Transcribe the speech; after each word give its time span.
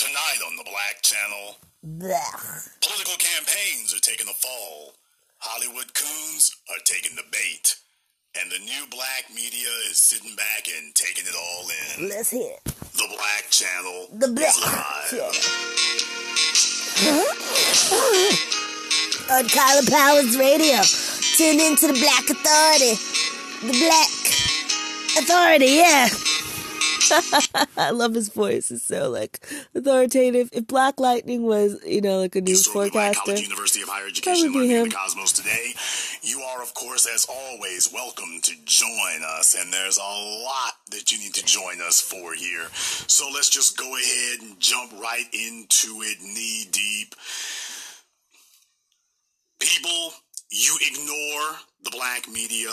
Tonight 0.00 0.40
on 0.48 0.56
the 0.56 0.64
Black 0.64 1.02
Channel, 1.02 1.56
Blech. 1.84 2.72
political 2.80 3.16
campaigns 3.20 3.92
are 3.92 4.00
taking 4.00 4.24
the 4.24 4.32
fall. 4.32 4.94
Hollywood 5.36 5.92
coons 5.92 6.56
are 6.70 6.80
taking 6.86 7.14
the 7.16 7.22
bait. 7.30 7.76
And 8.40 8.50
the 8.50 8.60
new 8.60 8.86
black 8.90 9.28
media 9.28 9.68
is 9.90 9.98
sitting 9.98 10.34
back 10.36 10.68
and 10.74 10.94
taking 10.94 11.26
it 11.26 11.36
all 11.36 11.68
in. 11.68 12.08
Let's 12.08 12.30
hear 12.30 12.48
it. 12.48 12.64
The 12.96 13.08
Black 13.12 13.50
Channel 13.50 14.08
The 14.16 14.28
Black. 14.28 14.54
Channel. 15.10 15.26
On 19.36 19.44
Kaila 19.52 19.84
Powerz 19.84 20.38
Radio. 20.40 20.80
Tune 21.36 21.60
into 21.60 21.88
the 21.88 22.00
Black 22.00 22.24
Authority. 22.24 22.96
The 23.68 23.76
Black 23.84 24.08
Authority, 25.18 25.76
yeah. 25.76 26.08
I 27.76 27.90
love 27.90 28.14
his 28.14 28.28
voice. 28.28 28.70
It's 28.70 28.84
so 28.84 29.10
like 29.10 29.44
authoritative. 29.74 30.48
If 30.52 30.66
Black 30.66 31.00
Lightning 31.00 31.42
was, 31.42 31.78
you 31.84 32.00
know, 32.00 32.18
like 32.18 32.36
a 32.36 32.40
news 32.40 32.66
forecaster, 32.66 33.34
University 33.34 33.82
of 33.82 33.88
Higher 33.88 34.06
Education, 34.06 34.52
Probably 34.52 34.68
learning 34.68 34.76
in 34.76 34.84
him. 34.86 34.90
cosmos 34.92 35.32
today. 35.32 35.72
You 36.22 36.40
are, 36.40 36.62
of 36.62 36.74
course, 36.74 37.06
as 37.12 37.26
always, 37.28 37.90
welcome 37.92 38.40
to 38.42 38.52
join 38.64 39.22
us, 39.38 39.54
and 39.58 39.72
there's 39.72 39.98
a 39.98 40.02
lot 40.44 40.74
that 40.90 41.10
you 41.12 41.18
need 41.18 41.34
to 41.34 41.44
join 41.44 41.80
us 41.80 42.00
for 42.00 42.34
here. 42.34 42.68
So 42.74 43.28
let's 43.32 43.48
just 43.50 43.76
go 43.78 43.96
ahead 43.96 44.40
and 44.42 44.58
jump 44.60 44.92
right 45.00 45.26
into 45.32 46.02
it, 46.02 46.20
knee 46.22 46.66
deep. 46.70 47.14
People, 49.58 50.12
you 50.50 50.76
ignore 50.80 51.56
the 51.84 51.90
black 51.90 52.28
media. 52.28 52.70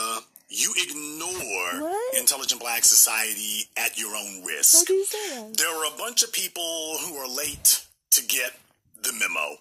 You 0.50 0.74
ignore 0.78 1.82
What? 1.90 2.18
intelligent 2.18 2.62
black 2.62 2.84
society 2.86 3.70
at 3.76 3.98
your 3.98 4.16
own 4.16 4.44
risk. 4.46 4.76
how 4.78 4.84
do 4.86 4.94
you 4.94 5.06
say 5.06 5.30
that? 5.36 5.58
There 5.58 5.68
are 5.70 5.94
a 5.94 5.98
bunch 5.98 6.23
of 6.23 6.32
people 6.32 6.98
who 7.02 7.16
are 7.18 7.28
late 7.28 7.86
to 8.12 8.23
get 8.23 8.54
the 9.04 9.12
memo, 9.14 9.58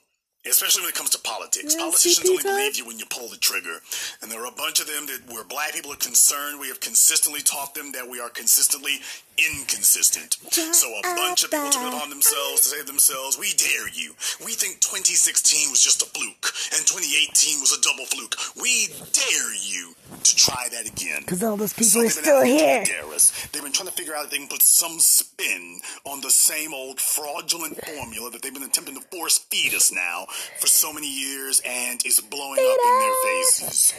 especially 0.48 0.82
when 0.82 0.90
it 0.90 0.95
comes 0.95 1.10
to 1.10 1.18
politics. 1.18 1.74
Yeah, 1.74 1.80
Politicians 1.87 2.20
CP 2.26 2.30
only 2.30 2.42
time. 2.45 2.52
believe 2.57 2.76
you 2.76 2.87
when 2.87 2.98
you 2.98 3.07
pull 3.07 3.29
the 3.29 3.37
trigger. 3.37 3.80
And 4.23 4.30
there 4.30 4.40
are 4.42 4.46
a 4.46 4.52
bunch 4.57 4.79
of 4.80 4.87
them 4.87 5.07
that 5.07 5.23
where 5.32 5.42
black 5.45 5.73
people 5.74 5.92
are 5.92 5.96
concerned, 5.96 6.60
we 6.60 6.68
have 6.68 6.79
consistently 6.80 7.40
taught 7.42 7.74
them 7.74 7.90
that 7.92 8.09
we 8.09 8.20
are 8.20 8.29
consistently 8.30 9.01
inconsistent. 9.38 10.37
So 10.52 10.88
a 10.88 11.02
bunch 11.02 11.45
of 11.45 11.51
people 11.51 11.70
took 11.70 11.82
it 11.82 11.95
upon 11.95 12.10
themselves 12.10 12.62
to 12.62 12.68
say 12.68 12.80
to 12.80 12.87
themselves, 12.87 13.38
we 13.38 13.52
dare 13.56 13.88
you. 13.92 14.15
We 14.45 14.52
think 14.52 14.80
2016 14.80 15.70
was 15.70 15.82
just 15.82 16.02
a 16.02 16.06
fluke 16.06 16.52
and 16.76 16.82
2018 16.87 17.60
was 17.60 17.73
a 17.76 17.80
double 17.82 18.07
fluke. 18.07 18.34
We 18.60 18.88
dare 19.12 19.52
you 19.54 19.95
to 20.23 20.37
try 20.37 20.68
that 20.73 20.87
again. 20.88 21.20
Because 21.20 21.42
all 21.42 21.57
those 21.57 21.73
So 21.73 21.84
people 21.84 22.01
are 22.01 22.04
they've 22.04 22.14
been 22.16 22.24
still 22.24 22.45
here. 22.45 22.84
dare 22.84 23.12
us. 23.12 23.32
They've 23.52 23.62
been 23.62 23.73
trying 23.73 23.88
to 23.88 23.95
figure 23.95 24.14
out 24.14 24.24
if 24.26 24.30
they 24.30 24.38
can 24.38 24.48
put 24.48 24.62
some 24.62 24.98
spin 24.98 25.79
on 26.04 26.20
the 26.20 26.30
same 26.30 26.73
old 26.74 27.01
fraudulent 27.01 27.76
formula 27.84 28.30
that 28.30 28.42
they've 28.42 28.54
been 28.54 28.62
attempting 28.64 28.95
to 28.96 29.04
force 29.14 29.38
feed 29.38 29.74
us 29.74 29.92
now 29.92 30.26
for 30.60 30.66
so 30.66 30.92
many 30.92 31.09
years, 31.09 31.60
and 31.66 32.01
it's 32.04 32.20
blowing 32.20 32.59
up 32.59 32.79
in 32.84 32.98
their 33.01 33.14
faces. 33.24 33.95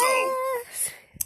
So 0.00 0.30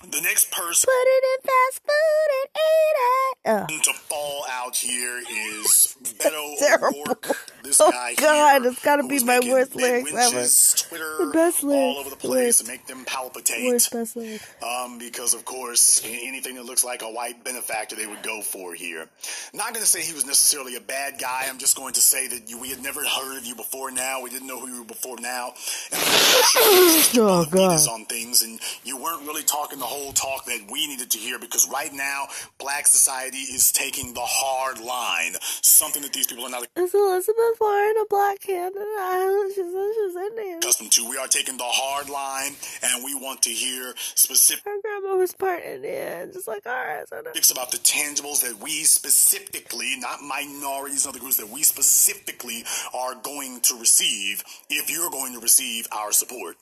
the 0.02 0.20
next 0.22 0.50
person 0.52 0.86
Put 0.88 1.08
it 1.08 1.24
in 1.24 1.50
fast 1.50 1.80
food 1.82 2.30
and 2.38 2.48
eat 2.56 2.96
it. 3.00 3.34
Oh. 3.50 3.92
to 3.92 3.98
fall 4.00 4.44
out 4.50 4.77
here 4.77 5.18
is 5.18 5.96
Beto. 6.18 6.54
O'Rourke. 6.82 7.36
This 7.64 7.80
Oh, 7.80 7.91
guy 7.91 8.14
God, 8.14 8.62
here 8.62 8.70
it's 8.72 8.84
gotta 8.84 9.06
be 9.06 9.22
my 9.24 9.41
worst 9.41 9.74
lyrics 9.74 10.12
ever. 10.14 10.88
Twitter 10.88 11.26
The 11.26 11.30
best 11.32 11.64
all 11.64 11.70
lyrics. 11.70 12.00
over 12.00 12.10
the 12.10 12.16
place 12.16 12.60
Worst. 12.60 12.69
make 12.69 12.86
them 12.86 13.04
palpitate. 13.04 13.66
Worst 13.66 13.92
best 13.92 14.16
lyric. 14.16 14.41
Um, 14.62 14.98
because 14.98 15.34
of 15.34 15.44
course, 15.44 16.02
anything 16.04 16.54
that 16.56 16.64
looks 16.64 16.84
like 16.84 17.02
a 17.02 17.10
white 17.10 17.42
benefactor, 17.44 17.96
they 17.96 18.06
would 18.06 18.22
go 18.22 18.41
for 18.42 18.74
here. 18.74 19.08
Not 19.52 19.70
going 19.74 19.80
to 19.84 19.86
say 19.91 20.02
he 20.02 20.12
was 20.14 20.24
necessarily 20.26 20.76
a 20.76 20.80
bad 20.80 21.19
guy. 21.20 21.46
I'm 21.48 21.58
just 21.58 21.76
going 21.76 21.94
to 21.94 22.00
say 22.00 22.28
that 22.28 22.48
you, 22.48 22.58
we 22.60 22.70
had 22.70 22.82
never 22.82 23.00
heard 23.04 23.38
of 23.38 23.44
you 23.46 23.54
before 23.54 23.91
now. 23.91 24.22
We 24.22 24.30
didn't 24.30 24.46
know 24.46 24.60
who 24.60 24.69
you 24.69 24.78
were 24.80 24.86
before 24.86 25.16
now. 25.20 25.52
And 25.92 26.00
Oh, 27.20 27.46
God. 27.50 27.78
on 27.88 28.04
things, 28.06 28.42
and 28.42 28.60
you 28.84 28.96
weren't 28.96 29.22
really 29.26 29.42
talking 29.42 29.78
the 29.78 29.84
whole 29.88 30.12
talk 30.12 30.44
that 30.47 30.69
we 30.71 30.87
needed 30.87 31.10
to 31.10 31.19
hear 31.19 31.38
because 31.38 31.69
right 31.69 31.93
now, 31.93 32.26
black 32.59 32.87
society 32.87 33.38
is 33.38 33.72
taking 33.72 34.15
the 34.15 34.25
hard 34.25 34.81
line. 34.81 35.32
Something 35.62 36.03
that 36.03 36.12
these 36.12 36.26
people 36.26 36.44
are 36.44 36.50
not 36.50 36.66
Is 36.76 36.94
Elizabeth 36.94 37.56
Warren 37.60 37.94
a 38.00 38.06
black 38.09 38.41
candidate? 38.41 38.82
I 38.82 39.48
She's, 39.48 39.65
she's 39.65 40.16
in 40.16 40.37
there. 40.37 40.59
accustomed 40.59 40.93
to. 40.93 41.09
We 41.09 41.16
are 41.16 41.27
taking 41.27 41.56
the 41.56 41.65
hard 41.65 42.09
line, 42.10 42.53
and 42.82 43.04
we 43.04 43.15
want 43.15 43.43
to 43.43 43.50
hear 43.50 43.94
specific. 43.97 44.65
Her 44.65 44.77
grandma 44.82 45.16
was 45.16 45.32
part 45.32 45.62
Indian, 45.65 46.32
just 46.32 46.48
like 46.48 46.66
ours. 46.66 47.09
I 47.12 47.22
know. 47.22 47.32
about 47.50 47.71
the 47.71 47.78
tangibles 47.78 48.43
that 48.43 48.59
we 48.62 48.84
specifically, 48.84 49.94
not 49.98 50.22
minorities 50.22 51.06
and 51.06 51.15
other 51.15 51.21
groups, 51.21 51.37
that 51.38 51.48
we 51.48 51.62
specifically 51.62 52.65
are 52.94 53.15
going 53.15 53.60
to 53.62 53.78
receive 53.78 54.43
if 54.69 54.91
you're 54.91 55.10
going 55.10 55.32
to 55.34 55.41
receive 55.41 55.87
our 55.93 56.12
support. 56.12 56.56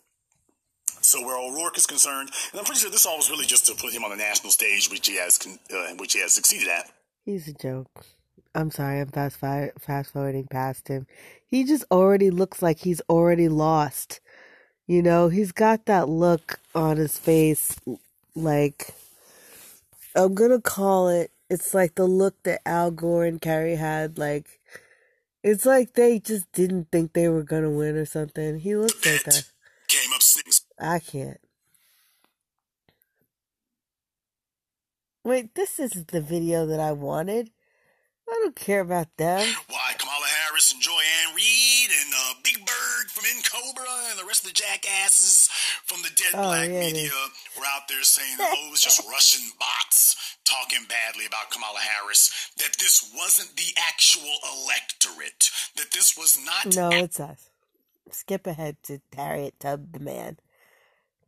So 1.06 1.24
where 1.24 1.38
O'Rourke 1.38 1.78
is 1.78 1.86
concerned, 1.86 2.30
and 2.50 2.58
I'm 2.58 2.64
pretty 2.64 2.80
sure 2.80 2.90
this 2.90 3.06
all 3.06 3.16
was 3.16 3.30
really 3.30 3.46
just 3.46 3.64
to 3.66 3.74
put 3.76 3.92
him 3.92 4.02
on 4.02 4.10
the 4.10 4.16
national 4.16 4.50
stage, 4.50 4.90
which 4.90 5.06
he 5.06 5.16
has, 5.18 5.38
con- 5.38 5.60
uh, 5.72 5.94
which 5.98 6.14
he 6.14 6.20
has 6.20 6.34
succeeded 6.34 6.66
at. 6.66 6.90
He's 7.24 7.46
a 7.46 7.52
joke. 7.52 8.04
I'm 8.56 8.72
sorry, 8.72 9.00
I'm 9.00 9.06
fast 9.06 9.36
fi- 9.36 9.70
fast 9.78 10.12
forwarding 10.12 10.48
past 10.48 10.88
him. 10.88 11.06
He 11.46 11.62
just 11.62 11.84
already 11.92 12.30
looks 12.30 12.60
like 12.60 12.80
he's 12.80 13.00
already 13.08 13.48
lost. 13.48 14.18
You 14.88 15.00
know, 15.00 15.28
he's 15.28 15.52
got 15.52 15.86
that 15.86 16.08
look 16.08 16.58
on 16.74 16.96
his 16.96 17.16
face, 17.18 17.78
like 18.34 18.92
I'm 20.16 20.34
gonna 20.34 20.60
call 20.60 21.08
it. 21.08 21.30
It's 21.48 21.72
like 21.72 21.94
the 21.94 22.06
look 22.06 22.42
that 22.42 22.66
Al 22.66 22.90
Gore 22.90 23.24
and 23.24 23.40
Kerry 23.40 23.76
had. 23.76 24.18
Like 24.18 24.60
it's 25.44 25.64
like 25.64 25.92
they 25.92 26.18
just 26.18 26.50
didn't 26.50 26.88
think 26.90 27.12
they 27.12 27.28
were 27.28 27.44
gonna 27.44 27.70
win 27.70 27.94
or 27.94 28.06
something. 28.06 28.58
He 28.58 28.74
looks 28.74 29.06
like 29.06 29.22
that. 29.22 29.44
Came 29.86 30.12
up 30.12 30.22
six. 30.22 30.66
I 30.78 30.98
can't. 30.98 31.41
Wait, 35.25 35.54
this 35.54 35.81
isn't 35.81 36.09
the 36.09 36.20
video 36.20 36.66
that 36.66 36.78
I 36.78 36.92
wanted. 36.92 37.50
I 38.28 38.32
don't 38.42 38.56
care 38.56 38.81
about 38.81 39.16
them. 39.16 39.41
Why 39.69 39.94
Kamala 39.98 40.26
Harris 40.26 40.72
and 40.72 40.82
Joy-Ann 40.82 41.34
Reid 41.34 41.91
and 41.91 42.12
uh, 42.15 42.34
Big 42.42 42.59
Bird 42.59 43.06
from 43.10 43.25
N'COBRA 43.25 44.10
and 44.10 44.19
the 44.19 44.25
rest 44.25 44.42
of 44.44 44.50
the 44.50 44.54
jackasses 44.54 45.48
from 45.84 46.03
the 46.03 46.10
dead 46.10 46.34
Oh, 46.34 46.42
black 46.42 46.69
yeah, 46.69 46.81
media 46.81 47.10
were 47.56 47.65
out 47.66 47.86
there 47.88 48.03
saying, 48.03 48.36
oh, 48.41 48.66
it 48.66 48.70
was 48.70 48.82
just 48.82 49.00
Russian 49.09 49.50
bots 49.59 50.36
talking 50.44 50.86
badly 50.88 51.26
about 51.26 51.50
Kamala 51.50 51.78
Harris, 51.78 52.50
that 52.59 52.76
this 52.78 53.12
wasn't 53.16 53.56
the 53.56 53.75
actual 53.88 54.38
electorate, 54.62 55.50
that 55.76 55.91
this 55.92 56.16
was 56.16 56.38
not 56.44 56.75
No, 56.75 56.91
it's 56.91 57.20
us. 57.20 57.50
Skip 58.10 58.47
ahead 58.47 58.76
to 58.84 59.00
Harriet 59.16 59.59
Tub 59.59 59.92
the 59.92 59.98
man. 60.00 60.38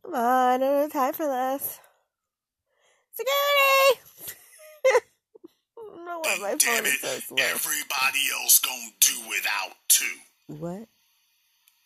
Come 0.09 0.19
on, 0.19 0.25
I 0.25 0.57
don't 0.57 0.81
have 0.81 0.91
time 0.91 1.13
for 1.13 1.27
this. 1.27 1.79
Security! 3.13 4.01
I 4.87 5.01
don't 5.77 6.05
know 6.05 6.19
why 6.23 6.37
my 6.41 6.49
phone 6.49 6.57
damn 6.57 6.85
is 6.87 6.93
it, 6.95 6.99
so 6.99 7.19
slow. 7.19 7.37
everybody 7.37 8.25
else 8.41 8.57
gonna 8.57 8.89
do 8.99 9.13
without 9.29 9.75
too. 9.87 10.17
What? 10.47 10.87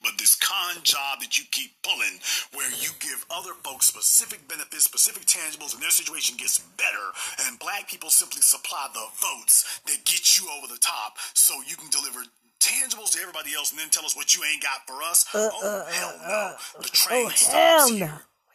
But 0.01 0.13
this 0.17 0.35
con 0.35 0.83
job 0.83 1.19
that 1.19 1.37
you 1.37 1.43
keep 1.51 1.71
pulling, 1.83 2.19
where 2.53 2.69
you 2.71 2.91
give 3.01 3.25
other 3.29 3.55
folks 3.61 3.87
specific 3.87 4.47
benefits, 4.47 4.85
specific 4.85 5.25
tangibles, 5.25 5.73
and 5.73 5.83
their 5.83 5.89
situation 5.89 6.37
gets 6.37 6.59
better, 6.59 7.11
and 7.45 7.59
black 7.59 7.89
people 7.89 8.09
simply 8.09 8.41
supply 8.41 8.87
the 8.93 9.05
votes 9.19 9.81
that 9.85 10.05
get 10.05 10.39
you 10.39 10.47
over 10.57 10.67
the 10.71 10.79
top 10.79 11.17
so 11.33 11.55
you 11.67 11.75
can 11.75 11.89
deliver 11.89 12.23
tangibles 12.63 13.11
to 13.11 13.19
everybody 13.21 13.53
else 13.53 13.71
and 13.71 13.79
then 13.79 13.89
tell 13.89 14.05
us 14.05 14.15
what 14.15 14.35
you 14.35 14.41
ain't 14.51 14.63
got 14.63 14.87
for 14.87 15.03
us? 15.03 15.25
Uh, 15.35 15.49
oh, 15.53 15.67
uh, 15.87 15.91
hell 15.91 16.13
uh, 16.23 16.27
no. 16.27 16.33
uh. 16.79 16.81
The 16.81 16.89
train 16.89 17.25
Oh, 17.27 17.29
stops 17.29 17.53
hell 17.53 17.87
here. 17.89 18.07
no. 18.07 18.13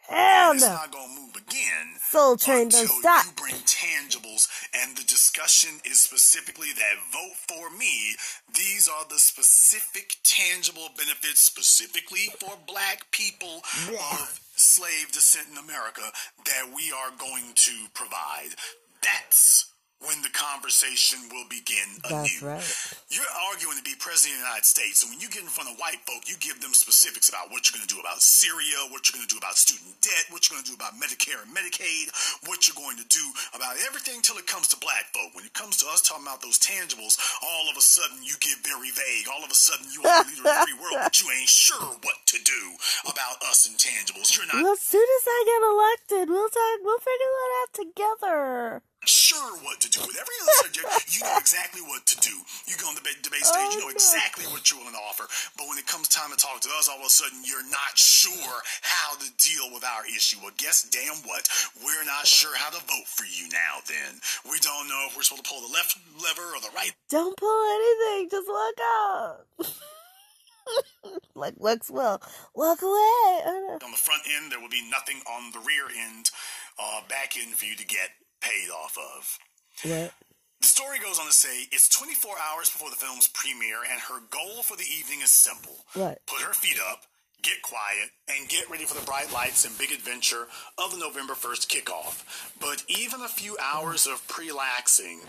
Hell 0.09 0.53
It's 0.53 0.63
no. 0.63 0.69
not 0.73 0.91
gonna 0.91 1.13
move 1.21 1.37
again 1.37 1.87
Soul 2.11 2.37
Train 2.39 2.71
don't 2.71 2.89
stop. 2.89 3.27
you 3.27 3.33
bring 3.37 3.55
tangibles, 3.69 4.49
and 4.73 4.97
the 4.97 5.05
discussion 5.05 5.81
is 5.85 6.01
specifically 6.01 6.69
that 6.73 6.97
vote 7.13 7.37
for 7.47 7.69
me. 7.77 8.17
These 8.55 8.88
are 8.88 9.05
the 9.11 9.19
specific 9.19 10.17
tangible 10.25 10.88
benefits, 10.97 11.43
specifically 11.43 12.31
for 12.41 12.56
black 12.67 13.11
people 13.11 13.61
of 13.88 14.41
slave 14.56 15.12
descent 15.12 15.49
in 15.53 15.59
America, 15.59 16.11
that 16.47 16.73
we 16.75 16.91
are 16.91 17.11
going 17.19 17.53
to 17.55 17.73
provide. 17.93 18.56
That's 19.03 19.68
when 19.99 20.23
the 20.23 20.31
conversation 20.31 21.19
will 21.35 21.47
begin 21.50 21.99
That's 22.06 22.39
anew. 22.39 22.55
right. 22.55 22.67
You're 23.11 23.27
arguing 23.50 23.75
to 23.79 23.83
be 23.83 23.99
president 23.99 24.39
of 24.39 24.47
the 24.47 24.49
United 24.55 24.69
States, 24.69 25.03
and 25.03 25.11
when 25.11 25.19
you 25.19 25.27
get 25.27 25.43
in 25.43 25.50
front 25.50 25.67
of 25.67 25.75
white 25.83 25.99
folk, 26.06 26.31
you 26.31 26.39
give 26.39 26.62
them 26.62 26.71
specifics 26.71 27.27
about 27.29 27.50
what 27.50 27.67
you're 27.67 27.75
going 27.75 27.87
to 27.89 27.91
do 27.91 27.99
about 27.99 28.23
Syria, 28.23 28.79
what 28.95 29.11
you're 29.11 29.19
going 29.19 29.27
to 29.27 29.33
do 29.35 29.41
about 29.43 29.59
student 29.59 29.99
debt, 29.99 30.31
what 30.31 30.47
you're 30.47 30.55
going 30.55 30.62
to 30.62 30.71
do 30.71 30.79
about 30.79 30.95
Medicare 31.03 31.43
and 31.43 31.50
Medicaid, 31.50 32.15
what 32.47 32.71
you're 32.71 32.79
going 32.79 32.95
to 33.00 33.09
do 33.11 33.25
about 33.59 33.75
everything 33.91 34.23
till 34.23 34.39
it 34.39 34.47
comes 34.47 34.71
to 34.71 34.79
black 34.79 35.11
folk. 35.11 35.35
When 35.35 35.43
it 35.43 35.55
comes 35.56 35.77
to 35.83 35.87
us 35.91 36.05
talking 36.06 36.23
about 36.25 36.47
those 36.47 36.62
tangibles, 36.62 37.19
all 37.43 37.67
of 37.67 37.75
a 37.75 37.83
sudden 37.83 38.23
you 38.23 38.39
get 38.39 38.62
very 38.62 38.94
vague. 38.94 39.27
All 39.27 39.43
of 39.43 39.51
a 39.51 39.59
sudden 39.59 39.91
you 39.91 40.06
are 40.06 40.23
the 40.23 40.31
leader 40.31 40.47
of 40.47 40.53
the 40.62 40.62
free 40.71 40.79
world, 40.79 41.01
but 41.11 41.19
you 41.19 41.27
ain't 41.35 41.51
sure 41.51 41.91
what 42.06 42.19
to 42.31 42.39
do 42.47 42.62
about 43.03 43.43
us 43.51 43.67
intangibles. 43.67 44.31
You're 44.39 44.47
not 44.47 44.62
Well, 44.62 44.79
as 44.79 44.85
soon 44.85 45.03
as 45.03 45.25
I 45.27 45.39
get 45.43 45.61
elected, 45.67 46.25
we'll 46.31 46.53
talk. 46.55 46.79
We'll 46.87 47.03
figure 47.03 47.33
that 47.35 47.51
out 47.59 47.71
together. 47.75 48.83
Sure 49.06 49.56
what 49.62 49.81
to 49.81 49.89
do. 49.91 50.00
With 50.03 50.17
every 50.19 50.37
other 50.43 50.56
subject, 50.65 50.89
you 51.15 51.23
know 51.23 51.39
exactly 51.39 51.83
what 51.83 52.05
to 52.06 52.17
do. 52.19 52.35
You 52.67 52.75
go 52.77 52.89
on 52.89 52.95
the 52.95 53.00
debate, 53.00 53.23
debate 53.23 53.45
stage, 53.45 53.75
you 53.75 53.81
know 53.81 53.93
exactly 53.93 54.45
what 54.50 54.71
you're 54.71 54.81
going 54.81 54.95
to 54.95 55.05
offer. 55.06 55.25
But 55.56 55.69
when 55.69 55.79
it 55.79 55.87
comes 55.87 56.09
time 56.09 56.31
to 56.31 56.39
talk 56.39 56.61
to 56.67 56.71
us, 56.79 56.89
all 56.89 56.99
of 56.99 57.06
a 57.06 57.11
sudden 57.11 57.41
you're 57.45 57.67
not 57.71 57.95
sure 57.95 58.59
how 58.83 59.15
to 59.17 59.29
deal 59.39 59.71
with 59.73 59.85
our 59.85 60.05
issue. 60.06 60.39
Well, 60.43 60.55
guess 60.56 60.89
damn 60.91 61.23
what? 61.29 61.49
We're 61.85 62.05
not 62.05 62.27
sure 62.27 62.55
how 62.56 62.71
to 62.71 62.81
vote 62.85 63.06
for 63.06 63.25
you 63.25 63.49
now. 63.53 63.81
Then 63.87 64.21
we 64.50 64.59
don't 64.61 64.89
know 64.89 65.06
if 65.09 65.17
we're 65.17 65.23
supposed 65.23 65.44
to 65.44 65.51
pull 65.51 65.62
the 65.62 65.73
left 65.73 65.97
lever 66.19 66.49
or 66.55 66.61
the 66.61 66.75
right. 66.75 66.93
Don't 67.09 67.37
pull 67.37 67.62
anything. 67.71 68.29
Just 68.31 68.49
walk 68.49 68.79
out. 68.83 69.47
like 71.35 71.55
Lex 71.59 71.91
will 71.91 72.21
walk 72.55 72.83
away. 72.83 73.79
On 73.83 73.91
the 73.91 73.97
front 73.97 74.23
end, 74.37 74.53
there 74.53 74.61
will 74.61 74.69
be 74.69 74.85
nothing 74.91 75.23
on 75.27 75.53
the 75.53 75.61
rear 75.61 75.89
end, 75.89 76.31
uh, 76.79 77.01
back 77.09 77.35
end 77.41 77.55
for 77.55 77.65
you 77.65 77.77
to 77.77 77.87
get 77.87 78.11
paid 78.40 78.70
off 78.70 78.96
of. 78.96 79.38
What? 79.82 80.12
The 80.61 80.67
story 80.67 80.99
goes 80.99 81.19
on 81.19 81.26
to 81.26 81.32
say 81.32 81.67
it's 81.70 81.88
24 81.88 82.32
hours 82.50 82.69
before 82.70 82.90
the 82.90 82.96
film's 82.96 83.29
premiere, 83.29 83.79
and 83.90 84.00
her 84.00 84.20
goal 84.31 84.62
for 84.62 84.76
the 84.76 84.87
evening 84.99 85.20
is 85.23 85.31
simple. 85.31 85.85
What? 85.94 86.19
Put 86.26 86.43
her 86.43 86.52
feet 86.52 86.79
up, 86.90 87.02
get 87.43 87.62
quiet, 87.62 88.11
and 88.29 88.49
get 88.49 88.69
ready 88.70 88.85
for 88.85 88.99
the 88.99 89.06
bright 89.06 89.32
lights 89.32 89.64
and 89.64 89.76
big 89.79 89.93
adventure 89.93 90.46
of 90.76 90.93
the 90.93 90.99
November 90.99 91.35
1st 91.35 91.69
kickoff. 91.69 92.25
But 92.61 92.85
even 92.88 93.20
a 93.23 93.29
few 93.29 93.56
hours 93.62 94.06
of 94.06 94.26
prelaxing 94.29 95.20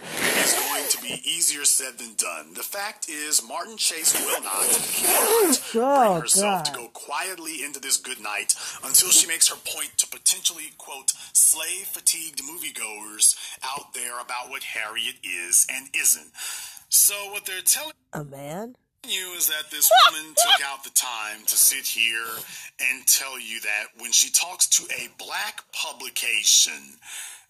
is 0.44 0.54
going 0.54 0.88
to 0.90 1.02
be 1.02 1.22
easier 1.24 1.66
said 1.66 1.98
than 1.98 2.16
done. 2.16 2.54
The 2.56 2.64
fact 2.64 3.10
is, 3.10 3.42
Martin 3.48 3.78
Chase 3.78 4.14
will 4.20 4.42
not, 4.42 4.66
cannot 4.94 5.62
Oh, 5.76 6.10
bring 6.12 6.22
herself 6.22 6.64
to 6.64 6.72
go 6.74 6.88
quietly 6.90 7.64
into 7.64 7.80
this 7.80 7.98
good 7.98 8.20
night 8.22 8.56
until 8.84 9.10
she 9.10 9.28
makes 9.28 9.48
her 9.50 9.56
point 9.56 9.98
to 9.98 10.08
potentially, 10.08 10.74
quote, 10.78 11.12
slave 11.34 11.86
fatigued 11.88 12.42
moviegoers 12.44 13.36
out 13.64 13.94
there 13.94 14.20
about 14.20 14.50
what 14.50 14.64
Harriet 14.64 15.16
is 15.24 15.68
and 15.72 15.88
isn't. 15.96 16.32
So, 16.90 17.14
what 17.32 17.46
they're 17.46 17.62
telling 17.62 17.94
A 18.14 18.24
man? 18.24 18.76
You 19.08 19.34
is 19.38 19.48
that 19.48 19.72
this 19.72 19.90
woman 20.12 20.34
took 20.36 20.68
out 20.68 20.84
the 20.84 20.90
time 20.92 21.44
to 21.46 21.56
sit 21.56 21.86
here 21.86 22.28
and 22.80 23.06
tell 23.08 23.40
you 23.40 23.60
that 23.62 23.86
when 23.98 24.12
she 24.12 24.30
talks 24.32 24.68
to 24.68 24.84
a 24.94 25.10
black 25.18 25.64
publication 25.72 26.98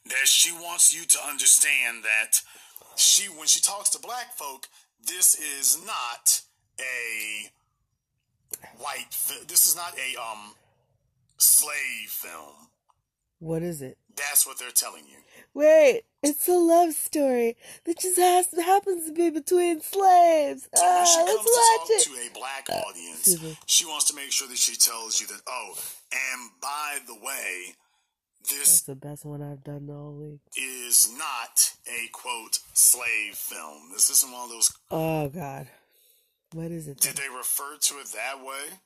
that 0.05 0.27
she 0.27 0.51
wants 0.51 0.93
you 0.93 1.05
to 1.05 1.19
understand 1.27 2.03
that 2.03 2.41
she 2.95 3.25
when 3.27 3.47
she 3.47 3.61
talks 3.61 3.89
to 3.89 3.99
black 3.99 4.33
folk 4.37 4.67
this 5.05 5.35
is 5.35 5.79
not 5.85 6.41
a 6.79 7.49
white 8.77 9.07
this 9.47 9.65
is 9.67 9.75
not 9.75 9.93
a 9.97 10.19
um 10.21 10.53
slave 11.37 12.09
film. 12.09 12.69
What 13.39 13.63
is 13.63 13.81
it? 13.81 13.97
that's 14.19 14.45
what 14.45 14.59
they're 14.59 14.71
telling 14.71 15.05
you. 15.07 15.17
Wait, 15.53 16.03
it's 16.21 16.47
a 16.47 16.53
love 16.53 16.93
story 16.93 17.55
that 17.85 17.99
just 17.99 18.17
has, 18.17 18.47
happens 18.63 19.05
to 19.07 19.13
be 19.13 19.29
between 19.29 19.81
slaves. 19.81 20.67
Ah, 20.75 21.05
she 21.05 21.19
let's 21.21 21.35
comes 21.37 21.45
to 21.45 21.51
watch 21.55 21.79
talk 21.79 21.89
it. 21.89 22.03
to 22.03 22.11
a 22.11 22.39
black 22.39 22.69
audience, 22.69 23.19
excuse 23.19 23.43
me. 23.43 23.57
she 23.65 23.85
wants 23.85 24.05
to 24.05 24.15
make 24.15 24.31
sure 24.31 24.47
that 24.47 24.57
she 24.57 24.75
tells 24.75 25.21
you 25.21 25.27
that, 25.27 25.41
oh, 25.47 25.73
and 26.11 26.51
by 26.61 26.97
the 27.07 27.13
way, 27.15 27.75
That's 28.41 28.51
this 28.51 28.81
the 28.81 28.95
best 28.95 29.25
one 29.25 29.41
I've 29.41 29.63
done 29.63 29.87
all 29.89 30.13
week. 30.13 30.39
is 30.57 31.09
not 31.17 31.73
a 31.87 32.07
quote 32.11 32.59
slave 32.73 33.35
film. 33.35 33.89
This 33.93 34.09
isn't 34.09 34.31
one 34.31 34.43
of 34.45 34.49
those. 34.49 34.71
Oh 34.91 35.29
God, 35.29 35.67
what 36.53 36.71
is 36.71 36.87
it? 36.87 36.99
Did 36.99 37.15
they 37.15 37.29
refer 37.29 37.77
to 37.79 37.93
it 37.99 38.07
that 38.13 38.43
way? 38.43 38.79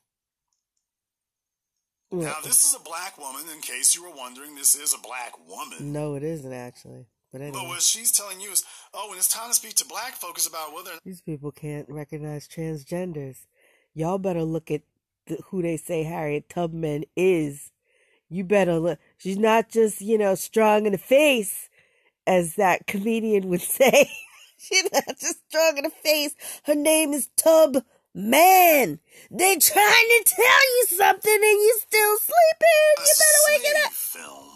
Now, 2.12 2.36
this 2.44 2.62
is 2.64 2.76
a 2.78 2.84
black 2.84 3.18
woman, 3.18 3.42
in 3.52 3.60
case 3.60 3.96
you 3.96 4.02
were 4.04 4.14
wondering. 4.14 4.54
This 4.54 4.76
is 4.76 4.94
a 4.94 4.98
black 4.98 5.32
woman. 5.48 5.92
No, 5.92 6.14
it 6.14 6.22
isn't 6.22 6.52
actually. 6.52 7.06
But 7.34 7.52
But 7.52 7.66
what 7.66 7.82
she's 7.82 8.12
telling 8.12 8.40
you 8.40 8.52
is, 8.52 8.62
oh, 8.94 9.08
when 9.08 9.18
it's 9.18 9.26
time 9.26 9.48
to 9.48 9.54
speak 9.54 9.74
to 9.74 9.84
black 9.84 10.14
folks 10.14 10.46
about 10.46 10.72
whether 10.72 10.92
these 11.04 11.20
people 11.20 11.50
can't 11.50 11.88
recognize 11.88 12.46
transgenders. 12.46 13.38
Y'all 13.92 14.18
better 14.18 14.44
look 14.44 14.70
at 14.70 14.82
the, 15.26 15.38
who 15.46 15.60
they 15.60 15.76
say 15.76 16.04
Harriet 16.04 16.48
Tubman 16.48 17.02
is. 17.16 17.72
You 18.28 18.44
better 18.44 18.78
look. 18.78 19.00
She's 19.18 19.36
not 19.36 19.68
just 19.68 20.00
you 20.00 20.16
know 20.16 20.36
strong 20.36 20.86
in 20.86 20.92
the 20.92 20.98
face, 20.98 21.68
as 22.24 22.54
that 22.54 22.86
comedian 22.86 23.48
would 23.48 23.62
say. 23.80 24.08
She's 24.56 24.88
not 24.92 25.18
just 25.18 25.40
strong 25.48 25.78
in 25.78 25.84
the 25.84 25.90
face. 25.90 26.36
Her 26.66 26.76
name 26.76 27.12
is 27.12 27.30
Tub 27.36 27.78
Man. 28.14 29.00
They 29.32 29.56
trying 29.56 30.08
to 30.08 30.24
tell 30.24 30.76
you 30.76 30.86
something 30.86 31.34
and 31.34 31.42
you 31.42 31.80
still 31.80 32.16
sleeping. 32.16 32.94
You 32.98 33.12
better 33.18 33.64
wake 33.64 33.72
it 33.72 33.86
up. 33.86 33.92
film. 33.92 34.53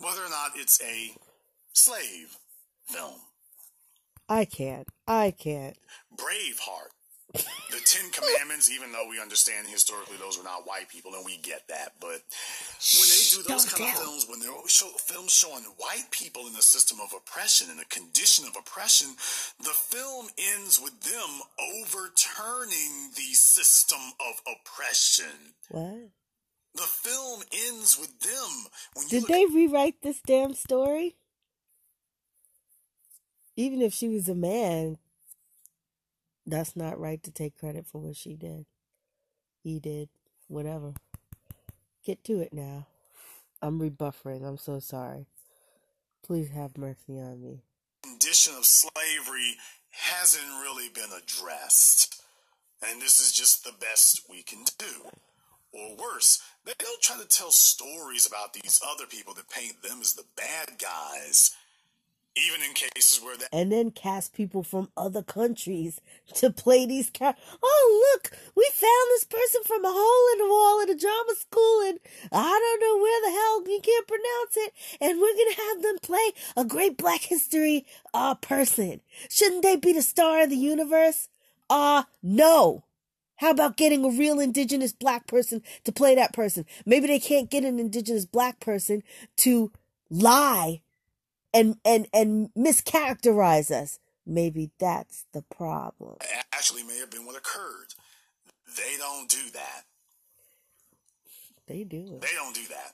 Whether 0.00 0.24
or 0.24 0.30
not 0.30 0.52
it's 0.54 0.80
a 0.82 1.12
slave 1.72 2.36
film. 2.86 3.20
I 4.28 4.44
can't. 4.44 4.86
I 5.06 5.30
can't. 5.30 5.76
Braveheart. 6.14 6.92
The 7.34 7.80
Ten 7.84 8.10
Commandments, 8.12 8.70
even 8.70 8.92
though 8.92 9.06
we 9.08 9.20
understand 9.20 9.66
historically 9.68 10.16
those 10.16 10.38
were 10.38 10.44
not 10.44 10.66
white 10.66 10.88
people, 10.88 11.14
and 11.14 11.24
we 11.26 11.36
get 11.38 11.68
that, 11.68 11.92
but 12.00 12.22
when 12.96 13.08
they 13.08 13.24
do 13.36 13.42
those 13.46 13.66
kind 13.66 13.84
of 13.90 14.00
films, 14.00 14.26
when 14.28 14.40
they're 14.40 14.52
show, 14.66 14.88
films 14.96 15.32
showing 15.32 15.64
white 15.76 16.10
people 16.10 16.46
in 16.46 16.54
a 16.56 16.62
system 16.62 16.98
of 17.02 17.12
oppression, 17.14 17.68
in 17.70 17.78
a 17.78 17.84
condition 17.84 18.46
of 18.46 18.56
oppression, 18.56 19.08
the 19.60 19.76
film 19.76 20.28
ends 20.38 20.80
with 20.80 20.98
them 21.00 21.40
overturning 21.76 23.12
the 23.14 23.34
system 23.34 24.00
of 24.20 24.40
oppression. 24.48 25.52
What? 25.68 26.08
The 26.74 26.82
film 26.82 27.42
ends 27.66 27.98
with 27.98 28.20
them. 28.20 28.66
When 28.94 29.06
you 29.08 29.20
Did 29.20 29.28
they 29.28 29.46
rewrite 29.46 30.02
this 30.02 30.20
damn 30.20 30.54
story? 30.54 31.16
Even 33.56 33.82
if 33.82 33.92
she 33.92 34.08
was 34.08 34.28
a 34.28 34.34
man, 34.34 34.98
that's 36.46 36.76
not 36.76 37.00
right 37.00 37.22
to 37.24 37.30
take 37.30 37.58
credit 37.58 37.86
for 37.86 38.00
what 38.00 38.16
she 38.16 38.34
did. 38.34 38.66
He 39.62 39.80
did. 39.80 40.08
Whatever. 40.46 40.94
Get 42.04 42.22
to 42.24 42.40
it 42.40 42.52
now. 42.52 42.86
I'm 43.60 43.80
rebuffering. 43.80 44.44
I'm 44.44 44.56
so 44.56 44.78
sorry. 44.78 45.26
Please 46.22 46.50
have 46.50 46.78
mercy 46.78 47.18
on 47.18 47.42
me. 47.42 47.62
condition 48.02 48.54
of 48.56 48.64
slavery 48.64 49.56
hasn't 49.90 50.46
really 50.62 50.88
been 50.88 51.10
addressed. 51.16 52.22
And 52.88 53.02
this 53.02 53.18
is 53.18 53.32
just 53.32 53.64
the 53.64 53.72
best 53.80 54.22
we 54.30 54.42
can 54.42 54.64
do. 54.78 55.10
Or 55.72 55.96
worse, 55.96 56.40
they 56.64 56.72
don't 56.78 57.02
try 57.02 57.16
to 57.20 57.28
tell 57.28 57.50
stories 57.50 58.26
about 58.26 58.54
these 58.54 58.80
other 58.86 59.06
people 59.06 59.34
that 59.34 59.50
paint 59.50 59.82
them 59.82 59.98
as 60.00 60.14
the 60.14 60.24
bad 60.36 60.78
guys, 60.78 61.54
even 62.36 62.62
in 62.62 62.72
cases 62.72 63.22
where 63.22 63.36
that 63.36 63.48
And 63.52 63.70
then 63.70 63.90
cast 63.90 64.32
people 64.32 64.62
from 64.62 64.88
other 64.96 65.22
countries 65.22 66.00
to 66.34 66.50
play 66.50 66.86
these 66.86 67.10
characters. 67.10 67.44
Oh, 67.62 68.12
look, 68.14 68.32
we 68.54 68.68
found 68.72 69.08
this 69.10 69.24
person 69.24 69.62
from 69.64 69.84
a 69.84 69.92
hole 69.92 70.32
in 70.32 70.38
the 70.38 70.48
wall 70.48 70.80
at 70.80 70.90
a 70.90 70.98
drama 70.98 71.34
school, 71.38 71.82
and 71.88 71.98
I 72.32 72.58
don't 72.58 72.80
know 72.80 73.02
where 73.02 73.20
the 73.22 73.38
hell 73.38 73.74
you 73.74 73.80
can't 73.82 74.08
pronounce 74.08 74.56
it. 74.56 74.72
And 75.02 75.20
we're 75.20 75.36
gonna 75.36 75.68
have 75.68 75.82
them 75.82 75.98
play 76.02 76.32
a 76.56 76.64
great 76.64 76.96
Black 76.96 77.22
History 77.22 77.84
uh 78.14 78.36
person. 78.36 79.00
Shouldn't 79.28 79.62
they 79.62 79.76
be 79.76 79.92
the 79.92 80.02
star 80.02 80.42
of 80.42 80.50
the 80.50 80.56
universe? 80.56 81.28
Uh, 81.68 82.04
no. 82.22 82.84
How 83.38 83.50
about 83.50 83.76
getting 83.76 84.04
a 84.04 84.10
real 84.10 84.40
indigenous 84.40 84.92
black 84.92 85.26
person 85.26 85.62
to 85.84 85.92
play 85.92 86.14
that 86.14 86.32
person? 86.32 86.66
Maybe 86.84 87.06
they 87.06 87.20
can't 87.20 87.50
get 87.50 87.64
an 87.64 87.78
indigenous 87.78 88.26
black 88.26 88.60
person 88.60 89.02
to 89.38 89.72
lie 90.10 90.82
and 91.54 91.76
and 91.84 92.08
and 92.12 92.50
mischaracterize 92.56 93.70
us. 93.70 93.98
Maybe 94.26 94.70
that's 94.78 95.24
the 95.32 95.42
problem. 95.42 96.16
actually 96.52 96.82
may 96.82 96.98
have 96.98 97.10
been 97.10 97.24
what 97.24 97.36
occurred. 97.36 97.94
They 98.76 98.96
don't 98.98 99.28
do 99.28 99.50
that. 99.54 99.84
They 101.66 101.84
do. 101.84 102.18
They 102.20 102.34
don't 102.34 102.54
do 102.54 102.66
that. 102.68 102.92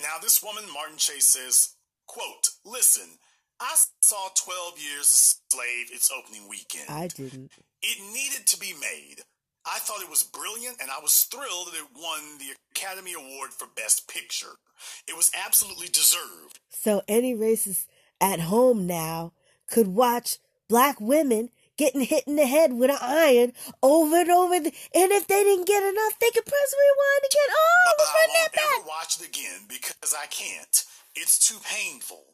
Now, 0.00 0.18
this 0.20 0.42
woman, 0.42 0.64
Martin 0.72 0.98
Chase, 0.98 1.26
says, 1.26 1.76
quote, 2.06 2.50
listen, 2.64 3.18
I 3.62 3.76
saw 4.00 4.28
12 4.34 4.78
Years 4.78 5.06
a 5.06 5.54
Slave 5.54 5.90
its 5.92 6.10
opening 6.10 6.48
weekend. 6.48 6.88
I 6.88 7.06
didn't. 7.06 7.52
It 7.80 7.98
needed 8.12 8.46
to 8.48 8.58
be 8.58 8.74
made. 8.80 9.22
I 9.64 9.78
thought 9.78 10.02
it 10.02 10.10
was 10.10 10.24
brilliant, 10.24 10.78
and 10.82 10.90
I 10.90 10.98
was 11.00 11.22
thrilled 11.30 11.68
that 11.68 11.78
it 11.78 11.86
won 11.94 12.38
the 12.38 12.56
Academy 12.74 13.12
Award 13.12 13.52
for 13.52 13.68
Best 13.76 14.08
Picture. 14.08 14.58
It 15.06 15.16
was 15.16 15.30
absolutely 15.46 15.86
deserved. 15.86 16.58
So 16.70 17.02
any 17.06 17.34
racist 17.34 17.86
at 18.20 18.40
home 18.40 18.86
now 18.88 19.32
could 19.70 19.86
watch 19.86 20.38
black 20.68 21.00
women 21.00 21.50
getting 21.76 22.00
hit 22.00 22.24
in 22.26 22.36
the 22.36 22.46
head 22.46 22.72
with 22.72 22.90
an 22.90 22.98
iron 23.00 23.52
over 23.82 24.16
and 24.16 24.30
over. 24.30 24.58
The, 24.58 24.72
and 24.94 25.12
if 25.12 25.28
they 25.28 25.42
didn't 25.44 25.68
get 25.68 25.82
enough, 25.82 26.18
they 26.18 26.30
could 26.30 26.46
press 26.46 26.74
rewind 26.74 27.24
again. 27.30 27.54
Oh, 27.54 27.82
But 27.86 27.94
let's 27.98 28.10
I 28.10 28.14
run 28.14 28.28
that 28.34 28.50
won't 28.56 28.80
ever 28.80 28.88
watch 28.88 29.20
it 29.20 29.28
again 29.28 29.60
because 29.68 30.14
I 30.18 30.26
can't. 30.26 30.84
It's 31.14 31.38
too 31.38 31.58
painful. 31.62 32.31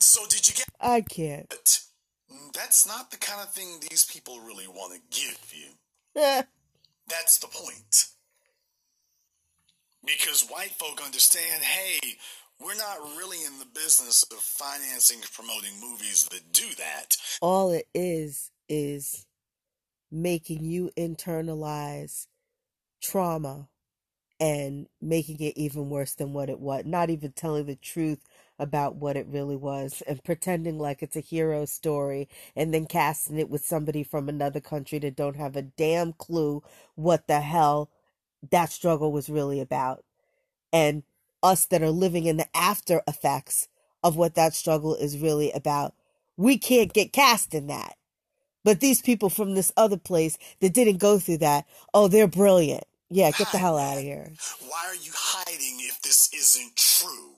So, 0.00 0.26
did 0.28 0.48
you 0.48 0.54
get 0.54 0.68
I 0.80 1.00
can't. 1.00 1.52
it? 1.52 1.80
That's 2.54 2.86
not 2.86 3.10
the 3.10 3.16
kind 3.16 3.40
of 3.40 3.52
thing 3.52 3.80
these 3.88 4.04
people 4.04 4.40
really 4.40 4.66
want 4.68 4.94
to 4.94 5.00
give 5.20 5.52
you. 5.52 5.72
That's 7.08 7.38
the 7.38 7.46
point. 7.48 8.06
Because 10.04 10.46
white 10.48 10.70
folk 10.72 11.00
understand, 11.04 11.62
hey, 11.62 11.98
we're 12.60 12.76
not 12.76 12.98
really 13.16 13.38
in 13.44 13.58
the 13.58 13.66
business 13.66 14.24
of 14.30 14.38
financing 14.38 15.20
promoting 15.32 15.72
movies 15.80 16.28
that 16.30 16.52
do 16.52 16.66
that. 16.78 17.16
All 17.40 17.70
it 17.72 17.86
is 17.94 18.50
is 18.68 19.26
making 20.10 20.64
you 20.64 20.90
internalize 20.96 22.26
trauma 23.02 23.68
and 24.40 24.86
making 25.00 25.40
it 25.40 25.56
even 25.56 25.90
worse 25.90 26.14
than 26.14 26.32
what 26.32 26.50
it 26.50 26.60
was. 26.60 26.84
Not 26.86 27.10
even 27.10 27.32
telling 27.32 27.66
the 27.66 27.76
truth 27.76 28.20
about 28.58 28.96
what 28.96 29.16
it 29.16 29.26
really 29.28 29.56
was 29.56 30.02
and 30.06 30.22
pretending 30.24 30.78
like 30.78 31.02
it's 31.02 31.16
a 31.16 31.20
hero 31.20 31.64
story 31.64 32.28
and 32.56 32.74
then 32.74 32.86
casting 32.86 33.38
it 33.38 33.50
with 33.50 33.64
somebody 33.64 34.02
from 34.02 34.28
another 34.28 34.60
country 34.60 34.98
that 34.98 35.16
don't 35.16 35.36
have 35.36 35.56
a 35.56 35.62
damn 35.62 36.12
clue 36.14 36.62
what 36.94 37.26
the 37.28 37.40
hell 37.40 37.90
that 38.50 38.72
struggle 38.72 39.12
was 39.12 39.28
really 39.28 39.60
about. 39.60 40.04
And 40.72 41.02
us 41.42 41.66
that 41.66 41.82
are 41.82 41.90
living 41.90 42.26
in 42.26 42.36
the 42.36 42.48
after 42.56 43.02
effects 43.08 43.68
of 44.02 44.16
what 44.16 44.34
that 44.34 44.54
struggle 44.54 44.94
is 44.94 45.18
really 45.18 45.52
about, 45.52 45.94
we 46.36 46.58
can't 46.58 46.92
get 46.92 47.12
cast 47.12 47.54
in 47.54 47.66
that. 47.68 47.96
But 48.64 48.80
these 48.80 49.00
people 49.02 49.30
from 49.30 49.54
this 49.54 49.72
other 49.76 49.96
place 49.96 50.38
that 50.60 50.74
didn't 50.74 50.98
go 50.98 51.18
through 51.18 51.38
that, 51.38 51.66
oh, 51.94 52.08
they're 52.08 52.28
brilliant. 52.28 52.84
Yeah, 53.10 53.30
get 53.30 53.50
the 53.52 53.58
hell 53.58 53.78
out 53.78 53.96
of 53.98 54.02
here. 54.02 54.32
Why 54.68 54.84
are 54.88 54.94
you 54.96 55.12
hiding 55.14 55.78
if 55.80 56.02
this 56.02 56.30
isn't 56.34 56.76
true? 56.76 57.34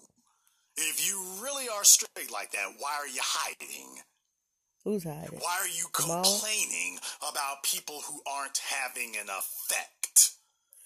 If 0.82 1.06
you 1.06 1.22
really 1.42 1.66
are 1.68 1.84
straight 1.84 2.32
like 2.32 2.52
that, 2.52 2.72
why 2.78 2.96
are 3.00 3.08
you 3.08 3.20
hiding? 3.22 4.00
Who's 4.84 5.04
hiding? 5.04 5.38
Why 5.38 5.58
are 5.60 5.68
you 5.68 5.86
complaining 5.92 6.98
about 7.20 7.62
people 7.62 8.00
who 8.08 8.20
aren't 8.26 8.58
having 8.58 9.14
an 9.16 9.28
effect? 9.28 10.30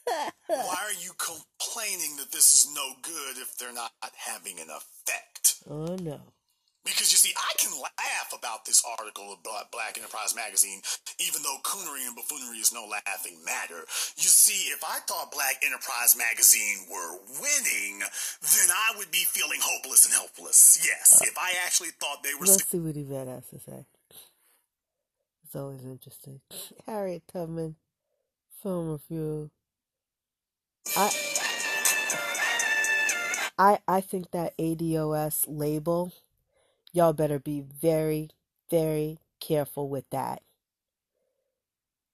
Why 0.47 0.77
are 0.85 0.93
you 1.03 1.13
complaining 1.17 2.17
that 2.19 2.31
this 2.31 2.53
is 2.53 2.75
no 2.75 2.93
good 3.01 3.39
if 3.39 3.57
they're 3.57 3.73
not 3.73 3.93
having 4.15 4.61
an 4.61 4.69
effect? 4.69 5.63
Oh 5.69 5.97
no. 5.97 6.21
Because 6.85 7.11
you 7.13 7.17
see, 7.17 7.33
I 7.33 7.53
can 7.57 7.73
laugh 7.81 8.29
about 8.37 8.65
this 8.67 8.85
article 8.85 9.33
about 9.33 9.73
Black 9.73 9.97
Enterprise 9.97 10.37
Magazine, 10.37 10.81
even 11.19 11.43
though 11.43 11.57
coonery 11.65 12.05
and 12.07 12.15
buffoonery 12.15 12.59
is 12.61 12.73
no 12.73 12.85
laughing 12.85 13.41
matter. 13.45 13.89
You 14.21 14.29
see, 14.29 14.69
if 14.69 14.85
I 14.85 15.01
thought 15.09 15.33
Black 15.33 15.65
Enterprise 15.65 16.15
Magazine 16.17 16.85
were 16.93 17.17
winning, 17.41 18.01
then 18.01 18.69
I 18.69 18.99
would 18.99 19.11
be 19.11 19.25
feeling 19.25 19.61
hopeless 19.63 20.05
and 20.05 20.13
helpless. 20.13 20.85
Yes, 20.85 21.23
uh, 21.23 21.25
if 21.27 21.39
I 21.39 21.53
actually 21.65 21.97
thought 21.99 22.23
they 22.23 22.35
were. 22.39 22.47
Let's 22.47 22.69
see 22.69 22.79
what 22.79 22.97
Yvette 22.97 23.29
has 23.29 23.49
to 23.49 23.59
say. 23.61 23.87
It's 25.45 25.57
always 25.57 25.85
interesting. 25.85 26.41
Harriet 26.87 27.23
Tubman, 27.33 27.77
film 28.63 28.93
review. 28.93 29.51
I 30.97 31.11
I 33.57 33.79
I 33.87 34.01
think 34.01 34.33
that 34.33 34.57
ADOS 34.59 35.45
label, 35.49 36.13
y'all 36.95 37.13
better 37.13 37.39
be 37.39 37.61
very, 37.61 38.31
very 38.71 39.19
careful 39.41 39.89
with 39.89 40.09
that. 40.11 40.41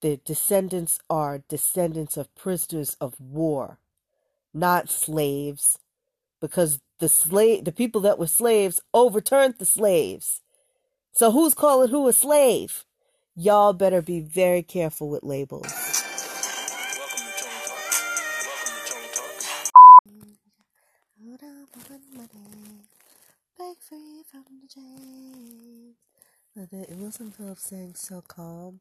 The 0.01 0.17
descendants 0.25 0.99
are 1.11 1.43
descendants 1.49 2.17
of 2.17 2.35
prisoners 2.35 2.97
of 3.01 3.21
war, 3.21 3.79
not 4.55 4.89
slaves, 4.91 5.79
because 6.41 6.81
the 6.99 7.09
slave 7.09 7.65
the 7.65 7.73
people 7.73 8.01
that 8.01 8.19
were 8.19 8.27
slaves 8.27 8.81
overturned 8.95 9.57
the 9.59 9.67
slaves. 9.67 10.41
So 11.13 11.31
who's 11.31 11.55
calling 11.55 11.91
who 11.91 12.09
a 12.09 12.13
slave? 12.15 12.87
Y'all 13.37 13.75
better 13.75 14.01
be 14.01 14.21
very 14.21 14.63
careful 14.63 15.11
with 15.11 15.23
labels. 15.23 16.00
But 26.55 26.71
the 26.71 26.87
Wilson 26.97 27.33
Phillips 27.33 27.65
sang 27.65 27.95
so 27.97 28.21
calm 28.23 28.81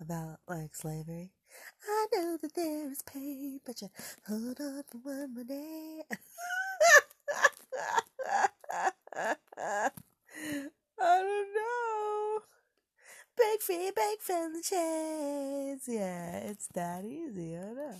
about 0.00 0.40
like 0.48 0.74
slavery. 0.74 1.32
I 1.86 2.06
know 2.12 2.38
that 2.42 2.54
there 2.54 2.90
is 2.90 3.02
pain, 3.02 3.60
but 3.64 3.80
you 3.82 3.88
hold 4.26 4.60
on 4.60 4.82
for 4.90 4.98
one 4.98 5.34
more 5.34 5.44
day. 5.44 6.02
I 9.58 9.90
don't 10.98 11.54
know. 11.54 12.40
Break 13.36 13.62
free, 13.62 13.90
break 13.94 14.20
from 14.20 14.52
the 14.54 14.62
chains. 14.62 15.84
Yeah, 15.88 16.38
it's 16.50 16.68
that 16.74 17.04
easy. 17.04 17.56
I 17.56 17.72
know. 17.72 17.96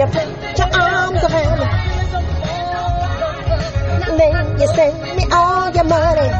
You 0.00 0.06
put 0.06 0.58
your 0.58 0.80
arms 0.80 1.22
around 1.24 1.60
me. 1.60 1.66
Then 4.16 4.58
you 4.58 4.66
send 4.68 5.16
me 5.16 5.24
all 5.30 5.70
your 5.72 5.84
money. 5.84 6.30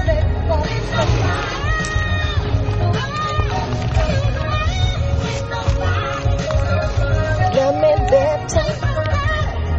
Love 7.55 7.77
me 7.85 7.93
better. 8.09 8.67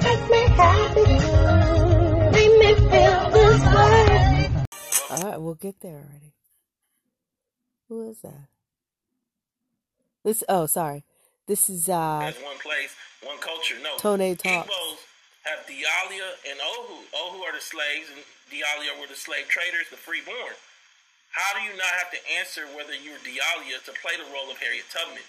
Make 0.06 0.26
me 0.30 0.42
happy. 0.62 1.06
Make 2.36 2.54
me 2.62 2.70
feel 2.92 3.22
this 3.32 3.62
way. 3.74 4.50
All 5.10 5.22
right, 5.24 5.40
we'll 5.42 5.56
get 5.56 5.80
there 5.80 5.96
already. 5.96 6.34
Who 7.90 8.10
is 8.12 8.20
that? 8.20 8.48
This 10.24 10.44
oh, 10.48 10.68
sorry. 10.68 11.04
This 11.48 11.68
is 11.68 11.90
uh 11.90 12.22
as 12.26 12.36
one 12.44 12.58
place, 12.60 12.96
one 13.24 13.38
culture. 13.40 13.78
No. 13.82 13.98
Tone 13.98 14.36
Talks. 14.36 14.70
Igbos 14.70 15.00
have 15.46 15.66
Diala 15.66 16.38
and 16.50 16.58
Ohu. 16.62 17.06
Ohu 17.13 17.42
are 17.46 17.54
the 17.54 17.62
slaves, 17.63 18.10
and 18.13 18.22
Diala 18.50 18.98
were 19.01 19.10
the 19.10 19.18
slave 19.18 19.50
traders, 19.50 19.90
the 19.90 19.98
freeborn. 19.98 20.58
How 21.32 21.56
do 21.56 21.63
you 21.63 21.72
not 21.80 21.94
have 22.04 22.12
to 22.12 22.20
answer 22.38 22.68
whether 22.75 22.94
you're 22.94 23.22
Diala 23.24 23.80
to 23.88 23.94
play 24.04 24.20
the 24.20 24.28
role 24.36 24.51
of 24.51 24.60
Harriet 24.60 24.86
Tubman? 24.92 25.24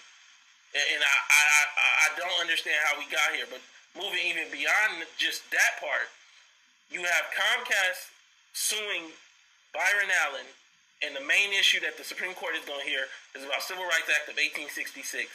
And, 0.75 0.85
and 0.97 1.01
I, 1.01 1.15
I, 1.15 1.41
I, 1.41 1.89
I 2.05 2.07
don't 2.19 2.37
understand 2.41 2.75
how 2.83 2.99
we 2.99 3.07
got 3.07 3.31
here, 3.33 3.47
but 3.47 3.63
moving 3.95 4.21
even 4.25 4.49
beyond 4.51 5.05
just 5.15 5.47
that 5.53 5.79
part, 5.79 6.11
you 6.91 7.01
have 7.01 7.25
Comcast 7.33 8.11
suing 8.53 9.13
Byron 9.73 10.11
Allen, 10.27 10.45
and 11.01 11.17
the 11.17 11.25
main 11.25 11.51
issue 11.57 11.81
that 11.81 11.97
the 11.97 12.05
Supreme 12.05 12.37
Court 12.37 12.53
is 12.53 12.63
going 12.65 12.79
to 12.79 12.87
hear 12.87 13.09
is 13.33 13.41
about 13.41 13.65
Civil 13.65 13.83
Rights 13.83 14.11
Act 14.13 14.29
of 14.29 14.37
1866. 14.37 15.25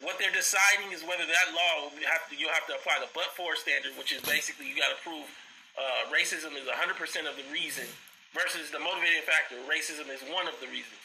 What 0.00 0.16
they're 0.16 0.32
deciding 0.32 0.96
is 0.96 1.04
whether 1.04 1.28
that 1.28 1.46
law 1.52 1.84
will 1.92 1.92
have 2.08 2.24
to, 2.32 2.34
you'll 2.36 2.54
have 2.56 2.64
to 2.72 2.74
apply 2.74 3.04
the 3.04 3.08
but-for 3.12 3.52
standard, 3.56 3.92
which 4.00 4.12
is 4.16 4.24
basically 4.24 4.64
you 4.68 4.76
got 4.76 4.88
to 4.88 5.00
prove 5.04 5.28
uh, 5.76 6.08
racism 6.08 6.56
is 6.56 6.64
100% 6.64 6.96
of 7.28 7.36
the 7.36 7.44
reason 7.52 7.84
versus 8.32 8.72
the 8.72 8.80
motivating 8.80 9.20
factor. 9.28 9.60
Racism 9.68 10.08
is 10.08 10.24
one 10.32 10.48
of 10.48 10.56
the 10.60 10.68
reasons. 10.72 11.00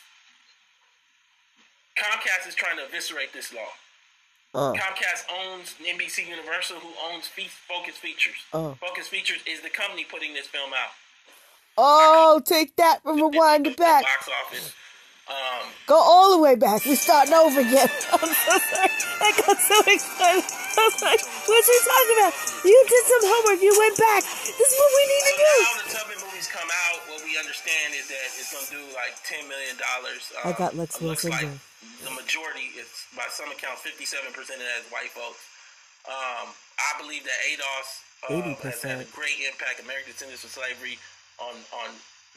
Comcast 2.00 2.48
is 2.48 2.56
trying 2.56 2.78
to 2.78 2.84
eviscerate 2.88 3.32
this 3.34 3.54
law. 3.54 3.72
uh 4.54 4.74
Comcast 4.74 5.28
owns 5.32 5.76
NBC 5.84 6.28
Universal, 6.28 6.80
who 6.80 6.92
owns 7.12 7.28
Focus 7.28 7.96
Features. 7.96 8.36
Oh. 8.54 8.78
Focus 8.80 9.08
Features 9.08 9.40
is 9.48 9.62
the 9.62 9.70
company 9.70 10.06
putting 10.08 10.34
this 10.34 10.48
film 10.48 10.72
out. 10.72 10.92
Oh, 11.78 12.42
take 12.46 12.76
that 12.78 13.00
and 13.06 13.20
rewind 13.20 13.68
it 13.68 13.78
back. 13.78 14.04
Box 14.04 14.30
office. 14.46 14.74
Um, 15.26 15.66
Go 15.90 15.98
all 15.98 16.38
the 16.38 16.42
way 16.42 16.54
back. 16.54 16.86
We're 16.86 16.96
starting 16.96 17.34
over 17.34 17.62
again. 17.62 17.90
I'm 18.14 18.30
so 18.30 18.54
sorry. 18.62 18.94
I 19.26 19.30
got 19.42 19.58
so 19.58 19.78
excited. 19.90 20.46
I 20.46 20.82
was 20.86 21.02
like, 21.02 21.22
what's 21.50 21.66
he 21.66 21.78
talking 21.82 22.18
about? 22.22 22.34
You 22.62 22.78
did 22.86 23.04
some 23.10 23.24
homework. 23.26 23.58
You 23.64 23.74
went 23.74 23.98
back. 23.98 24.22
This 24.22 24.70
is 24.70 24.78
what 24.78 24.92
we 24.94 25.04
need 25.10 25.26
to 25.26 25.36
do. 25.42 25.54
now 25.66 25.74
the 25.82 25.90
Tubman 25.98 26.20
movies 26.22 26.46
come 26.46 26.70
out. 26.70 26.98
What 27.10 27.26
we 27.26 27.34
understand 27.42 27.98
is 27.98 28.06
that 28.14 28.22
it's 28.38 28.54
going 28.54 28.70
to 28.70 28.74
do 28.78 28.84
like 28.94 29.18
ten 29.26 29.42
million 29.50 29.74
dollars. 29.82 30.30
Um, 30.38 30.46
I 30.46 30.52
got 30.54 30.78
Lex 30.78 31.02
it 31.02 31.10
looks 31.10 31.26
Wilson 31.26 31.34
like 31.34 31.50
the 32.06 32.14
majority 32.14 32.70
is, 32.78 32.90
by 33.18 33.26
some 33.34 33.50
accounts, 33.50 33.82
fifty-seven 33.82 34.30
percent 34.30 34.62
of 34.62 34.68
that 34.70 34.86
is 34.86 34.90
white 34.94 35.10
folks. 35.10 35.42
Um, 36.06 36.54
I 36.54 36.92
believe 37.02 37.26
that 37.26 37.38
ADOS 37.50 37.90
uh, 38.30 38.62
has 38.62 38.82
had 38.86 39.02
a 39.02 39.10
80%. 39.10 39.16
great 39.18 39.42
impact. 39.42 39.82
American 39.82 40.14
Descendants 40.14 40.46
of 40.46 40.54
Slavery 40.54 41.02
on 41.42 41.58
on 41.82 41.90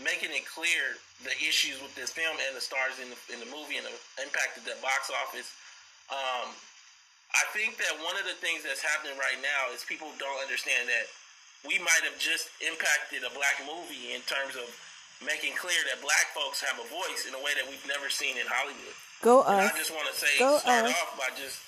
making 0.03 0.31
it 0.31 0.47
clear 0.47 0.97
the 1.27 1.35
issues 1.43 1.83
with 1.83 1.91
this 1.99 2.15
film 2.15 2.35
and 2.47 2.55
the 2.55 2.63
stars 2.63 2.99
in 3.03 3.11
the 3.11 3.19
in 3.35 3.39
the 3.43 3.51
movie 3.51 3.77
and 3.79 3.87
the 3.87 3.95
impact 4.23 4.59
of 4.59 4.65
the 4.65 4.79
box 4.83 5.11
office. 5.11 5.51
Um, 6.09 6.55
I 7.35 7.45
think 7.53 7.77
that 7.83 7.93
one 8.01 8.17
of 8.17 8.25
the 8.25 8.39
things 8.41 8.65
that's 8.65 8.81
happening 8.81 9.19
right 9.21 9.37
now 9.45 9.69
is 9.75 9.85
people 9.85 10.09
don't 10.17 10.41
understand 10.41 10.89
that 10.89 11.05
we 11.67 11.77
might 11.83 12.01
have 12.07 12.17
just 12.17 12.49
impacted 12.65 13.27
a 13.27 13.33
black 13.37 13.61
movie 13.69 14.17
in 14.17 14.23
terms 14.25 14.57
of 14.57 14.65
making 15.21 15.53
clear 15.59 15.77
that 15.91 15.99
black 16.01 16.31
folks 16.33 16.63
have 16.63 16.79
a 16.81 16.87
voice 16.89 17.27
in 17.29 17.35
a 17.37 17.43
way 17.43 17.53
that 17.59 17.67
we've 17.69 17.83
never 17.91 18.09
seen 18.09 18.39
in 18.41 18.47
Hollywood. 18.49 18.97
Go 19.21 19.43
And 19.45 19.67
us. 19.67 19.75
I 19.75 19.77
just 19.77 19.91
want 19.93 20.07
to 20.09 20.15
say, 20.17 20.31
Go 20.39 20.63
start 20.63 20.87
us. 20.89 20.95
off 20.95 21.19
by 21.19 21.29
just 21.35 21.59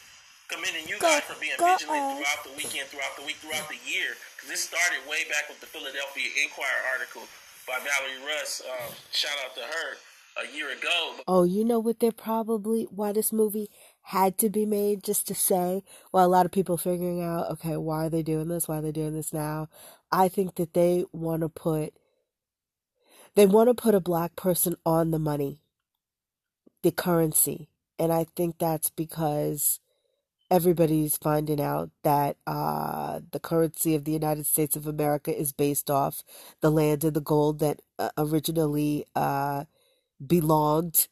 commending 0.46 0.86
you 0.86 0.96
Go- 1.02 1.10
guys 1.18 1.26
for 1.26 1.34
being 1.42 1.58
vigilant 1.58 1.82
us. 1.82 2.14
throughout 2.22 2.42
the 2.46 2.54
weekend, 2.54 2.86
throughout 2.88 3.18
the 3.18 3.26
week, 3.26 3.42
throughout 3.42 3.66
the 3.66 3.82
year. 3.84 4.14
Because 4.38 4.48
this 4.54 4.62
started 4.64 5.02
way 5.10 5.26
back 5.28 5.50
with 5.50 5.58
the 5.58 5.66
Philadelphia 5.68 6.30
Inquirer 6.46 6.82
article 6.94 7.26
by 7.70 7.78
Valerie 7.78 8.26
Russ. 8.26 8.62
Um, 8.68 8.94
shout 9.12 9.30
out 9.44 9.54
to 9.54 9.60
her 9.60 9.96
a 10.42 10.56
year 10.56 10.72
ago. 10.72 11.14
Oh, 11.28 11.44
you 11.44 11.64
know 11.64 11.78
what 11.78 12.00
they're 12.00 12.10
probably 12.10 12.88
why 12.90 13.12
this 13.12 13.32
movie 13.32 13.68
had 14.02 14.38
to 14.38 14.50
be 14.50 14.66
made 14.66 15.04
just 15.04 15.28
to 15.28 15.36
say, 15.36 15.84
well, 16.12 16.26
a 16.26 16.28
lot 16.28 16.46
of 16.46 16.52
people 16.52 16.76
figuring 16.76 17.22
out, 17.22 17.48
okay, 17.52 17.76
why 17.76 18.06
are 18.06 18.10
they 18.10 18.24
doing 18.24 18.48
this? 18.48 18.66
Why 18.66 18.78
are 18.78 18.82
they 18.82 18.90
doing 18.90 19.14
this 19.14 19.32
now? 19.32 19.68
I 20.10 20.26
think 20.28 20.56
that 20.56 20.74
they 20.74 21.04
want 21.12 21.42
to 21.42 21.48
put 21.48 21.94
they 23.36 23.46
want 23.46 23.68
to 23.68 23.74
put 23.80 23.94
a 23.94 24.00
black 24.00 24.34
person 24.34 24.74
on 24.84 25.12
the 25.12 25.20
money, 25.20 25.60
the 26.82 26.90
currency. 26.90 27.68
And 27.96 28.12
I 28.12 28.26
think 28.34 28.58
that's 28.58 28.90
because 28.90 29.78
everybody's 30.50 31.16
finding 31.16 31.60
out 31.60 31.90
that 32.02 32.36
uh, 32.46 33.20
the 33.30 33.40
currency 33.40 33.94
of 33.94 34.04
the 34.04 34.12
United 34.12 34.46
States 34.46 34.76
of 34.76 34.86
America 34.86 35.36
is 35.36 35.52
based 35.52 35.90
off 35.90 36.24
the 36.60 36.70
land 36.70 37.04
and 37.04 37.14
the 37.14 37.20
gold 37.20 37.60
that 37.60 37.80
uh, 37.98 38.10
originally 38.18 39.06
uh, 39.14 39.64
belonged 40.24 41.08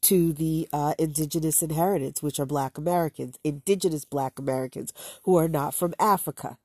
to 0.00 0.32
the 0.32 0.68
uh, 0.72 0.94
indigenous 0.98 1.62
inheritance, 1.62 2.22
which 2.22 2.40
are 2.40 2.46
black 2.46 2.78
Americans, 2.78 3.38
indigenous 3.44 4.04
black 4.04 4.38
Americans 4.38 4.92
who 5.24 5.36
are 5.36 5.48
not 5.48 5.74
from 5.74 5.94
Africa. 5.98 6.58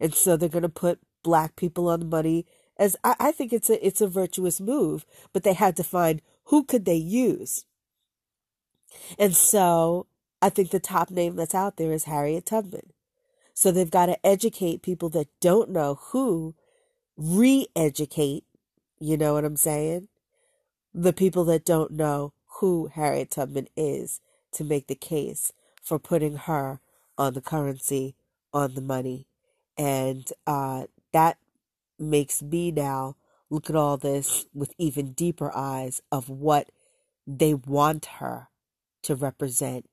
And 0.00 0.14
so 0.14 0.36
they're 0.36 0.48
going 0.48 0.62
to 0.62 0.68
put 0.68 1.00
black 1.22 1.56
people 1.56 1.88
on 1.88 2.00
the 2.00 2.06
money 2.06 2.46
as 2.78 2.96
I, 3.04 3.14
I 3.18 3.32
think 3.32 3.52
it's 3.52 3.68
a 3.68 3.84
it's 3.84 4.00
a 4.00 4.06
virtuous 4.06 4.60
move, 4.60 5.04
but 5.32 5.42
they 5.42 5.52
had 5.52 5.76
to 5.76 5.84
find 5.84 6.22
who 6.44 6.64
could 6.64 6.84
they 6.84 6.94
use. 6.94 7.64
And 9.18 9.34
so 9.36 10.06
I 10.40 10.50
think 10.50 10.70
the 10.70 10.80
top 10.80 11.10
name 11.10 11.36
that's 11.36 11.54
out 11.54 11.76
there 11.76 11.92
is 11.92 12.04
Harriet 12.04 12.46
Tubman. 12.46 12.92
So 13.54 13.72
they've 13.72 13.90
got 13.90 14.06
to 14.06 14.26
educate 14.26 14.82
people 14.82 15.08
that 15.10 15.28
don't 15.40 15.70
know 15.70 15.98
who, 16.10 16.54
re 17.16 17.66
educate, 17.74 18.44
you 19.00 19.16
know 19.16 19.34
what 19.34 19.44
I'm 19.44 19.56
saying? 19.56 20.08
The 20.94 21.12
people 21.12 21.44
that 21.46 21.64
don't 21.64 21.90
know 21.92 22.32
who 22.60 22.88
Harriet 22.94 23.30
Tubman 23.32 23.68
is 23.76 24.20
to 24.52 24.64
make 24.64 24.86
the 24.86 24.94
case 24.94 25.52
for 25.82 25.98
putting 25.98 26.36
her 26.36 26.80
on 27.16 27.34
the 27.34 27.40
currency, 27.40 28.14
on 28.52 28.74
the 28.74 28.80
money. 28.80 29.26
And 29.76 30.26
uh, 30.46 30.84
that 31.12 31.38
makes 31.98 32.42
me 32.42 32.70
now 32.70 33.16
look 33.50 33.68
at 33.68 33.76
all 33.76 33.96
this 33.96 34.46
with 34.54 34.72
even 34.78 35.12
deeper 35.12 35.50
eyes 35.54 36.00
of 36.12 36.28
what 36.28 36.70
they 37.26 37.54
want 37.54 38.06
her 38.18 38.48
to 39.02 39.14
represent 39.14 39.88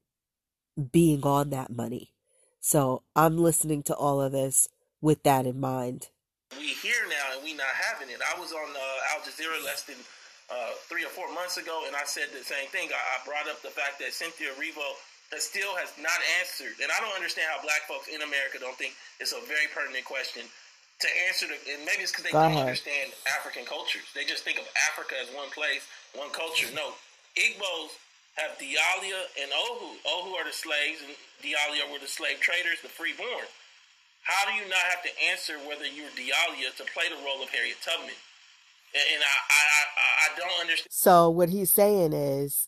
being 0.92 1.24
on 1.24 1.50
that 1.52 1.72
money. 1.72 2.12
So 2.60 3.04
I'm 3.16 3.38
listening 3.38 3.84
to 3.84 3.96
all 3.96 4.22
of 4.22 4.32
this 4.32 4.68
with 5.02 5.24
that 5.24 5.46
in 5.46 5.60
mind. 5.60 6.10
we 6.58 6.74
here 6.82 7.06
now 7.10 7.36
and 7.38 7.44
we 7.44 7.54
not 7.54 7.70
having 7.92 8.10
it. 8.10 8.20
I 8.22 8.40
was 8.40 8.52
on 8.52 8.70
uh, 8.74 9.14
Al 9.14 9.22
Jazeera 9.22 9.64
less 9.64 9.84
than 9.84 9.98
uh, 10.50 10.74
three 10.90 11.04
or 11.06 11.10
four 11.14 11.32
months 11.34 11.58
ago, 11.58 11.84
and 11.88 11.96
I 11.96 12.06
said 12.06 12.30
the 12.34 12.44
same 12.44 12.68
thing. 12.70 12.90
I, 12.90 12.98
I 12.98 13.16
brought 13.26 13.48
up 13.50 13.62
the 13.62 13.74
fact 13.74 13.98
that 14.02 14.14
Cynthia 14.14 14.50
Erivo 14.58 14.86
that 15.32 15.42
still 15.42 15.74
has 15.78 15.90
not 15.98 16.18
answered, 16.42 16.78
and 16.82 16.90
I 16.94 17.02
don't 17.02 17.14
understand 17.18 17.50
how 17.54 17.62
black 17.66 17.86
folks 17.90 18.10
in 18.10 18.22
America 18.22 18.58
don't 18.62 18.78
think 18.78 18.94
it's 19.20 19.34
a 19.34 19.42
very 19.50 19.66
pertinent 19.74 20.06
question 20.06 20.46
to 21.02 21.08
answer. 21.30 21.50
The, 21.50 21.58
and 21.74 21.82
maybe 21.86 22.06
it's 22.06 22.14
because 22.14 22.26
they 22.30 22.34
Go 22.34 22.42
don't 22.46 22.54
ahead. 22.54 22.70
understand 22.70 23.10
African 23.34 23.66
cultures. 23.66 24.06
They 24.14 24.26
just 24.26 24.46
think 24.46 24.58
of 24.62 24.66
Africa 24.94 25.18
as 25.22 25.30
one 25.34 25.50
place, 25.50 25.82
one 26.14 26.30
culture. 26.30 26.70
No, 26.78 26.94
Igbos 27.38 27.94
have 28.36 28.58
Diala 28.60 29.20
and 29.42 29.52
Ohu. 29.52 29.96
Ohu 30.04 30.36
are 30.36 30.46
the 30.46 30.54
slaves, 30.54 31.02
and 31.04 31.16
Diala 31.44 31.92
were 31.92 32.00
the 32.00 32.08
slave 32.08 32.40
traders, 32.40 32.82
the 32.82 32.90
freeborn. 32.90 33.48
How 34.24 34.50
do 34.50 34.56
you 34.56 34.68
not 34.68 34.86
have 34.90 35.04
to 35.04 35.12
answer 35.32 35.54
whether 35.68 35.86
you're 35.86 36.12
Diala 36.18 36.76
to 36.78 36.84
play 36.94 37.08
the 37.10 37.22
role 37.24 37.44
of 37.44 37.50
Harriet 37.50 37.78
Tubman? 37.84 38.16
And, 38.94 39.06
and 39.14 39.24
I, 39.24 39.36
I, 39.50 39.64
I, 39.96 40.08
I 40.26 40.40
don't 40.40 40.62
understand. 40.62 40.88
So 40.90 41.30
what 41.30 41.50
he's 41.50 41.72
saying 41.72 42.14
is 42.14 42.68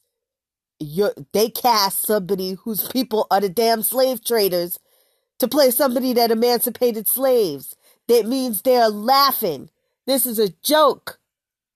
you 0.80 1.12
they 1.34 1.50
cast 1.50 2.06
somebody 2.06 2.54
whose 2.54 2.88
people 2.90 3.28
are 3.32 3.42
the 3.42 3.50
damn 3.50 3.82
slave 3.82 4.24
traders 4.24 4.80
to 5.40 5.48
play 5.48 5.72
somebody 5.72 6.14
that 6.14 6.32
emancipated 6.32 7.08
slaves. 7.08 7.76
That 8.08 8.26
means 8.26 8.62
they're 8.62 8.90
laughing. 8.90 9.70
This 10.06 10.26
is 10.26 10.40
a 10.40 10.50
joke. 10.64 11.20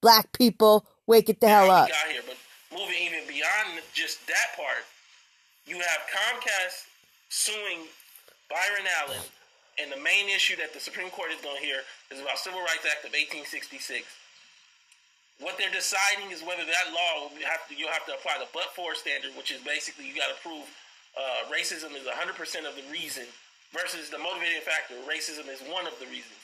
Black 0.02 0.32
people, 0.32 0.88
wake 1.06 1.30
it 1.30 1.42
the 1.42 1.48
hell 1.48 1.70
up. 1.70 1.88
we 1.88 1.92
got 1.92 2.12
here. 2.12 2.22
But 2.26 2.38
moving 2.72 2.98
even 3.04 3.28
beyond 3.28 3.84
just 3.94 4.26
that 4.28 4.56
part, 4.56 4.88
you 5.68 5.78
have 5.78 6.00
Comcast 6.10 6.88
suing 7.30 7.88
Byron 8.50 8.88
Allen, 9.04 9.24
and 9.80 9.92
the 9.92 10.02
main 10.04 10.28
issue 10.28 10.56
that 10.60 10.74
the 10.74 10.80
Supreme 10.80 11.10
Court 11.12 11.32
is 11.32 11.40
going 11.40 11.56
to 11.56 11.64
hear 11.64 11.84
is 12.12 12.20
about 12.20 12.40
Civil 12.40 12.60
Rights 12.60 12.84
Act 12.84 13.08
of 13.08 13.16
1866. 13.16 14.04
What 15.40 15.58
they're 15.58 15.74
deciding 15.74 16.30
is 16.30 16.44
whether 16.44 16.68
that 16.68 16.86
law 16.94 17.32
will 17.32 17.42
have 17.48 17.66
to, 17.70 17.74
you'll 17.74 17.94
have 17.96 18.06
to 18.06 18.14
apply 18.14 18.38
the 18.38 18.52
but-for 18.54 18.94
standard, 18.94 19.34
which 19.34 19.50
is 19.50 19.64
basically 19.64 20.06
you 20.06 20.14
got 20.14 20.30
to 20.30 20.38
prove 20.44 20.68
uh, 21.18 21.50
racism 21.50 21.98
is 21.98 22.06
100% 22.06 22.36
of 22.68 22.76
the 22.78 22.86
reason 22.92 23.26
versus 23.74 24.12
the 24.12 24.20
motivating 24.20 24.62
factor. 24.62 24.96
Racism 25.08 25.50
is 25.50 25.64
one 25.72 25.88
of 25.88 25.98
the 25.98 26.06
reasons. 26.12 26.40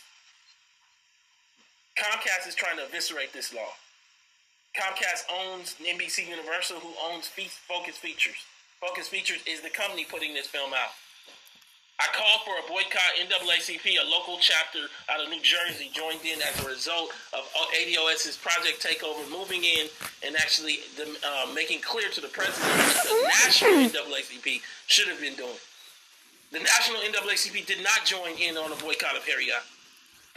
Comcast 2.00 2.48
is 2.48 2.56
trying 2.56 2.78
to 2.78 2.86
eviscerate 2.86 3.34
this 3.34 3.54
law. 3.54 3.76
Comcast 4.78 5.26
owns 5.34 5.76
NBC 5.82 6.30
Universal, 6.30 6.80
who 6.80 6.94
owns 7.10 7.28
Focus 7.28 7.98
Features. 7.98 8.38
Focus 8.80 9.08
Features 9.08 9.42
is 9.48 9.62
the 9.62 9.70
company 9.70 10.06
putting 10.06 10.36
this 10.36 10.46
film 10.46 10.72
out. 10.72 10.94
I 12.00 12.06
called 12.14 12.46
for 12.46 12.54
a 12.62 12.70
boycott. 12.70 13.18
NAACP, 13.18 13.98
a 13.98 14.06
local 14.06 14.38
chapter 14.40 14.86
out 15.10 15.20
of 15.20 15.32
New 15.32 15.42
Jersey, 15.42 15.90
joined 15.92 16.22
in 16.24 16.40
as 16.44 16.64
a 16.64 16.68
result 16.70 17.10
of 17.34 17.42
ADOS's 17.74 18.38
project 18.38 18.86
takeover, 18.86 19.28
moving 19.32 19.64
in 19.64 19.88
and 20.24 20.36
actually 20.36 20.78
uh, 21.02 21.52
making 21.56 21.82
clear 21.82 22.10
to 22.10 22.22
the 22.22 22.28
president 22.28 22.70
what 22.70 23.02
the 23.04 23.28
national 23.46 23.72
NAACP 23.90 24.62
should 24.86 25.08
have 25.08 25.20
been 25.20 25.34
doing. 25.34 25.58
The 26.52 26.60
national 26.60 27.02
NAACP 27.02 27.66
did 27.66 27.82
not 27.84 28.06
join 28.06 28.38
in 28.38 28.58
on 28.58 28.72
a 28.72 28.76
boycott 28.76 29.18
of 29.18 29.26
Harriet. 29.26 29.66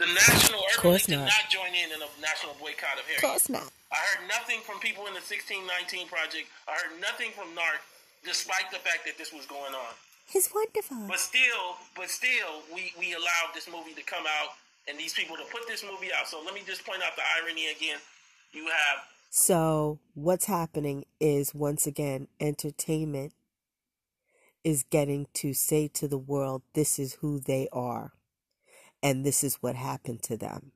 The 0.01 0.09
national 0.17 0.65
course 0.81 1.05
did 1.05 1.21
not. 1.21 1.29
join 1.53 1.69
in 1.77 1.93
on 1.93 2.01
a 2.01 2.09
national 2.17 2.57
boycott 2.57 2.97
of 2.97 3.05
Harriet. 3.05 3.21
not. 3.53 3.69
I 3.93 4.01
heard 4.01 4.25
nothing 4.25 4.65
from 4.65 4.81
people 4.81 5.05
in 5.05 5.13
the 5.13 5.21
1619 5.21 6.09
project. 6.09 6.49
I 6.65 6.73
heard 6.73 6.97
nothing 6.97 7.29
from 7.37 7.53
NARC, 7.53 7.85
despite 8.25 8.73
the 8.73 8.81
fact 8.81 9.05
that 9.05 9.21
this 9.21 9.29
was 9.29 9.45
going 9.45 9.77
on. 9.77 9.93
He's 10.25 10.49
wonderful. 10.49 11.05
But 11.05 11.21
still, 11.21 11.77
but 11.93 12.09
still, 12.09 12.65
we 12.73 12.97
we 12.97 13.13
allowed 13.13 13.53
this 13.53 13.69
movie 13.69 13.93
to 13.93 14.01
come 14.01 14.25
out 14.25 14.57
and 14.89 14.97
these 14.97 15.13
people 15.13 15.37
to 15.37 15.45
put 15.53 15.67
this 15.67 15.85
movie 15.85 16.09
out. 16.09 16.25
So 16.25 16.41
let 16.41 16.57
me 16.57 16.65
just 16.65 16.81
point 16.81 17.05
out 17.05 17.13
the 17.13 17.21
irony 17.37 17.69
again. 17.69 18.01
You 18.53 18.65
have 18.73 19.05
So 19.29 19.99
what's 20.15 20.45
happening 20.45 21.05
is 21.19 21.53
once 21.53 21.85
again, 21.85 22.27
entertainment 22.39 23.33
is 24.63 24.81
getting 24.81 25.27
to 25.45 25.53
say 25.53 25.87
to 25.89 26.07
the 26.07 26.17
world, 26.17 26.63
this 26.73 26.97
is 26.97 27.21
who 27.21 27.39
they 27.39 27.67
are. 27.71 28.13
And 29.03 29.25
this 29.25 29.43
is 29.43 29.55
what 29.55 29.75
happened 29.75 30.21
to 30.23 30.37
them. 30.37 30.71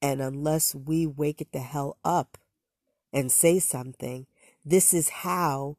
And 0.00 0.20
unless 0.20 0.74
we 0.74 1.06
wake 1.06 1.40
it 1.40 1.52
the 1.52 1.60
hell 1.60 1.96
up 2.04 2.38
and 3.12 3.32
say 3.32 3.58
something, 3.58 4.26
this 4.64 4.92
is 4.92 5.08
how 5.08 5.76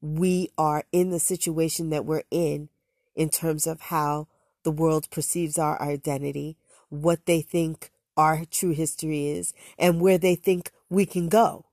we 0.00 0.50
are 0.56 0.84
in 0.92 1.10
the 1.10 1.20
situation 1.20 1.90
that 1.90 2.04
we're 2.04 2.24
in, 2.30 2.68
in 3.14 3.28
terms 3.28 3.66
of 3.66 3.80
how 3.82 4.28
the 4.62 4.70
world 4.70 5.10
perceives 5.10 5.58
our 5.58 5.80
identity, 5.80 6.56
what 6.88 7.26
they 7.26 7.40
think 7.40 7.90
our 8.16 8.44
true 8.50 8.72
history 8.72 9.28
is, 9.28 9.52
and 9.78 10.00
where 10.00 10.18
they 10.18 10.34
think 10.34 10.70
we 10.88 11.06
can 11.06 11.28
go, 11.28 11.66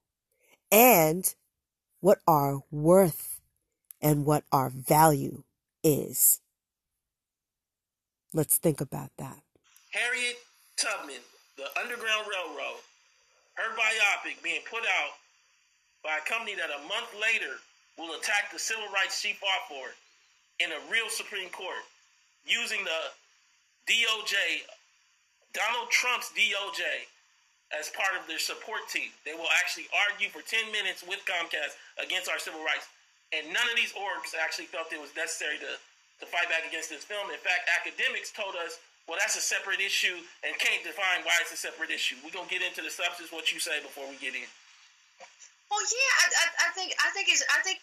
and 0.71 1.35
what 2.01 2.19
our 2.27 2.59
worth 2.69 3.39
and 4.01 4.25
what 4.25 4.43
our 4.51 4.69
value 4.69 5.43
is. 5.83 6.41
Let's 8.33 8.57
think 8.57 8.81
about 8.81 9.09
that. 9.17 9.37
Harriet 9.91 10.37
Tubman, 10.77 11.21
the 11.55 11.69
Underground 11.79 12.25
Railroad, 12.25 12.81
her 13.55 13.69
biopic 13.77 14.41
being 14.41 14.65
put 14.65 14.81
out 14.81 15.13
by 16.03 16.17
a 16.17 16.25
company 16.25 16.57
that 16.57 16.73
a 16.73 16.81
month 16.89 17.13
later 17.13 17.61
will 17.97 18.17
attack 18.17 18.49
the 18.51 18.57
civil 18.57 18.89
rights 18.89 19.21
she 19.21 19.37
fought 19.37 19.69
for 19.69 19.93
in 20.57 20.73
a 20.73 20.81
real 20.89 21.09
Supreme 21.13 21.49
Court 21.53 21.85
using 22.45 22.81
the 22.83 23.01
DOJ, 23.85 24.65
Donald 25.53 25.93
Trump's 25.93 26.33
DOJ, 26.33 27.05
as 27.73 27.89
part 27.93 28.17
of 28.17 28.25
their 28.27 28.41
support 28.41 28.85
team. 28.89 29.09
They 29.25 29.33
will 29.33 29.49
actually 29.61 29.89
argue 30.09 30.29
for 30.29 30.45
10 30.45 30.69
minutes 30.73 31.01
with 31.05 31.21
Comcast 31.25 31.73
against 32.01 32.29
our 32.29 32.37
civil 32.37 32.61
rights. 32.61 32.85
And 33.33 33.49
none 33.49 33.65
of 33.65 33.75
these 33.77 33.93
orgs 33.97 34.37
actually 34.37 34.69
felt 34.69 34.93
it 34.93 35.01
was 35.01 35.13
necessary 35.17 35.57
to, 35.57 35.77
to 36.23 36.29
fight 36.31 36.47
back 36.47 36.63
against 36.63 36.87
this 36.87 37.03
film. 37.03 37.27
In 37.27 37.41
fact, 37.43 37.67
academics 37.67 38.31
told 38.31 38.55
us, 38.63 38.79
well, 39.03 39.19
that's 39.19 39.35
a 39.35 39.43
separate 39.43 39.83
issue 39.83 40.15
and 40.47 40.55
can't 40.55 40.79
define 40.87 41.27
why 41.27 41.35
it's 41.43 41.51
a 41.51 41.59
separate 41.59 41.91
issue. 41.91 42.15
We're 42.23 42.31
going 42.31 42.47
to 42.47 42.53
get 42.53 42.63
into 42.63 42.79
the 42.79 42.89
substance, 42.89 43.35
what 43.35 43.51
you 43.51 43.59
say 43.59 43.83
before 43.83 44.07
we 44.07 44.15
get 44.23 44.31
in. 44.31 44.47
Well, 45.67 45.83
yeah, 45.83 46.13
I, 46.23 46.25
I, 46.31 46.45
I 46.47 46.69
think 46.77 46.93
I 47.01 47.09
think 47.11 47.27
it's 47.33 47.43
I 47.49 47.59
think 47.65 47.81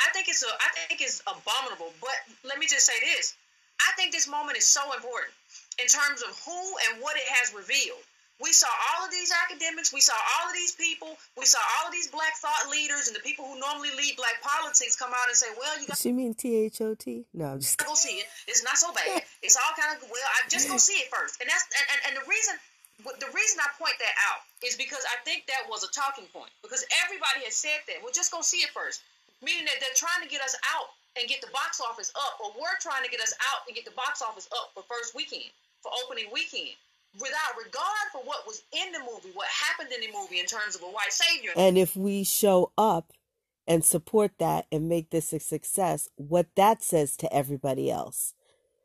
I 0.00 0.08
think 0.16 0.32
it's 0.32 0.42
a, 0.42 0.48
I 0.48 0.68
think 0.88 1.04
it's 1.04 1.20
abominable. 1.28 1.92
But 2.00 2.16
let 2.40 2.56
me 2.56 2.64
just 2.64 2.88
say 2.88 2.96
this: 3.04 3.36
I 3.84 3.92
think 4.00 4.16
this 4.16 4.26
moment 4.26 4.56
is 4.56 4.64
so 4.64 4.80
important 4.96 5.36
in 5.76 5.86
terms 5.86 6.24
of 6.24 6.32
who 6.42 6.56
and 6.88 7.02
what 7.04 7.20
it 7.20 7.28
has 7.28 7.52
revealed. 7.52 8.00
We 8.38 8.54
saw 8.54 8.70
all 8.70 9.02
of 9.04 9.10
these 9.10 9.34
academics, 9.34 9.90
we 9.92 10.00
saw 10.00 10.14
all 10.14 10.46
of 10.46 10.54
these 10.54 10.70
people, 10.70 11.18
we 11.34 11.44
saw 11.44 11.58
all 11.58 11.90
of 11.90 11.92
these 11.92 12.06
black 12.06 12.38
thought 12.38 12.70
leaders 12.70 13.10
and 13.10 13.16
the 13.16 13.24
people 13.26 13.42
who 13.50 13.58
normally 13.58 13.90
lead 13.98 14.14
black 14.14 14.38
politics 14.46 14.94
come 14.94 15.10
out 15.10 15.26
and 15.26 15.34
say, 15.34 15.50
"Well, 15.58 15.74
you 15.80 15.90
got 15.90 15.98
She 15.98 16.12
mean 16.14 16.34
T 16.34 16.54
H 16.54 16.80
O 16.80 16.94
T? 16.94 17.26
No, 17.34 17.58
I'm 17.58 17.60
just 17.60 17.78
to 17.78 17.84
go 17.84 17.94
see 17.98 18.22
it. 18.22 18.26
It's 18.46 18.62
not 18.62 18.78
so 18.78 18.92
bad. 18.94 19.22
It's 19.42 19.54
all 19.54 19.70
kind 19.78 19.94
of 19.94 20.02
well. 20.06 20.28
I 20.38 20.46
just 20.50 20.66
go 20.70 20.76
see 20.88 20.98
it 21.02 21.10
first. 21.10 21.40
And 21.42 21.50
that's 21.50 21.66
and, 21.74 21.86
and, 21.90 22.00
and 22.06 22.14
the 22.22 22.26
reason 22.30 22.54
the 22.98 23.30
reason 23.30 23.62
I 23.62 23.70
point 23.78 23.94
that 23.98 24.14
out 24.30 24.42
is 24.66 24.74
because 24.74 25.02
I 25.06 25.22
think 25.22 25.46
that 25.46 25.70
was 25.70 25.86
a 25.86 25.90
talking 25.94 26.26
point 26.34 26.50
because 26.62 26.82
everybody 27.06 27.46
has 27.46 27.54
said 27.54 27.82
that. 27.86 28.02
Well, 28.02 28.14
just 28.14 28.30
go 28.34 28.42
see 28.42 28.62
it 28.62 28.70
first, 28.74 29.02
meaning 29.42 29.66
that 29.66 29.78
they're 29.78 29.98
trying 29.98 30.22
to 30.22 30.30
get 30.30 30.42
us 30.42 30.58
out 30.74 30.90
and 31.14 31.26
get 31.30 31.42
the 31.42 31.50
box 31.54 31.78
office 31.82 32.10
up, 32.14 32.38
or 32.42 32.54
we're 32.58 32.78
trying 32.78 33.02
to 33.02 33.10
get 33.10 33.22
us 33.22 33.34
out 33.50 33.66
and 33.66 33.74
get 33.74 33.86
the 33.86 33.94
box 33.94 34.22
office 34.22 34.46
up 34.54 34.74
for 34.74 34.82
first 34.86 35.14
weekend, 35.14 35.50
for 35.82 35.90
opening 36.02 36.30
weekend 36.30 36.74
without 37.14 37.56
regard 37.56 38.06
for 38.12 38.22
what 38.22 38.46
was 38.46 38.62
in 38.72 38.92
the 38.92 39.00
movie, 39.00 39.30
what 39.34 39.48
happened 39.48 39.90
in 39.92 40.00
the 40.00 40.16
movie 40.16 40.38
in 40.38 40.46
terms 40.46 40.76
of 40.76 40.82
a 40.82 40.86
white 40.86 41.12
savior. 41.12 41.50
And 41.56 41.78
if 41.78 41.96
we 41.96 42.24
show 42.24 42.72
up 42.76 43.12
and 43.66 43.84
support 43.84 44.32
that 44.38 44.66
and 44.72 44.88
make 44.88 45.10
this 45.10 45.32
a 45.32 45.40
success, 45.40 46.08
what 46.16 46.46
that 46.56 46.82
says 46.82 47.16
to 47.18 47.32
everybody 47.32 47.90
else. 47.90 48.34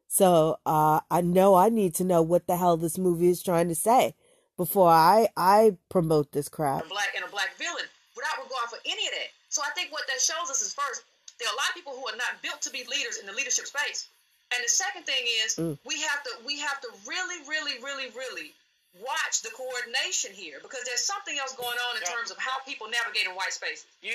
So 0.08 0.58
uh, 0.66 1.00
I 1.10 1.22
know 1.22 1.56
I 1.56 1.70
need 1.70 1.96
to 1.96 2.04
know 2.04 2.22
what 2.22 2.46
the 2.48 2.58
hell 2.58 2.78
this 2.78 2.98
movie 2.98 3.30
is 3.30 3.42
trying 3.42 3.68
to 3.70 3.76
say 3.76 4.16
before 4.58 4.90
I 4.90 5.30
I 5.36 5.78
promote 5.90 6.32
this 6.32 6.50
crap. 6.50 6.86
a 6.86 6.88
black 6.88 7.14
and 7.16 7.26
a 7.26 7.32
black 7.32 7.58
villain 7.58 7.86
without 8.16 8.38
regard 8.38 8.70
for 8.70 8.78
any 8.86 9.08
of 9.08 9.14
that. 9.14 9.32
So 9.50 9.62
I 9.66 9.72
think 9.74 9.92
what 9.92 10.06
that 10.08 10.22
shows 10.22 10.50
us 10.50 10.62
is 10.62 10.74
first, 10.74 11.04
there 11.40 11.48
are 11.50 11.54
a 11.54 11.58
lot 11.58 11.70
of 11.70 11.76
people 11.76 11.94
who 11.94 12.06
are 12.08 12.18
not 12.18 12.42
built 12.42 12.62
to 12.62 12.70
be 12.70 12.86
leaders 12.90 13.18
in 13.18 13.26
the 13.26 13.34
leadership 13.34 13.66
space. 13.66 14.08
And 14.56 14.64
the 14.64 14.70
second 14.70 15.04
thing 15.06 15.24
is 15.46 15.56
Mm. 15.56 15.78
we 15.84 16.00
have 16.02 16.24
to 16.24 16.32
we 16.46 16.60
have 16.60 16.80
to 16.82 16.90
really, 17.06 17.40
really, 17.48 17.80
really, 17.82 18.10
really 18.12 18.54
watch 18.94 19.42
the 19.42 19.50
coordination 19.50 20.32
here 20.34 20.60
because 20.62 20.84
there's 20.86 21.04
something 21.04 21.40
else 21.40 21.54
going 21.58 21.78
on 21.90 21.98
in 21.98 22.04
Yeah. 22.04 22.14
terms 22.14 22.30
of 22.30 22.38
how 22.38 22.60
people 22.60 22.88
navigate 22.88 23.26
in 23.26 23.34
white 23.34 23.54
spaces. 23.54 23.86
Yeah, 24.02 24.14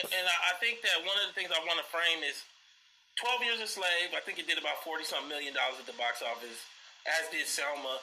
and, 0.00 0.12
and 0.14 0.24
I 0.28 0.50
I 0.50 0.54
think 0.60 0.80
that 0.82 1.04
one 1.04 1.18
of 1.20 1.26
the 1.28 1.34
things 1.34 1.50
I 1.52 1.58
want 1.68 1.78
to 1.78 1.84
frame 1.92 2.22
is 2.24 2.40
12 3.16 3.42
Years 3.44 3.60
a 3.60 3.66
Slave. 3.68 4.14
I 4.14 4.20
think 4.20 4.38
it 4.38 4.46
did 4.46 4.56
about 4.58 4.82
40 4.84 5.04
something 5.04 5.28
million 5.28 5.52
dollars 5.54 5.78
at 5.80 5.86
the 5.86 5.92
box 6.00 6.22
office, 6.22 6.64
as 7.06 7.28
did 7.30 7.46
Selma. 7.46 8.00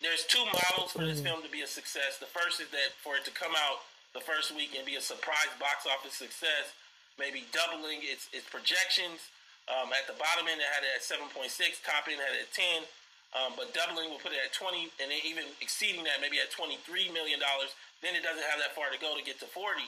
There's 0.00 0.24
two 0.26 0.44
models 0.44 0.92
for 0.92 1.04
this 1.06 1.20
film 1.22 1.42
to 1.42 1.48
be 1.48 1.62
a 1.62 1.66
success. 1.66 2.18
The 2.18 2.26
first 2.26 2.60
is 2.60 2.68
that 2.70 2.92
for 3.00 3.16
it 3.16 3.24
to 3.24 3.30
come 3.30 3.54
out 3.56 3.80
the 4.12 4.20
first 4.20 4.50
week 4.54 4.74
and 4.76 4.84
be 4.84 4.96
a 4.96 5.00
surprise 5.00 5.48
box 5.58 5.86
office 5.86 6.14
success, 6.14 6.68
maybe 7.18 7.44
doubling 7.52 8.00
its, 8.02 8.28
its 8.32 8.46
projections. 8.48 9.20
Um, 9.66 9.90
at 9.90 10.06
the 10.06 10.14
bottom 10.14 10.46
end, 10.46 10.62
it 10.62 10.70
had 10.70 10.86
it 10.86 10.94
at 10.94 11.02
7.6, 11.02 11.50
top 11.82 12.06
end 12.06 12.22
had 12.22 12.38
it 12.38 12.46
at 12.46 12.54
10. 12.54 12.86
Um, 13.34 13.52
but 13.58 13.74
doubling 13.74 14.08
will 14.08 14.22
put 14.22 14.32
it 14.32 14.40
at 14.40 14.54
20, 14.54 14.88
and 15.02 15.10
then 15.10 15.20
even 15.26 15.44
exceeding 15.58 16.06
that, 16.06 16.22
maybe 16.22 16.38
at 16.38 16.48
23 16.54 16.78
million 17.10 17.42
dollars. 17.42 17.74
Then 18.00 18.14
it 18.14 18.22
doesn't 18.22 18.46
have 18.46 18.62
that 18.62 18.72
far 18.72 18.88
to 18.88 18.96
go 19.02 19.12
to 19.18 19.24
get 19.24 19.42
to 19.42 19.48
40. 19.50 19.82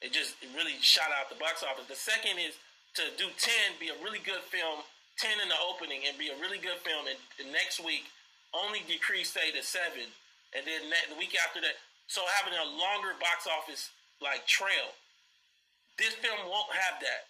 It 0.00 0.10
just 0.10 0.40
it 0.40 0.50
really 0.56 0.78
shot 0.80 1.12
out 1.14 1.28
the 1.28 1.38
box 1.38 1.60
office. 1.62 1.86
The 1.86 1.98
second 1.98 2.40
is 2.40 2.56
to 2.96 3.04
do 3.20 3.28
10, 3.28 3.78
be 3.78 3.92
a 3.92 3.98
really 4.02 4.22
good 4.24 4.40
film, 4.48 4.82
10 5.20 5.38
in 5.38 5.52
the 5.52 5.60
opening, 5.60 6.08
and 6.08 6.16
be 6.16 6.32
a 6.32 6.38
really 6.40 6.58
good 6.58 6.80
film. 6.82 7.06
And, 7.06 7.20
and 7.38 7.52
next 7.52 7.78
week, 7.78 8.08
only 8.56 8.80
decrease 8.88 9.30
say 9.30 9.52
to 9.52 9.62
seven, 9.62 10.08
and 10.56 10.64
then 10.64 10.88
that, 10.88 11.12
the 11.12 11.18
week 11.20 11.36
after 11.36 11.60
that. 11.60 11.76
So 12.08 12.24
having 12.40 12.56
a 12.56 12.66
longer 12.80 13.12
box 13.20 13.44
office 13.44 13.92
like 14.18 14.48
trail. 14.48 14.96
This 16.00 16.14
film 16.18 16.40
won't 16.48 16.72
have 16.72 17.02
that. 17.04 17.28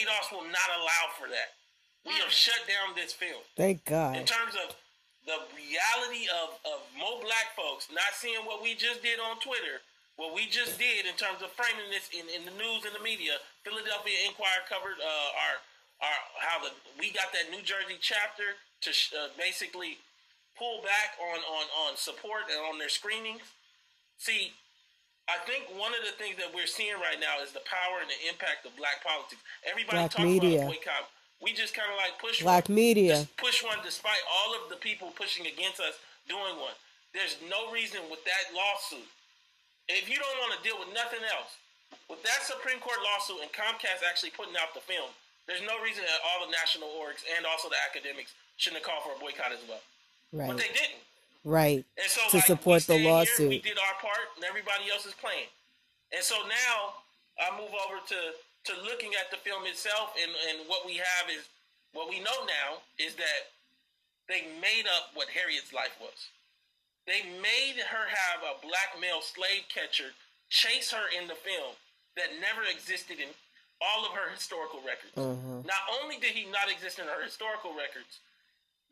ADOS 0.00 0.32
will 0.32 0.48
not 0.48 0.68
allow 0.78 1.04
for 1.18 1.28
that. 1.28 1.56
We 2.04 2.12
have 2.18 2.32
shut 2.32 2.66
down 2.66 2.96
this 2.98 3.12
film 3.12 3.38
Thank 3.56 3.84
God. 3.84 4.16
in 4.16 4.26
terms 4.26 4.58
of 4.58 4.74
the 5.22 5.38
reality 5.54 6.26
of, 6.42 6.58
of 6.66 6.82
more 6.98 7.22
black 7.22 7.54
folks 7.54 7.86
not 7.94 8.10
seeing 8.18 8.42
what 8.42 8.58
we 8.58 8.74
just 8.74 9.02
did 9.06 9.22
on 9.22 9.38
Twitter, 9.38 9.78
what 10.18 10.34
we 10.34 10.50
just 10.50 10.82
did 10.82 11.06
in 11.06 11.14
terms 11.14 11.46
of 11.46 11.54
framing 11.54 11.86
this 11.94 12.10
in, 12.10 12.26
in 12.26 12.42
the 12.42 12.54
news 12.58 12.82
and 12.82 12.94
the 12.94 13.04
media. 13.04 13.38
Philadelphia 13.62 14.18
Inquirer 14.26 14.66
covered 14.66 14.98
uh, 14.98 15.42
our 15.46 15.54
our 16.02 16.18
how 16.42 16.58
the 16.58 16.74
we 16.98 17.14
got 17.14 17.30
that 17.30 17.54
New 17.54 17.62
Jersey 17.62 18.02
chapter 18.02 18.58
to 18.82 18.90
sh- 18.90 19.14
uh, 19.14 19.30
basically 19.38 20.02
pull 20.58 20.82
back 20.82 21.14
on, 21.22 21.38
on 21.38 21.66
on 21.86 21.90
support 21.94 22.50
and 22.50 22.58
on 22.66 22.82
their 22.82 22.90
screenings. 22.90 23.46
See, 24.18 24.50
I 25.30 25.38
think 25.46 25.70
one 25.78 25.94
of 25.94 26.02
the 26.02 26.14
things 26.18 26.34
that 26.42 26.50
we're 26.50 26.66
seeing 26.66 26.98
right 26.98 27.18
now 27.22 27.38
is 27.42 27.54
the 27.54 27.62
power 27.62 28.02
and 28.02 28.10
the 28.10 28.18
impact 28.26 28.66
of 28.66 28.74
black 28.74 29.02
politics. 29.06 29.38
Everybody 29.62 30.02
Black 30.02 30.10
talks 30.10 30.26
media. 30.26 30.66
about 30.66 30.74
boycott. 30.74 31.04
We 31.38 31.54
just 31.54 31.74
kind 31.74 31.90
of 31.90 31.98
like 31.98 32.18
push 32.18 32.42
Black 32.42 32.66
one. 32.70 32.78
media. 32.78 33.26
Just 33.26 33.34
push 33.38 33.58
one 33.62 33.78
despite 33.82 34.22
all 34.26 34.54
of 34.54 34.70
the 34.70 34.78
people 34.78 35.10
pushing 35.14 35.46
against 35.46 35.78
us 35.82 35.98
doing 36.26 36.58
one. 36.58 36.74
There's 37.14 37.38
no 37.50 37.70
reason 37.70 38.02
with 38.10 38.22
that 38.26 38.50
lawsuit. 38.54 39.06
If 39.90 40.06
you 40.06 40.18
don't 40.18 40.38
want 40.38 40.54
to 40.58 40.60
deal 40.62 40.78
with 40.78 40.90
nothing 40.94 41.22
else, 41.26 41.58
with 42.08 42.22
that 42.22 42.46
Supreme 42.46 42.78
Court 42.78 42.98
lawsuit 43.02 43.42
and 43.42 43.50
Comcast 43.50 44.06
actually 44.06 44.30
putting 44.34 44.54
out 44.54 44.74
the 44.74 44.82
film, 44.86 45.10
there's 45.50 45.62
no 45.66 45.76
reason 45.82 46.06
that 46.06 46.22
all 46.22 46.46
the 46.46 46.50
national 46.54 46.88
orgs 46.98 47.26
and 47.34 47.42
also 47.44 47.66
the 47.68 47.78
academics 47.82 48.32
shouldn't 48.56 48.82
have 48.82 48.86
called 48.86 49.02
for 49.02 49.12
a 49.14 49.20
boycott 49.20 49.50
as 49.50 49.62
well. 49.66 49.82
Right. 50.30 50.46
But 50.48 50.56
they 50.62 50.70
didn't. 50.70 51.02
Right. 51.44 51.84
And 51.98 52.10
so 52.10 52.20
To 52.30 52.36
like, 52.36 52.46
support 52.46 52.78
the 52.86 52.94
stand 52.98 53.02
here, 53.02 53.12
lawsuit. 53.12 53.48
we 53.50 53.58
did 53.58 53.78
our 53.78 53.94
part, 54.00 54.30
and 54.36 54.44
everybody 54.44 54.90
else 54.90 55.06
is 55.06 55.14
playing. 55.14 55.48
And 56.14 56.22
so 56.22 56.36
now 56.46 57.02
I 57.40 57.50
move 57.58 57.72
over 57.74 57.98
to 58.08 58.20
to 58.64 58.72
looking 58.86 59.10
at 59.18 59.26
the 59.30 59.38
film 59.42 59.66
itself, 59.66 60.14
and 60.22 60.30
and 60.50 60.68
what 60.68 60.86
we 60.86 60.94
have 61.02 61.26
is 61.30 61.48
what 61.92 62.08
we 62.08 62.20
know 62.20 62.46
now 62.46 62.78
is 62.98 63.14
that 63.16 63.50
they 64.28 64.46
made 64.62 64.86
up 64.86 65.10
what 65.14 65.28
Harriet's 65.28 65.72
life 65.72 65.94
was. 66.00 66.30
They 67.06 67.22
made 67.42 67.82
her 67.82 68.06
have 68.06 68.40
a 68.46 68.60
black 68.62 68.94
male 69.00 69.20
slave 69.20 69.66
catcher 69.68 70.14
chase 70.48 70.92
her 70.92 71.10
in 71.18 71.26
the 71.26 71.34
film 71.34 71.74
that 72.16 72.28
never 72.40 72.62
existed 72.70 73.18
in 73.18 73.28
all 73.82 74.06
of 74.06 74.12
her 74.12 74.30
historical 74.30 74.78
records. 74.86 75.10
Mhm. 75.16 75.64
Not 75.66 75.82
only 76.00 76.18
did 76.18 76.30
he 76.38 76.44
not 76.46 76.70
exist 76.70 77.00
in 77.00 77.08
her 77.08 77.20
historical 77.20 77.74
records, 77.74 78.20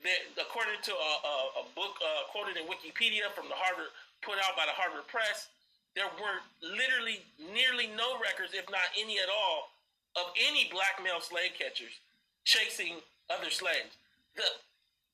that 0.02 0.20
according 0.40 0.80
to 0.82 0.92
a, 0.92 1.12
a, 1.22 1.34
a 1.60 1.64
book 1.76 2.00
uh, 2.00 2.28
quoted 2.32 2.56
in 2.56 2.64
Wikipedia 2.64 3.28
from 3.36 3.48
the 3.48 3.56
Harvard, 3.56 3.92
put 4.22 4.40
out 4.40 4.56
by 4.56 4.64
the 4.64 4.76
Harvard 4.76 5.06
Press, 5.08 5.48
there 5.94 6.08
were 6.20 6.38
literally 6.62 7.24
nearly 7.52 7.90
no 7.98 8.16
records, 8.22 8.54
if 8.54 8.68
not 8.70 8.88
any 8.96 9.18
at 9.18 9.28
all, 9.28 9.74
of 10.16 10.32
any 10.48 10.70
black 10.70 11.02
male 11.02 11.20
slave 11.20 11.52
catchers 11.58 12.00
chasing 12.44 13.02
other 13.28 13.50
slaves. 13.50 13.98
The 14.36 14.46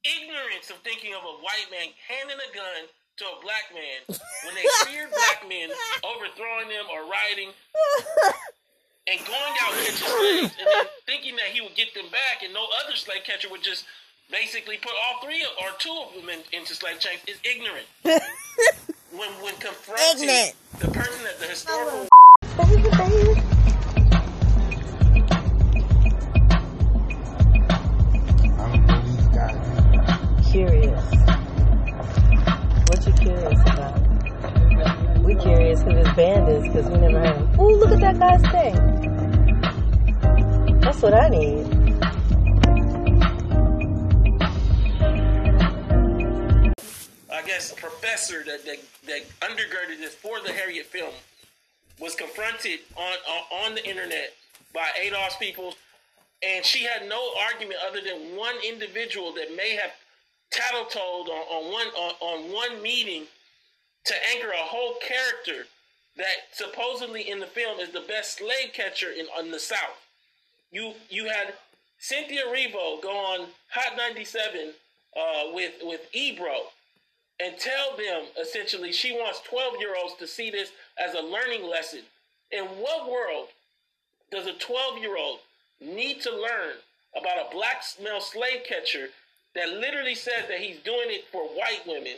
ignorance 0.05 0.71
of 0.71 0.79
thinking 0.87 1.15
of 1.15 1.25
a 1.25 1.35
white 1.43 1.69
man 1.71 1.91
handing 2.07 2.39
a 2.39 2.51
gun 2.55 2.87
to 3.19 3.25
a 3.25 3.37
black 3.43 3.73
man 3.73 4.05
when 4.45 4.55
they 4.55 4.67
feared 4.85 5.11
black 5.11 5.49
men 5.49 5.73
overthrowing 6.05 6.69
them 6.69 6.85
or 6.93 7.09
rioting 7.09 7.51
and 9.09 9.19
going 9.25 9.55
out 9.65 9.73
to 9.73 9.81
catch 9.89 10.05
slaves 10.05 10.53
and 10.61 10.69
then 10.69 10.87
thinking 11.07 11.35
that 11.37 11.49
he 11.49 11.61
would 11.61 11.75
get 11.75 11.95
them 11.95 12.07
back 12.13 12.45
and 12.45 12.53
no 12.53 12.69
other 12.85 12.95
slave 12.95 13.25
catcher 13.25 13.49
would 13.49 13.65
just 13.65 13.85
basically 14.31 14.77
put 14.79 14.93
all 14.93 15.21
three 15.23 15.43
of, 15.43 15.49
or 15.61 15.71
two 15.79 15.91
of 16.07 16.15
them 16.21 16.29
in, 16.31 16.41
into 16.59 16.75
slave 16.75 16.99
chains 16.99 17.21
is 17.27 17.39
ignorant. 17.45 17.87
when 19.13 19.31
when 19.43 19.55
confronting 19.57 20.29
Ignorant. 20.29 20.55
the 20.79 20.89
person 20.89 21.25
that 21.25 21.39
the 21.39 21.47
historical 21.47 22.09
Baby, 22.59 22.83
baby. 22.97 23.41
Curious. 30.51 31.05
What 32.89 33.07
you 33.07 33.13
curious 33.13 33.61
about? 33.63 33.95
We 35.23 35.35
curious 35.37 35.83
who 35.83 35.93
this 35.93 36.09
band 36.15 36.49
is 36.49 36.63
because 36.63 36.87
we 36.89 36.99
never 36.99 37.19
heard 37.21 37.37
him. 37.37 37.61
Ooh, 37.61 37.77
look 37.77 37.91
at 37.91 38.01
that 38.01 38.19
guy's 38.19 38.43
thing. 38.51 38.75
That's 40.81 41.03
what 41.03 41.15
I 41.15 41.29
need. 41.29 41.76
Guess, 47.47 47.75
professor 47.75 48.43
that, 48.45 48.65
that, 48.65 48.79
that 49.07 49.23
undergirded 49.41 49.99
this 50.01 50.17
for 50.17 50.41
the 50.41 50.53
Harriet 50.53 50.87
film 50.87 51.13
was 52.01 52.17
confronted 52.17 52.81
on, 52.97 53.15
on, 53.31 53.67
on 53.67 53.75
the 53.77 53.89
internet 53.89 54.35
by 54.75 54.89
ADOS 55.01 55.39
people, 55.39 55.75
and 56.43 56.65
she 56.65 56.83
had 56.83 57.09
no 57.09 57.31
argument 57.49 57.79
other 57.89 58.01
than 58.01 58.37
one 58.37 58.57
individual 58.67 59.33
that 59.35 59.55
may 59.57 59.77
have 59.77 59.93
tattletold 60.51 61.29
on, 61.29 61.45
on 61.49 61.73
one 61.73 61.87
on, 61.87 62.15
on 62.21 62.53
one 62.53 62.83
meeting 62.83 63.25
to 64.05 64.15
anchor 64.35 64.51
a 64.51 64.65
whole 64.65 64.95
character 65.01 65.67
that 66.17 66.53
supposedly 66.53 67.31
in 67.31 67.39
the 67.39 67.47
film 67.47 67.79
is 67.79 67.91
the 67.91 68.05
best 68.09 68.39
slave 68.39 68.73
catcher 68.73 69.11
in, 69.11 69.27
in 69.39 69.53
the 69.53 69.61
South. 69.61 70.03
You 70.73 70.95
you 71.09 71.27
had 71.27 71.55
Cynthia 72.01 72.43
Erivo 72.47 73.01
go 73.01 73.17
on 73.17 73.47
Hot 73.71 73.97
97 73.97 74.73
uh, 75.17 75.53
with 75.53 75.75
with 75.83 76.09
Ebro 76.13 76.71
and 77.41 77.59
tell 77.59 77.97
them 77.97 78.25
essentially 78.41 78.93
she 78.93 79.13
wants 79.13 79.41
12 79.49 79.75
year 79.81 79.95
olds 80.01 80.15
to 80.19 80.27
see 80.27 80.51
this 80.51 80.71
as 80.99 81.15
a 81.15 81.21
learning 81.21 81.69
lesson. 81.69 82.01
In 82.51 82.65
what 82.65 83.11
world 83.11 83.49
does 84.31 84.47
a 84.47 84.55
12 84.55 84.99
year 84.99 85.17
old 85.17 85.41
need 85.81 86.21
to 86.23 86.31
learn 86.31 86.77
about 87.17 87.39
a 87.39 87.53
black 87.53 87.83
male 88.03 88.21
slave 88.21 88.63
catcher 88.69 89.09
that 89.55 89.71
literally 89.71 90.15
says 90.15 90.49
that 90.49 90.61
he's 90.61 90.79
doing 90.79 91.09
it 91.09 91.25
for 91.33 91.43
white 91.43 91.83
women 91.87 92.15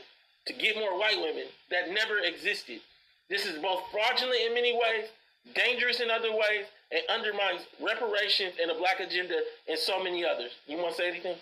to 0.46 0.52
get 0.52 0.76
more 0.76 0.98
white 0.98 1.18
women 1.18 1.44
that 1.70 1.92
never 1.92 2.18
existed? 2.18 2.80
This 3.28 3.44
is 3.44 3.60
both 3.60 3.82
fraudulent 3.92 4.40
in 4.46 4.54
many 4.54 4.72
ways, 4.72 5.08
dangerous 5.54 6.00
in 6.00 6.10
other 6.10 6.32
ways, 6.32 6.66
and 6.90 7.02
undermines 7.10 7.62
reparations 7.80 8.54
and 8.60 8.70
the 8.70 8.74
black 8.74 9.00
agenda 9.00 9.34
and 9.68 9.78
so 9.78 10.02
many 10.02 10.24
others. 10.24 10.52
You 10.66 10.78
want 10.78 10.96
to 10.96 11.02
say 11.02 11.08
anything? 11.08 11.36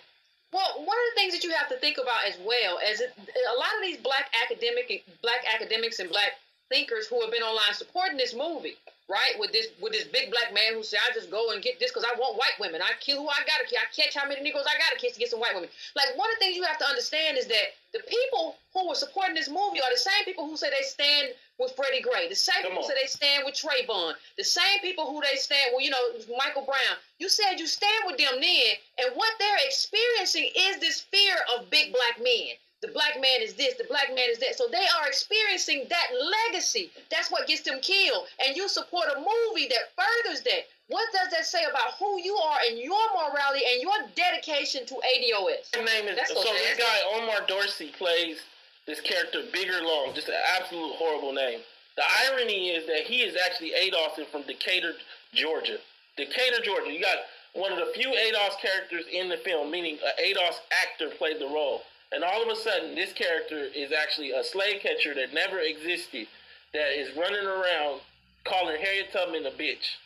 Well, 0.53 0.73
one 0.77 0.97
of 0.97 1.05
the 1.13 1.19
things 1.19 1.33
that 1.33 1.43
you 1.43 1.51
have 1.51 1.69
to 1.69 1.77
think 1.77 1.97
about 1.97 2.25
as 2.25 2.37
well 2.39 2.79
it, 3.01 3.13
a 3.17 3.59
lot 3.59 3.75
of 3.75 3.81
these 3.83 3.97
black 3.97 4.33
academic, 4.43 5.03
black 5.21 5.43
academics 5.53 5.99
and 5.99 6.09
black 6.09 6.33
thinkers 6.69 7.07
who 7.07 7.21
have 7.21 7.31
been 7.31 7.43
online 7.43 7.73
supporting 7.73 8.17
this 8.17 8.33
movie, 8.33 8.77
right? 9.09 9.39
With 9.39 9.51
this 9.51 9.67
with 9.79 9.93
this 9.93 10.03
big 10.05 10.31
black 10.31 10.53
man 10.53 10.73
who 10.73 10.83
said, 10.83 10.99
"I 11.07 11.13
just 11.13 11.31
go 11.31 11.51
and 11.51 11.61
get 11.63 11.79
this 11.79 11.91
because 11.91 12.03
I 12.03 12.17
want 12.19 12.35
white 12.37 12.59
women. 12.59 12.81
I 12.81 12.93
kill 12.99 13.21
who 13.23 13.29
I 13.29 13.39
gotta 13.47 13.65
kill. 13.65 13.79
I 13.79 13.87
catch 13.95 14.15
how 14.15 14.27
many 14.27 14.41
Negroes 14.41 14.67
I 14.67 14.77
gotta 14.77 14.99
catch 14.99 15.13
to 15.13 15.19
get 15.19 15.29
some 15.29 15.39
white 15.39 15.55
women." 15.55 15.69
Like 15.95 16.15
one 16.15 16.29
of 16.29 16.35
the 16.35 16.39
things 16.39 16.55
you 16.55 16.63
have 16.63 16.77
to 16.79 16.85
understand 16.87 17.37
is 17.37 17.47
that 17.47 17.75
the 17.93 17.99
people 17.99 18.57
who 18.73 18.87
were 18.89 18.95
supporting 18.95 19.33
this 19.35 19.49
movie 19.49 19.81
are 19.81 19.89
the 19.91 19.97
same 19.97 20.25
people 20.25 20.45
who 20.45 20.57
say 20.57 20.69
they 20.69 20.83
stand 20.85 21.33
with 21.57 21.75
Freddie 21.75 22.01
Gray, 22.01 22.27
the 22.27 22.35
same 22.35 22.61
Come 22.61 22.71
people 22.71 22.83
on. 22.83 22.89
say 22.89 22.95
they 23.01 23.07
stand 23.07 23.43
with 23.45 23.55
Trayvon, 23.55 24.13
the 24.37 24.43
same 24.43 24.79
people 24.81 25.07
who 25.09 25.21
they 25.21 25.37
stand 25.37 25.71
well, 25.71 25.81
you 25.81 25.89
know, 25.89 26.13
Michael 26.37 26.63
Brown. 26.63 26.97
You 27.17 27.29
said 27.29 27.59
you 27.59 27.65
stand 27.65 28.03
with 28.05 28.17
them 28.17 28.39
then, 28.39 28.75
and 28.99 29.15
what 29.15 29.33
they're 29.39 29.65
experiencing 29.65 30.51
is 30.55 30.79
this 30.79 31.01
fear 31.01 31.35
of 31.55 31.69
big 31.69 31.93
black 31.93 32.21
men. 32.21 32.57
The 32.81 32.89
black 32.89 33.15
man 33.15 33.41
is 33.41 33.55
this, 33.55 33.73
the 33.75 33.89
black 33.89 34.09
man 34.13 34.29
is 34.29 34.37
that. 34.37 34.55
So 34.55 34.67
they 34.69 34.85
are 35.01 35.07
experiencing 35.07 35.87
that 35.89 36.07
legacy. 36.13 36.91
That's 37.09 37.31
what 37.31 37.47
gets 37.47 37.61
them 37.61 37.79
killed. 37.81 38.27
And 38.45 38.55
you 38.55 38.69
support 38.69 39.05
a 39.09 39.17
movie 39.17 39.67
that 39.69 39.97
furthers 39.97 40.41
that. 40.43 40.69
What 40.87 41.03
does 41.11 41.29
that 41.31 41.45
say 41.45 41.63
about 41.65 41.97
who 41.99 42.21
you 42.21 42.35
are 42.35 42.59
and 42.69 42.77
your 42.77 43.01
morality 43.13 43.65
and 43.73 43.81
your 43.81 43.97
dedication 44.15 44.85
to 44.85 44.93
ADOS? 44.93 45.75
His 45.75 45.85
name 45.85 46.07
is 46.07 46.15
That's 46.15 46.29
so 46.29 46.41
so 46.41 46.53
this 46.53 46.77
guy 46.77 46.97
Omar 47.15 47.45
Dorsey 47.47 47.91
plays 47.97 48.37
this 48.85 49.01
character 49.01 49.43
Bigger 49.51 49.81
Long, 49.83 50.13
just 50.13 50.29
an 50.29 50.39
absolute 50.55 50.93
horrible 50.95 51.33
name. 51.33 51.59
The 51.97 52.03
irony 52.29 52.69
is 52.69 52.85
that 52.85 53.01
he 53.01 53.21
is 53.21 53.35
actually 53.43 53.73
Adolphin 53.73 54.25
from 54.31 54.43
Decatur, 54.43 54.93
Georgia. 55.33 55.77
Decatur, 56.15 56.61
Georgia. 56.63 56.91
You 56.91 57.01
got 57.01 57.17
one 57.53 57.71
of 57.71 57.79
the 57.79 57.91
few 57.93 58.09
ADOS 58.09 58.61
characters 58.61 59.05
in 59.11 59.29
the 59.29 59.37
film, 59.37 59.71
meaning 59.71 59.97
an 60.05 60.23
ADOS 60.23 60.55
actor 60.83 61.09
played 61.17 61.41
the 61.41 61.47
role. 61.47 61.81
And 62.11 62.23
all 62.23 62.41
of 62.41 62.49
a 62.49 62.55
sudden, 62.55 62.95
this 62.95 63.13
character 63.13 63.67
is 63.75 63.91
actually 63.91 64.31
a 64.31 64.43
slave 64.43 64.81
catcher 64.81 65.13
that 65.15 65.33
never 65.33 65.59
existed, 65.59 66.27
that 66.73 66.99
is 66.99 67.15
running 67.17 67.45
around 67.45 68.01
calling 68.45 68.77
Harriet 68.79 69.11
Tubman 69.11 69.45
a 69.45 69.51
bitch. 69.51 69.97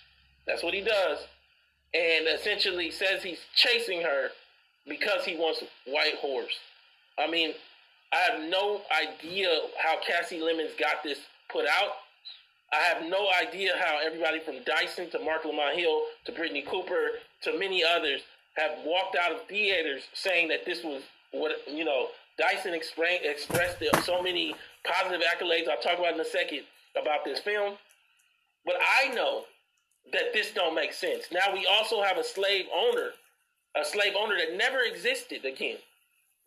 That's 0.47 0.63
what 0.63 0.73
he 0.73 0.81
does. 0.81 1.19
And 1.93 2.27
essentially 2.27 2.89
says 2.89 3.21
he's 3.21 3.41
chasing 3.55 4.01
her 4.01 4.29
because 4.87 5.25
he 5.25 5.35
wants 5.35 5.63
white 5.85 6.15
horse. 6.15 6.57
I 7.19 7.29
mean, 7.29 7.53
I 8.11 8.17
have 8.31 8.49
no 8.49 8.81
idea 8.91 9.49
how 9.77 9.97
Kasi 9.99 10.41
Lemmons 10.41 10.77
got 10.79 11.03
this 11.03 11.19
put 11.49 11.65
out. 11.67 11.91
I 12.73 12.77
have 12.77 13.09
no 13.09 13.27
idea 13.41 13.73
how 13.79 13.99
everybody 14.03 14.39
from 14.39 14.63
Dyson 14.65 15.09
to 15.11 15.19
Marc 15.19 15.45
Lamont 15.45 15.77
Hill 15.77 16.03
to 16.25 16.31
Brittney 16.31 16.65
Cooper 16.65 17.19
to 17.43 17.59
many 17.59 17.83
others 17.83 18.21
have 18.55 18.79
walked 18.85 19.15
out 19.15 19.31
of 19.33 19.47
theaters 19.47 20.03
saying 20.13 20.47
that 20.49 20.65
this 20.65 20.83
was 20.83 21.03
what 21.31 21.51
you 21.67 21.85
know. 21.85 22.07
Dyson 22.37 22.71
expra- 22.71 23.23
expressed 23.23 23.83
so 24.03 24.21
many 24.23 24.55
positive 24.83 25.21
accolades. 25.21 25.69
I'll 25.69 25.81
talk 25.81 25.99
about 25.99 26.13
in 26.13 26.19
a 26.19 26.25
second 26.25 26.61
about 26.99 27.23
this 27.23 27.39
film, 27.39 27.75
but 28.65 28.75
I 28.79 29.13
know 29.13 29.43
that 30.11 30.33
this 30.33 30.51
don't 30.51 30.73
make 30.73 30.93
sense. 30.93 31.25
Now 31.31 31.53
we 31.53 31.67
also 31.67 32.01
have 32.01 32.17
a 32.17 32.23
slave 32.23 32.65
owner, 32.73 33.11
a 33.75 33.85
slave 33.85 34.13
owner 34.17 34.35
that 34.37 34.57
never 34.57 34.79
existed 34.79 35.45
again. 35.45 35.77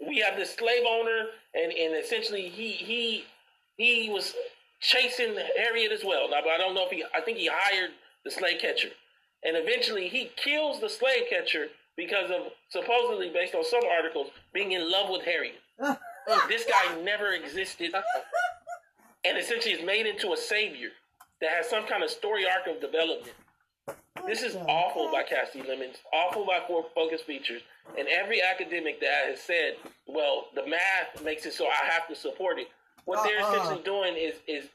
We 0.05 0.19
have 0.19 0.37
this 0.37 0.55
slave 0.55 0.83
owner, 0.89 1.27
and, 1.55 1.73
and 1.73 1.95
essentially 1.95 2.49
he 2.49 2.73
he 2.73 3.25
he 3.77 4.11
was 4.11 4.35
chasing 4.81 5.37
Harriet 5.57 5.93
as 5.93 6.05
well. 6.05 6.29
Now, 6.31 6.41
but 6.43 6.51
I 6.51 6.59
don't 6.59 6.75
know 6.75 6.87
if 6.87 6.91
he. 6.91 7.05
I 7.15 7.21
think 7.21 7.39
he 7.39 7.49
hired 7.53 7.91
the 8.25 8.31
slave 8.31 8.61
catcher, 8.61 8.91
and 9.45 9.57
eventually 9.57 10.09
he 10.09 10.31
kills 10.37 10.81
the 10.81 10.89
slave 10.89 11.25
catcher 11.31 11.69
because 11.97 12.31
of 12.31 12.53
supposedly, 12.69 13.31
based 13.31 13.55
on 13.55 13.65
some 13.65 13.83
articles, 13.97 14.29
being 14.53 14.73
in 14.73 14.91
love 14.91 15.11
with 15.11 15.23
Harry. 15.23 15.53
this 16.49 16.65
guy 16.65 17.01
never 17.03 17.33
existed, 17.33 17.95
and 19.25 19.39
essentially 19.39 19.75
is 19.75 19.85
made 19.85 20.07
into 20.07 20.33
a 20.33 20.37
savior 20.37 20.91
that 21.41 21.51
has 21.51 21.69
some 21.69 21.87
kind 21.87 22.03
of 22.03 22.11
story 22.11 22.45
arc 22.47 22.67
of 22.67 22.81
development. 22.81 23.33
This 24.27 24.43
is 24.43 24.57
awful 24.57 25.11
by 25.13 25.23
Kasi 25.25 25.61
Lemmons, 25.63 25.97
awful 26.13 26.47
by 26.47 26.61
Four 26.67 26.87
Focus 26.95 27.21
Features, 27.21 27.63
and 27.99 28.09
every 28.09 28.41
academic 28.41 29.01
that 29.01 29.27
has 29.27 29.41
said, 29.41 29.77
"Well, 30.07 30.49
the 30.55 30.67
math 30.67 31.23
makes 31.23 31.45
it 31.45 31.53
so 31.53 31.67
I 31.67 31.85
have 31.91 32.09
to 32.09 32.15
support 32.17 32.59
it." 32.59 32.69
What 33.05 33.23
they're 33.25 33.41
Uh-uh. 33.43 33.53
essentially 33.53 33.83
doing 33.83 34.17
is 34.17 34.35
is 34.47 34.71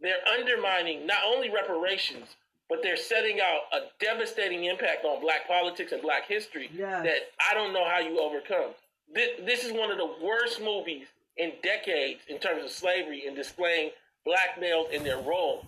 they're 0.00 0.26
undermining 0.28 1.06
not 1.06 1.24
only 1.24 1.50
reparations, 1.50 2.36
but 2.68 2.82
they're 2.82 2.96
setting 2.96 3.38
out 3.40 3.60
a 3.72 3.86
devastating 4.02 4.64
impact 4.64 5.04
on 5.04 5.20
Black 5.20 5.46
politics 5.46 5.92
and 5.92 6.00
Black 6.02 6.26
history 6.26 6.70
Yes. 6.76 7.04
that 7.04 7.16
I 7.50 7.54
don't 7.54 7.72
know 7.72 7.84
how 7.88 7.98
you 7.98 8.18
overcome. 8.20 8.70
This, 9.14 9.28
this 9.44 9.64
is 9.64 9.72
one 9.72 9.90
of 9.90 9.98
the 9.98 10.08
worst 10.24 10.60
movies 10.62 11.06
in 11.36 11.52
decades 11.62 12.20
in 12.28 12.38
terms 12.38 12.64
of 12.64 12.70
slavery 12.70 13.24
and 13.26 13.36
displaying 13.36 13.90
black 14.24 14.58
males 14.60 14.86
in 14.92 15.02
their 15.04 15.18
role. 15.18 15.66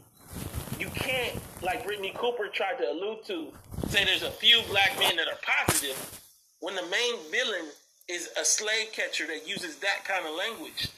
You 0.78 0.88
can't, 0.94 1.38
like 1.62 1.86
Brittney 1.86 2.14
Cooper 2.14 2.48
tried 2.48 2.78
to 2.78 2.90
allude 2.90 3.24
to, 3.26 3.48
say 3.88 4.04
there's 4.04 4.22
a 4.22 4.30
few 4.30 4.60
black 4.68 4.98
men 4.98 5.16
that 5.16 5.26
are 5.28 5.38
positive 5.42 6.20
when 6.60 6.74
the 6.74 6.86
main 6.86 7.14
villain 7.30 7.66
is 8.08 8.28
a 8.40 8.44
slave 8.44 8.88
catcher 8.92 9.26
that 9.26 9.46
uses 9.48 9.76
that 9.76 10.04
kind 10.04 10.26
of 10.26 10.34
language. 10.34 10.88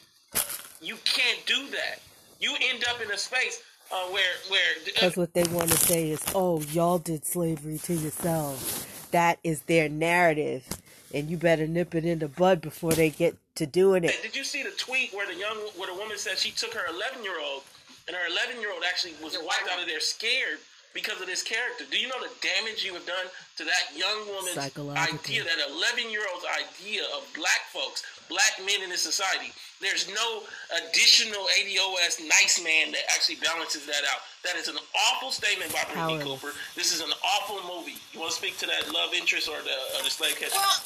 You 0.81 0.95
can't 1.05 1.45
do 1.45 1.67
that. 1.71 1.99
You 2.39 2.53
end 2.61 2.83
up 2.89 3.01
in 3.01 3.11
a 3.11 3.17
space 3.17 3.61
uh, 3.91 4.05
where 4.11 4.23
where 4.49 4.73
Because 4.85 5.17
what 5.17 5.33
they 5.33 5.43
want 5.43 5.69
to 5.71 5.77
say 5.77 6.09
is, 6.09 6.21
oh, 6.35 6.61
y'all 6.71 6.99
did 6.99 7.25
slavery 7.25 7.77
to 7.79 7.93
yourselves. 7.93 8.85
That 9.11 9.39
is 9.43 9.61
their 9.63 9.89
narrative. 9.89 10.67
And 11.13 11.29
you 11.29 11.37
better 11.37 11.67
nip 11.67 11.95
it 11.95 12.03
in 12.03 12.19
the 12.19 12.27
bud 12.27 12.59
before 12.59 12.91
they 12.91 13.09
get 13.09 13.37
to 13.55 13.65
doing 13.65 14.03
it. 14.03 14.13
Did 14.21 14.35
you 14.35 14.43
see 14.43 14.61
the 14.61 14.71
tweet 14.77 15.13
where 15.13 15.25
the 15.25 15.35
young, 15.35 15.57
where 15.77 15.87
the 15.87 15.97
woman 15.97 16.17
said 16.17 16.37
she 16.37 16.51
took 16.51 16.73
her 16.73 16.83
11 16.93 17.23
year 17.23 17.39
old, 17.39 17.63
and 18.07 18.15
her 18.15 18.27
11 18.29 18.59
year 18.59 18.71
old 18.73 18.83
actually 18.87 19.13
was 19.23 19.37
wiped 19.39 19.69
out 19.71 19.79
of 19.79 19.87
there 19.87 19.99
scared 19.99 20.59
because 20.93 21.21
of 21.21 21.27
this 21.27 21.43
character? 21.43 21.85
Do 21.89 21.97
you 21.97 22.07
know 22.07 22.19
the 22.19 22.33
damage 22.41 22.83
you 22.83 22.93
have 22.93 23.05
done 23.05 23.25
to 23.57 23.63
that 23.63 23.95
young 23.95 24.27
woman's 24.27 24.57
idea, 24.57 25.43
that 25.43 25.59
11 25.69 26.11
year 26.11 26.23
old's 26.33 26.45
idea 26.45 27.03
of 27.15 27.25
black 27.33 27.65
folks, 27.71 28.03
black 28.29 28.59
men 28.65 28.83
in 28.83 28.89
this 28.89 29.01
society? 29.01 29.51
There's 29.79 30.09
no 30.09 30.43
additional 30.73 31.45
ADOS 31.59 32.19
nice 32.25 32.61
man 32.63 32.91
that 32.91 33.05
actually 33.13 33.37
balances 33.43 33.85
that 33.85 34.03
out. 34.09 34.21
That 34.43 34.55
is 34.55 34.67
an 34.67 34.77
awful 35.11 35.31
statement 35.31 35.71
by 35.71 35.83
Brittany 35.85 36.23
Powerless. 36.23 36.41
Cooper. 36.41 36.53
This 36.75 36.93
is 36.93 37.01
an 37.01 37.13
awful 37.23 37.61
movie. 37.69 37.97
You 38.13 38.19
want 38.19 38.31
to 38.31 38.37
speak 38.37 38.57
to 38.59 38.67
that 38.67 38.91
love 38.91 39.13
interest 39.13 39.47
or 39.47 39.61
the, 39.61 39.77
or 39.97 40.03
the 40.03 40.09
slave 40.09 40.35
catcher? 40.39 40.55
Well, 40.55 40.81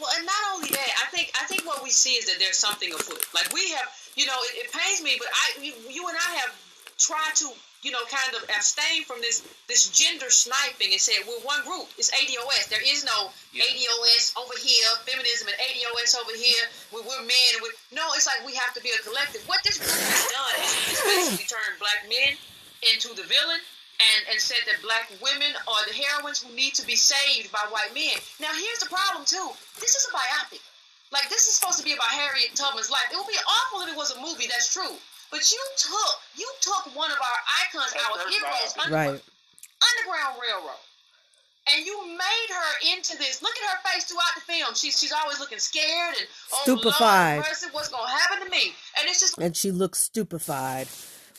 well, 0.00 0.10
and 0.16 0.26
not 0.26 0.42
only 0.54 0.68
that, 0.68 0.90
I 1.00 1.08
think 1.08 1.32
I 1.40 1.46
think 1.46 1.64
what 1.64 1.82
we 1.82 1.88
see 1.88 2.20
is 2.20 2.26
that 2.26 2.36
there's 2.38 2.58
something 2.58 2.92
afoot. 2.92 3.24
Like 3.32 3.48
we 3.54 3.70
have, 3.80 3.88
you 4.14 4.26
know, 4.26 4.36
it, 4.52 4.66
it 4.66 4.72
pains 4.72 5.02
me, 5.02 5.16
but 5.16 5.28
I, 5.32 5.64
you, 5.64 5.72
you 5.88 6.06
and 6.08 6.16
I 6.16 6.36
have 6.44 6.52
tried 6.98 7.32
to, 7.36 7.48
you 7.82 7.90
know, 7.90 8.00
kind 8.12 8.36
of 8.36 8.44
abstain 8.52 9.04
from 9.04 9.20
this 9.24 9.40
this 9.68 9.88
gender 9.88 10.28
sniping 10.28 10.92
and 10.92 11.00
said 11.00 11.24
we're 11.26 11.40
one 11.40 11.64
group. 11.64 11.88
It's 11.96 12.12
ADOS. 12.12 12.68
There 12.68 12.84
is 12.84 13.04
no 13.04 13.32
Yeah. 13.52 13.64
ADOS 13.64 14.36
over 14.36 14.52
here, 14.60 14.88
feminism 15.08 15.48
and 15.48 15.56
ADOS 15.56 16.12
over 16.20 16.36
here. 16.36 16.64
We, 16.92 17.00
we're 17.00 17.24
men. 17.24 17.50
And 17.56 17.62
we 17.64 17.68
no, 17.92 18.04
it's 18.12 18.28
like 18.28 18.44
we 18.44 18.54
have 18.54 18.74
to 18.76 18.82
be 18.84 18.92
a 18.92 19.00
collective. 19.00 19.40
What 19.48 19.64
this 19.64 19.78
group 19.80 19.96
has 19.96 20.26
done 20.28 20.54
is, 20.60 21.00
basically 21.00 21.48
turn 21.48 21.72
black 21.80 22.04
men 22.08 22.36
into 22.92 23.12
the 23.16 23.24
villain 23.24 23.60
and, 24.00 24.20
and 24.32 24.38
said 24.40 24.60
that 24.68 24.80
black 24.80 25.12
women 25.20 25.52
are 25.68 25.82
the 25.88 25.96
heroines 25.96 26.40
who 26.40 26.52
need 26.56 26.72
to 26.76 26.84
be 26.86 26.96
saved 26.96 27.52
by 27.52 27.60
white 27.68 27.92
men. 27.92 28.16
Now, 28.40 28.48
here's 28.52 28.80
the 28.80 28.88
problem, 28.88 29.24
too. 29.28 29.48
This 29.76 29.92
is 29.92 30.08
a 30.08 30.12
biopic. 30.16 30.64
Like, 31.12 31.28
this 31.28 31.44
is 31.48 31.56
supposed 31.60 31.78
to 31.78 31.84
be 31.84 31.92
about 31.92 32.08
Harriet 32.08 32.54
Tubman's 32.56 32.88
life. 32.88 33.12
It 33.12 33.16
would 33.16 33.28
be 33.28 33.36
awful 33.44 33.82
if 33.84 33.92
it 33.92 33.96
was 33.96 34.16
a 34.16 34.20
movie, 34.20 34.48
that's 34.48 34.72
true. 34.72 34.96
But 35.30 35.50
you 35.50 35.62
took 35.76 36.14
you 36.36 36.50
took 36.60 36.96
one 36.96 37.10
of 37.10 37.18
our 37.18 37.38
icons, 37.62 37.94
our 37.94 38.28
heroes, 38.28 38.74
biopic. 38.74 38.84
Underground, 38.84 38.92
Right. 38.92 39.22
Underground 39.80 40.40
Railroad. 40.42 40.82
And 41.72 41.86
you 41.86 42.04
made 42.08 42.48
her 42.50 42.96
into 42.96 43.16
this. 43.18 43.42
Look 43.42 43.52
at 43.56 43.70
her 43.70 43.90
face 43.90 44.04
throughout 44.04 44.34
the 44.34 44.40
film. 44.40 44.74
She's 44.74 44.98
she's 44.98 45.12
always 45.12 45.38
looking 45.38 45.58
scared 45.58 46.16
and 46.18 46.26
oh 46.52 46.60
Stupefied. 46.62 47.36
Lord, 47.36 47.46
mercy, 47.48 47.66
what's 47.72 47.88
gonna 47.88 48.10
happen 48.10 48.44
to 48.44 48.50
me? 48.50 48.74
And 48.98 49.08
it's 49.08 49.20
just 49.20 49.38
and 49.38 49.56
she 49.56 49.70
looks 49.70 50.00
stupefied 50.00 50.88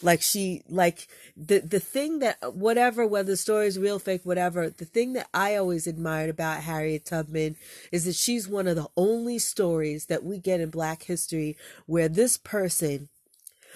like 0.04 0.22
she 0.22 0.64
like 0.70 1.08
the 1.38 1.60
the 1.60 1.80
thing 1.80 2.20
that 2.20 2.38
whatever 2.56 3.06
whether 3.06 3.32
the 3.32 3.38
story 3.38 3.68
is 3.68 3.78
real 3.78 4.00
fake 4.00 4.22
whatever 4.24 4.70
the 4.70 4.86
thing 4.86 5.14
that 5.14 5.28
i 5.34 5.56
always 5.56 5.88
admired 5.88 6.30
about 6.30 6.62
harriet 6.62 7.06
tubman 7.06 7.56
is 7.92 8.06
that 8.06 8.16
she's 8.16 8.48
one 8.48 8.68
of 8.68 8.76
the 8.76 8.88
only 8.98 9.38
stories 9.38 10.06
that 10.06 10.24
we 10.24 10.38
get 10.38 10.60
in 10.60 10.70
black 10.70 11.04
history 11.04 11.56
where 11.86 12.10
this 12.10 12.38
person 12.38 13.10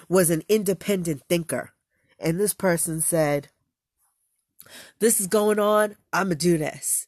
was 0.08 0.30
an 0.30 0.42
independent 0.48 1.22
thinker 1.28 1.72
and 2.18 2.40
this 2.40 2.54
person 2.54 3.00
said 3.00 3.48
this 4.98 5.20
is 5.20 5.26
going 5.26 5.58
on. 5.58 5.96
I'm 6.12 6.28
going 6.28 6.38
to 6.38 6.44
do 6.44 6.58
this. 6.58 7.06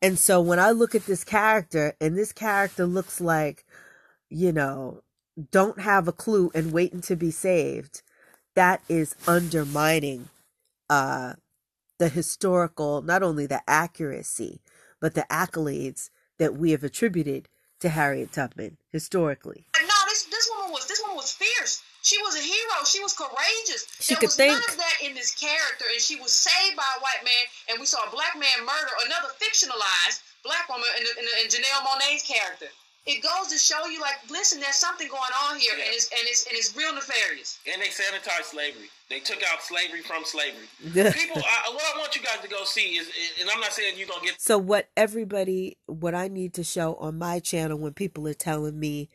And 0.00 0.18
so 0.18 0.40
when 0.40 0.58
I 0.58 0.70
look 0.70 0.94
at 0.94 1.06
this 1.06 1.24
character 1.24 1.94
and 2.00 2.16
this 2.16 2.32
character 2.32 2.86
looks 2.86 3.20
like, 3.20 3.64
you 4.28 4.52
know, 4.52 5.02
don't 5.50 5.80
have 5.80 6.06
a 6.06 6.12
clue 6.12 6.50
and 6.54 6.72
waiting 6.72 7.00
to 7.02 7.16
be 7.16 7.30
saved, 7.30 8.02
that 8.54 8.82
is 8.88 9.16
undermining 9.26 10.28
uh 10.88 11.34
the 11.98 12.08
historical, 12.08 13.02
not 13.02 13.22
only 13.22 13.46
the 13.46 13.62
accuracy, 13.68 14.60
but 15.00 15.14
the 15.14 15.26
accolades 15.30 16.10
that 16.38 16.56
we 16.56 16.72
have 16.72 16.82
attributed 16.82 17.48
to 17.80 17.88
Harriet 17.88 18.32
Tubman 18.32 18.76
historically. 18.90 19.66
No, 19.76 19.94
this 20.08 20.24
this 20.24 20.50
woman 20.54 20.72
was 20.72 20.86
this 20.86 21.00
woman 21.02 21.16
was 21.16 21.32
fierce. 21.32 21.82
She 22.04 22.20
was 22.20 22.36
a 22.36 22.44
hero. 22.44 22.84
She 22.84 23.00
was 23.00 23.16
courageous. 23.16 23.88
She 23.98 24.12
there 24.12 24.20
could 24.20 24.28
was 24.28 24.36
think. 24.36 24.52
none 24.52 24.60
of 24.68 24.76
that 24.76 24.96
in 25.02 25.16
this 25.16 25.32
character, 25.32 25.88
and 25.90 25.96
she 26.00 26.20
was 26.20 26.32
saved 26.36 26.76
by 26.76 26.84
a 26.96 27.00
white 27.00 27.24
man. 27.24 27.44
And 27.72 27.80
we 27.80 27.86
saw 27.88 28.04
a 28.04 28.10
black 28.12 28.36
man 28.36 28.60
murder 28.60 28.92
another 29.08 29.32
fictionalized 29.40 30.20
black 30.44 30.68
woman 30.68 30.84
in, 31.00 31.04
in, 31.16 31.24
in 31.42 31.48
Janelle 31.48 31.80
Monáe's 31.88 32.22
character. 32.22 32.68
It 33.06 33.22
goes 33.22 33.52
to 33.52 33.58
show 33.58 33.84
you, 33.86 34.00
like, 34.00 34.16
listen, 34.30 34.60
there's 34.60 34.76
something 34.76 35.08
going 35.08 35.32
on 35.48 35.58
here, 35.58 35.74
Yeah. 35.76 35.84
and 35.84 35.92
it's 35.94 36.08
and 36.08 36.20
it's 36.24 36.46
and 36.46 36.56
it's 36.56 36.74
real 36.76 36.94
nefarious. 36.94 37.58
And 37.70 37.80
they 37.80 37.88
sanitized 37.88 38.52
slavery. 38.52 38.88
They 39.10 39.20
took 39.20 39.42
out 39.52 39.62
slavery 39.62 40.00
from 40.00 40.24
slavery. 40.24 40.64
People, 40.82 41.42
I, 41.44 41.70
what 41.72 41.84
I 41.94 41.98
want 41.98 42.16
you 42.16 42.22
guys 42.22 42.40
to 42.42 42.48
go 42.48 42.64
see 42.64 42.96
is, 42.96 43.08
and 43.40 43.48
I'm 43.50 43.60
not 43.60 43.72
saying 43.72 43.94
you're 43.98 44.08
gonna 44.08 44.24
get 44.24 44.40
So 44.40 44.56
what 44.56 44.88
everybody 44.96 45.76
what 45.86 46.14
I 46.14 46.28
need 46.28 46.54
to 46.54 46.64
show 46.64 46.94
on 46.96 47.18
my 47.18 47.40
channel 47.40 47.78
when 47.78 47.92
people 47.92 48.26
are 48.26 48.32
telling 48.34 48.78
me 48.80 49.10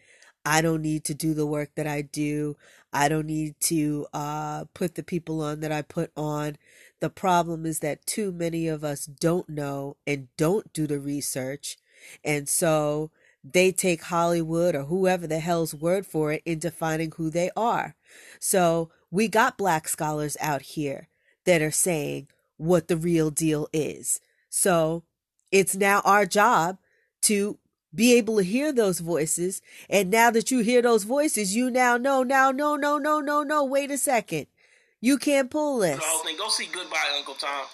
I 0.45 0.61
don't 0.61 0.81
need 0.83 1.03
to 1.05 1.13
do 1.15 1.33
the 1.33 1.45
work 1.47 1.71
that 1.75 1.87
I 1.87 2.01
do, 2.03 2.57
I 2.91 3.09
don't 3.09 3.27
need 3.27 3.59
to 3.61 4.07
uh 4.13 4.65
put 4.73 4.95
the 4.95 5.03
people 5.03 5.41
on 5.41 5.59
that 5.61 5.71
I 5.71 5.81
put 5.81 6.11
on. 6.17 6.57
The 6.99 7.09
problem 7.09 7.65
is 7.65 7.79
that 7.79 8.05
too 8.05 8.31
many 8.31 8.67
of 8.67 8.83
us 8.83 9.05
don't 9.05 9.47
know 9.49 9.97
and 10.05 10.27
don't 10.37 10.71
do 10.73 10.87
the 10.87 10.99
research. 10.99 11.77
And 12.23 12.47
so 12.49 13.11
they 13.43 13.71
take 13.71 14.03
Hollywood 14.03 14.75
or 14.75 14.83
whoever 14.83 15.27
the 15.27 15.39
hell's 15.39 15.73
word 15.73 16.05
for 16.05 16.33
it 16.33 16.41
in 16.45 16.59
defining 16.59 17.11
who 17.15 17.29
they 17.29 17.49
are. 17.55 17.95
So 18.39 18.91
we 19.11 19.27
got 19.27 19.57
black 19.57 19.87
scholars 19.87 20.35
out 20.41 20.61
here 20.61 21.07
that 21.45 21.61
are 21.61 21.71
saying 21.71 22.27
what 22.57 22.87
the 22.87 22.97
real 22.97 23.29
deal 23.29 23.67
is. 23.71 24.19
So 24.49 25.03
it's 25.51 25.75
now 25.75 26.01
our 26.03 26.25
job 26.25 26.77
to 27.23 27.57
be 27.93 28.13
able 28.15 28.37
to 28.37 28.43
hear 28.43 28.71
those 28.71 28.99
voices. 28.99 29.61
And 29.89 30.11
now 30.11 30.31
that 30.31 30.51
you 30.51 30.59
hear 30.59 30.81
those 30.81 31.03
voices, 31.03 31.55
you 31.55 31.69
now 31.71 31.97
know, 31.97 32.23
now, 32.23 32.51
no, 32.51 32.75
no, 32.75 32.97
no, 32.97 33.19
no, 33.19 33.43
no, 33.43 33.63
wait 33.63 33.91
a 33.91 33.97
second. 33.97 34.47
You 35.01 35.17
can't 35.17 35.49
pull 35.49 35.79
this. 35.79 35.97
the 35.97 36.03
whole 36.03 36.23
thing. 36.23 36.37
Go 36.37 36.49
see 36.49 36.67
Goodbye 36.71 37.15
Uncle 37.17 37.35
Tom. 37.35 37.65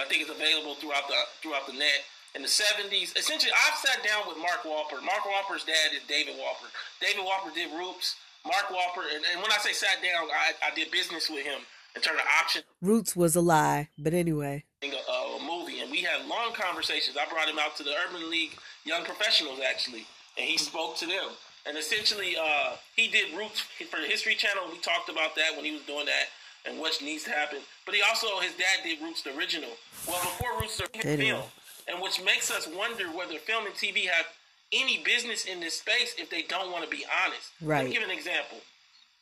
I 0.00 0.04
think 0.06 0.22
it's 0.22 0.30
available 0.30 0.76
throughout 0.76 1.08
the 1.08 1.14
throughout 1.42 1.66
the 1.66 1.74
net. 1.74 2.04
In 2.34 2.42
the 2.42 2.48
seventies, 2.48 3.12
essentially, 3.16 3.52
I've 3.52 3.78
sat 3.78 4.06
down 4.06 4.22
with 4.26 4.38
Mark 4.38 4.62
Wolper. 4.62 5.02
Mark 5.04 5.26
Wolper's 5.26 5.64
dad 5.64 5.92
is 5.92 6.00
David 6.08 6.34
Wolper. 6.34 6.70
David 7.00 7.24
Wolper 7.26 7.52
did 7.54 7.68
Roots. 7.76 8.16
Mark 8.46 8.72
Wolper, 8.72 9.04
and, 9.14 9.22
and 9.32 9.42
when 9.42 9.52
I 9.52 9.58
say 9.58 9.72
sat 9.72 10.00
down, 10.02 10.28
I, 10.32 10.70
I 10.70 10.74
did 10.74 10.90
business 10.90 11.28
with 11.28 11.44
him 11.44 11.60
in 11.94 12.00
terms 12.00 12.20
of 12.20 12.26
option 12.40 12.62
Roots 12.80 13.14
was 13.14 13.36
a 13.36 13.40
lie, 13.40 13.88
but 13.98 14.14
anyway. 14.14 14.64
a, 14.82 14.86
uh, 14.86 15.36
a 15.36 15.40
movie, 15.44 15.80
and 15.80 15.90
we 15.90 16.00
had 16.00 16.26
long 16.26 16.52
conversations. 16.54 17.16
I 17.20 17.28
brought 17.28 17.48
him 17.48 17.58
out 17.58 17.76
to 17.76 17.82
the 17.82 17.92
Urban 18.08 18.30
League 18.30 18.56
Young 18.84 19.04
Professionals 19.04 19.60
actually, 19.68 20.06
and 20.38 20.46
he 20.46 20.56
spoke 20.58 20.96
to 20.98 21.06
them. 21.06 21.30
And 21.66 21.76
essentially, 21.76 22.36
uh, 22.40 22.72
he 22.96 23.08
did 23.08 23.36
Roots 23.36 23.60
for 23.90 24.00
the 24.00 24.06
History 24.06 24.34
Channel. 24.34 24.64
We 24.72 24.78
talked 24.78 25.10
about 25.10 25.34
that 25.36 25.54
when 25.56 25.64
he 25.64 25.72
was 25.72 25.82
doing 25.82 26.06
that 26.06 26.26
and 26.64 26.78
what 26.78 26.98
needs 27.02 27.24
to 27.24 27.30
happen. 27.30 27.58
But 27.84 27.94
he 27.94 28.00
also, 28.02 28.40
his 28.40 28.52
dad 28.54 28.82
did 28.82 29.00
Roots 29.02 29.22
the 29.22 29.36
original. 29.36 29.70
Well, 30.08 30.20
before 30.22 30.58
Roots 30.58 30.78
the 30.78 30.88
film, 30.98 31.42
and 31.86 32.00
which 32.00 32.22
makes 32.24 32.50
us 32.50 32.66
wonder 32.66 33.04
whether 33.08 33.38
film 33.38 33.66
and 33.66 33.74
TV 33.74 34.06
have 34.06 34.26
any 34.72 35.02
business 35.04 35.44
in 35.44 35.60
this 35.60 35.78
space 35.80 36.14
if 36.16 36.30
they 36.30 36.42
don't 36.42 36.72
want 36.72 36.84
to 36.84 36.90
be 36.90 37.04
honest. 37.24 37.50
Let 37.60 37.68
Right. 37.68 37.86
me 37.88 37.92
give 37.92 38.02
an 38.02 38.10
example. 38.10 38.58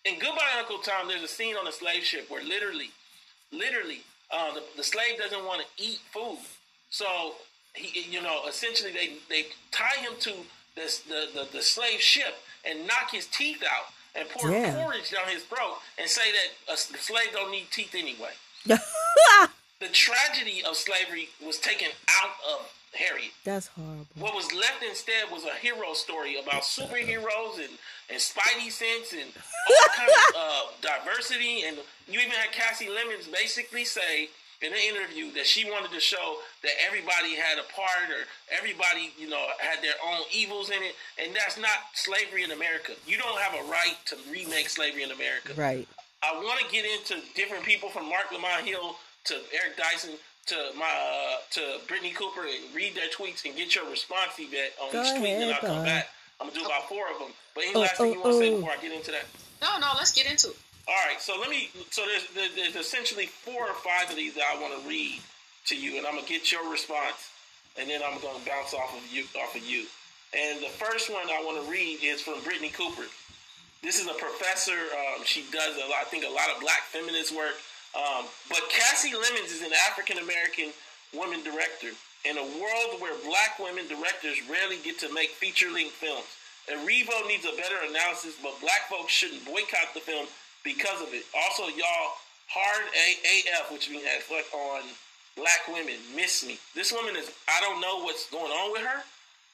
In 0.05 0.19
Goodbye 0.21 0.55
Uncle 0.59 0.79
Tom, 0.79 1.09
there's 1.09 1.23
a 1.23 1.29
scene 1.29 1.57
on 1.57 1.67
a 1.67 1.73
slave 1.73 2.05
ship 2.05 2.31
where 2.31 2.43
literally, 2.45 2.91
literally, 3.51 4.03
uh, 4.31 4.55
the, 4.55 4.63
the 4.77 4.85
slave 4.85 5.19
doesn't 5.19 5.45
want 5.45 5.63
to 5.63 5.83
eat 5.83 5.99
food. 6.13 6.39
So, 6.91 7.35
he, 7.79 8.11
you 8.11 8.23
know, 8.23 8.43
essentially 8.49 8.93
they, 8.93 9.15
they 9.29 9.47
tie 9.71 10.01
him 10.01 10.13
to 10.21 10.33
this, 10.75 11.01
the, 11.01 11.29
the, 11.35 11.49
the 11.53 11.63
slave 11.63 12.01
ship 12.01 12.35
and 12.69 12.87
knock 12.87 13.11
his 13.13 13.27
teeth 13.27 13.63
out 13.63 13.87
and 14.15 14.29
pour 14.29 14.51
Yeah. 14.51 14.75
porridge 14.75 15.11
down 15.11 15.29
his 15.29 15.43
throat 15.45 15.79
and 15.99 16.09
say 16.09 16.31
that 16.33 16.73
a 16.75 16.77
slave 16.77 17.29
don't 17.33 17.51
need 17.51 17.67
teeth 17.71 17.95
anyway. 17.95 18.33
The 19.81 19.87
tragedy 19.93 20.61
of 20.69 20.75
slavery 20.77 21.29
was 21.47 21.57
taken 21.59 21.87
out 22.25 22.31
of 22.53 22.69
Harriet. 22.95 23.31
That's 23.45 23.69
horrible. 23.69 24.09
What 24.19 24.35
was 24.35 24.53
left 24.53 24.83
instead 24.83 25.31
was 25.31 25.45
a 25.45 25.55
hero 25.55 25.93
story 25.95 26.35
about 26.37 26.63
superheroes 26.63 27.59
and, 27.61 27.79
and 28.11 28.19
Spidey 28.19 28.73
sense 28.73 29.13
and 29.13 29.31
all 29.31 29.89
kinds 29.95 30.13
of 30.31 30.35
uh, 30.37 30.63
diversity. 30.83 31.63
And 31.63 31.77
you 32.09 32.19
even 32.19 32.33
had 32.33 32.51
Kasi 32.51 32.87
Lemmons 32.89 33.29
basically 33.33 33.85
say 33.85 34.31
in 34.61 34.73
an 34.73 34.79
interview 34.91 35.33
that 35.35 35.47
she 35.47 35.65
wanted 35.71 35.93
to 35.93 36.01
show 36.01 36.37
that 36.63 36.73
everybody 36.85 37.37
had 37.37 37.59
a 37.59 37.67
part 37.73 38.11
or 38.11 38.27
everybody, 38.51 39.13
you 39.19 39.29
know, 39.29 39.45
had 39.59 39.83
their 39.83 39.95
own 40.05 40.23
evils 40.35 40.71
in 40.71 40.83
it. 40.83 40.95
And 41.23 41.35
that's 41.35 41.59
not 41.59 41.79
slavery 41.95 42.43
in 42.43 42.51
America. 42.51 42.93
You 43.07 43.19
don't 43.19 43.39
have 43.39 43.55
a 43.55 43.71
right 43.71 43.95
to 44.07 44.17
remake 44.31 44.69
slavery 44.69 45.05
in 45.05 45.11
America. 45.13 45.53
Right. 45.57 45.87
I 46.23 46.35
want 46.35 46.59
to 46.59 46.67
get 46.73 46.85
into 46.85 47.23
different 47.37 47.65
people 47.65 47.89
from 47.89 48.09
Marc 48.09 48.33
Lamont 48.33 48.65
Hill 48.67 48.97
to 49.25 49.35
Eric 49.55 49.77
Dyson 49.77 50.15
to 50.47 50.57
my 50.77 50.87
uh, 50.91 51.37
to 51.53 51.61
Brittney 51.87 52.15
Cooper 52.15 52.41
and 52.43 52.75
read 52.75 52.95
their 52.97 53.09
tweets 53.15 53.45
and 53.45 53.55
get 53.55 53.75
your 53.77 53.89
response 53.91 54.33
feedback 54.35 54.73
on 54.83 54.91
Go 54.91 55.03
each 55.03 55.11
tweet, 55.21 55.31
and 55.35 55.43
then 55.43 55.55
I'll 55.55 55.61
come 55.61 55.77
bud. 55.79 55.85
back. 55.85 56.09
I'm 56.41 56.49
gonna 56.49 56.59
do 56.59 56.65
about 56.67 56.89
four 56.89 57.05
of 57.13 57.19
them. 57.21 57.29
But 57.55 57.65
any 57.65 57.75
Oh, 57.77 57.81
last 57.81 57.97
thing 57.99 58.13
you 58.15 58.19
oh, 58.19 58.23
want 58.23 58.33
to 58.35 58.39
say 58.41 58.51
oh. 58.53 58.57
before 58.57 58.71
I 58.73 58.77
get 58.83 58.93
into 58.93 59.11
that? 59.13 59.27
No, 59.61 59.79
no, 59.79 59.89
let's 59.97 60.13
get 60.13 60.27
into 60.31 60.49
it. 60.51 60.57
All 60.89 60.97
right, 61.07 61.21
so 61.21 61.37
let 61.39 61.51
me. 61.51 61.69
So 61.91 62.03
there's 62.09 62.25
there's, 62.57 62.77
essentially 62.77 63.27
four 63.27 63.69
or 63.69 63.77
five 63.85 64.09
of 64.09 64.17
these 64.17 64.35
that 64.35 64.45
I 64.49 64.57
want 64.57 64.73
to 64.73 64.89
read 64.89 65.21
to 65.67 65.77
you, 65.77 65.99
and 65.99 66.07
I'm 66.07 66.17
gonna 66.17 66.27
get 66.27 66.51
your 66.51 66.65
response, 66.73 67.29
and 67.77 67.91
then 67.91 68.01
I'm 68.01 68.19
gonna 68.25 68.41
bounce 68.49 68.73
off 68.73 68.97
of 68.97 69.05
you 69.13 69.25
off 69.37 69.55
of 69.55 69.63
you. 69.69 69.85
And 70.33 70.65
the 70.65 70.73
first 70.81 71.13
one 71.13 71.29
I 71.29 71.45
want 71.45 71.63
to 71.63 71.71
read 71.71 72.01
is 72.03 72.23
from 72.23 72.41
Brittney 72.41 72.73
Cooper. 72.73 73.05
This 73.83 74.01
is 74.01 74.09
a 74.09 74.17
professor. 74.17 74.89
Um, 74.97 75.25
she 75.25 75.45
does 75.53 75.77
a 75.77 75.85
lot, 75.93 76.01
I 76.01 76.09
think, 76.09 76.25
a 76.25 76.33
lot 76.33 76.49
of 76.49 76.61
black 76.61 76.89
feminist 76.89 77.37
work. 77.37 77.61
Um, 77.93 78.25
but 78.49 78.61
Kasi 78.73 79.13
Lemmons 79.13 79.53
is 79.53 79.61
an 79.61 79.73
African 79.89 80.19
American 80.19 80.73
woman 81.13 81.45
director 81.45 81.93
in 82.25 82.37
a 82.41 82.47
world 82.57 83.01
where 83.01 83.13
black 83.29 83.61
women 83.61 83.85
directors 83.89 84.41
rarely 84.49 84.81
get 84.81 84.99
to 85.01 85.13
make 85.13 85.37
feature 85.37 85.71
length 85.71 86.01
films. 86.01 86.33
Revo 86.69 87.27
needs 87.29 87.45
a 87.45 87.57
better 87.57 87.77
analysis, 87.89 88.37
but 88.43 88.59
black 88.61 88.89
folks 88.89 89.13
shouldn't 89.13 89.45
boycott 89.45 89.93
the 89.95 90.01
film 90.01 90.27
because 90.65 91.01
of 91.03 91.13
it. 91.13 91.25
Also, 91.35 91.69
y'all, 91.75 92.09
hard 92.49 92.85
AF, 92.87 93.73
which 93.73 93.91
means 93.91 94.05
reflect 94.05 94.53
on 94.55 94.83
black 95.37 95.69
women, 95.69 95.97
miss 96.15 96.45
me. 96.45 96.59
This 96.75 96.93
woman 96.93 97.15
is, 97.17 97.31
I 97.47 97.61
don't 97.61 97.81
know 97.81 98.03
what's 98.03 98.29
going 98.31 98.51
on 98.51 98.73
with 98.73 98.83
her, 98.83 99.03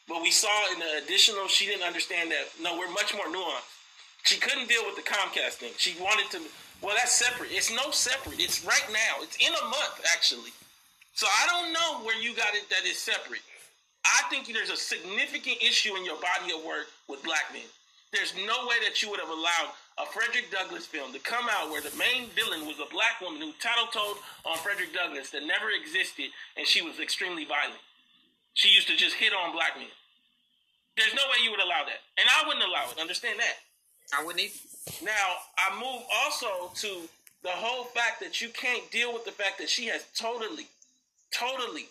but 0.09 0.23
we 0.23 0.31
saw 0.31 0.51
in 0.73 0.79
the 0.79 1.05
additional, 1.05 1.49
she 1.49 1.67
didn't 1.67 1.85
understand 1.85 2.31
that, 2.31 2.49
no, 2.61 2.79
we're 2.79 2.91
much 2.91 3.15
more 3.15 3.27
nuanced. 3.27 3.69
She 4.25 4.41
couldn't 4.41 4.69
deal 4.69 4.85
with 4.87 4.97
the 4.97 5.05
Comcast 5.05 5.61
thing. 5.61 5.73
She 5.77 6.01
wanted 6.01 6.31
to, 6.33 6.41
well, 6.81 6.97
that's 6.97 7.13
separate. 7.13 7.51
It's 7.53 7.71
no 7.71 7.91
separate. 7.91 8.41
It's 8.41 8.65
right 8.65 8.89
now. 8.89 9.21
It's 9.21 9.37
in 9.37 9.53
a 9.53 9.65
month, 9.69 10.01
actually. 10.15 10.53
So 11.13 11.27
I 11.29 11.47
don't 11.47 11.73
know 11.73 12.05
where 12.05 12.19
you 12.21 12.35
got 12.35 12.55
it 12.55 12.69
that 12.71 12.89
is 12.89 12.99
separate. 12.99 13.43
I 14.05 14.29
think 14.29 14.53
there's 14.53 14.71
a 14.71 14.77
significant 14.77 15.63
issue 15.63 15.97
in 15.97 16.05
your 16.05 16.17
body 16.17 16.53
of 16.57 16.65
work 16.65 16.87
with 17.09 17.23
black 17.23 17.53
men. 17.53 17.69
There's 18.15 18.35
no 18.47 18.71
way 18.71 18.79
that 18.87 19.03
you 19.03 19.11
would 19.11 19.19
have 19.19 19.29
allowed 19.29 19.75
a 19.99 20.07
Frederick 20.07 20.47
Douglass 20.55 20.87
film 20.87 21.13
to 21.13 21.19
come 21.19 21.51
out 21.51 21.71
where 21.71 21.83
the 21.83 21.91
main 21.99 22.31
villain 22.31 22.63
was 22.63 22.79
a 22.79 22.87
black 22.95 23.19
woman 23.21 23.43
who 23.43 23.51
tattletoed 23.59 24.23
on 24.47 24.57
Frederick 24.59 24.95
Douglass 24.95 25.31
that 25.31 25.43
never 25.43 25.75
existed 25.75 26.31
and 26.57 26.65
she 26.65 26.81
was 26.81 27.01
extremely 27.01 27.45
violent. 27.45 27.83
She 28.55 28.69
used 28.71 28.87
to 28.87 28.97
just 28.97 29.17
hit 29.17 29.33
on 29.35 29.51
black 29.53 29.75
men. 29.77 29.91
There's 30.97 31.15
no 31.15 31.27
way 31.27 31.43
you 31.43 31.51
would 31.51 31.61
allow 31.61 31.83
that. 31.83 32.07
And 32.15 32.29
I 32.31 32.47
wouldn't 32.47 32.65
allow 32.65 32.87
it. 32.87 33.01
Understand 33.01 33.41
that. 33.41 33.59
I 34.17 34.23
wouldn't 34.23 34.45
even. 34.45 34.63
Now, 35.03 35.43
I 35.59 35.75
move 35.75 36.03
also 36.23 36.71
to 36.87 37.09
the 37.43 37.51
whole 37.51 37.85
fact 37.85 38.21
that 38.21 38.41
you 38.41 38.49
can't 38.51 38.89
deal 38.93 39.13
with 39.13 39.25
the 39.25 39.33
fact 39.33 39.59
that 39.59 39.69
she 39.69 39.87
has 39.87 40.07
totally, 40.17 40.69
totally 41.37 41.87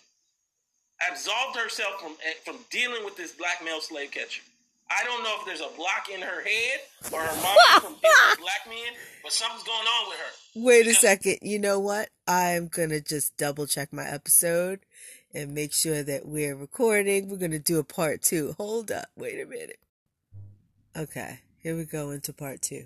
absolved 1.10 1.58
herself 1.58 2.00
from 2.00 2.16
from 2.44 2.64
dealing 2.70 3.04
with 3.04 3.16
this 3.16 3.32
black 3.32 3.62
male 3.62 3.80
slave 3.80 4.10
catcher. 4.10 4.42
I 4.90 5.02
don't 5.04 5.24
know 5.24 5.36
if 5.40 5.46
there's 5.46 5.60
a 5.60 5.76
block 5.76 6.08
in 6.12 6.20
her 6.20 6.42
head 6.42 6.80
or 7.12 7.20
her 7.20 7.42
mom 7.42 7.80
from 7.80 7.94
black 8.00 8.66
men, 8.68 8.92
but 9.22 9.32
something's 9.32 9.64
going 9.64 9.78
on 9.78 10.08
with 10.08 10.18
her. 10.18 10.62
Wait 10.62 10.86
a 10.86 10.94
second. 10.94 11.38
You 11.42 11.58
know 11.58 11.80
what? 11.80 12.10
I'm 12.28 12.68
going 12.68 12.90
to 12.90 13.00
just 13.00 13.36
double 13.36 13.66
check 13.66 13.92
my 13.92 14.06
episode 14.06 14.80
and 15.32 15.54
make 15.54 15.72
sure 15.72 16.02
that 16.02 16.26
we're 16.26 16.54
recording. 16.54 17.28
We're 17.28 17.38
going 17.38 17.50
to 17.50 17.58
do 17.58 17.78
a 17.78 17.84
part 17.84 18.22
two. 18.22 18.54
Hold 18.58 18.90
up. 18.90 19.06
Wait 19.16 19.40
a 19.40 19.46
minute. 19.46 19.78
Okay. 20.96 21.40
Here 21.58 21.74
we 21.76 21.84
go 21.84 22.10
into 22.10 22.32
part 22.32 22.60
two. 22.60 22.84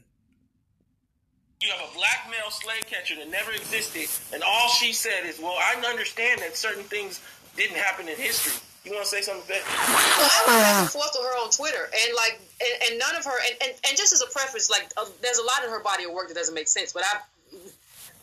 You 1.60 1.72
have 1.72 1.90
a 1.90 1.94
black 1.94 2.28
male 2.30 2.50
slave 2.50 2.86
catcher 2.86 3.16
that 3.16 3.28
never 3.28 3.50
existed, 3.50 4.06
and 4.32 4.44
all 4.44 4.68
she 4.68 4.92
said 4.92 5.26
is, 5.26 5.40
"Well, 5.40 5.56
I 5.58 5.74
understand 5.84 6.40
that 6.40 6.56
certain 6.56 6.84
things 6.84 7.20
didn't 7.56 7.76
happen 7.76 8.08
in 8.08 8.14
history." 8.16 8.62
You 8.88 8.96
want 8.96 9.04
to 9.04 9.12
say 9.12 9.20
something, 9.20 9.44
Beck? 9.44 9.60
Well, 9.68 10.24
I 10.24 10.40
went 10.48 10.64
back 10.64 10.80
and 10.80 10.88
forth 10.88 11.12
with 11.12 11.28
her 11.28 11.36
on 11.44 11.52
Twitter, 11.52 11.84
and 11.92 12.08
like, 12.16 12.40
and, 12.56 12.74
and 12.88 12.92
none 12.98 13.16
of 13.20 13.24
her, 13.28 13.36
and, 13.36 13.54
and, 13.68 13.72
and 13.84 13.92
just 14.00 14.16
as 14.16 14.24
a 14.24 14.30
preference, 14.32 14.72
like, 14.72 14.88
uh, 14.96 15.04
there's 15.20 15.36
a 15.36 15.44
lot 15.44 15.60
in 15.60 15.68
her 15.68 15.84
body 15.84 16.08
of 16.08 16.16
work 16.16 16.28
that 16.28 16.34
doesn't 16.40 16.56
make 16.56 16.68
sense, 16.68 16.96
but 16.96 17.04
I, 17.04 17.20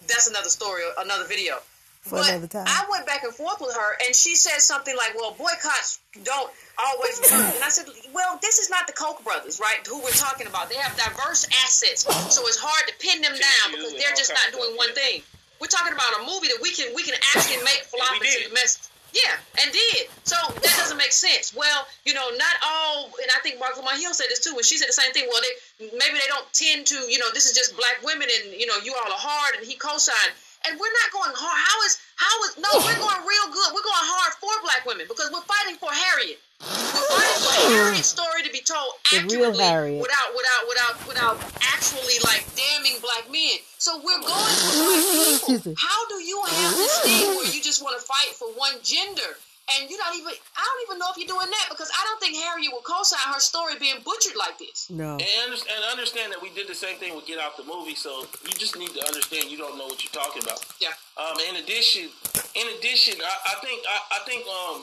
that's 0.09 0.25
another 0.25 0.49
story, 0.49 0.81
another 0.97 1.25
video. 1.29 1.61
For 2.01 2.17
but 2.17 2.29
another 2.29 2.49
time. 2.49 2.65
I 2.65 2.85
went 2.89 3.05
back 3.05 3.21
and 3.25 3.33
forth 3.33 3.61
with 3.61 3.77
her, 3.77 3.89
and 4.05 4.13
she 4.15 4.33
said 4.33 4.61
something 4.61 4.93
like, 4.97 5.13
"Well, 5.17 5.33
boycotts 5.33 6.01
don't 6.21 6.49
always 6.77 7.17
work." 7.17 7.33
And 7.33 7.63
I 7.65 7.69
said, 7.69 7.89
"Well, 8.13 8.37
this 8.41 8.59
is 8.59 8.69
not 8.69 8.85
the 8.85 8.93
Koch 8.93 9.23
brothers, 9.23 9.59
right? 9.59 9.81
Who 9.87 10.01
we're 10.01 10.13
talking 10.13 10.45
about? 10.45 10.69
They 10.69 10.77
have 10.77 10.93
diverse 10.97 11.49
assets, 11.65 12.05
so 12.05 12.45
it's 12.45 12.61
hard 12.61 12.85
to 12.89 12.93
pin 13.01 13.21
them 13.21 13.33
down 13.33 13.65
because 13.73 13.93
they're 13.93 14.13
just 14.13 14.29
not 14.33 14.53
doing 14.53 14.77
one 14.77 14.93
thing. 14.93 15.21
We're 15.59 15.73
talking 15.73 15.93
about 15.93 16.21
a 16.21 16.29
movie 16.29 16.53
that 16.53 16.61
we 16.61 16.69
can 16.73 16.93
we 16.93 17.01
can 17.01 17.17
actually 17.33 17.63
make 17.65 17.81
flop 17.89 18.21
we 18.21 18.27
into 18.27 18.49
the 18.49 18.53
mess. 18.53 18.89
Yeah, 19.15 19.63
and 19.63 19.71
did. 19.71 20.11
So 20.27 20.35
that 20.35 20.75
doesn't 20.75 20.97
make 20.97 21.13
sense. 21.13 21.55
Well, 21.55 21.87
you 22.03 22.13
know, 22.13 22.27
not 22.35 22.55
all, 22.67 23.05
and 23.15 23.31
I 23.31 23.39
think 23.39 23.59
Marc 23.59 23.77
Lamont 23.77 23.95
Hill 23.95 24.13
said 24.13 24.27
this 24.27 24.43
too, 24.43 24.51
and 24.59 24.65
she 24.65 24.77
said 24.77 24.89
the 24.89 24.93
same 24.93 25.13
thing. 25.13 25.31
Well, 25.31 25.39
they 25.39 25.87
maybe 25.95 26.19
they 26.19 26.27
don't 26.27 26.45
tend 26.51 26.85
to, 26.87 26.99
you 27.07 27.17
know, 27.19 27.31
this 27.33 27.45
is 27.47 27.55
just 27.55 27.77
black 27.77 28.03
women, 28.03 28.27
and 28.27 28.59
you 28.59 28.67
know, 28.67 28.75
you 28.83 28.93
all 28.93 29.07
are 29.07 29.17
hard, 29.17 29.55
and 29.55 29.65
he 29.65 29.75
co-signed, 29.75 30.35
and 30.67 30.79
we're 30.79 30.95
not 31.05 31.09
going 31.13 31.33
hard. 31.35 31.57
How 31.57 31.77
is 31.85 31.93
how 32.15 32.35
is 32.47 32.51
no? 32.57 32.69
We're 32.81 32.99
going 32.99 33.21
real 33.25 33.47
good. 33.53 33.69
We're 33.73 33.85
going 33.85 34.07
hard 34.07 34.33
for 34.39 34.53
black 34.63 34.85
women 34.85 35.05
because 35.07 35.29
we're 35.31 35.45
fighting 35.45 35.77
for 35.77 35.91
Harriet. 35.91 36.39
We're 36.61 37.11
fighting 37.11 37.41
for 37.43 37.55
Harriet's 37.75 38.09
story 38.09 38.41
to 38.47 38.51
be 38.51 38.63
told 38.63 38.95
The 39.11 39.27
real 39.27 39.51
accurately 39.51 39.99
without 39.99 40.29
without 40.33 40.63
without 40.67 40.95
without 41.07 41.35
actually 41.61 42.17
like 42.23 42.47
damning 42.55 42.97
black 43.03 43.29
men. 43.29 43.59
So 43.77 43.99
we're 43.99 44.21
going 44.23 44.55
for 44.63 44.71
black 44.73 45.41
people. 45.45 45.73
How 45.85 45.99
do 46.09 46.17
you 46.23 46.39
have 46.47 46.71
this 46.75 46.95
thing 47.03 47.35
where 47.35 47.51
you 47.51 47.61
just 47.61 47.83
want 47.83 47.99
to 47.99 48.03
fight 48.03 48.33
for 48.33 48.49
one 48.55 48.79
gender? 48.81 49.37
And 49.65 49.89
you 49.89 49.97
don't 49.97 50.13
even 50.13 50.29
I 50.29 50.61
don't 50.61 50.81
even 50.85 51.01
know 51.01 51.09
if 51.09 51.17
you're 51.17 51.27
doing 51.27 51.49
that 51.49 51.67
because 51.73 51.89
I 51.89 52.01
don't 52.05 52.21
think 52.21 52.37
Harriet 52.37 52.69
will 52.69 52.85
co-sign 52.85 53.33
her 53.33 53.41
story 53.41 53.73
being 53.81 53.97
butchered 54.05 54.37
like 54.37 54.61
this. 54.61 54.85
No. 54.93 55.17
And, 55.17 55.49
and 55.49 55.81
understand 55.89 56.31
that 56.33 56.41
we 56.41 56.53
did 56.53 56.69
the 56.69 56.77
same 56.77 57.01
thing 57.01 57.15
with 57.17 57.25
Get 57.25 57.41
Out 57.41 57.57
the 57.57 57.65
movie, 57.65 57.97
so 57.97 58.29
you 58.45 58.53
just 58.53 58.77
need 58.77 58.93
to 58.93 59.01
understand 59.09 59.49
you 59.49 59.57
don't 59.57 59.73
know 59.73 59.89
what 59.89 60.05
you're 60.05 60.13
talking 60.13 60.45
about. 60.45 60.61
Yeah. 60.77 60.93
Um, 61.17 61.33
in 61.49 61.57
addition, 61.57 62.13
in 62.53 62.65
addition, 62.77 63.17
I, 63.17 63.33
I 63.49 63.65
think 63.65 63.81
I, 63.89 63.97
I 64.13 64.19
think 64.29 64.45
um, 64.45 64.77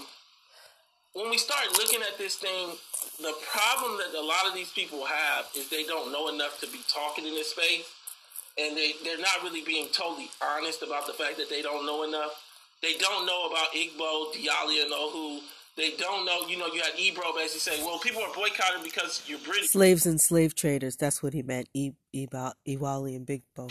when 1.15 1.31
we 1.31 1.39
start 1.39 1.71
looking 1.79 2.03
at 2.03 2.19
this 2.19 2.35
thing, 2.35 2.75
the 3.23 3.39
problem 3.47 4.03
that 4.03 4.19
a 4.19 4.25
lot 4.25 4.51
of 4.51 4.55
these 4.55 4.75
people 4.75 5.07
have 5.07 5.47
is 5.55 5.71
they 5.71 5.85
don't 5.85 6.11
know 6.11 6.27
enough 6.27 6.59
to 6.61 6.67
be 6.67 6.83
talking 6.91 7.25
in 7.25 7.35
this 7.39 7.55
space, 7.55 7.87
and 8.59 8.77
they 8.77 8.99
they're 9.05 9.23
not 9.23 9.47
really 9.47 9.63
being 9.63 9.87
totally 9.95 10.27
honest 10.43 10.83
about 10.83 11.07
the 11.07 11.15
fact 11.15 11.39
that 11.39 11.49
they 11.49 11.63
don't 11.63 11.87
know 11.87 12.03
enough. 12.03 12.35
They 12.83 12.95
don't 12.95 13.27
know 13.27 13.47
about 13.47 13.73
Igbo, 13.73 14.33
Diala, 14.35 14.83
and 14.85 14.93
Ohu. 14.93 15.41
They 15.77 15.93
don't 15.97 16.27
know. 16.27 16.47
You 16.49 16.59
know, 16.59 16.67
you 16.67 16.83
had 16.83 16.93
Ebro 16.99 17.33
basically 17.35 17.61
saying, 17.61 17.85
"Well, 17.85 17.99
people 17.99 18.23
are 18.23 18.35
boycotting 18.35 18.83
because 18.83 19.23
you're 19.27 19.39
British." 19.39 19.71
Slaves 19.71 20.05
and 20.05 20.21
slave 20.21 20.55
traders. 20.55 20.97
That's 20.97 21.23
what 21.23 21.33
he 21.33 21.43
meant. 21.43 21.69
E- 21.73 21.93
Eba- 22.15 22.55
Iwali 22.67 23.17
and 23.17 23.25
Big 23.25 23.43
Bo. 23.57 23.69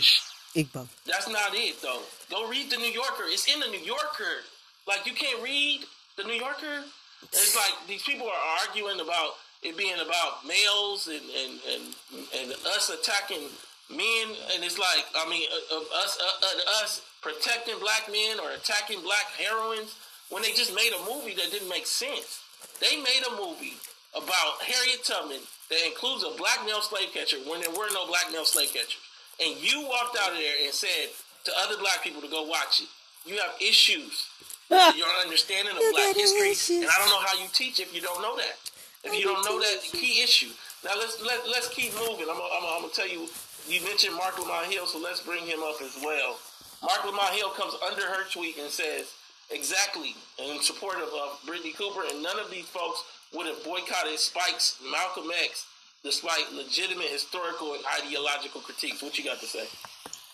Igbo. 0.56 0.88
That's 1.06 1.28
not 1.28 1.50
it 1.54 1.80
though. 1.80 2.02
Go 2.30 2.48
read 2.48 2.70
the 2.70 2.76
New 2.76 2.90
Yorker. 2.90 3.24
It's 3.26 3.52
in 3.52 3.60
the 3.60 3.68
New 3.68 3.80
Yorker. 3.84 4.42
Like 4.88 5.06
you 5.06 5.12
can't 5.14 5.42
read 5.42 5.80
the 6.16 6.24
New 6.24 6.34
Yorker. 6.34 6.84
It's 7.22 7.54
like 7.54 7.86
these 7.86 8.02
people 8.02 8.26
are 8.26 8.66
arguing 8.66 8.98
about 9.00 9.34
it 9.62 9.76
being 9.76 9.94
about 10.00 10.44
males 10.46 11.06
and 11.06 11.22
and 11.22 11.60
and, 11.72 12.26
and 12.40 12.52
us 12.66 12.90
attacking 12.90 13.48
men, 13.90 14.26
and 14.54 14.64
it's 14.64 14.78
like 14.78 15.04
I 15.14 15.28
mean 15.30 15.46
uh, 15.70 15.76
uh, 15.76 16.02
us 16.02 16.18
uh, 16.20 16.46
uh, 16.46 16.82
us 16.82 17.00
protecting 17.22 17.78
black 17.78 18.10
men 18.10 18.38
or 18.40 18.50
attacking 18.52 19.00
black 19.02 19.30
heroines 19.38 19.96
when 20.30 20.42
they 20.42 20.52
just 20.52 20.74
made 20.74 20.90
a 20.92 21.00
movie 21.10 21.34
that 21.34 21.50
didn't 21.50 21.68
make 21.68 21.86
sense. 21.86 22.42
They 22.80 22.96
made 22.98 23.22
a 23.30 23.36
movie 23.38 23.74
about 24.14 24.60
Harriet 24.60 25.04
Tubman 25.04 25.40
that 25.70 25.80
includes 25.86 26.24
a 26.24 26.36
black 26.36 26.60
male 26.66 26.82
slave 26.82 27.08
catcher 27.14 27.38
when 27.48 27.60
there 27.60 27.70
were 27.70 27.88
no 27.94 28.06
black 28.06 28.26
male 28.32 28.44
slave 28.44 28.68
catchers. 28.74 29.00
And 29.40 29.56
you 29.62 29.86
walked 29.88 30.18
out 30.20 30.32
of 30.32 30.38
there 30.38 30.54
and 30.64 30.72
said 30.72 31.08
to 31.44 31.52
other 31.64 31.78
black 31.78 32.02
people 32.04 32.20
to 32.20 32.28
go 32.28 32.42
watch 32.44 32.82
it. 32.82 32.88
You 33.24 33.38
have 33.38 33.54
issues 33.60 34.28
with 34.70 34.96
your 34.96 35.08
understanding 35.22 35.72
of 35.74 35.82
black 35.94 36.14
history, 36.16 36.50
issues. 36.50 36.82
and 36.82 36.90
I 36.90 36.98
don't 36.98 37.08
know 37.08 37.22
how 37.24 37.38
you 37.40 37.46
teach 37.52 37.78
if 37.80 37.94
you 37.94 38.00
don't 38.02 38.20
know 38.20 38.36
that. 38.36 38.58
If 39.04 39.14
you 39.14 39.24
don't 39.24 39.44
know 39.44 39.58
that 39.58 39.82
key 39.82 40.22
issue. 40.22 40.50
Now 40.84 40.92
let's 40.98 41.22
let, 41.22 41.46
let's 41.48 41.68
keep 41.68 41.92
moving. 41.94 42.26
I'm, 42.30 42.34
gonna- 42.38 42.50
I'm, 42.54 42.62
gonna- 42.62 42.74
I'm 42.76 42.82
gonna 42.82 42.92
tell 42.94 43.08
you. 43.08 43.28
You 43.68 43.80
mentioned 43.86 44.14
Marc 44.16 44.38
Lamont 44.38 44.66
Hill, 44.66 44.86
so 44.86 44.98
let's 44.98 45.20
bring 45.22 45.46
him 45.46 45.60
up 45.62 45.76
as 45.82 45.96
well. 46.04 46.38
Marc 46.82 47.04
Lamont 47.04 47.34
Hill 47.34 47.50
comes 47.50 47.74
under 47.86 48.02
her 48.02 48.24
tweet 48.30 48.58
and 48.58 48.70
says 48.70 49.14
exactly 49.50 50.14
in 50.38 50.60
support 50.60 50.96
of 50.96 51.08
uh, 51.14 51.36
Brittney 51.46 51.76
Cooper, 51.76 52.02
and 52.10 52.22
none 52.22 52.38
of 52.38 52.50
these 52.50 52.66
folks 52.66 53.04
would 53.32 53.46
have 53.46 53.62
boycotted 53.64 54.18
Spike's 54.18 54.82
Malcolm 54.90 55.30
X 55.42 55.66
despite 56.02 56.52
legitimate 56.52 57.06
historical 57.06 57.74
and 57.74 57.84
ideological 58.02 58.60
critiques. 58.60 59.02
What 59.02 59.16
you 59.16 59.24
got 59.24 59.38
to 59.40 59.46
say? 59.46 59.64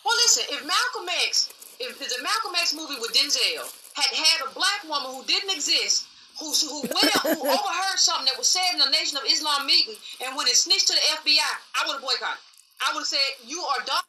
Well, 0.05 0.17
listen, 0.25 0.45
if 0.49 0.65
Malcolm 0.65 1.09
X, 1.29 1.53
if 1.79 1.99
the 1.99 2.23
Malcolm 2.23 2.57
X 2.57 2.75
movie 2.75 2.97
with 3.01 3.13
Denzel 3.13 3.69
had 3.93 4.09
had 4.17 4.49
a 4.49 4.55
black 4.55 4.81
woman 4.89 5.13
who 5.13 5.25
didn't 5.29 5.53
exist, 5.53 6.07
who 6.41 6.49
who 6.49 6.81
went 6.89 7.13
out, 7.17 7.37
who 7.37 7.45
overheard 7.45 7.99
something 8.01 8.25
that 8.25 8.39
was 8.39 8.49
said 8.49 8.73
in 8.73 8.79
the 8.79 8.91
Nation 8.91 9.19
of 9.19 9.25
Islam 9.29 9.67
meeting, 9.67 9.95
and 10.25 10.37
when 10.37 10.47
it 10.47 10.57
snitched 10.57 10.89
to 10.89 10.95
the 10.95 11.05
FBI, 11.21 11.53
I 11.77 11.87
would 11.87 12.01
have 12.01 12.03
boycotted. 12.03 12.41
I 12.81 12.95
would 12.95 13.01
have 13.01 13.13
said, 13.13 13.29
"You 13.45 13.61
are 13.61 13.85
done." 13.85 14.03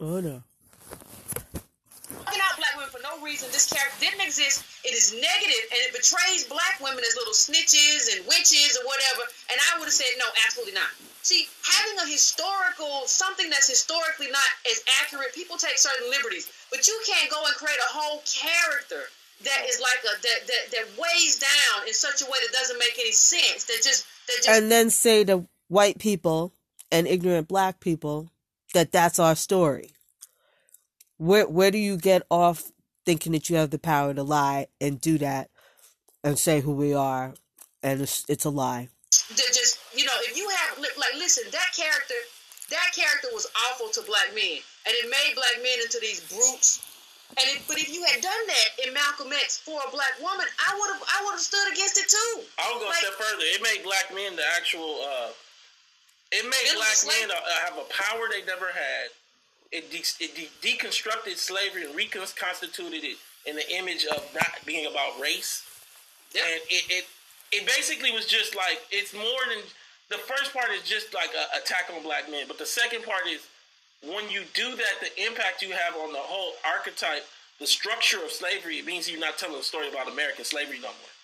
Oh 0.00 0.20
no. 0.20 0.42
Out 2.38 2.54
black 2.62 2.78
women 2.78 2.94
for 2.94 3.02
no 3.02 3.18
reason. 3.18 3.50
This 3.50 3.66
character 3.66 3.98
didn't 3.98 4.22
exist. 4.22 4.62
It 4.86 4.94
is 4.94 5.10
negative, 5.10 5.64
and 5.74 5.80
it 5.82 5.90
betrays 5.90 6.46
black 6.46 6.78
women 6.78 7.02
as 7.02 7.18
little 7.18 7.34
snitches 7.34 8.14
and 8.14 8.22
witches 8.30 8.78
or 8.78 8.86
whatever. 8.86 9.26
And 9.50 9.58
I 9.58 9.82
would 9.82 9.90
have 9.90 9.96
said, 9.96 10.14
no, 10.14 10.30
absolutely 10.46 10.78
not. 10.78 10.90
See, 11.26 11.50
having 11.66 11.98
a 11.98 12.06
historical 12.06 13.04
something 13.10 13.50
that's 13.50 13.66
historically 13.66 14.30
not 14.30 14.50
as 14.70 14.80
accurate, 15.02 15.34
people 15.34 15.58
take 15.58 15.76
certain 15.76 16.08
liberties, 16.08 16.46
but 16.70 16.86
you 16.86 16.96
can't 17.02 17.30
go 17.30 17.42
and 17.44 17.54
create 17.58 17.82
a 17.82 17.90
whole 17.90 18.22
character 18.22 19.10
that 19.44 19.64
is 19.68 19.80
like 19.80 20.00
a 20.04 20.14
that 20.20 20.40
that, 20.46 20.64
that 20.72 20.86
weighs 21.00 21.38
down 21.38 21.88
in 21.88 21.94
such 21.94 22.22
a 22.22 22.24
way 22.24 22.38
that 22.40 22.52
doesn't 22.52 22.78
make 22.78 22.96
any 22.98 23.12
sense. 23.12 23.64
That 23.64 23.80
just 23.82 24.06
that 24.26 24.36
just 24.36 24.48
And 24.48 24.70
then 24.70 24.90
say 24.90 25.24
to 25.24 25.46
white 25.68 25.98
people 25.98 26.52
and 26.90 27.06
ignorant 27.06 27.48
black 27.48 27.80
people 27.80 28.30
that 28.74 28.92
that's 28.92 29.18
our 29.18 29.34
story. 29.34 29.90
Where 31.20 31.44
where 31.44 31.70
do 31.70 31.76
you 31.76 31.98
get 32.00 32.22
off 32.32 32.72
thinking 33.04 33.32
that 33.32 33.50
you 33.50 33.56
have 33.56 33.68
the 33.68 33.78
power 33.78 34.14
to 34.14 34.22
lie 34.22 34.68
and 34.80 34.98
do 34.98 35.18
that 35.18 35.50
and 36.24 36.38
say 36.38 36.60
who 36.64 36.72
we 36.72 36.94
are 36.94 37.34
and 37.82 38.00
it's, 38.00 38.24
it's 38.28 38.46
a 38.48 38.50
lie? 38.50 38.88
that 39.36 39.50
just 39.52 39.76
you 39.92 40.04
know 40.08 40.16
if 40.24 40.32
you 40.36 40.48
have 40.48 40.78
like 40.80 41.12
listen 41.20 41.44
that 41.52 41.70
character 41.76 42.16
that 42.72 42.88
character 42.96 43.28
was 43.36 43.44
awful 43.68 43.92
to 43.92 44.00
black 44.08 44.32
men 44.34 44.64
and 44.88 44.92
it 44.96 45.06
made 45.12 45.36
black 45.36 45.60
men 45.60 45.76
into 45.84 45.98
these 46.00 46.24
brutes 46.32 46.80
and 47.36 47.44
it, 47.52 47.60
but 47.68 47.76
if 47.76 47.92
you 47.92 48.00
had 48.08 48.22
done 48.24 48.44
that 48.48 48.68
in 48.86 48.94
Malcolm 48.96 49.28
X 49.44 49.58
for 49.60 49.76
a 49.76 49.90
black 49.92 50.16
woman 50.24 50.46
I 50.56 50.72
would 50.72 50.90
have 50.96 51.04
I 51.04 51.18
would 51.28 51.36
have 51.36 51.44
stood 51.44 51.68
against 51.68 52.00
it 52.00 52.08
too 52.08 52.48
I 52.56 52.72
would 52.72 52.80
go 52.80 52.88
a 52.88 52.96
Like- 52.96 53.04
step 53.04 53.20
further. 53.20 53.44
It 53.44 53.60
made 53.60 53.84
black 53.84 54.08
men 54.16 54.40
the 54.40 54.46
actual. 54.56 55.04
Uh, 55.04 55.30
it 56.32 56.48
made 56.48 56.64
It 56.64 56.80
black 56.80 56.96
men 57.04 57.28
uh, 57.28 57.36
have 57.68 57.76
a 57.76 57.84
power 57.92 58.24
they 58.32 58.40
never 58.48 58.72
had. 58.72 59.10
It, 59.72 59.90
de- 59.90 60.24
it 60.24 60.34
de- 60.34 60.68
deconstructed 60.68 61.36
slavery 61.36 61.84
and 61.84 61.94
reconstituted 61.94 63.04
it 63.04 63.16
in 63.46 63.56
the 63.56 63.68
image 63.74 64.04
of 64.04 64.28
not 64.34 64.58
being 64.66 64.86
about 64.86 65.20
race. 65.20 65.62
And 66.34 66.60
it, 66.68 66.84
it 66.88 67.04
it 67.52 67.66
basically 67.66 68.12
was 68.12 68.26
just 68.26 68.54
like 68.54 68.80
it's 68.90 69.12
more 69.12 69.42
than 69.48 69.62
the 70.08 70.18
first 70.18 70.52
part 70.52 70.70
is 70.70 70.82
just 70.82 71.14
like 71.14 71.30
a 71.34 71.58
attack 71.58 71.90
on 71.94 72.02
black 72.02 72.30
men, 72.30 72.44
but 72.46 72.58
the 72.58 72.66
second 72.66 73.04
part 73.04 73.26
is 73.28 73.46
when 74.02 74.28
you 74.30 74.42
do 74.54 74.76
that, 74.76 74.94
the 75.00 75.26
impact 75.26 75.62
you 75.62 75.70
have 75.70 75.94
on 75.96 76.12
the 76.12 76.18
whole 76.18 76.54
archetype, 76.66 77.24
the 77.58 77.66
structure 77.66 78.22
of 78.24 78.30
slavery. 78.30 78.78
It 78.78 78.86
means 78.86 79.10
you're 79.10 79.20
not 79.20 79.38
telling 79.38 79.58
a 79.58 79.62
story 79.62 79.88
about 79.88 80.10
American 80.10 80.44
slavery 80.44 80.78
no 80.78 80.88
more. 80.88 81.14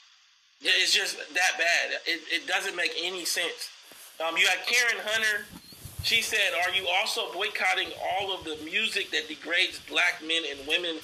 It's 0.61 0.95
just 0.95 1.19
that 1.19 1.53
bad. 1.59 2.01
It, 2.07 2.21
it 2.31 2.47
doesn't 2.47 2.77
make 2.77 2.93
any 3.03 3.25
sense. 3.25 3.71
Um, 4.25 4.37
you 4.37 4.47
had 4.47 4.67
Karen 4.67 5.03
Hunter. 5.05 5.45
She 6.07 6.23
said, 6.23 6.55
"Are 6.55 6.71
you 6.71 6.87
also 6.89 7.33
boycotting 7.33 7.91
all 8.01 8.33
of 8.33 8.45
the 8.45 8.57
music 8.65 9.11
that 9.11 9.27
degrades 9.27 9.81
black 9.81 10.23
men 10.23 10.45
and 10.49 10.65
women? 10.67 11.01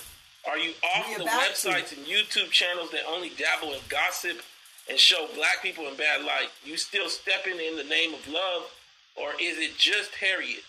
Are 0.48 0.57
you 0.57 0.74
off 0.94 1.09
We 1.09 1.16
the 1.16 1.22
about 1.24 1.42
to. 1.42 1.68
websites 1.68 1.90
and 1.96 2.07
YouTube 2.07 2.50
channels 2.53 2.90
that 2.92 3.03
only 3.09 3.30
dabble 3.30 3.72
in 3.72 3.80
gossip 3.88 4.42
and 4.88 4.96
show 4.98 5.28
black 5.34 5.61
people 5.61 5.88
in 5.88 5.96
bad 5.96 6.24
light? 6.24 6.50
You 6.64 6.76
still 6.76 7.09
stepping 7.09 7.59
in 7.59 7.76
the 7.76 7.84
name 7.84 8.14
of 8.14 8.26
love, 8.28 8.70
or 9.16 9.32
is 9.40 9.59
it 9.59 9.76
just 9.76 10.14
Harriet 10.14 10.62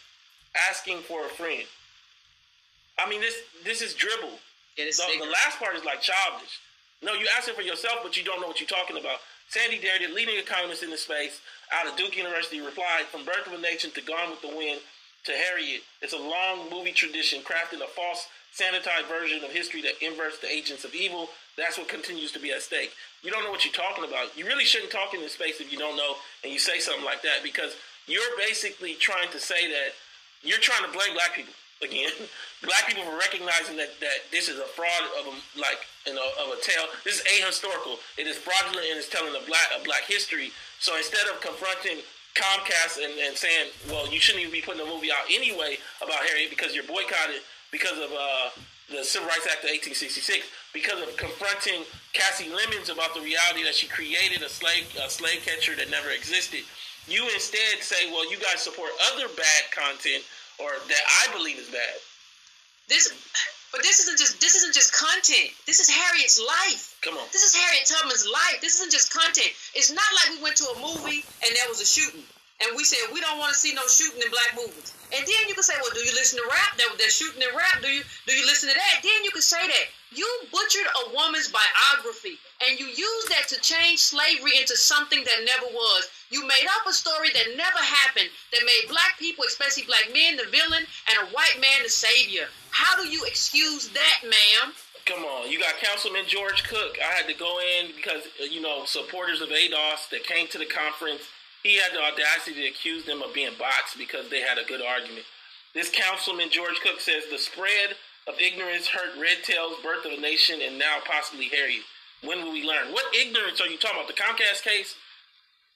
asking 0.70 1.02
for 1.02 1.26
a 1.26 1.30
friend? 1.30 1.68
I 2.98 3.08
mean, 3.08 3.22
this 3.22 3.36
this 3.64 3.84
is 3.84 3.94
dribble. 3.94 4.40
Yeah, 4.78 4.86
this 4.86 4.98
The, 4.98 5.20
the 5.20 5.30
last 5.30 5.60
part 5.60 5.76
is 5.76 5.86
like 5.86 6.02
childish. 6.02 6.60
No, 7.04 7.14
you 7.14 7.28
asking 7.38 7.54
for 7.54 7.62
yourself, 7.62 8.00
but 8.02 8.18
you 8.18 8.24
don't 8.24 8.42
know 8.42 8.48
what 8.48 8.60
you're 8.60 8.68
talking 8.68 8.98
about. 8.98 9.20
Sandy 9.54 9.78
Dare, 9.78 10.02
the 10.02 10.12
leading 10.12 10.40
economist 10.40 10.82
in 10.82 10.90
the 10.90 10.98
space 10.98 11.40
out 11.72 11.86
of 11.86 11.96
Duke 11.96 12.18
University, 12.18 12.60
replied, 12.60 13.06
"From 13.12 13.24
birth 13.24 13.46
of 13.46 13.54
a 13.54 13.60
nation 13.60 13.92
to 13.92 14.02
Gone 14.02 14.32
with 14.32 14.42
the 14.42 14.48
Wind, 14.48 14.82
to 15.26 15.32
Harriet. 15.32 15.84
It's 16.02 16.14
a 16.14 16.18
long 16.18 16.72
movie 16.72 16.92
tradition 16.92 17.44
crafting 17.44 17.80
a 17.80 17.88
false, 17.88 18.28
sanitized 18.52 19.06
version 19.06 19.44
of 19.44 19.52
history 19.52 19.82
that 19.84 20.02
inverts 20.02 20.40
the 20.40 20.50
agents 20.50 20.84
of 20.84 20.96
evil. 20.96 21.30
That's 21.56 21.78
what 21.78 21.88
continues 21.88 22.32
to 22.32 22.40
be 22.40 22.52
at 22.52 22.64
stake. 22.64 22.94
You 23.22 23.30
don't 23.30 23.44
know 23.44 23.52
what 23.52 23.64
you're 23.64 23.74
talking 23.74 24.04
about. 24.04 24.36
You 24.36 24.48
really 24.48 24.66
shouldn't 24.66 24.92
talk 24.92 25.14
in 25.14 25.22
this 25.22 25.34
space 25.34 25.62
if 25.62 25.72
you 25.72 25.78
don't 25.78 25.96
know 25.96 26.18
and 26.44 26.52
you 26.52 26.58
say 26.58 26.80
something 26.80 27.06
like 27.06 27.22
that 27.22 27.44
because 27.44 27.76
you're 28.08 28.36
basically 28.38 28.96
trying 28.96 29.30
to 29.30 29.40
say 29.40 29.70
that 29.70 29.94
you're 30.42 30.58
trying 30.58 30.84
to 30.84 30.92
blame 30.92 31.14
black 31.14 31.36
people 31.36 31.54
again. 31.84 32.12
black 32.64 32.88
people 32.88 33.04
for 33.04 33.20
recognizing 33.20 33.76
that, 33.76 34.00
that 34.00 34.32
this 34.32 34.48
is 34.48 34.58
a 34.58 34.68
fraud 34.72 35.04
of 35.20 35.28
a, 35.28 35.36
like 35.60 35.84
you 36.08 36.16
know 36.16 36.26
of 36.40 36.56
a 36.56 36.60
tale. 36.64 36.88
This 37.04 37.20
is 37.20 37.24
ahistorical. 37.28 38.00
It 38.18 38.26
is 38.26 38.40
fraudulent 38.40 38.88
and 38.90 38.98
it's 38.98 39.10
telling 39.10 39.36
a 39.36 39.44
black 39.46 39.68
a 39.76 39.84
black 39.84 40.08
history. 40.08 40.52
So 40.80 40.96
instead 40.98 41.28
of 41.28 41.40
confronting 41.44 42.00
Comcast 42.34 42.98
and, 43.04 43.14
and 43.22 43.38
saying, 43.38 43.70
well, 43.92 44.10
you 44.10 44.20
shouldn't 44.20 44.42
even 44.42 44.54
be 44.54 44.62
putting 44.62 44.82
a 44.82 44.90
movie 44.90 45.12
out 45.12 45.30
anyway 45.30 45.78
about 46.02 46.26
Harriet 46.26 46.50
because 46.50 46.74
you're 46.74 46.88
boycotted 46.90 47.46
because 47.70 48.00
of 48.00 48.10
uh, 48.10 48.50
the 48.90 49.04
Civil 49.06 49.30
Rights 49.30 49.46
Act 49.46 49.62
of 49.62 49.70
1866, 49.70 50.50
because 50.74 50.98
of 51.02 51.14
confronting 51.16 51.86
Kasi 52.14 52.50
Lemmons 52.50 52.90
about 52.90 53.14
the 53.14 53.22
reality 53.22 53.64
that 53.64 53.76
she 53.76 53.86
created 53.86 54.42
a 54.42 54.50
slave 54.50 54.90
a 54.98 55.10
slave 55.10 55.46
catcher 55.46 55.76
that 55.78 55.90
never 55.94 56.10
existed. 56.10 56.66
You 57.06 57.28
instead 57.36 57.84
say, 57.84 58.10
well, 58.10 58.24
you 58.32 58.40
guys 58.40 58.64
support 58.64 58.90
other 59.14 59.28
bad 59.36 59.64
content 59.76 60.24
or 60.64 60.72
that 60.88 61.04
I 61.28 61.36
believe 61.36 61.60
is 61.60 61.68
bad. 61.68 61.96
This, 62.88 63.12
but 63.72 63.84
this 63.84 64.00
isn't 64.06 64.20
just 64.20 64.40
this 64.40 64.56
isn't 64.56 64.74
just 64.74 64.96
content. 64.96 65.52
This 65.68 65.80
is 65.84 65.90
Harriet's 65.92 66.40
life. 66.40 66.96
Come 67.04 67.20
on. 67.20 67.28
This 67.36 67.44
is 67.44 67.52
Harriet 67.56 67.84
Tubman's 67.84 68.28
life. 68.28 68.64
This 68.64 68.80
isn't 68.80 68.92
just 68.92 69.12
content. 69.12 69.52
It's 69.76 69.92
not 69.92 70.08
like 70.24 70.38
we 70.38 70.44
went 70.44 70.56
to 70.64 70.68
a 70.72 70.78
movie 70.80 71.24
and 71.44 71.52
there 71.52 71.68
was 71.68 71.84
a 71.84 71.88
shooting. 71.88 72.24
And 72.62 72.78
we 72.78 72.86
said 72.88 73.12
we 73.12 73.20
don't 73.20 73.40
want 73.40 73.52
to 73.52 73.60
see 73.60 73.74
no 73.74 73.84
shooting 73.90 74.22
in 74.22 74.30
black 74.32 74.56
movies. 74.56 74.94
And 75.12 75.26
then 75.26 75.42
you 75.50 75.54
can 75.58 75.66
say, 75.66 75.76
well, 75.82 75.92
do 75.92 76.00
you 76.06 76.14
listen 76.16 76.40
to 76.40 76.48
rap? 76.48 76.78
They're, 76.78 76.96
they're 76.96 77.12
shooting 77.12 77.42
in 77.42 77.52
rap. 77.52 77.82
Do 77.82 77.90
you 77.92 78.06
do 78.30 78.32
you 78.32 78.46
listen 78.46 78.70
to 78.70 78.76
that? 78.76 78.96
Then 79.04 79.26
you 79.26 79.32
can 79.32 79.44
say 79.44 79.60
that 79.60 79.86
you 80.16 80.28
butchered 80.52 80.88
a 81.06 81.14
woman's 81.14 81.52
biography 81.52 82.38
and 82.66 82.80
you 82.80 82.88
used 82.88 83.30
that 83.30 83.48
to 83.50 83.60
change 83.62 84.00
slavery 84.00 84.58
into 84.60 84.76
something 84.76 85.24
that 85.24 85.46
never 85.46 85.72
was. 85.74 86.10
You 86.30 86.42
made 86.48 86.68
up 86.80 86.88
a 86.88 86.94
story 86.94 87.30
that 87.34 87.58
never 87.58 87.80
happened 87.80 88.30
that 88.52 88.66
made 88.66 88.90
black 88.90 89.18
people, 89.20 89.44
especially 89.48 89.84
black 89.84 90.10
men, 90.14 90.38
the 90.38 90.50
villain, 90.50 90.84
and 91.10 91.18
a 91.22 91.32
white 91.32 91.58
man 91.60 91.84
the 91.84 91.90
savior. 91.90 92.48
How 92.72 93.02
do 93.02 93.08
you 93.08 93.24
excuse 93.26 93.90
that, 93.90 94.18
ma'am? 94.24 94.74
Come 95.06 95.26
on, 95.26 95.52
you 95.52 95.60
got 95.60 95.76
Councilman 95.78 96.24
George 96.28 96.64
Cook. 96.64 96.98
I 97.00 97.14
had 97.14 97.28
to 97.28 97.34
go 97.34 97.60
in 97.60 97.92
because 97.96 98.24
uh, 98.40 98.46
you 98.46 98.62
know 98.62 98.86
supporters 98.86 99.42
of 99.42 99.50
ADOS 99.50 100.10
that 100.12 100.24
came 100.24 100.48
to 100.48 100.58
the 100.58 100.66
conference. 100.66 101.22
He 101.62 101.76
had 101.76 101.92
the 101.92 102.02
audacity 102.02 102.62
to 102.64 102.68
accuse 102.68 103.04
them 103.04 103.22
of 103.22 103.34
being 103.34 103.52
bots 103.60 103.96
because 103.98 104.30
they 104.30 104.42
had 104.42 104.58
a 104.58 104.64
good 104.64 104.82
argument. 104.82 105.26
This 105.74 105.90
Councilman 105.90 106.50
George 106.52 106.80
Cook 106.82 107.02
says 107.02 107.24
the 107.30 107.38
spread 107.38 107.96
of 108.28 108.36
ignorance 108.40 108.88
hurt 108.88 109.20
Red 109.20 109.44
Tail's 109.44 109.76
birth 109.84 110.06
of 110.06 110.12
a 110.14 110.22
nation 110.22 110.60
and 110.62 110.80
now 110.80 111.00
possibly 111.06 111.50
Harry. 111.50 111.80
When 112.24 112.44
will 112.44 112.54
we 112.54 112.64
learn? 112.64 112.94
What 112.94 113.14
ignorance 113.16 113.60
are 113.60 113.68
you 113.68 113.78
talking 113.78 114.00
about? 114.00 114.08
The 114.08 114.20
Comcast 114.20 114.64
case? 114.64 114.96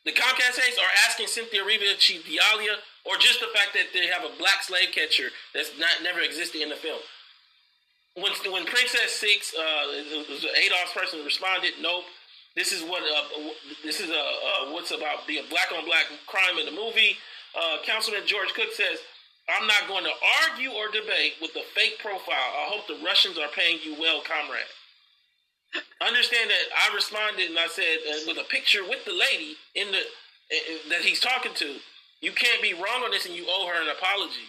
The 0.05 0.13
Comcast 0.13 0.55
case 0.55 0.77
are 0.79 0.93
asking 1.07 1.27
Cynthia 1.27 1.63
Erivo 1.63 1.91
to 1.91 1.97
chief 1.97 2.23
Diala 2.23 2.79
or 3.03 3.17
just 3.17 3.39
the 3.39 3.51
fact 3.51 3.75
that 3.75 3.91
they 3.93 4.07
have 4.07 4.23
a 4.23 4.31
black 4.39 4.63
slave 4.63 4.95
catcher 4.95 5.29
that's 5.53 5.71
not 5.77 6.03
never 6.03 6.21
existed 6.21 6.61
in 6.61 6.69
the 6.69 6.75
film. 6.75 6.99
When 8.15 8.31
when 8.51 8.65
Princess 8.65 9.11
Six, 9.11 9.53
uh, 9.53 9.61
ADOS 9.61 10.93
person 10.95 11.23
responded, 11.23 11.73
nope. 11.81 12.05
This 12.55 12.71
is 12.71 12.81
what 12.81 13.03
uh, 13.03 13.51
this 13.83 13.99
is 13.99 14.09
a 14.09 14.17
uh, 14.17 14.73
what's 14.73 14.91
about 14.91 15.27
the 15.27 15.41
black 15.49 15.69
on 15.77 15.85
black 15.85 16.05
crime 16.25 16.57
in 16.57 16.65
the 16.65 16.71
movie. 16.71 17.17
Uh, 17.53 17.77
Councilman 17.85 18.25
George 18.25 18.53
Cook 18.55 18.71
says, 18.73 18.99
"I'm 19.49 19.67
not 19.67 19.87
going 19.87 20.03
to 20.03 20.15
argue 20.43 20.71
or 20.71 20.89
debate 20.89 21.35
with 21.41 21.53
the 21.53 21.63
fake 21.73 21.99
profile. 21.99 22.51
I 22.57 22.69
hope 22.69 22.87
the 22.87 23.03
Russians 23.03 23.37
are 23.37 23.49
paying 23.49 23.79
you 23.83 23.95
well, 23.99 24.21
comrade." 24.21 24.71
Understand 26.01 26.49
that 26.49 26.65
I 26.75 26.95
responded 26.95 27.49
and 27.49 27.59
I 27.59 27.67
said 27.67 27.97
uh, 28.07 28.19
with 28.27 28.37
a 28.37 28.47
picture 28.49 28.87
with 28.87 29.03
the 29.05 29.13
lady 29.13 29.57
in 29.75 29.91
the 29.91 29.99
uh, 29.99 30.89
that 30.89 31.01
he's 31.01 31.19
talking 31.19 31.53
to. 31.55 31.75
You 32.21 32.31
can't 32.31 32.61
be 32.61 32.73
wrong 32.73 33.03
on 33.03 33.11
this, 33.11 33.25
and 33.25 33.35
you 33.35 33.45
owe 33.47 33.67
her 33.67 33.81
an 33.81 33.89
apology. 33.89 34.47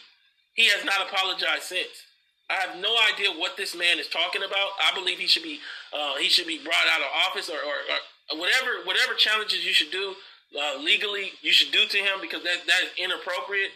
He 0.55 0.67
has 0.67 0.85
not 0.85 1.07
apologized 1.07 1.65
since. 1.65 2.07
I 2.51 2.55
have 2.55 2.81
no 2.81 2.97
idea 3.13 3.29
what 3.31 3.57
this 3.57 3.77
man 3.77 3.99
is 3.99 4.09
talking 4.09 4.43
about. 4.43 4.73
I 4.81 4.95
believe 4.95 5.19
he 5.19 5.27
should 5.27 5.43
be 5.43 5.61
uh, 5.93 6.17
he 6.17 6.29
should 6.29 6.47
be 6.47 6.63
brought 6.65 6.89
out 6.91 7.01
of 7.01 7.09
office 7.29 7.51
or, 7.51 7.61
or, 7.61 7.77
or 8.33 8.39
whatever 8.39 8.85
whatever 8.85 9.15
challenges 9.15 9.67
you 9.67 9.73
should 9.73 9.91
do 9.91 10.15
uh, 10.59 10.79
legally 10.81 11.33
you 11.43 11.53
should 11.53 11.73
do 11.73 11.87
to 11.87 11.99
him 11.99 12.21
because 12.21 12.43
that 12.45 12.65
that 12.67 12.81
is 12.85 12.91
inappropriate. 12.97 13.71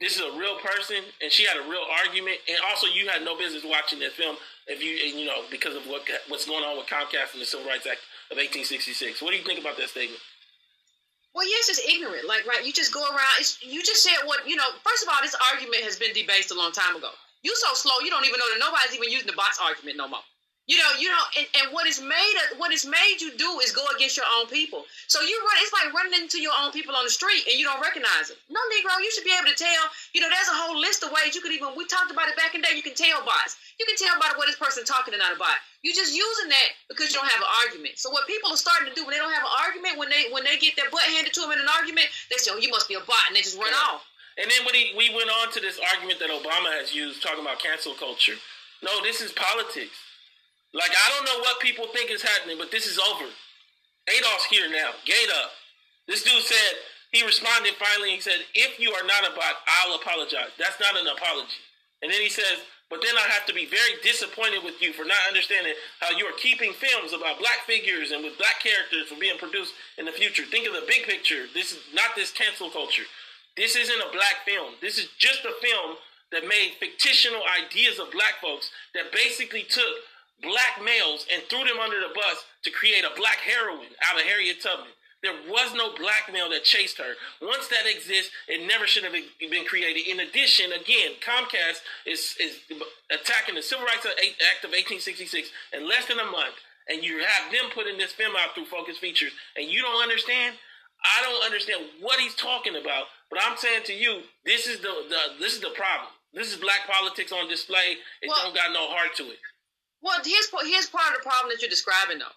This 0.00 0.14
is 0.14 0.22
a 0.22 0.38
real 0.38 0.54
person, 0.62 1.02
and 1.22 1.30
she 1.30 1.42
had 1.42 1.58
a 1.58 1.66
real 1.66 1.82
argument. 2.06 2.38
And 2.46 2.58
also, 2.70 2.86
you 2.86 3.08
had 3.08 3.24
no 3.26 3.36
business 3.36 3.66
watching 3.66 3.98
this 3.98 4.14
film 4.14 4.36
if 4.68 4.78
you 4.78 4.94
you 4.94 5.26
know 5.26 5.42
because 5.50 5.74
of 5.74 5.82
what 5.90 6.06
what's 6.28 6.46
going 6.46 6.62
on 6.62 6.78
with 6.78 6.86
Comcast 6.86 7.34
and 7.34 7.42
the 7.42 7.46
Civil 7.46 7.66
Rights 7.66 7.86
Act 7.86 7.98
of 8.30 8.38
1866. 8.38 9.22
What 9.22 9.34
do 9.34 9.36
you 9.36 9.44
think 9.44 9.58
about 9.58 9.76
that 9.76 9.90
statement? 9.90 10.22
Well, 11.34 11.46
you're 11.46 11.66
just 11.66 11.82
ignorant. 11.82 12.26
Like, 12.26 12.46
right? 12.46 12.64
You 12.64 12.72
just 12.72 12.94
go 12.94 13.02
around. 13.02 13.34
It's, 13.38 13.58
you 13.62 13.82
just 13.82 14.02
said 14.02 14.22
what 14.24 14.46
you 14.46 14.54
know. 14.54 14.70
First 14.86 15.02
of 15.02 15.10
all, 15.10 15.18
this 15.18 15.34
argument 15.50 15.82
has 15.82 15.98
been 15.98 16.14
debased 16.14 16.50
a 16.50 16.58
long 16.58 16.70
time 16.70 16.94
ago. 16.94 17.10
You 17.42 17.54
so 17.58 17.74
slow, 17.74 17.98
you 18.02 18.10
don't 18.10 18.26
even 18.26 18.38
know 18.38 18.50
that 18.54 18.58
nobody's 18.58 18.94
even 18.94 19.10
using 19.10 19.26
the 19.26 19.38
box 19.38 19.58
argument 19.62 19.96
no 19.96 20.08
more. 20.08 20.22
You 20.68 20.76
know, 20.76 20.90
you 21.00 21.08
know, 21.08 21.24
and, 21.40 21.48
and 21.56 21.66
what 21.72 21.88
is 21.88 21.96
made 21.96 22.36
what 22.60 22.76
is 22.76 22.84
made 22.84 23.24
you 23.24 23.32
do 23.40 23.56
is 23.64 23.72
go 23.72 23.88
against 23.96 24.20
your 24.20 24.28
own 24.36 24.52
people. 24.52 24.84
So 25.08 25.16
you 25.24 25.32
run, 25.40 25.56
it's 25.64 25.72
like 25.72 25.88
running 25.96 26.12
into 26.20 26.36
your 26.44 26.52
own 26.60 26.76
people 26.76 26.92
on 26.92 27.08
the 27.08 27.10
street 27.10 27.48
and 27.48 27.56
you 27.56 27.64
don't 27.64 27.80
recognize 27.80 28.28
it. 28.28 28.36
No, 28.52 28.60
Negro, 28.76 29.00
you 29.00 29.08
should 29.08 29.24
be 29.24 29.32
able 29.32 29.48
to 29.48 29.56
tell. 29.56 29.84
You 30.12 30.20
know, 30.20 30.28
there's 30.28 30.52
a 30.52 30.60
whole 30.60 30.76
list 30.76 31.00
of 31.00 31.08
ways 31.08 31.32
you 31.32 31.40
could 31.40 31.56
even. 31.56 31.72
We 31.72 31.88
talked 31.88 32.12
about 32.12 32.28
it 32.28 32.36
back 32.36 32.52
in 32.52 32.60
the 32.60 32.68
day. 32.68 32.76
You 32.76 32.84
can 32.84 32.92
tell 32.92 33.24
bots. 33.24 33.56
You 33.80 33.88
can 33.88 33.96
tell 33.96 34.12
by 34.20 34.28
what 34.36 34.44
this 34.44 34.60
person 34.60 34.84
talking 34.84 35.16
and 35.16 35.24
not 35.24 35.32
a 35.32 35.40
bot. 35.40 35.56
You 35.80 35.96
just 35.96 36.12
using 36.12 36.52
that 36.52 36.68
because 36.92 37.08
you 37.08 37.16
don't 37.16 37.32
have 37.32 37.40
an 37.40 37.52
argument. 37.64 37.96
So 37.96 38.12
what 38.12 38.28
people 38.28 38.52
are 38.52 38.60
starting 38.60 38.92
to 38.92 38.94
do 38.94 39.08
when 39.08 39.16
they 39.16 39.22
don't 39.24 39.32
have 39.32 39.48
an 39.48 39.56
argument, 39.64 39.96
when 39.96 40.12
they 40.12 40.28
when 40.36 40.44
they 40.44 40.60
get 40.60 40.76
their 40.76 40.92
butt 40.92 41.08
handed 41.16 41.32
to 41.32 41.48
them 41.48 41.56
in 41.56 41.64
an 41.64 41.70
argument, 41.72 42.12
they 42.28 42.36
say, 42.36 42.52
"Oh, 42.52 42.60
you 42.60 42.68
must 42.68 42.92
be 42.92 43.00
a 43.00 43.02
bot," 43.08 43.24
and 43.24 43.32
they 43.32 43.40
just 43.40 43.56
run 43.56 43.72
yeah. 43.72 43.96
off. 43.96 44.04
And 44.36 44.52
then 44.52 44.68
when 44.68 44.76
he, 44.76 44.92
we 44.92 45.08
went 45.16 45.32
on 45.32 45.48
to 45.56 45.64
this 45.64 45.80
argument 45.80 46.20
that 46.20 46.28
Obama 46.28 46.76
has 46.76 46.92
used, 46.92 47.24
talking 47.24 47.40
about 47.40 47.58
cancel 47.58 47.96
culture. 47.96 48.36
No, 48.84 49.00
this 49.02 49.24
is 49.24 49.32
politics. 49.32 49.96
Like 50.74 50.92
I 50.92 51.06
don't 51.10 51.24
know 51.24 51.40
what 51.40 51.60
people 51.60 51.86
think 51.88 52.10
is 52.10 52.22
happening, 52.22 52.58
but 52.58 52.70
this 52.70 52.86
is 52.86 52.98
over. 52.98 53.28
ADOS 54.08 54.44
here 54.50 54.68
now. 54.70 54.92
Gate 55.04 55.30
up. 55.42 55.52
This 56.06 56.24
dude 56.24 56.42
said 56.42 56.72
he 57.12 57.24
responded 57.24 57.74
finally. 57.76 58.12
He 58.12 58.20
said, 58.20 58.44
"If 58.54 58.78
you 58.78 58.92
are 58.92 59.04
not 59.04 59.26
a 59.26 59.34
bot, 59.34 59.60
I'll 59.80 59.96
apologize." 59.96 60.52
That's 60.58 60.80
not 60.80 60.96
an 60.96 61.06
apology. 61.06 61.60
And 62.02 62.12
then 62.12 62.20
he 62.20 62.28
says, 62.28 62.60
"But 62.90 63.02
then 63.02 63.16
I 63.16 63.28
have 63.28 63.44
to 63.46 63.52
be 63.52 63.66
very 63.66 63.96
disappointed 64.02 64.62
with 64.62 64.80
you 64.80 64.92
for 64.92 65.04
not 65.04 65.18
understanding 65.26 65.74
how 66.00 66.10
you 66.10 66.26
are 66.26 66.36
keeping 66.36 66.72
films 66.74 67.12
about 67.12 67.38
black 67.38 67.66
figures 67.66 68.12
and 68.12 68.24
with 68.24 68.38
black 68.38 68.60
characters 68.62 69.08
from 69.08 69.18
being 69.18 69.38
produced 69.38 69.74
in 69.96 70.04
the 70.04 70.12
future. 70.12 70.44
Think 70.44 70.66
of 70.66 70.74
the 70.74 70.86
big 70.86 71.04
picture. 71.04 71.46
This 71.52 71.72
is 71.72 71.80
not 71.92 72.14
this 72.14 72.30
cancel 72.30 72.70
culture. 72.70 73.04
This 73.56 73.74
isn't 73.74 74.00
a 74.00 74.12
black 74.12 74.44
film. 74.44 74.76
This 74.80 74.98
is 74.98 75.08
just 75.18 75.44
a 75.44 75.52
film 75.60 75.96
that 76.30 76.46
made 76.46 76.76
fictional 76.78 77.42
ideas 77.44 77.98
of 77.98 78.12
black 78.12 78.40
folks 78.40 78.70
that 78.94 79.12
basically 79.12 79.64
took 79.64 80.04
black 80.42 80.82
males 80.84 81.26
and 81.32 81.42
threw 81.48 81.64
them 81.64 81.80
under 81.82 82.00
the 82.00 82.14
bus 82.14 82.44
to 82.64 82.70
create 82.70 83.04
a 83.04 83.16
black 83.16 83.38
heroine 83.38 83.94
out 84.08 84.20
of 84.20 84.26
Harriet 84.26 84.62
Tubman. 84.62 84.92
There 85.22 85.34
was 85.50 85.74
no 85.74 85.96
black 85.98 86.30
male 86.32 86.48
that 86.50 86.62
chased 86.62 86.98
her. 86.98 87.18
Once 87.42 87.66
that 87.68 87.90
exists, 87.90 88.30
it 88.46 88.66
never 88.68 88.86
should 88.86 89.02
have 89.02 89.12
been 89.12 89.66
created. 89.66 90.06
In 90.06 90.20
addition, 90.20 90.70
again, 90.70 91.18
Comcast 91.18 91.82
is, 92.06 92.36
is 92.38 92.62
attacking 93.10 93.56
the 93.56 93.62
Civil 93.62 93.84
Rights 93.84 94.06
Act 94.06 94.62
of 94.62 94.70
1866 94.70 95.50
in 95.72 95.88
less 95.88 96.06
than 96.06 96.20
a 96.20 96.30
month, 96.30 96.54
and 96.86 97.02
you 97.02 97.18
have 97.18 97.50
them 97.50 97.66
putting 97.74 97.98
this 97.98 98.12
film 98.12 98.34
out 98.38 98.54
through 98.54 98.66
Focus 98.66 98.98
Features, 98.98 99.32
and 99.56 99.66
you 99.66 99.82
don't 99.82 100.00
understand. 100.00 100.54
I 101.02 101.22
don't 101.22 101.44
understand 101.44 101.82
what 102.00 102.20
he's 102.20 102.34
talking 102.34 102.76
about 102.76 103.06
but 103.30 103.40
I'm 103.44 103.56
saying 103.56 103.84
to 103.84 103.94
you, 103.94 104.22
this 104.44 104.66
is 104.66 104.80
the, 104.80 104.92
the 105.08 105.20
this 105.38 105.54
is 105.54 105.60
the 105.60 105.72
problem. 105.76 106.10
This 106.32 106.48
is 106.48 106.56
black 106.56 106.86
politics 106.88 107.32
on 107.32 107.48
display. 107.48 107.96
It 108.22 108.28
well, 108.28 108.44
don't 108.44 108.54
got 108.54 108.72
no 108.72 108.88
heart 108.88 109.14
to 109.16 109.24
it. 109.24 109.38
Well, 110.02 110.18
here's 110.24 110.48
here's 110.66 110.88
part 110.88 111.14
of 111.14 111.22
the 111.22 111.28
problem 111.28 111.50
that 111.50 111.60
you're 111.60 111.70
describing, 111.70 112.18
though. 112.18 112.36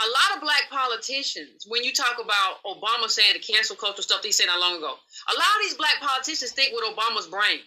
A 0.00 0.08
lot 0.08 0.36
of 0.36 0.40
black 0.40 0.70
politicians, 0.70 1.66
when 1.68 1.84
you 1.84 1.92
talk 1.92 2.16
about 2.16 2.64
Obama 2.64 3.10
saying 3.10 3.34
the 3.34 3.40
cancel 3.40 3.76
culture 3.76 4.00
stuff 4.02 4.24
he 4.24 4.32
said 4.32 4.46
not 4.46 4.60
long 4.60 4.78
ago, 4.78 4.94
a 4.94 5.34
lot 5.34 5.54
of 5.56 5.62
these 5.62 5.74
black 5.76 6.00
politicians 6.00 6.52
think 6.52 6.72
with 6.72 6.84
Obama's 6.88 7.26
brain, 7.26 7.60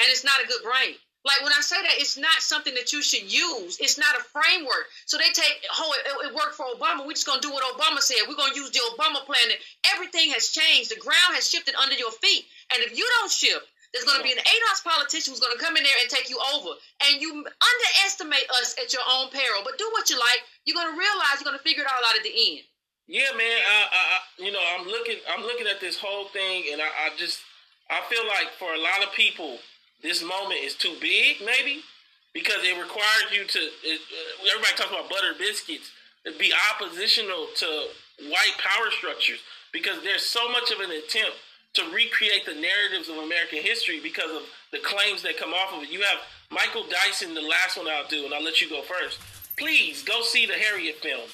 and 0.00 0.08
it's 0.08 0.24
not 0.24 0.42
a 0.42 0.46
good 0.46 0.62
brain. 0.62 0.96
Like 1.22 1.42
when 1.42 1.52
I 1.52 1.60
say 1.60 1.76
that, 1.76 2.00
it's 2.00 2.16
not 2.16 2.40
something 2.40 2.72
that 2.74 2.92
you 2.94 3.02
should 3.02 3.30
use. 3.30 3.76
It's 3.78 3.98
not 3.98 4.16
a 4.16 4.24
framework. 4.32 4.88
So 5.04 5.18
they 5.18 5.28
take, 5.34 5.60
oh, 5.76 5.94
it, 6.00 6.28
it 6.28 6.34
worked 6.34 6.54
for 6.54 6.64
Obama. 6.64 7.04
We're 7.04 7.12
just 7.12 7.26
gonna 7.26 7.42
do 7.42 7.52
what 7.52 7.76
Obama 7.76 8.00
said. 8.00 8.24
We're 8.26 8.40
gonna 8.40 8.56
use 8.56 8.70
the 8.70 8.80
Obama 8.96 9.26
plan. 9.26 9.52
Everything 9.92 10.30
has 10.30 10.48
changed. 10.48 10.90
The 10.90 10.96
ground 10.96 11.36
has 11.36 11.50
shifted 11.50 11.74
under 11.74 11.94
your 11.94 12.10
feet. 12.10 12.46
And 12.72 12.82
if 12.82 12.96
you 12.96 13.06
don't 13.20 13.30
shift, 13.30 13.66
there's 13.92 14.06
gonna 14.06 14.22
be 14.22 14.32
an 14.32 14.38
ADOS 14.38 14.84
politician 14.86 15.34
who's 15.34 15.42
gonna 15.42 15.58
come 15.58 15.76
in 15.76 15.82
there 15.82 15.98
and 16.00 16.10
take 16.10 16.30
you 16.30 16.38
over. 16.54 16.78
And 17.06 17.20
you 17.20 17.42
underestimate 17.42 18.46
us 18.62 18.76
at 18.78 18.92
your 18.92 19.02
own 19.02 19.30
peril. 19.30 19.62
But 19.64 19.78
do 19.78 19.88
what 19.92 20.10
you 20.10 20.18
like. 20.18 20.46
You're 20.64 20.78
gonna 20.78 20.96
realize 20.96 21.42
you're 21.42 21.50
gonna 21.50 21.62
figure 21.62 21.82
it 21.82 21.90
all 21.90 22.04
out 22.06 22.16
at 22.16 22.22
the 22.22 22.30
end. 22.30 22.62
Yeah, 23.10 23.34
man. 23.34 23.58
I, 23.66 23.78
I, 23.90 24.18
you 24.38 24.52
know, 24.52 24.62
I'm 24.78 24.86
looking, 24.86 25.18
I'm 25.26 25.42
looking 25.42 25.66
at 25.66 25.80
this 25.80 25.98
whole 25.98 26.30
thing, 26.30 26.70
and 26.70 26.80
I, 26.80 26.86
I 26.86 27.10
just 27.18 27.42
I 27.90 28.00
feel 28.06 28.22
like 28.26 28.54
for 28.54 28.72
a 28.72 28.78
lot 28.78 29.02
of 29.02 29.12
people, 29.12 29.58
this 30.02 30.22
moment 30.22 30.62
is 30.62 30.76
too 30.76 30.94
big, 31.00 31.42
maybe, 31.44 31.82
because 32.32 32.62
it 32.62 32.78
requires 32.78 33.28
you 33.34 33.42
to. 33.44 33.58
It, 33.82 33.98
uh, 33.98 34.46
everybody 34.54 34.74
talks 34.76 34.90
about 34.90 35.10
butter 35.10 35.34
biscuits. 35.38 35.90
To 36.26 36.36
be 36.36 36.52
oppositional 36.70 37.48
to 37.56 37.66
white 38.28 38.52
power 38.60 38.90
structures 38.90 39.40
because 39.72 40.02
there's 40.04 40.22
so 40.22 40.52
much 40.52 40.70
of 40.70 40.80
an 40.80 40.90
attempt 40.90 41.32
to 41.74 41.82
recreate 41.94 42.44
the 42.46 42.54
narratives 42.54 43.08
of 43.08 43.16
American 43.16 43.62
history 43.62 44.00
because 44.02 44.30
of 44.30 44.42
the 44.72 44.78
claims 44.82 45.22
that 45.22 45.38
come 45.38 45.52
off 45.52 45.74
of 45.74 45.82
it. 45.82 45.90
You 45.90 46.00
have 46.02 46.18
Michael 46.50 46.84
Dyson, 46.88 47.34
the 47.34 47.40
last 47.40 47.76
one 47.76 47.86
I'll 47.88 48.08
do, 48.08 48.24
and 48.24 48.34
I'll 48.34 48.42
let 48.42 48.60
you 48.60 48.68
go 48.68 48.82
first. 48.82 49.18
Please 49.56 50.02
go 50.02 50.22
see 50.22 50.46
the 50.46 50.54
Harriet 50.54 50.96
film. 50.96 51.28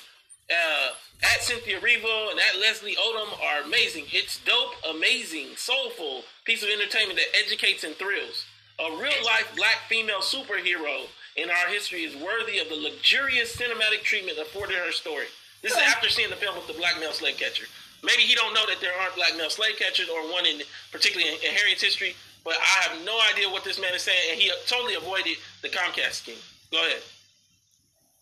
Uh, 0.51 0.91
at 1.23 1.43
Cynthia 1.43 1.81
Erivo 1.81 2.31
and 2.31 2.39
at 2.39 2.61
Leslie 2.61 2.97
Odom 2.97 3.33
are 3.43 3.63
amazing. 3.65 4.05
It's 4.13 4.39
dope, 4.45 4.75
amazing, 4.95 5.57
soulful 5.57 6.23
piece 6.45 6.63
of 6.63 6.69
entertainment 6.69 7.19
that 7.19 7.39
educates 7.45 7.85
and 7.85 7.95
thrills. 7.97 8.45
A 8.79 8.91
real 8.91 9.25
life 9.25 9.51
black 9.57 9.89
female 9.89 10.21
superhero 10.21 11.07
in 11.37 11.49
our 11.49 11.69
history 11.69 12.05
is 12.05 12.15
worthy 12.15 12.59
of 12.59 12.69
the 12.69 12.77
luxurious 12.77 13.57
cinematic 13.57 14.03
treatment 14.03 14.39
afforded 14.39 14.77
her 14.77 14.93
story. 14.93 15.27
This 15.63 15.73
is 15.73 15.79
after 15.79 16.09
seeing 16.11 16.31
the 16.31 16.37
film 16.37 16.55
with 16.55 16.67
the 16.67 16.75
black 16.75 17.01
male 17.01 17.13
slave 17.13 17.39
catcher. 17.39 17.67
Maybe 18.03 18.23
he 18.23 18.35
don't 18.35 18.55
know 18.55 18.67
that 18.67 18.81
there 18.81 18.93
aren't 19.01 19.15
black 19.17 19.37
male 19.37 19.51
slave 19.51 19.77
catchers 19.79 20.09
or 20.09 20.21
one 20.33 20.47
in 20.47 20.63
particularly 20.93 21.33
in, 21.33 21.37
in 21.43 21.51
Harriet's 21.55 21.83
history, 21.83 22.15
but 22.45 22.55
I 22.55 22.89
have 22.89 23.05
no 23.05 23.19
idea 23.33 23.49
what 23.51 23.65
this 23.65 23.81
man 23.81 23.95
is 23.95 24.03
saying, 24.03 24.31
and 24.31 24.41
he 24.41 24.51
totally 24.67 24.95
avoided 24.95 25.37
the 25.63 25.69
Comcast 25.69 26.23
scheme. 26.23 26.39
Go 26.71 26.79
ahead. 26.79 27.03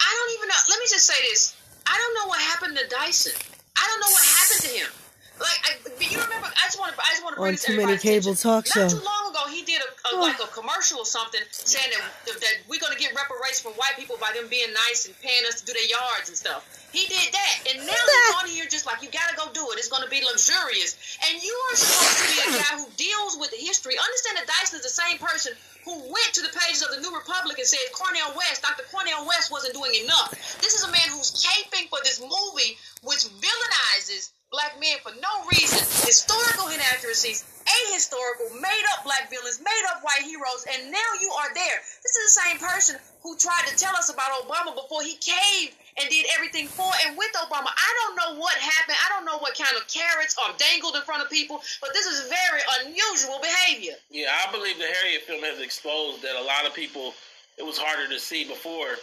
I 0.00 0.10
don't 0.10 0.32
even 0.38 0.48
know. 0.48 0.60
Let 0.70 0.78
me 0.78 0.86
just 0.88 1.06
say 1.06 1.20
this. 1.28 1.56
I 1.86 1.96
don't 1.98 2.14
know 2.14 2.28
what 2.28 2.40
happened 2.40 2.78
to 2.78 2.88
Dyson. 2.88 3.32
I 3.76 3.84
don't 3.86 4.00
know 4.00 4.12
what 4.12 4.24
happened 4.24 4.62
to 4.62 4.72
him. 4.72 5.03
Like, 5.40 5.60
I, 5.66 5.70
you 5.98 6.18
remember? 6.22 6.46
I 6.46 6.64
just 6.70 6.78
want 6.78 6.94
to. 6.94 6.98
I 7.02 7.10
just 7.10 7.24
want 7.26 7.34
to 7.34 7.40
bring 7.42 7.58
On 7.58 7.58
too 7.58 7.76
many 7.76 7.98
cable 7.98 8.34
talk 8.38 8.66
show. 8.70 8.86
Not 8.86 8.94
too 8.94 9.02
long 9.02 9.34
ago, 9.34 9.50
he 9.50 9.66
did 9.66 9.82
a, 9.82 9.90
a 10.14 10.22
like 10.22 10.38
a 10.38 10.46
commercial 10.54 11.02
or 11.02 11.08
something 11.08 11.42
saying 11.50 11.90
that, 11.90 12.38
that 12.38 12.54
we're 12.70 12.78
going 12.78 12.94
to 12.94 13.00
get 13.02 13.10
reparations 13.18 13.58
from 13.66 13.74
white 13.74 13.98
people 13.98 14.14
by 14.22 14.30
them 14.30 14.46
being 14.46 14.70
nice 14.86 15.10
and 15.10 15.14
paying 15.18 15.42
us 15.50 15.58
to 15.58 15.66
do 15.66 15.74
their 15.74 15.90
yards 15.90 16.30
and 16.30 16.38
stuff. 16.38 16.62
He 16.94 17.10
did 17.10 17.34
that, 17.34 17.54
and 17.74 17.82
now 17.82 17.98
he's 17.98 18.34
on 18.38 18.46
here 18.46 18.66
just 18.70 18.86
like 18.86 19.02
you 19.02 19.10
got 19.10 19.26
to 19.26 19.34
go 19.34 19.50
do 19.50 19.66
it. 19.74 19.82
It's 19.82 19.90
going 19.90 20.06
to 20.06 20.10
be 20.10 20.22
luxurious, 20.22 20.94
and 21.26 21.42
you 21.42 21.50
are 21.50 21.76
supposed 21.82 22.14
to 22.22 22.26
be 22.30 22.38
a 22.38 22.50
guy 22.54 22.72
who 22.78 22.86
deals 22.94 23.34
with 23.42 23.50
the 23.50 23.58
history. 23.58 23.98
Understand 23.98 24.38
that 24.38 24.46
Dyson 24.46 24.78
is 24.78 24.86
the 24.86 24.94
same 24.94 25.18
person 25.18 25.50
who 25.82 25.98
went 25.98 26.30
to 26.38 26.42
the 26.46 26.54
pages 26.54 26.86
of 26.86 26.94
the 26.94 27.02
New 27.02 27.10
Republic 27.10 27.58
and 27.58 27.66
said 27.66 27.82
Cornel 27.92 28.32
West, 28.38 28.62
Dr. 28.62 28.86
Cornel 28.88 29.26
West 29.26 29.50
wasn't 29.50 29.74
doing 29.74 29.92
enough. 30.06 30.30
This 30.62 30.78
is 30.78 30.86
a 30.86 30.90
man 30.94 31.10
who's 31.12 31.34
caping 31.34 31.90
for 31.90 31.98
this 32.06 32.22
movie 32.22 32.78
which 33.02 33.26
villainizes 33.42 34.30
black 34.50 34.78
men 34.80 34.96
for 35.02 35.12
no 35.18 35.32
reason, 35.50 35.78
historical 36.06 36.68
inaccuracies, 36.68 37.44
ahistorical, 37.66 38.54
made 38.60 38.84
up 38.94 39.04
black 39.04 39.30
villains, 39.30 39.58
made 39.58 39.84
up 39.90 40.02
white 40.02 40.22
heroes, 40.22 40.64
and 40.70 40.92
now 40.92 41.10
you 41.20 41.30
are 41.32 41.50
there. 41.54 41.78
This 42.02 42.14
is 42.14 42.34
the 42.34 42.40
same 42.40 42.58
person 42.58 42.96
who 43.22 43.36
tried 43.36 43.66
to 43.66 43.74
tell 43.76 43.96
us 43.96 44.12
about 44.12 44.30
Obama 44.44 44.74
before 44.74 45.02
he 45.02 45.16
caved 45.18 45.74
and 45.98 46.08
did 46.10 46.26
everything 46.36 46.68
for 46.68 46.90
and 47.06 47.16
with 47.16 47.32
Obama. 47.34 47.66
I 47.66 47.90
don't 48.02 48.16
know 48.16 48.40
what 48.40 48.54
happened. 48.54 48.98
I 49.00 49.08
don't 49.16 49.24
know 49.24 49.38
what 49.38 49.56
kind 49.56 49.74
of 49.76 49.86
carrots 49.88 50.36
are 50.38 50.54
dangled 50.58 50.94
in 50.94 51.02
front 51.02 51.22
of 51.22 51.30
people, 51.30 51.62
but 51.80 51.90
this 51.92 52.06
is 52.06 52.28
very 52.28 52.62
unusual 52.84 53.40
behavior. 53.40 53.94
Yeah, 54.10 54.30
I 54.30 54.52
believe 54.52 54.78
the 54.78 54.86
Harriet 54.86 55.22
film 55.22 55.42
has 55.42 55.60
exposed 55.60 56.22
that 56.22 56.36
a 56.36 56.44
lot 56.44 56.66
of 56.66 56.74
people 56.74 57.14
it 57.56 57.64
was 57.64 57.78
harder 57.78 58.12
to 58.12 58.18
see 58.18 58.44
before 58.44 58.98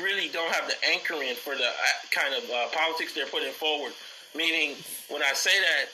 really 0.00 0.28
don't 0.28 0.52
have 0.54 0.68
the 0.68 0.74
anchoring 0.88 1.34
for 1.34 1.54
the 1.54 1.66
uh, 1.66 1.98
kind 2.10 2.34
of 2.34 2.48
uh, 2.50 2.68
politics 2.72 3.14
they're 3.14 3.26
putting 3.26 3.52
forward. 3.52 3.92
Meaning, 4.34 4.76
when 5.08 5.22
I 5.22 5.32
say 5.34 5.52
that, 5.60 5.86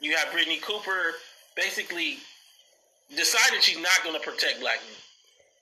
you 0.00 0.16
have 0.16 0.28
Brittney 0.28 0.62
Cooper 0.62 1.14
basically 1.56 2.18
decided 3.14 3.62
she's 3.62 3.80
not 3.80 4.00
going 4.04 4.14
to 4.14 4.24
protect 4.24 4.60
black 4.60 4.78
men. 4.86 4.96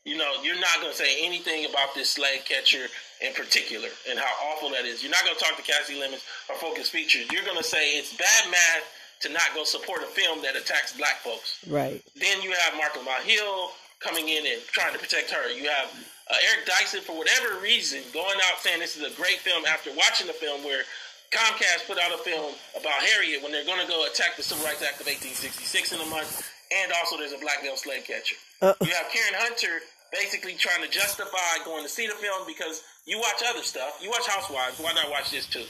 You 0.05 0.17
know, 0.17 0.43
you're 0.43 0.61
not 0.61 0.81
going 0.81 0.93
to 0.93 0.97
say 0.97 1.25
anything 1.25 1.67
about 1.69 1.95
this 1.95 2.11
slave 2.11 2.45
catcher 2.45 2.87
in 3.21 3.33
particular 3.35 3.89
and 4.09 4.19
how 4.19 4.53
awful 4.53 4.71
that 4.71 4.85
is. 4.85 5.03
You're 5.03 5.13
not 5.13 5.25
going 5.25 5.37
to 5.37 5.45
talk 5.45 5.57
to 5.57 5.63
Kasi 5.63 6.01
Lemmons 6.01 6.23
or 6.49 6.57
Focus 6.57 6.89
Features. 6.89 7.27
You're 7.33 7.45
going 7.45 7.59
to 7.59 7.65
say 7.65 7.99
it's 7.99 8.17
bad 8.17 8.51
math 8.51 8.85
to 9.21 9.29
not 9.29 9.51
go 9.55 9.65
support 9.65 10.03
a 10.03 10.07
film 10.07 10.41
that 10.43 10.57
attacks 10.57 10.97
black 10.97 11.17
folks. 11.17 11.59
Right. 11.67 12.03
Then 12.17 12.41
you 12.43 12.53
have 12.53 12.77
Marco 12.77 13.01
Hill 13.25 13.71
coming 14.01 14.29
in 14.29 14.47
and 14.47 14.63
trying 14.71 14.93
to 14.93 14.99
protect 14.99 15.31
her. 15.31 15.51
You 15.51 15.69
have 15.69 15.91
uh, 16.31 16.37
Eric 16.53 16.67
Dyson, 16.67 17.01
for 17.01 17.17
whatever 17.17 17.61
reason, 17.61 18.01
going 18.13 18.39
out 18.49 18.61
saying 18.61 18.81
this 18.81 18.97
is 18.97 19.03
a 19.03 19.15
great 19.17 19.39
film 19.39 19.65
after 19.67 19.91
watching 19.97 20.27
the 20.27 20.33
film 20.33 20.63
where 20.63 20.83
Comcast 21.31 21.87
put 21.87 21.99
out 21.99 22.13
a 22.13 22.19
film 22.25 22.55
about 22.79 22.99
Harriet 23.13 23.43
when 23.43 23.53
they're 23.53 23.65
going 23.67 23.81
to 23.85 23.89
go 23.91 24.07
attack 24.07 24.37
the 24.37 24.43
Civil 24.43 24.65
Rights 24.65 24.81
Act 24.83 25.01
of 25.01 25.07
1866 25.07 25.93
in 25.93 26.01
a 26.01 26.07
month, 26.09 26.41
and 26.73 26.93
also 26.97 27.17
there's 27.19 27.33
a 27.37 27.39
black 27.39 27.61
male 27.63 27.77
slave 27.77 28.05
catcher. 28.05 28.37
Uh, 28.63 28.73
You 28.81 28.89
have 28.97 29.13
Karen 29.13 29.37
Hunter 29.37 29.85
basically 30.11 30.55
trying 30.55 30.81
to 30.83 30.89
justify 30.89 31.61
going 31.65 31.85
to 31.85 31.89
see 31.89 32.07
the 32.07 32.17
film 32.17 32.47
because 32.47 32.83
you 33.05 33.19
watch 33.19 33.43
other 33.45 33.63
stuff. 33.63 34.01
You 34.01 34.09
watch 34.09 34.27
Housewives. 34.27 34.81
Why 34.81 34.93
not 34.95 35.11
watch 35.11 35.31
this 35.31 35.45
too? 35.47 35.65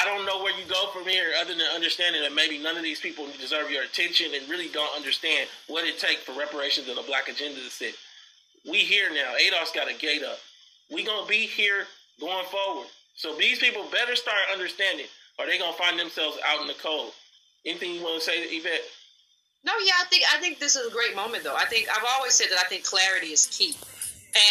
I 0.00 0.04
don't 0.04 0.26
know 0.26 0.42
where 0.42 0.54
you 0.58 0.66
go 0.68 0.90
from 0.92 1.04
here 1.06 1.30
other 1.40 1.54
than 1.54 1.62
understanding 1.74 2.22
that 2.22 2.34
maybe 2.34 2.58
none 2.58 2.76
of 2.76 2.82
these 2.82 3.00
people 3.00 3.26
deserve 3.40 3.70
your 3.70 3.82
attention 3.82 4.26
and 4.34 4.48
really 4.48 4.68
don't 4.68 4.94
understand 4.94 5.48
what 5.68 5.84
it 5.86 5.98
takes 5.98 6.22
for 6.22 6.32
reparations 6.38 6.88
and 6.88 6.98
a 6.98 7.02
black 7.02 7.28
agenda 7.28 7.58
to 7.60 7.70
sit. 7.70 7.94
We 8.68 8.78
here 8.78 9.10
now. 9.10 9.34
ADOS 9.34 9.74
got 9.74 9.90
a 9.90 9.94
gate 9.94 10.22
up. 10.22 10.38
We 10.92 11.04
gonna 11.04 11.26
be 11.26 11.46
here 11.46 11.86
going 12.20 12.44
forward. 12.46 12.86
So 13.16 13.34
these 13.34 13.58
people 13.58 13.84
better 13.90 14.14
start 14.14 14.36
understanding 14.52 15.06
or 15.38 15.46
they 15.46 15.58
gonna 15.58 15.76
find 15.76 15.98
themselves 15.98 16.38
out 16.46 16.60
in 16.60 16.66
the 16.66 16.78
cold. 16.82 17.12
Anything 17.64 17.94
you 17.94 18.04
wanna 18.04 18.20
say, 18.20 18.44
Yvette? 18.44 18.84
No, 19.64 19.72
yeah, 19.84 19.98
I 20.00 20.04
think 20.06 20.22
I 20.32 20.38
think 20.38 20.58
this 20.58 20.76
is 20.76 20.86
a 20.86 20.90
great 20.92 21.16
moment 21.16 21.42
though. 21.42 21.56
I 21.56 21.64
think 21.64 21.88
I've 21.90 22.06
always 22.16 22.34
said 22.34 22.48
that 22.50 22.58
I 22.58 22.68
think 22.68 22.84
clarity 22.84 23.32
is 23.32 23.46
key. 23.46 23.74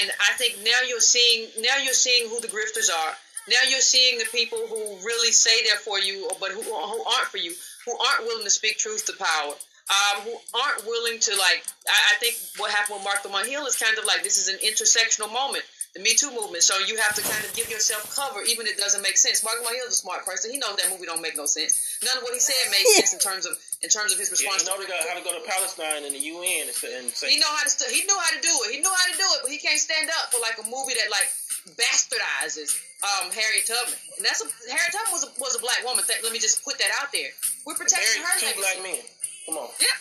And 0.02 0.12
I 0.20 0.34
think 0.38 0.58
now 0.64 0.82
you're 0.88 1.00
seeing 1.00 1.48
now 1.62 1.78
you're 1.78 1.94
seeing 1.94 2.30
who 2.30 2.42
the 2.42 2.48
grifters 2.48 2.90
are. 2.92 3.14
Now 3.48 3.62
you're 3.70 3.80
seeing 3.80 4.18
the 4.18 4.26
people 4.26 4.58
who 4.68 4.98
really 5.06 5.32
say 5.32 5.64
they're 5.64 5.78
for 5.78 6.00
you, 6.00 6.28
but 6.40 6.52
who, 6.52 6.62
who 6.64 7.04
aren't 7.06 7.30
for 7.30 7.38
you, 7.38 7.54
who 7.86 7.94
aren't 7.94 8.26
willing 8.26 8.44
to 8.44 8.50
speak 8.50 8.80
truth 8.80 9.06
to 9.06 9.14
power, 9.14 9.54
um, 9.54 10.24
who 10.24 10.34
aren't 10.58 10.86
willing 10.86 11.20
to 11.20 11.32
like. 11.38 11.64
I, 11.88 12.00
I 12.12 12.16
think 12.20 12.36
what 12.58 12.72
happened 12.72 13.02
with 13.06 13.24
Lamont 13.24 13.48
Hill 13.48 13.68
is 13.68 13.78
kind 13.78 13.98
of 13.98 14.06
like 14.06 14.24
this 14.24 14.38
is 14.38 14.50
an 14.50 14.58
intersectional 14.66 15.32
moment, 15.32 15.64
the 15.96 16.04
Me 16.04 16.12
Too 16.14 16.28
movement. 16.36 16.60
So 16.62 16.76
you 16.84 17.00
have 17.00 17.16
to 17.16 17.24
kind 17.24 17.40
of 17.48 17.56
give 17.56 17.72
yourself 17.72 18.04
cover, 18.12 18.44
even 18.44 18.68
if 18.68 18.76
it 18.76 18.84
doesn't 18.84 19.00
make 19.02 19.16
sense. 19.16 19.40
Marc 19.48 19.56
Lamont 19.64 19.80
Hill 19.80 19.88
is 19.88 19.96
a 19.96 20.04
smart 20.04 20.28
person. 20.28 20.52
He 20.52 20.60
knows 20.60 20.76
that 20.76 20.92
movie 20.92 21.08
don't 21.08 21.24
make 21.24 21.40
no 21.40 21.48
sense. 21.48 21.80
None 22.04 22.20
of 22.20 22.24
what 22.28 22.36
he 22.36 22.44
said 22.44 22.60
made 22.70 22.84
sense 23.00 23.16
in 23.16 23.20
terms 23.24 23.48
of 23.48 23.56
in 23.80 23.88
terms 23.88 24.12
of 24.12 24.20
his 24.20 24.28
Yeah, 24.28 24.52
response. 24.52 24.68
you 24.68 24.70
know 24.70 24.78
to 24.84 25.08
how 25.08 25.16
to 25.16 25.24
go 25.24 25.32
to 25.32 25.44
Palestine 25.48 26.04
and 26.04 26.12
the 26.12 26.20
UN 26.36 26.68
and 26.68 26.76
say, 26.76 26.92
and 27.00 27.08
say 27.16 27.32
he 27.32 27.40
know 27.40 27.48
how 27.56 27.64
to 27.64 27.72
st- 27.72 27.96
he 27.96 28.04
knew 28.04 28.18
how 28.20 28.32
to 28.36 28.42
do 28.44 28.52
it. 28.68 28.76
He 28.76 28.80
knew 28.84 28.92
how 28.92 29.08
to 29.08 29.16
do 29.16 29.28
it, 29.36 29.40
but 29.48 29.50
he 29.56 29.58
can't 29.58 29.80
stand 29.80 30.12
up 30.20 30.36
for 30.36 30.44
like 30.44 30.60
a 30.60 30.68
movie 30.68 31.00
that 31.00 31.08
like 31.08 31.32
bastardizes 31.80 32.76
um, 33.04 33.32
Harriet 33.32 33.66
Tubman. 33.68 33.96
And 34.18 34.24
that's 34.26 34.42
a, 34.44 34.48
Harriet 34.68 34.92
Tubman 34.92 35.14
was 35.16 35.24
a, 35.24 35.32
was 35.40 35.56
a 35.56 35.62
black 35.62 35.80
woman. 35.86 36.04
Th- 36.06 36.20
let 36.24 36.32
me 36.34 36.40
just 36.40 36.64
put 36.64 36.78
that 36.80 36.92
out 37.02 37.12
there. 37.16 37.30
We're 37.66 37.76
protecting 37.80 38.22
her 38.24 38.36
two 38.40 38.46
legacy. 38.52 38.60
black 38.62 38.78
men. 38.84 39.02
Come 39.48 39.58
on. 39.64 39.70
Yeah. 39.80 39.96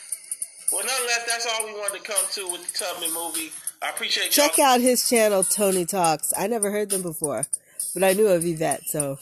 Well, 0.72 0.82
nonetheless, 0.84 1.22
that's 1.28 1.46
all 1.46 1.66
we 1.66 1.72
wanted 1.76 2.02
to 2.02 2.04
come 2.04 2.24
to 2.40 2.42
with 2.50 2.64
the 2.66 2.72
Tubman 2.74 3.12
movie. 3.12 3.52
I 3.84 3.90
appreciate 3.90 4.30
check 4.30 4.56
y'all. 4.56 4.66
out 4.66 4.80
his 4.80 5.08
channel, 5.08 5.44
Tony 5.44 5.84
Talks. 5.84 6.32
I 6.36 6.46
never 6.46 6.70
heard 6.70 6.88
them 6.88 7.02
before, 7.02 7.44
but 7.92 8.02
I 8.02 8.14
knew 8.14 8.28
of 8.28 8.44
Yvette, 8.44 8.88
so 8.88 9.18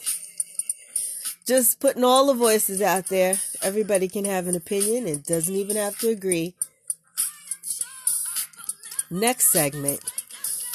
just 1.45 1.81
putting 1.81 2.05
all 2.05 2.27
the 2.27 2.33
voices 2.33 2.81
out 2.81 3.07
there. 3.07 3.35
Everybody 3.61 4.07
can 4.07 4.23
have 4.23 4.47
an 4.47 4.55
opinion 4.55 5.05
and 5.07 5.23
doesn't 5.25 5.53
even 5.53 5.75
have 5.75 5.97
to 5.99 6.09
agree. 6.09 6.55
Next 9.11 9.51
segment. 9.51 9.99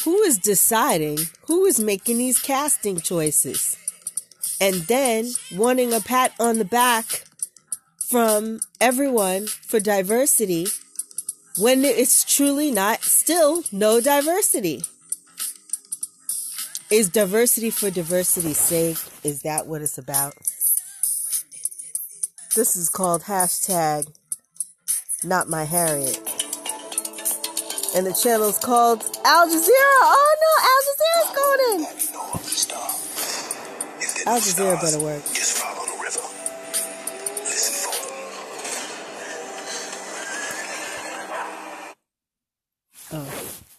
Who 0.05 0.21
is 0.23 0.39
deciding 0.39 1.19
who 1.47 1.65
is 1.65 1.81
making 1.81 2.19
these 2.19 2.41
casting 2.41 3.01
choices? 3.01 3.77
And 4.61 4.75
then 4.83 5.31
wanting 5.55 5.95
a 5.95 6.01
pat 6.01 6.35
on 6.39 6.59
the 6.59 6.65
back 6.65 7.25
from 7.99 8.61
everyone 8.81 9.47
for 9.47 9.81
diversity 9.81 10.67
when 11.59 11.85
it's 11.85 12.25
truly 12.25 12.71
not 12.71 13.03
still 13.03 13.63
no 13.73 14.01
diversity. 14.01 14.83
Is 16.91 17.09
diversity 17.09 17.71
for 17.71 17.91
diversity's 17.91 18.59
sake? 18.59 18.99
Is 19.23 19.43
that 19.43 19.67
what 19.67 19.83
it's 19.83 19.99
about? 19.99 20.35
This 22.55 22.77
is 22.77 22.89
called 22.89 23.23
hashtag 23.25 24.09
not 25.25 25.49
my 25.49 25.65
Harriet. 25.65 26.17
And 27.97 28.07
the 28.07 28.13
channel 28.13 28.49
is 28.49 28.59
called 28.59 29.03
Al 29.25 29.49
Jazeera. 29.49 29.99
Oh 30.05 30.37
no, 30.45 30.53
Al 30.69 30.81
Jazeera's 30.87 31.33
going 31.37 31.61
in. 31.75 31.85
Have 31.85 32.03
you 32.03 32.13
know 32.13 32.31
of 32.35 32.43
the 32.43 32.49
star? 32.51 32.89
If 33.99 34.25
they're 34.25 34.35
Al 34.35 34.41
Jazeera 34.41 34.81
better 34.81 35.01
work. 35.01 35.78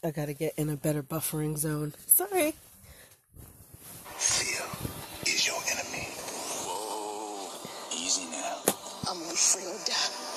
I 0.01 0.11
gotta 0.11 0.33
get 0.33 0.53
in 0.55 0.69
a 0.69 0.77
better 0.77 1.03
buffering 1.03 1.57
zone. 1.57 1.93
Sorry. 2.07 2.53
Fear 4.15 4.65
is 5.25 5.45
your 5.45 5.57
enemy. 5.69 6.07
Whoa, 6.63 7.51
easy 7.93 8.23
now. 8.31 8.59
I'm 9.09 9.21
afraid 9.23 9.67
of 9.67 9.85
die. 9.85 10.29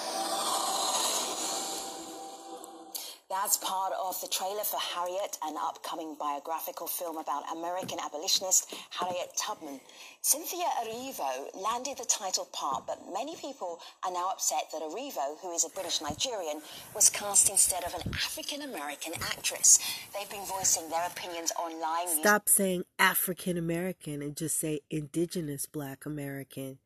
That's 3.33 3.57
part 3.57 3.95
of 3.99 4.21
the 4.21 4.29
trailer 4.29 4.63
for 4.63 4.79
Harriet, 4.79 5.39
an 5.43 5.57
upcoming 5.57 6.17
biographical 6.21 6.87
film 6.87 7.17
about 7.17 7.45
American 7.51 7.99
abolitionist 7.99 8.75
Harriet 8.91 9.33
Tubman. 9.39 9.81
Cynthia 10.21 10.67
Erivo 10.85 11.49
landed 11.55 11.97
the 11.97 12.05
title 12.05 12.47
part, 12.53 12.87
but 12.87 12.99
many 13.11 13.35
people 13.37 13.81
are 14.05 14.13
now 14.13 14.29
upset 14.33 14.65
that 14.71 14.83
Erivo, 14.83 15.41
who 15.41 15.51
is 15.55 15.65
a 15.65 15.71
British 15.71 16.03
Nigerian, 16.03 16.61
was 16.95 17.09
cast 17.09 17.49
instead 17.49 17.85
of 17.85 17.95
an 17.95 18.13
African 18.13 18.61
American 18.61 19.15
actress. 19.23 19.79
They've 20.13 20.29
been 20.29 20.45
voicing 20.45 20.91
their 20.91 21.07
opinions 21.07 21.53
online. 21.59 22.09
Stop 22.21 22.51
saying 22.51 22.85
African 22.99 23.57
American 23.57 24.21
and 24.21 24.37
just 24.37 24.61
say 24.61 24.81
indigenous 24.91 25.65
black 25.65 26.05
American. 26.05 26.81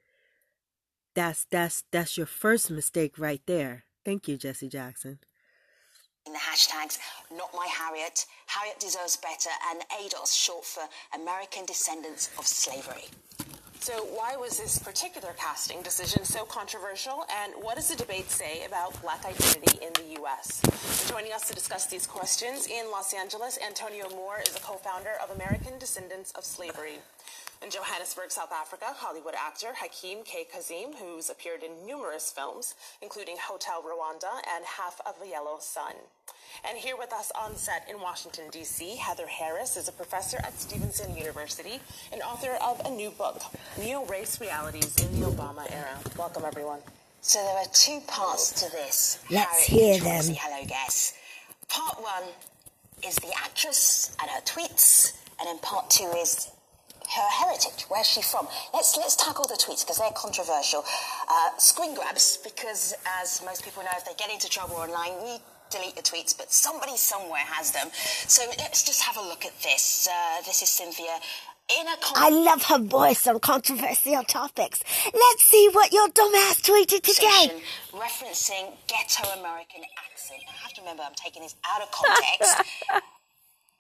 That's 1.13 1.45
that's 1.51 1.83
that's 1.91 2.17
your 2.17 2.27
first 2.27 2.71
mistake 2.71 3.19
right 3.19 3.43
there. 3.47 3.83
Thank 4.05 4.29
you, 4.29 4.37
Jesse 4.37 4.69
Jackson 4.69 5.19
the 6.33 6.39
hashtags 6.39 6.99
not 7.37 7.51
my 7.55 7.67
harriet. 7.67 8.27
Harriet 8.47 8.79
deserves 8.81 9.17
better 9.17 9.51
and 9.71 9.83
ados 10.01 10.35
short 10.35 10.65
for 10.65 10.83
american 11.15 11.65
descendants 11.67 12.31
of 12.39 12.47
slavery. 12.47 13.05
So 13.81 13.93
why 14.17 14.37
was 14.37 14.59
this 14.59 14.79
particular 14.79 15.33
casting 15.39 15.81
decision 15.83 16.25
so 16.25 16.45
controversial 16.45 17.25
and 17.43 17.53
what 17.63 17.77
does 17.77 17.89
the 17.89 17.97
debate 17.97 18.31
say 18.31 18.65
about 18.65 19.01
black 19.01 19.25
identity 19.25 19.79
in 19.85 19.93
the 19.93 20.21
us 20.23 20.61
joining 21.09 21.33
us 21.33 21.47
to 21.49 21.55
discuss 21.55 21.87
these 21.87 22.07
questions 22.07 22.67
in 22.67 22.91
los 22.91 23.15
angeles 23.15 23.59
antonio 23.65 24.09
moore 24.11 24.41
is 24.45 24.57
a 24.57 24.61
co-founder 24.61 25.13
of 25.23 25.31
american 25.37 25.79
descendants 25.79 26.33
of 26.33 26.45
slavery 26.45 26.99
in 27.67 27.73
Johannesburg, 27.73 28.31
South 28.31 28.53
Africa, 28.53 28.85
Hollywood 28.95 29.35
actor 29.37 29.75
Hakeem 29.75 30.19
Kae-Kazim, 30.19 30.95
who's 30.95 31.29
appeared 31.29 31.65
in 31.65 31.85
numerous 31.85 32.31
films, 32.31 32.77
including 33.03 33.37
Hotel 33.43 33.83
Rwanda 33.83 34.31
and 34.55 34.65
Half 34.65 35.01
of 35.05 35.17
a 35.21 35.29
Yellow 35.29 35.57
Sun. 35.59 35.95
And 36.65 36.79
here 36.79 36.97
with 36.97 37.13
us 37.13 37.33
on 37.37 37.57
set 37.57 37.85
in 37.91 38.01
Washington, 38.01 38.45
D.C., 38.53 38.95
Heather 38.95 39.27
Harris 39.27 39.77
is 39.77 39.89
a 39.89 39.93
professor 39.93 40.37
at 40.39 40.57
Stevenson 40.57 41.17
University 41.17 41.81
and 42.13 42.23
author 42.23 42.57
of 42.65 42.81
a 42.87 42.91
new 42.91 43.11
book, 43.11 43.43
Neo 43.77 44.05
Race 44.05 44.41
Realities 44.41 44.95
in 45.05 45.21
the 45.21 45.27
Obama 45.27 45.69
Era. 45.73 45.99
Welcome, 46.17 46.45
everyone. 46.47 46.79
So 47.21 47.41
there 47.41 47.57
are 47.57 47.71
two 47.73 47.99
parts 48.07 48.63
to 48.63 48.71
this. 48.71 49.19
Let's 49.29 49.65
hear 49.65 49.99
them. 49.99 50.23
Hello, 50.39 50.65
guess. 50.69 51.15
Part 51.69 52.01
one 52.01 52.31
is 53.05 53.17
the 53.17 53.33
actress 53.37 54.17
and 54.23 54.31
her 54.31 54.41
tweets, 54.43 55.19
and 55.41 55.49
then 55.49 55.59
part 55.59 55.91
two 55.91 56.09
is 56.17 56.53
her 57.15 57.45
heritage. 57.45 57.87
Where's 57.89 58.07
she 58.07 58.23
from? 58.23 58.49
Let's 58.73 58.97
let's 58.97 59.17
tackle 59.17 59.45
the 59.45 59.55
tweets 59.55 59.85
because 59.85 59.99
they're 59.99 60.11
controversial. 60.11 60.85
Uh, 61.29 61.57
screen 61.59 61.95
grabs 61.95 62.39
because, 62.43 62.95
as 63.23 63.43
most 63.45 63.65
people 63.65 63.83
know, 63.83 63.91
if 63.97 64.05
they 64.05 64.15
get 64.19 64.31
into 64.31 64.49
trouble 64.49 64.77
online, 64.77 65.13
we 65.23 65.39
delete 65.71 65.97
the 65.97 66.03
tweets, 66.03 66.37
but 66.37 66.53
somebody 66.53 66.97
somewhere 66.97 67.45
has 67.45 67.73
them. 67.73 67.89
So 68.29 68.43
let's 68.59 68.85
just 68.85 69.03
have 69.03 69.17
a 69.17 69.23
look 69.23 69.45
at 69.45 69.59
this. 69.63 70.09
Uh, 70.11 70.43
this 70.47 70.63
is 70.63 70.69
Cynthia. 70.69 71.19
In 71.69 71.87
a 71.89 71.97
I 72.15 72.29
love 72.29 72.63
her 72.67 72.79
voice 72.79 73.27
on 73.27 73.41
controversial 73.41 74.23
topics. 74.23 74.85
Let's 75.13 75.43
see 75.43 75.69
what 75.73 75.93
your 75.93 76.09
dumbass 76.11 76.63
tweeted 76.63 77.03
today. 77.03 77.61
Referencing 77.93 78.71
ghetto 78.87 79.29
American 79.41 79.83
accent. 80.09 80.43
I 80.49 80.63
have 80.63 80.73
to 80.75 80.83
remember 80.83 81.03
I'm 81.05 81.15
taking 81.17 81.43
this 81.43 81.57
out 81.69 81.83
of 81.83 81.91
context. 81.91 82.63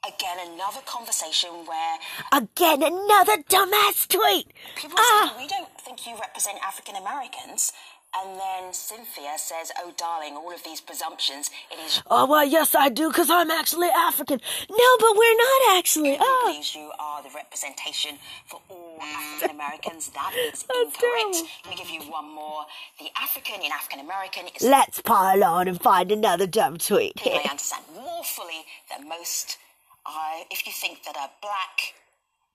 Again, 0.06 0.38
another 0.54 0.80
conversation 0.86 1.50
where. 1.66 1.98
Again, 2.32 2.82
another 2.82 3.42
dumbass 3.48 4.06
tweet! 4.06 4.52
People 4.76 4.98
ah. 4.98 5.32
say, 5.34 5.42
we 5.42 5.48
don't 5.48 5.80
think 5.80 6.06
you 6.06 6.14
represent 6.14 6.58
African 6.64 6.96
Americans. 6.96 7.72
And 8.14 8.38
then 8.38 8.72
Cynthia 8.72 9.34
says, 9.36 9.72
Oh, 9.78 9.92
darling, 9.96 10.34
all 10.34 10.52
of 10.52 10.62
these 10.64 10.80
presumptions, 10.80 11.50
it 11.70 11.78
is. 11.84 12.02
Oh, 12.06 12.26
well, 12.26 12.46
yes, 12.46 12.74
I 12.74 12.88
do, 12.88 13.08
because 13.08 13.28
I'm 13.28 13.50
actually 13.50 13.88
African. 13.88 14.40
No, 14.70 14.96
but 14.98 15.16
we're 15.16 15.36
not 15.36 15.76
actually. 15.76 16.16
Oh. 16.18 16.44
believes 16.46 16.74
you 16.74 16.90
are 16.98 17.22
the 17.22 17.30
representation 17.34 18.18
for 18.46 18.60
all 18.70 18.98
African 19.02 19.56
Americans. 19.56 20.10
That 20.10 20.32
is 20.34 20.64
incorrect. 20.82 21.50
Let 21.64 21.70
me 21.70 21.76
give 21.76 21.90
you 21.90 22.00
one 22.10 22.32
more. 22.32 22.64
The 22.98 23.08
African 23.20 23.60
in 23.62 23.72
African 23.72 24.00
American 24.00 24.46
is. 24.54 24.62
Let's 24.62 25.02
pile 25.02 25.44
on 25.44 25.68
and 25.68 25.80
find 25.80 26.10
another 26.10 26.46
dumb 26.46 26.78
tweet. 26.78 27.20
I 27.26 27.46
understand 27.50 27.84
more 27.94 28.24
fully 28.24 28.64
than 28.88 29.08
most 29.08 29.58
I, 30.06 30.44
if 30.50 30.66
you 30.66 30.72
think 30.72 31.02
that 31.04 31.16
are 31.16 31.30
black, 31.42 31.94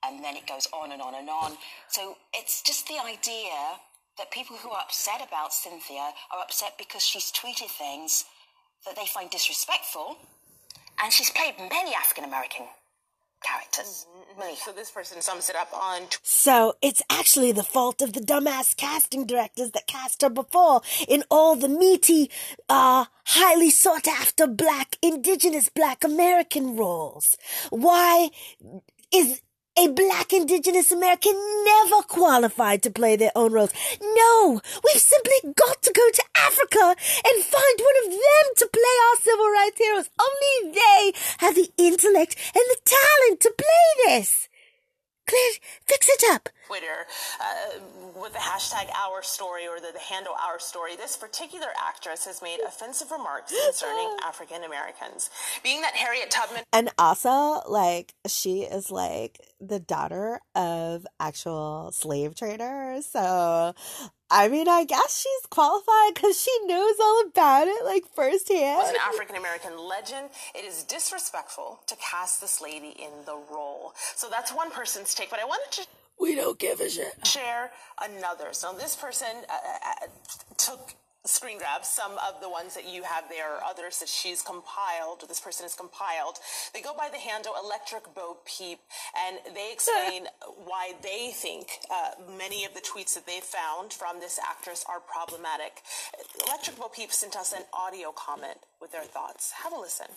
and 0.04 0.24
then 0.24 0.36
it 0.36 0.46
goes 0.46 0.66
on 0.72 0.92
and 0.92 1.00
on 1.00 1.14
and 1.14 1.28
on. 1.28 1.52
So 1.88 2.16
it's 2.34 2.62
just 2.62 2.88
the 2.88 2.98
idea 2.98 3.78
that 4.18 4.30
people 4.30 4.56
who 4.56 4.70
are 4.70 4.80
upset 4.80 5.26
about 5.26 5.52
Cynthia 5.52 6.12
are 6.32 6.42
upset 6.42 6.74
because 6.78 7.02
she's 7.02 7.30
tweeted 7.30 7.70
things 7.70 8.24
that 8.84 8.96
they 8.96 9.06
find 9.06 9.30
disrespectful, 9.30 10.16
and 11.02 11.12
she's 11.12 11.30
played 11.30 11.54
many 11.58 11.94
African 11.94 12.24
American 12.24 12.66
characters. 13.42 14.06
Mm-hmm. 14.08 14.54
So 14.56 14.72
this 14.72 14.90
person 14.90 15.20
sums 15.20 15.50
it 15.50 15.56
up 15.56 15.72
on. 15.74 16.02
So 16.22 16.74
it's 16.80 17.02
actually 17.10 17.52
the 17.52 17.62
fault 17.62 18.00
of 18.00 18.12
the 18.12 18.20
dumbass 18.20 18.76
casting 18.76 19.26
directors 19.26 19.72
that 19.72 19.86
cast 19.86 20.22
her 20.22 20.30
before 20.30 20.80
in 21.06 21.24
all 21.30 21.56
the 21.56 21.68
meaty, 21.68 22.30
uh, 22.68 23.06
highly 23.26 23.70
sought 23.70 24.08
after 24.08 24.46
black, 24.46 24.96
indigenous 25.02 25.68
black 25.68 26.02
American 26.02 26.76
roles. 26.76 27.36
Why 27.70 28.30
is 29.12 29.42
a 29.78 29.88
black 29.88 30.32
indigenous 30.32 30.90
American 30.92 31.32
never 31.64 32.02
qualified 32.02 32.82
to 32.82 32.90
play 32.90 33.16
their 33.16 33.32
own 33.34 33.52
roles. 33.52 33.72
No, 34.00 34.60
we've 34.84 35.02
simply 35.02 35.54
got 35.56 35.82
to 35.82 35.92
go 35.92 36.02
to 36.12 36.24
Africa 36.36 36.94
and 37.24 37.44
find 37.44 37.78
one 37.80 38.04
of 38.04 38.10
them 38.10 38.46
to 38.56 38.68
play 38.72 38.96
our 39.08 39.16
civil 39.20 39.48
rights 39.50 39.78
heroes. 39.78 40.10
Only 40.20 40.74
they 40.74 41.12
have 41.38 41.54
the 41.54 41.70
intellect 41.78 42.36
and 42.54 42.64
the 42.68 42.78
talent 42.84 43.40
to 43.40 43.54
play 43.56 44.06
this. 44.06 44.48
Claire, 45.26 45.52
fix 45.86 46.08
it 46.08 46.24
up. 46.30 46.48
Twitter 46.66 47.06
uh, 47.40 47.80
with 48.20 48.32
the 48.32 48.38
hashtag 48.38 48.90
Our 48.90 49.22
Story 49.22 49.66
or 49.66 49.80
the, 49.80 49.92
the 49.92 49.98
handle 49.98 50.34
Our 50.40 50.58
Story. 50.58 50.96
This 50.96 51.16
particular 51.16 51.68
actress 51.80 52.24
has 52.26 52.42
made 52.42 52.58
offensive 52.66 53.10
remarks 53.10 53.52
concerning 53.66 54.16
African 54.24 54.64
Americans. 54.64 55.30
Being 55.62 55.80
that 55.82 55.94
Harriet 55.94 56.30
Tubman. 56.30 56.62
And 56.72 56.90
also, 56.98 57.62
like, 57.68 58.14
she 58.26 58.62
is 58.62 58.90
like 58.90 59.40
the 59.60 59.80
daughter 59.80 60.40
of 60.54 61.06
actual 61.20 61.90
slave 61.92 62.34
traders. 62.34 63.06
So 63.06 63.74
I 64.34 64.48
mean, 64.48 64.66
I 64.66 64.84
guess 64.84 65.20
she's 65.20 65.46
qualified 65.50 66.14
because 66.14 66.40
she 66.40 66.50
knows 66.64 66.94
all 66.98 67.24
about 67.26 67.68
it, 67.68 67.84
like 67.84 68.04
firsthand. 68.16 68.80
As 68.80 68.88
an 68.88 68.96
African 69.06 69.36
American 69.36 69.78
legend, 69.78 70.30
it 70.54 70.64
is 70.64 70.84
disrespectful 70.84 71.80
to 71.86 71.94
cast 71.96 72.40
this 72.40 72.62
lady 72.62 72.94
in 72.98 73.10
the 73.26 73.38
role. 73.52 73.92
So 74.16 74.30
that's 74.30 74.50
one 74.50 74.70
person's 74.70 75.14
take. 75.14 75.28
But 75.28 75.38
I 75.40 75.44
wanted 75.44 75.70
to. 75.72 75.86
We 76.20 76.34
don't 76.34 76.58
give 76.58 76.80
a 76.80 76.88
shit. 76.88 77.26
Share 77.26 77.70
another. 78.00 78.48
So 78.52 78.74
this 78.78 78.94
person 78.96 79.28
uh, 79.48 79.52
uh, 79.52 80.06
took 80.56 80.94
screen 81.24 81.58
grabs, 81.58 81.88
some 81.88 82.12
of 82.12 82.40
the 82.40 82.48
ones 82.48 82.74
that 82.74 82.88
you 82.88 83.02
have 83.04 83.24
there, 83.28 83.56
or 83.56 83.64
others 83.64 83.98
that 84.00 84.08
she's 84.08 84.42
compiled, 84.42 85.24
this 85.28 85.38
person 85.38 85.64
has 85.64 85.74
compiled. 85.74 86.38
They 86.74 86.82
go 86.82 86.94
by 86.96 87.08
the 87.10 87.18
handle 87.18 87.54
Electric 87.62 88.12
Bo 88.14 88.38
Peep, 88.44 88.80
and 89.26 89.38
they 89.54 89.70
explain 89.72 90.26
why 90.64 90.94
they 91.02 91.30
think 91.32 91.68
uh, 91.90 92.10
many 92.36 92.64
of 92.64 92.74
the 92.74 92.80
tweets 92.80 93.14
that 93.14 93.26
they 93.26 93.40
found 93.40 93.92
from 93.92 94.18
this 94.18 94.38
actress 94.42 94.84
are 94.88 95.00
problematic. 95.00 95.82
Electric 96.46 96.76
Bo 96.76 96.88
Peep 96.88 97.12
sent 97.12 97.36
us 97.36 97.52
an 97.52 97.62
audio 97.72 98.12
comment 98.12 98.58
with 98.80 98.90
their 98.90 99.04
thoughts. 99.04 99.52
Have 99.62 99.72
a 99.72 99.78
listen. 99.78 100.08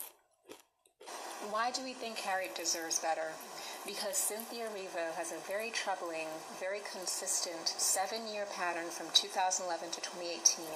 Why 1.50 1.70
do 1.70 1.84
we 1.84 1.92
think 1.92 2.18
Harriet 2.18 2.56
deserves 2.56 2.98
better? 2.98 3.30
Because 3.86 4.16
Cynthia 4.16 4.66
Erivo 4.66 5.14
has 5.14 5.30
a 5.30 5.38
very 5.46 5.70
troubling, 5.70 6.26
very 6.58 6.80
consistent 6.90 7.68
seven 7.78 8.26
year 8.26 8.44
pattern 8.50 8.90
from 8.90 9.06
2011 9.14 9.94
to 9.94 10.00
2018 10.02 10.66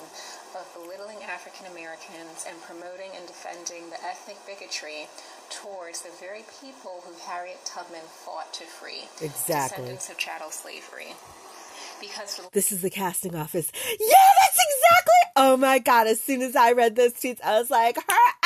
of 0.55 0.65
belittling 0.79 1.19
African 1.27 1.67
Americans 1.67 2.47
and 2.47 2.55
promoting 2.63 3.11
and 3.19 3.27
defending 3.27 3.91
the 3.91 3.99
ethnic 4.07 4.39
bigotry 4.47 5.11
towards 5.51 6.03
the 6.03 6.15
very 6.23 6.47
people 6.63 7.03
who 7.05 7.13
Harriet 7.27 7.59
Tubman 7.67 8.07
fought 8.07 8.55
to 8.55 8.65
free. 8.65 9.11
Exactly. 9.21 9.91
Descendants 9.91 10.09
of 10.09 10.17
chattel 10.17 10.51
slavery. 10.51 11.19
Because 12.01 12.41
this 12.53 12.73
is 12.73 12.81
the 12.81 12.91
casting 12.91 13.35
office. 13.35 13.71
Yeah, 13.75 14.31
that's 14.41 14.57
exactly. 14.57 15.21
Oh 15.37 15.57
my 15.57 15.79
god! 15.79 16.07
As 16.07 16.21
soon 16.21 16.41
as 16.41 16.57
I 16.57 16.73
read 16.73 16.97
those 16.97 17.13
tweets, 17.13 17.43
I 17.43 17.59
was 17.59 17.71
like, 17.71 17.97
her 17.97 18.40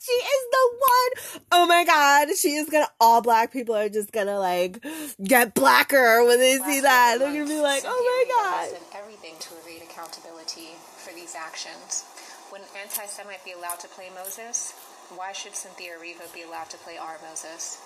she 0.00 0.12
is 0.12 0.42
the 0.50 0.70
one. 0.78 1.40
Oh 1.52 1.66
my 1.66 1.84
god, 1.84 2.28
she 2.36 2.54
is 2.54 2.68
gonna. 2.68 2.88
All 3.00 3.20
black 3.20 3.52
people 3.52 3.76
are 3.76 3.88
just 3.88 4.12
gonna 4.12 4.38
like 4.38 4.84
get 5.22 5.54
blacker 5.54 6.24
when 6.24 6.38
they 6.38 6.56
see 6.58 6.80
that. 6.80 7.16
They're 7.18 7.32
gonna 7.32 7.46
be 7.46 7.60
like, 7.60 7.82
oh 7.86 7.90
my 7.90 8.24
god. 8.34 8.80
Everything 8.98 9.34
to 9.40 9.54
evade 9.62 9.82
accountability 9.82 10.70
for 10.96 11.14
these 11.14 11.34
actions. 11.34 12.04
When 12.50 12.62
anti-Semite 12.82 13.44
be 13.44 13.52
allowed 13.52 13.78
to 13.80 13.88
play 13.88 14.08
Moses, 14.12 14.74
why 15.14 15.30
should 15.30 15.54
Cynthia 15.54 15.92
Erivo 15.92 16.32
be 16.34 16.42
allowed 16.42 16.68
to 16.70 16.78
play 16.78 16.98
our 16.98 17.16
Moses? 17.28 17.78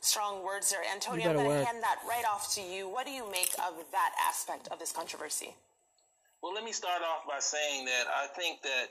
Strong 0.00 0.44
words 0.44 0.70
there, 0.70 0.82
Antonio. 0.92 1.30
I'm 1.30 1.36
going 1.36 1.50
to 1.50 1.64
hand 1.64 1.82
that 1.82 1.98
right 2.08 2.24
off 2.28 2.52
to 2.54 2.60
you. 2.60 2.88
What 2.88 3.06
do 3.06 3.12
you 3.12 3.30
make 3.30 3.54
of 3.58 3.74
that 3.92 4.10
aspect 4.28 4.68
of 4.72 4.80
this 4.80 4.90
controversy? 4.90 5.54
Well, 6.42 6.54
let 6.54 6.64
me 6.64 6.72
start 6.72 7.02
off 7.02 7.26
by 7.26 7.38
saying 7.38 7.84
that 7.86 8.04
I 8.06 8.26
think 8.34 8.62
that 8.62 8.86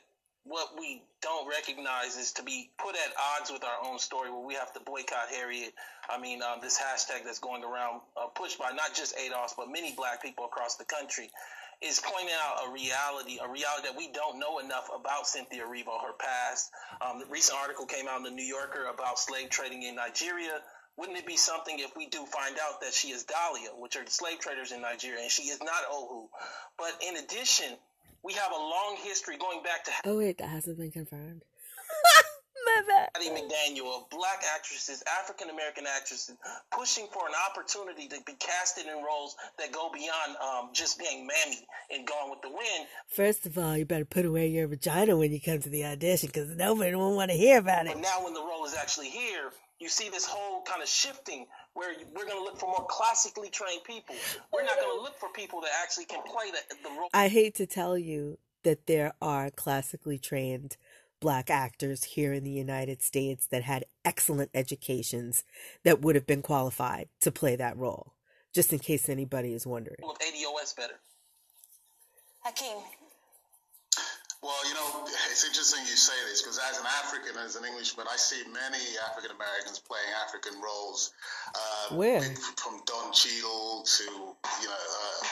what 0.45 0.77
we 0.79 1.01
don't 1.21 1.49
recognize 1.49 2.17
is 2.17 2.33
to 2.33 2.43
be 2.43 2.69
put 2.77 2.95
at 2.95 3.13
odds 3.37 3.51
with 3.51 3.63
our 3.63 3.89
own 3.89 3.97
story 3.97 4.29
where 4.29 4.45
we 4.45 4.53
have 4.53 4.71
to 4.73 4.79
boycott 4.79 5.29
Harriet. 5.33 5.73
I 6.07 6.21
mean, 6.21 6.41
um, 6.43 6.59
this 6.61 6.79
hashtag 6.79 7.25
that's 7.25 7.39
going 7.39 7.63
around, 7.63 8.01
uh, 8.15 8.27
pushed 8.27 8.59
by 8.59 8.71
not 8.71 8.93
just 8.93 9.17
ADOS, 9.17 9.53
but 9.57 9.69
many 9.69 9.93
black 9.95 10.21
people 10.21 10.45
across 10.45 10.75
the 10.75 10.85
country, 10.85 11.31
is 11.81 11.99
pointing 11.99 12.33
out 12.45 12.67
a 12.69 12.71
reality, 12.71 13.39
a 13.43 13.49
reality 13.49 13.87
that 13.87 13.97
we 13.97 14.11
don't 14.11 14.39
know 14.39 14.59
enough 14.59 14.87
about 14.95 15.27
Cynthia 15.27 15.63
Erivo, 15.63 15.99
her 16.01 16.13
past. 16.13 16.71
Um, 17.01 17.19
the 17.19 17.25
recent 17.25 17.57
article 17.59 17.87
came 17.87 18.07
out 18.07 18.17
in 18.17 18.23
the 18.23 18.31
New 18.31 18.45
Yorker 18.45 18.85
about 18.85 19.17
slave 19.17 19.49
trading 19.49 19.81
in 19.81 19.95
Nigeria. 19.95 20.61
Wouldn't 20.95 21.17
it 21.17 21.25
be 21.25 21.35
something 21.35 21.77
if 21.79 21.97
we 21.97 22.07
do 22.07 22.23
find 22.25 22.55
out 22.61 22.81
that 22.81 22.93
she 22.93 23.09
is 23.09 23.25
Diala, 23.25 23.77
which 23.79 23.97
are 23.97 24.05
the 24.05 24.11
slave 24.11 24.39
traders 24.39 24.71
in 24.71 24.81
Nigeria, 24.81 25.21
and 25.21 25.31
she 25.31 25.43
is 25.43 25.59
not 25.59 25.83
Ohu? 25.91 26.29
But 26.77 26.93
in 27.05 27.17
addition, 27.17 27.75
we 28.25 28.33
have 28.33 28.51
a 28.51 28.59
long 28.59 28.97
history 29.03 29.37
going 29.37 29.61
back 29.61 29.83
to 29.85 29.91
Oh 30.03 30.17
wait, 30.17 30.39
that 30.39 30.49
hasn't 30.49 30.77
been 30.77 30.91
confirmed. 30.91 31.43
My 32.65 32.81
bad. 32.87 33.09
Hattie 33.13 33.29
McDaniel 33.29 33.95
of 33.95 34.09
black 34.09 34.41
actresses, 34.55 35.03
African 35.21 35.51
American 35.51 35.85
actresses, 35.85 36.35
pushing 36.75 37.05
for 37.13 37.27
an 37.27 37.33
opportunity 37.47 38.07
to 38.07 38.17
be 38.25 38.33
casted 38.39 38.87
in 38.87 39.03
roles 39.03 39.35
that 39.59 39.71
go 39.71 39.91
beyond 39.93 40.35
um, 40.37 40.69
just 40.73 40.97
being 40.97 41.27
Mammy 41.27 41.67
and 41.91 42.07
Gone 42.07 42.31
with 42.31 42.41
the 42.41 42.49
Wind. 42.49 42.87
First 43.07 43.45
of 43.45 43.59
all, 43.59 43.77
you 43.77 43.85
better 43.85 44.03
put 44.03 44.25
away 44.25 44.47
your 44.47 44.67
vagina 44.67 45.15
when 45.15 45.31
you 45.31 45.39
come 45.39 45.59
to 45.59 45.69
the 45.69 45.85
audition 45.85 46.27
because 46.27 46.49
nobody 46.55 46.95
won't 46.95 47.15
want 47.15 47.29
to 47.29 47.37
hear 47.37 47.59
about 47.59 47.85
it. 47.85 47.93
But 47.93 48.01
now, 48.01 48.23
when 48.23 48.33
the 48.33 48.41
role 48.41 48.65
is 48.65 48.73
actually 48.73 49.09
here, 49.09 49.51
you 49.79 49.89
see 49.89 50.09
this 50.09 50.25
whole 50.25 50.61
kind 50.63 50.81
of 50.81 50.87
shifting 50.87 51.47
where 51.73 51.93
we're 52.13 52.25
going 52.25 52.37
to 52.37 52.43
look 52.43 52.57
for 52.57 52.67
more 52.67 52.85
classically 52.89 53.49
trained 53.49 53.83
people. 53.83 54.15
We're 54.53 54.63
not 54.63 54.75
going 54.79 54.97
to 54.97 55.01
look 55.01 55.19
for 55.19 55.29
people 55.29 55.61
that 55.61 55.71
actually 55.81 56.05
can 56.05 56.21
play 56.23 56.51
the, 56.51 56.75
the 56.83 56.89
role. 56.89 57.09
I 57.13 57.27
hate 57.27 57.55
to 57.55 57.65
tell 57.65 57.97
you 57.97 58.37
that 58.63 58.87
there 58.87 59.13
are 59.21 59.51
classically 59.51 60.17
trained 60.17 60.77
black 61.19 61.49
actors 61.49 62.03
here 62.03 62.33
in 62.33 62.43
the 62.43 62.51
United 62.51 63.01
States 63.01 63.47
that 63.47 63.63
had 63.63 63.85
excellent 64.03 64.49
educations 64.53 65.43
that 65.83 66.01
would 66.01 66.15
have 66.15 66.27
been 66.27 66.41
qualified 66.41 67.09
to 67.21 67.31
play 67.31 67.55
that 67.55 67.77
role, 67.77 68.13
just 68.53 68.71
in 68.71 68.79
case 68.79 69.09
anybody 69.09 69.53
is 69.53 69.67
wondering. 69.67 69.97
of 70.03 70.17
ADOS 70.19 70.75
better. 70.75 70.99
Hakeem, 72.43 72.77
Well, 74.45 74.61
you 74.69 74.77
know, 74.77 75.09
it's 75.33 75.41
interesting 75.41 75.81
you 75.89 75.97
say 75.97 76.13
this 76.29 76.43
because 76.43 76.61
as 76.69 76.77
an 76.77 76.85
African, 77.01 77.33
as 77.41 77.55
an 77.55 77.65
Englishman, 77.65 78.05
I 78.05 78.15
see 78.15 78.45
many 78.53 78.77
African 79.09 79.33
Americans 79.33 79.81
playing 79.81 80.05
African 80.21 80.61
roles. 80.61 81.17
Uh, 81.49 81.95
Where? 81.97 82.21
From 82.61 82.77
Don 82.85 83.09
Cheadle 83.09 83.81
to, 83.81 84.03
you 84.05 84.69
know, 84.69 84.85
uh, 85.01 85.25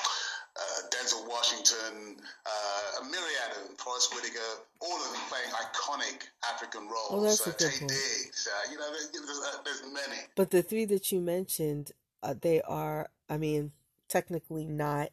uh, 0.57 0.89
Denzel 0.89 1.29
Washington, 1.29 2.17
uh, 2.25 3.01
a 3.01 3.03
myriad 3.05 3.53
of 3.53 3.67
them, 3.69 3.77
Forest 3.77 4.15
Whitaker, 4.15 4.49
all 4.81 4.97
of 4.97 5.13
them 5.13 5.21
playing 5.29 5.53
iconic 5.61 6.25
African 6.49 6.89
roles. 6.89 7.13
Oh, 7.13 7.21
that's 7.21 7.45
a 7.45 7.51
good 7.51 7.69
Taye. 7.69 7.87
Diggs, 7.87 8.49
uh, 8.49 8.71
you 8.71 8.79
know, 8.79 8.89
there's, 8.89 9.41
uh, 9.45 9.61
there's 9.63 9.83
many. 9.93 10.21
But 10.35 10.49
the 10.49 10.63
three 10.63 10.85
that 10.85 11.11
you 11.11 11.21
mentioned, 11.21 11.91
uh, 12.23 12.33
they 12.41 12.63
are, 12.63 13.11
I 13.29 13.37
mean, 13.37 13.73
technically 14.09 14.65
not, 14.65 15.09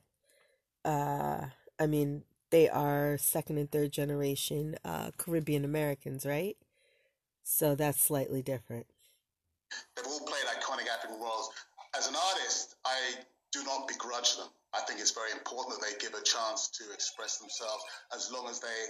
uh, 0.86 1.44
I 1.78 1.86
mean, 1.86 2.22
they 2.50 2.68
are 2.68 3.16
second 3.18 3.58
and 3.58 3.70
third 3.70 3.92
generation 3.92 4.76
uh, 4.84 5.10
Caribbean 5.16 5.64
Americans, 5.64 6.26
right? 6.26 6.56
So 7.42 7.74
that's 7.74 8.00
slightly 8.02 8.42
different. 8.42 8.86
They've 9.96 10.06
all 10.06 10.20
played 10.20 10.44
iconic 10.58 10.86
African 10.88 11.20
roles. 11.20 11.50
As 11.96 12.08
an 12.08 12.14
artist, 12.14 12.76
I 12.84 13.22
do 13.52 13.64
not 13.64 13.88
begrudge 13.88 14.36
them. 14.36 14.48
I 14.74 14.80
think 14.86 15.00
it's 15.00 15.10
very 15.10 15.32
important 15.32 15.78
that 15.78 15.86
they 15.86 15.98
give 15.98 16.14
a 16.14 16.22
chance 16.22 16.68
to 16.78 16.84
express 16.92 17.38
themselves 17.38 17.82
as 18.14 18.30
long 18.32 18.48
as 18.48 18.60
they 18.60 18.80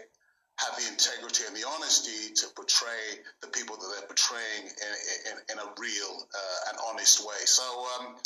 have 0.60 0.76
the 0.76 0.88
integrity 0.92 1.44
and 1.48 1.56
the 1.56 1.64
honesty 1.66 2.34
to 2.34 2.46
portray 2.54 3.24
the 3.40 3.48
people 3.48 3.76
that 3.76 3.88
they're 3.96 4.06
portraying 4.08 4.68
in, 4.68 4.92
in, 5.32 5.36
in 5.52 5.58
a 5.58 5.68
real 5.80 6.12
uh, 6.20 6.68
and 6.68 6.78
honest 6.90 7.24
way. 7.26 7.40
So, 7.44 7.64
um, 7.96 8.16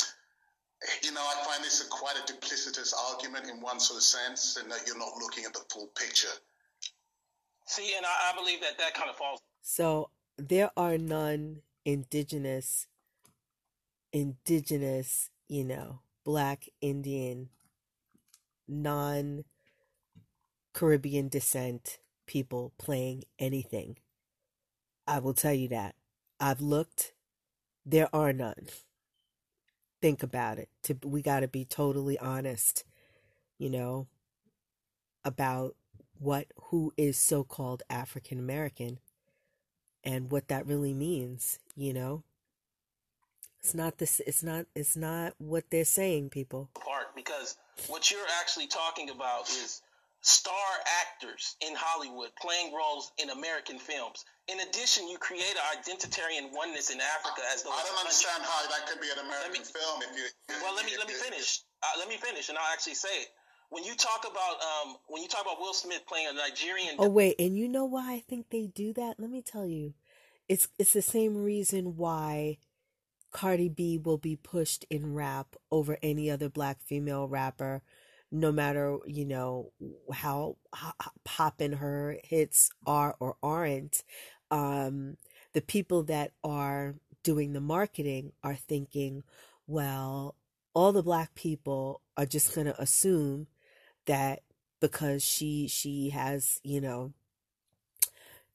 you 1.03 1.11
know, 1.11 1.21
I 1.21 1.43
find 1.45 1.63
this 1.63 1.85
a 1.85 1.89
quite 1.89 2.15
a 2.17 2.31
duplicitous 2.31 2.93
argument 3.11 3.47
in 3.49 3.61
one 3.61 3.79
sort 3.79 3.97
of 3.97 4.03
sense, 4.03 4.57
and 4.61 4.71
that 4.71 4.85
you're 4.85 4.97
not 4.97 5.17
looking 5.19 5.45
at 5.45 5.53
the 5.53 5.61
full 5.71 5.87
picture. 5.95 6.27
See, 7.67 7.93
and 7.97 8.05
I, 8.05 8.31
I 8.31 8.35
believe 8.37 8.61
that 8.61 8.77
that 8.77 8.93
kind 8.93 9.09
of 9.09 9.15
falls 9.15 9.41
So 9.61 10.09
there 10.37 10.69
are 10.77 10.97
none 10.97 11.61
indigenous, 11.83 12.87
indigenous, 14.13 15.29
you 15.47 15.63
know, 15.63 16.01
black, 16.23 16.67
Indian, 16.81 17.49
non 18.67 19.45
Caribbean 20.73 21.29
descent 21.29 21.99
people 22.27 22.73
playing 22.77 23.23
anything. 23.39 23.97
I 25.07 25.19
will 25.19 25.33
tell 25.33 25.53
you 25.53 25.69
that. 25.69 25.95
I've 26.39 26.61
looked, 26.61 27.13
there 27.85 28.09
are 28.13 28.33
none. 28.33 28.67
Think 30.01 30.23
about 30.23 30.59
it. 30.59 30.69
To 30.83 30.97
we 31.03 31.21
got 31.21 31.39
to 31.39 31.47
be 31.47 31.65
totally 31.65 32.17
honest, 32.19 32.83
you 33.57 33.69
know, 33.69 34.07
about 35.23 35.75
what 36.19 36.47
who 36.69 36.93
is 36.97 37.17
so-called 37.17 37.83
African 37.89 38.39
American 38.39 38.99
and 40.03 40.31
what 40.31 40.47
that 40.49 40.67
really 40.67 40.93
means, 40.93 41.59
you 41.75 41.93
know? 41.93 42.23
It's 43.59 43.73
not 43.73 43.97
this 43.97 44.21
it's 44.27 44.43
not 44.43 44.67
it's 44.75 44.95
not 44.95 45.33
what 45.39 45.63
they're 45.71 45.85
saying, 45.85 46.29
people. 46.29 46.69
apart 46.75 47.15
because 47.15 47.57
what 47.87 48.11
you're 48.11 48.27
actually 48.39 48.67
talking 48.67 49.09
about 49.09 49.49
is 49.49 49.81
star 50.25 50.69
actors 51.05 51.55
in 51.61 51.77
Hollywood 51.77 52.33
playing 52.41 52.73
roles 52.73 53.13
in 53.21 53.29
American 53.29 53.77
films. 53.77 54.25
In 54.49 54.57
addition, 54.59 55.07
you 55.07 55.21
create 55.21 55.53
an 55.53 55.65
identitarian 55.77 56.49
oneness 56.49 56.89
in 56.89 56.97
Africa 56.97 57.45
as 57.53 57.61
though 57.61 57.69
I 57.69 57.85
it's 57.85 57.85
a 57.85 57.93
don't 57.93 58.01
country. 58.01 58.09
understand 58.09 58.41
how 58.41 58.59
that 58.73 58.89
could 58.89 59.01
be 59.01 59.09
an 59.13 59.21
American 59.21 59.61
me- 59.61 59.69
film 59.69 60.01
if 60.01 60.17
you. 60.17 60.25
Well, 60.65 60.73
let 60.73 60.85
me 60.85 60.97
let 60.97 61.07
me 61.07 61.13
finish. 61.13 61.61
Uh, 61.85 62.01
let 62.01 62.09
me 62.09 62.17
finish, 62.17 62.49
and 62.49 62.57
I'll 62.57 62.73
actually 62.73 62.97
say 62.97 63.13
it. 63.21 63.29
When 63.69 63.83
you 63.83 63.93
talk 63.93 64.25
about 64.25 64.57
um, 64.65 64.97
when 65.13 65.21
you 65.21 65.29
talk 65.29 65.45
about 65.45 65.61
Will 65.61 65.73
Smith 65.77 66.01
playing 66.09 66.27
a 66.27 66.33
Nigerian 66.33 66.97
Oh 66.97 67.09
wait, 67.09 67.35
and 67.37 67.55
you 67.55 67.69
know 67.69 67.85
why 67.85 68.13
I 68.13 68.23
think 68.27 68.49
they 68.49 68.65
do 68.65 68.93
that? 68.93 69.19
Let 69.19 69.29
me 69.29 69.41
tell 69.45 69.65
you. 69.67 69.93
It's 70.49 70.67
it's 70.79 70.93
the 70.93 71.01
same 71.05 71.37
reason 71.37 71.97
why 71.97 72.57
Cardi 73.31 73.69
B 73.69 73.97
will 73.97 74.17
be 74.17 74.35
pushed 74.35 74.85
in 74.89 75.13
rap 75.13 75.55
over 75.69 75.97
any 76.01 76.31
other 76.31 76.49
black 76.49 76.81
female 76.81 77.27
rapper 77.27 77.83
no 78.31 78.51
matter, 78.51 78.97
you 79.05 79.25
know, 79.25 79.71
how, 80.11 80.57
how 80.73 80.93
poppin' 81.23 81.73
her 81.73 82.17
hits 82.23 82.69
are 82.85 83.15
or 83.19 83.37
aren't. 83.41 84.03
Um 84.51 85.17
the 85.53 85.61
people 85.61 86.03
that 86.03 86.31
are 86.43 86.95
doing 87.23 87.53
the 87.53 87.61
marketing 87.61 88.33
are 88.43 88.55
thinking, 88.55 89.23
well, 89.67 90.35
all 90.73 90.91
the 90.91 91.01
black 91.01 91.33
people 91.33 92.01
are 92.17 92.25
just 92.25 92.53
going 92.53 92.67
to 92.67 92.79
assume 92.79 93.47
that 94.05 94.41
because 94.81 95.23
she 95.23 95.67
she 95.67 96.09
has 96.09 96.59
you 96.63 96.79
know 96.79 97.13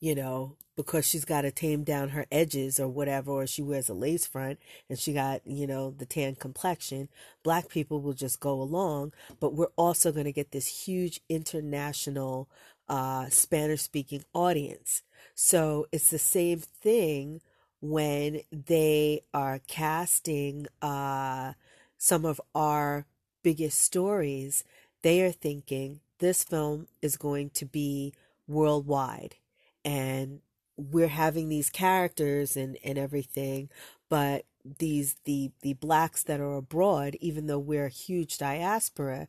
you 0.00 0.14
know 0.14 0.56
because 0.76 1.06
she's 1.06 1.26
got 1.26 1.42
to 1.42 1.50
tame 1.50 1.84
down 1.84 2.08
her 2.10 2.24
edges 2.32 2.80
or 2.80 2.88
whatever 2.88 3.30
or 3.30 3.46
she 3.46 3.60
wears 3.62 3.90
a 3.90 3.94
lace 3.94 4.26
front 4.26 4.58
and 4.88 4.98
she 4.98 5.12
got 5.12 5.42
you 5.46 5.66
know 5.66 5.90
the 5.90 6.06
tan 6.06 6.34
complexion 6.34 7.08
black 7.42 7.68
people 7.68 8.00
will 8.00 8.14
just 8.14 8.40
go 8.40 8.60
along. 8.60 9.12
But 9.38 9.54
we're 9.54 9.66
also 9.76 10.10
going 10.12 10.24
to 10.24 10.32
get 10.32 10.52
this 10.52 10.86
huge 10.86 11.20
international 11.28 12.48
uh 12.88 13.28
spanish 13.28 13.82
speaking 13.82 14.24
audience. 14.32 15.02
So 15.34 15.86
it's 15.92 16.10
the 16.10 16.18
same 16.18 16.60
thing 16.60 17.40
when 17.80 18.40
they 18.50 19.22
are 19.34 19.60
casting 19.68 20.66
uh 20.82 21.52
some 21.98 22.24
of 22.24 22.40
our 22.54 23.06
biggest 23.42 23.78
stories. 23.78 24.64
They 25.02 25.22
are 25.22 25.32
thinking 25.32 26.00
this 26.18 26.44
film 26.44 26.88
is 27.02 27.16
going 27.16 27.50
to 27.50 27.66
be 27.66 28.14
worldwide 28.46 29.36
and 29.84 30.40
we're 30.76 31.08
having 31.08 31.48
these 31.48 31.70
characters 31.70 32.56
and, 32.56 32.76
and 32.84 32.98
everything 32.98 33.68
but 34.08 34.44
these 34.78 35.16
the 35.24 35.50
the 35.62 35.74
blacks 35.74 36.22
that 36.22 36.40
are 36.40 36.56
abroad 36.56 37.16
even 37.20 37.46
though 37.46 37.58
we're 37.58 37.86
a 37.86 37.90
huge 37.90 38.38
diaspora 38.38 39.28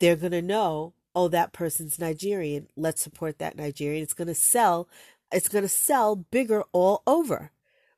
they're 0.00 0.16
going 0.16 0.32
to 0.32 0.42
know 0.42 0.94
oh 1.14 1.28
that 1.28 1.52
person's 1.52 1.98
nigerian. 1.98 2.66
Let's 2.76 3.00
support 3.00 3.38
that 3.38 3.56
nigerian. 3.56 4.02
It's 4.02 4.14
going 4.14 4.28
to 4.28 4.34
sell 4.34 4.88
it's 5.32 5.48
going 5.48 5.62
to 5.62 5.68
sell 5.68 6.16
bigger 6.16 6.64
all 6.72 7.04
over 7.06 7.52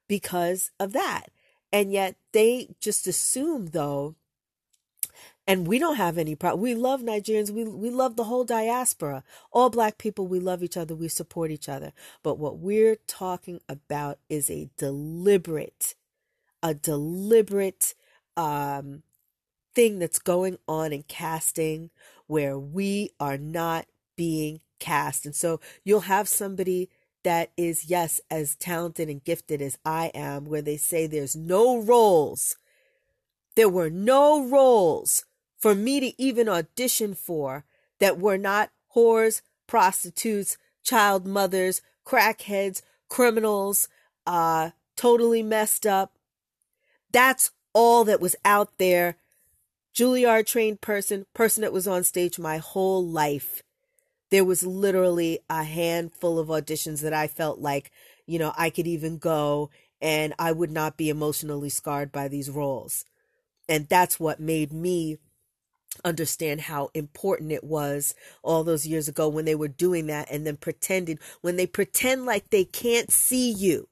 because 0.06 0.70
of 0.78 0.92
that. 0.92 1.30
And 1.72 1.90
yet 1.90 2.16
they 2.32 2.74
just 2.78 3.06
assume 3.06 3.68
though 3.68 4.16
and 5.46 5.66
we 5.66 5.78
don't 5.78 5.96
have 5.96 6.18
any 6.18 6.34
problem. 6.34 6.62
We 6.62 6.74
love 6.74 7.00
Nigerians. 7.00 7.50
We 7.50 7.64
we 7.64 7.90
love 7.90 8.16
the 8.16 8.24
whole 8.24 8.44
diaspora. 8.44 9.24
All 9.50 9.70
black 9.70 9.98
people, 9.98 10.26
we 10.26 10.38
love 10.38 10.62
each 10.62 10.76
other. 10.76 10.94
We 10.94 11.08
support 11.08 11.50
each 11.50 11.68
other. 11.68 11.92
But 12.22 12.38
what 12.38 12.58
we're 12.58 12.96
talking 13.06 13.60
about 13.68 14.18
is 14.28 14.50
a 14.50 14.70
deliberate, 14.76 15.94
a 16.62 16.74
deliberate 16.74 17.94
um, 18.36 19.02
thing 19.74 19.98
that's 19.98 20.18
going 20.20 20.58
on 20.68 20.92
in 20.92 21.02
casting 21.04 21.90
where 22.26 22.58
we 22.58 23.10
are 23.18 23.38
not 23.38 23.86
being 24.16 24.60
cast. 24.78 25.26
And 25.26 25.34
so 25.34 25.60
you'll 25.84 26.00
have 26.00 26.28
somebody 26.28 26.88
that 27.24 27.50
is, 27.56 27.86
yes, 27.86 28.20
as 28.30 28.56
talented 28.56 29.08
and 29.08 29.22
gifted 29.22 29.62
as 29.62 29.78
I 29.84 30.10
am, 30.14 30.44
where 30.44 30.62
they 30.62 30.76
say 30.76 31.06
there's 31.06 31.36
no 31.36 31.80
roles. 31.80 32.56
There 33.54 33.68
were 33.68 33.90
no 33.90 34.48
roles 34.48 35.24
for 35.62 35.76
me 35.76 36.00
to 36.00 36.20
even 36.20 36.48
audition 36.48 37.14
for 37.14 37.64
that 38.00 38.18
were 38.18 38.36
not 38.36 38.70
whores, 38.96 39.42
prostitutes, 39.68 40.58
child 40.82 41.24
mothers, 41.24 41.80
crackheads, 42.04 42.82
criminals, 43.08 43.88
uh, 44.26 44.70
totally 44.96 45.40
messed 45.40 45.86
up. 45.86 46.18
That's 47.12 47.52
all 47.72 48.02
that 48.04 48.20
was 48.20 48.34
out 48.44 48.76
there. 48.78 49.16
Juilliard 49.94 50.46
trained 50.46 50.80
person, 50.80 51.26
person 51.32 51.60
that 51.60 51.72
was 51.72 51.86
on 51.86 52.02
stage 52.02 52.40
my 52.40 52.58
whole 52.58 53.06
life. 53.06 53.62
There 54.30 54.44
was 54.44 54.66
literally 54.66 55.38
a 55.48 55.62
handful 55.62 56.40
of 56.40 56.48
auditions 56.48 57.02
that 57.02 57.14
I 57.14 57.28
felt 57.28 57.60
like, 57.60 57.92
you 58.26 58.40
know, 58.40 58.52
I 58.58 58.70
could 58.70 58.88
even 58.88 59.18
go 59.18 59.70
and 60.00 60.34
I 60.40 60.50
would 60.50 60.72
not 60.72 60.96
be 60.96 61.08
emotionally 61.08 61.68
scarred 61.68 62.10
by 62.10 62.26
these 62.26 62.50
roles. 62.50 63.04
And 63.68 63.88
that's 63.88 64.18
what 64.18 64.40
made 64.40 64.72
me 64.72 65.18
understand 66.04 66.62
how 66.62 66.90
important 66.94 67.52
it 67.52 67.64
was 67.64 68.14
all 68.42 68.64
those 68.64 68.86
years 68.86 69.08
ago 69.08 69.28
when 69.28 69.44
they 69.44 69.54
were 69.54 69.68
doing 69.68 70.06
that 70.06 70.30
and 70.30 70.46
then 70.46 70.56
pretending 70.56 71.18
when 71.40 71.56
they 71.56 71.66
pretend 71.66 72.24
like 72.26 72.50
they 72.50 72.64
can't 72.64 73.10
see 73.10 73.50
you. 73.50 73.88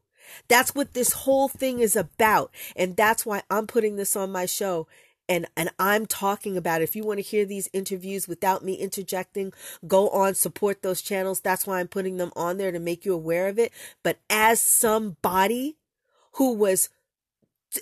That's 0.49 0.75
what 0.75 0.95
this 0.95 1.13
whole 1.13 1.49
thing 1.49 1.81
is 1.81 1.97
about. 1.97 2.51
And 2.77 2.97
that's 2.97 3.27
why 3.27 3.43
i'm 3.51 3.67
putting 3.67 3.97
this 3.97 4.17
on 4.17 4.33
my 4.33 4.47
show. 4.47 4.87
And 5.29 5.47
and 5.57 5.71
i'm 5.79 6.07
talking 6.07 6.57
about 6.57 6.81
it. 6.81 6.85
if 6.85 6.97
you 6.97 7.05
want 7.05 7.19
to 7.19 7.23
hear 7.23 7.45
these 7.45 7.69
interviews 7.73 8.27
without 8.27 8.65
me 8.65 8.75
interjecting 8.75 9.53
go 9.87 10.09
on 10.11 10.35
support 10.35 10.83
those 10.83 11.03
channels. 11.03 11.41
That's 11.41 11.67
why 11.67 11.81
i'm 11.81 11.89
putting 11.89 12.17
them 12.17 12.33
on 12.37 12.57
there 12.59 12.73
to 12.73 12.81
make 12.81 13.05
you 13.05 13.15
aware 13.15 13.49
of 13.49 13.59
it. 13.59 13.73
But 14.03 14.19
as 14.29 14.61
somebody 14.61 15.77
who 16.33 16.55
was 16.55 16.89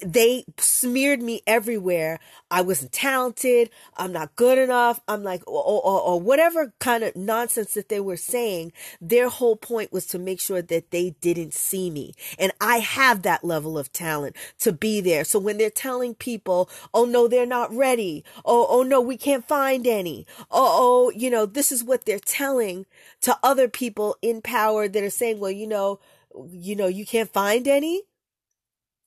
they 0.04 0.44
smeared 0.58 1.22
me 1.22 1.42
everywhere. 1.46 2.20
I 2.50 2.60
wasn't 2.60 2.92
talented. 2.92 3.70
I'm 3.96 4.12
not 4.12 4.36
good 4.36 4.58
enough. 4.58 5.00
I'm 5.08 5.22
like, 5.22 5.42
or, 5.46 5.62
or, 5.62 6.00
or, 6.00 6.20
whatever 6.20 6.74
kind 6.78 7.02
of 7.04 7.16
nonsense 7.16 7.74
that 7.74 7.88
they 7.88 8.00
were 8.00 8.16
saying. 8.16 8.72
Their 9.00 9.28
whole 9.28 9.56
point 9.56 9.92
was 9.92 10.06
to 10.08 10.18
make 10.18 10.40
sure 10.40 10.60
that 10.60 10.90
they 10.90 11.10
didn't 11.20 11.54
see 11.54 11.90
me. 11.90 12.14
And 12.38 12.52
I 12.60 12.78
have 12.78 13.22
that 13.22 13.44
level 13.44 13.78
of 13.78 13.92
talent 13.92 14.36
to 14.60 14.72
be 14.72 15.00
there. 15.00 15.24
So 15.24 15.38
when 15.38 15.56
they're 15.56 15.70
telling 15.70 16.14
people, 16.14 16.68
oh 16.92 17.04
no, 17.04 17.26
they're 17.26 17.46
not 17.46 17.74
ready. 17.74 18.24
Oh, 18.44 18.66
oh 18.68 18.82
no, 18.82 19.00
we 19.00 19.16
can't 19.16 19.46
find 19.46 19.86
any. 19.86 20.26
Oh, 20.50 21.08
oh, 21.10 21.12
you 21.16 21.30
know, 21.30 21.46
this 21.46 21.72
is 21.72 21.82
what 21.82 22.04
they're 22.04 22.18
telling 22.18 22.84
to 23.22 23.38
other 23.42 23.68
people 23.68 24.16
in 24.20 24.42
power 24.42 24.86
that 24.86 25.02
are 25.02 25.10
saying, 25.10 25.40
well, 25.40 25.50
you 25.50 25.66
know, 25.66 25.98
you 26.50 26.76
know, 26.76 26.86
you 26.88 27.06
can't 27.06 27.32
find 27.32 27.66
any 27.66 28.02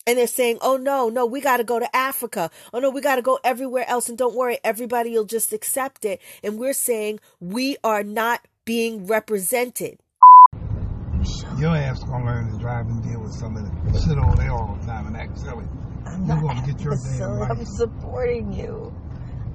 and 0.07 0.17
they're 0.17 0.27
saying, 0.27 0.57
oh 0.61 0.77
no, 0.77 1.09
no, 1.09 1.25
we 1.25 1.41
got 1.41 1.57
to 1.57 1.63
go 1.63 1.79
to 1.79 1.95
Africa. 1.95 2.49
Oh 2.73 2.79
no, 2.79 2.89
we 2.89 3.01
got 3.01 3.15
to 3.15 3.21
go 3.21 3.39
everywhere 3.43 3.85
else. 3.87 4.09
And 4.09 4.17
don't 4.17 4.35
worry, 4.35 4.57
everybody 4.63 5.11
will 5.11 5.25
just 5.25 5.53
accept 5.53 6.05
it. 6.05 6.21
And 6.43 6.57
we're 6.57 6.73
saying 6.73 7.19
we 7.39 7.77
are 7.83 8.03
not 8.03 8.47
being 8.65 9.05
represented. 9.07 9.97
Your 11.57 11.75
ass 11.75 12.03
gonna 12.03 12.25
learn 12.25 12.51
to 12.51 12.57
drive 12.57 12.87
and 12.87 13.03
deal 13.03 13.19
with 13.21 13.33
some 13.33 13.55
of 13.55 13.63
the 13.63 13.99
shit 13.99 14.17
over 14.17 14.35
there 14.37 14.51
all 14.51 14.75
the 14.79 14.85
time 14.87 15.05
and 15.07 15.15
act 15.15 15.37
silly. 15.37 15.65
I'm 16.05 16.25
You're 16.25 16.35
not 16.41 16.41
gonna 16.55 16.65
get 16.73 16.81
your 16.81 16.93
acting 16.93 17.09
damn 17.11 17.17
silly. 17.17 17.39
life. 17.39 17.51
I'm 17.51 17.65
supporting 17.65 18.53
you. 18.53 18.93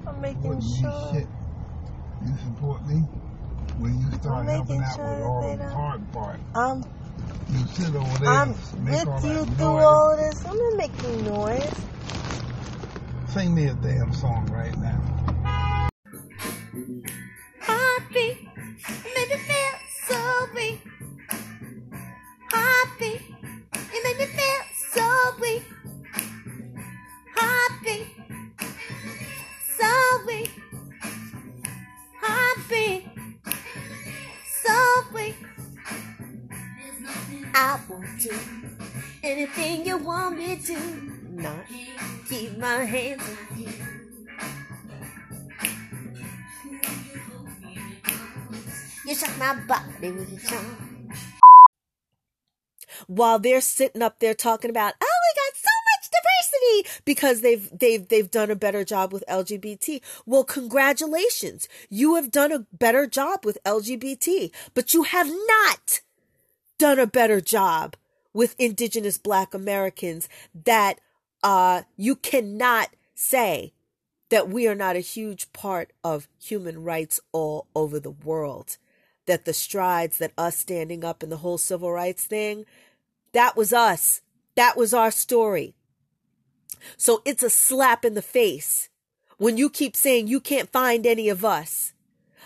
I'm 0.07 0.21
making 0.21 0.61
Supporting 0.61 0.61
me, 0.61 0.79
sure. 0.81 1.13
shit. 1.13 1.27
You 2.25 2.33
support 2.45 2.87
me 2.87 2.95
when 3.79 3.99
you 3.99 4.11
start 4.17 4.37
I'm 4.39 4.47
helping 4.47 4.79
making 4.79 4.83
out 4.83 4.95
sure 4.95 5.09
with 5.15 5.23
all 5.23 5.41
they 5.41 5.55
the 5.57 5.63
don't- 5.63 5.71
hard 5.73 6.11
part. 6.13 6.39
I'm 6.55 6.83
You 7.49 7.65
sit 7.67 7.95
over 7.95 8.17
there, 8.19 8.29
I'm 8.29 8.53
and 8.73 8.83
make 8.83 9.07
all 9.07 9.13
with 9.15 9.25
you 9.25 9.45
through 9.55 9.65
all 9.65 10.11
of 10.11 10.17
this. 10.19 10.45
I'm 10.45 10.57
not 10.57 10.75
making 10.75 11.25
noise. 11.25 11.73
Sing 13.29 13.55
me 13.55 13.67
a 13.67 13.73
damn 13.75 14.13
song 14.13 14.45
right 14.47 14.77
now. 14.77 15.01
Heartbeat, 17.61 18.37
made 19.15 19.29
me 19.29 19.37
feel 19.37 19.77
so 20.07 20.47
weak. 20.55 20.81
Heartbeat, 22.51 23.21
it 23.73 24.03
made 24.03 24.17
me 24.17 24.25
feel 24.25 24.63
so 24.93 25.07
weak. 25.41 25.63
Heartbeat, 27.35 28.07
so 29.77 29.91
weak. 30.25 30.51
Heartbeat, 32.21 33.03
so 34.63 35.03
weak. 35.13 35.46
I 37.53 37.79
won't 37.89 38.19
do 38.19 38.31
anything 39.23 39.85
you 39.85 39.97
want 39.97 40.37
me 40.37 40.55
to. 40.57 40.77
Not 41.29 41.65
keep 42.27 42.57
my 42.57 42.83
hands 42.83 43.21
on 43.23 43.59
you. 43.59 43.69
You 49.05 49.15
shock 49.15 49.37
my 49.37 49.55
body 49.67 50.11
with 50.11 50.31
your 50.31 50.41
tongue. 50.41 50.77
While 53.07 53.39
they're 53.39 53.61
sitting 53.61 54.01
up 54.01 54.19
there 54.19 54.33
talking 54.33 54.69
about, 54.69 54.95
oh, 54.99 55.05
we 55.05 55.39
got 55.39 55.55
so 55.55 55.69
much 55.87 56.09
diversity 56.11 57.01
because 57.05 57.41
they've 57.41 57.69
they've 57.77 58.07
they've 58.07 58.29
done 58.29 58.51
a 58.51 58.55
better 58.55 58.83
job 58.83 59.13
with 59.13 59.23
LGBT. 59.29 60.01
Well, 60.25 60.43
congratulations. 60.43 61.69
You 61.89 62.15
have 62.15 62.31
done 62.31 62.51
a 62.51 62.65
better 62.73 63.07
job 63.07 63.45
with 63.45 63.57
LGBT, 63.65 64.51
but 64.73 64.93
you 64.93 65.03
have 65.03 65.27
not 65.27 66.01
done 66.77 66.99
a 66.99 67.07
better 67.07 67.41
job 67.41 67.95
with 68.33 68.55
indigenous 68.59 69.17
black 69.17 69.53
Americans 69.53 70.29
that 70.65 70.99
uh 71.43 71.83
you 71.95 72.15
cannot 72.15 72.89
say 73.15 73.73
that 74.29 74.49
we 74.49 74.67
are 74.67 74.75
not 74.75 74.95
a 74.95 74.99
huge 74.99 75.51
part 75.53 75.91
of 76.03 76.27
human 76.41 76.83
rights 76.83 77.19
all 77.31 77.67
over 77.75 77.99
the 77.99 78.11
world. 78.11 78.77
That 79.25 79.45
the 79.45 79.53
strides 79.53 80.17
that 80.17 80.33
us 80.37 80.57
standing 80.57 81.03
up 81.03 81.23
in 81.23 81.29
the 81.29 81.37
whole 81.37 81.57
civil 81.57 81.91
rights 81.91 82.25
thing, 82.25 82.65
that 83.33 83.55
was 83.55 83.73
us. 83.73 84.21
That 84.55 84.77
was 84.77 84.93
our 84.93 85.11
story. 85.11 85.75
So 86.97 87.21
it's 87.25 87.43
a 87.43 87.49
slap 87.49 88.05
in 88.05 88.13
the 88.13 88.21
face 88.21 88.89
when 89.37 89.57
you 89.57 89.69
keep 89.69 89.95
saying 89.95 90.27
you 90.27 90.39
can't 90.39 90.71
find 90.71 91.05
any 91.05 91.29
of 91.29 91.45
us, 91.45 91.93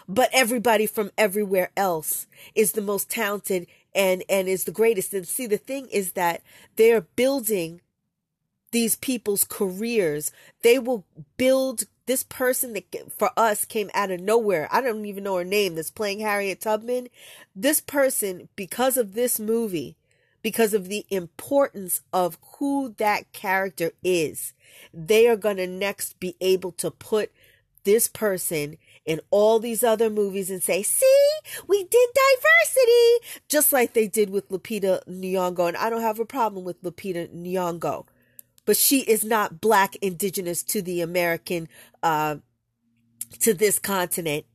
but 0.07 0.29
everybody 0.33 0.85
from 0.85 1.11
everywhere 1.17 1.69
else 1.77 2.27
is 2.55 2.73
the 2.73 2.81
most 2.81 3.09
talented 3.09 3.67
and 3.93 4.23
and 4.29 4.47
is 4.47 4.63
the 4.63 4.71
greatest. 4.71 5.13
And 5.13 5.27
see, 5.27 5.47
the 5.47 5.57
thing 5.57 5.87
is 5.87 6.13
that 6.13 6.41
they're 6.75 7.01
building 7.01 7.81
these 8.71 8.95
people's 8.95 9.43
careers. 9.43 10.31
They 10.61 10.79
will 10.79 11.05
build 11.37 11.83
this 12.05 12.23
person 12.23 12.73
that 12.73 13.13
for 13.17 13.31
us 13.37 13.65
came 13.65 13.89
out 13.93 14.11
of 14.11 14.19
nowhere. 14.19 14.67
I 14.71 14.81
don't 14.81 15.05
even 15.05 15.23
know 15.23 15.37
her 15.37 15.43
name 15.43 15.75
that's 15.75 15.91
playing 15.91 16.19
Harriet 16.19 16.61
Tubman. 16.61 17.07
This 17.55 17.79
person, 17.79 18.49
because 18.55 18.97
of 18.97 19.13
this 19.13 19.39
movie, 19.39 19.97
because 20.41 20.73
of 20.73 20.87
the 20.87 21.05
importance 21.09 22.01
of 22.11 22.37
who 22.57 22.95
that 22.97 23.31
character 23.31 23.91
is, 24.03 24.53
they 24.93 25.27
are 25.27 25.35
going 25.35 25.57
to 25.57 25.67
next 25.67 26.19
be 26.19 26.35
able 26.41 26.71
to 26.73 26.89
put 26.89 27.31
this 27.83 28.07
person 28.07 28.77
in 29.05 29.19
all 29.31 29.59
these 29.59 29.83
other 29.83 30.09
movies 30.09 30.49
and 30.49 30.61
say, 30.61 30.83
see, 30.83 31.29
we 31.67 31.83
did 31.83 32.09
diversity, 32.13 33.41
just 33.49 33.73
like 33.73 33.93
they 33.93 34.07
did 34.07 34.29
with 34.29 34.49
Lupita 34.49 35.03
Nyong'o. 35.07 35.69
And 35.69 35.77
I 35.77 35.89
don't 35.89 36.01
have 36.01 36.19
a 36.19 36.25
problem 36.25 36.63
with 36.63 36.81
Lupita 36.83 37.29
Nyong'o 37.33 38.05
but 38.65 38.77
she 38.77 39.01
is 39.01 39.23
not 39.23 39.61
black 39.61 39.95
indigenous 39.97 40.63
to 40.63 40.81
the 40.81 41.01
American, 41.01 41.67
uh, 42.03 42.37
to 43.39 43.53
this 43.53 43.79
continent. 43.79 44.45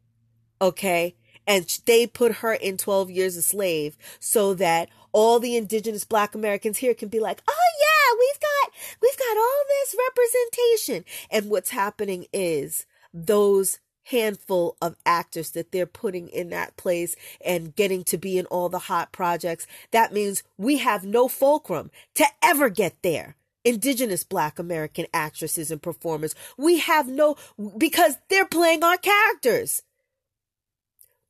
Okay. 0.60 1.16
And 1.46 1.64
they 1.86 2.06
put 2.06 2.36
her 2.36 2.54
in 2.54 2.76
12 2.76 3.10
years 3.10 3.36
a 3.36 3.42
slave 3.42 3.96
so 4.18 4.54
that 4.54 4.88
all 5.12 5.38
the 5.38 5.56
indigenous 5.56 6.04
black 6.04 6.34
Americans 6.34 6.78
here 6.78 6.94
can 6.94 7.08
be 7.08 7.20
like, 7.20 7.40
oh 7.48 7.52
yeah, 7.80 8.18
we've 8.18 8.40
got, 8.40 8.72
we've 9.00 9.18
got 9.18 9.36
all 9.36 9.64
this 9.68 9.96
representation. 10.08 11.04
And 11.30 11.50
what's 11.50 11.70
happening 11.70 12.26
is 12.32 12.86
those 13.14 13.78
handful 14.06 14.76
of 14.80 14.96
actors 15.04 15.50
that 15.50 15.72
they're 15.72 15.86
putting 15.86 16.28
in 16.28 16.50
that 16.50 16.76
place 16.76 17.16
and 17.44 17.74
getting 17.74 18.04
to 18.04 18.16
be 18.18 18.38
in 18.38 18.46
all 18.46 18.68
the 18.68 18.78
hot 18.78 19.12
projects. 19.12 19.66
That 19.90 20.12
means 20.12 20.42
we 20.56 20.78
have 20.78 21.04
no 21.04 21.28
fulcrum 21.28 21.90
to 22.14 22.24
ever 22.42 22.68
get 22.68 23.02
there 23.02 23.36
indigenous 23.64 24.22
black 24.22 24.60
American 24.60 25.06
actresses 25.12 25.72
and 25.72 25.82
performers. 25.82 26.36
We 26.56 26.78
have 26.78 27.08
no, 27.08 27.34
because 27.76 28.16
they're 28.28 28.46
playing 28.46 28.84
our 28.84 28.96
characters. 28.96 29.82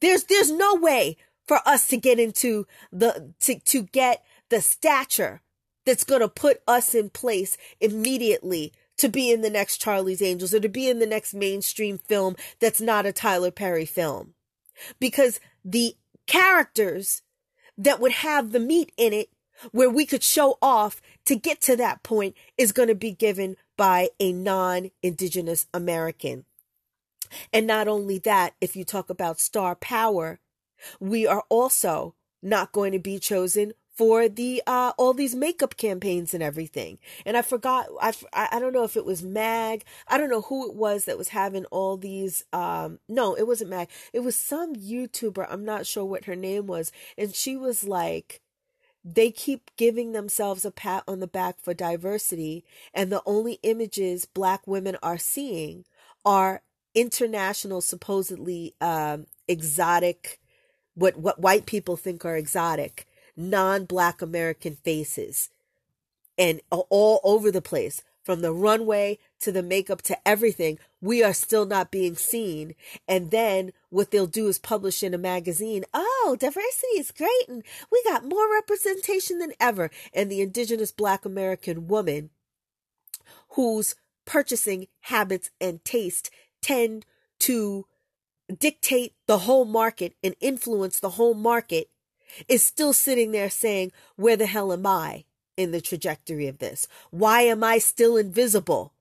There's, 0.03 0.25
there's 0.25 0.53
no 0.53 0.75
way 0.75 1.17
for 1.49 1.61
us 1.65 1.89
to 1.89 1.97
get 1.97 2.21
into 2.21 2.67
the, 2.93 3.33
to, 3.41 3.59
to 3.59 3.83
get 3.85 4.23
the 4.51 4.61
stature 4.61 5.41
that's 5.87 6.05
going 6.05 6.21
to 6.21 6.29
put 6.29 6.61
us 6.69 6.95
in 6.95 7.09
place 7.09 7.57
immediately 7.81 8.75
to 8.99 9.09
be 9.09 9.31
in 9.31 9.43
the 9.43 9.51
next 9.51 9.79
Charlie's 9.79 10.23
Angels 10.23 10.55
or 10.55 10.61
to 10.61 10.69
be 10.69 10.89
in 10.89 10.99
the 10.99 11.07
next 11.07 11.35
mainstream 11.35 11.99
film 11.99 12.37
that's 12.61 12.81
not 12.81 13.07
a 13.07 13.13
Tyler 13.13 13.51
Perry 13.51 13.87
film. 13.87 14.35
Because 14.99 15.41
the 15.65 15.97
characters 16.27 17.23
that 17.79 18.01
would 18.01 18.13
have 18.13 18.53
the 18.53 18.61
meat 18.61 18.93
in 18.97 19.13
it 19.13 19.31
where 19.73 19.91
we 19.91 20.05
could 20.07 20.23
show 20.23 20.59
off 20.61 21.01
to 21.25 21.37
get 21.37 21.61
to 21.63 21.77
that 21.77 22.03
point 22.03 22.35
is 22.59 22.73
going 22.73 22.89
to 22.89 22.95
be 22.95 23.13
given 23.13 23.57
by 23.77 24.11
a 24.21 24.33
non 24.33 24.91
Indigenous 25.03 25.67
American. 25.73 26.45
And 27.53 27.67
not 27.67 27.89
only 27.89 28.19
that, 28.21 28.55
if 28.61 28.77
you 28.77 28.85
talk 28.85 29.11
about 29.11 29.41
star 29.41 29.75
power, 29.75 30.41
we 31.01 31.27
are 31.27 31.45
also 31.49 32.15
not 32.43 32.73
going 32.73 32.93
to 32.93 32.99
be 32.99 33.19
chosen 33.19 33.73
for 33.97 34.29
the 34.29 34.63
uh 34.67 34.93
all 34.99 35.15
these 35.15 35.35
makeup 35.35 35.77
campaigns 35.77 36.35
and 36.35 36.43
everything. 36.43 36.99
And 37.25 37.37
I 37.37 37.43
forgot 37.43 37.87
I 38.01 38.13
I 38.33 38.59
don't 38.59 38.73
know 38.73 38.85
if 38.85 38.97
it 38.97 39.05
was 39.07 39.23
Mag, 39.23 39.85
I 40.09 40.19
don't 40.19 40.31
know 40.31 40.43
who 40.43 40.69
it 40.69 40.75
was 40.75 41.05
that 41.07 41.19
was 41.19 41.29
having 41.29 41.65
all 41.67 41.97
these 41.97 42.45
um 42.53 42.99
no, 43.09 43.35
it 43.35 43.47
wasn't 43.47 43.71
Mag. 43.71 43.89
It 44.13 44.21
was 44.21 44.37
some 44.37 44.75
YouTuber, 44.75 45.47
I'm 45.49 45.65
not 45.65 45.87
sure 45.87 46.05
what 46.05 46.27
her 46.27 46.37
name 46.37 46.67
was, 46.67 46.93
and 47.17 47.35
she 47.35 47.57
was 47.57 47.85
like 47.85 48.41
they 49.05 49.31
keep 49.31 49.71
giving 49.77 50.13
themselves 50.13 50.65
a 50.65 50.71
pat 50.71 51.05
on 51.07 51.21
the 51.21 51.27
back 51.29 51.57
for 51.61 51.73
diversity 51.75 52.65
and 52.93 53.11
the 53.13 53.23
only 53.25 53.59
images 53.63 54.25
black 54.25 54.67
women 54.67 54.97
are 55.03 55.19
seeing 55.19 55.85
are 56.25 56.63
international 56.95 57.81
supposedly 57.81 58.75
um 58.81 59.27
exotic 59.49 60.41
what 60.95 61.17
what 61.17 61.41
white 61.41 61.67
people 61.67 61.97
think 61.97 62.25
are 62.25 62.37
exotic 62.37 63.07
non-black 63.37 64.23
American 64.23 64.77
faces 64.77 65.51
and 66.39 66.61
all 66.71 67.21
over 67.25 67.51
the 67.51 67.63
place 67.63 68.03
from 68.23 68.41
the 68.41 68.53
runway 68.53 69.19
to 69.39 69.53
the 69.53 69.63
makeup 69.63 70.03
to 70.03 70.29
everything 70.29 70.79
we 71.01 71.23
are 71.23 71.33
still 71.33 71.65
not 71.65 71.93
being 71.93 72.17
seen. 72.17 72.75
And 73.07 73.31
then 73.31 73.73
what 73.89 74.11
they'll 74.11 74.27
do 74.27 74.49
is 74.49 74.59
publish 74.59 75.05
in 75.05 75.15
a 75.15 75.19
magazine 75.19 75.85
oh 75.95 76.37
diversity 76.39 76.99
is 76.99 77.13
great 77.13 77.49
and 77.49 77.63
we 77.91 78.03
got 78.05 78.25
more 78.25 78.53
representation 78.53 79.39
than 79.39 79.53
ever. 79.61 79.91
And 80.13 80.31
the 80.31 80.41
indigenous 80.41 80.91
black 80.91 81.25
american 81.25 81.87
woman 81.87 82.31
whose 83.51 83.95
purchasing 84.25 84.89
habits 85.03 85.51
and 85.61 85.85
taste 85.85 86.31
tend 86.61 87.07
to 87.39 87.87
dictate 88.59 89.15
the 89.27 89.39
whole 89.39 89.65
market 89.65 90.15
and 90.23 90.35
influence 90.41 90.99
the 90.99 91.11
whole 91.11 91.35
market 91.35 91.91
is 92.49 92.65
still 92.65 92.93
sitting 92.93 93.33
there 93.33 93.51
saying, 93.51 93.93
Where 94.17 94.37
the 94.37 94.47
hell 94.47 94.73
am 94.73 94.87
I 94.87 95.25
in 95.57 95.71
the 95.71 95.81
trajectory 95.81 96.47
of 96.49 96.59
this? 96.59 96.87
Why 97.11 97.43
am 97.43 97.65
I 97.65 97.79
still 97.79 98.17
invisible? 98.17 98.93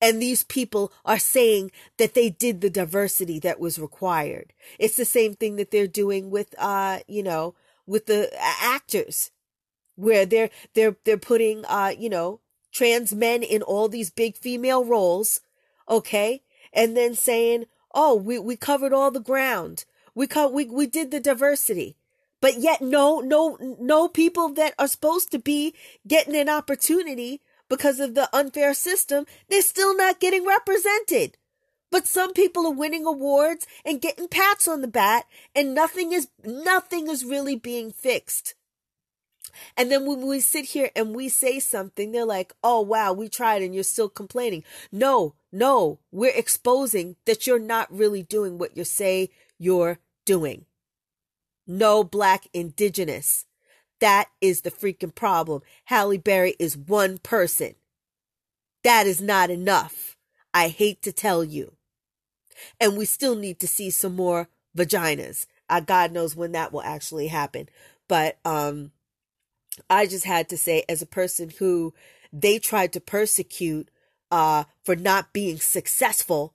And 0.00 0.20
these 0.20 0.42
people 0.42 0.92
are 1.04 1.18
saying 1.18 1.70
that 1.96 2.14
they 2.14 2.28
did 2.28 2.60
the 2.60 2.68
diversity 2.68 3.38
that 3.40 3.58
was 3.58 3.78
required. 3.78 4.52
It's 4.78 4.96
the 4.96 5.04
same 5.06 5.34
thing 5.34 5.56
that 5.56 5.70
they're 5.70 5.86
doing 5.86 6.30
with, 6.30 6.54
uh, 6.58 6.98
you 7.08 7.22
know, 7.22 7.54
with 7.86 8.06
the 8.06 8.30
actors, 8.38 9.30
where 9.96 10.26
they're 10.26 10.50
they're 10.74 10.96
they're 11.04 11.16
putting, 11.16 11.64
uh, 11.66 11.94
you 11.98 12.08
know, 12.08 12.40
trans 12.72 13.14
men 13.14 13.42
in 13.42 13.62
all 13.62 13.88
these 13.88 14.10
big 14.10 14.36
female 14.36 14.84
roles, 14.84 15.40
okay, 15.88 16.42
and 16.72 16.96
then 16.96 17.14
saying, 17.14 17.64
"Oh, 17.94 18.14
we 18.14 18.38
we 18.38 18.56
covered 18.56 18.92
all 18.92 19.10
the 19.10 19.20
ground. 19.20 19.84
We 20.14 20.26
co- 20.26 20.48
we 20.48 20.66
we 20.66 20.86
did 20.86 21.12
the 21.12 21.20
diversity." 21.20 21.96
But 22.44 22.58
yet 22.58 22.82
no 22.82 23.20
no 23.20 23.56
no 23.80 24.06
people 24.06 24.50
that 24.50 24.74
are 24.78 24.86
supposed 24.86 25.30
to 25.30 25.38
be 25.38 25.74
getting 26.06 26.36
an 26.36 26.50
opportunity 26.50 27.40
because 27.70 28.00
of 28.00 28.14
the 28.14 28.28
unfair 28.36 28.74
system, 28.74 29.24
they're 29.48 29.62
still 29.62 29.96
not 29.96 30.20
getting 30.20 30.44
represented. 30.44 31.38
But 31.90 32.06
some 32.06 32.34
people 32.34 32.66
are 32.66 32.74
winning 32.74 33.06
awards 33.06 33.66
and 33.82 33.98
getting 33.98 34.28
pats 34.28 34.68
on 34.68 34.82
the 34.82 34.88
back 34.88 35.24
and 35.54 35.74
nothing 35.74 36.12
is 36.12 36.28
nothing 36.44 37.08
is 37.08 37.24
really 37.24 37.56
being 37.56 37.90
fixed. 37.90 38.54
And 39.74 39.90
then 39.90 40.04
when 40.04 40.26
we 40.26 40.40
sit 40.40 40.66
here 40.66 40.90
and 40.94 41.16
we 41.16 41.30
say 41.30 41.60
something, 41.60 42.12
they're 42.12 42.26
like, 42.26 42.52
oh, 42.62 42.82
wow, 42.82 43.14
we 43.14 43.30
tried 43.30 43.62
and 43.62 43.74
you're 43.74 43.84
still 43.84 44.10
complaining. 44.10 44.64
No, 44.92 45.34
no, 45.50 45.98
we're 46.12 46.36
exposing 46.36 47.16
that 47.24 47.46
you're 47.46 47.58
not 47.58 47.90
really 47.90 48.22
doing 48.22 48.58
what 48.58 48.76
you 48.76 48.84
say 48.84 49.30
you're 49.58 49.98
doing 50.26 50.66
no 51.66 52.04
black 52.04 52.46
indigenous. 52.52 53.46
That 54.00 54.28
is 54.40 54.62
the 54.62 54.70
freaking 54.70 55.14
problem. 55.14 55.62
Halle 55.84 56.18
Berry 56.18 56.54
is 56.58 56.76
one 56.76 57.18
person. 57.18 57.74
That 58.82 59.06
is 59.06 59.20
not 59.20 59.50
enough. 59.50 60.16
I 60.52 60.68
hate 60.68 61.02
to 61.02 61.12
tell 61.12 61.42
you. 61.42 61.74
And 62.80 62.96
we 62.96 63.04
still 63.04 63.34
need 63.34 63.58
to 63.60 63.66
see 63.66 63.90
some 63.90 64.14
more 64.14 64.48
vaginas. 64.76 65.46
Uh, 65.68 65.80
God 65.80 66.12
knows 66.12 66.36
when 66.36 66.52
that 66.52 66.72
will 66.72 66.82
actually 66.82 67.28
happen. 67.28 67.68
But 68.08 68.38
um, 68.44 68.92
I 69.88 70.06
just 70.06 70.24
had 70.24 70.48
to 70.50 70.56
say, 70.56 70.84
as 70.88 71.02
a 71.02 71.06
person 71.06 71.50
who 71.58 71.94
they 72.32 72.58
tried 72.58 72.92
to 72.92 73.00
persecute 73.00 73.88
uh, 74.30 74.64
for 74.84 74.96
not 74.96 75.32
being 75.32 75.58
successful 75.58 76.54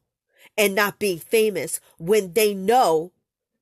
and 0.58 0.76
not 0.76 1.00
being 1.00 1.20
famous 1.20 1.80
when 1.98 2.34
they 2.34 2.54
know 2.54 3.12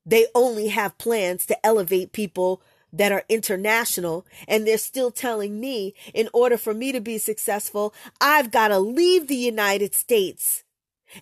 they 0.08 0.26
only 0.34 0.68
have 0.68 0.98
plans 0.98 1.44
to 1.46 1.66
elevate 1.66 2.12
people 2.12 2.62
that 2.92 3.12
are 3.12 3.24
international. 3.28 4.26
And 4.46 4.66
they're 4.66 4.78
still 4.78 5.10
telling 5.10 5.60
me 5.60 5.94
in 6.14 6.28
order 6.32 6.56
for 6.56 6.72
me 6.72 6.92
to 6.92 7.00
be 7.00 7.18
successful, 7.18 7.94
I've 8.20 8.50
got 8.50 8.68
to 8.68 8.78
leave 8.78 9.26
the 9.26 9.36
United 9.36 9.94
States 9.94 10.64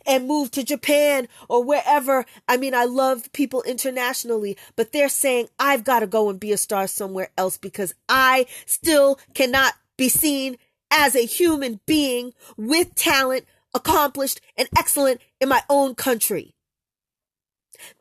and 0.06 0.28
move 0.28 0.50
to 0.52 0.64
Japan 0.64 1.26
or 1.48 1.64
wherever. 1.64 2.24
I 2.48 2.56
mean, 2.56 2.74
I 2.74 2.84
love 2.84 3.32
people 3.32 3.62
internationally, 3.62 4.56
but 4.76 4.92
they're 4.92 5.08
saying 5.08 5.48
I've 5.58 5.84
got 5.84 6.00
to 6.00 6.06
go 6.06 6.30
and 6.30 6.38
be 6.38 6.52
a 6.52 6.56
star 6.56 6.86
somewhere 6.86 7.30
else 7.36 7.58
because 7.58 7.94
I 8.08 8.46
still 8.66 9.18
cannot 9.34 9.74
be 9.96 10.08
seen 10.08 10.58
as 10.90 11.16
a 11.16 11.26
human 11.26 11.80
being 11.86 12.32
with 12.56 12.94
talent, 12.94 13.44
accomplished 13.74 14.40
and 14.56 14.68
excellent 14.76 15.20
in 15.40 15.48
my 15.48 15.62
own 15.68 15.96
country. 15.96 16.54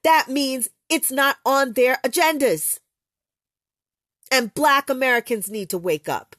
That 0.04 0.28
means 0.30 0.70
it's 0.90 1.12
not 1.12 1.38
on 1.46 1.74
their 1.74 1.98
agendas. 2.06 2.80
And 4.32 4.54
black 4.54 4.90
Americans 4.90 5.50
need 5.50 5.70
to 5.70 5.78
wake 5.78 6.10
up 6.10 6.36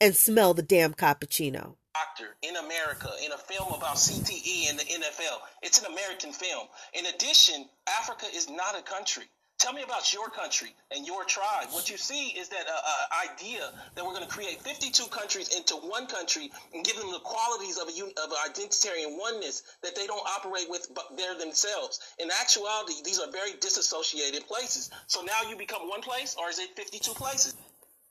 and 0.00 0.14
smell 0.16 0.54
the 0.54 0.62
damn 0.62 0.94
cappuccino. 0.94 1.74
Doctor 1.94 2.36
in 2.42 2.56
America 2.56 3.10
in 3.24 3.32
a 3.32 3.38
film 3.38 3.72
about 3.72 3.96
CTE 3.96 4.70
and 4.70 4.78
the 4.78 4.84
NFL. 4.84 5.38
It's 5.62 5.80
an 5.80 5.92
American 5.92 6.32
film. 6.32 6.66
In 6.92 7.06
addition, 7.06 7.66
Africa 8.00 8.26
is 8.34 8.50
not 8.50 8.78
a 8.78 8.82
country. 8.82 9.24
Tell 9.58 9.72
me 9.72 9.82
about 9.82 10.12
your 10.12 10.28
country 10.28 10.74
and 10.94 11.06
your 11.06 11.24
tribe. 11.24 11.68
What 11.70 11.88
you 11.88 11.96
see 11.96 12.28
is 12.28 12.48
that 12.50 12.66
uh, 12.68 12.72
uh, 12.72 13.32
idea 13.32 13.72
that 13.94 14.04
we're 14.04 14.12
going 14.12 14.26
to 14.26 14.30
create 14.30 14.60
52 14.60 15.06
countries 15.06 15.56
into 15.56 15.74
one 15.76 16.06
country 16.06 16.50
and 16.74 16.84
give 16.84 16.96
them 16.96 17.10
the 17.10 17.20
qualities 17.20 17.78
of 17.78 17.88
a 17.88 18.22
of 18.22 18.30
an 18.30 18.52
identitarian 18.52 19.18
oneness 19.18 19.62
that 19.82 19.96
they 19.96 20.06
don't 20.06 20.26
operate 20.36 20.68
with 20.68 20.88
but 20.94 21.16
they're 21.16 21.38
themselves. 21.38 22.00
In 22.18 22.28
actuality, 22.38 22.94
these 23.02 23.18
are 23.18 23.30
very 23.30 23.52
disassociated 23.60 24.46
places. 24.46 24.90
So 25.06 25.22
now 25.22 25.48
you 25.48 25.56
become 25.56 25.88
one 25.88 26.02
place, 26.02 26.36
or 26.38 26.50
is 26.50 26.58
it 26.58 26.76
52 26.76 27.12
places? 27.12 27.56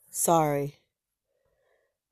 Sorry. 0.09 0.75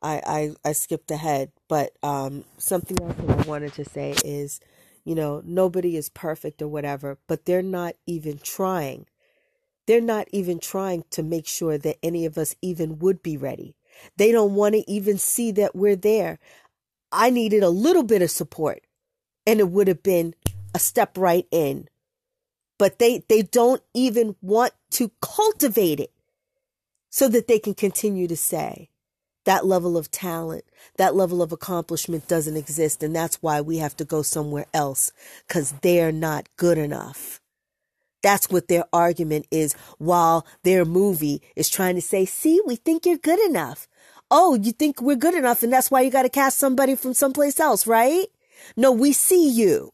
I, 0.04 0.22
I, 0.64 0.70
I 0.70 0.72
skipped 0.74 1.10
ahead, 1.10 1.52
but 1.70 1.94
um, 2.04 2.44
something 2.58 3.02
else 3.02 3.16
that 3.16 3.46
I 3.46 3.50
wanted 3.50 3.74
to 3.76 3.86
say 3.86 4.14
is, 4.24 4.60
you 5.06 5.16
know, 5.16 5.42
nobody 5.46 5.96
is 5.96 6.10
perfect 6.10 6.62
or 6.62 6.68
whatever, 6.68 7.18
but 7.26 7.46
they're 7.46 7.62
not 7.62 7.96
even 8.06 8.38
trying 8.38 9.08
they're 9.86 10.02
not 10.02 10.28
even 10.32 10.60
trying 10.60 11.04
to 11.12 11.24
make 11.24 11.48
sure 11.48 11.78
that 11.78 11.98
any 12.04 12.26
of 12.26 12.38
us 12.38 12.56
even 12.62 13.00
would 13.00 13.22
be 13.22 13.38
ready. 13.38 13.76
They 14.18 14.32
don't 14.32 14.56
want 14.56 14.76
to 14.76 14.90
even 14.90 15.18
see 15.18 15.52
that 15.52 15.76
we're 15.76 15.96
there. 15.96 16.40
I 17.12 17.30
needed 17.30 17.64
a 17.64 17.70
little 17.70 18.04
bit 18.04 18.22
of 18.22 18.32
support 18.32 18.84
and 19.46 19.60
it 19.60 19.70
would 19.70 19.88
have 19.88 20.04
been 20.04 20.34
a 20.74 20.80
step 20.80 21.18
right 21.18 21.46
in. 21.52 21.88
But 22.80 23.00
they, 23.00 23.24
they 23.30 23.44
don't 23.44 23.84
even 23.94 24.36
want 24.42 24.74
to 24.92 25.12
cultivate 25.22 26.00
it 26.00 26.12
so 27.10 27.28
that 27.28 27.48
they 27.48 27.60
can 27.60 27.76
continue 27.76 28.28
to 28.28 28.36
say 28.36 28.90
that 29.46 29.66
level 29.66 29.98
of 29.98 30.10
talent, 30.10 30.66
that 30.98 31.16
level 31.16 31.42
of 31.42 31.52
accomplishment 31.52 32.28
doesn't 32.28 32.58
exist. 32.58 33.04
And 33.04 33.16
that's 33.16 33.42
why 33.42 33.62
we 33.62 33.78
have 33.78 33.96
to 33.98 34.06
go 34.06 34.22
somewhere 34.22 34.66
else 34.74 35.12
because 35.48 35.74
they're 35.82 36.12
not 36.12 36.50
good 36.58 36.78
enough. 36.78 37.40
That's 38.24 38.50
what 38.50 38.70
their 38.70 38.86
argument 38.92 39.46
is 39.52 39.74
while 40.00 40.48
their 40.64 40.86
movie 40.86 41.44
is 41.56 41.70
trying 41.70 41.96
to 41.96 42.02
say, 42.02 42.26
see, 42.26 42.62
we 42.66 42.78
think 42.78 43.06
you're 43.06 43.18
good 43.18 43.40
enough. 43.40 43.88
Oh, 44.32 44.56
you 44.56 44.72
think 44.72 45.02
we're 45.02 45.16
good 45.16 45.36
enough 45.36 45.62
and 45.62 45.72
that's 45.72 45.92
why 45.92 46.02
you 46.02 46.10
got 46.10 46.24
to 46.24 46.30
cast 46.30 46.58
somebody 46.58 46.96
from 46.96 47.14
someplace 47.14 47.60
else, 47.60 47.86
right? 47.86 48.28
No, 48.76 48.92
we 48.92 49.14
see 49.14 49.48
you 49.48 49.94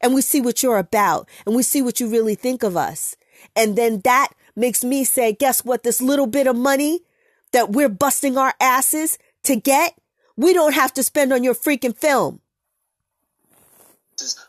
and 0.00 0.14
we 0.14 0.22
see 0.22 0.40
what 0.40 0.62
you're 0.62 0.78
about 0.78 1.28
and 1.46 1.54
we 1.54 1.62
see 1.62 1.82
what 1.82 2.00
you 2.00 2.08
really 2.08 2.34
think 2.34 2.62
of 2.62 2.76
us. 2.76 3.16
And 3.54 3.76
then 3.76 4.00
that 4.00 4.32
makes 4.56 4.82
me 4.82 5.04
say, 5.04 5.32
guess 5.32 5.64
what? 5.64 5.82
This 5.82 6.00
little 6.00 6.26
bit 6.26 6.46
of 6.46 6.56
money 6.56 7.00
that 7.52 7.70
we're 7.70 7.90
busting 7.90 8.36
our 8.38 8.54
asses 8.58 9.18
to 9.44 9.54
get, 9.54 9.96
we 10.36 10.52
don't 10.52 10.74
have 10.74 10.92
to 10.94 11.02
spend 11.02 11.32
on 11.32 11.44
your 11.44 11.54
freaking 11.54 11.96
film. 11.96 12.40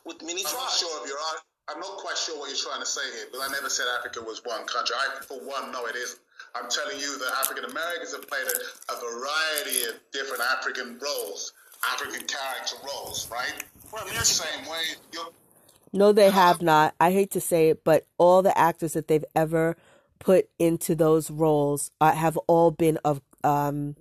With 0.06 0.24
many 0.24 0.44
tribes. 0.44 0.80
Sure, 0.80 1.08
I'm 1.69 1.80
not 1.80 1.98
quite 1.98 2.18
sure 2.18 2.39
what 2.39 2.48
you're 2.49 2.57
trying 2.57 2.80
to 2.80 2.85
say 2.85 3.02
here, 3.15 3.27
but 3.31 3.41
I 3.41 3.52
never 3.52 3.69
said 3.69 3.85
Africa 3.99 4.22
was 4.22 4.41
one 4.45 4.65
country. 4.65 4.95
I, 4.98 5.23
for 5.23 5.39
one, 5.39 5.72
no, 5.72 5.85
it 5.85 5.95
isn't. 5.95 6.19
I'm 6.56 6.69
telling 6.69 6.99
you 6.99 7.18
that 7.19 7.30
African 7.41 7.65
Americans 7.65 8.14
have 8.15 8.27
played 8.27 8.48
a, 8.48 8.94
a 8.94 8.95
variety 8.99 9.84
of 9.89 9.99
different 10.14 10.44
African 10.57 10.99
roles, 10.99 11.53
African 11.94 12.26
character 12.26 12.77
roles, 12.85 13.30
right? 13.31 13.53
Well, 13.91 14.07
in 14.07 14.15
the 14.15 14.26
same 14.26 14.65
way, 14.69 14.81
you're, 15.11 15.30
No, 15.94 16.14
they 16.14 16.31
have 16.31 16.61
not. 16.61 16.95
I 16.99 17.11
hate 17.11 17.31
to 17.31 17.41
say 17.41 17.69
it, 17.69 17.84
but 17.84 18.06
all 18.18 18.41
the 18.41 18.57
actors 18.57 18.94
that 18.94 19.07
they've 19.07 19.26
ever 19.35 19.76
put 20.19 20.49
into 20.60 20.95
those 20.95 21.30
roles 21.30 21.91
uh, 22.02 22.14
have 22.14 22.38
all 22.48 22.72
been 22.72 22.98
of 23.03 23.22
um, 23.44 23.95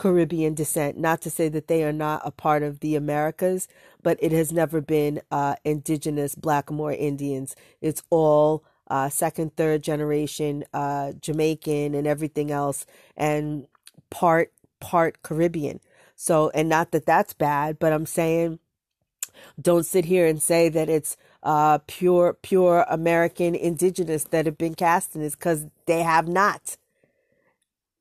Caribbean 0.00 0.54
descent. 0.54 0.98
Not 0.98 1.22
to 1.22 1.30
say 1.30 1.50
that 1.50 1.68
they 1.68 1.84
are 1.84 1.92
not 1.92 2.22
a 2.24 2.32
part 2.32 2.64
of 2.64 2.80
the 2.80 2.96
Americas, 2.96 3.68
but 4.02 4.18
it 4.22 4.32
has 4.32 4.52
never 4.52 4.82
been 4.82 5.22
uh, 5.30 5.56
indigenous 5.64 6.34
Blackamoor 6.34 6.94
Indians. 6.98 7.56
It's 7.82 8.02
all 8.10 8.64
uh, 8.88 9.10
second, 9.10 9.56
third 9.56 9.84
generation 9.84 10.64
uh, 10.74 11.12
Jamaican 11.20 11.94
and 11.94 12.08
everything 12.08 12.50
else, 12.50 12.86
and 13.16 13.68
part 14.10 14.52
part 14.80 15.22
Caribbean. 15.22 15.80
So, 16.16 16.50
and 16.54 16.68
not 16.70 16.92
that 16.92 17.06
that's 17.06 17.34
bad, 17.34 17.78
but 17.78 17.92
I'm 17.92 18.06
saying 18.06 18.60
don't 19.60 19.86
sit 19.86 20.06
here 20.06 20.26
and 20.26 20.42
say 20.42 20.70
that 20.70 20.88
it's 20.90 21.18
uh, 21.44 21.78
pure 21.86 22.34
pure 22.42 22.86
American 22.90 23.54
indigenous 23.54 24.24
that 24.24 24.46
have 24.46 24.58
been 24.58 24.76
cast 24.76 25.14
in 25.16 25.22
this 25.22 25.36
because 25.36 25.66
they 25.86 26.02
have 26.02 26.28
not. 26.28 26.78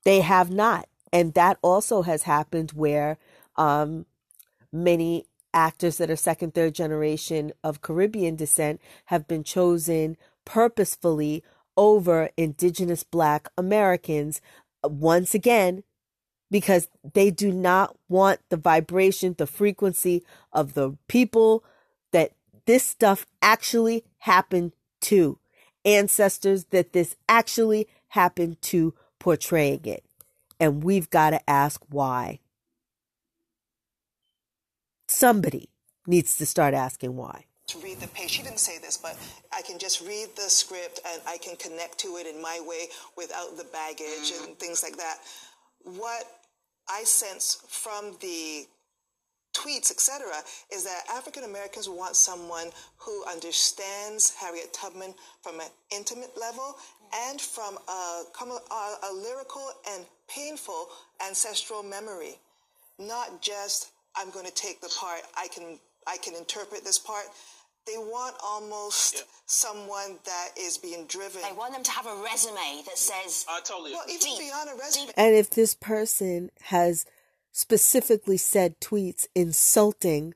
They 0.06 0.22
have 0.22 0.52
not, 0.52 0.88
and 1.12 1.34
that 1.34 1.58
also 1.62 2.04
has 2.04 2.24
happened 2.24 2.72
where 2.72 3.18
um, 3.56 4.06
many 4.72 5.26
actors 5.54 5.98
that 5.98 6.10
are 6.12 6.16
second, 6.16 6.54
third 6.54 6.76
generation 6.76 7.52
of 7.64 7.82
Caribbean 7.82 8.36
descent 8.36 8.80
have 9.06 9.28
been 9.28 9.44
chosen 9.44 10.18
purposefully 10.46 11.44
over 11.76 12.30
indigenous 12.38 13.04
Black 13.04 13.50
Americans. 13.58 14.42
Once 14.84 15.34
again, 15.34 15.84
because 16.52 16.88
they 17.14 17.30
do 17.30 17.52
not 17.52 17.96
want 18.08 18.40
the 18.50 18.58
vibration, 18.58 19.36
the 19.38 19.48
frequency 19.48 20.24
of 20.52 20.74
the 20.74 20.98
people 21.08 21.64
that 22.12 22.32
this 22.66 22.84
stuff 22.84 23.26
actually 23.42 24.04
happened 24.20 24.74
to, 25.02 25.40
ancestors 25.86 26.66
that 26.66 26.94
this 26.94 27.16
actually 27.28 27.88
happened 28.10 28.62
to 28.62 28.94
portraying 29.20 29.86
it. 29.86 30.04
And 30.60 30.84
we've 30.84 31.10
got 31.10 31.32
to 31.32 31.50
ask 31.50 31.82
why. 31.90 32.40
Somebody 35.08 35.70
needs 36.08 36.38
to 36.38 36.46
start 36.46 36.74
asking 36.74 37.16
why. 37.18 37.46
to 37.68 37.80
read 37.80 38.00
the 38.00 38.08
page. 38.10 38.32
She 38.32 38.44
didn't 38.44 38.60
say 38.60 38.80
this, 38.80 38.98
but 38.98 39.18
I 39.54 39.62
can 39.64 39.80
just 39.80 40.02
read 40.02 40.30
the 40.36 40.50
script 40.50 41.02
and 41.08 41.22
I 41.28 41.38
can 41.38 41.56
connect 41.58 42.00
to 42.00 42.18
it 42.18 42.28
in 42.28 42.42
my 42.42 42.62
way 42.66 42.88
without 43.18 43.58
the 43.58 43.66
baggage 43.66 44.34
and 44.44 44.58
things 44.60 44.84
like 44.84 44.98
that. 44.98 45.18
What 45.84 46.26
I 46.90 47.04
sense 47.04 47.64
from 47.70 48.18
the 48.22 48.66
tweets, 49.54 49.92
etc., 49.92 50.28
is 50.74 50.84
that 50.86 51.04
African 51.14 51.44
Americans 51.46 51.90
want 51.90 52.16
someone 52.16 52.70
who 52.98 53.26
understands 53.26 54.36
Harriet 54.36 54.74
Tubman 54.74 55.14
from 55.42 55.60
an 55.60 55.68
intimate 55.92 56.32
level 56.40 56.76
and 57.30 57.42
from 57.42 57.78
a, 57.88 58.24
a, 58.42 58.98
a 59.10 59.14
lyrical 59.14 59.70
and 59.92 60.06
painful 60.30 60.88
ancestral 61.26 61.84
memory, 61.84 62.40
not 62.98 63.42
just 63.42 63.92
I'm 64.16 64.32
going 64.32 64.46
to 64.46 64.54
take 64.54 64.82
the 64.82 64.94
part. 65.00 65.22
I 65.38 65.48
can 65.48 65.80
I 66.08 66.18
can 66.18 66.36
interpret 66.36 66.84
this 66.84 66.98
part. 66.98 67.26
They 67.88 67.98
want 67.98 68.36
almost 68.44 69.26
someone 69.46 70.20
that 70.26 70.50
is 70.60 70.78
being 70.78 71.06
driven. 71.08 71.42
They 71.42 71.56
want 71.56 71.74
them 71.74 71.84
to 71.84 71.92
have 71.92 72.06
a 72.06 72.24
resume 72.24 72.84
that 72.86 72.98
says. 72.98 73.46
I 73.50 73.62
totally 73.62 73.92
Well, 73.92 74.04
even 74.10 74.38
beyond 74.38 74.70
a 74.70 74.76
resume. 74.76 75.12
And 75.18 75.36
if 75.36 75.50
this 75.50 75.74
person 75.74 76.52
has 76.64 77.06
specifically 77.52 78.38
said 78.38 78.80
tweets 78.80 79.28
insulting 79.34 80.34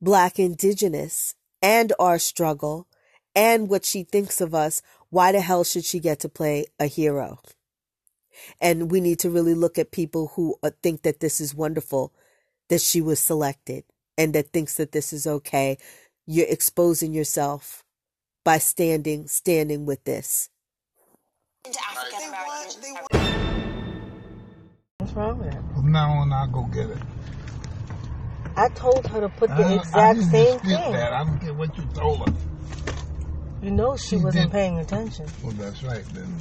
Black 0.00 0.38
Indigenous 0.38 1.34
and 1.60 1.92
our 1.98 2.18
struggle 2.18 2.86
and 3.34 3.68
what 3.68 3.84
she 3.84 4.04
thinks 4.04 4.40
of 4.40 4.54
us, 4.54 4.80
why 5.10 5.32
the 5.32 5.40
hell 5.40 5.64
should 5.64 5.84
she 5.84 5.98
get 5.98 6.20
to 6.20 6.28
play 6.28 6.66
a 6.78 6.86
hero? 6.86 7.40
And 8.60 8.90
we 8.90 9.00
need 9.00 9.18
to 9.20 9.30
really 9.30 9.54
look 9.54 9.78
at 9.78 9.90
people 9.92 10.32
who 10.34 10.56
uh, 10.62 10.70
think 10.82 11.02
that 11.02 11.20
this 11.20 11.40
is 11.40 11.54
wonderful, 11.54 12.12
that 12.68 12.80
she 12.80 13.00
was 13.00 13.18
selected, 13.20 13.84
and 14.18 14.32
that 14.34 14.52
thinks 14.52 14.74
that 14.76 14.92
this 14.92 15.12
is 15.12 15.26
okay. 15.26 15.78
You're 16.26 16.46
exposing 16.48 17.12
yourself 17.12 17.84
by 18.44 18.58
standing, 18.58 19.26
standing 19.28 19.86
with 19.86 20.04
this. 20.04 20.48
Into 21.64 21.78
African 21.80 22.28
American. 22.28 23.54
What's 24.98 25.12
wrong 25.14 25.38
with 25.38 25.48
it? 25.48 25.60
From 25.74 25.92
now 25.92 26.10
on, 26.10 26.32
I'll 26.32 26.48
go 26.48 26.62
get 26.72 26.90
it. 26.90 26.98
I 28.56 28.68
told 28.68 29.06
her 29.08 29.20
to 29.20 29.28
put 29.30 29.48
the 29.50 29.64
I 29.64 29.72
exact 29.74 30.18
didn't 30.18 30.30
same 30.30 30.58
thing. 30.60 30.92
That. 30.92 31.12
I 31.12 31.24
don't 31.24 31.38
care 31.40 31.52
what 31.54 31.76
you 31.76 31.84
told 31.94 32.28
her. 32.28 32.34
You 33.62 33.70
know 33.70 33.96
she, 33.96 34.08
She 34.10 34.16
wasn't 34.16 34.44
did. 34.44 34.52
paying 34.52 34.78
attention. 34.78 35.26
Well, 35.42 35.52
that's 35.52 35.82
right. 35.82 36.04
Then, 36.14 36.32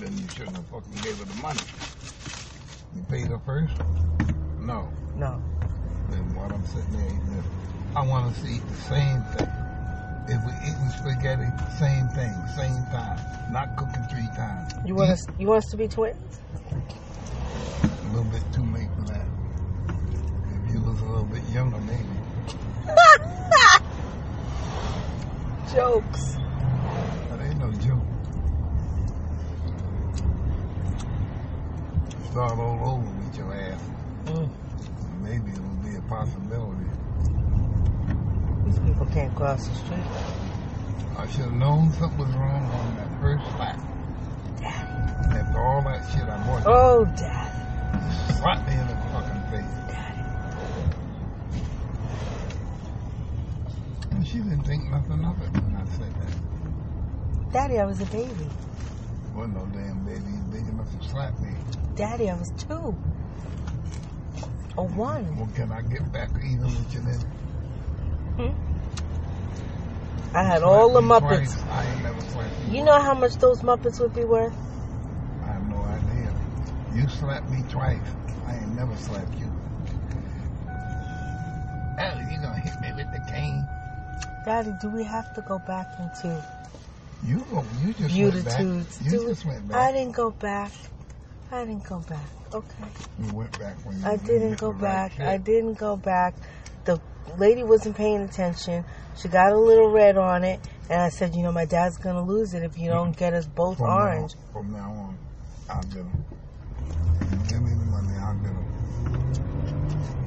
then 0.00 0.16
you 0.18 0.28
shouldn't 0.30 0.56
have 0.56 0.66
fucking 0.68 0.92
gave 1.02 1.16
her 1.18 1.24
the 1.24 1.42
money. 1.42 1.60
You 2.94 3.02
paid 3.04 3.26
her 3.28 3.38
first? 3.40 3.74
No. 4.60 4.88
No. 5.16 5.42
Then 6.10 6.34
what 6.34 6.52
I'm 6.52 6.64
sitting 6.66 6.92
there 6.92 7.06
eating 7.06 7.36
this, 7.36 7.44
I 7.96 8.06
want 8.06 8.34
to 8.34 8.40
see 8.40 8.58
the 8.58 8.74
same 8.82 9.22
thing. 9.36 9.50
If 10.26 10.42
we 10.44 10.52
eating 10.66 10.88
spaghetti, 10.98 11.46
same 11.78 12.08
thing, 12.08 12.32
same 12.56 12.82
time. 12.90 13.18
Not 13.52 13.76
cooking 13.76 14.02
three 14.10 14.26
times. 14.36 14.72
You 14.86 14.94
want 14.94 15.10
us? 15.10 15.26
You 15.38 15.46
want 15.48 15.64
us 15.64 15.70
to 15.70 15.76
be 15.76 15.86
twins? 15.86 16.40
A 17.82 17.86
little 18.08 18.24
bit 18.24 18.42
too 18.52 18.64
late 18.72 18.88
for 18.96 19.02
that. 19.12 19.26
If 20.64 20.72
you 20.72 20.80
was 20.80 20.98
a 21.00 21.04
little 21.04 21.24
bit 21.24 21.42
younger, 21.52 21.78
maybe. 21.80 22.08
Jokes. 25.74 26.36
That 27.30 27.40
ain't 27.42 27.58
no 27.58 27.70
joke. 27.72 28.00
Start 32.34 32.58
all 32.58 32.98
over 32.98 33.10
with 33.22 33.36
your 33.36 33.54
ass. 33.54 33.80
Mm. 34.24 34.50
Maybe 35.22 35.52
it'll 35.52 35.78
be 35.86 35.94
a 35.94 36.02
possibility. 36.08 36.90
These 38.66 38.78
people 38.80 39.06
can't 39.06 39.32
cross 39.36 39.68
the 39.68 39.74
street. 39.76 40.02
I 41.16 41.28
should 41.28 41.42
have 41.42 41.52
known 41.52 41.92
something 41.92 42.18
was 42.18 42.30
wrong 42.30 42.64
on 42.72 42.96
that 42.96 43.20
first 43.20 43.44
slap. 43.54 43.78
Daddy. 44.58 45.38
After 45.38 45.60
all 45.62 45.82
that 45.84 46.10
shit 46.10 46.24
I 46.24 46.44
bought, 46.44 46.62
Oh, 46.66 47.04
Dad. 47.04 47.52
you 48.02 48.34
slapped 48.34 48.66
me 48.66 48.74
in 48.74 48.86
the 48.88 48.96
fucking 49.14 49.42
face. 49.54 49.74
And 54.10 54.26
she 54.26 54.38
didn't 54.38 54.64
think 54.64 54.90
nothing 54.90 55.24
of 55.24 55.40
it 55.40 55.52
when 55.62 55.76
I 55.76 55.84
said 55.96 56.12
that. 56.20 57.52
Daddy, 57.52 57.78
I 57.78 57.84
was 57.84 58.00
a 58.00 58.06
baby. 58.06 58.48
Wasn't 59.36 59.54
no 59.54 59.66
damn 59.66 60.04
baby 60.04 60.34
big 60.50 60.66
enough 60.68 60.90
to 60.98 61.08
slap 61.08 61.38
me. 61.38 61.50
Daddy, 61.96 62.28
I 62.28 62.34
was 62.34 62.50
two. 62.56 62.96
Or 64.76 64.88
one. 64.88 65.36
Well, 65.36 65.48
can 65.54 65.70
I 65.70 65.82
get 65.82 66.10
back 66.12 66.30
even 66.38 66.64
with 66.64 66.92
you 66.92 67.00
then? 67.00 67.20
Hmm? 68.36 68.52
I 70.36 70.42
had 70.42 70.64
all 70.64 70.92
the 70.92 71.00
Muppets. 71.00 71.56
I 71.70 72.02
never 72.02 72.20
slapped 72.20 72.50
you. 72.68 72.82
Know 72.82 73.00
how 73.00 73.14
much 73.14 73.36
those 73.36 73.60
Muppets 73.60 74.00
would 74.00 74.12
be 74.12 74.24
worth? 74.24 74.52
I 75.44 75.52
have 75.52 75.68
no 75.68 75.76
idea. 75.76 76.34
You 76.94 77.08
slapped 77.08 77.48
me 77.48 77.62
twice. 77.70 78.00
I 78.46 78.56
ain't 78.56 78.74
never 78.74 78.96
slapped 78.96 79.38
you. 79.38 79.48
Hell, 81.96 82.20
you 82.20 82.40
gonna 82.40 82.58
hit 82.58 82.80
me 82.80 82.92
with 82.92 83.12
the 83.12 83.20
cane? 83.20 83.68
Daddy, 84.44 84.72
do 84.72 84.88
we 84.88 85.04
have 85.04 85.32
to 85.34 85.42
go 85.42 85.60
back 85.60 85.86
into 86.00 86.42
You 87.22 87.46
go. 87.50 87.64
You 87.80 87.94
just 87.94 88.18
went 88.18 88.44
back. 88.44 88.60
You 88.60 88.84
Do- 89.10 89.28
just 89.28 89.44
went 89.46 89.68
back. 89.68 89.78
I 89.78 89.92
didn't 89.92 90.16
go 90.16 90.32
back. 90.32 90.72
I 91.54 91.64
didn't 91.64 91.84
go 91.88 92.00
back. 92.00 92.26
Okay. 92.52 92.84
You 93.20 93.32
went 93.32 93.58
back 93.58 93.76
when 93.86 94.00
you 94.00 94.06
I 94.06 94.16
didn't 94.16 94.58
go 94.58 94.68
the 94.68 94.74
right 94.74 94.82
back. 94.82 95.20
I 95.20 95.36
didn't 95.36 95.74
go 95.74 95.96
back. 95.96 96.34
The 96.84 97.00
lady 97.38 97.62
wasn't 97.62 97.96
paying 97.96 98.22
attention. 98.22 98.84
She 99.16 99.28
got 99.28 99.52
a 99.52 99.58
little 99.58 99.90
red 99.90 100.16
on 100.18 100.42
it, 100.42 100.60
and 100.90 101.00
I 101.00 101.10
said, 101.10 101.36
you 101.36 101.44
know, 101.44 101.52
my 101.52 101.64
dad's 101.64 101.96
gonna 101.96 102.24
lose 102.24 102.54
it 102.54 102.64
if 102.64 102.76
you 102.76 102.90
don't 102.90 103.16
get 103.16 103.34
us 103.34 103.46
both 103.46 103.78
From 103.78 103.86
orange. 103.86 104.32
Now, 104.34 104.52
from 104.52 104.72
now 104.72 104.90
on, 104.90 105.18
I'll 105.70 105.82
get 105.82 105.94
them. 105.94 106.24
You 107.30 107.38
give 107.48 107.62
me 107.62 107.70
the 107.70 107.86
money, 107.86 108.14
I'll 108.18 108.34
get 108.34 108.52
them. 108.52 108.66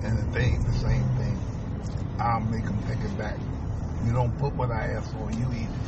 And 0.03 0.19
if 0.19 0.33
they 0.33 0.45
ain't 0.45 0.65
the 0.65 0.73
same 0.73 1.03
thing, 1.17 1.37
I'll 2.19 2.39
make 2.39 2.63
them 2.63 2.79
take 2.87 3.03
it 3.03 3.17
back. 3.17 3.37
You 4.05 4.13
don't 4.13 4.35
put 4.39 4.53
what 4.53 4.71
I 4.71 4.93
ask 4.93 5.11
for, 5.11 5.29
you 5.31 5.45
eat 5.53 5.67
it. 5.67 5.87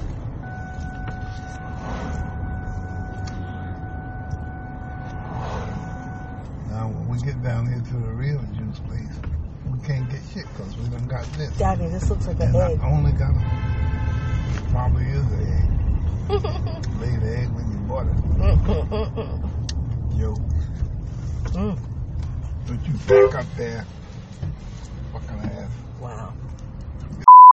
Now, 6.70 6.88
when 6.90 7.08
we 7.10 7.18
get 7.20 7.42
down 7.44 7.68
here 7.68 7.82
to 7.82 7.94
the 7.94 8.14
real 8.14 8.42
juice 8.56 8.80
place, 8.80 9.16
we 9.66 9.80
can't 9.88 10.10
get 10.10 10.22
shit 10.34 10.46
because 10.54 10.76
we 10.78 10.88
done 10.90 11.08
got 11.08 11.26
this. 11.34 11.50
Daddy, 11.58 11.88
this 11.88 12.10
looks 12.10 12.28
like 12.28 12.38
an 12.40 12.50
And 12.56 12.58
I 12.58 12.72
egg. 12.74 12.80
only 12.84 13.12
got 13.14 13.32
a 13.32 13.42
probably 14.72 15.06
is 15.06 15.26
an 15.34 15.42
egg. 15.58 15.70
Lay 17.02 17.16
the 17.18 17.38
egg 17.40 17.50
when 17.50 17.72
you 17.72 17.78
bought 17.88 18.06
it. 18.08 18.16
Yo. 20.20 20.36
Mm. 21.58 21.80
But 22.68 22.88
you 22.88 22.94
back 23.30 23.36
up 23.40 23.56
there. 23.58 23.86
Fucking 25.12 25.40
ass. 25.50 25.72
Wow. 26.00 26.34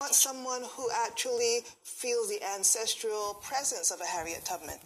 want 0.01 0.15
someone 0.15 0.63
who 0.75 0.89
actually 1.05 1.61
feels 1.85 2.29
the 2.31 2.43
ancestral 2.57 3.35
presence 3.43 3.91
of 3.91 4.01
a 4.01 4.05
Harriet 4.07 4.43
Tubman 4.45 4.79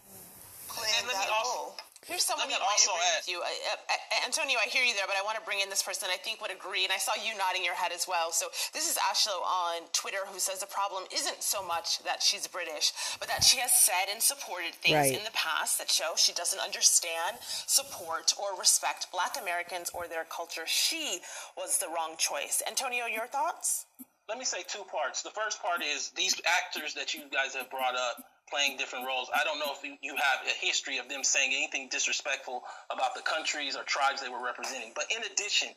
playing 0.68 0.94
And 0.98 1.06
let 1.06 1.14
me 1.16 1.20
that 1.22 1.30
also- 1.30 1.58
role. 1.58 1.76
Here's 2.06 2.22
someone 2.22 2.46
Let 2.46 2.54
me 2.54 2.54
that 2.54 2.62
might 2.62 2.78
agree 2.78 3.02
add- 3.02 3.18
with 3.18 3.28
you. 3.28 3.38
I, 3.42 3.50
I, 3.90 3.96
I- 4.22 4.24
Antonio, 4.26 4.56
I 4.62 4.68
hear 4.70 4.86
you 4.86 4.94
there, 4.94 5.06
but 5.10 5.18
I 5.18 5.22
want 5.26 5.34
to 5.38 5.44
bring 5.44 5.58
in 5.60 5.68
this 5.68 5.82
person 5.82 6.08
I 6.10 6.16
think 6.16 6.40
would 6.40 6.54
agree, 6.54 6.84
and 6.86 6.92
I 6.94 6.98
saw 7.02 7.12
you 7.18 7.34
nodding 7.36 7.64
your 7.66 7.74
head 7.74 7.90
as 7.90 8.06
well. 8.06 8.30
So 8.30 8.46
this 8.72 8.86
is 8.88 8.94
Ashlo 8.96 9.42
on 9.42 9.82
Twitter 9.92 10.22
who 10.30 10.38
says 10.38 10.60
the 10.62 10.70
problem 10.70 11.04
isn't 11.12 11.42
so 11.42 11.66
much 11.66 11.98
that 12.06 12.22
she's 12.22 12.46
British, 12.46 12.92
but 13.18 13.26
that 13.28 13.42
she 13.42 13.58
has 13.58 13.72
said 13.74 14.06
and 14.10 14.22
supported 14.22 14.74
things 14.78 14.94
Right. 15.10 15.18
in 15.18 15.24
the 15.26 15.34
past 15.34 15.78
that 15.82 15.90
show 15.90 16.14
she 16.16 16.32
doesn't 16.32 16.60
understand, 16.62 17.38
support, 17.66 18.34
or 18.38 18.54
respect 18.58 19.10
black 19.10 19.34
Americans 19.40 19.90
or 19.92 20.06
their 20.06 20.24
culture. 20.24 20.64
She 20.66 21.20
was 21.56 21.78
the 21.78 21.88
wrong 21.90 22.14
choice. 22.18 22.62
Antonio, 22.66 23.06
your 23.06 23.26
thoughts? 23.26 23.86
let 24.28 24.38
me 24.38 24.44
say 24.44 24.62
two 24.66 24.82
parts. 24.90 25.22
The 25.22 25.30
first 25.30 25.62
part 25.62 25.82
is 25.82 26.10
these 26.16 26.34
actors 26.46 26.94
that 26.94 27.14
you 27.14 27.22
guys 27.32 27.54
have 27.54 27.70
brought 27.70 27.94
up 27.94 28.24
playing 28.50 28.76
different 28.76 29.06
roles. 29.06 29.30
I 29.34 29.44
don't 29.44 29.58
know 29.58 29.72
if 29.74 29.82
you, 29.82 30.14
have 30.16 30.40
a 30.46 30.66
history 30.66 30.98
of 30.98 31.08
them 31.08 31.22
saying 31.22 31.52
anything 31.52 31.88
disrespectful 31.90 32.62
about 32.90 33.14
the 33.14 33.22
countries 33.22 33.76
or 33.76 33.82
tribes 33.82 34.22
they 34.22 34.28
were 34.28 34.42
representing. 34.42 34.92
But 34.94 35.06
in 35.10 35.22
addition, 35.30 35.68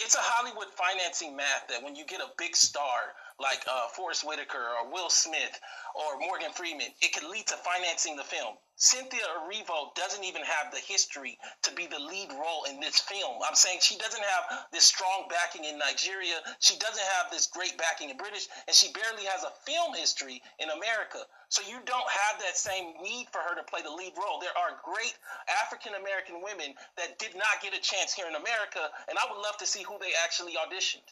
it's 0.00 0.14
a 0.14 0.20
Hollywood 0.20 0.68
financing 0.74 1.36
math 1.36 1.68
that 1.68 1.82
when 1.82 1.94
you 1.94 2.04
get 2.04 2.20
a 2.20 2.28
big 2.38 2.56
star 2.56 3.14
like 3.40 3.64
uh, 3.66 3.88
Forest 3.96 4.26
Whitaker 4.26 4.60
or 4.60 4.92
Will 4.92 5.08
Smith 5.08 5.58
or 5.96 6.20
Morgan 6.20 6.52
Freeman, 6.52 6.92
it 7.00 7.12
could 7.12 7.24
lead 7.24 7.46
to 7.48 7.56
financing 7.56 8.16
the 8.16 8.24
film. 8.24 8.54
Cynthia 8.76 9.20
Erivo 9.36 9.94
doesn't 9.94 10.24
even 10.24 10.40
have 10.40 10.72
the 10.72 10.80
history 10.80 11.36
to 11.62 11.72
be 11.72 11.86
the 11.86 11.98
lead 11.98 12.32
role 12.32 12.64
in 12.64 12.80
this 12.80 13.00
film. 13.00 13.36
I'm 13.46 13.54
saying 13.54 13.80
she 13.82 13.98
doesn't 13.98 14.24
have 14.24 14.68
this 14.72 14.84
strong 14.84 15.28
backing 15.28 15.64
in 15.64 15.76
Nigeria. 15.76 16.40
She 16.60 16.78
doesn't 16.78 17.08
have 17.20 17.30
this 17.30 17.46
great 17.46 17.76
backing 17.76 18.08
in 18.08 18.16
British, 18.16 18.48
and 18.66 18.74
she 18.74 18.92
barely 18.92 19.24
has 19.24 19.44
a 19.44 19.52
film 19.68 19.92
history 19.92 20.40
in 20.58 20.70
America. 20.70 21.20
So 21.50 21.60
you 21.68 21.76
don't 21.84 22.08
have 22.08 22.40
that 22.40 22.56
same 22.56 22.94
need 23.02 23.28
for 23.32 23.40
her 23.40 23.54
to 23.54 23.64
play 23.64 23.82
the 23.82 23.92
lead 23.92 24.16
role. 24.16 24.40
There 24.40 24.56
are 24.56 24.80
great 24.80 25.12
African 25.60 25.92
American 26.00 26.40
women 26.40 26.72
that 26.96 27.18
did 27.18 27.36
not 27.36 27.60
get 27.60 27.76
a 27.76 27.80
chance 27.80 28.14
here 28.14 28.28
in 28.28 28.34
America, 28.34 28.80
and 29.08 29.18
I 29.18 29.28
would 29.28 29.42
love 29.44 29.58
to 29.58 29.66
see 29.66 29.82
who 29.82 29.98
they 30.00 30.12
actually 30.24 30.56
auditioned. 30.56 31.04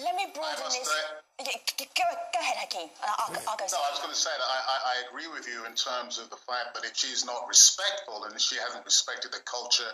Let 0.00 0.16
me 0.16 0.32
broaden 0.32 0.64
this. 0.72 0.88
say- 0.88 1.18
Go, 1.42 2.06
go 2.32 2.38
ahead, 2.40 2.56
Hakeem. 2.64 2.88
I'll, 3.02 3.28
I'll, 3.28 3.34
I'll 3.50 3.58
go. 3.58 3.66
No, 3.68 3.76
I 3.82 3.90
was 3.92 3.98
going 4.00 4.14
to 4.14 4.16
say 4.16 4.30
that 4.32 4.46
I, 4.46 4.58
I, 4.62 4.76
I 4.78 4.94
agree 5.10 5.26
with 5.28 5.44
you 5.50 5.66
in 5.66 5.74
terms 5.74 6.16
of 6.22 6.30
the 6.30 6.38
fact 6.38 6.72
that 6.78 6.86
if 6.86 6.94
she's 6.96 7.26
not 7.26 7.44
respectful 7.50 8.24
and 8.24 8.38
she 8.40 8.56
hasn't 8.56 8.84
respected 8.86 9.32
the 9.34 9.42
culture 9.44 9.88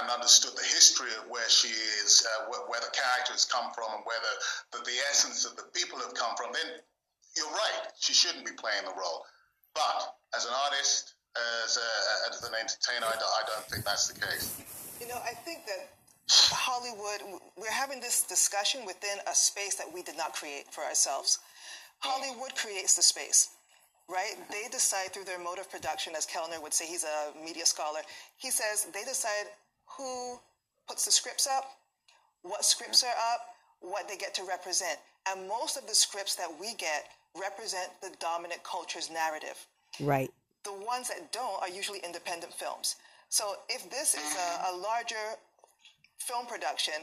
and 0.00 0.08
understood 0.08 0.54
the 0.56 0.64
history 0.64 1.10
of 1.18 1.26
where 1.28 1.44
she 1.50 1.68
is, 2.00 2.22
uh, 2.24 2.48
where, 2.48 2.62
where 2.70 2.80
the 2.80 2.92
characters 2.94 3.44
come 3.44 3.74
from, 3.74 3.90
and 3.98 4.02
where 4.06 4.20
the, 4.22 4.34
the, 4.78 4.80
the 4.88 4.96
essence 5.10 5.44
of 5.44 5.56
the 5.58 5.66
people 5.74 5.98
have 6.00 6.14
come 6.14 6.32
from, 6.38 6.54
then 6.54 6.78
you're 7.36 7.50
right. 7.52 7.90
She 7.98 8.14
shouldn't 8.14 8.46
be 8.46 8.54
playing 8.56 8.86
the 8.88 8.94
role. 8.96 9.26
But 9.74 10.16
as 10.38 10.46
an 10.46 10.54
artist, 10.70 11.18
as, 11.66 11.76
a, 11.76 11.88
as 12.30 12.40
an 12.46 12.54
entertainer, 12.54 13.10
I, 13.10 13.16
don't- 13.18 13.36
I 13.36 13.44
don't 13.50 13.66
think 13.68 13.84
that's 13.84 14.06
the 14.08 14.16
case. 14.16 14.62
You 15.02 15.08
know, 15.10 15.18
I 15.24 15.34
think 15.34 15.66
that 15.66 15.90
Hollywood, 16.28 17.40
we're 17.56 17.70
having 17.70 18.00
this 18.00 18.22
discussion 18.24 18.84
within 18.86 19.18
a 19.30 19.34
space 19.34 19.74
that 19.76 19.92
we 19.92 20.02
did 20.02 20.16
not 20.16 20.32
create 20.34 20.66
for 20.72 20.82
ourselves. 20.82 21.38
Hollywood 21.98 22.54
creates 22.56 22.96
the 22.96 23.02
space, 23.02 23.50
right? 24.08 24.34
They 24.50 24.68
decide 24.70 25.12
through 25.12 25.24
their 25.24 25.38
mode 25.38 25.58
of 25.58 25.70
production, 25.70 26.14
as 26.16 26.26
Kellner 26.26 26.60
would 26.60 26.72
say, 26.74 26.86
he's 26.86 27.04
a 27.04 27.32
media 27.44 27.66
scholar. 27.66 28.00
He 28.38 28.50
says 28.50 28.86
they 28.94 29.04
decide 29.04 29.46
who 29.98 30.38
puts 30.88 31.04
the 31.04 31.10
scripts 31.12 31.46
up, 31.46 31.64
what 32.42 32.64
scripts 32.64 33.04
are 33.04 33.14
up, 33.34 33.40
what 33.80 34.08
they 34.08 34.16
get 34.16 34.34
to 34.34 34.44
represent. 34.44 34.98
And 35.30 35.46
most 35.48 35.76
of 35.76 35.86
the 35.86 35.94
scripts 35.94 36.34
that 36.36 36.48
we 36.60 36.74
get 36.74 37.04
represent 37.40 37.88
the 38.00 38.10
dominant 38.20 38.62
culture's 38.64 39.10
narrative 39.10 39.56
Right. 40.00 40.30
the 40.64 40.72
ones 40.72 41.08
that 41.08 41.32
don't 41.32 41.60
are 41.62 41.68
usually 41.68 42.00
independent 42.04 42.52
films. 42.54 42.96
So 43.28 43.54
if 43.68 43.88
this 43.90 44.14
is 44.14 44.36
a, 44.36 44.72
a 44.72 44.76
larger 44.76 45.36
film 46.22 46.46
production, 46.46 46.94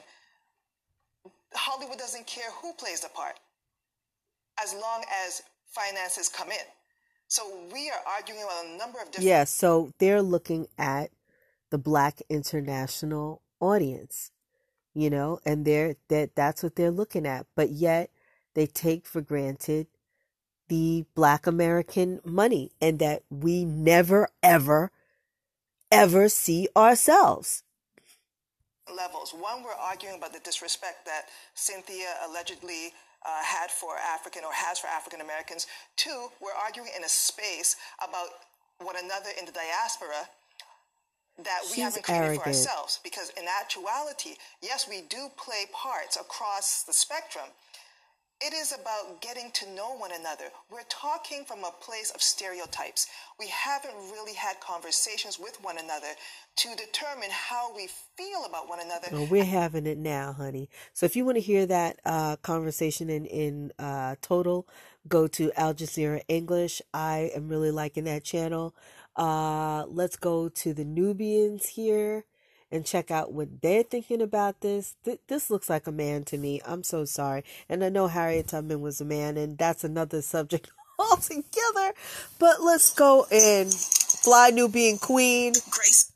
Hollywood 1.54 1.98
doesn't 1.98 2.28
care 2.28 2.50
who 2.62 2.74
plays 2.74 3.02
the 3.02 3.10
part, 3.10 3.40
as 4.64 4.74
long 4.74 5.04
as 5.26 5.41
finances 5.68 6.30
come 6.30 6.50
in. 6.52 6.66
So 7.28 7.44
we 7.74 7.90
are 7.90 8.02
arguing 8.08 8.41
about 8.44 8.66
a 8.66 8.78
number 8.78 9.00
of 9.00 9.06
different. 9.08 9.28
Yeah, 9.28 9.44
so 9.44 9.94
they're 10.00 10.22
looking 10.22 10.68
at 10.78 11.12
the 11.70 11.78
black 11.78 12.22
international 12.30 13.41
audience, 13.60 14.32
you 14.94 15.10
know, 15.10 15.40
and 15.46 15.66
they're 15.66 15.96
that 16.08 16.36
that's 16.36 16.64
what 16.64 16.76
they're 16.76 16.91
looking 16.91 17.28
at. 17.28 17.46
But 17.56 17.70
yet 17.70 18.10
they 18.56 18.66
take 18.66 19.06
for 19.06 19.22
granted 19.22 19.88
the 20.70 21.06
black 21.16 21.46
American 21.46 22.20
money 22.24 22.72
and 22.82 23.00
that 23.00 23.24
we 23.30 23.66
never 23.66 24.30
ever 24.41 24.91
ever 25.91 26.30
see 26.30 26.68
ourselves. 26.76 27.64
Levels. 28.95 29.32
One, 29.32 29.64
we're 29.64 29.78
arguing 29.80 30.18
about 30.18 30.34
the 30.34 30.40
disrespect 30.40 31.06
that 31.06 31.30
Cynthia 31.53 32.16
allegedly 32.28 32.94
uh, 33.26 33.44
had 33.44 33.70
for 33.70 33.98
African 33.98 34.44
or 34.44 34.53
has 34.53 34.80
for 34.80 34.88
African 34.88 35.22
Americans. 35.22 35.68
Two, 35.95 36.30
we're 36.41 36.56
arguing 36.56 36.90
in 36.95 37.03
a 37.03 37.10
space 37.10 37.76
about 37.99 38.30
one 38.80 38.95
another 38.95 39.30
in 39.38 39.45
the 39.45 39.52
diaspora 39.52 40.28
that 41.44 41.61
we 41.72 41.82
haven't 41.82 42.03
created 42.03 42.24
arrogant. 42.24 42.44
for 42.44 42.49
ourselves. 42.49 42.99
Because 43.03 43.32
in 43.38 43.45
actuality, 43.48 44.36
yes, 44.61 44.88
we 44.90 45.02
do 45.10 45.30
play 45.38 45.66
parts 45.74 46.18
across 46.18 46.84
the 46.84 46.94
spectrum. 46.94 47.45
It 48.41 48.53
is 48.53 48.72
about 48.72 49.22
getting 49.22 49.52
to 49.52 49.70
know 49.74 49.98
one 49.98 50.11
another. 50.18 50.45
We're 50.72 50.88
talking 50.88 51.44
from 51.44 51.66
a 51.66 51.72
place 51.82 52.10
of 52.11 52.22
stereotypes. 52.22 53.07
We 53.38 53.48
haven't 53.48 53.94
really 54.14 54.34
had 54.34 54.61
conversations 54.61 55.38
with 55.38 55.61
one 55.61 55.78
another 55.78 56.07
to 56.56 56.70
determine 56.70 57.32
how 57.32 57.76
we 57.76 57.90
feel 58.16 58.45
about 58.48 58.70
one 58.70 58.80
another. 58.80 59.07
Well, 59.11 59.28
we're 59.30 59.44
having 59.44 59.86
it 59.86 59.98
now, 59.98 60.32
honey. 60.32 60.70
So 60.94 61.06
if 61.06 61.18
you 61.18 61.26
want 61.26 61.36
to 61.36 61.41
hear 61.41 61.66
that 61.66 61.99
uh, 62.06 62.38
conversation 62.38 63.10
in 63.10 63.26
in 63.26 63.74
uh, 63.78 64.16
total, 64.22 64.70
go 65.10 65.28
to 65.28 65.52
Al 65.60 65.74
Jazeera 65.74 66.22
English. 66.30 66.82
I 66.94 67.32
am 67.36 67.49
really 67.49 67.72
liking 67.72 68.06
that 68.06 68.24
channel. 68.24 68.74
Uh, 69.18 69.84
let's 69.88 70.16
go 70.16 70.48
to 70.48 70.74
the 70.74 70.86
Nubians 70.86 71.68
here 71.68 72.24
and 72.72 72.86
check 72.86 73.12
out 73.12 73.34
what 73.34 73.62
they're 73.62 73.84
thinking 73.84 74.22
about 74.22 74.62
this. 74.62 74.96
Th- 75.04 75.20
this 75.28 75.50
looks 75.50 75.70
like 75.70 75.88
a 75.88 75.91
man 75.91 76.24
to 76.26 76.38
me. 76.38 76.62
I'm 76.66 76.84
so 76.84 77.06
sorry, 77.06 77.44
and 77.68 77.84
I 77.84 77.90
know 77.90 78.08
Harriet 78.08 78.48
Tubman 78.50 78.82
was 78.82 79.02
a 79.02 79.06
man, 79.06 79.38
and 79.38 79.58
that's 79.58 79.84
another 79.84 80.22
subject 80.22 80.70
altogether. 81.00 81.94
But 82.40 82.62
let's 82.62 82.94
go 82.94 83.26
and 83.32 83.74
fly 83.74 84.50
Nubian 84.52 84.98
Queen. 84.98 85.54
Grace 85.70 86.12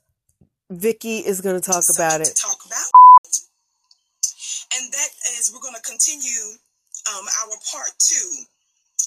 Vicki 0.69 1.19
is 1.19 1.41
going 1.41 1.59
to 1.59 1.71
talk 1.71 1.83
about 1.93 2.21
it. 2.21 2.33
talk 2.35 2.57
about. 2.65 2.89
And 4.75 4.91
that 4.91 5.09
is, 5.37 5.51
we're 5.53 5.61
going 5.61 5.75
to 5.75 5.81
continue 5.81 6.57
um, 7.13 7.25
our 7.45 7.55
part 7.71 7.91
two 7.99 8.45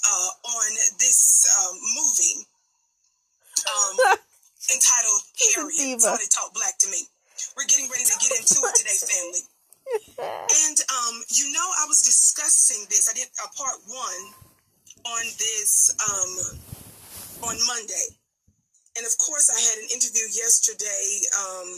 uh, 0.08 0.30
on 0.44 0.70
this 0.98 1.46
um, 1.58 1.74
movie 1.96 2.46
um, 3.66 4.16
entitled 4.74 5.22
Harriet. 5.54 6.00
Somebody 6.00 6.24
talk 6.30 6.54
black 6.54 6.78
to 6.78 6.90
me. 6.90 7.08
We're 7.56 7.68
getting 7.68 7.88
ready 7.92 8.04
to 8.04 8.16
get 8.16 8.32
into 8.32 8.64
it 8.64 8.74
today, 8.74 8.96
family. 8.96 9.44
And 10.24 10.78
um, 10.88 11.22
you 11.28 11.52
know, 11.52 11.68
I 11.80 11.84
was 11.86 12.02
discussing 12.02 12.86
this. 12.88 13.08
I 13.08 13.14
did 13.14 13.28
a 13.44 13.48
part 13.52 13.76
one 13.86 14.24
on 15.04 15.24
this 15.36 15.94
um, 16.00 16.32
on 17.48 17.56
Monday, 17.68 18.06
and 18.96 19.06
of 19.06 19.14
course, 19.18 19.52
I 19.52 19.60
had 19.60 19.84
an 19.84 19.88
interview 19.92 20.24
yesterday 20.32 21.06
um, 21.38 21.68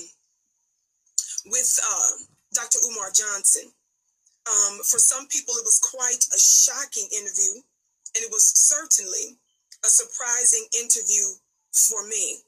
with 1.51 1.80
uh, 1.82 2.24
Dr. 2.55 2.78
Umar 2.86 3.10
Johnson. 3.10 3.70
Um, 4.48 4.78
for 4.78 4.97
some 4.97 5.26
people, 5.28 5.52
it 5.59 5.66
was 5.66 5.82
quite 5.82 6.24
a 6.32 6.39
shocking 6.39 7.09
interview, 7.12 7.60
and 8.16 8.24
it 8.24 8.30
was 8.30 8.47
certainly 8.56 9.36
a 9.85 9.89
surprising 9.89 10.66
interview 10.80 11.36
for 11.72 12.06
me. 12.09 12.40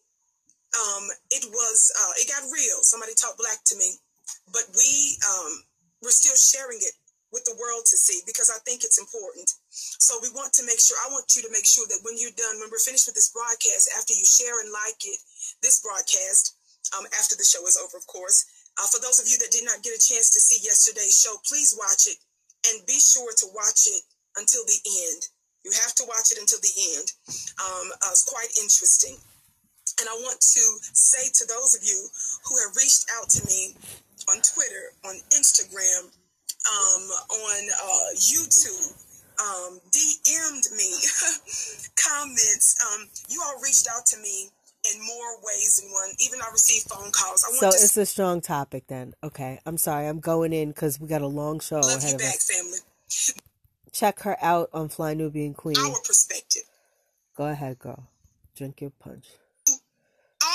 Um, 0.71 1.11
it 1.31 1.45
was 1.51 1.91
uh, 1.99 2.13
it 2.23 2.31
got 2.31 2.47
real. 2.51 2.83
Somebody 2.83 3.15
talked 3.15 3.39
black 3.39 3.63
to 3.67 3.77
me, 3.77 3.99
but 4.53 4.71
we 4.77 5.19
um, 5.27 5.65
we're 6.03 6.15
still 6.15 6.37
sharing 6.37 6.79
it 6.79 6.95
with 7.35 7.45
the 7.47 7.59
world 7.59 7.87
to 7.87 7.97
see 7.99 8.23
because 8.27 8.51
I 8.51 8.59
think 8.63 8.83
it's 8.83 8.99
important. 8.99 9.51
So 9.71 10.19
we 10.23 10.31
want 10.31 10.55
to 10.59 10.67
make 10.67 10.79
sure. 10.79 10.99
I 11.03 11.11
want 11.11 11.31
you 11.35 11.43
to 11.43 11.53
make 11.53 11.67
sure 11.67 11.87
that 11.91 12.03
when 12.07 12.19
you're 12.19 12.35
done, 12.39 12.59
when 12.63 12.71
we're 12.71 12.83
finished 12.83 13.07
with 13.07 13.19
this 13.19 13.35
broadcast, 13.35 13.91
after 13.99 14.15
you 14.15 14.27
share 14.27 14.63
and 14.63 14.71
like 14.71 14.99
it, 15.07 15.19
this 15.63 15.83
broadcast, 15.83 16.55
um, 16.95 17.07
after 17.19 17.35
the 17.35 17.47
show 17.47 17.67
is 17.67 17.79
over, 17.79 17.99
of 17.99 18.07
course. 18.07 18.47
Uh, 18.79 18.87
for 18.87 19.03
those 19.03 19.19
of 19.19 19.27
you 19.27 19.39
that 19.43 19.51
did 19.51 19.67
not 19.67 19.83
get 19.83 19.95
a 19.95 20.01
chance 20.01 20.31
to 20.31 20.41
see 20.41 20.63
yesterday's 20.63 21.19
show, 21.19 21.35
please 21.47 21.75
watch 21.77 22.07
it 22.07 22.19
and 22.71 22.87
be 22.87 22.99
sure 22.99 23.35
to 23.35 23.47
watch 23.55 23.91
it 23.91 24.03
until 24.39 24.63
the 24.67 24.79
end 25.11 25.27
You 25.65 25.73
have 25.85 25.95
to 25.97 26.05
watch 26.09 26.33
it 26.33 26.39
until 26.39 26.61
the 26.63 26.73
end. 26.97 27.13
Um, 27.61 27.93
uh, 28.01 28.15
it's 28.15 28.25
quite 28.25 28.49
interesting. 28.57 29.19
And 30.01 30.09
I 30.09 30.17
want 30.25 30.41
to 30.41 30.63
say 30.81 31.29
to 31.29 31.45
those 31.47 31.77
of 31.77 31.85
you 31.85 32.09
who 32.49 32.57
have 32.65 32.75
reached 32.77 33.07
out 33.21 33.29
to 33.31 33.47
me 33.47 33.77
on 34.29 34.41
Twitter, 34.41 34.97
on 35.05 35.17
Instagram, 35.37 36.09
um, 36.09 37.03
on 37.29 37.61
uh, 37.69 38.11
YouTube, 38.17 38.97
um, 39.41 39.81
DM'd 39.93 40.73
me 40.77 40.89
comments. 41.97 42.77
Um, 42.81 43.09
you 43.29 43.43
all 43.45 43.61
reached 43.63 43.89
out 43.95 44.07
to 44.07 44.19
me 44.19 44.49
in 44.93 45.01
more 45.05 45.37
ways 45.43 45.81
than 45.81 45.91
one. 45.91 46.11
Even 46.19 46.41
I 46.41 46.51
received 46.53 46.89
phone 46.89 47.11
calls. 47.13 47.45
I 47.47 47.53
So 47.53 47.71
to 47.71 47.77
it's 47.77 47.97
a 47.97 48.07
strong 48.07 48.41
topic 48.41 48.85
then. 48.89 49.15
Okay. 49.23 49.61
I'm 49.67 49.77
sorry. 49.77 50.07
I'm 50.07 50.21
going 50.21 50.53
in 50.53 50.71
because 50.71 51.01
we 51.01 51.09
got 51.09 51.23
a 51.23 51.27
long 51.27 51.61
show 51.61 51.81
love 51.81 51.99
ahead 51.99 52.11
you 52.11 52.15
of 52.17 52.21
back, 52.21 52.35
us. 52.35 52.51
family. 52.51 53.39
Check 53.93 54.21
her 54.21 54.37
out 54.41 54.71
on 54.73 54.89
Fly 54.89 55.15
Nubian 55.15 55.53
Queen. 55.55 55.77
Our 55.79 56.01
perspective. 56.07 56.63
Go 57.37 57.47
ahead, 57.47 57.79
girl. 57.79 58.07
Drink 58.57 58.81
your 58.81 58.91
punch. 58.91 59.27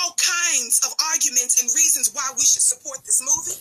All 0.06 0.14
kinds 0.14 0.78
of 0.86 0.94
arguments 1.10 1.58
and 1.58 1.66
reasons 1.74 2.14
why 2.14 2.22
we 2.38 2.46
should 2.46 2.62
support 2.62 3.02
this 3.02 3.18
movie. 3.18 3.58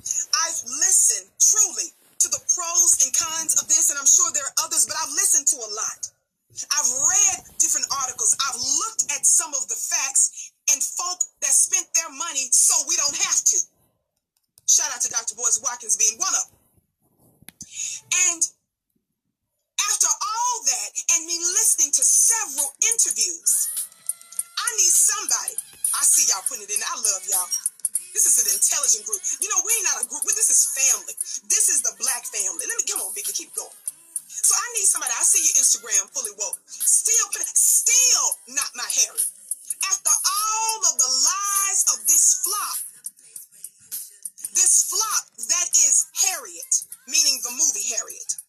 I've 0.00 0.60
listened 0.80 1.28
truly 1.36 1.92
to 2.24 2.28
the 2.32 2.40
pros 2.48 3.04
and 3.04 3.12
cons 3.12 3.60
of 3.60 3.68
this, 3.68 3.92
and 3.92 4.00
I'm 4.00 4.08
sure 4.08 4.32
there 4.32 4.48
are 4.48 4.64
others, 4.64 4.88
but 4.88 4.96
I've 4.96 5.12
listened 5.12 5.44
to 5.52 5.58
a 5.60 5.68
lot. 5.68 6.00
I've 6.72 6.90
read 6.96 7.44
different 7.60 7.86
articles. 7.92 8.32
I've 8.40 8.56
looked 8.56 9.04
at 9.12 9.28
some 9.28 9.52
of 9.52 9.68
the 9.68 9.76
facts 9.76 10.52
and 10.72 10.80
folk 10.80 11.20
that 11.44 11.52
spent 11.52 11.92
their 11.92 12.08
money 12.08 12.48
so 12.52 12.72
we 12.88 12.96
don't 12.96 13.16
have 13.28 13.40
to. 13.52 13.58
Shout 14.64 14.88
out 14.96 15.00
to 15.04 15.10
Dr. 15.12 15.36
Boyce 15.36 15.60
Watkins 15.60 16.00
being 16.00 16.16
one 16.16 16.32
of 16.32 16.44
them. 16.48 16.56
And 18.32 18.42
after 19.92 20.08
all 20.08 20.54
that, 20.64 20.90
and 21.16 21.26
me 21.26 21.36
listening 21.36 21.92
to 21.92 22.04
several 22.04 22.72
interviews, 22.80 23.68
I 24.56 24.68
need 24.76 24.94
somebody. 24.94 25.56
I 25.92 26.02
see 26.04 26.28
y'all 26.28 26.44
putting 26.48 26.64
it 26.64 26.72
in. 26.72 26.80
I 26.80 26.96
love 26.96 27.22
y'all. 27.28 27.50
This 28.12 28.28
is 28.28 28.36
an 28.44 28.48
intelligent 28.52 29.08
group. 29.08 29.20
You 29.40 29.48
know, 29.48 29.60
we 29.64 29.72
ain't 29.72 29.88
not 29.88 30.04
a 30.04 30.06
group. 30.08 30.24
This 30.28 30.52
is 30.52 30.68
family. 30.76 31.16
This 31.48 31.72
is 31.72 31.80
the 31.80 31.96
black 31.96 32.28
family. 32.28 32.68
Let 32.68 32.76
me 32.76 32.84
come 32.84 33.00
on, 33.00 33.12
Vicki, 33.16 33.32
keep 33.32 33.52
going. 33.56 33.72
So 34.28 34.52
I 34.52 34.66
need 34.76 34.88
somebody. 34.88 35.12
I 35.16 35.24
see 35.24 35.40
your 35.40 35.56
Instagram 35.60 36.08
fully 36.12 36.32
woke. 36.36 36.60
Still, 36.68 37.26
still 37.56 38.26
not 38.52 38.68
my 38.76 38.84
Harry. 38.84 39.24
After 39.88 40.12
all 40.12 40.78
of 40.92 40.94
the 41.00 41.10
lies 41.10 41.80
of 41.96 41.98
this 42.04 42.44
flop, 42.44 42.78
this 44.52 44.92
flop 44.92 45.24
that 45.48 45.68
is 45.72 46.08
Harriet, 46.12 46.84
meaning 47.08 47.40
the 47.40 47.52
movie 47.56 47.86
Harriet. 47.96 48.41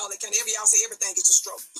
All 0.00 0.08
that 0.08 0.20
kind 0.20 0.32
of 0.32 0.40
every 0.40 0.52
y'all 0.56 0.66
say 0.66 0.80
everything 0.84 1.12
is 1.16 1.28
a 1.28 1.36
struggle. 1.36 1.79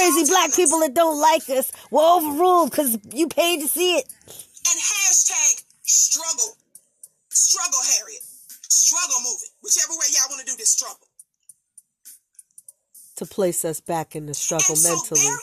Crazy 0.00 0.30
black 0.30 0.54
people 0.54 0.78
that 0.80 0.94
don't 0.94 1.20
like 1.20 1.48
us 1.50 1.70
were 1.90 2.02
overruled 2.02 2.70
because 2.70 2.98
you 3.12 3.28
paid 3.28 3.60
to 3.60 3.68
see 3.68 3.96
it. 3.98 4.06
and 4.26 4.78
hashtag 4.80 5.62
struggle 5.82 6.56
struggle 7.30 7.78
Harriet 7.98 8.22
struggle 8.68 9.20
movie 9.22 9.50
whichever 9.62 9.92
way 9.92 10.06
y'all 10.12 10.28
want 10.30 10.40
to 10.40 10.52
do 10.52 10.56
this 10.56 10.70
struggle. 10.70 11.06
To 13.16 13.26
place 13.26 13.64
us 13.66 13.80
back 13.80 14.16
in 14.16 14.26
the 14.26 14.34
struggle 14.34 14.70
And 14.70 14.78
so 14.78 14.94
mentally. 14.96 15.20
there 15.20 15.36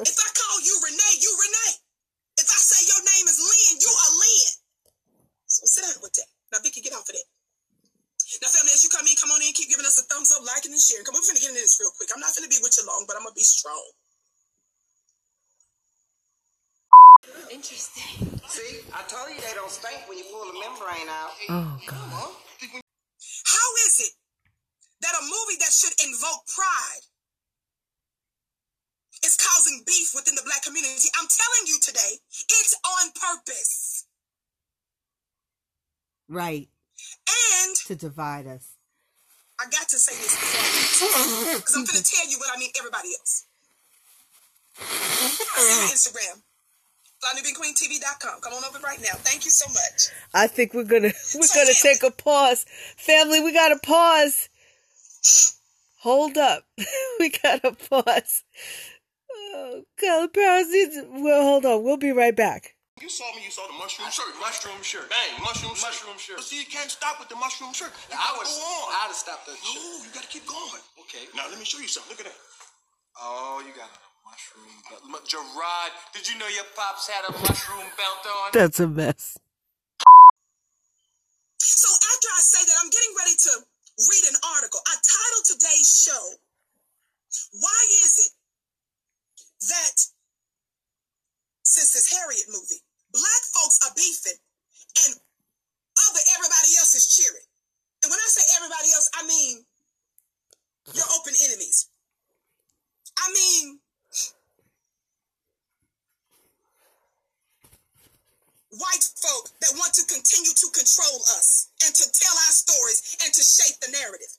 If 0.00 0.16
I 0.16 0.28
call 0.32 0.56
you 0.64 0.74
Renee, 0.88 1.16
you 1.20 1.30
Renee. 1.36 1.74
If 2.40 2.48
I 2.48 2.58
say 2.64 2.80
your 2.88 3.02
name 3.04 3.26
is 3.28 3.36
Lynn, 3.36 3.76
you 3.84 3.92
are 3.92 4.12
Lynn. 4.16 4.52
So 5.44 5.68
sit 5.68 5.84
down 5.84 6.00
with 6.00 6.16
that. 6.16 6.28
Now, 6.52 6.64
Vicki, 6.64 6.80
get 6.80 6.96
off 6.96 7.04
of 7.04 7.12
that. 7.12 7.28
Now, 8.40 8.48
family, 8.48 8.72
as 8.72 8.80
you 8.80 8.88
come 8.88 9.04
in, 9.04 9.12
come 9.20 9.28
on 9.28 9.44
in, 9.44 9.52
keep 9.52 9.68
giving 9.68 9.84
us 9.84 10.00
a 10.00 10.04
thumbs 10.08 10.32
up, 10.32 10.40
liking, 10.48 10.72
and 10.72 10.80
sharing. 10.80 11.04
Come 11.04 11.12
on, 11.16 11.20
we're 11.20 11.36
finna 11.36 11.44
get 11.44 11.52
into 11.52 11.60
this 11.60 11.76
real 11.76 11.92
quick. 11.92 12.08
I'm 12.16 12.24
not 12.24 12.32
finna 12.32 12.48
be 12.48 12.56
with 12.64 12.72
you 12.80 12.88
long, 12.88 13.04
but 13.04 13.20
I'm 13.20 13.28
gonna 13.28 13.36
be 13.36 13.44
strong. 13.44 13.84
Interesting. 17.52 18.40
See, 18.48 18.80
I 18.96 19.04
told 19.04 19.28
you 19.28 19.36
they 19.44 19.52
don't 19.52 19.70
stink 19.70 20.08
when 20.08 20.16
you 20.16 20.24
pull 20.32 20.48
the 20.48 20.56
membrane 20.56 21.08
out. 21.12 21.36
Oh, 21.52 21.76
oh 21.76 21.76
God. 21.84 22.32
How 23.44 23.68
is 23.86 24.00
it 24.00 24.12
that 25.04 25.14
a 25.14 25.22
movie 25.22 25.60
that 25.60 25.72
should 25.72 25.92
invoke 26.00 26.48
pride 26.48 27.04
is 29.24 29.36
causing 29.36 29.82
beef 29.86 30.12
within 30.14 30.34
the 30.34 30.42
black 30.44 30.62
community? 30.62 31.08
I'm 31.18 31.28
telling 31.28 31.64
you 31.66 31.78
today, 31.80 32.20
it's 32.30 32.74
on 32.84 33.12
purpose. 33.12 34.06
Right. 36.28 36.68
And 37.28 37.76
To 37.86 37.94
divide 37.94 38.46
us. 38.46 38.68
I 39.60 39.64
got 39.64 39.88
to 39.88 39.98
say 39.98 40.16
this 40.16 40.34
because 41.54 41.76
I'm 41.76 41.84
gonna 41.84 42.02
tell 42.02 42.28
you 42.28 42.38
what 42.38 42.50
I 42.54 42.58
mean 42.58 42.70
everybody 42.78 43.10
else. 43.18 43.46
I 44.80 45.60
see 45.60 45.78
your 45.80 45.92
Instagram. 45.92 46.42
FlyNubianQueenTV.com. 47.22 48.40
Come 48.40 48.52
on 48.54 48.64
over 48.64 48.78
right 48.80 48.98
now. 49.00 49.14
Thank 49.18 49.44
you 49.44 49.52
so 49.52 49.68
much. 49.68 50.10
I 50.34 50.48
think 50.48 50.74
we're 50.74 50.84
gonna 50.84 51.12
we're 51.34 51.54
gonna 51.54 51.74
take 51.80 52.02
a 52.02 52.10
pause. 52.10 52.66
Family, 52.96 53.40
we 53.40 53.52
gotta 53.52 53.78
pause. 53.78 54.48
Hold 56.00 56.36
up. 56.36 56.64
we 57.20 57.30
gotta 57.30 57.72
pause. 57.88 58.42
Oh 59.52 59.82
God, 60.00 60.32
Powers 60.32 60.68
needs 60.70 60.96
well 61.10 61.42
hold 61.42 61.66
on, 61.66 61.84
we'll 61.84 61.96
be 61.96 62.12
right 62.12 62.34
back. 62.34 62.74
You 63.00 63.08
saw 63.08 63.24
me, 63.34 63.42
you 63.44 63.50
saw 63.50 63.66
the 63.66 63.74
mushroom 63.76 64.10
shirt. 64.12 64.30
Mushroom 64.38 64.78
shirt. 64.84 65.10
Bang, 65.10 65.40
mushroom 65.42 65.74
shirt. 65.74 65.90
Mushroom 65.90 66.18
shirt. 66.18 66.36
But 66.38 66.44
see, 66.46 66.60
you 66.60 66.68
can't 66.68 66.90
stop 66.90 67.18
with 67.18 67.28
the 67.28 67.36
mushroom 67.36 67.72
shirt. 67.72 67.90
You 68.08 68.14
I 68.14 68.30
gotta 68.30 68.38
would, 68.38 68.46
go 68.46 68.62
on. 68.62 68.86
I'd 69.02 69.10
have 69.10 69.16
stopped 69.16 69.44
that 69.50 69.58
No, 69.58 69.72
shit. 69.74 70.06
you 70.06 70.10
gotta 70.14 70.30
keep 70.30 70.46
going. 70.46 70.82
Okay. 71.02 71.24
Now 71.34 71.48
let 71.50 71.58
me 71.58 71.64
show 71.66 71.80
you 71.82 71.88
something. 71.90 72.14
Look 72.14 72.20
at 72.22 72.30
that. 72.30 72.38
Oh, 73.18 73.58
you 73.66 73.72
got 73.74 73.90
a 73.90 74.00
mushroom 74.24 74.70
belt. 74.86 75.24
Gerard, 75.26 75.92
did 76.14 76.28
you 76.30 76.38
know 76.38 76.46
your 76.52 76.68
pops 76.78 77.08
had 77.10 77.26
a 77.26 77.32
mushroom 77.42 77.88
belt 77.98 78.22
on? 78.28 78.48
That's 78.54 78.78
a 78.78 78.86
mess. 78.86 79.36
So 81.58 81.88
after 81.90 82.28
I 82.32 82.40
say 82.40 82.62
that, 82.70 82.76
I'm 82.78 82.90
getting 82.92 83.14
ready 83.18 83.36
to 83.50 83.52
read 83.98 84.24
an 84.30 84.38
article. 84.54 84.80
I 84.86 84.94
titled 85.00 85.44
today's 85.48 85.90
show, 85.90 86.22
Why 87.58 87.80
is 88.06 88.14
it 88.20 88.30
that 89.68 89.98
since 91.62 91.92
this 91.92 92.10
Harriet 92.12 92.48
movie, 92.48 92.82
black 93.12 93.42
folks 93.54 93.78
are 93.86 93.94
beefing 93.94 94.38
and 95.06 95.14
other 95.14 96.22
everybody 96.36 96.72
else 96.80 96.94
is 96.94 97.06
cheering? 97.06 97.46
And 98.02 98.10
when 98.10 98.18
I 98.18 98.28
say 98.28 98.42
everybody 98.56 98.90
else, 98.92 99.10
I 99.14 99.22
mean 99.26 99.64
your 100.94 101.06
open 101.14 101.34
enemies. 101.46 101.88
I 103.18 103.30
mean 103.32 103.78
white 108.72 109.04
folk 109.20 109.52
that 109.60 109.76
want 109.76 109.92
to 109.94 110.04
continue 110.08 110.54
to 110.56 110.68
control 110.72 111.20
us 111.36 111.68
and 111.84 111.94
to 111.94 112.04
tell 112.10 112.32
our 112.32 112.54
stories 112.56 113.16
and 113.24 113.32
to 113.32 113.42
shape 113.42 113.78
the 113.84 113.92
narrative. 113.92 114.32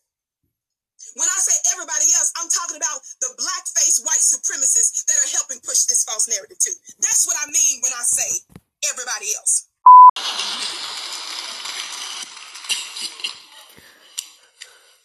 When 1.13 1.29
I 1.29 1.39
say 1.45 1.53
everybody 1.77 2.09
else, 2.17 2.33
I'm 2.41 2.49
talking 2.49 2.77
about 2.77 3.05
the 3.21 3.29
black-faced 3.37 4.01
white 4.01 4.25
supremacists 4.25 5.05
that 5.05 5.17
are 5.21 5.29
helping 5.37 5.61
push 5.61 5.85
this 5.85 6.01
false 6.01 6.25
narrative 6.25 6.57
too. 6.57 6.73
That's 7.05 7.29
what 7.29 7.37
I 7.37 7.45
mean 7.53 7.85
when 7.85 7.93
I 7.93 8.01
say 8.01 8.41
everybody 8.89 9.29
else. 9.37 9.69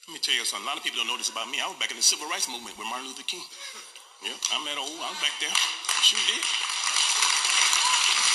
Let 0.08 0.16
me 0.16 0.20
tell 0.24 0.32
you 0.32 0.48
something. 0.48 0.64
A 0.64 0.68
lot 0.72 0.80
of 0.80 0.84
people 0.84 1.04
don't 1.04 1.12
know 1.12 1.20
this 1.20 1.28
about 1.28 1.52
me. 1.52 1.60
I 1.60 1.68
was 1.68 1.76
back 1.76 1.92
in 1.92 2.00
the 2.00 2.06
civil 2.06 2.24
rights 2.32 2.48
movement 2.48 2.80
with 2.80 2.88
Martin 2.88 3.12
Luther 3.12 3.28
King. 3.28 3.44
Yeah, 4.24 4.32
I'm 4.56 4.64
that 4.64 4.80
old. 4.80 4.96
I 5.04 5.12
was 5.12 5.20
back 5.20 5.36
there. 5.44 5.52
Sure 6.00 6.24
did. 6.24 6.40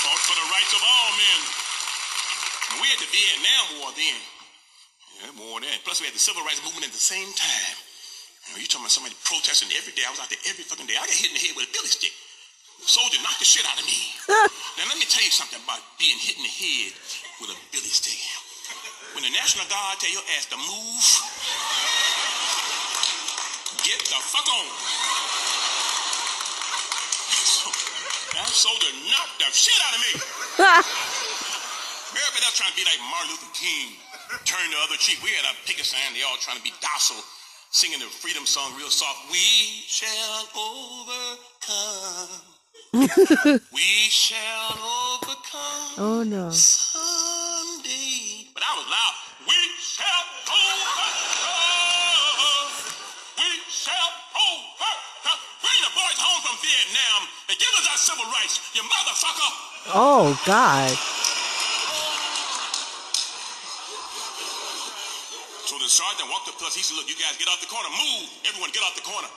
Fought 0.05 0.21
for 0.29 0.37
the 0.37 0.45
rights 0.53 0.73
of 0.77 0.81
all 0.85 1.09
men. 1.17 1.39
We 2.77 2.85
had 2.93 3.01
the 3.01 3.09
Vietnam 3.09 3.81
War 3.81 3.89
then. 3.97 4.42
Yeah, 5.23 5.31
war 5.39 5.63
then. 5.63 5.71
Plus 5.87 6.03
we 6.03 6.11
had 6.11 6.15
the 6.15 6.19
civil 6.19 6.43
rights 6.43 6.59
movement 6.67 6.83
at 6.83 6.91
the 6.91 6.99
same 6.99 7.31
time. 7.31 7.75
You 8.43 8.49
know, 8.51 8.59
you 8.59 8.67
talking 8.67 8.83
about 8.83 8.91
somebody 8.91 9.15
protesting 9.23 9.71
every 9.71 9.95
day. 9.95 10.03
I 10.03 10.11
was 10.11 10.19
out 10.19 10.27
there 10.27 10.43
every 10.51 10.67
fucking 10.67 10.83
day. 10.83 10.99
I 10.99 11.07
got 11.07 11.15
hit 11.15 11.31
in 11.31 11.39
the 11.39 11.43
head 11.47 11.55
with 11.55 11.63
a 11.63 11.71
billy 11.71 11.87
stick. 11.87 12.11
Soldier 12.83 13.15
knocked 13.23 13.39
the 13.39 13.47
shit 13.47 13.63
out 13.63 13.79
of 13.79 13.87
me. 13.87 13.95
now 14.75 14.83
let 14.91 14.99
me 14.99 15.07
tell 15.07 15.23
you 15.23 15.31
something 15.31 15.63
about 15.63 15.79
being 15.95 16.19
hit 16.19 16.35
in 16.35 16.43
the 16.43 16.51
head 16.51 16.91
with 17.39 17.55
a 17.55 17.57
billy 17.71 17.87
stick. 17.87 18.19
When 19.15 19.23
the 19.23 19.31
National 19.31 19.63
Guard 19.71 20.03
tell 20.03 20.11
your 20.11 20.27
ass 20.35 20.51
to 20.51 20.59
move, 20.59 21.07
get 23.87 24.03
the 24.03 24.19
fuck 24.19 24.43
on. 24.43 24.67
So, 27.31 27.71
that 28.35 28.51
soldier 28.51 28.91
knocked 29.07 29.39
the 29.39 29.47
shit 29.55 29.79
out 29.87 29.95
of 29.95 30.01
me. 30.03 30.11
Everybody 32.11 32.43
else 32.43 32.59
trying 32.59 32.75
to 32.75 32.77
be 32.77 32.83
like 32.83 32.99
Martin 33.07 33.31
Luther 33.31 33.53
King. 33.55 33.95
Turn 34.45 34.69
the 34.71 34.77
other 34.83 34.97
cheek. 34.97 35.19
We 35.23 35.29
had 35.31 35.45
a 35.45 35.53
picket 35.67 35.85
sign. 35.85 36.13
They 36.13 36.23
all 36.25 36.37
trying 36.41 36.57
to 36.57 36.63
be 36.63 36.73
docile, 36.81 37.21
singing 37.71 37.99
the 37.99 38.05
freedom 38.09 38.45
song 38.45 38.73
real 38.77 38.89
soft. 38.89 39.29
We 39.31 39.37
shall 39.85 40.47
overcome. 40.57 42.41
we 43.73 44.09
shall 44.09 44.73
overcome 44.77 45.97
Oh 45.97 46.23
no. 46.25 46.49
someday. 46.49 48.49
But 48.53 48.63
I 48.65 48.73
was 48.77 48.85
loud. 48.89 49.15
We 49.47 49.57
shall 49.81 50.25
overcome. 50.49 51.53
We 53.37 53.49
shall 53.69 54.11
overcome. 54.33 55.39
Bring 55.61 55.79
the 55.85 55.93
boys 55.93 56.17
home 56.21 56.41
from 56.45 56.57
Vietnam 56.65 57.21
and 57.49 57.55
give 57.57 57.73
us 57.77 57.85
our 57.93 57.97
civil 58.01 58.25
rights, 58.33 58.57
you 58.73 58.81
motherfucker. 58.81 59.51
Oh 59.93 60.33
God. 60.45 60.97
Sergeant 65.93 66.25
walked 66.33 66.49
up 66.49 66.57
to 66.57 66.65
us. 66.65 66.73
He 66.73 66.81
said, 66.81 66.97
Look, 66.97 67.05
you 67.05 67.17
guys 67.21 67.37
get 67.37 67.45
off 67.45 67.61
the 67.61 67.69
corner. 67.69 67.85
Move. 67.93 68.25
Everyone 68.49 68.73
get 68.73 68.81
off 68.81 68.97
the 68.97 69.05
corner. 69.05 69.29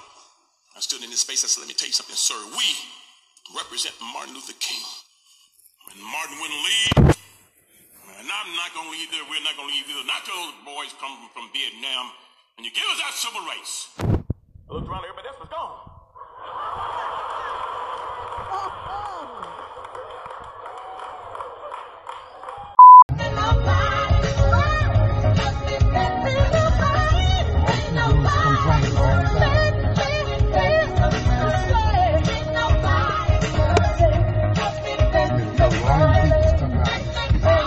I 0.72 0.80
stood 0.80 1.04
in 1.04 1.12
his 1.12 1.20
space. 1.20 1.44
I 1.44 1.48
said, 1.52 1.60
Let 1.60 1.68
me 1.68 1.76
tell 1.76 1.92
you 1.92 1.96
something, 1.96 2.16
sir. 2.16 2.36
We 2.56 2.66
represent 3.52 3.92
Martin 4.00 4.32
Luther 4.32 4.56
King. 4.56 4.80
And 5.92 6.00
Martin 6.00 6.40
wouldn't 6.40 6.62
leave. 6.64 6.96
And 8.16 8.26
I'm 8.32 8.50
not 8.56 8.72
going 8.72 8.88
to 8.88 8.94
leave 8.96 9.12
there. 9.12 9.22
We're 9.28 9.44
not 9.44 9.60
going 9.60 9.68
to 9.68 9.74
leave 9.76 9.84
either. 9.86 10.08
Not 10.08 10.24
till 10.24 10.34
those 10.34 10.56
boys 10.64 10.90
come 10.96 11.28
from 11.36 11.52
Vietnam. 11.52 12.10
And 12.56 12.64
you 12.64 12.72
give 12.72 12.88
us 12.88 13.00
our 13.04 13.12
civil 13.12 13.44
rights. 13.44 13.92
I 14.00 14.72
looked 14.72 14.88
around, 14.88 15.04
everybody 15.04 15.25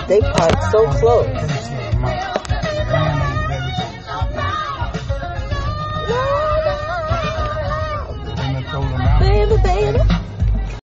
They 0.09 0.19
park 0.21 0.61
so 0.71 0.87
close. 0.99 1.27
Baby, 8.19 9.55
baby. 9.63 9.99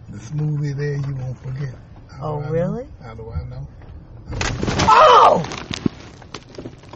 This 0.08 0.32
movie 0.32 0.72
there 0.72 0.94
you 0.96 1.14
won't 1.16 1.38
forget. 1.38 1.74
How 2.08 2.34
Oh, 2.34 2.40
do 2.40 2.44
I 2.44 2.46
know? 2.46 2.52
really? 2.52 2.86
How 3.02 3.14
do 3.14 3.30
I 3.30 3.42
know? 3.44 3.68
Oh! 4.86 5.42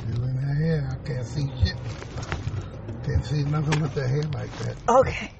You 0.06 0.14
in 0.22 0.36
her 0.36 0.54
hair, 0.54 0.88
I 0.92 1.06
can't 1.06 1.26
see 1.26 1.50
shit. 1.62 1.76
Can't 3.04 3.24
see 3.24 3.42
nothing 3.44 3.82
with 3.82 3.94
the 3.94 4.06
hair 4.06 4.22
like 4.34 4.52
that. 4.58 4.76
Okay. 4.88 5.32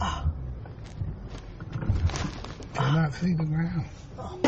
I 0.00 0.24
cannot 2.74 3.14
see 3.14 3.34
the 3.34 3.44
ground. 3.44 3.86
Oh 4.18 4.38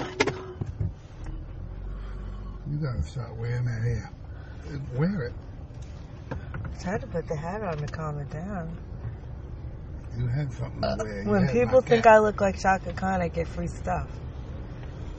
You 2.70 2.78
gotta 2.78 3.02
start 3.02 3.36
wearing 3.36 3.64
that 3.66 3.82
hair. 3.82 4.10
Wear 4.94 5.22
it. 5.24 5.32
It's 6.74 6.82
hard 6.84 7.02
to 7.02 7.06
put 7.06 7.28
the 7.28 7.36
hat 7.36 7.62
on 7.62 7.76
to 7.76 7.86
calm 7.86 8.18
it 8.18 8.30
down. 8.30 8.76
You 10.16 10.26
had 10.28 10.52
something 10.52 10.80
to 10.80 10.96
wear. 10.98 11.22
You 11.22 11.28
When 11.30 11.42
had 11.44 11.52
people 11.52 11.80
my 11.82 11.86
think 11.86 12.04
cap. 12.04 12.14
I 12.14 12.18
look 12.18 12.40
like 12.40 12.58
Chaka 12.60 12.92
Khan, 12.92 13.20
I 13.20 13.28
get 13.28 13.46
free 13.48 13.66
stuff. 13.66 14.08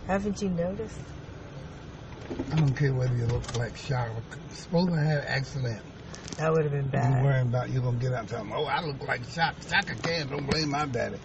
Haven't 0.08 0.42
you 0.42 0.50
noticed? 0.50 1.00
I 2.52 2.56
don't 2.56 2.74
care 2.76 2.94
whether 2.94 3.16
you 3.16 3.26
look 3.28 3.56
like 3.56 3.76
Chaka. 3.76 4.12
Suppose 4.52 4.90
I 4.92 5.04
had 5.04 5.18
an 5.20 5.28
accident. 5.28 5.82
That 6.38 6.52
would 6.52 6.64
have 6.64 6.72
been 6.72 6.88
bad. 6.88 7.20
You 7.20 7.26
worrying 7.26 7.48
about 7.48 7.70
you 7.70 7.82
gonna 7.82 7.98
get 7.98 8.14
out 8.14 8.22
and 8.22 8.30
tell 8.30 8.40
them, 8.40 8.52
oh, 8.54 8.66
I 8.66 8.82
look 8.84 9.08
like 9.08 9.22
Chaka. 9.34 9.56
Chaka 9.70 9.96
can. 9.96 10.28
Don't 10.30 10.50
blame 10.50 10.72
my 10.72 10.86
daddy. 10.86 11.18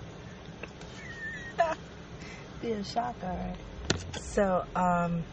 Be 2.61 2.73
a 2.73 2.85
shock, 2.85 3.17
alright. 3.25 3.57
So, 4.21 4.65
um, 4.77 5.25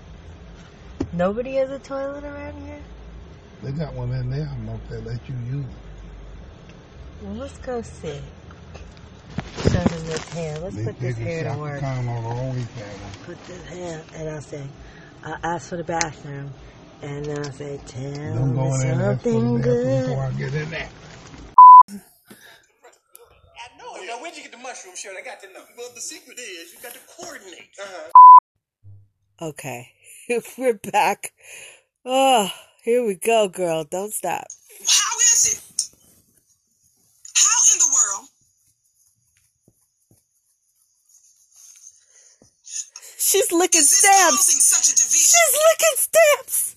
nobody 1.18 1.56
has 1.56 1.72
a 1.72 1.80
toilet 1.80 2.24
around 2.24 2.62
here? 2.66 2.80
They 3.64 3.72
got 3.72 3.94
one 3.94 4.12
in 4.12 4.30
there. 4.30 4.48
I 4.50 4.54
don't 4.54 4.66
know 4.68 4.80
if 4.84 4.90
they 4.90 4.98
let 4.98 5.20
you 5.28 5.36
use 5.52 5.66
it. 5.66 7.24
Well, 7.24 7.34
let's 7.34 7.58
go 7.58 7.82
see. 7.82 8.20
Show 9.64 9.70
them 9.70 10.06
this 10.06 10.30
hair. 10.30 10.60
Let's 10.60 10.76
They 10.76 10.84
put 10.86 11.00
this 11.00 11.18
hair 11.18 11.44
to 11.44 11.50
Chaka 11.50 11.60
work. 11.60 11.80
Khan 11.80 12.08
on 12.08 12.24
the 12.24 12.30
OnlyFans. 12.30 13.24
Put 13.26 13.46
this 13.48 13.64
hair, 13.66 14.04
and 14.16 14.30
I'll 14.30 14.42
say, 14.42 14.64
I 15.24 15.38
ask 15.44 15.70
for 15.70 15.78
the 15.78 15.84
bathroom, 15.84 16.52
and 17.02 17.28
I'll 17.28 17.52
say, 17.52 17.80
tell 17.88 18.36
Don't 18.36 18.56
go 18.56 18.62
me 18.70 18.74
in 18.74 18.80
there 18.80 18.92
and 18.94 19.02
ask 19.02 19.22
for 19.24 19.30
the 19.30 19.40
something 19.40 19.58
bathroom 19.58 20.02
before 20.02 20.24
I 20.24 20.30
good. 20.30 20.38
get 20.38 20.54
in 20.62 20.70
there. 20.70 20.90
I 21.90 21.94
know 23.80 23.96
it. 23.96 24.06
Now, 24.08 24.22
where'd 24.22 24.36
you 24.38 24.44
get 24.44 24.52
the 24.52 24.58
mushroom 24.60 24.96
shirt? 24.96 25.16
I 25.20 25.24
got 25.26 25.40
to 25.42 25.48
know. 25.52 25.64
Well, 25.78 25.90
the 25.96 26.02
secret 26.02 26.38
is 26.40 26.74
you 26.74 26.80
got 26.84 26.94
to 26.94 27.00
coordinate. 27.18 27.70
Uh-huh. 27.82 28.12
Okay, 29.50 29.92
we're 30.58 30.74
back. 30.74 31.32
Oh, 32.06 32.52
here 32.84 33.06
we 33.06 33.16
go, 33.16 33.48
girl. 33.48 33.84
Don't 33.86 34.12
stop. 34.14 34.48
How 34.86 35.14
is 35.34 35.54
it? 35.54 35.90
How 37.36 37.58
in 37.74 37.80
the 37.80 37.92
world? 37.96 38.28
She's 43.18 43.52
licking 43.52 43.82
stamps. 43.82 44.36
causing 44.36 44.60
such 44.60 44.94
a 44.94 44.96
division? 44.96 45.32
She's 45.32 45.54
licking 45.68 45.98
stamps. 45.98 46.76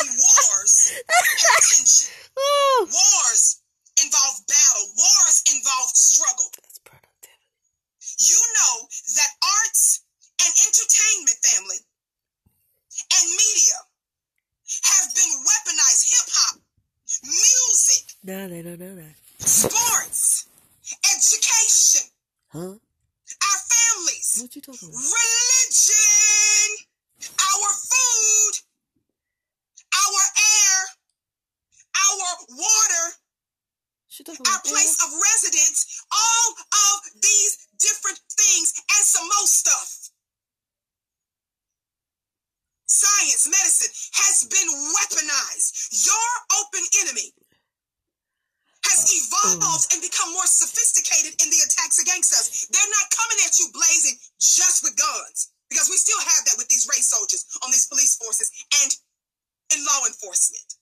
and 0.00 0.08
wars. 0.18 0.92
Oh. 2.36 2.88
Wars 2.90 3.60
involve 4.02 4.42
battle. 4.48 4.88
Wars 4.96 5.44
involve 5.54 5.88
struggle. 5.94 6.50
You 8.18 8.40
know 8.58 8.88
that 9.14 9.28
arts 9.40 10.03
and 10.42 10.52
entertainment 10.66 11.38
family 11.44 11.80
and 12.98 13.24
media 13.30 13.78
have 14.82 15.14
been 15.14 15.32
weaponized. 15.44 16.04
Hip 16.10 16.28
hop, 16.34 16.56
music, 17.22 18.04
No, 18.22 18.48
they 18.48 18.62
don't 18.62 18.78
know 18.80 18.94
that. 18.96 19.14
sports, 19.46 20.46
education, 21.14 22.08
Huh? 22.48 22.78
our 22.78 23.60
families, 23.66 24.38
What 24.40 24.54
you 24.56 24.62
talking 24.62 24.88
about? 24.88 25.00
religion, 25.02 26.68
our 27.28 27.70
food, 27.72 28.54
our 29.94 30.22
air, 30.38 30.76
our 31.94 32.36
water, 32.50 33.06
our 34.46 34.60
place 34.62 34.96
of 35.02 35.10
residence, 35.12 36.02
all 36.12 36.48
of 36.94 36.96
these 37.20 37.66
different 37.78 38.18
things 38.30 38.72
and 38.78 39.04
some 39.04 39.24
more 39.26 39.46
stuff. 39.46 40.03
Science, 42.86 43.48
medicine 43.48 43.92
has 44.20 44.44
been 44.44 44.68
weaponized. 44.68 46.04
Your 46.04 46.30
open 46.60 46.84
enemy 47.00 47.32
has 48.84 49.08
oh, 49.08 49.56
evolved 49.56 49.88
mm. 49.88 49.92
and 49.96 50.00
become 50.04 50.28
more 50.36 50.46
sophisticated 50.46 51.32
in 51.40 51.48
the 51.48 51.64
attacks 51.64 51.96
against 51.96 52.36
us. 52.36 52.68
They're 52.68 52.94
not 53.00 53.14
coming 53.16 53.40
at 53.48 53.56
you 53.56 53.72
blazing 53.72 54.20
just 54.36 54.84
with 54.84 55.00
guns 55.00 55.54
because 55.72 55.88
we 55.88 55.96
still 55.96 56.20
have 56.20 56.44
that 56.44 56.60
with 56.60 56.68
these 56.68 56.84
race 56.92 57.08
soldiers 57.08 57.48
on 57.64 57.72
these 57.72 57.88
police 57.88 58.20
forces 58.20 58.52
and 58.84 58.92
in 59.72 59.80
law 59.80 60.04
enforcement. 60.04 60.76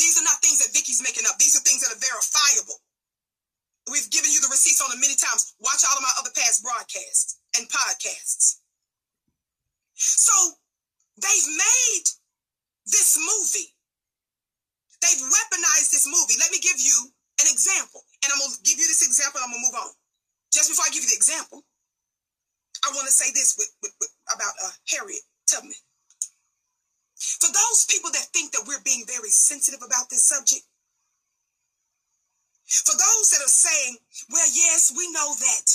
These 0.00 0.16
are 0.16 0.24
not 0.24 0.40
things 0.40 0.64
that 0.64 0.72
Vicki's 0.72 1.04
making 1.04 1.28
up. 1.28 1.36
These 1.36 1.60
are 1.60 1.64
things 1.64 1.84
that 1.84 1.92
are 1.92 2.00
verifiable. 2.00 2.80
We've 3.92 4.08
given 4.08 4.32
you 4.32 4.40
the 4.40 4.48
receipts 4.48 4.80
on 4.80 4.88
them 4.88 5.00
many 5.00 5.16
times. 5.16 5.52
Watch 5.60 5.84
all 5.84 6.00
of 6.00 6.04
my 6.04 6.14
other 6.16 6.32
past 6.32 6.64
broadcasts 6.64 7.36
and 7.52 7.68
podcasts. 7.68 8.64
So 9.94 10.32
they've 11.20 11.50
made 11.54 12.06
this 12.88 13.16
movie. 13.20 13.70
They've 15.04 15.22
weaponized 15.24 15.92
this 15.92 16.04
movie. 16.08 16.36
Let 16.40 16.50
me 16.52 16.60
give 16.60 16.76
you 16.80 16.96
an 17.40 17.48
example. 17.48 18.04
And 18.24 18.32
I'm 18.32 18.38
going 18.40 18.52
to 18.52 18.60
give 18.64 18.76
you 18.76 18.84
this 18.88 19.00
example 19.06 19.40
I'm 19.40 19.48
going 19.52 19.62
to 19.62 19.66
move 19.72 19.78
on. 19.80 19.92
Just 20.52 20.68
before 20.68 20.84
I 20.84 20.92
give 20.92 21.04
you 21.04 21.08
the 21.08 21.16
example, 21.16 21.64
I 22.84 22.92
want 22.92 23.06
to 23.08 23.12
say 23.14 23.32
this 23.32 23.56
with, 23.56 23.70
with, 23.80 23.92
with 24.00 24.12
about 24.28 24.52
uh, 24.64 24.72
Harriet 24.92 25.24
Tubman. 25.48 25.76
For 27.16 27.48
those 27.52 27.84
people 27.88 28.10
that 28.12 28.28
think 28.32 28.52
that 28.52 28.64
we're 28.66 28.82
being 28.84 29.04
very 29.06 29.28
sensitive 29.30 29.80
about 29.84 30.08
this 30.10 30.24
subject, 30.24 30.64
for 32.66 32.92
those 32.94 33.26
that 33.30 33.42
are 33.44 33.50
saying, 33.52 33.96
well, 34.30 34.46
yes, 34.52 34.92
we 34.96 35.10
know 35.12 35.34
that 35.34 35.66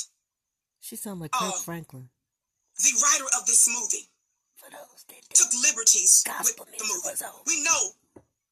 She 0.82 0.96
sound 0.96 1.20
like 1.20 1.32
Kirk 1.32 1.54
Oh. 1.56 1.62
Franklin. 1.66 2.10
the 2.80 2.94
writer 3.02 3.26
of 3.40 3.46
this 3.46 3.68
movie 3.68 4.10
took 5.36 5.52
liberties 5.62 6.24
with 6.44 6.56
the 6.56 6.86
movie. 6.88 7.16
We 7.45 7.62
know 7.64 7.94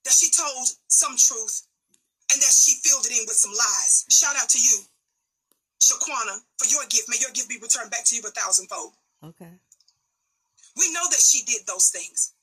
that 0.03 0.13
she 0.13 0.29
told 0.29 0.67
some 0.87 1.15
truth 1.17 1.65
and 2.31 2.41
that 2.41 2.51
she 2.51 2.79
filled 2.83 3.05
it 3.07 3.15
in 3.15 3.23
with 3.27 3.39
some 3.39 3.51
lies. 3.51 4.05
Shout 4.11 4.35
out 4.35 4.49
to 4.51 4.59
you, 4.59 4.83
Shaquana, 5.79 6.43
for 6.59 6.67
your 6.67 6.83
gift. 6.91 7.07
May 7.07 7.17
your 7.19 7.31
gift 7.31 7.49
be 7.49 7.59
returned 7.61 7.91
back 7.91 8.03
to 8.11 8.15
you 8.15 8.21
a 8.21 8.31
thousandfold. 8.31 8.93
Okay. 9.23 9.59
We 10.75 10.91
know 10.91 11.05
that 11.09 11.21
she 11.23 11.43
did 11.45 11.65
those 11.67 11.89
things. 11.89 12.33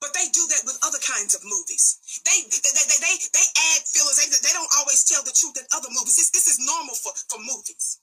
But 0.00 0.12
they 0.12 0.28
do 0.28 0.44
that 0.52 0.60
with 0.68 0.76
other 0.84 1.00
kinds 1.00 1.32
of 1.34 1.40
movies. 1.42 2.20
They 2.24 2.44
they, 2.44 2.60
they, 2.60 2.84
they, 2.84 3.00
they, 3.00 3.16
they 3.32 3.46
add 3.72 3.80
fillers. 3.88 4.20
They, 4.20 4.28
they 4.28 4.52
don't 4.52 4.68
always 4.76 5.02
tell 5.04 5.24
the 5.24 5.32
truth 5.32 5.56
in 5.56 5.64
other 5.72 5.88
movies. 5.88 6.20
This, 6.20 6.30
this 6.30 6.46
is 6.46 6.60
normal 6.60 6.94
for, 6.94 7.16
for 7.32 7.40
movies. 7.40 8.00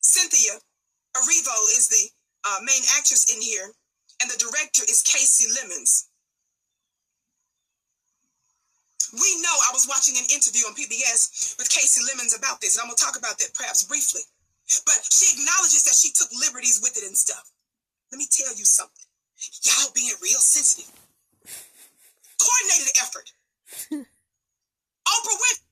Cynthia 0.00 0.62
Erivo 1.16 1.58
is 1.74 1.88
the 1.88 2.06
uh, 2.46 2.60
main 2.62 2.82
actress 2.96 3.34
in 3.34 3.42
here, 3.42 3.74
and 4.22 4.30
the 4.30 4.38
director 4.38 4.82
is 4.88 5.02
Kasi 5.02 5.46
Lemmons. 5.52 6.08
We 9.12 9.40
know 9.40 9.54
I 9.68 9.72
was 9.72 9.86
watching 9.88 10.16
an 10.18 10.26
interview 10.34 10.66
on 10.66 10.74
PBS 10.74 11.56
with 11.58 11.70
Kasi 11.70 12.02
Lemmons 12.04 12.36
about 12.36 12.60
this, 12.60 12.76
and 12.76 12.82
I'm 12.82 12.88
going 12.88 12.96
to 12.96 13.04
talk 13.04 13.16
about 13.16 13.38
that 13.38 13.54
perhaps 13.54 13.84
briefly. 13.84 14.22
But 14.84 14.98
she 15.08 15.30
acknowledges 15.38 15.84
that 15.84 15.94
she 15.94 16.10
took 16.10 16.28
liberties 16.34 16.80
with 16.82 16.96
it 16.98 17.06
and 17.06 17.16
stuff. 17.16 17.50
Let 18.10 18.18
me 18.18 18.26
tell 18.30 18.50
you 18.56 18.64
something. 18.64 19.06
Y'all 19.62 19.92
being 19.94 20.12
real 20.22 20.40
sensitive. 20.40 20.90
Coordinated 22.40 22.92
effort. 23.00 23.32
Oprah 25.06 25.38
Winfrey. 25.38 25.62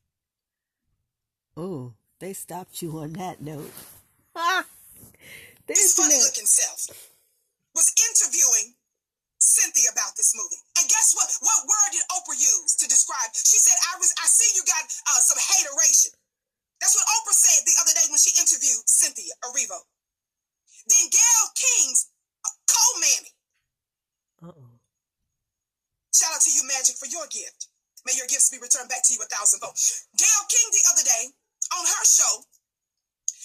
Oh, 1.56 1.92
they 2.20 2.32
stopped 2.32 2.82
you 2.82 2.98
on 2.98 3.12
that 3.14 3.40
note. 3.40 3.70
Ah, 4.36 4.64
This 5.66 5.94
funny 5.96 6.16
looking 6.16 6.46
self 6.46 7.13
was 7.74 7.90
interviewing 8.10 8.78
Cynthia 9.42 9.92
about 9.92 10.16
this 10.16 10.32
movie. 10.32 10.59
And 10.80 10.88
guess 10.88 11.12
what? 11.12 11.28
What 11.44 11.68
word 11.68 11.90
did 11.92 12.06
Oprah 12.14 12.38
use 12.38 12.78
to 12.80 12.88
describe? 12.88 13.34
She 13.36 13.60
said, 13.60 13.76
I 13.92 14.01
was 14.01 14.14
I 14.16 14.26
see 14.30 14.48
you 14.56 14.64
got 14.64 14.86
uh, 14.86 15.20
some 15.20 15.38
hateration. 15.38 16.16
That's 16.80 16.96
what 16.96 17.06
Oprah 17.20 17.36
said 17.36 17.66
the 17.66 17.76
other 17.82 17.94
day 17.94 18.06
when 18.09 18.20
she 18.20 18.32
interviewed 18.40 18.82
Cynthia 18.88 19.34
Erivo. 19.44 19.78
Then 20.88 21.06
Gayle 21.12 21.48
King's 21.56 22.09
uh, 22.44 22.55
co-mammy. 22.68 23.32
Uh-oh. 24.44 24.74
Shout 26.12 26.36
out 26.36 26.44
to 26.44 26.52
you, 26.52 26.62
Magic, 26.68 26.96
for 26.96 27.09
your 27.09 27.26
gift. 27.28 27.68
May 28.05 28.14
your 28.14 28.28
gifts 28.28 28.52
be 28.52 28.60
returned 28.60 28.92
back 28.92 29.02
to 29.09 29.12
you 29.16 29.20
a 29.24 29.28
thousandfold. 29.32 29.74
Gayle 30.14 30.46
King 30.52 30.68
the 30.70 30.84
other 30.92 31.05
day 31.05 31.24
on 31.72 31.84
her 31.88 32.05
show, 32.05 32.44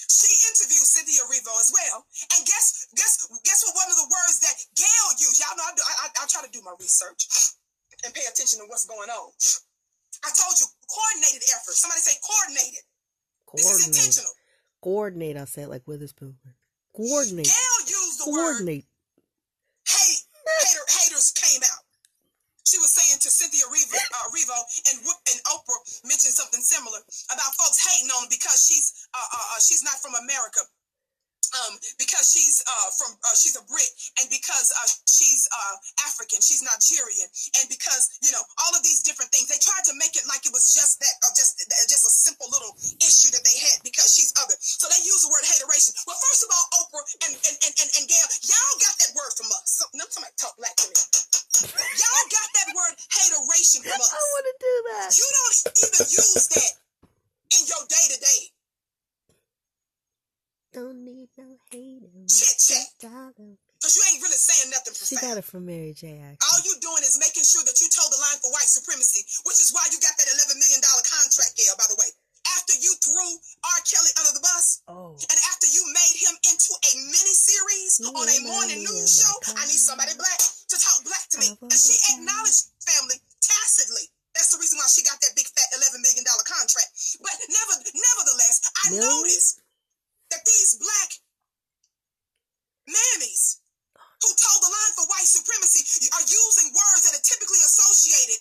she 0.09 0.29
interviewed 0.49 0.83
Cynthia 0.89 1.21
Erivo 1.29 1.53
as 1.61 1.69
well. 1.69 2.01
And 2.33 2.41
guess 2.43 2.89
guess 2.97 3.21
guess 3.45 3.61
what? 3.61 3.77
One 3.77 3.89
of 3.93 3.97
the 4.01 4.09
words 4.09 4.41
that 4.41 4.57
Gayle 4.73 5.11
used. 5.21 5.37
Y'all 5.37 5.53
know 5.53 5.69
I 5.69 5.73
do. 5.77 5.85
I, 5.85 5.93
I, 6.03 6.07
I 6.09 6.23
try 6.25 6.41
to 6.41 6.51
do 6.51 6.65
my 6.65 6.73
research 6.81 7.53
and 8.03 8.13
pay 8.13 8.25
attention 8.25 8.59
to 8.59 8.65
what's 8.67 8.89
going 8.89 9.09
on. 9.09 9.29
I 10.25 10.33
told 10.33 10.57
you, 10.59 10.67
coordinated 10.89 11.45
effort. 11.55 11.77
Somebody 11.77 12.01
say 12.01 12.17
coordinated. 12.19 12.83
This 13.55 13.69
is 13.69 13.87
intentional. 13.87 14.33
Coordinate. 14.81 15.37
I'll 15.37 15.45
say 15.45 15.63
it 15.63 15.69
like 15.69 15.87
Witherspoon. 15.87 16.37
Coordinate. 16.95 17.45
Gail 17.45 17.77
used 17.87 18.25
the 18.25 18.31
word 18.31 18.59
Coordinate. 18.59 18.85
hate. 19.87 20.23
Hater, 20.49 20.85
haters 20.89 21.31
came 21.31 21.61
out. 21.61 21.85
She 22.69 22.77
was 22.77 22.93
saying 22.93 23.17
to 23.17 23.29
Cynthia 23.33 23.65
Erivo, 23.65 23.97
uh, 23.97 24.29
Revo 24.29 24.57
and 24.93 25.01
and 25.01 25.39
Oprah 25.49 25.81
mentioned 26.05 26.37
something 26.37 26.61
similar 26.61 27.01
about 27.33 27.57
folks 27.57 27.81
hating 27.81 28.13
on 28.13 28.29
her 28.29 28.29
because 28.29 28.61
she's 28.61 29.09
uh, 29.09 29.17
uh, 29.17 29.57
uh, 29.57 29.59
she's 29.59 29.81
not 29.81 29.97
from 29.97 30.13
America. 30.13 30.61
Um, 31.55 31.81
because 31.97 32.29
she's 32.29 32.61
uh, 32.65 32.89
from 32.93 33.17
uh, 33.25 33.35
she's 33.37 33.57
a 33.57 33.63
Brit, 33.65 33.89
and 34.21 34.29
because 34.29 34.69
uh, 34.69 34.89
she's 35.09 35.49
uh, 35.49 35.75
African, 36.05 36.41
she's 36.41 36.61
Nigerian, 36.61 37.25
and 37.57 37.65
because 37.69 38.13
you 38.21 38.29
know 38.29 38.41
all 38.65 38.73
of 38.77 38.81
these 38.85 39.01
different 39.01 39.33
things, 39.33 39.49
they 39.49 39.57
tried 39.61 39.85
to 39.89 39.95
make 39.97 40.13
it 40.13 40.25
like 40.29 40.45
it 40.45 40.53
was 40.53 40.73
just 40.73 41.01
that, 41.01 41.15
uh, 41.25 41.33
just 41.33 41.61
just 41.89 42.05
a 42.05 42.13
simple 42.13 42.47
little 42.53 42.77
issue 43.01 43.33
that 43.33 43.41
they 43.41 43.57
had 43.57 43.81
because 43.81 44.13
she's 44.13 44.33
other. 44.37 44.55
So 44.61 44.85
they 44.89 45.01
use 45.01 45.25
the 45.25 45.31
word 45.33 45.45
hateration. 45.45 45.97
Well, 46.05 46.17
first 46.17 46.41
of 46.45 46.49
all, 46.53 46.65
Oprah 46.85 47.05
and 47.25 47.33
and 47.33 47.55
and, 47.65 47.73
and, 47.81 47.89
and 47.97 48.05
Gayle, 48.05 48.29
y'all 48.45 48.77
got 48.81 48.95
that 49.01 49.11
word 49.17 49.33
from 49.33 49.49
us. 49.57 49.65
So, 49.81 49.83
no, 49.97 50.05
somebody 50.09 50.33
talk 50.37 50.53
black 50.57 50.75
to 50.77 50.87
me. 50.87 50.97
Y'all 51.65 52.27
got 52.29 52.49
that 52.55 52.69
word 52.77 52.95
hateration 53.09 53.81
from 53.83 53.97
us. 53.99 54.11
I 54.13 54.21
want 54.21 54.45
to 54.47 54.55
do 54.61 54.73
that. 54.93 55.09
You 55.17 55.27
don't 55.27 55.57
even 55.81 56.05
use 56.13 56.45
that 56.53 56.73
in 57.57 57.61
your 57.67 57.83
day 57.89 58.05
to 58.13 58.19
day 58.19 58.41
Don't 60.73 61.03
need. 61.03 61.18
Chit 62.29 62.55
chat 62.61 62.87
because 63.79 63.95
you 63.95 64.03
ain't 64.11 64.19
really 64.19 64.35
saying 64.35 64.69
nothing 64.75 64.91
She 64.91 65.15
got 65.23 65.39
it 65.39 65.47
from 65.47 65.63
Mary 65.63 65.95
J. 65.95 66.19
Actually. 66.19 66.43
All 66.51 66.59
you 66.67 66.75
doing 66.83 66.99
is 67.07 67.15
making 67.15 67.47
sure 67.47 67.63
that 67.63 67.79
you 67.79 67.87
toe 67.87 68.03
the 68.11 68.19
line 68.19 68.35
for 68.43 68.51
white 68.51 68.67
supremacy, 68.67 69.23
which 69.47 69.63
is 69.63 69.71
why 69.71 69.87
you 69.87 69.95
got 70.03 70.13
that 70.19 70.27
$11 70.51 70.59
million 70.59 70.83
contract, 70.83 71.55
Gayle, 71.55 71.79
by 71.79 71.87
the 71.87 71.95
way. 71.95 72.11
After 72.59 72.75
you 72.75 72.91
threw 72.99 73.29
R. 73.63 73.79
Kelly 73.87 74.11
under 74.19 74.35
the 74.35 74.43
bus, 74.43 74.83
Oh. 74.91 75.15
and 75.15 75.39
after 75.47 75.67
you 75.71 75.79
made 75.95 76.15
him 76.19 76.35
into 76.51 76.71
a 76.75 76.91
mini 77.07 77.35
series 77.35 78.03
on 78.03 78.27
a 78.27 78.37
morning 78.43 78.83
news 78.83 79.15
show, 79.23 79.31
I 79.55 79.63
need 79.71 79.79
somebody 79.79 80.11
black 80.19 80.39
to 80.43 80.75
talk 80.75 80.99
black 81.07 81.23
to 81.33 81.37
me. 81.39 81.55
And 81.55 81.71
she 81.79 81.95
acknowledged 82.19 82.75
family 82.83 83.15
tacitly. 83.39 84.11
That's 84.35 84.51
the 84.51 84.59
reason 84.59 84.75
why 84.75 84.91
she 84.91 85.07
got 85.07 85.19
that 85.23 85.35
big 85.39 85.47
fat 85.47 85.71
$11 85.71 86.03
million 86.03 86.27
contract. 86.43 86.89
But 87.23 87.35
never, 87.47 87.75
nevertheless, 87.95 88.55
I 88.83 88.85
noticed 88.91 89.63
that 90.35 90.43
these 90.43 90.79
black 90.79 91.09
mammies 92.89 93.61
who 94.19 94.29
told 94.35 94.59
the 94.65 94.71
line 94.73 94.93
for 94.99 95.05
white 95.07 95.29
supremacy 95.29 95.85
are 96.11 96.25
using 96.27 96.67
words 96.75 97.01
that 97.07 97.15
are 97.15 97.23
typically 97.23 97.61
associated 97.63 98.39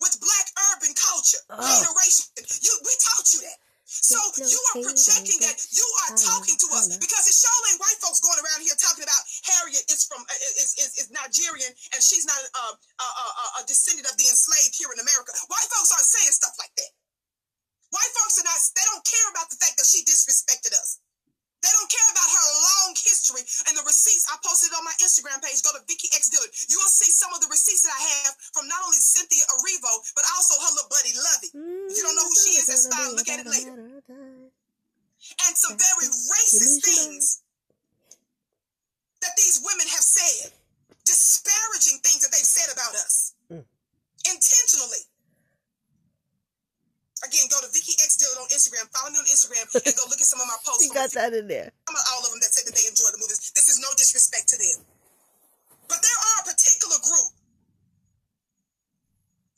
with 0.00 0.16
black 0.22 0.46
urban 0.72 0.92
culture. 0.96 1.42
Ugh. 1.52 1.60
Hateration. 1.60 2.24
You, 2.64 2.72
we 2.80 2.92
taught 2.96 3.28
you 3.34 3.40
that. 3.44 3.58
So 3.88 4.20
no 4.20 4.44
you 4.44 4.60
are 4.76 4.84
projecting 4.84 5.40
that 5.48 5.56
you 5.72 5.86
are 6.04 6.12
there's 6.12 6.28
talking 6.28 6.60
to 6.60 6.68
us 6.76 6.92
because 7.00 7.24
it's 7.24 7.40
ain't 7.40 7.80
white 7.80 7.96
folks 8.04 8.20
going 8.20 8.36
around 8.36 8.60
here 8.60 8.76
talking 8.76 9.00
about 9.00 9.22
Harriet 9.48 9.80
is 9.88 10.04
from 10.04 10.20
uh, 10.28 10.60
is, 10.60 10.76
is, 10.76 10.92
is 11.00 11.06
Nigerian 11.08 11.72
and 11.96 12.00
she's 12.04 12.28
not 12.28 12.36
uh, 12.36 12.76
uh, 12.76 13.00
uh, 13.00 13.32
uh, 13.32 13.60
a 13.60 13.62
descendant 13.64 14.04
of 14.04 14.12
the 14.20 14.28
enslaved 14.28 14.76
here 14.76 14.92
in 14.92 15.00
America. 15.00 15.32
White 15.48 15.68
folks 15.72 15.88
aren't 15.88 16.04
saying 16.04 16.36
stuff 16.36 16.52
like 16.60 16.72
that. 16.76 16.92
White 17.88 18.12
folks 18.12 18.36
are 18.36 18.44
not. 18.44 18.60
They 18.76 18.86
don't 18.92 19.04
care 19.08 19.28
about 19.32 19.48
the 19.48 19.56
fact 19.56 19.80
that 19.80 19.88
she 19.88 20.04
disrespected 20.04 20.76
us. 20.76 21.00
They 21.58 21.72
don't 21.74 21.90
care 21.90 22.10
about 22.14 22.30
her 22.30 22.46
long 22.62 22.90
history 22.94 23.42
and 23.66 23.74
the 23.74 23.82
receipts. 23.82 24.30
I 24.30 24.38
posted 24.46 24.70
on 24.78 24.86
my 24.86 24.94
Instagram 25.02 25.42
page. 25.42 25.58
Go 25.66 25.74
to 25.74 25.82
Vicki 25.90 26.06
X 26.14 26.30
Dillard. 26.30 26.54
You 26.70 26.78
will 26.78 26.92
see 26.92 27.10
some 27.10 27.34
of 27.34 27.42
the 27.42 27.50
receipts 27.50 27.82
that 27.82 27.94
I 27.98 28.02
have 28.22 28.38
from 28.54 28.70
not 28.70 28.78
only 28.86 29.02
Cynthia 29.02 29.42
Erivo, 29.58 29.90
but 30.14 30.22
also 30.38 30.54
her 30.54 30.70
little 30.78 30.90
buddy 30.90 31.12
Lovey. 31.18 31.50
Mm, 31.58 31.90
you 31.90 32.02
don't 32.06 32.14
know 32.14 32.28
who 32.30 32.38
she 32.38 32.52
is? 32.62 32.70
That's 32.70 32.86
fine. 32.86 33.10
Look 33.18 33.26
at 33.26 33.42
it 33.42 33.50
later. 33.50 33.74
And 33.74 35.52
some 35.58 35.74
very 35.74 36.06
racist 36.06 36.78
things 36.86 37.42
that 39.20 39.34
these 39.34 39.58
women 39.58 39.86
have 39.90 40.06
said, 40.06 40.54
disparaging 41.02 41.98
things 42.06 42.22
that 42.22 42.30
they've 42.30 42.46
said 42.46 42.70
about 42.70 42.94
us, 42.94 43.34
mm. 43.50 43.66
intentionally. 44.30 45.02
Again, 47.26 47.50
go 47.50 47.58
to 47.58 47.68
Vicki 47.74 47.98
X 47.98 48.14
Dillard 48.14 48.38
on 48.38 48.48
Instagram. 48.54 48.86
Follow 48.94 49.10
me 49.10 49.18
on 49.18 49.26
Instagram 49.26 49.66
and 49.86 49.94
go 49.98 50.06
look 50.06 50.22
at 50.22 50.28
some 50.30 50.38
of 50.38 50.46
my 50.46 50.58
posts. 50.62 50.86
From 50.86 50.94
got 50.94 51.10
that 51.18 51.34
in 51.34 51.50
there. 51.50 51.74
some 51.90 51.96
of 51.98 52.04
all 52.14 52.22
of 52.22 52.30
them 52.30 52.38
that 52.42 52.54
said 52.54 52.66
that 52.70 52.74
they 52.78 52.86
enjoy 52.86 53.10
the 53.10 53.18
movies. 53.18 53.50
This 53.58 53.66
is 53.66 53.82
no 53.82 53.90
disrespect 53.98 54.46
to 54.54 54.56
them. 54.58 54.86
But 55.90 55.98
there 56.04 56.18
are 56.30 56.36
a 56.42 56.44
particular 56.46 56.98
group 57.02 57.30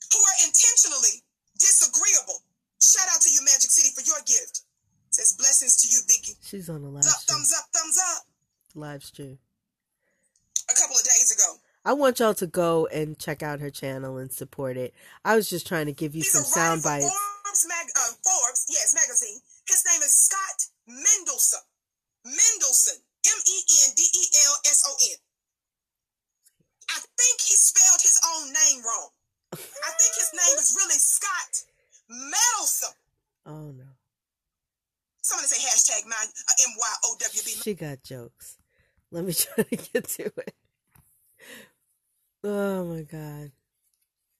who 0.09 0.19
are 0.19 0.37
intentionally 0.47 1.21
disagreeable. 1.59 2.41
Shout 2.81 3.05
out 3.13 3.21
to 3.21 3.29
you, 3.29 3.45
Magic 3.45 3.69
City, 3.69 3.93
for 3.93 4.01
your 4.01 4.19
gift. 4.25 4.65
Says 5.11 5.35
blessings 5.37 5.77
to 5.83 5.87
you, 5.91 5.99
Vicki. 6.07 6.33
She's 6.41 6.69
on 6.71 6.81
the 6.81 6.89
live 6.89 7.03
Thumbs 7.03 7.13
up, 7.13 7.21
stream. 7.21 7.35
thumbs 7.37 7.51
up, 7.53 7.65
thumbs 7.75 7.97
up. 8.15 8.21
Live 8.75 9.03
stream. 9.03 9.37
A 10.71 10.73
couple 10.73 10.95
of 10.95 11.03
days 11.03 11.29
ago. 11.35 11.59
I 11.83 11.93
want 11.93 12.19
y'all 12.19 12.35
to 12.35 12.47
go 12.47 12.85
and 12.93 13.17
check 13.17 13.41
out 13.41 13.59
her 13.59 13.71
channel 13.71 14.17
and 14.17 14.31
support 14.31 14.77
it. 14.77 14.93
I 15.25 15.35
was 15.35 15.49
just 15.49 15.65
trying 15.65 15.87
to 15.87 15.93
give 15.93 16.13
you 16.13 16.21
some 16.21 16.43
sound 16.43 16.83
bites. 16.83 17.09
Forbes, 17.09 17.65
mag, 17.67 17.87
uh, 17.97 18.13
Forbes, 18.21 18.65
yes, 18.69 18.93
magazine. 18.93 19.41
His 19.67 19.83
name 19.89 20.01
is 20.01 20.13
Scott 20.13 20.57
Mendelson. 20.87 21.65
Mendelson. 22.27 23.01
M 23.25 23.37
E 23.37 23.57
N 23.85 23.91
D 23.95 24.01
E 24.01 24.23
L 24.45 24.55
S 24.65 24.83
O 24.87 24.93
N. 25.09 25.17
I 26.89 26.99
think 26.99 27.41
he 27.41 27.55
spelled 27.55 28.01
his 28.01 28.19
own 28.29 28.47
name 28.53 28.83
wrong. 28.83 29.09
I 29.53 29.91
think 29.97 30.13
his 30.15 30.31
name 30.33 30.57
is 30.57 30.75
really 30.77 30.97
Scott 30.97 31.51
Mendelson. 32.09 32.93
Oh 33.45 33.71
no. 33.71 33.89
Somebody 35.21 35.47
say 35.47 35.61
hashtag 35.65 36.07
my 36.07 36.15
uh, 36.17 36.65
M 36.67 36.75
Y 36.77 36.93
O 37.05 37.15
W 37.19 37.41
B. 37.45 37.51
She 37.51 37.73
got 37.73 38.03
jokes. 38.03 38.57
Let 39.11 39.25
me 39.25 39.33
try 39.33 39.63
to 39.63 39.75
get 39.75 40.07
to 40.07 40.25
it. 40.25 40.55
Oh 42.43 42.85
my 42.85 43.01
god. 43.03 43.51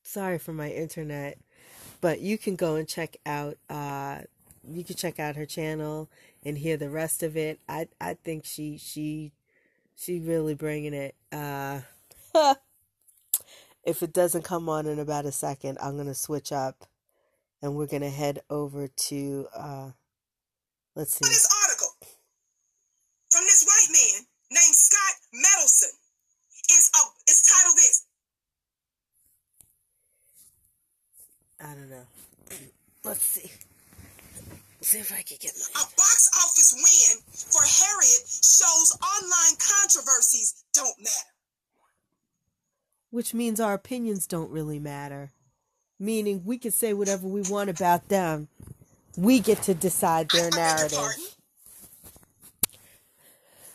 Sorry 0.03 0.39
for 0.39 0.53
my 0.53 0.69
internet. 0.69 1.37
But 1.99 2.19
you 2.19 2.37
can 2.37 2.55
go 2.55 2.75
and 2.75 2.87
check 2.87 3.17
out 3.25 3.57
uh 3.69 4.19
you 4.67 4.83
can 4.83 4.95
check 4.95 5.19
out 5.19 5.35
her 5.35 5.45
channel 5.45 6.09
and 6.43 6.57
hear 6.57 6.77
the 6.77 6.89
rest 6.89 7.21
of 7.23 7.37
it. 7.37 7.59
I 7.69 7.87
I 7.99 8.15
think 8.15 8.45
she 8.45 8.77
she 8.77 9.33
she 9.95 10.19
really 10.19 10.55
bringing 10.55 10.93
it. 10.93 11.15
Uh 11.31 11.81
if 13.83 14.01
it 14.01 14.13
doesn't 14.13 14.43
come 14.43 14.67
on 14.67 14.87
in 14.87 14.97
about 14.99 15.25
a 15.25 15.31
second, 15.31 15.77
I'm 15.81 15.95
going 15.95 16.07
to 16.07 16.15
switch 16.15 16.51
up 16.51 16.85
and 17.61 17.75
we're 17.75 17.87
going 17.87 18.01
to 18.01 18.09
head 18.09 18.41
over 18.49 18.87
to 18.87 19.47
uh 19.55 19.91
let's 20.95 21.13
see. 21.13 21.25
This 21.27 21.47
article 21.63 21.93
from 23.29 23.43
this 23.43 23.63
white 23.63 23.93
man 23.93 24.25
named 24.49 24.75
Scott 24.75 25.15
Mendelson 25.33 26.01
is 26.77 26.91
uh, 26.93 27.09
is 27.29 27.41
titled 27.41 27.77
this. 27.77 28.05
I 31.63 31.73
don't 31.75 31.89
know. 31.89 32.05
Let's 33.03 33.21
see. 33.23 33.51
See 34.81 34.97
if 34.99 35.11
I 35.13 35.21
can 35.21 35.37
get 35.39 35.51
my 35.55 35.81
A 35.81 35.85
box 35.95 36.29
office 36.43 36.73
win 36.73 37.21
for 37.33 37.61
Harriet 37.61 38.27
shows 38.27 38.97
online 38.99 39.57
controversies 39.59 40.63
don't 40.73 40.97
matter. 40.99 41.29
which 43.11 43.33
means 43.33 43.59
our 43.59 43.73
opinions 43.73 44.25
don't 44.25 44.49
really 44.49 44.79
matter. 44.79 45.31
Meaning 45.99 46.43
we 46.45 46.57
can 46.57 46.71
say 46.71 46.93
whatever 46.93 47.27
we 47.27 47.41
want 47.41 47.69
about 47.69 48.07
them. 48.09 48.47
We 49.17 49.39
get 49.39 49.61
to 49.63 49.73
decide 49.73 50.29
their 50.31 50.49
narrative. 50.51 50.99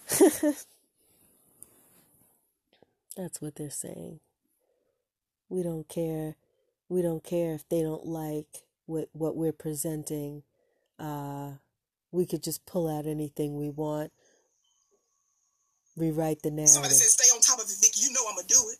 That's 3.17 3.41
what 3.41 3.55
they're 3.57 3.71
saying. 3.71 4.21
We 5.49 5.63
don't 5.63 5.89
care. 5.89 6.37
We 6.89 7.03
don't 7.03 7.25
care 7.25 7.55
if 7.55 7.69
they 7.69 7.83
don't 7.83 8.07
like 8.07 8.65
what 8.87 9.09
what 9.13 9.37
we're 9.37 9.53
presenting. 9.53 10.43
Uh, 10.99 11.53
we 12.13 12.27
could 12.27 12.43
just 12.43 12.65
pull 12.67 12.89
out 12.89 13.07
anything 13.07 13.57
we 13.57 13.71
want, 13.71 14.13
rewrite 15.97 16.43
the 16.43 16.51
narrative. 16.51 16.75
Somebody 16.75 16.95
said, 16.95 17.11
"Stay 17.11 17.35
on 17.35 17.41
top 17.41 17.59
of 17.59 17.67
it, 17.67 17.77
Vicki." 17.81 18.01
You 18.01 18.13
know 18.13 18.21
I'm 18.29 18.37
gonna 18.37 18.47
do 18.47 18.63
it. 18.73 18.79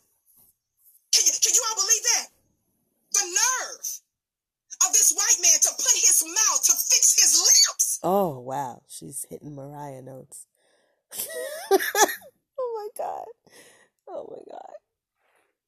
Can 1.13 1.25
you, 1.25 1.33
can 1.41 1.53
you 1.53 1.63
all 1.69 1.75
believe 1.75 2.03
that? 2.15 2.27
The 3.13 3.25
nerve 3.25 3.87
of 4.85 4.93
this 4.93 5.11
white 5.11 5.41
man 5.41 5.59
to 5.61 5.69
put 5.75 5.93
his 5.95 6.23
mouth 6.25 6.63
to 6.65 6.73
fix 6.73 7.15
his 7.19 7.33
lips. 7.39 7.99
Oh 8.03 8.39
wow, 8.39 8.83
she's 8.87 9.25
hitting 9.29 9.55
Mariah 9.55 10.01
notes. 10.01 10.45
oh 11.71 11.77
my 12.75 12.89
god. 12.97 13.25
Oh 14.07 14.27
my 14.29 14.43
god. 14.51 14.86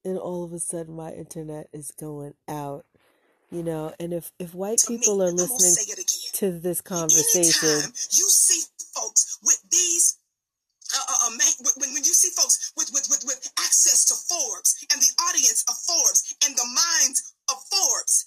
And 0.10 0.18
all 0.18 0.44
of 0.44 0.54
a 0.54 0.60
sudden 0.60 0.96
my 0.96 1.12
internet 1.14 1.70
is 1.72 1.92
going 1.92 2.34
out. 2.48 2.86
You 3.52 3.62
know, 3.62 3.94
and 4.00 4.12
if 4.12 4.32
if 4.40 4.56
white 4.56 4.82
people 4.88 5.22
are 5.22 5.32
listening 5.32 5.74
to 6.34 6.58
this 6.58 6.82
conversation, 6.82 7.70
Anytime 7.70 7.94
you 8.18 8.26
see 8.30 8.66
folks 8.94 9.38
with 9.44 9.62
these. 9.70 10.18
Uh, 10.90 10.98
uh, 10.98 11.30
uh, 11.30 11.38
when, 11.78 11.94
when 11.94 12.04
you 12.04 12.18
see 12.18 12.34
folks 12.34 12.74
with, 12.76 12.90
with, 12.92 13.06
with, 13.14 13.22
with 13.22 13.54
access 13.62 14.06
to 14.10 14.16
Forbes 14.26 14.74
and 14.92 15.00
the 15.00 15.14
audience 15.30 15.64
of 15.70 15.78
Forbes 15.78 16.34
and 16.44 16.58
the 16.58 16.66
minds 16.66 17.36
of 17.46 17.62
Forbes 17.70 18.26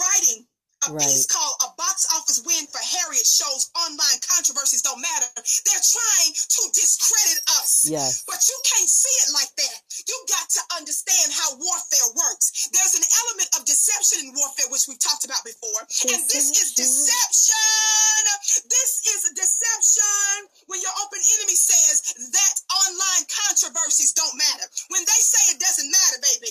writing 0.00 0.47
a 0.86 0.92
Right. 0.92 1.02
piece 1.02 1.26
called 1.26 1.56
A 1.66 1.68
Box 1.76 2.06
Office 2.14 2.38
Win 2.46 2.66
for 2.68 2.78
Harriet 2.78 3.26
shows 3.26 3.66
online 3.74 4.20
controversies 4.20 4.82
don't 4.82 5.00
matter. 5.00 5.26
They're 5.34 5.82
trying 5.90 6.32
to 6.34 6.60
discredit 6.72 7.40
us. 7.58 7.82
Yes. 7.84 8.22
But 8.26 8.46
you 8.46 8.54
can't 8.64 8.88
see 8.88 9.16
it 9.26 9.30
like 9.34 9.50
that. 9.56 9.78
You 10.06 10.16
got 10.28 10.48
to 10.50 10.62
understand 10.78 11.32
how 11.34 11.56
warfare 11.56 12.08
works. 12.14 12.68
There's 12.70 12.94
an 12.94 13.02
element 13.26 13.50
of 13.58 13.64
deception 13.66 14.20
in 14.30 14.34
warfare, 14.34 14.70
which 14.70 14.86
we've 14.86 14.98
talked 15.02 15.24
about 15.24 15.42
before. 15.44 15.82
And 16.14 16.22
this 16.30 16.50
is 16.54 16.72
deception. 16.72 18.22
This 18.70 18.92
is 19.06 19.20
deception. 19.34 20.48
When 20.66 20.80
your 20.80 20.94
open 21.02 21.20
enemy 21.38 21.56
says 21.56 22.30
that 22.30 22.54
online 22.70 23.26
controversies 23.26 24.12
don't 24.12 24.36
matter. 24.36 24.66
When 24.88 25.02
they 25.02 25.20
say 25.20 25.42
it 25.54 25.60
doesn't 25.60 25.90
matter, 25.90 26.18
baby, 26.22 26.50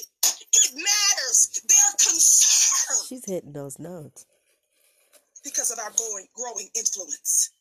it 0.53 0.71
matters. 0.75 1.61
They're 1.67 1.93
concerned 1.93 3.07
she's 3.09 3.25
hitting 3.25 3.53
those 3.53 3.79
notes. 3.79 4.25
because 5.43 5.71
of 5.71 5.79
our 5.79 5.91
growing, 5.95 6.27
growing 6.35 6.67
influence. 6.75 7.51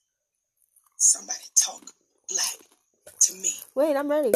Somebody 0.96 1.38
talk 1.56 1.82
black 2.28 2.56
to 3.20 3.34
me. 3.34 3.50
Wait, 3.74 3.96
I'm 3.96 4.08
ready. 4.10 4.32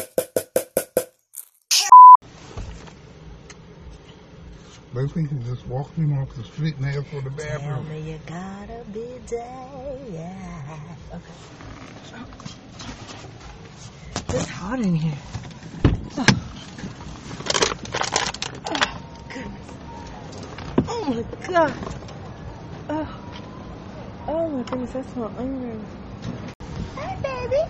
They 4.92 5.06
think 5.06 5.30
you 5.30 5.38
just 5.46 5.66
walked 5.68 5.96
in 5.98 6.12
off 6.18 6.34
the 6.34 6.42
street 6.44 6.76
and 6.76 6.86
asked 6.86 7.08
for 7.08 7.20
the 7.20 7.30
bathroom. 7.30 7.60
Tell 7.60 7.82
bathroom. 7.82 8.04
me 8.04 8.12
you 8.12 8.20
gotta 8.26 8.84
be 8.92 9.06
there. 9.28 10.26
Okay. 11.14 11.34
It's 14.30 14.48
hot 14.48 14.80
in 14.80 14.94
here. 14.94 15.18
Oh, 16.18 16.26
my 21.14 21.24
god. 21.46 21.74
Oh. 22.88 23.16
Oh 24.28 24.48
my 24.48 24.62
goodness, 24.62 24.92
that's 24.92 25.16
my 25.16 25.26
onion. 25.38 25.84
Hey, 26.96 27.16
baby. 27.22 27.62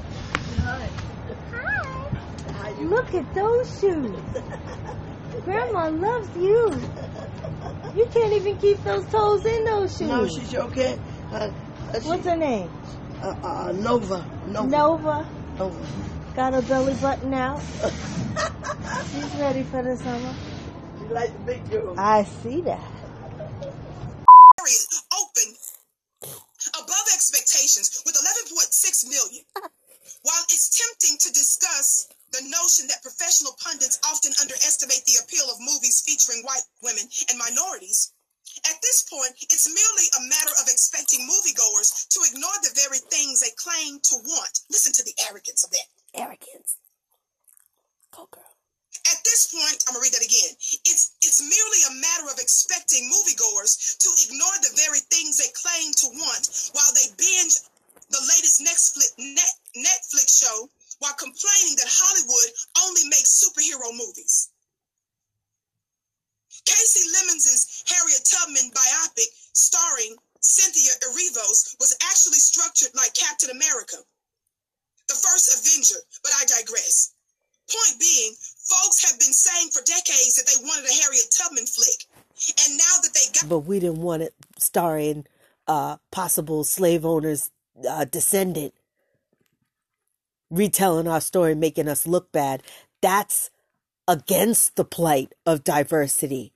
Hi. 0.60 0.88
Hi. 2.52 2.70
Look 2.82 3.14
at 3.14 3.34
those 3.34 3.80
shoes. 3.80 4.20
Grandma 5.44 5.88
loves 5.88 6.36
you. 6.36 6.70
You 7.96 8.06
can't 8.12 8.32
even 8.34 8.58
keep 8.58 8.82
those 8.84 9.06
toes 9.06 9.46
in 9.46 9.64
those 9.64 9.96
shoes. 9.96 10.08
No, 10.08 10.28
she's 10.28 10.54
okay. 10.54 10.98
Uh, 11.32 11.34
uh, 11.34 12.00
What's 12.00 12.26
her 12.26 12.36
name? 12.36 12.70
Uh, 13.22 13.34
uh, 13.42 13.72
Nova. 13.72 14.24
Nova. 14.46 14.68
Nova. 14.68 15.26
Nova. 15.58 15.86
Got 16.34 16.54
her 16.54 16.62
belly 16.62 16.94
button 16.94 17.34
out. 17.34 17.60
She's 19.10 19.34
ready 19.40 19.64
for 19.64 19.82
the 19.82 19.96
summer. 19.96 20.34
She 20.98 21.12
like 21.12 21.32
the 21.32 21.44
big 21.44 21.70
girl. 21.70 21.98
I 21.98 22.24
see 22.24 22.60
that. 22.62 22.80
Harriet 24.60 24.92
opened 25.16 25.56
above 26.76 27.06
expectations 27.14 28.02
with 28.04 28.14
11.6 28.14 29.08
million. 29.08 29.44
While 30.22 30.44
it's 30.50 30.68
tempting 30.68 31.16
to 31.18 31.32
discuss 31.32 32.08
the 32.32 32.42
notion 32.44 32.86
that 32.88 33.02
professional 33.02 33.56
pundits 33.58 33.98
often 34.04 34.32
underestimate 34.40 35.04
the 35.06 35.18
appeal 35.24 35.48
of 35.50 35.56
movies 35.60 36.02
featuring 36.04 36.44
white 36.44 36.62
women 36.82 37.08
and 37.30 37.38
minorities, 37.38 38.12
at 38.68 38.82
this 38.82 39.02
point, 39.08 39.32
it's 39.48 39.66
merely 39.66 40.06
a 40.18 40.28
matter 40.28 40.52
of 40.60 40.68
expecting 40.68 41.26
moviegoers 41.26 42.08
to 42.08 42.20
ignore 42.28 42.58
the 42.60 42.74
very 42.74 42.98
things 42.98 43.42
to 44.04 44.16
want. 44.24 44.60
Listen 44.70 44.92
to 44.92 45.04
the 45.04 45.14
arrogance 45.28 45.64
of 45.64 45.70
that. 45.70 45.88
Arrogance. 46.14 46.76
Go, 48.10 48.26
girl. 48.30 48.44
At 49.06 49.22
this 49.22 49.46
point, 49.54 49.84
I'm 49.86 49.94
gonna 49.94 50.02
read 50.02 50.14
that 50.14 50.26
again. 50.26 50.50
It's 50.84 51.14
it's 51.22 51.40
merely 51.40 51.80
a 51.86 52.00
matter 52.02 52.26
of 52.26 52.38
expecting 52.42 53.06
moviegoers 53.06 53.96
to 54.02 54.08
ignore 54.26 54.58
the 54.60 54.74
very 54.74 55.00
things 55.10 55.38
they 55.38 55.50
claim 55.54 55.94
to 55.94 56.08
want 56.18 56.50
while 56.74 56.90
they 56.92 57.06
binge 57.16 57.54
the 58.10 58.20
latest 58.34 58.60
Netflix 58.60 59.14
net, 59.16 59.54
Netflix 59.78 60.42
show 60.42 60.68
while 60.98 61.14
complaining 61.14 61.76
that 61.78 61.88
Hollywood 61.88 62.50
only 62.84 63.04
makes 63.08 63.38
superhero 63.38 63.94
movies. 63.94 64.50
Kasi 66.66 67.00
Lemmons' 67.14 67.82
Harriet 67.86 68.24
Tubman 68.26 68.70
biopic 68.70 69.30
starring 69.54 70.16
Cynthia 70.40 70.90
Erivos 71.08 71.76
was 71.78 71.96
actually 72.10 72.40
structured 72.40 72.90
like 72.96 73.14
Captain 73.14 73.50
America, 73.50 73.96
the 75.08 75.14
first 75.14 75.52
Avenger, 75.52 76.00
but 76.22 76.32
I 76.40 76.44
digress. 76.44 77.14
Point 77.68 78.00
being, 78.00 78.34
folks 78.58 79.08
have 79.08 79.20
been 79.20 79.32
saying 79.32 79.70
for 79.70 79.82
decades 79.84 80.34
that 80.36 80.46
they 80.46 80.58
wanted 80.66 80.90
a 80.90 80.94
Harriet 81.02 81.30
Tubman 81.30 81.66
flick. 81.66 82.08
And 82.66 82.76
now 82.76 82.96
that 83.02 83.14
they 83.14 83.32
got 83.32 83.48
But 83.48 83.60
we 83.60 83.78
didn't 83.78 84.02
want 84.02 84.22
it 84.22 84.34
starring 84.58 85.26
uh 85.68 85.98
possible 86.10 86.64
slave 86.64 87.04
owners 87.04 87.50
uh 87.88 88.04
descendant 88.06 88.74
retelling 90.50 91.06
our 91.06 91.20
story 91.20 91.54
making 91.54 91.88
us 91.88 92.06
look 92.06 92.32
bad. 92.32 92.62
That's 93.00 93.50
against 94.08 94.76
the 94.76 94.84
plight 94.84 95.34
of 95.46 95.64
diversity. 95.64 96.52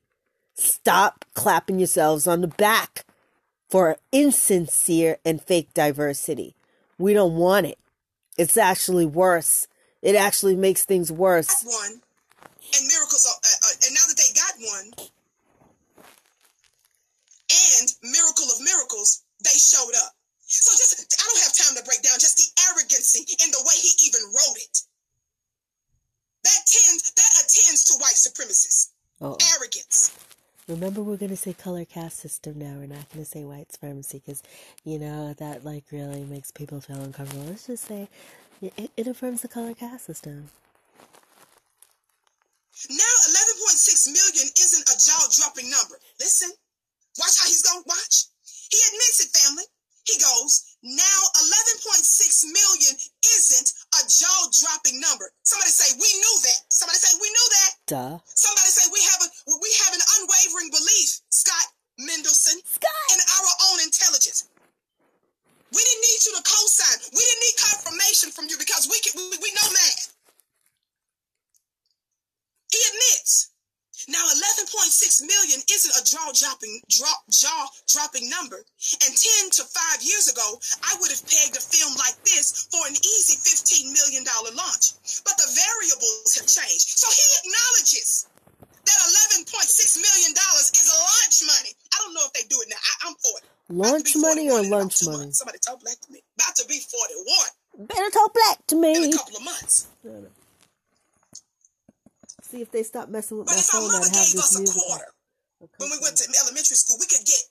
Stop 0.54 1.24
clapping 1.34 1.78
yourselves 1.78 2.26
on 2.26 2.40
the 2.40 2.48
back 2.48 3.04
for 3.74 3.98
insincere 4.12 5.18
and 5.24 5.42
fake 5.42 5.74
diversity. 5.74 6.54
We 6.96 7.12
don't 7.12 7.34
want 7.34 7.66
it. 7.66 7.76
It's 8.38 8.56
actually 8.56 9.04
worse. 9.04 9.66
It 10.00 10.14
actually 10.14 10.54
makes 10.54 10.84
things 10.84 11.10
worse. 11.10 11.50
one, 11.66 11.98
and 12.70 12.86
miracles, 12.86 13.26
are, 13.26 13.34
uh, 13.34 13.66
uh, 13.66 13.74
and 13.82 13.94
now 13.98 14.06
that 14.06 14.14
they 14.14 14.30
got 14.30 14.54
one, 14.62 15.10
and 17.50 17.86
miracle 18.04 18.46
of 18.46 18.62
miracles, 18.62 19.24
they 19.42 19.58
showed 19.58 19.98
up. 20.06 20.14
So 20.46 20.70
just, 20.78 21.10
I 21.10 21.26
don't 21.26 21.42
have 21.42 21.58
time 21.58 21.74
to 21.74 21.82
break 21.82 22.02
down 22.06 22.22
just 22.22 22.38
the 22.38 22.46
arrogancy 22.70 23.26
in 23.42 23.50
the 23.50 23.58
way 23.66 23.74
he 23.74 24.06
even 24.06 24.22
wrote 24.30 24.58
it. 24.70 24.86
That 26.44 26.62
tends, 26.62 27.10
that 27.10 27.32
attends 27.42 27.82
to 27.90 27.98
white 27.98 28.14
supremacists. 28.14 28.94
Oh. 29.20 29.36
Arrogance. 29.58 30.14
Remember, 30.66 31.02
we're 31.02 31.18
going 31.18 31.30
to 31.30 31.36
say 31.36 31.52
color 31.52 31.84
caste 31.84 32.20
system 32.20 32.58
now. 32.58 32.76
We're 32.78 32.86
not 32.86 33.10
going 33.12 33.22
to 33.22 33.30
say 33.30 33.44
white 33.44 33.70
supremacy 33.70 34.22
because, 34.24 34.42
you 34.82 34.98
know, 34.98 35.34
that 35.34 35.62
like 35.62 35.84
really 35.92 36.24
makes 36.24 36.50
people 36.50 36.80
feel 36.80 37.00
uncomfortable. 37.02 37.44
Let's 37.44 37.66
just 37.66 37.84
say 37.84 38.08
it, 38.62 38.90
it 38.96 39.06
affirms 39.06 39.42
the 39.42 39.48
color 39.48 39.74
caste 39.74 40.06
system. 40.06 40.48
Now 42.88 43.14
11.6 43.28 44.06
million 44.08 44.48
isn't 44.56 44.88
a 44.88 44.96
jaw-dropping 44.98 45.70
number. 45.70 45.96
Listen, 46.18 46.50
watch 47.18 47.38
how 47.38 47.46
he's 47.46 47.62
gonna 47.62 47.84
watch. 47.86 48.24
He 48.70 48.78
admits 48.88 49.24
it, 49.24 49.36
family. 49.36 49.64
He 50.04 50.20
goes, 50.20 50.76
now 50.84 51.18
11.6 51.80 52.44
million 52.44 52.92
isn't 53.40 53.68
a 53.96 54.00
jaw-dropping 54.04 55.00
number. 55.00 55.32
Somebody 55.42 55.72
say, 55.72 55.96
we 55.96 56.10
knew 56.12 56.36
that. 56.44 56.60
Somebody 56.68 57.00
say, 57.00 57.16
we 57.16 57.28
knew 57.32 57.48
that. 57.56 57.70
Duh. 57.88 58.16
Somebody 58.28 58.68
say, 58.68 58.84
we 58.92 59.00
have 59.00 59.20
a 59.24 59.28
we 59.64 59.70
have 59.88 59.96
an 59.96 60.04
unwavering 60.20 60.68
belief, 60.68 61.24
Scott 61.32 61.66
Mendelson, 61.96 62.60
Scott. 62.68 63.06
in 63.16 63.20
our 63.40 63.50
own 63.72 63.80
intelligence. 63.80 64.44
We 65.72 65.80
didn't 65.80 66.04
need 66.04 66.20
you 66.28 66.32
to 66.36 66.42
co-sign. 66.44 66.98
We 67.16 67.22
didn't 67.24 67.42
need 67.48 67.56
confirmation 67.58 68.28
from 68.30 68.46
you 68.52 68.60
because 68.60 68.86
we 68.86 69.00
can, 69.00 69.16
we, 69.16 69.40
we 69.40 69.50
know 69.56 69.68
math. 69.72 70.14
He 72.70 72.78
admits. 72.92 73.53
Now, 74.08 74.20
11.6 74.20 75.24
million 75.24 75.60
isn't 75.64 75.94
a 75.96 76.02
jaw 76.04 76.28
dropping 76.34 76.80
drop 76.88 77.24
jaw 77.30 77.66
dropping 77.88 78.28
number. 78.28 78.60
And 79.04 79.12
10 79.12 79.50
to 79.60 79.62
5 79.64 80.02
years 80.02 80.28
ago, 80.28 80.44
I 80.84 80.96
would 81.00 81.10
have 81.10 81.24
pegged 81.24 81.56
a 81.56 81.64
film 81.64 81.94
like 81.96 82.16
this 82.24 82.68
for 82.68 82.84
an 82.86 82.96
easy 82.96 83.36
$15 83.40 83.92
million 83.92 84.24
launch. 84.54 84.94
But 85.24 85.36
the 85.40 85.48
variables 85.48 86.36
have 86.36 86.48
changed. 86.48 86.88
So 87.00 87.06
he 87.08 87.24
acknowledges 87.44 88.26
that 88.84 88.98
$11.6 89.48 89.48
million 89.96 90.32
is 90.36 90.88
launch 90.92 91.36
money. 91.48 91.72
I 91.92 91.96
don't 92.04 92.14
know 92.14 92.24
if 92.28 92.32
they 92.36 92.44
do 92.48 92.60
it 92.60 92.68
now. 92.68 92.76
I, 92.76 93.08
I'm 93.08 93.14
for 93.16 93.34
it. 93.40 93.44
Lunch 93.70 94.12
money 94.16 94.50
or 94.50 94.62
lunch 94.62 95.00
money? 95.06 95.32
Somebody 95.32 95.58
talk 95.58 95.80
black 95.80 95.96
to 96.00 96.12
me. 96.12 96.20
About 96.36 96.54
to 96.56 96.66
be 96.68 96.80
41 96.84 97.88
Better 97.88 98.10
talk 98.10 98.34
black 98.34 98.66
to 98.68 98.76
me. 98.76 98.94
in 98.94 99.12
a 99.12 99.16
couple 99.16 99.36
of 99.38 99.44
months. 99.44 99.88
See 102.54 102.62
if 102.62 102.70
they 102.70 102.86
stop 102.86 103.10
messing 103.10 103.42
with 103.42 103.50
But 103.50 103.58
my 103.58 103.66
if 103.66 103.74
our 103.74 103.82
phone. 103.82 103.90
I'd 103.90 104.14
have 104.14 104.14
gave 104.14 104.30
this 104.38 104.46
us 104.46 104.54
a 104.54 104.62
music. 104.62 104.78
quarter 104.78 105.10
when 105.82 105.90
we 105.90 105.98
went 105.98 106.14
to 106.22 106.24
elementary 106.38 106.78
school, 106.78 107.02
we 107.02 107.10
could 107.10 107.26
get 107.26 107.42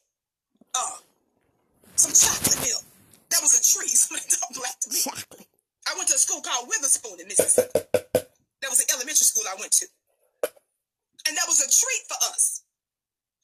uh 0.71 0.95
some 1.99 2.15
chocolate 2.15 2.63
milk. 2.63 2.88
That 3.27 3.43
was 3.43 3.51
a 3.51 3.61
tree. 3.67 3.91
Somebody 3.99 4.31
black 4.55 4.80
to 4.80 4.88
me. 4.95 5.03
Chocolate. 5.03 5.43
I 5.84 5.99
went 5.99 6.07
to 6.07 6.15
a 6.15 6.21
school 6.23 6.39
called 6.39 6.71
Witherspoon 6.71 7.19
in 7.19 7.27
Mississippi. 7.27 7.84
That 8.63 8.71
was 8.71 8.80
an 8.80 8.88
elementary 8.95 9.27
school 9.27 9.43
I 9.43 9.59
went 9.59 9.75
to. 9.84 9.91
And 11.27 11.35
that 11.35 11.51
was 11.51 11.59
a 11.59 11.67
treat 11.67 12.03
for 12.07 12.19
us. 12.31 12.63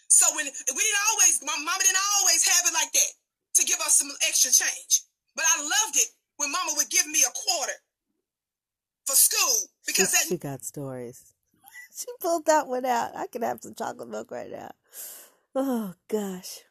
So 0.08 0.32
when 0.40 0.48
we 0.48 0.80
didn't 0.80 1.06
always, 1.12 1.44
my 1.44 1.60
mama 1.60 1.84
didn't 1.84 2.00
always 2.24 2.40
have 2.48 2.72
it 2.72 2.74
like 2.74 2.92
that 2.96 3.12
to 3.60 3.62
give 3.68 3.84
us 3.84 4.00
some 4.00 4.08
extra 4.24 4.56
change. 4.56 5.04
But 5.36 5.44
I 5.44 5.60
loved 5.60 6.00
it 6.00 6.08
when 6.40 6.56
mama 6.56 6.80
would 6.80 6.88
give 6.88 7.04
me 7.12 7.20
a 7.28 7.34
quarter 7.36 7.78
for 9.04 9.20
school 9.20 9.68
She, 9.84 9.92
because 9.92 10.12
that 10.16 10.24
she 10.32 10.40
got 10.40 10.64
stories. 10.64 11.36
She 12.06 12.08
pulled 12.22 12.46
that 12.46 12.68
one 12.68 12.86
out. 12.86 13.16
I 13.16 13.28
could 13.28 13.44
have 13.44 13.62
some 13.62 13.76
chocolate 13.76 14.10
milk 14.10 14.32
right 14.32 14.50
now. 14.50 14.72
Oh 15.54 15.94
gosh. 16.08 16.62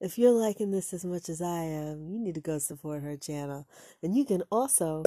If 0.00 0.18
you're 0.18 0.32
liking 0.32 0.70
this 0.70 0.92
as 0.92 1.04
much 1.04 1.28
as 1.28 1.40
I 1.40 1.62
am, 1.62 2.08
you 2.08 2.18
need 2.20 2.34
to 2.34 2.40
go 2.40 2.58
support 2.58 3.02
her 3.02 3.16
channel. 3.16 3.66
And 4.02 4.14
you 4.14 4.24
can 4.24 4.42
also 4.52 5.02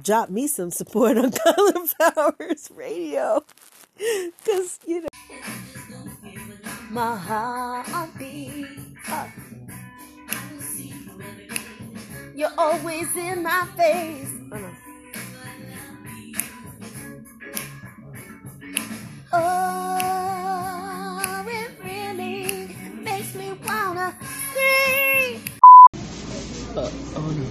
drop 0.00 0.30
me 0.30 0.46
some 0.46 0.70
support 0.70 1.18
on 1.18 1.30
Kaila 1.32 1.94
Powerz 2.00 2.74
Radio. 2.74 3.44
Because, 3.96 4.78
you 4.86 5.02
know. 5.02 5.08
My 6.90 7.16
heart. 7.16 7.86
Uh, 9.08 9.28
You're 12.34 12.52
always 12.56 13.14
in 13.16 13.42
my 13.42 13.66
face. 13.76 14.30
Oh, 14.52 14.56
no. 14.56 14.70
Oh, 19.36 19.40
it 21.48 21.70
really 21.82 22.68
makes 23.02 23.34
me 23.34 23.52
wanna 23.66 24.14
scream. 24.50 25.40
Uh, 26.76 26.90
oh 27.16 27.30
no. 27.34 27.46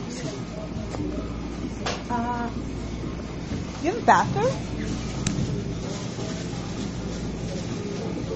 Uh, 2.10 2.50
you 3.82 3.92
have 3.92 4.02
a 4.02 4.06
bathroom? 4.06 4.54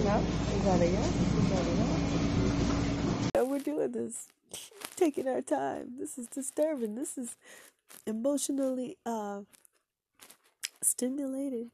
No? 0.04 0.16
Is 0.52 0.64
that 0.66 0.82
a 0.82 0.86
yes? 0.90 1.14
Is 1.16 1.50
that 1.50 1.66
a 1.66 1.70
yes? 1.72 3.32
Yeah, 3.34 3.44
we're 3.44 3.60
doing 3.60 3.92
this. 3.94 4.28
Taking 4.98 5.28
our 5.30 5.42
time. 5.42 5.94
This 5.98 6.18
is 6.18 6.28
disturbing. 6.28 6.96
This 6.96 7.18
is 7.18 7.38
emotionally 8.06 8.98
uh 9.06 9.42
stimulated. 10.82 11.70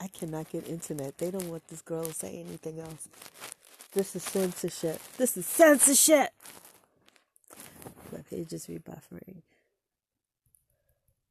I 0.00 0.08
cannot 0.08 0.50
get 0.50 0.68
internet. 0.68 1.18
They 1.18 1.30
don't 1.30 1.48
want 1.48 1.66
this 1.68 1.82
girl 1.82 2.04
to 2.04 2.14
say 2.14 2.44
anything 2.46 2.80
else. 2.80 3.08
This 3.92 4.14
is 4.14 4.22
censorship. 4.22 5.00
This 5.16 5.36
is 5.36 5.46
censorship. 5.46 6.30
My 8.12 8.20
page 8.30 8.52
is 8.52 8.68
rebuffering. 8.68 9.42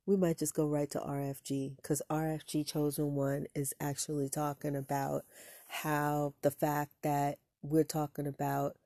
We 0.05 0.15
might 0.15 0.37
just 0.37 0.53
go 0.53 0.67
right 0.67 0.89
to 0.91 0.99
RFG 0.99 1.75
because 1.75 2.01
RFG 2.09 2.65
Chosen 2.65 3.15
One 3.15 3.47
is 3.53 3.73
actually 3.79 4.29
talking 4.29 4.75
about 4.75 5.25
how 5.67 6.33
the 6.41 6.51
fact 6.51 6.93
that 7.03 7.39
we're 7.61 7.83
talking 7.83 8.27
about 8.27 8.77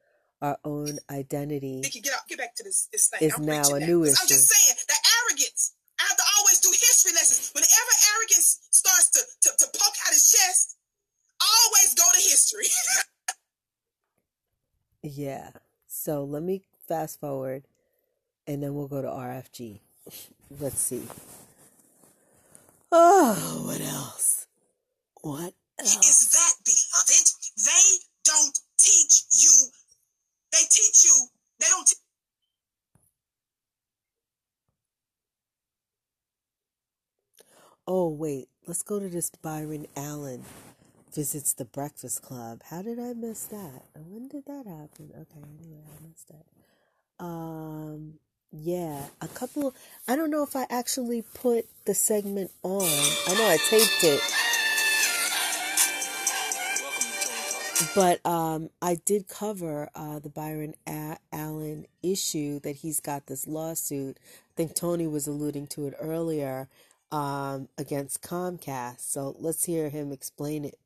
our 0.42 0.58
own 0.66 0.98
identity 1.10 1.82
get 1.82 2.14
out, 2.14 2.28
get 2.28 2.40
back 2.40 2.56
to 2.56 2.64
this, 2.64 2.90
this 2.92 3.10
thing. 3.10 3.28
is 3.28 3.36
I'm 3.36 3.46
now 3.46 3.70
a 3.74 3.80
new 3.80 4.04
issue. 4.04 4.16
I'm 4.20 4.28
just 4.28 4.50
saying 4.50 4.78
that 4.88 4.98
arrogance. 5.22 5.76
I 6.00 6.06
have 6.08 6.18
to 6.18 6.24
always 6.40 6.60
do 6.60 6.70
history 6.70 7.12
lessons. 7.14 7.52
Whenever 7.54 7.94
arrogance 8.18 8.61
to, 9.42 9.50
to, 9.58 9.66
poke 9.66 9.96
out 10.08 10.14
his 10.14 10.32
chest, 10.32 10.78
always 11.42 11.94
go 11.96 12.04
to 12.14 12.20
history. 12.22 12.68
Yeah. 15.04 15.50
So 15.88 16.24
let 16.24 16.44
me 16.44 16.62
fast 16.88 17.20
forward 17.20 17.64
and 18.48 18.62
then 18.62 18.76
we'll 18.76 18.88
go 18.88 19.02
to 19.02 19.08
RFG. 19.08 19.80
Let's 20.60 20.80
see. 20.80 21.04
Oh, 22.92 23.64
what 23.66 23.82
else? 23.82 24.48
What 25.22 25.54
is 25.80 26.30
that, 26.32 26.54
beloved? 26.66 27.32
They 27.66 28.06
don't 28.26 28.60
teach 28.78 29.24
you. 29.42 29.70
They 30.52 30.66
teach 30.70 31.06
you. 31.06 31.28
They 31.60 31.68
don't. 31.70 31.88
Te- 31.88 31.96
Oh, 37.88 38.10
wait. 38.10 38.48
Let's 38.68 38.84
go 38.84 39.00
to 39.00 39.10
this 39.10 39.32
Byron 39.42 39.88
Allen 39.98 40.44
visits 41.12 41.52
the 41.52 41.66
Breakfast 41.66 42.22
Club. 42.22 42.62
How 42.70 42.84
did 42.84 43.00
I 43.00 43.14
miss 43.14 43.46
that? 43.46 43.82
When 43.96 44.28
did 44.28 44.46
that 44.46 44.68
happen? 44.68 45.10
Okay, 45.20 45.42
anyway, 45.60 45.82
I 45.84 46.08
missed 46.08 46.30
it. 46.30 46.46
Um, 47.20 48.14
yeah, 48.52 49.06
a 49.20 49.28
couple. 49.28 49.74
I 50.08 50.16
don't 50.16 50.30
know 50.30 50.44
if 50.44 50.56
I 50.56 50.68
actually 50.70 51.24
put 51.34 51.66
the 51.86 51.96
segment 51.96 52.52
on. 52.62 52.84
I 52.84 53.34
know 53.34 53.48
I 53.48 53.58
taped 53.68 54.04
it. 54.04 54.22
But 57.96 58.24
um, 58.30 58.70
I 58.80 58.96
did 59.06 59.28
cover 59.28 59.90
uh, 59.96 60.20
the 60.20 60.30
Byron 60.30 60.76
A- 60.88 61.18
Allen 61.34 61.88
issue 62.04 62.60
that 62.60 62.78
he's 62.78 63.00
got 63.00 63.26
this 63.26 63.48
lawsuit. 63.48 64.20
I 64.22 64.54
think 64.56 64.76
Tony 64.76 65.08
was 65.08 65.26
alluding 65.26 65.66
to 65.68 65.88
it 65.88 65.96
earlier 66.00 66.70
um, 67.12 67.68
against 67.78 68.22
Comcast. 68.22 69.02
So 69.02 69.36
let's 69.40 69.66
hear 69.66 69.90
him 69.90 70.12
explain 70.12 70.66
it. 70.66 70.78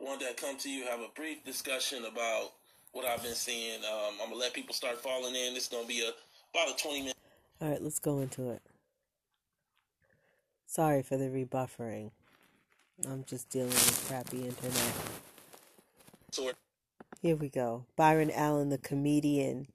wanted 0.00 0.28
to 0.28 0.34
come 0.34 0.56
to 0.58 0.70
you, 0.70 0.86
have 0.86 1.00
a 1.00 1.08
brief 1.14 1.44
discussion 1.44 2.04
about 2.04 2.52
what 2.92 3.04
I've 3.04 3.22
been 3.22 3.34
seeing. 3.34 3.80
Um, 3.84 4.14
I'm 4.22 4.28
gonna 4.30 4.40
let 4.40 4.54
people 4.54 4.74
start 4.74 5.00
falling 5.02 5.34
in. 5.34 5.56
It's 5.56 5.68
gonna 5.68 5.86
be 5.86 6.00
a 6.00 6.10
about 6.54 6.74
a 6.74 6.82
20 6.82 7.00
minute. 7.00 7.16
All 7.60 7.70
right, 7.70 7.82
let's 7.82 7.98
go 7.98 8.20
into 8.20 8.50
it. 8.50 8.62
Sorry 10.66 11.02
for 11.02 11.16
the 11.16 11.30
rebuffering. 11.30 12.10
I'm 13.08 13.24
just 13.24 13.50
dealing 13.50 13.70
with 13.70 14.04
crappy 14.08 14.44
internet. 14.44 14.94
Here 17.20 17.36
we 17.36 17.48
go. 17.48 17.86
Byron 17.96 18.30
Allen, 18.30 18.68
the 18.68 18.78
comedian 18.78 19.68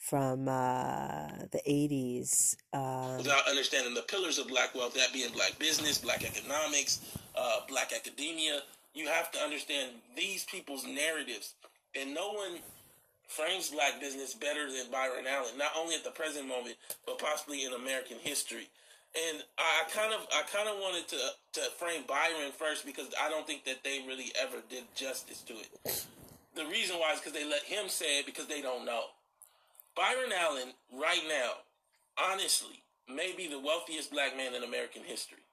from 0.00 0.48
uh, 0.48 1.28
the 1.52 1.60
80s. 1.68 2.56
Um, 2.72 3.18
without 3.18 3.46
understanding 3.48 3.94
the 3.94 4.02
pillars 4.02 4.38
of 4.38 4.48
black 4.48 4.74
wealth, 4.74 4.94
that 4.94 5.12
being 5.12 5.30
black 5.32 5.58
business, 5.58 5.98
black 5.98 6.24
economics, 6.24 7.00
uh, 7.36 7.60
black 7.68 7.92
academia. 7.94 8.60
You 8.94 9.06
have 9.06 9.30
to 9.32 9.38
understand 9.38 9.92
these 10.16 10.44
people's 10.44 10.84
narratives, 10.84 11.54
and 11.94 12.12
no 12.12 12.32
one 12.32 12.58
frames 13.28 13.70
black 13.70 14.00
business 14.00 14.34
better 14.34 14.66
than 14.72 14.90
Byron 14.90 15.26
Allen. 15.28 15.56
Not 15.56 15.72
only 15.78 15.94
at 15.94 16.02
the 16.02 16.10
present 16.10 16.48
moment, 16.48 16.74
but 17.06 17.18
possibly 17.18 17.64
in 17.64 17.72
American 17.74 18.16
history. 18.20 18.68
And 19.14 19.42
I 19.58 19.84
kind 19.90 20.12
of, 20.14 20.26
I 20.32 20.42
kind 20.42 20.68
of 20.68 20.76
wanted 20.76 21.08
to 21.08 21.18
to 21.60 21.70
frame 21.78 22.02
Byron 22.08 22.52
first 22.56 22.86
because 22.86 23.08
I 23.20 23.28
don't 23.28 23.46
think 23.46 23.64
that 23.64 23.84
they 23.84 24.02
really 24.08 24.32
ever 24.40 24.56
did 24.68 24.84
justice 24.94 25.42
to 25.42 25.52
it. 25.52 26.06
The 26.56 26.64
reason 26.66 26.96
why 26.96 27.12
is 27.12 27.20
because 27.20 27.32
they 27.32 27.48
let 27.48 27.62
him 27.62 27.88
say 27.88 28.18
it 28.18 28.26
because 28.26 28.46
they 28.46 28.62
don't 28.62 28.84
know. 28.84 29.04
Byron 30.00 30.32
Allen, 30.32 30.72
right 30.96 31.20
now, 31.28 31.60
honestly, 32.16 32.80
may 33.06 33.34
be 33.36 33.46
the 33.48 33.60
wealthiest 33.60 34.10
black 34.10 34.34
man 34.34 34.54
in 34.54 34.64
American 34.64 35.04
history. 35.04 35.44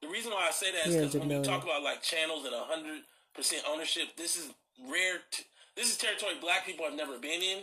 The 0.00 0.08
reason 0.08 0.32
why 0.32 0.48
I 0.48 0.50
say 0.50 0.72
that 0.72 0.86
is 0.86 0.96
because 0.96 1.12
when 1.12 1.28
we 1.28 1.34
million. 1.36 1.44
talk 1.44 1.62
about 1.62 1.82
like 1.82 2.00
channels 2.02 2.46
and 2.46 2.54
hundred 2.56 3.02
percent 3.36 3.64
ownership, 3.68 4.16
this 4.16 4.36
is 4.36 4.48
rare. 4.88 5.20
T- 5.30 5.44
this 5.76 5.90
is 5.90 5.98
territory 5.98 6.32
black 6.40 6.64
people 6.64 6.86
have 6.86 6.96
never 6.96 7.18
been 7.18 7.42
in. 7.42 7.58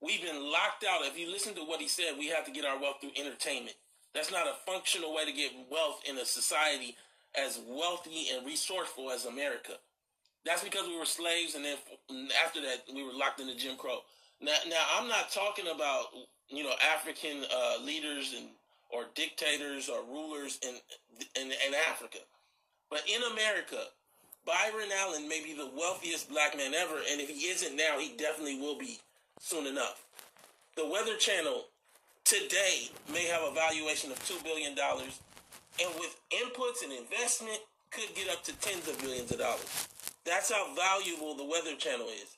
We've 0.00 0.22
been 0.22 0.40
locked 0.50 0.86
out. 0.88 1.04
If 1.04 1.18
you 1.18 1.30
listen 1.30 1.54
to 1.54 1.60
what 1.60 1.82
he 1.82 1.86
said, 1.86 2.16
we 2.18 2.28
have 2.28 2.46
to 2.46 2.50
get 2.50 2.64
our 2.64 2.80
wealth 2.80 3.02
through 3.02 3.12
entertainment. 3.14 3.76
That's 4.14 4.32
not 4.32 4.46
a 4.46 4.56
functional 4.64 5.14
way 5.14 5.26
to 5.26 5.32
get 5.32 5.52
wealth 5.70 6.00
in 6.08 6.16
a 6.16 6.24
society 6.24 6.96
as 7.36 7.60
wealthy 7.68 8.28
and 8.34 8.46
resourceful 8.46 9.10
as 9.10 9.26
America. 9.26 9.74
That's 10.46 10.64
because 10.64 10.88
we 10.88 10.98
were 10.98 11.04
slaves, 11.04 11.54
and 11.54 11.64
then 11.64 11.76
after 12.42 12.60
that, 12.62 12.84
we 12.92 13.04
were 13.04 13.12
locked 13.12 13.38
into 13.38 13.54
Jim 13.54 13.76
Crow. 13.76 14.00
Now, 14.42 14.56
now 14.68 14.84
I'm 14.98 15.08
not 15.08 15.30
talking 15.32 15.66
about 15.74 16.06
you 16.48 16.64
know 16.64 16.74
African 16.94 17.44
uh, 17.54 17.84
leaders 17.84 18.34
and 18.36 18.48
or 18.90 19.04
dictators 19.14 19.88
or 19.88 20.02
rulers 20.04 20.58
in, 20.62 20.74
in 21.40 21.48
in 21.52 21.74
Africa, 21.90 22.18
but 22.90 23.02
in 23.08 23.22
America, 23.32 23.78
Byron 24.46 24.90
Allen 25.02 25.28
may 25.28 25.42
be 25.42 25.54
the 25.54 25.70
wealthiest 25.76 26.28
black 26.30 26.56
man 26.56 26.74
ever, 26.74 26.96
and 27.10 27.20
if 27.20 27.28
he 27.30 27.46
isn't 27.48 27.76
now, 27.76 27.98
he 27.98 28.14
definitely 28.16 28.60
will 28.60 28.78
be 28.78 28.98
soon 29.40 29.66
enough. 29.66 30.04
The 30.76 30.86
Weather 30.88 31.16
Channel 31.16 31.64
today 32.24 32.90
may 33.12 33.26
have 33.26 33.42
a 33.42 33.54
valuation 33.54 34.12
of 34.12 34.24
two 34.26 34.38
billion 34.44 34.74
dollars. 34.74 35.20
and 35.80 35.90
with 35.98 36.20
inputs 36.32 36.82
and 36.84 36.92
investment, 36.92 37.58
could 37.90 38.14
get 38.14 38.28
up 38.30 38.42
to 38.44 38.52
tens 38.60 38.88
of 38.88 39.00
billions 39.00 39.30
of 39.32 39.38
dollars. 39.38 39.88
That's 40.24 40.50
how 40.52 40.74
valuable 40.74 41.34
the 41.36 41.44
Weather 41.44 41.76
Channel 41.76 42.08
is. 42.08 42.36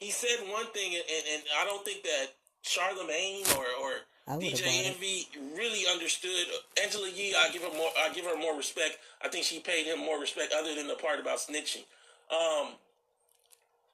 He 0.00 0.10
said 0.10 0.46
one 0.50 0.66
thing, 0.66 0.94
and, 0.94 1.24
and 1.34 1.42
I 1.60 1.64
don't 1.64 1.84
think 1.84 2.02
that 2.02 2.26
Charlemagne 2.62 3.44
or, 3.56 3.64
or 3.82 3.92
DJ. 4.28 4.86
Envy 4.86 5.28
really 5.54 5.84
understood. 5.90 6.46
Angela 6.82 7.08
Yee, 7.14 7.34
I 7.34 7.50
give 7.52 7.62
her 7.62 7.76
more. 7.76 7.90
I 7.98 8.12
give 8.12 8.24
her 8.24 8.38
more 8.38 8.56
respect. 8.56 8.98
I 9.22 9.28
think 9.28 9.44
she 9.44 9.60
paid 9.60 9.86
him 9.86 9.98
more 9.98 10.18
respect, 10.18 10.54
other 10.56 10.74
than 10.74 10.88
the 10.88 10.94
part 10.94 11.20
about 11.20 11.38
snitching. 11.38 11.84
Um, 12.30 12.72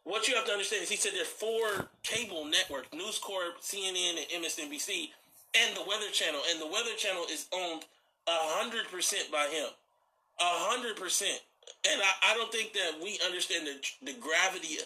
what 0.05 0.29
you 0.29 0.35
have 0.37 0.47
to 0.47 0.53
understand 0.53 0.83
is 0.85 0.89
he 0.89 0.97
said 0.97 1.13
there's 1.15 1.27
four 1.27 1.89
cable 2.03 2.45
networks: 2.45 2.89
News 2.95 3.19
Corp, 3.19 3.61
CNN, 3.61 4.25
and 4.35 4.45
MSNBC, 4.45 5.11
and 5.55 5.77
the 5.77 5.83
Weather 5.87 6.11
Channel. 6.13 6.41
And 6.51 6.61
the 6.61 6.67
Weather 6.67 6.95
Channel 6.97 7.25
is 7.31 7.47
owned 7.53 7.85
hundred 8.29 8.89
percent 8.89 9.31
by 9.33 9.49
him, 9.49 9.69
hundred 10.39 10.97
percent. 10.97 11.41
And 11.91 12.01
I, 12.01 12.33
I 12.33 12.35
don't 12.35 12.53
think 12.53 12.73
that 12.75 13.03
we 13.03 13.19
understand 13.27 13.67
the 13.67 14.13
the 14.13 14.19
gravity 14.19 14.79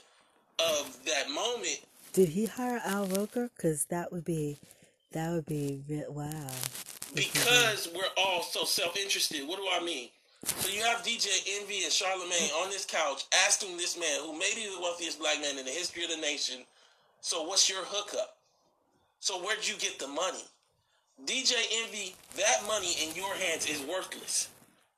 of 0.58 0.98
that 1.04 1.30
moment 1.30 1.80
Did 2.12 2.30
he 2.30 2.46
hire 2.46 2.80
Al 2.84 3.06
Roker? 3.06 3.50
Because 3.56 3.86
that 3.86 4.12
would 4.12 4.24
be, 4.24 4.58
that 5.12 5.32
would 5.32 5.46
be 5.46 5.82
wow. 6.08 6.50
because 7.14 7.88
we're 7.94 8.02
all 8.16 8.42
so 8.42 8.64
self-interested. 8.64 9.46
What 9.48 9.58
do 9.58 9.66
I 9.72 9.84
mean? 9.84 10.08
So 10.44 10.68
you 10.70 10.82
have 10.82 11.02
DJ 11.02 11.28
Envy 11.60 11.84
and 11.84 11.92
Charlemagne 11.92 12.50
on 12.62 12.70
this 12.70 12.84
couch 12.84 13.24
asking 13.46 13.76
this 13.78 13.98
man, 13.98 14.20
who 14.22 14.32
may 14.38 14.52
be 14.54 14.66
the 14.66 14.80
wealthiest 14.80 15.18
black 15.18 15.40
man 15.40 15.58
in 15.58 15.64
the 15.64 15.70
history 15.70 16.04
of 16.04 16.10
the 16.10 16.18
nation, 16.18 16.60
so 17.20 17.44
what's 17.44 17.68
your 17.68 17.82
hookup? 17.84 18.36
So 19.20 19.38
where'd 19.42 19.66
you 19.66 19.74
get 19.78 19.98
the 19.98 20.06
money? 20.08 20.44
DJ 21.24 21.54
Envy, 21.84 22.14
that 22.36 22.62
money 22.66 22.92
in 23.02 23.14
your 23.14 23.34
hands 23.36 23.66
is 23.66 23.80
worthless. 23.82 24.48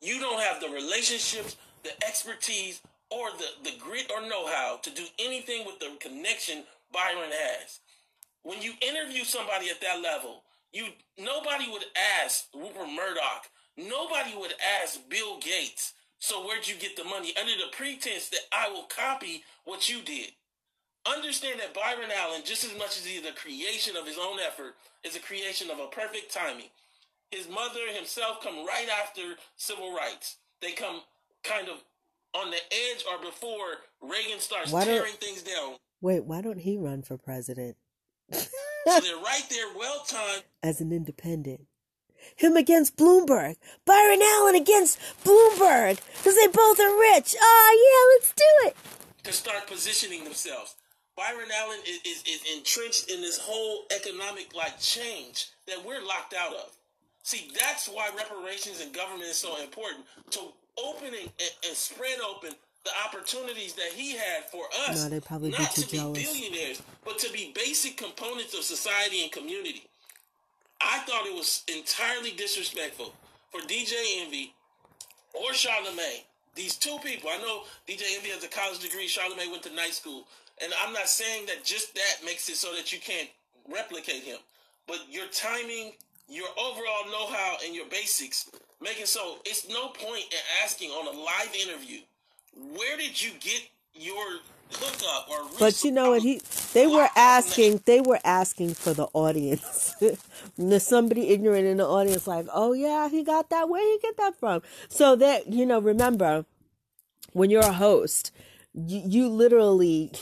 You 0.00 0.18
don't 0.18 0.40
have 0.40 0.60
the 0.60 0.68
relationships, 0.68 1.56
the 1.84 1.90
expertise, 2.06 2.80
or 3.10 3.30
the, 3.38 3.70
the 3.70 3.76
grit 3.78 4.10
or 4.10 4.22
know-how 4.22 4.78
to 4.82 4.90
do 4.90 5.04
anything 5.18 5.64
with 5.64 5.78
the 5.78 5.90
connection 6.00 6.64
Byron 6.92 7.30
has. 7.30 7.80
When 8.42 8.62
you 8.62 8.72
interview 8.80 9.24
somebody 9.24 9.68
at 9.70 9.80
that 9.80 10.02
level, 10.02 10.42
you 10.72 10.86
nobody 11.18 11.70
would 11.70 11.84
ask 12.22 12.46
Rupert 12.54 12.88
Murdoch, 12.88 13.48
nobody 13.76 14.36
would 14.36 14.54
ask 14.82 15.00
Bill 15.08 15.38
Gates. 15.38 15.92
So 16.18 16.46
where'd 16.46 16.66
you 16.66 16.76
get 16.76 16.96
the 16.96 17.04
money? 17.04 17.34
Under 17.38 17.52
the 17.52 17.70
pretense 17.72 18.28
that 18.30 18.46
I 18.52 18.70
will 18.70 18.84
copy 18.84 19.44
what 19.64 19.88
you 19.88 20.00
did. 20.02 20.30
Understand 21.06 21.60
that 21.60 21.74
Byron 21.74 22.10
Allen, 22.16 22.42
just 22.44 22.64
as 22.64 22.76
much 22.76 22.98
as 22.98 23.04
he 23.04 23.18
is 23.18 23.26
a 23.26 23.32
creation 23.32 23.96
of 23.96 24.06
his 24.06 24.18
own 24.18 24.38
effort, 24.40 24.74
is 25.04 25.14
a 25.14 25.20
creation 25.20 25.70
of 25.70 25.78
a 25.78 25.86
perfect 25.86 26.32
timing. 26.32 26.70
His 27.30 27.48
mother 27.48 27.92
himself 27.94 28.42
come 28.42 28.66
right 28.66 28.88
after 29.02 29.36
civil 29.56 29.94
rights. 29.94 30.36
They 30.60 30.72
come 30.72 31.02
kind 31.44 31.68
of 31.68 31.82
on 32.36 32.50
the 32.50 32.56
edge 32.56 33.04
or 33.10 33.18
before 33.24 33.66
Reagan 34.02 34.40
starts 34.40 34.70
Why 34.72 34.84
tearing 34.84 35.14
things 35.14 35.42
down. 35.42 35.76
Wait, 36.00 36.24
why 36.24 36.42
don't 36.42 36.58
he 36.60 36.76
run 36.76 37.02
for 37.02 37.16
president 37.16 37.76
So 38.32 39.00
they're 39.00 39.16
right 39.16 39.44
there, 39.50 39.66
well 39.76 40.04
timed. 40.06 40.44
as 40.62 40.80
an 40.80 40.92
independent? 40.92 41.62
Him 42.36 42.56
against 42.56 42.96
Bloomberg. 42.96 43.56
Byron 43.84 44.20
Allen 44.22 44.54
against 44.56 44.98
Bloomberg. 45.24 46.00
Because 46.18 46.34
they 46.36 46.46
both 46.48 46.80
are 46.80 46.98
rich. 46.98 47.36
Oh, 47.40 47.72
yeah, 47.86 48.16
let's 48.16 48.32
do 48.34 48.68
it. 48.68 48.76
to 49.24 49.32
start 49.32 49.66
positioning 49.68 50.24
themselves. 50.24 50.74
Byron 51.16 51.48
Allen 51.62 51.78
is, 51.86 51.98
is, 52.04 52.22
is 52.26 52.56
entrenched 52.56 53.10
in 53.10 53.20
this 53.22 53.38
whole 53.38 53.84
economic 53.94 54.54
like 54.54 54.78
change 54.80 55.46
that 55.66 55.84
we're 55.84 56.04
locked 56.04 56.34
out 56.34 56.52
of. 56.52 56.76
See, 57.22 57.50
that's 57.58 57.88
why 57.88 58.10
reparations 58.16 58.80
and 58.80 58.92
government 58.92 59.24
is 59.30 59.36
so 59.38 59.60
important 59.60 60.04
to 60.30 60.40
open 60.84 61.08
and, 61.08 61.30
and, 61.40 61.76
spread 61.76 62.18
open 62.20 62.50
the 62.84 62.90
opportunities 63.04 63.74
that 63.74 63.92
he 63.94 64.12
had 64.12 64.44
for 64.50 64.64
us. 64.88 65.02
No, 65.02 65.10
they'd 65.10 65.24
probably 65.24 65.50
be 65.50 65.58
not 65.58 65.72
too 65.72 65.82
to 65.82 65.90
be 65.90 65.96
jealous. 65.96 66.22
billionaires, 66.22 66.82
but 67.04 67.18
to 67.18 67.32
be 67.32 67.52
basic 67.54 67.96
components 67.96 68.54
of 68.54 68.62
society 68.62 69.22
and 69.22 69.32
community. 69.32 69.82
I 70.80 70.98
thought 71.00 71.26
it 71.26 71.34
was 71.34 71.64
entirely 71.74 72.32
disrespectful 72.32 73.12
for 73.50 73.60
DJ 73.62 73.92
Envy 74.22 74.54
or 75.34 75.52
Charlemagne. 75.52 76.22
These 76.54 76.76
two 76.76 76.96
people. 77.02 77.30
I 77.30 77.38
know 77.38 77.62
DJ 77.88 78.02
Envy 78.16 78.30
has 78.30 78.44
a 78.44 78.48
college 78.48 78.78
degree. 78.78 79.08
Charlemagne 79.08 79.50
went 79.50 79.62
to 79.64 79.74
night 79.74 79.92
school, 79.92 80.26
and 80.62 80.72
I'm 80.82 80.92
not 80.92 81.08
saying 81.08 81.46
that 81.46 81.64
just 81.64 81.94
that 81.94 82.24
makes 82.24 82.48
it 82.48 82.56
so 82.56 82.74
that 82.74 82.92
you 82.92 82.98
can't 82.98 83.28
replicate 83.70 84.22
him. 84.22 84.38
But 84.86 85.00
your 85.10 85.26
timing, 85.28 85.92
your 86.28 86.48
overall 86.58 87.06
know-how, 87.10 87.56
and 87.64 87.74
your 87.74 87.86
basics 87.86 88.48
it 88.82 89.08
so 89.08 89.38
it's 89.44 89.68
no 89.68 89.88
point 89.88 90.24
in 90.30 90.38
asking 90.62 90.90
on 90.90 91.06
a 91.14 91.18
live 91.18 91.54
interview 91.54 91.98
where 92.74 92.96
did 92.96 93.20
you 93.22 93.32
get 93.40 93.62
your 93.94 94.40
hookup 94.72 95.28
or 95.30 95.48
But 95.58 95.84
you 95.84 95.92
know 95.92 96.10
what? 96.10 96.22
He 96.22 96.40
they 96.72 96.86
were 96.86 97.08
asking 97.16 97.82
they 97.86 98.00
were 98.00 98.18
asking 98.24 98.74
for 98.74 98.92
the 98.92 99.08
audience. 99.12 99.94
There's 100.56 100.86
somebody 100.86 101.28
ignorant 101.30 101.66
in 101.66 101.78
the 101.78 101.86
audience, 101.86 102.26
like, 102.26 102.46
oh 102.52 102.72
yeah, 102.72 103.08
he 103.08 103.22
got 103.22 103.50
that. 103.50 103.68
Where 103.68 103.82
he 103.82 103.98
get 104.00 104.16
that 104.18 104.38
from? 104.38 104.62
So 104.88 105.16
that 105.16 105.52
you 105.52 105.66
know, 105.66 105.80
remember, 105.80 106.44
when 107.32 107.50
you're 107.50 107.60
a 107.62 107.72
host, 107.72 108.32
you, 108.74 109.02
you 109.04 109.28
literally 109.28 110.12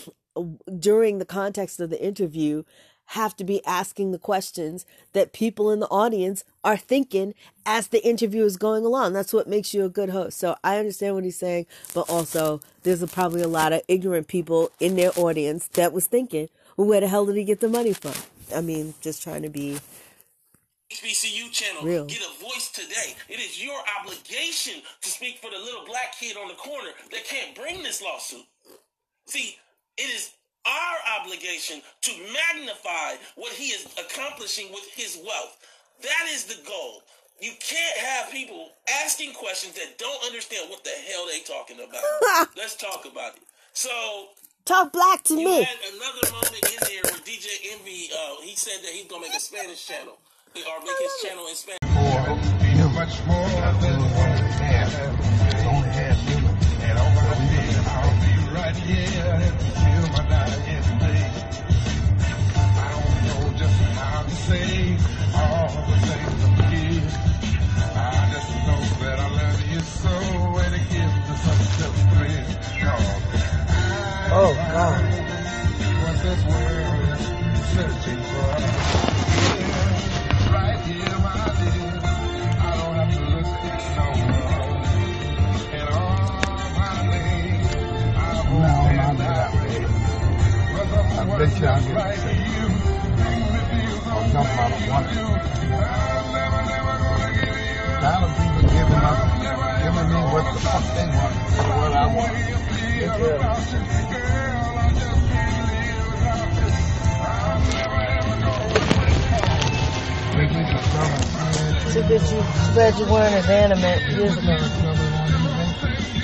during 0.79 1.19
the 1.19 1.25
context 1.25 1.81
of 1.81 1.91
the 1.91 2.05
interview 2.05 2.65
have 3.09 3.37
to 3.37 3.45
be 3.45 3.65
asking 3.65 4.11
the 4.11 4.19
questions 4.19 4.87
that 5.13 5.33
people 5.33 5.71
in 5.71 5.81
the 5.81 5.87
audience 5.89 6.45
are 6.63 6.77
thinking 6.77 7.35
as 7.67 7.89
the 7.89 8.05
interview 8.07 8.45
is 8.45 8.57
going 8.57 8.85
along. 8.85 9.13
That's 9.13 9.33
what 9.33 9.49
makes 9.49 9.75
you 9.75 9.85
a 9.85 9.89
good 9.89 10.11
host. 10.11 10.39
So 10.39 10.57
I 10.65 10.79
understand 10.79 11.15
what 11.15 11.25
he's 11.25 11.39
saying, 11.39 11.67
but 11.93 12.09
also 12.09 12.61
there's 12.83 13.03
a, 13.03 13.07
probably 13.07 13.43
a 13.43 13.49
lot 13.49 13.73
of 13.73 13.83
ignorant 13.89 14.29
people 14.29 14.71
in 14.81 14.97
their 14.97 15.11
audience 15.17 15.69
that 15.69 15.93
was 15.93 16.07
thinking, 16.07 16.49
well, 16.77 16.89
where 16.89 17.01
the 17.01 17.09
hell 17.09 17.27
did 17.27 17.37
he 17.37 17.45
get 17.45 17.61
the 17.61 17.69
money 17.69 17.93
from? 17.93 18.15
I 18.55 18.61
mean, 18.61 18.95
just 19.01 19.23
trying 19.23 19.43
to 19.43 19.49
be 19.49 19.79
HBCU 20.93 21.51
channel. 21.51 21.83
Real. 21.83 22.07
Get 22.07 22.21
a 22.21 22.41
voice 22.41 22.71
today. 22.71 23.17
It 23.29 23.41
is 23.41 23.63
your 23.63 23.81
obligation 24.01 24.83
to 25.03 25.09
speak 25.09 25.39
for 25.39 25.51
the 25.51 25.59
little 25.59 25.85
black 25.87 26.15
kid 26.19 26.37
on 26.37 26.49
the 26.49 26.55
corner 26.55 26.91
that 27.11 27.25
can't 27.25 27.55
bring 27.55 27.83
this 27.83 28.03
lawsuit. 28.03 28.45
See, 29.27 29.57
it 29.97 30.03
is 30.03 30.31
our 30.67 31.21
obligation 31.21 31.81
to 32.03 32.13
magnify 32.33 33.17
what 33.37 33.53
he 33.53 33.67
is 33.69 33.87
accomplishing 33.99 34.71
with 34.73 34.85
his 34.95 35.19
wealth. 35.25 35.57
That 36.03 36.27
is 36.31 36.45
the 36.45 36.57
goal. 36.67 37.03
You 37.41 37.53
can't 37.61 37.99
have 37.99 38.31
people 38.31 38.71
asking 39.05 39.35
questions 39.35 39.75
that 39.75 39.99
don't 39.99 40.25
understand 40.25 40.71
what 40.71 40.85
the 40.85 40.91
hell 40.91 41.27
they 41.27 41.41
talking 41.41 41.77
about. 41.79 42.49
Let's 42.57 42.77
talk 42.77 43.05
about 43.11 43.37
it. 43.37 43.43
So 43.73 43.91
Talk 44.65 44.93
black 44.93 45.23
to 45.25 45.35
you 45.35 45.45
me. 45.45 45.63
had 45.63 45.77
another 45.93 46.33
moment 46.33 46.55
in 46.73 46.79
there 46.89 47.03
where 47.05 47.21
DJ 47.21 47.49
Envy, 47.73 48.09
uh, 48.17 48.41
he 48.43 48.57
said 48.57 48.81
that 48.83 48.91
he's 48.93 49.05
gonna 49.07 49.23
make 49.23 49.35
a 49.37 49.41
Spanish 49.41 49.87
channel 49.87 50.17
or 50.57 50.81
make 50.81 50.97
his 50.99 51.13
channel 51.23 51.47
in 51.49 51.55
Spanish. 51.55 51.81
Feel 52.77 52.89
Oh, 74.37 74.53
God. 74.53 74.99
What 76.03 76.19
this 76.19 76.43
world 76.43 77.07
is 77.15 77.63
searching 77.71 78.19
for. 78.19 78.51
Right 80.51 80.81
here, 80.83 81.19
my 81.23 81.39
dear. 81.55 81.95
I 82.59 82.75
don't 82.75 82.97
have 82.99 83.15
to 83.15 83.23
look 83.31 83.47
no 83.95 84.07
more. 84.27 84.75
And 85.71 85.87
all 85.95 86.67
my 86.75 86.95
days, 87.13 87.71
I 88.17 88.43
won't 88.51 88.91
have 88.99 89.19
that 89.19 89.55
way. 89.55 89.87
But 90.75 90.87
the 90.91 90.99
I 91.07 91.31
bet 102.11 102.74
you 102.95 103.09
I'll 103.11 103.21
get 103.21 103.41
right 103.41 103.67
to 103.69 103.79
you. 103.79 104.25
I'll 104.75 104.95
jump 104.95 105.31
out 105.31 105.55
of 105.55 105.75
one. 105.75 106.21
Now 106.21 106.47
people 106.51 106.89
giving 106.91 107.15
up, 107.23 107.95
giving 107.95 108.21
me 108.21 108.29
what 108.29 108.45
the 108.45 108.45
fuck 108.45 108.81
they 108.99 108.99
want, 108.99 109.55
and 109.55 110.15
what 110.15 110.31
I 110.31 111.57
want. 111.57 111.93
Too 111.93 112.03
good 112.03 112.23
you 112.23 112.41
glad 112.75 112.99
you 112.99 113.07
weren't 113.07 113.35
as 113.35 113.49
animate 113.49 114.03
years 114.11 114.37
ago. 114.37 114.57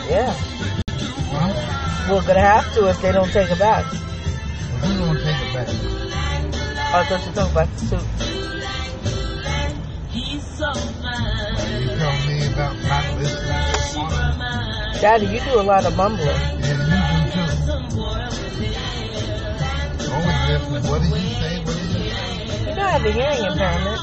Yeah. 0.09 0.35
We're 2.11 2.27
gonna 2.27 2.41
have 2.41 2.73
to 2.75 2.89
if 2.89 3.01
they 3.01 3.13
don't 3.13 3.31
take 3.31 3.51
it 3.51 3.59
back. 3.59 3.85
Who's 3.85 4.99
gonna 4.99 5.21
take 5.23 5.41
it 5.41 5.55
back? 5.55 5.69
I 6.93 7.05
thought 7.05 7.27
you 7.27 7.33
talking 7.33 7.53
about 7.53 7.69
the 7.77 7.79
suit. 7.87 8.07
Because 11.73 12.53
about 12.53 12.75
not 12.83 13.05
listening. 13.19 13.61
Daddy, 15.01 15.27
you 15.27 15.41
do 15.41 15.61
a 15.61 15.63
lot 15.63 15.85
of 15.85 15.97
mumbling. 15.97 16.60
Always 20.51 20.71
listening. 20.73 20.91
What 20.91 21.03
did 21.03 21.11
you 21.11 21.35
say? 21.35 21.59
What 21.65 21.77
did 21.77 21.85
you 21.85 21.91
say? 22.11 22.71
You 22.71 22.75
don't 22.75 22.91
have 22.91 23.05
a 23.05 23.13
hearing 23.13 23.45
impairment, 23.53 24.01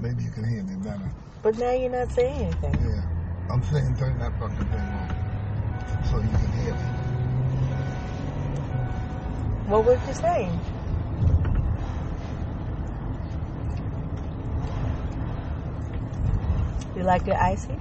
Maybe 0.00 0.22
you 0.24 0.30
can 0.30 0.44
hear 0.48 0.62
me 0.62 0.76
better. 0.82 1.10
but 1.42 1.58
now 1.58 1.72
you're 1.72 1.90
not 1.90 2.10
saying 2.12 2.42
anything. 2.44 2.74
Yeah. 2.80 3.02
I'm 3.52 3.62
saying 3.64 3.96
turn 3.96 4.18
that 4.18 4.32
fucking 4.38 4.56
thing 4.56 4.80
on. 4.80 6.04
So 6.10 6.16
you 6.16 6.28
can 6.28 6.52
hear 6.60 6.72
me. 6.74 6.80
What 9.68 9.84
was 9.84 9.98
you 10.08 10.14
saying? 10.14 10.60
You 16.96 17.02
like 17.02 17.26
it 17.28 17.34
icy? 17.36 17.74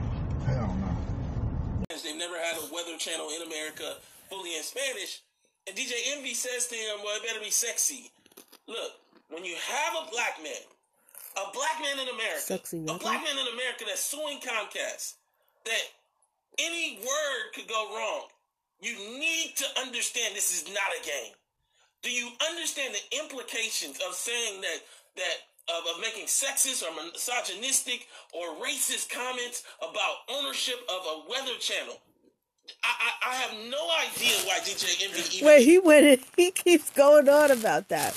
Hell 0.46 0.76
no. 0.82 1.86
They've 2.04 2.18
never 2.18 2.38
had 2.38 2.58
a 2.58 2.74
weather 2.74 2.98
channel 2.98 3.30
in 3.36 3.48
America 3.48 3.96
fully 4.30 4.56
in 4.58 4.64
Spanish. 4.64 5.22
And 5.68 5.76
DJ 5.76 5.94
Envy 6.16 6.34
says 6.34 6.68
to 6.68 6.76
him, 6.76 6.98
well, 7.04 7.18
it 7.18 7.24
better 7.24 7.40
be 7.40 7.50
sexy. 7.50 8.12
Look, 8.68 8.94
when 9.30 9.44
you 9.44 9.56
have 9.56 10.08
a 10.08 10.12
black 10.12 10.38
man, 10.44 10.66
a 11.36 11.52
black 11.54 11.82
man 11.82 12.00
in 12.00 12.14
America, 12.14 12.42
Sexy 12.42 12.80
a 12.84 12.98
black 12.98 13.24
man 13.24 13.38
in 13.38 13.54
America 13.54 13.84
that's 13.88 14.02
suing 14.02 14.40
Comcast, 14.40 15.16
that 15.66 15.84
any 16.60 17.00
word 17.02 17.54
could 17.54 17.68
go 17.68 17.96
wrong, 17.96 18.28
you 18.80 18.94
need 19.20 19.54
to 19.58 19.66
understand 19.82 20.36
this 20.36 20.54
is 20.54 20.68
not 20.74 20.90
a 21.02 21.06
game. 21.06 21.34
Do 22.04 22.12
you 22.12 22.30
understand 22.50 22.94
the 22.94 23.18
implications 23.20 24.00
of 24.08 24.14
saying 24.14 24.62
that 24.62 24.80
that 25.16 25.38
of, 25.68 25.84
of 25.96 26.02
making 26.02 26.26
sexist 26.26 26.84
or 26.84 26.94
misogynistic 26.94 28.08
or 28.34 28.56
racist 28.62 29.10
comments 29.10 29.64
about 29.80 30.30
ownership 30.30 30.78
of 30.88 31.02
a 31.06 31.30
weather 31.30 31.58
channel? 31.60 31.98
I, 32.84 32.88
I, 33.00 33.30
I 33.32 33.36
have 33.36 33.52
no 33.70 33.90
idea 34.10 34.36
why 34.46 34.60
DJ 34.60 35.04
Envy 35.06 35.36
even 35.38 35.48
Wait, 35.48 35.66
he 35.66 35.80
went 35.80 36.06
in. 36.06 36.20
He 36.36 36.52
keeps 36.52 36.90
going 36.92 37.28
on 37.30 37.52
about 37.52 37.90
that. 37.90 38.14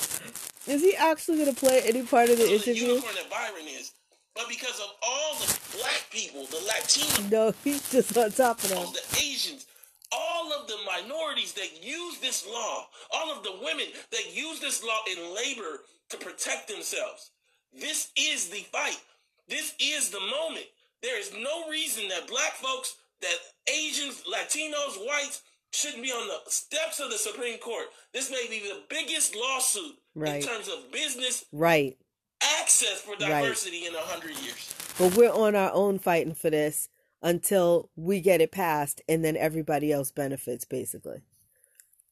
Is 0.67 0.81
he 0.81 0.95
actually 0.95 1.37
going 1.39 1.53
to 1.53 1.59
play 1.59 1.81
any 1.85 2.03
part 2.03 2.29
of 2.29 2.37
the 2.37 2.43
the 2.45 2.53
interview? 2.55 2.87
unicorn 2.87 3.15
that 3.15 3.29
Byron 3.29 3.65
is, 3.67 3.91
but 4.35 4.47
because 4.47 4.79
of 4.79 4.89
all 5.01 5.35
the 5.39 5.59
black 5.77 6.05
people, 6.11 6.45
the 6.45 6.57
Latinos, 6.57 7.31
No, 7.31 7.53
he's 7.63 7.89
just 7.91 8.15
on 8.17 8.31
top 8.31 8.63
of 8.63 8.69
them. 8.69 8.85
the 8.93 9.17
Asians, 9.19 9.65
all 10.11 10.51
of 10.53 10.67
the 10.67 10.77
minorities 10.85 11.53
that 11.53 11.83
use 11.83 12.19
this 12.19 12.45
law, 12.47 12.85
all 13.11 13.31
of 13.35 13.43
the 13.43 13.53
women 13.63 13.87
that 14.11 14.35
use 14.35 14.59
this 14.59 14.83
law 14.83 14.99
in 15.11 15.33
labor 15.35 15.79
to 16.09 16.17
protect 16.17 16.67
themselves. 16.67 17.31
This 17.73 18.11
is 18.17 18.49
the 18.49 18.65
fight. 18.71 18.99
This 19.47 19.73
is 19.79 20.09
the 20.09 20.19
moment. 20.19 20.65
There 21.01 21.19
is 21.19 21.31
no 21.33 21.67
reason 21.69 22.07
that 22.09 22.27
black 22.27 22.53
folks, 22.53 22.95
that 23.21 23.35
Asians, 23.67 24.23
Latinos, 24.23 24.97
whites 25.05 25.41
shouldn't 25.71 26.03
be 26.03 26.11
on 26.11 26.27
the 26.27 26.49
steps 26.49 26.99
of 26.99 27.11
the 27.11 27.17
Supreme 27.17 27.59
Court. 27.59 27.85
This 28.13 28.31
may 28.31 28.47
be 28.49 28.59
the 28.59 28.81
biggest 28.89 29.35
lawsuit 29.35 29.97
Right. 30.15 30.41
in 30.41 30.47
terms 30.47 30.67
of 30.67 30.91
business 30.91 31.45
Right. 31.51 31.97
access 32.41 33.01
for 33.01 33.11
Right. 33.11 33.19
diversity 33.19 33.85
in 33.85 33.95
a 33.95 34.01
hundred 34.01 34.35
years. 34.37 34.73
But 34.97 35.13
we're 35.15 35.31
on 35.31 35.55
our 35.55 35.71
own 35.71 35.99
fighting 35.99 36.33
for 36.33 36.49
this 36.49 36.89
until 37.21 37.91
we 37.95 38.19
get 38.21 38.41
it 38.41 38.51
passed 38.51 39.01
and 39.07 39.23
then 39.23 39.35
everybody 39.37 39.91
else 39.91 40.11
benefits, 40.11 40.65
basically. 40.65 41.21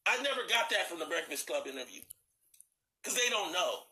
I 0.06 0.22
never 0.22 0.46
got 0.46 0.70
that 0.70 0.88
from 0.88 0.98
the 1.00 1.06
Breakfast 1.06 1.46
Club 1.46 1.66
interview 1.66 2.00
because 3.02 3.18
they 3.18 3.28
don't 3.28 3.52
know. 3.52 3.82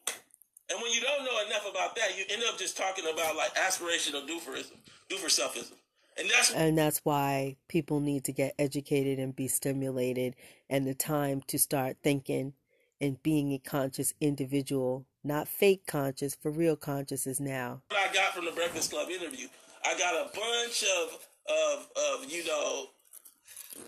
And 0.69 0.81
when 0.83 0.93
you 0.93 1.01
don't 1.01 1.25
know 1.25 1.39
enough 1.47 1.67
about 1.69 1.95
that, 1.97 2.17
you 2.19 2.25
end 2.29 2.43
up 2.45 2.59
just 2.59 2.77
talking 2.77 3.07
about 3.07 3.37
like 3.37 3.55
aspirational 3.55 4.27
dooferism, 4.29 4.77
doofer 5.09 5.27
selfism. 5.27 5.75
And 6.19 6.31
that's 6.31 6.53
And 6.53 6.79
that's 6.79 7.01
why 7.05 7.57
people 7.69 8.01
need 8.01 8.25
to 8.25 8.33
get 8.33 8.55
educated 8.59 9.19
and 9.19 9.35
be 9.37 9.49
stimulated 9.49 10.35
and 10.71 10.87
the 10.87 10.95
time 10.95 11.43
to 11.49 11.59
start 11.59 11.99
thinking 12.03 12.55
and 13.01 13.23
being 13.23 13.53
a 13.53 13.59
conscious 13.59 14.15
individual, 14.21 15.07
not 15.23 15.49
fake 15.49 15.87
conscious, 15.87 16.35
for 16.35 16.51
real 16.51 16.77
conscious 16.77 17.27
is 17.27 17.41
now. 17.41 17.83
what 17.89 18.09
I 18.09 18.13
got 18.15 18.35
from 18.35 18.47
the 18.47 18.53
Breakfast 18.53 18.91
Club 18.91 19.11
interview. 19.11 19.49
I 19.85 19.99
got 19.99 20.15
a 20.15 20.31
bunch 20.35 20.85
of 20.85 21.29
of 21.49 21.89
of 21.97 22.31
you 22.33 22.45
know 22.45 22.89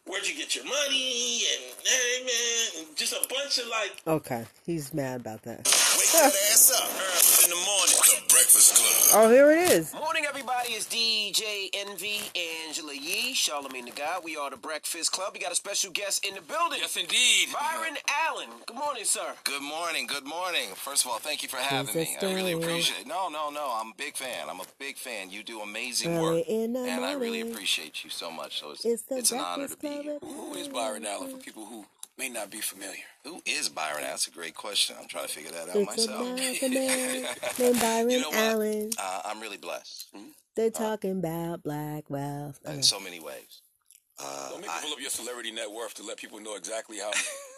where'd 0.06 0.26
you 0.28 0.34
get 0.36 0.54
your 0.54 0.64
money 0.64 1.42
and 1.52 1.74
hey 1.84 2.24
man 2.24 2.86
and 2.86 2.96
just 2.96 3.12
a 3.12 3.26
bunch 3.28 3.58
of 3.58 3.66
like 3.68 3.92
Okay, 4.06 4.44
he's 4.66 4.92
mad 4.94 5.20
about 5.20 5.42
that. 5.42 5.58
Wake 5.58 6.12
that 6.12 6.26
ass 6.52 6.72
up 6.74 6.88
early 6.88 7.44
in 7.44 7.50
the 7.50 7.56
morning. 7.66 7.94
The 7.98 8.32
Breakfast 8.32 8.76
Club. 8.76 9.24
Oh, 9.24 9.30
here 9.30 9.50
it 9.50 9.70
is. 9.70 9.92
Morning, 9.94 10.24
everybody. 10.28 10.72
It's 10.72 10.86
DJ 10.86 11.68
Envy, 11.74 12.20
Angela 12.66 12.94
Yee, 12.94 13.34
Charlemagne 13.34 13.86
the 13.86 13.90
God. 13.92 14.22
We 14.24 14.36
are 14.36 14.50
the 14.50 14.56
Breakfast 14.56 15.12
Club. 15.12 15.30
We 15.34 15.40
got 15.40 15.52
a 15.52 15.54
special 15.56 15.90
guest 15.92 16.24
in 16.26 16.34
the 16.34 16.40
building. 16.42 16.78
Yes, 16.80 16.96
indeed. 16.96 17.48
Byron 17.52 17.96
Allen. 18.28 18.48
Good 18.66 18.76
morning, 18.76 19.04
sir. 19.04 19.34
Good 19.44 19.62
morning. 19.62 20.06
Good 20.06 20.24
morning. 20.26 20.68
First 20.74 21.04
of 21.04 21.10
all, 21.10 21.18
thank 21.18 21.42
you 21.42 21.48
for 21.48 21.56
having 21.56 21.86
Who's 21.86 21.94
me. 21.96 22.16
this 22.20 22.22
I 22.30 22.34
really 22.34 22.52
appreciate 22.52 23.00
it. 23.02 23.06
No, 23.06 23.28
no, 23.28 23.50
no. 23.50 23.76
I'm 23.80 23.88
a 23.88 23.94
big 23.96 24.16
fan. 24.16 24.48
I'm 24.48 24.60
a 24.60 24.64
big 24.78 24.96
fan. 24.96 25.30
You 25.30 25.42
do 25.42 25.60
amazing 25.60 26.16
Early 26.16 26.38
work. 26.38 26.44
in 26.48 26.72
the 26.74 26.80
And 26.80 27.04
I 27.04 27.14
really 27.14 27.40
appreciate 27.40 28.04
you 28.04 28.10
so 28.10 28.30
much. 28.30 28.60
So 28.60 28.70
it's, 28.72 28.84
It's 28.84 29.04
it's 29.10 29.32
an 29.32 29.38
honor 29.40 29.68
to 29.68 29.76
Breakfast 29.76 29.77
be 29.80 30.18
Who 30.22 30.54
is 30.54 30.68
Byron 30.68 31.06
Allen 31.06 31.30
for 31.30 31.38
people 31.38 31.64
who 31.66 31.84
may 32.18 32.28
not 32.28 32.50
be 32.50 32.60
familiar? 32.60 33.04
Who 33.24 33.40
is 33.46 33.68
Byron? 33.68 34.02
That's 34.02 34.26
a 34.26 34.30
great 34.30 34.54
question. 34.54 34.96
I'm 35.00 35.08
trying 35.08 35.26
to 35.26 35.32
figure 35.32 35.50
that 35.52 35.68
out 35.68 35.76
It's 35.76 35.86
myself. 35.86 36.18
black 36.36 36.62
man 36.62 37.26
named 37.58 37.80
Byron 37.80 38.10
You 38.10 38.20
know 38.22 38.28
what? 38.30 38.38
Allen. 38.38 38.90
Uh, 38.98 39.20
I'm 39.24 39.40
really 39.40 39.56
blessed 39.56 40.08
They're 40.56 40.70
talking 40.70 41.18
about 41.18 41.62
black 41.62 42.08
wealth. 42.10 42.58
in 42.66 42.82
so 42.82 42.98
many 43.00 43.20
ways. 43.20 43.62
Uh, 44.20 44.50
Don't 44.50 44.60
make 44.62 44.68
me 44.70 44.76
pull 44.82 44.92
up 44.94 45.00
your 45.00 45.10
celebrity 45.10 45.52
net 45.52 45.70
worth 45.70 45.94
to 45.94 46.02
let 46.02 46.16
people 46.16 46.40
know 46.40 46.56
exactly 46.56 46.98
how, 46.98 47.12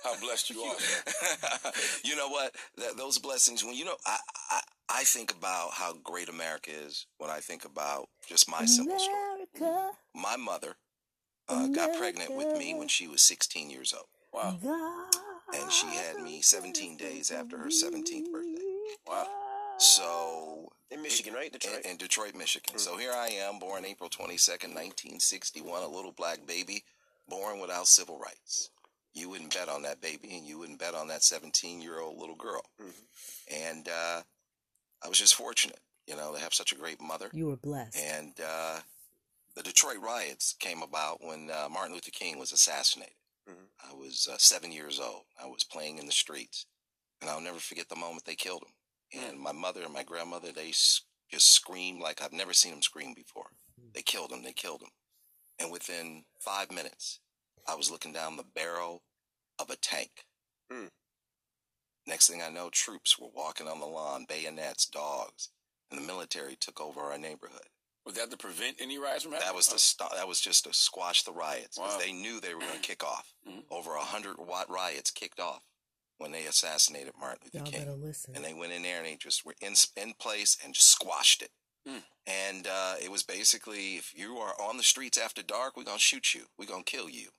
how 0.05 0.20
blessed 0.20 0.51
you 0.51 0.60
are. 0.60 0.76
you 2.05 2.16
know 2.16 2.28
what? 2.28 2.55
Th- 2.78 2.92
those 2.98 3.18
blessings. 3.18 3.64
When 3.64 3.74
you 3.74 3.86
know, 3.86 3.97
I, 4.06 4.18
I 4.51 4.60
I 4.92 5.05
think 5.05 5.30
about 5.32 5.70
how 5.72 5.94
great 6.05 6.28
America 6.28 6.70
is 6.70 7.06
when 7.16 7.30
I 7.30 7.38
think 7.38 7.64
about 7.64 8.09
just 8.28 8.51
my 8.51 8.66
simple 8.66 8.98
story. 8.98 9.70
My 10.14 10.36
mother 10.36 10.76
uh, 11.51 11.68
got 11.68 11.97
pregnant 11.98 12.35
with 12.35 12.56
me 12.59 12.74
when 12.74 12.89
she 12.89 13.06
was 13.09 13.22
16 13.22 13.70
years 13.70 13.93
old. 13.97 14.06
Wow. 14.32 14.59
And 15.55 15.70
she 15.72 15.86
had 15.89 16.22
me 16.22 16.40
17 16.43 16.97
days 16.97 17.31
after 17.31 17.59
her 17.59 17.66
17th 17.68 18.31
birthday. 18.31 18.62
Wow. 19.06 19.27
So 19.78 20.72
In 20.90 21.02
Michigan, 21.02 21.35
right? 21.35 21.52
Detroit. 21.52 21.85
in, 21.85 21.93
in 21.93 21.97
Detroit, 21.97 22.35
Michigan. 22.36 22.78
So 22.78 22.97
here 22.97 23.12
I 23.12 23.28
am, 23.28 23.59
born 23.59 23.85
April 23.85 24.09
22nd, 24.10 24.74
1961, 24.74 25.82
a 25.82 25.89
little 25.89 26.12
black 26.12 26.47
baby, 26.47 26.85
born 27.28 27.59
without 27.60 27.86
civil 27.86 28.18
rights. 28.18 28.70
You 29.12 29.28
wouldn't 29.31 29.52
bet 29.55 29.68
on 29.68 29.82
that 29.82 30.01
baby, 30.01 30.36
and 30.36 30.47
you 30.47 30.59
wouldn't 30.59 30.78
bet 30.78 30.94
on 30.94 31.09
that 31.09 31.24
17 31.24 31.81
year 31.82 31.98
old 32.01 32.18
little 32.18 32.36
girl. 32.36 32.62
And 33.52 33.89
uh, 33.89 34.22
I 35.02 35.09
was 35.09 35.18
just 35.18 35.35
fortunate, 35.35 35.81
you 36.06 36.14
know, 36.14 36.32
to 36.35 36.40
have 36.40 36.55
such 36.55 36.70
a 36.70 36.77
great 36.77 37.01
mother. 37.01 37.28
You 37.32 37.47
were 37.48 37.56
blessed. 37.56 37.98
And 37.98 38.35
uh, 38.47 38.81
the 39.61 39.69
Detroit 39.69 39.99
riots 40.03 40.55
came 40.59 40.81
about 40.81 41.19
when 41.23 41.51
uh, 41.51 41.69
Martin 41.70 41.93
Luther 41.93 42.11
King 42.11 42.39
was 42.39 42.51
assassinated. 42.53 43.12
I 43.91 43.93
was 43.93 44.27
uh, 44.32 44.37
seven 44.39 44.73
years 44.73 44.99
old. 44.99 45.24
I 45.43 45.47
was 45.47 45.65
playing 45.65 45.99
in 45.99 46.07
the 46.07 46.12
streets, 46.12 46.65
and 47.20 47.28
I'll 47.28 47.43
never 47.43 47.59
forget 47.59 47.91
the 47.91 47.97
moment 47.97 48.24
they 48.24 48.35
killed 48.37 48.62
him. 48.65 49.23
And 49.28 49.39
my 49.39 49.53
mother 49.53 49.82
and 49.82 49.93
my 49.93 50.03
grandmother, 50.03 50.51
they 50.51 50.70
s- 50.70 51.03
just 51.31 51.53
screamed 51.53 52.01
like 52.01 52.23
I've 52.23 52.32
never 52.32 52.55
seen 52.55 52.73
them 52.73 52.81
scream 52.81 53.12
before. 53.15 53.51
They 53.95 54.01
killed 54.03 54.32
him. 54.32 54.43
They 54.43 54.53
killed 54.55 54.81
him. 54.81 54.91
And 55.59 55.70
within 55.70 56.24
five 56.41 56.70
minutes, 56.70 57.20
I 57.69 57.74
was 57.74 57.91
looking 57.91 58.15
down 58.15 58.37
the 58.39 58.45
barrel 58.55 59.03
of 59.59 59.69
a 59.69 59.77
tank. 59.77 60.24
Next 62.07 62.28
thing 62.28 62.41
I 62.43 62.49
know, 62.49 62.70
troops 62.70 63.19
were 63.19 63.28
walking 63.35 63.69
on 63.69 63.78
the 63.81 63.87
lawn, 63.87 64.24
bayonets, 64.27 64.87
dogs, 64.87 65.51
and 65.91 66.01
the 66.01 66.07
military 66.07 66.57
took 66.57 66.81
over 66.81 67.01
our 67.01 67.19
neighborhood. 67.19 67.69
Was 68.06 68.14
that 68.16 68.31
to 68.31 68.36
prevent 68.36 68.77
any 68.81 68.98
riots 68.98 69.24
from 69.24 69.32
happening? 69.32 69.48
That 69.48 69.56
was 69.56 69.68
to 69.68 69.78
stop. 69.78 70.14
That 70.14 70.27
was 70.28 70.40
just 70.40 70.64
to 70.64 70.72
squash 70.72 71.22
the 71.22 71.32
riots 71.32 71.77
'cause 71.77 71.93
Wow. 71.93 71.98
they 71.98 72.12
knew 72.12 72.40
they 72.40 72.55
were 72.55 72.60
going 72.60 72.72
to 72.74 72.78
kick 72.81 73.05
off. 73.05 73.35
Mm-hmm. 73.47 73.60
Over 73.70 73.94
a 73.97 74.05
hundred 74.05 74.39
watt 74.39 74.70
riots 74.70 75.10
kicked 75.10 75.39
off 75.39 75.62
when 76.18 76.32
they 76.32 76.44
assassinated 76.47 77.14
Martin 77.18 77.40
Luther 77.44 77.59
Y'all 77.59 77.66
King, 77.70 77.81
better 77.81 77.97
listen. 77.97 78.35
and 78.35 78.44
they 78.44 78.55
went 78.55 78.72
in 78.72 78.82
there 78.82 78.98
and 78.98 79.06
they 79.06 79.16
just 79.16 79.44
were 79.44 79.55
in 79.60 79.74
in 79.97 80.14
place 80.14 80.56
and 80.64 80.74
just 80.74 80.89
squashed 80.89 81.43
it. 81.43 81.51
Hmm. 81.86 81.98
And 82.27 82.66
uh, 82.66 82.97
it 83.02 83.10
was 83.10 83.22
basically, 83.22 83.97
if 83.97 84.12
you 84.14 84.39
are 84.39 84.55
on 84.60 84.77
the 84.77 84.82
streets 84.82 85.16
after 85.18 85.43
dark, 85.43 85.77
we're 85.77 85.85
gonna 85.85 85.98
shoot 85.98 86.35
you. 86.35 86.47
We're 86.59 86.66
gonna 86.66 86.82
kill 86.85 87.09
you. 87.09 87.31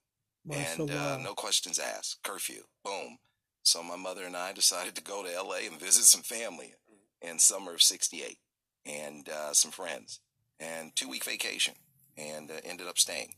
Martial 0.43 0.89
and 0.89 0.91
uh, 0.91 1.17
no 1.17 1.35
questions 1.35 1.77
asked. 1.79 2.23
Curfew. 2.23 2.63
Boom. 2.83 3.19
So 3.63 3.83
my 3.83 3.95
mother 3.95 4.25
and 4.25 4.35
I 4.35 4.53
decided 4.53 4.95
to 4.95 5.03
go 5.03 5.21
to 5.23 5.31
L.A. 5.33 5.67
and 5.67 5.79
visit 5.79 6.05
some 6.05 6.23
family 6.23 6.73
in 7.21 7.37
summer 7.37 7.73
of 7.75 7.83
'68, 7.83 8.39
and 8.85 9.29
uh, 9.29 9.53
some 9.53 9.69
friends, 9.69 10.19
and 10.61 10.95
two 10.95 11.09
week 11.09 11.25
vacation, 11.25 11.73
and 12.17 12.49
uh, 12.49 12.55
ended 12.63 12.87
up 12.87 12.97
staying, 12.97 13.33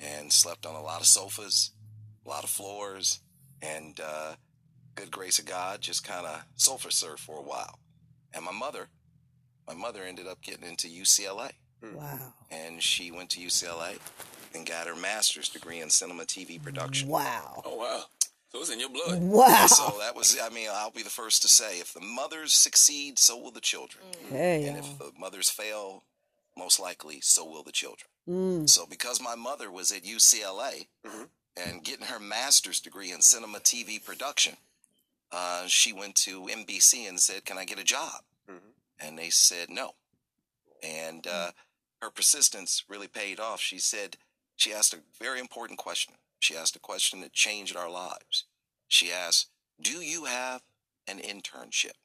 and 0.00 0.32
slept 0.32 0.66
on 0.66 0.74
a 0.74 0.82
lot 0.82 1.00
of 1.00 1.06
sofas, 1.06 1.70
a 2.26 2.28
lot 2.28 2.42
of 2.42 2.50
floors, 2.50 3.20
and 3.60 4.00
uh, 4.00 4.34
good 4.94 5.10
grace 5.10 5.38
of 5.38 5.44
God, 5.46 5.80
just 5.80 6.02
kind 6.04 6.26
of 6.26 6.44
sofa 6.56 6.90
surf 6.90 7.20
for 7.20 7.38
a 7.38 7.42
while. 7.42 7.78
And 8.34 8.44
my 8.44 8.52
mother, 8.52 8.88
my 9.68 9.74
mother 9.74 10.02
ended 10.02 10.26
up 10.26 10.40
getting 10.42 10.66
into 10.68 10.88
UCLA. 10.88 11.50
Wow. 11.94 12.34
And 12.50 12.82
she 12.82 13.10
went 13.10 13.30
to 13.30 13.40
UCLA 13.40 13.98
and 14.54 14.66
got 14.66 14.86
her 14.86 14.94
master's 14.96 15.48
degree 15.48 15.80
in 15.80 15.90
cinema 15.90 16.24
TV 16.24 16.62
production. 16.62 17.08
Wow. 17.08 17.62
Oh 17.64 17.76
wow. 17.76 18.04
So 18.50 18.60
it's 18.60 18.70
in 18.70 18.78
your 18.80 18.90
blood. 18.90 19.20
Wow. 19.22 19.66
So 19.66 19.98
that 20.00 20.14
was, 20.14 20.38
I 20.40 20.50
mean, 20.50 20.68
I'll 20.70 20.90
be 20.90 21.02
the 21.02 21.08
first 21.10 21.40
to 21.42 21.48
say 21.48 21.80
if 21.80 21.94
the 21.94 22.02
mothers 22.02 22.52
succeed, 22.52 23.18
so 23.18 23.36
will 23.38 23.50
the 23.50 23.62
children. 23.62 24.04
Hey, 24.28 24.66
And 24.66 24.76
if 24.76 24.98
the 24.98 25.10
mothers 25.18 25.48
fail, 25.48 26.04
most 26.56 26.78
likely, 26.80 27.20
so 27.20 27.44
will 27.44 27.62
the 27.62 27.72
children. 27.72 28.08
Mm. 28.28 28.68
So 28.68 28.86
because 28.86 29.20
my 29.20 29.34
mother 29.34 29.70
was 29.70 29.90
at 29.90 30.04
UCLA 30.04 30.86
and 31.56 31.82
getting 31.84 32.06
her 32.06 32.20
master's 32.20 32.80
degree 32.80 33.10
in 33.12 33.20
cinema 33.20 33.58
TV 33.58 34.02
production, 34.04 34.56
uh, 35.32 35.66
she 35.66 35.92
went 35.92 36.14
to 36.16 36.42
NBC 36.42 37.08
and 37.08 37.18
said, 37.18 37.44
"Can 37.44 37.58
I 37.58 37.64
get 37.64 37.78
a 37.78 37.84
job?" 37.84 38.22
And 39.00 39.18
they 39.18 39.30
said 39.30 39.70
no. 39.70 39.94
And 40.82 41.26
uh, 41.26 41.50
her 42.00 42.10
persistence 42.10 42.84
really 42.88 43.08
paid 43.08 43.40
off. 43.40 43.60
She 43.60 43.78
said 43.78 44.16
she 44.56 44.72
asked 44.72 44.94
a 44.94 45.00
very 45.20 45.40
important 45.40 45.78
question. 45.78 46.14
She 46.38 46.56
asked 46.56 46.76
a 46.76 46.80
question 46.80 47.20
that 47.20 47.32
changed 47.32 47.76
our 47.76 47.90
lives. 47.90 48.44
She 48.88 49.10
asked, 49.10 49.48
"Do 49.80 50.00
you 50.00 50.24
have 50.26 50.62
an 51.08 51.18
internship?" 51.18 51.96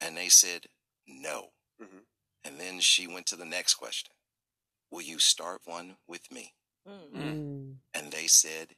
And 0.00 0.16
they 0.16 0.28
said, 0.28 0.66
"No." 1.06 1.50
And 2.44 2.58
then 2.58 2.80
she 2.80 3.06
went 3.06 3.26
to 3.26 3.36
the 3.36 3.44
next 3.44 3.74
question. 3.74 4.12
Will 4.90 5.02
you 5.02 5.18
start 5.18 5.60
one 5.64 5.96
with 6.08 6.30
me? 6.32 6.54
Mm. 6.88 7.14
mm. 7.14 7.22
mm. 7.22 7.74
And 7.94 8.12
they 8.12 8.26
said, 8.26 8.74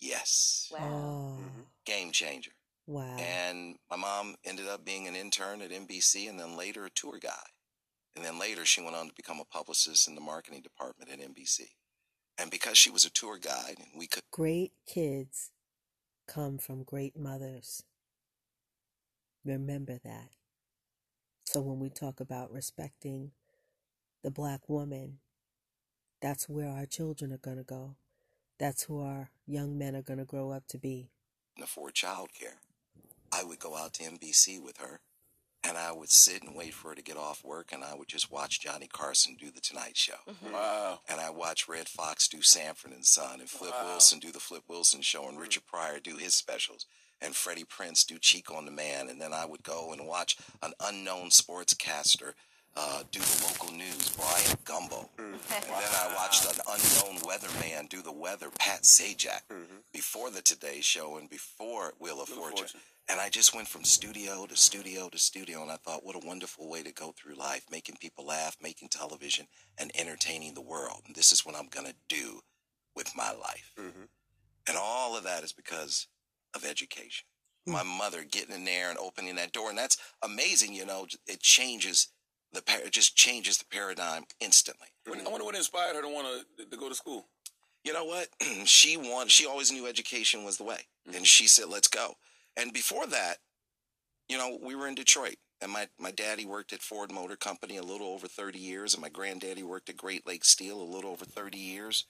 yes. 0.00 0.72
Oh. 0.74 1.38
Mm-hmm. 1.38 1.60
Game 1.84 2.10
changer. 2.12 2.52
Wow. 2.86 3.16
And 3.16 3.76
my 3.90 3.96
mom 3.96 4.36
ended 4.44 4.68
up 4.68 4.84
being 4.84 5.08
an 5.08 5.16
intern 5.16 5.62
at 5.62 5.70
NBC 5.70 6.28
and 6.28 6.38
then 6.38 6.56
later 6.56 6.84
a 6.84 6.90
tour 6.90 7.18
guide. 7.18 7.32
And 8.14 8.24
then 8.24 8.38
later 8.38 8.64
she 8.64 8.82
went 8.82 8.96
on 8.96 9.08
to 9.08 9.14
become 9.14 9.40
a 9.40 9.44
publicist 9.44 10.06
in 10.06 10.14
the 10.14 10.20
marketing 10.20 10.62
department 10.62 11.10
at 11.10 11.20
NBC. 11.20 11.62
And 12.38 12.50
because 12.50 12.76
she 12.76 12.90
was 12.90 13.04
a 13.04 13.10
tour 13.10 13.38
guide, 13.38 13.78
we 13.96 14.06
could 14.06 14.22
Great 14.30 14.72
kids 14.86 15.50
come 16.26 16.58
from 16.58 16.82
great 16.82 17.16
mothers. 17.16 17.82
Remember 19.44 19.98
that. 20.04 20.30
So 21.44 21.60
when 21.60 21.78
we 21.78 21.90
talk 21.90 22.20
about 22.20 22.50
respecting 22.52 23.30
the 24.22 24.30
black 24.30 24.68
woman, 24.68 25.18
that's 26.20 26.48
where 26.48 26.68
our 26.70 26.86
children 26.86 27.32
are 27.32 27.38
going 27.38 27.58
to 27.58 27.62
go. 27.64 27.96
That's 28.58 28.84
who 28.84 29.00
our 29.00 29.30
young 29.46 29.76
men 29.76 29.94
are 29.94 30.02
going 30.02 30.18
to 30.18 30.24
grow 30.24 30.50
up 30.50 30.66
to 30.68 30.78
be. 30.78 31.10
afford 31.62 31.94
childcare. 31.94 32.56
I 33.32 33.44
would 33.44 33.58
go 33.58 33.76
out 33.76 33.94
to 33.94 34.04
NBC 34.04 34.62
with 34.62 34.78
her 34.78 35.00
and 35.66 35.76
I 35.76 35.92
would 35.92 36.10
sit 36.10 36.42
and 36.42 36.54
wait 36.54 36.72
for 36.74 36.90
her 36.90 36.94
to 36.94 37.02
get 37.02 37.16
off 37.16 37.44
work 37.44 37.72
and 37.72 37.82
I 37.82 37.94
would 37.94 38.08
just 38.08 38.30
watch 38.30 38.60
Johnny 38.60 38.86
Carson 38.90 39.36
do 39.38 39.50
the 39.50 39.60
Tonight 39.60 39.96
Show. 39.96 40.14
Mm-hmm. 40.28 40.52
Wow. 40.52 41.00
And 41.08 41.20
I 41.20 41.30
watch 41.30 41.68
Redd 41.68 41.88
Foxx 41.88 42.28
do 42.28 42.42
Sanford 42.42 42.92
and 42.92 43.04
Son 43.04 43.40
and 43.40 43.48
Flip 43.48 43.72
Wow. 43.72 43.86
Wilson 43.86 44.18
do 44.18 44.30
the 44.30 44.40
Flip 44.40 44.62
Wilson 44.68 45.02
show 45.02 45.28
and 45.28 45.36
mm. 45.36 45.40
Richard 45.42 45.66
Pryor 45.66 45.98
do 46.00 46.16
his 46.16 46.34
specials 46.34 46.86
and 47.24 47.34
Freddie 47.34 47.64
Prinze 47.64 48.06
do 48.06 48.18
Chico 48.18 48.58
and 48.58 48.66
the 48.66 48.72
Man. 48.72 49.08
And 49.08 49.20
then 49.20 49.32
I 49.32 49.46
would 49.46 49.62
go 49.62 49.92
and 49.92 50.06
watch 50.06 50.36
an 50.62 50.72
unknown 50.80 51.30
sportscaster 51.30 52.34
uh, 52.76 53.02
do 53.12 53.20
the 53.20 53.44
local 53.46 53.76
news, 53.76 54.10
Bryant 54.10 54.64
Gumbel. 54.64 55.08
Mm-hmm. 55.16 55.34
And 55.34 55.64
then 55.64 55.92
I 55.94 56.12
watched 56.16 56.44
an 56.44 56.60
unknown 56.68 57.20
weatherman 57.20 57.88
do 57.88 58.02
the 58.02 58.12
weather, 58.12 58.48
Pat 58.58 58.82
Sajak, 58.82 59.42
mm-hmm. 59.50 59.76
before 59.92 60.30
the 60.30 60.42
Today 60.42 60.80
Show 60.80 61.16
and 61.16 61.30
before 61.30 61.94
Wheel 61.98 62.20
of 62.20 62.28
Fortune. 62.28 62.66
And 63.08 63.20
I 63.20 63.28
just 63.28 63.54
went 63.54 63.68
from 63.68 63.84
studio 63.84 64.46
to 64.46 64.56
studio 64.56 65.08
to 65.10 65.18
studio, 65.18 65.62
and 65.62 65.70
I 65.70 65.76
thought, 65.76 66.04
what 66.04 66.16
a 66.16 66.26
wonderful 66.26 66.68
way 66.68 66.82
to 66.82 66.92
go 66.92 67.12
through 67.12 67.34
life, 67.34 67.66
making 67.70 67.96
people 68.00 68.26
laugh, 68.26 68.56
making 68.62 68.88
television, 68.88 69.46
and 69.78 69.92
entertaining 69.94 70.54
the 70.54 70.62
world. 70.62 71.02
And 71.06 71.14
this 71.14 71.30
is 71.30 71.44
what 71.44 71.54
I'm 71.54 71.68
going 71.68 71.86
to 71.86 71.94
do 72.08 72.40
with 72.96 73.12
my 73.14 73.30
life. 73.30 73.72
Mm-hmm. 73.78 74.04
And 74.66 74.78
all 74.78 75.16
of 75.16 75.24
that 75.24 75.44
is 75.44 75.52
because 75.52 76.06
of 76.54 76.64
education. 76.64 77.26
Hmm. 77.66 77.72
My 77.72 77.82
mother 77.82 78.24
getting 78.24 78.54
in 78.54 78.64
there 78.64 78.90
and 78.90 78.98
opening 78.98 79.36
that 79.36 79.52
door, 79.52 79.70
and 79.70 79.78
that's 79.78 79.96
amazing. 80.22 80.74
You 80.74 80.86
know, 80.86 81.06
it 81.26 81.40
changes 81.40 82.08
the 82.52 82.62
par- 82.62 82.80
it 82.84 82.92
just 82.92 83.16
changes 83.16 83.58
the 83.58 83.64
paradigm 83.66 84.24
instantly. 84.40 84.88
I 85.06 85.28
wonder 85.28 85.44
what 85.44 85.56
inspired 85.56 85.96
her 85.96 86.02
to 86.02 86.08
want 86.08 86.26
to 86.58 86.64
to 86.64 86.76
go 86.76 86.88
to 86.88 86.94
school. 86.94 87.26
You 87.84 87.92
know 87.92 88.04
what? 88.04 88.28
she 88.64 88.96
wanted. 88.96 89.30
She 89.30 89.46
always 89.46 89.70
knew 89.70 89.86
education 89.86 90.44
was 90.44 90.56
the 90.56 90.64
way, 90.64 90.86
mm-hmm. 91.06 91.16
and 91.16 91.26
she 91.26 91.46
said, 91.46 91.66
"Let's 91.68 91.88
go." 91.88 92.14
And 92.56 92.72
before 92.72 93.06
that, 93.08 93.38
you 94.28 94.38
know, 94.38 94.58
we 94.62 94.74
were 94.74 94.86
in 94.86 94.94
Detroit, 94.94 95.36
and 95.60 95.70
my 95.70 95.88
my 95.98 96.10
daddy 96.10 96.46
worked 96.46 96.72
at 96.72 96.82
Ford 96.82 97.12
Motor 97.12 97.36
Company 97.36 97.76
a 97.76 97.82
little 97.82 98.08
over 98.08 98.26
thirty 98.26 98.58
years, 98.58 98.94
and 98.94 99.02
my 99.02 99.10
granddaddy 99.10 99.62
worked 99.62 99.90
at 99.90 99.96
Great 99.96 100.26
Lakes 100.26 100.48
Steel 100.48 100.80
a 100.80 100.82
little 100.82 101.10
over 101.10 101.24
thirty 101.24 101.58
years, 101.58 102.06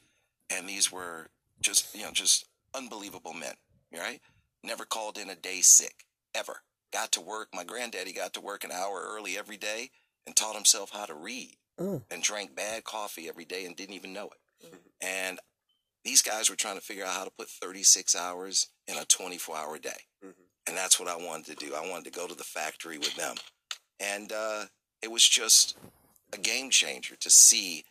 and 0.51 0.69
these 0.69 0.93
were 0.93 1.29
just 1.61 1.95
you 1.95 2.03
know 2.03 2.12
just 2.12 2.47
unbelievable 2.75 3.33
men. 3.33 3.55
Right? 3.93 4.21
Never 4.65 4.85
called 4.85 5.19
in 5.19 5.28
a 5.31 5.35
day 5.36 5.61
sick 5.61 6.05
ever. 6.35 6.62
Got 6.93 7.12
to 7.12 7.20
work. 7.20 7.49
My 7.55 7.65
granddaddy 7.65 8.12
got 8.12 8.32
to 8.35 8.41
work 8.41 8.65
an 8.65 8.73
hour 8.73 9.03
early 9.07 9.36
every 9.36 9.57
day 9.57 9.91
and 10.27 10.35
taught 10.35 10.55
himself 10.55 10.91
how 10.91 11.05
to 11.07 11.15
read 11.15 11.57
Mm. 11.78 12.05
and 12.11 12.23
drank 12.23 12.55
bad 12.55 12.85
coffee 12.85 13.28
every 13.28 13.45
day 13.45 13.65
and 13.66 13.74
didn't 13.77 13.97
even 13.97 14.12
know 14.12 14.31
it. 14.31 14.73
And 15.01 15.41
these 16.05 16.23
guys 16.23 16.49
were 16.49 16.55
trying 16.57 16.77
to 16.77 16.81
figure 16.85 17.05
out 17.05 17.15
how 17.15 17.24
to 17.24 17.31
put 17.32 17.49
36 17.49 18.15
hours 18.15 18.69
in 18.86 18.97
a 18.97 19.05
24 19.05 19.57
hour 19.57 19.78
day. 19.78 20.07
And 20.66 20.77
that's 20.77 20.99
what 21.01 21.09
I 21.09 21.16
wanted 21.16 21.59
to 21.59 21.66
do. 21.66 21.74
I 21.74 21.86
wanted 21.91 22.05
to 22.05 22.19
go 22.19 22.27
to 22.28 22.35
the 22.35 22.45
factory 22.45 22.97
with 22.97 23.16
them. 23.16 23.35
And 24.01 24.31
uh, 24.32 24.66
it 25.03 25.11
was 25.11 25.28
just 25.28 25.77
a 26.32 26.39
game 26.39 26.70
changer 26.70 27.16
to 27.16 27.28
see 27.28 27.85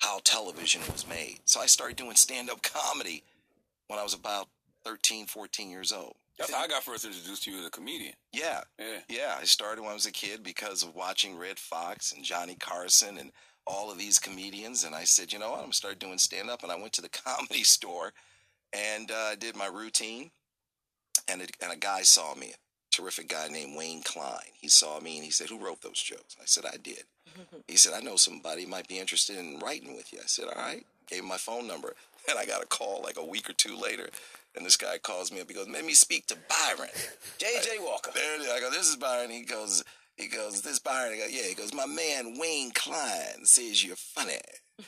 how 0.00 0.20
television 0.22 0.82
was 0.92 1.06
made. 1.08 1.40
So 1.46 1.60
I 1.60 1.66
started 1.66 1.96
doing 1.96 2.14
stand 2.16 2.50
up 2.50 2.62
comedy 2.74 3.24
when 3.88 3.98
I 3.98 4.02
was 4.02 4.14
about 4.14 4.48
13, 4.84 5.26
14 5.26 5.70
years 5.70 5.92
old. 5.92 6.14
That's 6.40 6.54
how 6.54 6.62
I 6.62 6.68
got 6.68 6.82
first 6.82 7.04
introduced 7.04 7.42
to 7.44 7.50
you 7.50 7.58
as 7.60 7.66
a 7.66 7.70
comedian. 7.70 8.14
Yeah. 8.32 8.62
Yeah. 8.78 9.00
Yeah. 9.10 9.36
I 9.38 9.44
started 9.44 9.82
when 9.82 9.90
I 9.90 9.94
was 9.94 10.06
a 10.06 10.12
kid 10.12 10.42
because 10.42 10.82
of 10.82 10.94
watching 10.94 11.36
Redd 11.36 11.58
Foxx 11.58 12.12
and 12.12 12.24
Johnny 12.24 12.56
Carson 12.58 13.18
and 13.18 13.30
all 13.66 13.92
of 13.92 13.98
these 13.98 14.18
comedians. 14.18 14.84
And 14.84 14.94
I 14.94 15.04
said, 15.04 15.34
you 15.34 15.38
know 15.38 15.50
what? 15.50 15.56
I'm 15.56 15.64
going 15.64 15.72
to 15.72 15.76
start 15.76 15.98
doing 15.98 16.16
stand 16.16 16.48
up. 16.48 16.62
And 16.62 16.72
I 16.72 16.80
went 16.80 16.94
to 16.94 17.02
the 17.02 17.08
comedy 17.26 17.62
store 17.62 18.14
and 18.72 19.10
uh, 19.10 19.36
did 19.36 19.54
my 19.54 19.66
routine. 19.66 20.30
And, 21.28 21.42
it, 21.42 21.50
and 21.60 21.70
a 21.70 21.76
guy 21.76 22.02
saw 22.02 22.34
me, 22.34 22.52
a 22.52 22.56
terrific 22.90 23.28
guy 23.28 23.48
named 23.48 23.76
Wayne 23.76 24.02
Klein. 24.02 24.54
He 24.58 24.68
saw 24.68 24.98
me 24.98 25.16
and 25.16 25.24
he 25.24 25.30
said, 25.30 25.50
Who 25.50 25.58
wrote 25.58 25.82
those 25.82 26.00
jokes? 26.00 26.36
I 26.40 26.46
said, 26.46 26.64
I 26.64 26.76
did. 26.76 27.04
He 27.68 27.76
said, 27.76 27.92
I 27.92 28.00
know 28.00 28.16
somebody 28.16 28.66
might 28.66 28.88
be 28.88 28.98
interested 28.98 29.38
in 29.38 29.60
writing 29.60 29.94
with 29.94 30.12
you. 30.12 30.18
I 30.18 30.26
said, 30.26 30.46
All 30.46 30.60
right. 30.60 30.84
Gave 31.06 31.20
him 31.20 31.28
my 31.28 31.36
phone 31.36 31.66
number. 31.66 31.94
And 32.28 32.38
I 32.38 32.44
got 32.44 32.62
a 32.62 32.66
call 32.66 33.00
like 33.02 33.16
a 33.16 33.24
week 33.24 33.48
or 33.48 33.54
two 33.54 33.74
later. 33.74 34.10
And 34.56 34.66
this 34.66 34.76
guy 34.76 34.98
calls 34.98 35.30
me 35.30 35.40
up. 35.40 35.48
He 35.48 35.54
goes, 35.54 35.68
Let 35.68 35.84
me 35.84 35.94
speak 35.94 36.26
to 36.26 36.36
Byron. 36.48 36.90
J.J. 37.38 37.78
Walker. 37.80 38.10
There 38.14 38.36
it 38.36 38.42
is. 38.42 38.50
I 38.50 38.60
go, 38.60 38.70
This 38.70 38.88
is 38.88 38.96
Byron. 38.96 39.30
He 39.30 39.42
goes, 39.42 39.84
he 40.20 40.28
goes, 40.28 40.60
this 40.60 40.78
Byron. 40.78 41.14
I 41.14 41.16
go, 41.16 41.24
yeah. 41.30 41.44
He 41.48 41.54
goes, 41.54 41.72
my 41.72 41.86
man 41.86 42.36
Wayne 42.38 42.72
Klein 42.72 43.44
says 43.44 43.82
you're 43.82 43.96
funny. 43.96 44.38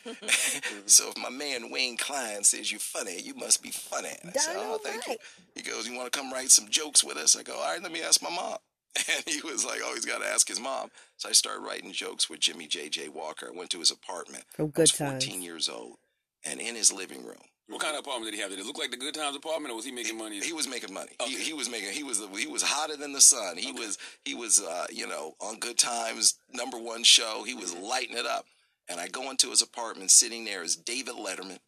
Mm-hmm. 0.05 0.81
so 0.87 1.09
if 1.09 1.17
my 1.17 1.31
man 1.31 1.71
Wayne 1.71 1.97
Klein 1.97 2.45
says 2.45 2.71
you're 2.71 2.81
funny, 2.81 3.19
you 3.21 3.35
must 3.35 3.63
be 3.63 3.71
funny. 3.71 4.11
And 4.23 4.31
I 4.31 4.39
said, 4.39 4.57
oh, 4.59 4.79
thank 4.83 5.07
you. 5.07 5.17
He 5.55 5.63
goes, 5.63 5.89
you 5.89 5.97
want 5.97 6.13
to 6.13 6.19
come 6.19 6.33
write 6.33 6.51
some 6.51 6.69
jokes 6.69 7.03
with 7.03 7.17
us? 7.17 7.35
I 7.35 7.43
go, 7.43 7.55
all 7.55 7.73
right, 7.73 7.83
let 7.83 7.93
me 7.93 8.03
ask 8.03 8.23
my 8.23 8.31
mom. 8.31 8.59
And 9.09 9.25
he 9.27 9.41
was 9.41 9.65
like, 9.65 9.81
oh, 9.83 9.95
he's 9.95 10.05
got 10.05 10.21
to 10.21 10.27
ask 10.29 10.47
his 10.47 10.61
mom. 10.61 10.91
So 11.17 11.31
I 11.31 11.33
started 11.33 11.63
writing 11.63 11.93
jokes 11.93 12.29
with 12.29 12.41
Jimmy 12.41 12.67
J.J. 12.67 13.09
Walker. 13.09 13.49
I 13.53 13.57
went 13.57 13.71
to 13.71 13.79
his 13.79 13.91
apartment. 13.91 14.45
From 14.51 14.67
I 14.67 14.69
Good 14.69 14.83
was 14.83 14.93
Times. 14.93 15.25
14 15.25 15.41
years 15.41 15.67
old. 15.67 15.97
And 16.45 16.61
in 16.61 16.75
his 16.75 16.93
living 16.93 17.25
room, 17.25 17.41
What 17.69 17.81
kind 17.81 17.95
of 17.95 18.01
apartment 18.01 18.31
did 18.31 18.37
he 18.37 18.43
have? 18.43 18.51
Did 18.51 18.59
it 18.59 18.67
look 18.67 18.79
like 18.79 18.91
the 18.91 18.97
Good 18.97 19.15
Times 19.15 19.37
apartment, 19.37 19.73
or 19.73 19.77
was 19.77 19.85
he 19.85 19.93
making 19.93 20.19
money? 20.19 20.41
He 20.41 20.53
was 20.53 20.69
making 20.69 20.93
money. 20.93 21.13
He, 21.25 21.37
he 21.37 21.53
was 21.53 21.71
making. 21.71 21.93
He 21.93 22.03
was. 22.03 22.21
He 22.37 22.47
was 22.47 22.63
hotter 22.63 22.97
than 22.97 23.13
the 23.13 23.21
sun. 23.21 23.57
He 23.57 23.73
was. 23.73 23.99
He 24.25 24.35
was. 24.35 24.61
Uh, 24.61 24.87
you 24.91 25.07
know, 25.07 25.35
on 25.41 25.59
Good 25.59 25.79
Times 25.79 26.39
number 26.53 26.77
one 26.77 27.03
show. 27.05 27.45
He 27.47 27.55
was 27.55 27.75
mm-hmm. 27.75 27.85
lighting 27.85 28.17
it 28.17 28.27
up. 28.27 28.47
And 28.89 29.01
I 29.01 29.09
go 29.09 29.31
into 29.31 29.51
his 29.51 29.63
apartment. 29.63 30.11
Sitting 30.11 30.45
there 30.45 30.63
is 30.63 30.77
David 30.77 31.15
Letterman, 31.15 31.61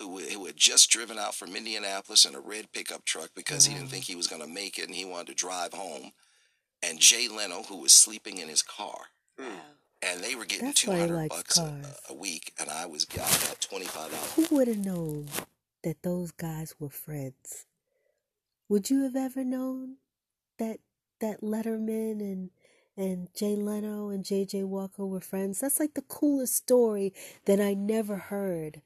who 0.00 0.18
who 0.18 0.46
had 0.46 0.56
just 0.56 0.90
driven 0.90 1.18
out 1.18 1.34
from 1.34 1.56
Indianapolis 1.56 2.24
in 2.24 2.34
a 2.34 2.40
red 2.40 2.72
pickup 2.72 3.04
truck 3.04 3.30
because 3.34 3.64
he 3.64 3.74
didn't 3.74 3.88
mm. 3.88 3.92
think 3.92 4.04
he 4.04 4.16
was 4.16 4.26
going 4.26 4.42
to 4.42 4.48
make 4.48 4.78
it 4.78 4.86
and 4.86 4.94
he 4.94 5.04
wanted 5.04 5.28
to 5.28 5.34
drive 5.34 5.72
home. 5.72 6.12
And 6.82 6.98
Jay 6.98 7.26
Leno, 7.28 7.62
who 7.62 7.80
was 7.80 7.92
sleeping 7.92 8.38
in 8.38 8.48
his 8.48 8.62
car. 8.62 9.06
Mm. 9.40 9.60
And 10.02 10.22
they 10.22 10.34
were 10.36 10.44
getting 10.44 10.66
That's 10.66 10.82
two 10.82 10.90
why 10.90 10.96
he 10.96 11.00
hundred 11.08 11.28
bucks 11.30 11.58
a, 11.58 11.62
cars. 11.62 12.00
a 12.10 12.14
week, 12.14 12.52
and 12.60 12.70
I 12.70 12.86
was 12.86 13.06
I 13.12 13.16
got 13.16 13.60
twenty 13.60 13.86
five 13.86 14.10
dollars. 14.10 14.34
Who 14.48 14.56
would 14.56 14.68
have 14.68 14.84
known 14.84 15.26
that 15.82 16.02
those 16.02 16.30
guys 16.30 16.74
were 16.78 16.88
friends? 16.90 17.66
Would 18.68 18.90
you 18.90 19.02
have 19.02 19.16
ever 19.16 19.44
known 19.44 19.96
that 20.58 20.78
that 21.20 21.40
Letterman 21.42 22.20
and 22.20 22.50
and 22.96 23.28
Jay 23.34 23.54
Leno 23.56 24.08
and 24.10 24.24
J.J. 24.24 24.64
Walker 24.64 25.06
were 25.06 25.20
friends? 25.20 25.60
That's 25.60 25.80
like 25.80 25.94
the 25.94 26.02
coolest 26.02 26.54
story 26.56 27.12
that 27.46 27.60
I 27.60 27.74
never 27.74 28.16
heard. 28.16 28.82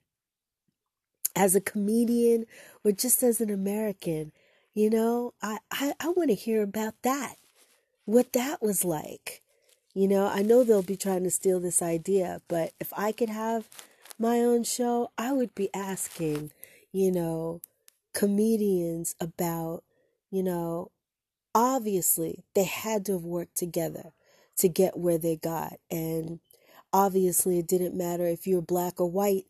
As 1.34 1.54
a 1.54 1.60
comedian 1.62 2.44
or 2.84 2.92
just 2.92 3.22
as 3.22 3.40
an 3.40 3.48
American, 3.50 4.32
you 4.74 4.90
know, 4.90 5.32
I, 5.42 5.58
I, 5.70 5.94
I 5.98 6.08
want 6.10 6.28
to 6.28 6.34
hear 6.34 6.62
about 6.62 6.94
that. 7.02 7.36
What 8.04 8.32
that 8.34 8.60
was 8.62 8.84
like. 8.84 9.41
You 9.94 10.08
know, 10.08 10.26
I 10.26 10.40
know 10.42 10.64
they'll 10.64 10.82
be 10.82 10.96
trying 10.96 11.24
to 11.24 11.30
steal 11.30 11.60
this 11.60 11.82
idea, 11.82 12.40
but 12.48 12.72
if 12.80 12.92
I 12.96 13.12
could 13.12 13.28
have 13.28 13.68
my 14.18 14.38
own 14.38 14.64
show, 14.64 15.10
I 15.18 15.32
would 15.32 15.54
be 15.54 15.68
asking, 15.74 16.50
you 16.92 17.12
know, 17.12 17.60
comedians 18.14 19.14
about, 19.20 19.84
you 20.30 20.42
know, 20.42 20.90
obviously 21.54 22.44
they 22.54 22.64
had 22.64 23.04
to 23.06 23.12
have 23.12 23.24
worked 23.24 23.56
together 23.56 24.12
to 24.56 24.68
get 24.68 24.96
where 24.96 25.18
they 25.18 25.36
got. 25.36 25.74
And 25.90 26.40
obviously 26.92 27.58
it 27.58 27.66
didn't 27.66 27.94
matter 27.94 28.26
if 28.26 28.46
you 28.46 28.56
were 28.56 28.62
black 28.62 28.98
or 28.98 29.10
white. 29.10 29.44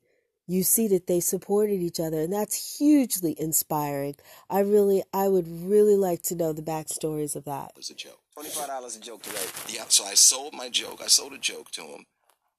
You 0.48 0.64
see 0.64 0.88
that 0.88 1.06
they 1.06 1.20
supported 1.20 1.80
each 1.80 2.00
other, 2.00 2.18
and 2.18 2.32
that's 2.32 2.78
hugely 2.78 3.36
inspiring. 3.38 4.16
I 4.50 4.58
really, 4.60 5.04
I 5.14 5.28
would 5.28 5.46
really 5.46 5.94
like 5.94 6.22
to 6.22 6.34
know 6.34 6.52
the 6.52 6.62
backstories 6.62 7.36
of 7.36 7.44
that. 7.44 7.70
It 7.70 7.76
was 7.76 7.90
a 7.90 7.94
joke. 7.94 8.21
Twenty-five 8.34 8.66
dollars 8.66 8.96
a 8.96 9.00
joke 9.00 9.22
today. 9.22 9.44
Yeah, 9.68 9.84
so 9.88 10.04
I 10.04 10.14
sold 10.14 10.54
my 10.54 10.68
joke. 10.70 11.00
I 11.04 11.08
sold 11.08 11.34
a 11.34 11.38
joke 11.38 11.70
to 11.72 11.82
him. 11.82 12.06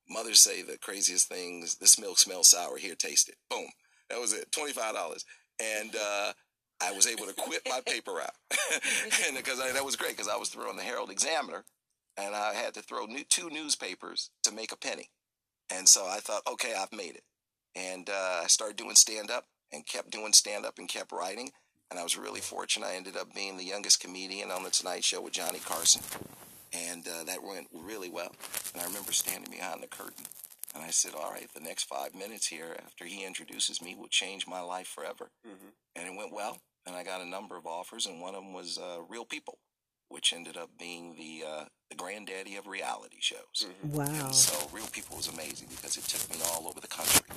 Mothers 0.08 0.40
say 0.40 0.62
the 0.62 0.78
craziest 0.78 1.28
things. 1.28 1.76
This 1.76 2.00
milk 2.00 2.20
smells 2.20 2.50
sour. 2.50 2.78
Here, 2.78 2.96
taste 2.96 3.30
it. 3.30 3.36
Boom. 3.50 3.68
That 4.10 4.20
was 4.20 4.34
it. 4.34 4.52
Twenty-five 4.52 4.94
dollars, 4.94 5.26
and 5.60 5.96
uh, 5.96 6.34
I 6.82 6.92
was 6.92 7.08
able 7.08 7.26
to 7.26 7.34
quit 7.34 7.62
my 7.68 7.80
paper 7.86 8.12
route, 8.12 8.36
and 9.28 9.36
because 9.36 9.60
I, 9.60 9.72
that 9.72 9.86
was 9.86 9.96
great 9.96 10.12
because 10.12 10.28
I 10.28 10.38
was 10.38 10.50
throwing 10.50 10.78
the 10.78 10.84
Herald 10.84 11.10
Examiner, 11.10 11.64
and 12.18 12.36
I 12.36 12.54
had 12.54 12.74
to 12.76 12.82
throw 12.82 13.06
new, 13.06 13.24
two 13.24 13.50
newspapers 13.50 14.30
to 14.44 14.54
make 14.54 14.72
a 14.72 14.78
penny, 14.78 15.10
and 15.72 15.88
so 15.88 16.06
I 16.06 16.20
thought, 16.20 16.44
okay, 16.52 16.74
I've 16.78 16.92
made 16.92 17.16
it, 17.16 17.24
and 17.76 18.10
uh, 18.10 18.42
I 18.44 18.48
started 18.48 18.78
doing 18.78 18.96
stand 18.96 19.32
up 19.32 19.46
and 19.72 19.88
kept 19.88 20.12
doing 20.12 20.34
stand 20.34 20.66
up 20.66 20.78
and 20.78 20.88
kept 20.88 21.12
writing, 21.12 21.52
and 21.94 22.00
I 22.00 22.04
was 22.04 22.18
really 22.18 22.42
fortunate. 22.42 22.88
I 22.88 22.96
ended 22.96 23.16
up 23.16 23.36
being 23.36 23.56
the 23.56 23.64
youngest 23.64 24.00
comedian 24.00 24.50
on 24.50 24.64
the 24.64 24.72
Tonight 24.72 25.04
Show 25.04 25.22
with 25.22 25.34
Johnny 25.34 25.60
Carson, 25.60 26.02
and 26.74 27.08
uh, 27.08 27.24
that 27.26 27.44
went 27.44 27.68
really 27.72 28.10
well. 28.10 28.34
And 28.74 28.82
I 28.82 28.86
remember 28.86 29.12
standing 29.12 29.52
behind 29.52 29.84
the 29.84 29.88
curtain, 29.88 30.26
and 30.74 30.84
I 30.84 30.90
said, 30.90 31.14
"All 31.14 31.30
right, 31.30 31.48
the 31.54 31.60
next 31.60 31.84
five 31.84 32.16
minutes 32.16 32.48
here 32.48 32.76
after 32.84 33.06
he 33.06 33.24
introduces 33.24 33.80
me 33.80 33.94
will 33.94 34.08
change 34.08 34.48
my 34.48 34.60
life 34.60 34.88
forever." 34.88 35.30
Mm-hmm. 35.48 35.68
And 35.96 36.08
it 36.08 36.18
went 36.18 36.34
well, 36.34 36.58
and 36.88 36.96
I 36.96 37.04
got 37.04 37.22
a 37.22 37.30
number 37.30 37.58
of 37.58 37.68
offers, 37.68 38.08
and 38.08 38.20
one 38.20 38.34
of 38.34 38.42
them 38.44 38.54
was 38.54 38.80
uh, 38.80 39.04
Real 39.08 39.26
People, 39.26 39.60
which 40.10 40.34
ended 40.34 40.58
up 40.58 40.72
being 40.80 41.16
the 41.16 41.46
uh, 41.48 41.66
the 41.92 41.96
granddaddy 41.96 42.56
of 42.56 42.66
reality 42.66 43.18
shows. 43.20 43.68
Wow. 43.84 44.06
And 44.06 44.34
so 44.34 44.68
Real 44.74 44.88
People 44.88 45.18
was 45.18 45.28
amazing 45.28 45.68
because 45.70 45.96
it 45.98 46.06
took 46.06 46.28
me 46.36 46.44
all 46.52 46.68
over 46.68 46.80
the 46.80 46.88
country, 46.88 47.28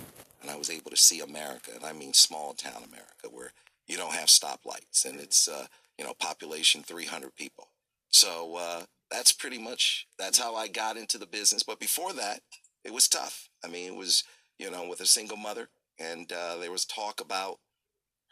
and 0.40 0.50
I 0.50 0.56
was 0.56 0.70
able 0.70 0.92
to 0.92 0.96
see 0.96 1.20
America, 1.20 1.72
and 1.74 1.84
I 1.84 1.92
mean 1.92 2.14
small 2.14 2.54
town 2.54 2.82
America, 2.88 3.28
where 3.30 3.52
you 3.86 3.96
don't 3.96 4.14
have 4.14 4.28
stoplights, 4.28 5.04
and 5.04 5.20
it's 5.20 5.48
uh, 5.48 5.66
you 5.98 6.04
know 6.04 6.14
population 6.14 6.82
300 6.82 7.34
people. 7.34 7.68
So 8.10 8.56
uh, 8.56 8.82
that's 9.10 9.32
pretty 9.32 9.58
much 9.58 10.06
that's 10.18 10.38
how 10.38 10.54
I 10.54 10.68
got 10.68 10.96
into 10.96 11.18
the 11.18 11.26
business. 11.26 11.62
But 11.62 11.80
before 11.80 12.12
that, 12.14 12.40
it 12.84 12.92
was 12.92 13.08
tough. 13.08 13.48
I 13.64 13.68
mean, 13.68 13.86
it 13.92 13.96
was 13.96 14.24
you 14.58 14.70
know 14.70 14.86
with 14.88 15.00
a 15.00 15.06
single 15.06 15.36
mother, 15.36 15.68
and 15.98 16.30
uh, 16.32 16.56
there 16.56 16.72
was 16.72 16.84
talk 16.84 17.20
about 17.20 17.58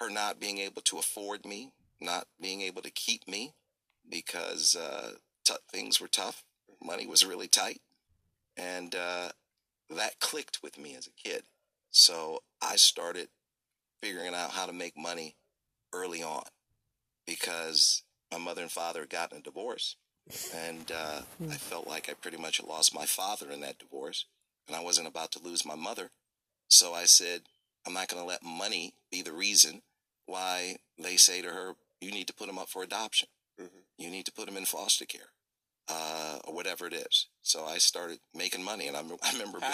her 0.01 0.11
not 0.11 0.41
being 0.41 0.59
able 0.59 0.83
to 0.83 0.99
afford 0.99 1.47
me, 1.47 1.73
not 2.01 2.27
being 2.41 2.63
able 2.63 2.83
to 2.83 2.91
keep 2.91 3.29
me 3.29 3.55
because 4.09 4.77
uh, 4.77 5.13
t- 5.45 5.55
things 5.71 6.01
were 6.01 6.09
tough. 6.09 6.45
Money 6.83 7.07
was 7.07 7.25
really 7.25 7.49
tight, 7.49 7.81
and 8.57 8.95
uh, 8.95 9.29
that 9.91 10.19
clicked 10.21 10.61
with 10.63 10.79
me 10.79 10.95
as 10.97 11.07
a 11.07 11.29
kid. 11.29 11.45
So 11.91 12.43
I 12.61 12.77
started 12.77 13.29
figuring 14.03 14.35
out 14.35 14.51
how 14.51 14.67
to 14.67 14.73
make 14.73 14.99
money 14.99 15.37
early 15.95 16.23
on 16.23 16.45
because 17.27 18.03
my 18.33 18.39
mother 18.39 18.63
and 18.63 18.71
father 18.71 19.01
had 19.01 19.11
gotten 19.11 19.39
a 19.39 19.43
divorce. 19.43 19.97
And 20.55 20.91
uh, 20.91 21.21
I 21.51 21.55
felt 21.55 21.87
like 21.87 22.09
I 22.09 22.15
pretty 22.15 22.39
much 22.39 22.57
had 22.57 22.67
lost 22.67 22.95
my 22.95 23.05
father 23.05 23.51
in 23.51 23.61
that 23.61 23.79
divorce, 23.79 24.25
and 24.67 24.75
I 24.75 24.81
wasn't 24.81 25.07
about 25.07 25.31
to 25.33 25.43
lose 25.43 25.67
my 25.67 25.75
mother. 25.75 26.11
So 26.69 26.95
I 26.95 27.05
said, 27.05 27.43
I'm 27.87 27.93
not 27.93 28.09
going 28.09 28.23
to 28.23 28.27
let 28.27 28.43
money 28.43 28.95
be 29.13 29.21
the 29.21 29.33
reason 29.35 29.83
why 30.27 30.77
they 30.99 31.17
say 31.17 31.43
to 31.43 31.49
her, 31.49 31.73
you 32.01 32.11
need 32.11 32.27
to 32.29 32.35
put 32.35 32.49
him 32.49 32.59
up 32.59 32.71
for 32.71 32.83
adoption. 32.83 33.29
You 33.99 34.11
need 34.11 34.25
to 34.25 34.33
put 34.33 34.49
him 34.49 34.57
in 34.57 34.65
foster 34.65 35.05
care, 35.05 35.29
uh, 35.89 36.39
or 36.47 36.55
whatever 36.55 36.87
it 36.87 36.95
is. 36.95 37.27
So 37.43 37.67
I 37.67 37.77
started 37.77 38.19
making 38.35 38.65
money, 38.65 38.89
and 38.89 38.97
I, 38.97 39.01
I 39.23 39.33
remember 39.33 39.61
being, 39.61 39.73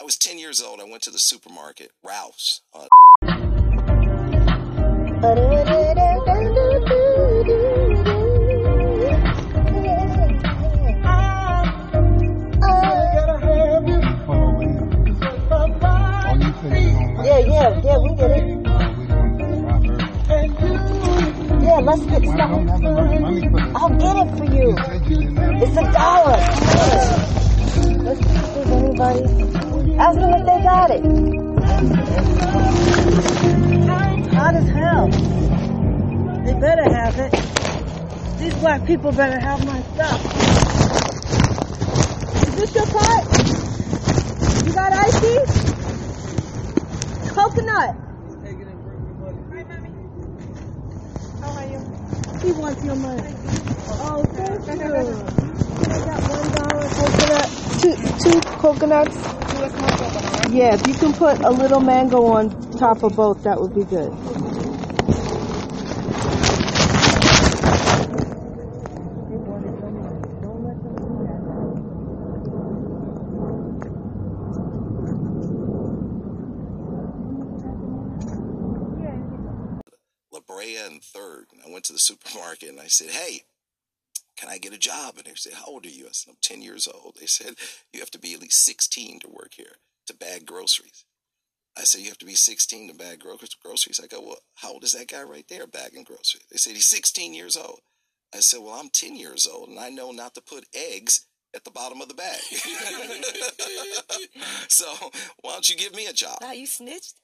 I 0.00 0.04
was 0.04 0.18
10 0.18 0.38
years 0.38 0.60
old. 0.60 0.80
I 0.80 0.84
went 0.84 1.02
to 1.04 1.10
the 1.10 1.18
supermarket, 1.20 1.92
Ralph's. 2.04 2.62
Uh, 2.74 2.86
Yeah, 5.20 5.57
people 39.08 39.24
better 39.24 39.40
have 39.40 39.64
my 39.64 39.80
stuff. 39.80 40.20
Is 42.46 42.54
this 42.56 42.74
your 42.74 42.86
pot? 42.86 43.24
You 44.66 44.72
got 44.74 44.92
icy? 44.92 45.38
Coconut. 47.32 47.96
How 51.40 51.52
are 51.52 51.66
you? 51.66 51.78
He 52.42 52.52
wants 52.52 52.84
your 52.84 52.96
money. 52.96 53.34
Oh, 53.88 54.24
thank 54.34 54.66
you. 54.66 54.74
I 54.74 54.96
got 56.04 56.20
one 56.28 56.48
dollar 56.52 56.88
coconut. 56.88 57.48
Two, 57.80 57.94
two 58.30 58.40
coconuts. 58.58 59.16
Yeah, 60.52 60.74
if 60.74 60.86
you 60.86 60.94
can 60.94 61.12
put 61.14 61.40
a 61.40 61.50
little 61.50 61.80
mango 61.80 62.26
on 62.26 62.50
top 62.72 63.02
of 63.02 63.16
both, 63.16 63.42
that 63.44 63.58
would 63.58 63.74
be 63.74 63.84
good. 63.84 64.12
La 80.30 80.40
Brea 80.40 80.76
and 80.76 81.02
Third. 81.02 81.46
And 81.52 81.62
I 81.66 81.70
went 81.72 81.84
to 81.86 81.92
the 81.92 81.98
supermarket 81.98 82.68
and 82.68 82.77
I 82.88 82.90
said, 82.90 83.10
"Hey, 83.10 83.44
can 84.34 84.48
I 84.48 84.56
get 84.56 84.72
a 84.72 84.78
job?" 84.78 85.18
And 85.18 85.26
they 85.26 85.34
said, 85.34 85.52
"How 85.52 85.66
old 85.66 85.84
are 85.84 85.90
you?" 85.90 86.08
I 86.08 86.12
said, 86.12 86.30
"I'm 86.30 86.38
10 86.40 86.62
years 86.62 86.88
old." 86.88 87.18
They 87.20 87.26
said, 87.26 87.58
"You 87.92 88.00
have 88.00 88.10
to 88.12 88.18
be 88.18 88.32
at 88.32 88.40
least 88.40 88.64
16 88.64 89.20
to 89.20 89.28
work 89.28 89.52
here 89.56 89.76
to 90.06 90.14
bag 90.14 90.46
groceries." 90.46 91.04
I 91.76 91.84
said, 91.84 92.00
"You 92.00 92.08
have 92.08 92.16
to 92.16 92.24
be 92.24 92.34
16 92.34 92.88
to 92.88 92.94
bag 92.94 93.20
gro- 93.20 93.38
groceries." 93.60 94.00
I 94.00 94.06
go, 94.06 94.22
"Well, 94.22 94.42
how 94.54 94.72
old 94.72 94.84
is 94.84 94.92
that 94.92 95.08
guy 95.08 95.22
right 95.22 95.46
there 95.48 95.66
bagging 95.66 96.04
groceries?" 96.04 96.46
They 96.48 96.56
said, 96.56 96.76
"He's 96.76 96.86
16 96.86 97.34
years 97.34 97.58
old." 97.58 97.82
I 98.32 98.40
said, 98.40 98.60
"Well, 98.60 98.72
I'm 98.72 98.88
10 98.88 99.16
years 99.16 99.46
old 99.46 99.68
and 99.68 99.78
I 99.78 99.90
know 99.90 100.10
not 100.10 100.34
to 100.36 100.40
put 100.40 100.66
eggs." 100.72 101.26
At 101.54 101.64
the 101.64 101.70
bottom 101.70 102.02
of 102.02 102.08
the 102.08 102.14
bag. 102.14 102.36
so, 104.68 104.86
why 105.40 105.52
don't 105.52 105.68
you 105.68 105.76
give 105.76 105.94
me 105.94 106.06
a 106.06 106.12
job? 106.12 106.38
Now 106.42 106.52
you 106.52 106.66
snitched. 106.76 107.14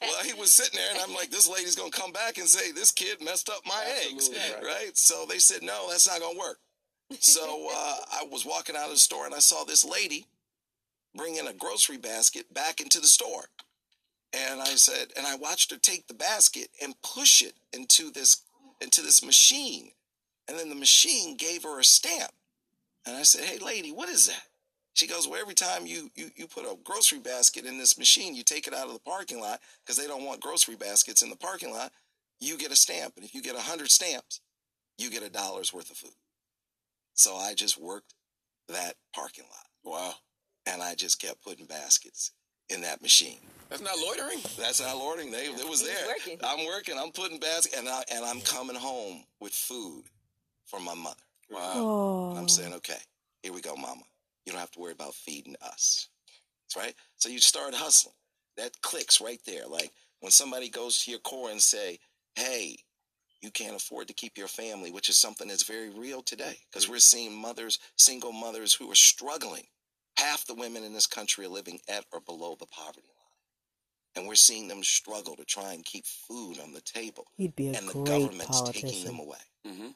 well, 0.00 0.22
he 0.24 0.32
was 0.34 0.52
sitting 0.52 0.78
there, 0.78 0.90
and 0.92 1.00
I'm 1.02 1.14
like, 1.14 1.30
this 1.30 1.48
lady's 1.48 1.74
gonna 1.74 1.90
come 1.90 2.12
back 2.12 2.38
and 2.38 2.48
say 2.48 2.70
this 2.70 2.92
kid 2.92 3.20
messed 3.20 3.50
up 3.50 3.62
my 3.66 3.84
eggs, 4.06 4.30
right. 4.62 4.96
So 4.96 5.26
they 5.28 5.38
said, 5.38 5.62
no, 5.62 5.88
that's 5.90 6.06
not 6.06 6.20
gonna 6.20 6.38
work. 6.38 6.58
So 7.18 7.68
uh, 7.74 7.96
I 8.12 8.24
was 8.30 8.46
walking 8.46 8.76
out 8.76 8.86
of 8.86 8.92
the 8.92 8.98
store, 8.98 9.26
and 9.26 9.34
I 9.34 9.40
saw 9.40 9.64
this 9.64 9.84
lady 9.84 10.26
bringing 11.16 11.48
a 11.48 11.52
grocery 11.52 11.96
basket 11.96 12.54
back 12.54 12.80
into 12.80 13.00
the 13.00 13.08
store, 13.08 13.46
and 14.32 14.60
I 14.60 14.76
said, 14.76 15.08
and 15.16 15.26
I 15.26 15.34
watched 15.34 15.72
her 15.72 15.78
take 15.78 16.06
the 16.06 16.14
basket 16.14 16.68
and 16.82 16.94
push 17.02 17.42
it 17.42 17.54
into 17.72 18.10
this 18.10 18.42
into 18.80 19.02
this 19.02 19.24
machine, 19.24 19.90
and 20.48 20.58
then 20.58 20.68
the 20.68 20.74
machine 20.74 21.36
gave 21.36 21.62
her 21.62 21.78
a 21.78 21.84
stamp, 21.84 22.32
and 23.06 23.16
I 23.16 23.22
said, 23.22 23.44
hey, 23.44 23.58
lady, 23.64 23.92
what 23.92 24.08
is 24.08 24.26
that? 24.26 24.42
She 24.94 25.06
goes, 25.06 25.28
well, 25.28 25.40
every 25.40 25.54
time 25.54 25.86
you, 25.86 26.10
you, 26.16 26.30
you 26.34 26.48
put 26.48 26.64
a 26.64 26.76
grocery 26.82 27.20
basket 27.20 27.64
in 27.64 27.78
this 27.78 27.96
machine, 27.96 28.34
you 28.34 28.42
take 28.42 28.66
it 28.66 28.74
out 28.74 28.88
of 28.88 28.94
the 28.94 28.98
parking 28.98 29.40
lot 29.40 29.60
because 29.84 29.96
they 29.96 30.08
don't 30.08 30.24
want 30.24 30.40
grocery 30.40 30.74
baskets 30.74 31.22
in 31.22 31.30
the 31.30 31.36
parking 31.36 31.72
lot. 31.72 31.92
You 32.40 32.58
get 32.58 32.72
a 32.72 32.76
stamp. 32.76 33.12
And 33.14 33.24
if 33.24 33.32
you 33.32 33.40
get 33.40 33.54
a 33.54 33.60
hundred 33.60 33.92
stamps, 33.92 34.40
you 34.98 35.08
get 35.08 35.22
a 35.22 35.30
dollar's 35.30 35.72
worth 35.72 35.90
of 35.90 35.96
food. 35.96 36.16
So 37.14 37.36
I 37.36 37.54
just 37.54 37.80
worked 37.80 38.14
that 38.68 38.94
parking 39.14 39.44
lot. 39.44 39.66
Wow. 39.84 40.14
And 40.66 40.82
I 40.82 40.96
just 40.96 41.20
kept 41.20 41.44
putting 41.44 41.66
baskets 41.66 42.32
in 42.68 42.80
that 42.80 43.00
machine. 43.00 43.38
That's 43.70 43.82
not 43.82 43.98
loitering. 43.98 44.40
That's 44.58 44.80
not 44.80 44.96
loitering. 44.96 45.30
They, 45.30 45.44
it 45.44 45.68
was 45.68 45.80
He's 45.80 45.90
there. 45.94 46.06
working. 46.08 46.38
I'm 46.42 46.66
working. 46.66 46.98
I'm 46.98 47.12
putting 47.12 47.38
baskets, 47.38 47.76
and 47.78 47.88
I 47.88 48.02
and 48.12 48.24
I'm 48.24 48.40
coming 48.40 48.76
home 48.76 49.24
with 49.40 49.52
food 49.52 50.04
for 50.68 50.80
my 50.80 50.94
mother. 50.94 51.16
Wow. 51.50 52.34
I'm 52.36 52.48
saying, 52.48 52.74
okay, 52.74 52.98
here 53.42 53.52
we 53.52 53.60
go, 53.60 53.74
mama. 53.74 54.02
You 54.44 54.52
don't 54.52 54.60
have 54.60 54.70
to 54.72 54.80
worry 54.80 54.92
about 54.92 55.14
feeding 55.14 55.56
us. 55.62 56.08
That's 56.64 56.84
right. 56.84 56.94
So 57.16 57.28
you 57.28 57.38
start 57.38 57.74
hustling. 57.74 58.14
That 58.56 58.80
clicks 58.82 59.20
right 59.20 59.40
there. 59.46 59.66
Like 59.66 59.92
when 60.20 60.30
somebody 60.32 60.68
goes 60.68 61.02
to 61.04 61.10
your 61.10 61.20
core 61.20 61.50
and 61.50 61.60
say, 61.60 61.98
hey, 62.34 62.76
you 63.40 63.50
can't 63.50 63.76
afford 63.76 64.08
to 64.08 64.14
keep 64.14 64.36
your 64.36 64.48
family, 64.48 64.90
which 64.90 65.08
is 65.08 65.16
something 65.16 65.48
that's 65.48 65.62
very 65.62 65.90
real 65.90 66.22
today 66.22 66.56
because 66.70 66.88
we're 66.88 66.98
seeing 66.98 67.34
mothers, 67.40 67.78
single 67.96 68.32
mothers 68.32 68.74
who 68.74 68.90
are 68.90 68.96
struggling. 68.96 69.64
Half 70.16 70.46
the 70.46 70.54
women 70.54 70.82
in 70.82 70.92
this 70.92 71.06
country 71.06 71.44
are 71.44 71.48
living 71.48 71.78
at 71.88 72.04
or 72.12 72.20
below 72.20 72.56
the 72.58 72.66
poverty 72.66 73.02
line. 73.06 74.16
And 74.16 74.26
we're 74.26 74.34
seeing 74.34 74.66
them 74.66 74.82
struggle 74.82 75.36
to 75.36 75.44
try 75.44 75.74
and 75.74 75.84
keep 75.84 76.04
food 76.04 76.58
on 76.60 76.72
the 76.72 76.80
table. 76.80 77.26
He'd 77.36 77.54
be 77.54 77.68
a 77.68 77.74
and 77.74 77.88
the 77.88 77.92
great 77.92 78.06
government's 78.06 78.62
taking 78.62 79.04
them 79.04 79.20
away 79.20 79.38
mm-hmm. 79.66 79.88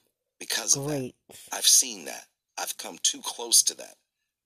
Because 0.46 0.76
of 0.76 0.86
Great. 0.86 1.14
that. 1.28 1.36
I've 1.52 1.66
seen 1.66 2.04
that. 2.06 2.26
I've 2.58 2.76
come 2.76 2.98
too 3.02 3.20
close 3.22 3.62
to 3.64 3.76
that. 3.76 3.94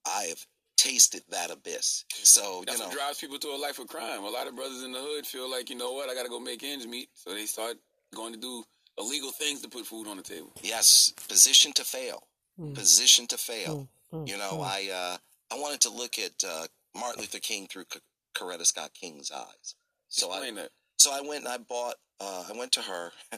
I 0.05 0.23
have 0.29 0.45
tasted 0.77 1.23
that 1.29 1.49
abyss. 1.51 2.05
So, 2.13 2.63
That's 2.65 2.77
you 2.77 2.83
know, 2.83 2.89
what 2.89 2.97
drives 2.97 3.19
people 3.19 3.39
to 3.39 3.47
a 3.49 3.57
life 3.57 3.79
of 3.79 3.87
crime. 3.87 4.23
A 4.23 4.29
lot 4.29 4.47
of 4.47 4.55
brothers 4.55 4.83
in 4.83 4.91
the 4.91 4.99
hood 4.99 5.25
feel 5.25 5.49
like, 5.49 5.69
you 5.71 5.75
know 5.75 5.91
what, 5.93 6.09
I 6.09 6.13
got 6.13 6.23
to 6.23 6.29
go 6.29 6.39
make 6.39 6.63
ends 6.63 6.85
meet. 6.85 7.09
So 7.15 7.31
they 7.33 7.45
start 7.45 7.77
going 8.15 8.33
to 8.33 8.39
do 8.39 8.63
illegal 8.99 9.31
things 9.31 9.61
to 9.61 9.69
put 9.69 9.85
food 9.87 10.07
on 10.07 10.17
the 10.17 10.23
table. 10.23 10.51
yes, 10.61 11.13
position 11.27 11.71
to 11.73 11.83
fail. 11.83 12.27
Mm. 12.59 12.75
Position 12.75 13.25
to 13.27 13.37
fail. 13.37 13.87
Mm, 14.13 14.27
You 14.27 14.37
know, 14.37 14.59
mm. 14.59 14.63
I 14.63 14.89
uh, 14.91 15.17
I 15.55 15.59
wanted 15.59 15.81
to 15.81 15.89
look 15.89 16.17
at 16.19 16.43
uh, 16.47 16.65
Martin 16.95 17.21
Luther 17.21 17.39
King 17.39 17.67
through 17.67 17.85
C- 17.91 17.99
Coretta 18.35 18.65
Scott 18.65 18.91
King's 18.93 19.31
eyes. 19.31 19.75
So 20.09 20.27
Explain 20.31 20.57
I, 20.57 20.61
that. 20.61 20.69
So 20.97 21.11
I 21.11 21.21
went 21.21 21.43
and 21.45 21.49
I 21.53 21.57
bought. 21.57 21.95
Uh, 22.19 22.45
I 22.51 22.57
went 22.57 22.71
to 22.73 22.81
her 22.81 23.11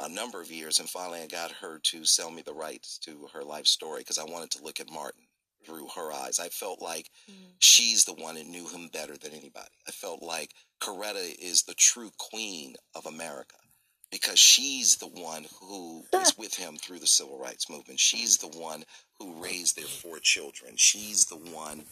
a 0.00 0.08
number 0.08 0.40
of 0.40 0.50
years, 0.50 0.78
and 0.78 0.88
finally 0.88 1.20
I 1.20 1.26
got 1.26 1.50
her 1.52 1.78
to 1.84 2.04
sell 2.04 2.30
me 2.30 2.42
the 2.42 2.54
rights 2.54 2.98
to 2.98 3.28
her 3.32 3.42
life 3.42 3.66
story 3.66 4.00
because 4.00 4.18
I 4.18 4.24
wanted 4.24 4.50
to 4.52 4.62
look 4.62 4.80
at 4.80 4.90
Martin 4.90 5.22
through 5.64 5.88
her 5.96 6.12
eyes. 6.12 6.38
I 6.38 6.48
felt 6.48 6.80
like 6.80 7.10
mm. 7.30 7.34
she's 7.58 8.04
the 8.04 8.14
one 8.14 8.36
that 8.36 8.46
knew 8.46 8.68
him 8.68 8.88
better 8.92 9.16
than 9.16 9.32
anybody. 9.32 9.68
I 9.86 9.90
felt 9.90 10.22
like 10.22 10.52
Coretta 10.80 11.34
is 11.38 11.62
the 11.62 11.74
true 11.74 12.10
queen 12.18 12.76
of 12.94 13.06
America 13.06 13.56
because 14.10 14.38
she's 14.38 14.96
the 14.96 15.08
one 15.08 15.46
who 15.60 16.04
was 16.12 16.36
with 16.38 16.54
him 16.54 16.76
through 16.76 17.00
the 17.00 17.06
civil 17.06 17.38
rights 17.38 17.68
movement. 17.68 18.00
She's 18.00 18.38
the 18.38 18.48
one 18.48 18.84
who 19.18 19.42
raised 19.42 19.76
their 19.76 19.84
four 19.84 20.18
children. 20.18 20.74
She's 20.76 21.26
the 21.26 21.36
one 21.36 21.82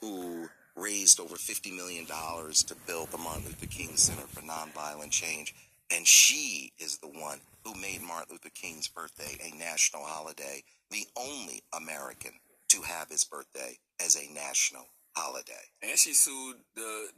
who 0.00 0.48
raised 0.76 1.20
over 1.20 1.34
$50 1.34 1.74
million 1.76 2.06
to 2.06 2.74
build 2.86 3.10
the 3.10 3.18
Martin 3.18 3.44
Luther 3.44 3.66
King 3.66 3.96
Center 3.96 4.26
for 4.28 4.40
Nonviolent 4.40 5.10
Change. 5.10 5.54
And 5.94 6.06
she 6.06 6.72
is 6.78 6.98
the 6.98 7.08
one 7.08 7.40
who 7.64 7.74
made 7.74 8.00
Martin 8.02 8.28
Luther 8.32 8.50
King's 8.54 8.88
birthday 8.88 9.36
a 9.44 9.56
national 9.56 10.02
holiday, 10.04 10.62
the 10.90 11.04
only 11.16 11.62
American 11.76 12.32
to 12.68 12.82
have 12.82 13.08
his 13.08 13.24
birthday 13.24 13.76
as 14.04 14.16
a 14.16 14.32
national 14.32 14.86
holiday. 15.16 15.52
And 15.82 15.98
she 15.98 16.12
sued 16.14 16.56
the, 16.76 17.08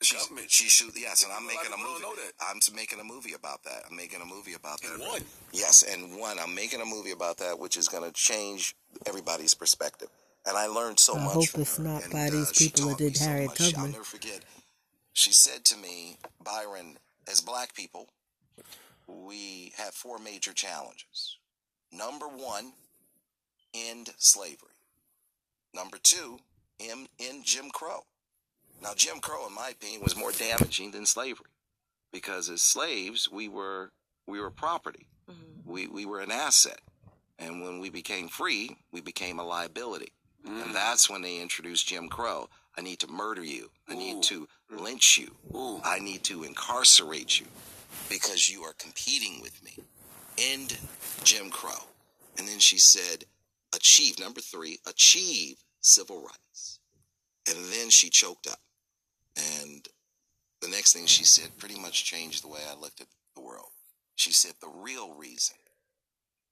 the 0.00 0.04
She's- 0.04 0.22
government. 0.22 0.50
She 0.50 0.68
shoot 0.68 0.92
yes, 0.96 1.22
and 1.24 1.32
I'm 1.32 1.46
making 1.46 1.66
of 1.68 1.74
a 1.74 1.76
people 1.76 1.92
movie. 1.92 2.02
don't 2.02 2.16
know 2.16 2.22
that. 2.22 2.32
I'm 2.40 2.58
making 2.74 3.00
a 3.00 3.04
movie 3.04 3.32
about 3.34 3.62
that. 3.62 3.82
I'm 3.88 3.96
making 3.96 4.20
a 4.20 4.26
movie 4.26 4.54
about 4.54 4.80
that. 4.82 4.92
And 4.94 5.02
one. 5.02 5.22
Yes, 5.52 5.82
and 5.84 6.18
one. 6.18 6.38
I'm 6.40 6.54
making 6.54 6.80
a 6.80 6.84
movie 6.84 7.12
about 7.12 7.38
that, 7.38 7.58
which 7.60 7.76
is 7.76 7.86
going 7.88 8.04
to 8.04 8.12
change 8.12 8.74
everybody's 9.06 9.54
perspective. 9.54 10.08
And 10.46 10.56
I 10.56 10.66
learned 10.66 10.98
so 10.98 11.16
I 11.16 11.24
much. 11.24 11.34
hope 11.34 11.48
from 11.48 11.60
it's 11.62 11.76
her, 11.76 11.84
not 11.84 12.02
and, 12.04 12.12
by 12.12 12.26
uh, 12.26 12.30
these 12.30 12.52
people 12.52 12.86
that 12.88 12.90
taught 12.92 13.00
me 13.00 13.06
did 13.06 13.16
so 13.16 13.24
Harriet. 13.24 13.50
I'll 13.60 13.70
Tubman. 13.70 13.90
never 13.92 14.04
forget. 14.04 14.40
She 15.12 15.32
said 15.32 15.64
to 15.66 15.76
me, 15.78 16.18
Byron, 16.44 16.98
as 17.30 17.40
black 17.40 17.74
people, 17.74 18.08
we 19.06 19.72
have 19.76 19.94
four 19.94 20.18
major 20.18 20.52
challenges. 20.52 21.38
Number 21.92 22.26
one, 22.26 22.72
end 23.74 24.10
slavery. 24.18 24.70
Number 25.74 25.98
two, 26.02 26.38
end, 26.80 27.08
end 27.18 27.44
Jim 27.44 27.70
Crow. 27.70 28.04
Now, 28.82 28.92
Jim 28.94 29.20
Crow, 29.20 29.46
in 29.46 29.54
my 29.54 29.70
opinion, 29.70 30.02
was 30.02 30.16
more 30.16 30.32
damaging 30.32 30.90
than 30.90 31.06
slavery 31.06 31.50
because 32.12 32.48
as 32.48 32.62
slaves, 32.62 33.30
we 33.30 33.48
were 33.48 33.92
we 34.26 34.40
were 34.40 34.50
property. 34.50 35.06
Mm-hmm. 35.30 35.70
We 35.70 35.86
we 35.86 36.04
were 36.04 36.20
an 36.20 36.30
asset, 36.30 36.80
and 37.38 37.62
when 37.62 37.80
we 37.80 37.90
became 37.90 38.28
free, 38.28 38.76
we 38.92 39.00
became 39.00 39.38
a 39.38 39.44
liability. 39.44 40.12
And 40.44 40.70
mm. 40.70 40.72
that's 40.72 41.10
when 41.10 41.22
they 41.22 41.40
introduced 41.40 41.88
Jim 41.88 42.08
Crow. 42.08 42.48
I 42.78 42.80
need 42.80 43.00
to 43.00 43.08
murder 43.08 43.42
you. 43.42 43.70
I 43.88 43.96
need 43.96 44.22
to 44.24 44.46
lynch 44.70 45.18
you. 45.18 45.34
I 45.84 45.98
need 45.98 46.22
to 46.24 46.44
incarcerate 46.44 47.40
you 47.40 47.46
because 48.08 48.50
you 48.50 48.62
are 48.62 48.74
competing 48.74 49.40
with 49.42 49.62
me. 49.64 49.78
End 50.38 50.78
Jim 51.24 51.50
Crow. 51.50 51.84
And 52.38 52.46
then 52.46 52.58
she 52.58 52.78
said, 52.78 53.24
achieve, 53.74 54.18
number 54.18 54.40
three, 54.40 54.78
achieve 54.86 55.56
civil 55.80 56.20
rights. 56.20 56.80
And 57.48 57.56
then 57.72 57.90
she 57.90 58.10
choked 58.10 58.46
up. 58.46 58.60
And 59.36 59.86
the 60.60 60.68
next 60.68 60.92
thing 60.92 61.06
she 61.06 61.24
said 61.24 61.56
pretty 61.58 61.78
much 61.78 62.04
changed 62.04 62.42
the 62.42 62.48
way 62.48 62.60
I 62.70 62.78
looked 62.80 63.00
at 63.00 63.06
the 63.34 63.42
world. 63.42 63.70
She 64.16 64.32
said, 64.32 64.52
the 64.60 64.68
real 64.68 65.14
reason 65.14 65.56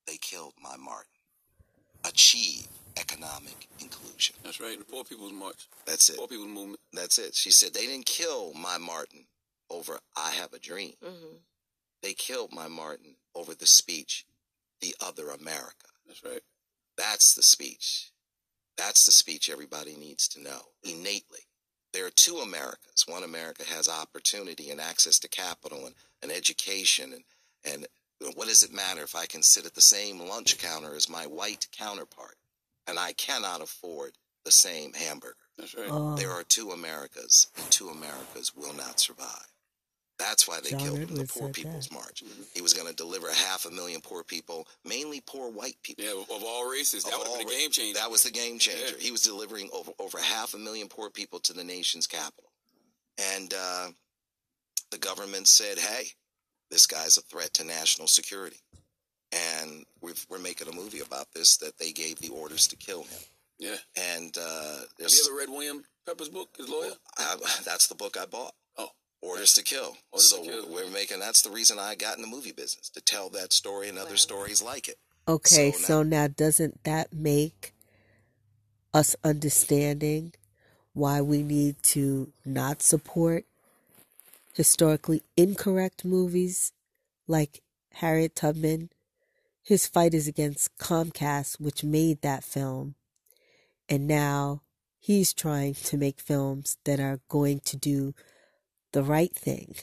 they 0.07 0.17
killed 0.19 0.53
my 0.63 0.77
Martin, 0.77 1.11
achieve 2.05 2.67
economic 2.99 3.69
inclusion. 3.81 4.37
That's 4.45 4.61
right. 4.61 4.79
The 4.79 4.85
Poor 4.85 5.05
People's 5.05 5.33
March. 5.33 5.67
That's 5.87 6.11
it. 6.11 6.17
Poor 6.19 6.29
People's 6.29 6.49
Movement. 6.49 6.81
That's 6.93 7.19
it. 7.19 7.35
She 7.35 7.51
said 7.51 7.75
they 7.75 7.87
didn't 7.87 8.07
kill 8.07 8.53
my 8.55 8.79
Martin 8.79 9.25
over 9.71 9.99
I 10.17 10.31
have 10.33 10.53
a 10.53 10.59
dream. 10.59 10.95
Mm-hmm. 11.05 11.37
They 12.03 12.13
killed 12.15 12.53
my 12.53 12.69
Martin 12.69 13.17
over 13.35 13.55
the 13.55 13.67
speech, 13.67 14.27
the 14.81 14.95
other 15.01 15.31
America. 15.31 15.89
That's 16.07 16.23
right. 16.23 16.43
That's 16.97 17.35
the 17.35 17.43
speech. 17.43 18.11
That's 18.77 19.07
the 19.07 19.13
speech 19.13 19.51
everybody 19.51 19.95
needs 19.97 20.29
to 20.29 20.43
know 20.43 20.61
innately. 20.83 21.41
There 21.93 22.07
are 22.07 22.11
two 22.11 22.39
Americas. 22.39 23.05
One 23.07 23.23
America 23.23 23.63
has 23.65 23.89
opportunity 23.89 24.71
and 24.71 24.81
access 24.81 25.19
to 25.21 25.29
capital 25.29 25.87
and, 25.87 25.95
and 26.23 26.33
education 26.33 27.13
and, 27.13 27.25
and 27.65 27.87
what 28.35 28.49
does 28.49 28.63
it 28.63 28.73
matter 28.73 29.03
if 29.03 29.15
I 29.15 29.27
can 29.27 29.43
sit 29.43 29.67
at 29.67 29.75
the 29.75 29.81
same 29.81 30.19
lunch 30.19 30.59
counter 30.59 30.95
as 30.95 31.09
my 31.09 31.27
white 31.27 31.67
counterpart 31.73 32.37
and 32.87 32.99
I 32.99 33.13
cannot 33.13 33.61
afford 33.61 34.13
the 34.45 34.51
same 34.51 34.93
hamburger? 34.93 35.37
That's 35.59 35.75
right. 35.75 35.89
Oh. 35.91 36.17
There 36.17 36.31
are 36.31 36.43
two 36.43 36.71
Americas, 36.71 37.49
and 37.57 37.71
two 37.71 37.89
Americas 37.89 38.55
will 38.57 38.75
not 38.75 38.99
survive. 38.99 39.53
That's 40.19 40.47
why 40.47 40.61
they 40.63 40.71
John 40.71 40.81
killed 40.81 40.99
him, 40.99 41.17
the 41.17 41.27
Poor 41.27 41.49
People's 41.49 41.89
that. 41.89 41.95
March. 41.95 42.23
He 42.55 42.63
was 42.63 42.73
going 42.73 42.89
to 42.89 42.95
deliver 42.95 43.27
half 43.29 43.67
a 43.67 43.71
million 43.71 44.01
poor 44.01 44.23
people, 44.23 44.69
mainly 44.85 45.21
poor 45.27 45.51
white 45.51 45.77
people. 45.83 46.05
Yeah, 46.05 46.13
of, 46.13 46.31
of 46.31 46.45
all 46.47 46.71
races. 46.71 47.03
That 47.05 47.15
Of 47.15 47.19
would 47.21 47.29
have 47.29 47.39
been 47.39 47.49
a 47.49 47.51
game 47.51 47.71
changer. 47.71 47.99
That 47.99 48.11
was 48.11 48.23
the 48.23 48.31
game 48.31 48.59
changer. 48.59 48.95
Yeah. 48.97 49.01
He 49.01 49.11
was 49.11 49.23
delivering 49.23 49.71
over, 49.73 49.91
over 49.99 50.19
half 50.19 50.55
a 50.55 50.59
million 50.59 50.89
poor 50.89 51.11
people 51.11 51.41
to 51.41 51.53
the 51.53 51.65
nation's 51.65 52.07
capital. 52.07 52.51
And 53.19 53.53
uh, 53.59 53.89
the 54.91 54.99
government 54.99 55.49
said, 55.49 55.79
hey, 55.79 56.09
this 56.71 56.87
guy's 56.87 57.17
a 57.17 57.23
threat 57.23 57.53
to 57.55 57.65
national 57.65 58.07
security. 58.07 58.61
And 59.33 59.85
we've, 60.01 60.25
we're 60.31 60.39
making 60.39 60.69
a 60.69 60.73
movie 60.73 61.01
about 61.01 61.27
this 61.35 61.57
that 61.57 61.79
they 61.79 61.91
gave 61.91 62.21
the 62.21 62.29
orders 62.29 62.69
to 62.69 62.77
kill 62.77 63.03
him. 63.03 63.19
Yeah. 63.59 63.77
And 63.97 64.37
uh, 64.39 64.77
Have 65.01 65.11
you 65.11 65.25
ever 65.29 65.37
read 65.39 65.49
William 65.49 65.85
Pepper's 66.07 66.29
book, 66.29 66.51
his 66.57 66.69
lawyer? 66.69 66.93
I, 67.19 67.37
that's 67.65 67.89
the 67.89 67.95
book 67.97 68.17
I 68.21 68.27
bought. 68.27 68.55
Orders 69.25 69.55
to 69.55 69.63
Kill. 69.63 69.97
Orders 70.13 70.29
so 70.29 70.45
to 70.45 70.51
Kill. 70.51 70.69
we're 70.71 70.91
making 70.91 71.19
that's 71.19 71.43
the 71.43 71.51
reason 71.51 71.79
I 71.79 71.95
got 71.95 72.17
in 72.17 72.23
the 72.23 72.29
movie 72.29 72.53
business 72.53 72.91
to 72.91 73.01
tell 73.01 73.31
that 73.31 73.53
story 73.53 73.89
and 73.89 73.99
other 73.99 74.17
stories 74.17 74.63
like 74.63 74.89
it. 74.89 74.99
Okay, 75.27 75.73
So 75.73 75.79
so 75.79 76.03
now 76.03 76.27
doesn't 76.29 76.85
that 76.85 77.15
make 77.15 77.73
us 78.93 79.17
understanding 79.25 80.35
why 80.93 81.23
we 81.23 81.43
need 81.43 81.83
to 81.83 82.33
not 82.45 82.83
support 82.83 83.45
historically 84.53 85.23
incorrect 85.37 86.05
movies 86.05 86.73
like 87.27 87.63
Harriet 87.95 88.37
Tubman? 88.37 88.91
His 89.63 89.87
fight 89.87 90.13
is 90.13 90.29
against 90.29 90.77
Comcast, 90.77 91.59
which 91.59 91.83
made 91.83 92.21
that 92.21 92.45
film. 92.45 92.95
And 93.89 94.07
now 94.07 94.61
he's 95.01 95.33
trying 95.33 95.73
to 95.75 95.97
make 95.97 96.21
films 96.21 96.77
that 96.85 97.01
are 97.01 97.21
going 97.29 97.61
to 97.61 97.79
do 97.79 98.15
the 98.95 99.03
right 99.03 99.35
thing. 99.35 99.75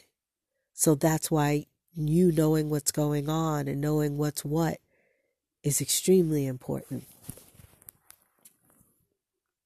So 0.74 0.96
that's 0.96 1.30
why 1.30 1.66
you 1.94 2.32
knowing 2.32 2.70
what's 2.70 2.94
going 2.94 3.30
on 3.30 3.68
and 3.68 3.82
knowing 3.82 4.18
what's 4.18 4.46
what 4.46 4.78
is 5.64 5.82
extremely 5.82 6.48
important. 6.48 7.06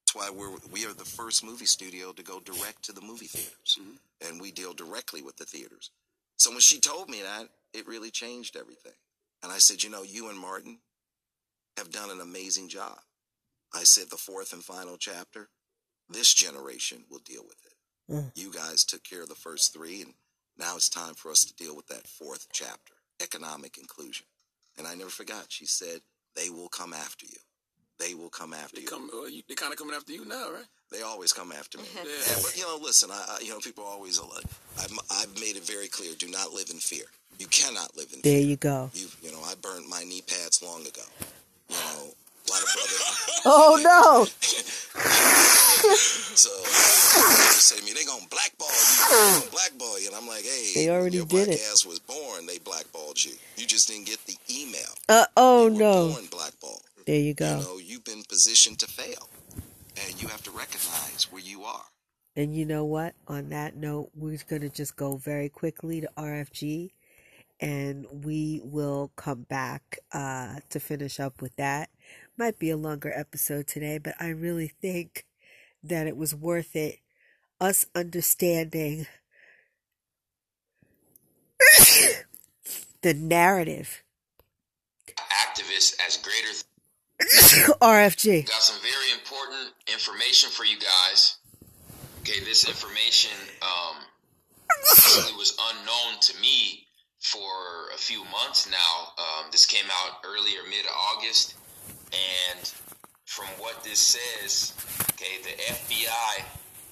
That's 0.02 0.16
why 0.16 0.32
we're 0.36 0.50
we 0.72 0.86
are 0.86 0.94
the 0.94 1.06
first 1.06 1.44
movie 1.44 1.68
studio 1.68 2.12
to 2.12 2.24
go 2.24 2.40
direct 2.40 2.84
to 2.86 2.92
the 2.92 3.02
movie 3.02 3.28
theaters, 3.28 3.78
mm-hmm. 3.80 4.28
and 4.28 4.42
we 4.42 4.52
deal 4.52 4.74
directly 4.74 5.22
with 5.22 5.38
the 5.38 5.46
theaters. 5.46 5.92
So 6.38 6.50
when 6.50 6.60
she 6.60 6.80
told 6.80 7.08
me 7.08 7.22
that, 7.22 7.48
it 7.74 7.88
really 7.88 8.12
changed 8.12 8.58
everything. 8.58 8.98
And 9.44 9.52
I 9.52 9.60
said, 9.60 9.84
you 9.84 9.92
know, 9.92 10.02
you 10.02 10.30
and 10.30 10.40
Martin 10.40 10.80
have 11.78 11.92
done 11.92 12.10
an 12.10 12.20
amazing 12.20 12.68
job. 12.68 12.98
I 13.74 13.84
said 13.84 14.10
the 14.10 14.18
fourth 14.18 14.54
and 14.54 14.64
final 14.64 14.98
chapter, 14.98 15.50
this 16.10 16.34
generation 16.34 17.04
will 17.10 17.20
deal 17.20 17.44
with 17.44 17.60
it. 17.66 17.75
Mm. 18.12 18.32
You 18.36 18.52
guys 18.52 18.84
took 18.84 19.04
care 19.04 19.22
of 19.24 19.30
the 19.30 19.36
first 19.36 19.74
three, 19.74 20.02
and 20.02 20.14
now 20.58 20.76
it's 20.76 20.90
time 20.90 21.16
for 21.16 21.32
us 21.32 21.44
to 21.46 21.54
deal 21.56 21.76
with 21.76 21.88
that 21.88 22.08
fourth 22.08 22.48
chapter, 22.52 22.94
economic 23.22 23.78
inclusion. 23.78 24.26
And 24.78 24.86
I 24.88 24.96
never 24.96 25.10
forgot. 25.10 25.46
She 25.50 25.66
said, 25.66 26.02
they 26.36 26.50
will 26.50 26.68
come 26.70 26.94
after 26.94 27.26
you. 27.26 27.38
They 28.00 28.14
will 28.14 28.30
come 28.30 28.54
after 28.54 28.76
They 28.76 28.82
you. 28.84 28.88
come. 28.88 29.10
Uh, 29.14 29.26
you, 29.28 29.42
they 29.48 29.56
kind 29.56 29.72
of 29.72 29.80
coming 29.80 29.96
after 29.96 30.12
you 30.12 30.26
now, 30.26 30.52
right? 30.52 30.66
They 30.92 31.02
always 31.02 31.32
come 31.34 31.52
after 31.52 31.78
me. 31.78 31.86
Yeah. 31.96 32.04
Yeah, 32.28 32.36
but 32.44 32.54
you 32.58 32.64
know, 32.64 32.78
listen, 32.82 33.10
I, 33.12 33.38
I 33.38 33.40
you 33.42 33.50
know, 33.52 33.60
people 33.60 33.84
always. 33.86 34.20
I've, 34.20 35.00
I've 35.12 35.34
made 35.40 35.56
it 35.56 35.64
very 35.66 35.88
clear: 35.88 36.12
do 36.18 36.28
not 36.30 36.52
live 36.52 36.70
in 36.70 36.78
fear. 36.78 37.06
You 37.40 37.48
cannot 37.48 37.96
live 37.96 38.08
in 38.14 38.20
There 38.22 38.34
fear. 38.34 38.42
There 38.42 38.50
you 38.50 38.56
go. 38.58 38.92
You, 38.94 39.08
you 39.24 39.32
know, 39.32 39.42
I 39.44 39.56
burned 39.62 39.88
my 39.90 40.04
knee 40.04 40.22
pads 40.22 40.62
long 40.62 40.82
ago. 40.86 41.02
You 41.70 41.76
know, 41.76 42.14
a 42.48 42.52
lot 42.52 42.62
of 42.62 42.70
brothers. 42.74 43.22
Oh 43.48 43.78
no! 43.84 44.26
so 46.36 46.50
they 46.50 47.60
say 47.62 47.78
to 47.78 47.86
me, 47.86 47.94
they 47.94 48.04
gonna 48.06 48.26
blackball 48.30 48.68
you. 48.68 49.40
Gonna 49.40 49.52
blackball 49.52 50.00
you, 50.02 50.08
and 50.08 50.16
I'm 50.16 50.28
like, 50.28 50.44
hey, 50.44 50.72
They 50.74 50.90
already 50.90 51.18
your 51.18 51.26
did 51.28 51.46
black 51.46 51.58
it. 51.60 51.62
ass 51.72 51.86
was 51.86 52.00
born. 52.00 52.48
They 52.48 52.58
blackballed 52.58 53.24
you. 53.24 53.34
You 53.58 53.68
just 53.68 53.88
didn't 53.88 54.08
get 54.08 54.18
the 54.26 54.36
email. 54.50 54.90
Uh 55.08 55.26
oh 55.38 55.70
no! 55.72 56.10
Born 56.10 56.26
blackball. 56.32 56.82
There 57.06 57.16
you 57.18 57.26
You 57.28 57.34
go. 57.36 57.60
know, 57.60 57.78
you've 57.78 58.04
been 58.04 58.24
positioned 58.28 58.80
to 58.80 58.88
fail, 58.88 59.30
and 60.08 60.20
you 60.22 60.28
have 60.30 60.42
to 60.44 60.52
recognize 60.52 61.28
where 61.32 61.42
you 61.44 61.64
are. 61.64 61.84
And 62.36 62.56
you 62.56 62.66
know 62.66 62.84
what? 62.84 63.14
On 63.28 63.50
that 63.50 63.76
note, 63.76 64.10
we're 64.16 64.38
going 64.50 64.62
to 64.64 64.70
just 64.70 64.96
go 64.98 65.16
very 65.18 65.48
quickly 65.50 66.02
to 66.02 66.10
RFG 66.18 66.92
and 67.62 68.06
we 68.12 68.60
will 68.62 69.10
come 69.16 69.44
back 69.44 70.00
uh, 70.12 70.56
to 70.70 70.80
finish 70.82 71.18
up 71.22 71.42
with 71.42 71.56
that. 71.56 71.90
Might 72.38 72.60
be 72.60 72.70
a 72.70 72.78
longer 72.78 73.14
episode 73.16 73.66
today, 73.66 73.98
but 73.98 74.14
I 74.20 74.28
really 74.28 74.68
think 74.68 75.26
that 75.82 76.06
it 76.06 76.18
was 76.18 76.36
worth 76.36 76.76
it. 76.76 77.00
Us 77.62 77.86
understanding 77.96 79.08
the 83.02 83.14
narrative. 83.14 84.04
activists 85.18 85.96
as 86.06 86.18
greater. 86.18 86.50
RFG. 87.82 88.48
Got 88.48 88.62
some 88.62 88.82
very 88.82 89.12
important 89.14 89.72
information 89.88 90.50
for 90.50 90.66
you 90.66 90.78
guys. 90.78 91.38
Okay, 92.22 92.42
this 92.42 92.68
information 92.68 93.32
um, 93.62 93.98
was 95.38 95.56
unknown 95.72 96.20
to 96.20 96.42
me 96.42 96.88
for 97.20 97.90
a 97.94 97.98
few 97.98 98.24
months 98.26 98.70
now. 98.70 99.14
Um, 99.18 99.46
this 99.52 99.66
came 99.66 99.86
out 99.86 100.18
earlier, 100.26 100.60
mid 100.70 100.86
August, 101.14 101.56
and 102.16 102.74
from 103.26 103.48
what 103.60 103.84
this 103.84 104.00
says, 104.00 104.74
okay, 105.12 105.44
the 105.44 105.56
FBI 105.62 106.44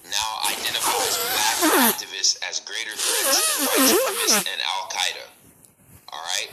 now 0.04 0.30
identifies 0.52 1.16
black 1.16 1.94
activists 1.94 2.36
as 2.48 2.60
greater 2.60 2.92
threats 2.92 3.58
than 3.58 3.66
white 3.66 3.88
supremacists 3.88 4.52
and 4.52 4.60
Al 4.60 4.88
Qaeda. 4.90 5.26
All 6.12 6.20
right, 6.20 6.50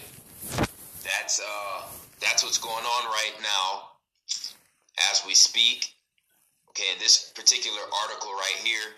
that's 1.04 1.40
uh, 1.40 1.88
that's 2.20 2.44
what's 2.44 2.58
going 2.58 2.86
on 2.86 3.06
right 3.12 3.34
now 3.42 3.90
as 5.12 5.22
we 5.26 5.34
speak. 5.36 5.94
Okay, 6.70 6.86
and 6.94 7.02
this 7.02 7.32
particular 7.36 7.82
article 8.04 8.32
right 8.32 8.60
here 8.64 8.96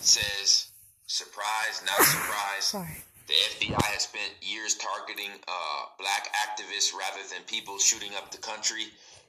says, 0.00 0.68
"Surprise, 1.06 1.82
not 1.86 2.04
surprise." 2.04 2.64
Sorry. 2.64 3.02
The 3.28 3.34
FBI 3.34 3.84
has 3.92 4.08
spent 4.08 4.32
years 4.40 4.72
targeting 4.80 5.28
uh, 5.46 5.80
black 6.00 6.32
activists 6.32 6.96
rather 6.96 7.20
than 7.28 7.44
people 7.44 7.78
shooting 7.78 8.14
up 8.16 8.30
the 8.32 8.40
country, 8.40 8.88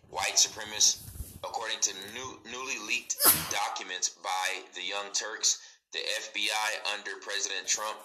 white 0.10 0.40
supremacists. 0.40 1.04
According 1.44 1.80
to 1.82 1.92
new, 2.16 2.40
newly 2.50 2.80
leaked 2.88 3.18
documents 3.52 4.08
by 4.24 4.64
the 4.74 4.84
Young 4.84 5.12
Turks, 5.12 5.60
the 5.92 6.00
FBI 6.00 6.96
under 6.96 7.20
President 7.20 7.68
Trump 7.68 7.98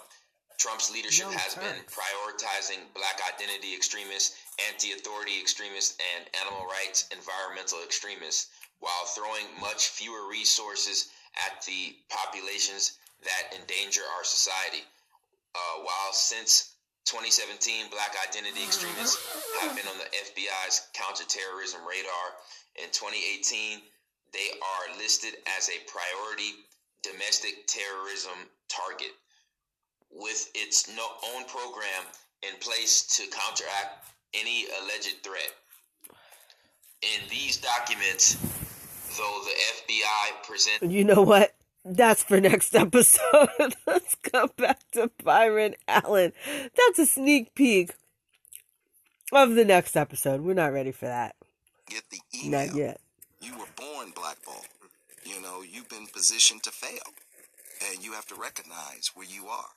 Trump's 0.57 0.91
leadership 0.91 1.31
Young 1.31 1.33
has 1.39 1.55
been 1.55 1.79
prioritizing 1.87 2.91
black 2.93 3.21
identity 3.33 3.73
extremists, 3.73 4.35
anti-authority 4.67 5.39
extremists, 5.39 5.95
and 6.15 6.27
animal 6.43 6.67
rights 6.67 7.07
environmental 7.11 7.79
extremists, 7.83 8.51
while 8.79 9.05
throwing 9.15 9.47
much 9.61 9.87
fewer 9.87 10.27
resources 10.27 11.07
at 11.47 11.63
the 11.63 11.95
populations 12.09 12.99
that 13.23 13.55
endanger 13.55 14.03
our 14.17 14.25
society. 14.25 14.83
Uh, 15.55 15.87
while 15.87 16.11
since 16.11 16.75
2017, 17.05 17.87
black 17.89 18.11
identity 18.27 18.59
extremists 18.63 19.15
have 19.61 19.71
been 19.75 19.87
on 19.87 19.97
the 19.97 20.09
FBI's 20.11 20.91
counterterrorism 20.91 21.79
radar. 21.87 22.27
In 22.75 22.91
2018, 22.91 23.79
they 24.33 24.51
are 24.59 24.97
listed 24.97 25.39
as 25.57 25.69
a 25.69 25.79
priority 25.87 26.67
domestic 27.03 27.67
terrorism 27.67 28.51
target 28.67 29.15
with 30.11 30.49
its 30.55 30.89
own 30.89 31.45
program 31.45 32.03
in 32.43 32.59
place 32.59 33.05
to 33.15 33.23
counteract 33.31 34.11
any 34.33 34.65
alleged 34.81 35.23
threat. 35.23 35.53
In 37.01 37.29
these 37.29 37.57
documents, 37.57 38.35
though 39.17 39.41
the 39.45 39.55
FBI 39.83 40.43
presents 40.43 40.93
You 40.93 41.03
know 41.03 41.21
what? 41.21 41.53
That's 41.87 42.23
for 42.23 42.41
next 42.41 42.75
episode. 42.75 43.75
Let's 43.87 44.15
go 44.15 44.49
back 44.57 44.79
to 44.93 45.11
Byron 45.23 45.75
Allen. 45.87 46.33
That's 46.75 46.97
a 46.97 47.05
sneak 47.05 47.53
peek 47.53 47.93
of 49.31 49.53
the 49.53 49.65
next 49.65 49.95
episode. 49.95 50.41
We're 50.41 50.55
not 50.55 50.73
ready 50.73 50.91
for 50.91 51.05
that. 51.05 51.35
Get 51.87 52.01
the 52.09 52.17
email. 52.43 52.65
Not 52.65 52.75
yet. 52.75 53.01
You 53.39 53.53
were 53.59 53.67
born 53.75 54.11
blackballed. 54.15 54.65
You 55.23 55.39
know, 55.43 55.61
you've 55.61 55.87
been 55.87 56.07
positioned 56.07 56.63
to 56.63 56.71
fail, 56.71 57.13
and 57.91 58.03
you 58.03 58.13
have 58.13 58.25
to 58.27 58.35
recognize 58.35 59.11
where 59.13 59.27
you 59.27 59.45
are. 59.45 59.69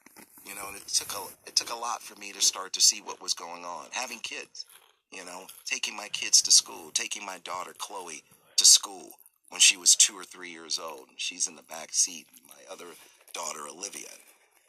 You 0.47 0.55
know, 0.55 0.69
and 0.69 0.77
it 0.79 0.89
took 0.89 1.13
a 1.13 1.27
it 1.47 1.57
took 1.57 1.71
a 1.71 1.77
lot 1.77 2.03
for 2.03 2.19
me 2.19 2.33
to 2.33 2.41
start 2.41 2.73
to 2.73 2.81
see 2.81 3.03
what 3.03 3.21
was 3.21 3.35
going 3.35 3.67
on. 3.67 3.87
Having 3.91 4.21
kids, 4.21 4.65
you 5.13 5.27
know, 5.27 5.47
taking 5.67 5.95
my 5.95 6.09
kids 6.09 6.41
to 6.43 6.51
school, 6.51 6.91
taking 6.91 7.27
my 7.27 7.37
daughter 7.45 7.75
Chloe 7.77 8.23
to 8.57 8.65
school 8.65 9.19
when 9.51 9.61
she 9.61 9.77
was 9.77 9.97
two 9.97 10.15
or 10.15 10.25
three 10.25 10.51
years 10.51 10.79
old. 10.79 11.09
She's 11.17 11.47
in 11.47 11.57
the 11.57 11.63
back 11.63 11.93
seat. 11.93 12.27
My 12.47 12.73
other 12.73 12.87
daughter 13.33 13.67
Olivia, 13.69 14.09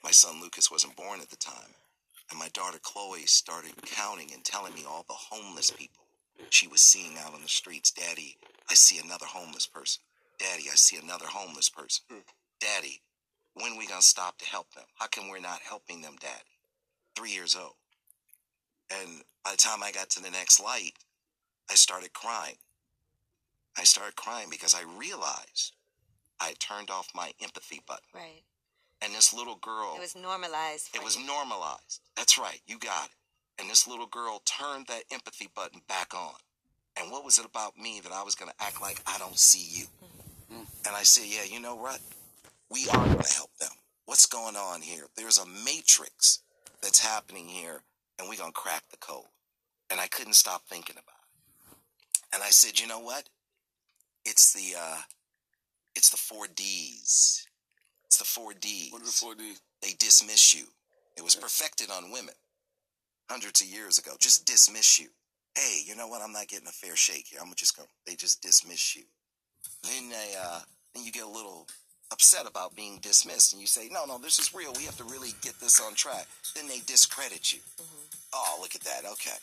my 0.04 0.12
son 0.12 0.42
Lucas 0.42 0.72
wasn't 0.72 0.96
born 0.96 1.22
at 1.22 1.30
the 1.30 1.36
time, 1.36 1.74
and 2.30 2.40
my 2.40 2.50
daughter 2.50 2.80
Chloe 2.82 3.26
started 3.26 3.74
counting 3.86 4.32
and 4.34 4.44
telling 4.44 4.74
me 4.74 4.84
all 4.88 5.06
the 5.08 5.14
homeless 5.14 5.72
people 5.72 6.04
she 6.50 6.68
was 6.68 6.82
seeing 6.82 7.18
out 7.18 7.34
on 7.34 7.42
the 7.42 7.48
streets. 7.48 7.92
Daddy, 7.92 8.38
I 8.70 8.74
see 8.74 9.00
another 9.04 9.26
homeless 9.26 9.68
person. 9.68 10.02
Daddy, 10.40 10.64
I 10.72 10.76
see 10.76 10.98
another 10.98 11.26
homeless 11.28 11.70
person. 11.70 12.04
Hmm. 12.10 12.20
Daddy, 12.62 13.02
when 13.54 13.78
we 13.78 13.88
gonna 13.88 14.02
stop 14.02 14.38
to 14.40 14.46
help 14.46 14.74
them? 14.74 14.86
How 14.96 15.08
come 15.08 15.30
we're 15.30 15.40
not 15.40 15.60
helping 15.62 16.02
them, 16.02 16.16
Daddy? 16.20 16.58
Three 17.16 17.32
years 17.32 17.56
old. 17.56 17.76
And 18.92 19.22
by 19.44 19.52
the 19.52 19.58
time 19.58 19.84
I 19.84 19.92
got 19.92 20.10
to 20.12 20.22
the 20.22 20.32
next 20.32 20.60
light, 20.60 20.94
I 21.70 21.76
started 21.76 22.14
crying. 22.14 22.56
I 23.80 23.84
started 23.84 24.16
crying 24.16 24.48
because 24.50 24.76
I 24.76 24.84
realized 25.00 25.74
I 26.40 26.48
had 26.50 26.60
turned 26.60 26.90
off 26.90 27.10
my 27.16 27.32
empathy 27.42 27.82
button. 27.88 28.04
Right. 28.14 28.44
And 29.02 29.14
this 29.14 29.34
little 29.34 29.56
girl 29.56 29.94
It 29.96 30.02
was 30.02 30.16
normalized. 30.16 30.90
it 30.94 31.04
was 31.04 31.18
normalized. 31.18 32.02
That's 32.18 32.38
right. 32.38 32.60
You 32.68 32.78
got 32.78 33.06
it. 33.06 33.16
And 33.62 33.70
this 33.70 33.88
little 33.88 34.08
girl 34.08 34.42
turned 34.46 34.88
that 34.88 35.04
empathy 35.12 35.50
button 35.56 35.82
back 35.88 36.14
on. 36.14 36.36
And 37.00 37.12
what 37.12 37.24
was 37.24 37.38
it 37.38 37.46
about 37.46 37.78
me 37.78 38.02
that 38.02 38.12
I 38.12 38.24
was 38.24 38.36
going 38.36 38.52
to 38.52 38.64
act 38.64 38.82
like 38.82 39.02
I 39.08 39.18
don't 39.18 39.38
see 39.38 39.80
you? 39.80 39.86
Mm-hmm. 40.04 40.64
And 40.86 40.96
I 40.96 41.04
said, 41.04 41.26
yeah, 41.28 41.44
you 41.44 41.62
know 41.62 41.76
what? 41.76 42.00
We 42.70 42.88
are 42.90 43.06
going 43.06 43.20
to 43.20 43.34
help 43.34 43.56
them. 43.60 43.72
What's 44.06 44.26
going 44.26 44.56
on 44.56 44.82
here? 44.82 45.06
There's 45.16 45.38
a 45.38 45.46
matrix 45.46 46.40
that's 46.82 47.00
happening 47.00 47.48
here, 47.48 47.82
and 48.18 48.28
we're 48.28 48.38
going 48.38 48.52
to 48.52 48.60
crack 48.60 48.84
the 48.92 48.98
code. 48.98 49.26
And 49.90 50.00
I 50.00 50.08
couldn't 50.08 50.34
stop 50.34 50.64
thinking 50.68 50.96
about 50.96 51.04
it. 51.06 51.78
And 52.34 52.44
I 52.44 52.50
said, 52.50 52.80
you 52.80 52.88
know 52.88 53.00
what? 53.00 53.30
It's 54.30 54.54
the, 54.54 54.78
uh, 54.80 55.02
it's 55.96 56.10
the 56.10 56.18
four 56.18 56.46
D's. 56.56 57.48
It's 58.06 58.18
the 58.18 58.26
four 58.26 58.54
D's. 58.54 58.92
What 58.92 59.02
are 59.02 59.06
the 59.06 59.12
four 59.12 59.36
D's? 59.36 59.60
They 59.82 59.94
dismiss 59.98 60.54
you. 60.54 60.66
It 61.18 61.24
was 61.24 61.36
perfected 61.36 61.90
on 61.90 62.12
women 62.12 62.36
hundreds 63.30 63.62
of 63.62 63.68
years 63.68 63.98
ago. 63.98 64.12
Just 64.20 64.46
dismiss 64.46 65.00
you. 65.00 65.08
Hey, 65.56 65.82
you 65.86 65.96
know 65.96 66.08
what? 66.08 66.22
I'm 66.22 66.32
not 66.32 66.48
getting 66.48 66.68
a 66.68 66.72
fair 66.72 66.96
shake 66.96 67.28
here. 67.28 67.40
I'm 67.42 67.54
just 67.56 67.76
going. 67.76 67.90
They 68.06 68.16
just 68.16 68.42
dismiss 68.42 68.96
you. 68.96 69.04
Then 69.84 70.10
they, 70.10 70.36
uh, 70.42 70.62
then 70.94 71.04
you 71.04 71.12
get 71.12 71.24
a 71.24 71.30
little 71.30 71.68
upset 72.12 72.48
about 72.48 72.76
being 72.76 73.00
dismissed, 73.02 73.54
and 73.54 73.62
you 73.62 73.68
say, 73.68 73.90
"No, 73.92 74.06
no, 74.06 74.18
this 74.18 74.40
is 74.40 74.54
real. 74.54 74.74
We 74.78 74.86
have 74.86 74.98
to 74.98 75.04
really 75.04 75.34
get 75.42 75.60
this 75.60 75.80
on 75.82 75.94
track." 75.96 76.28
Then 76.56 76.68
they 76.68 76.80
discredit 76.86 77.52
you. 77.54 77.60
Oh, 78.34 78.58
look 78.62 78.76
at 78.76 78.82
that. 78.82 79.06
Okay. 79.06 79.38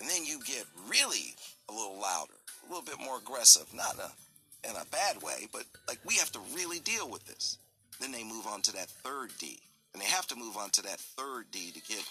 And 0.00 0.08
then 0.08 0.24
you 0.24 0.40
get 0.44 0.64
really 0.88 1.34
a 1.68 1.72
little 1.72 1.98
louder, 2.00 2.34
a 2.64 2.68
little 2.68 2.84
bit 2.84 3.00
more 3.00 3.18
aggressive. 3.18 3.66
Not 3.74 3.94
in 3.94 4.00
a, 4.00 4.70
in 4.70 4.76
a 4.76 4.86
bad 4.86 5.22
way, 5.22 5.48
but 5.52 5.64
like 5.88 5.98
we 6.04 6.16
have 6.16 6.32
to 6.32 6.40
really 6.54 6.80
deal 6.80 7.08
with 7.08 7.24
this. 7.26 7.58
Then 8.00 8.12
they 8.12 8.24
move 8.24 8.46
on 8.46 8.62
to 8.62 8.72
that 8.72 8.88
third 8.88 9.30
D, 9.38 9.60
and 9.92 10.02
they 10.02 10.06
have 10.06 10.26
to 10.28 10.36
move 10.36 10.56
on 10.56 10.70
to 10.70 10.82
that 10.82 10.98
third 10.98 11.46
D 11.52 11.70
to 11.70 11.80
get 11.80 12.04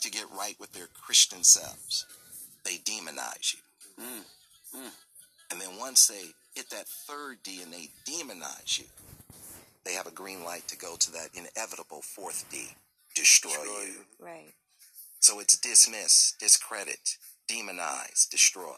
to 0.00 0.10
get 0.10 0.24
right 0.36 0.56
with 0.60 0.72
their 0.72 0.88
Christian 0.94 1.42
selves. 1.42 2.06
They 2.64 2.76
demonize 2.78 3.54
you. 3.54 4.04
Mm, 4.04 4.78
mm. 4.78 4.90
And 5.50 5.60
then 5.60 5.78
once 5.78 6.06
they 6.06 6.32
hit 6.54 6.70
that 6.70 6.88
third 6.88 7.38
D 7.44 7.60
and 7.62 7.72
they 7.72 7.90
demonize 8.04 8.78
you, 8.78 8.86
they 9.84 9.92
have 9.92 10.06
a 10.06 10.10
green 10.10 10.42
light 10.44 10.66
to 10.68 10.76
go 10.76 10.96
to 10.96 11.12
that 11.12 11.28
inevitable 11.34 12.02
fourth 12.02 12.44
D, 12.50 12.68
destroy, 13.14 13.52
you. 13.52 13.94
Right. 14.18 14.52
So 15.20 15.40
it's 15.40 15.56
dismiss, 15.56 16.34
discredit, 16.38 17.16
demonize, 17.48 18.28
destroy. 18.28 18.76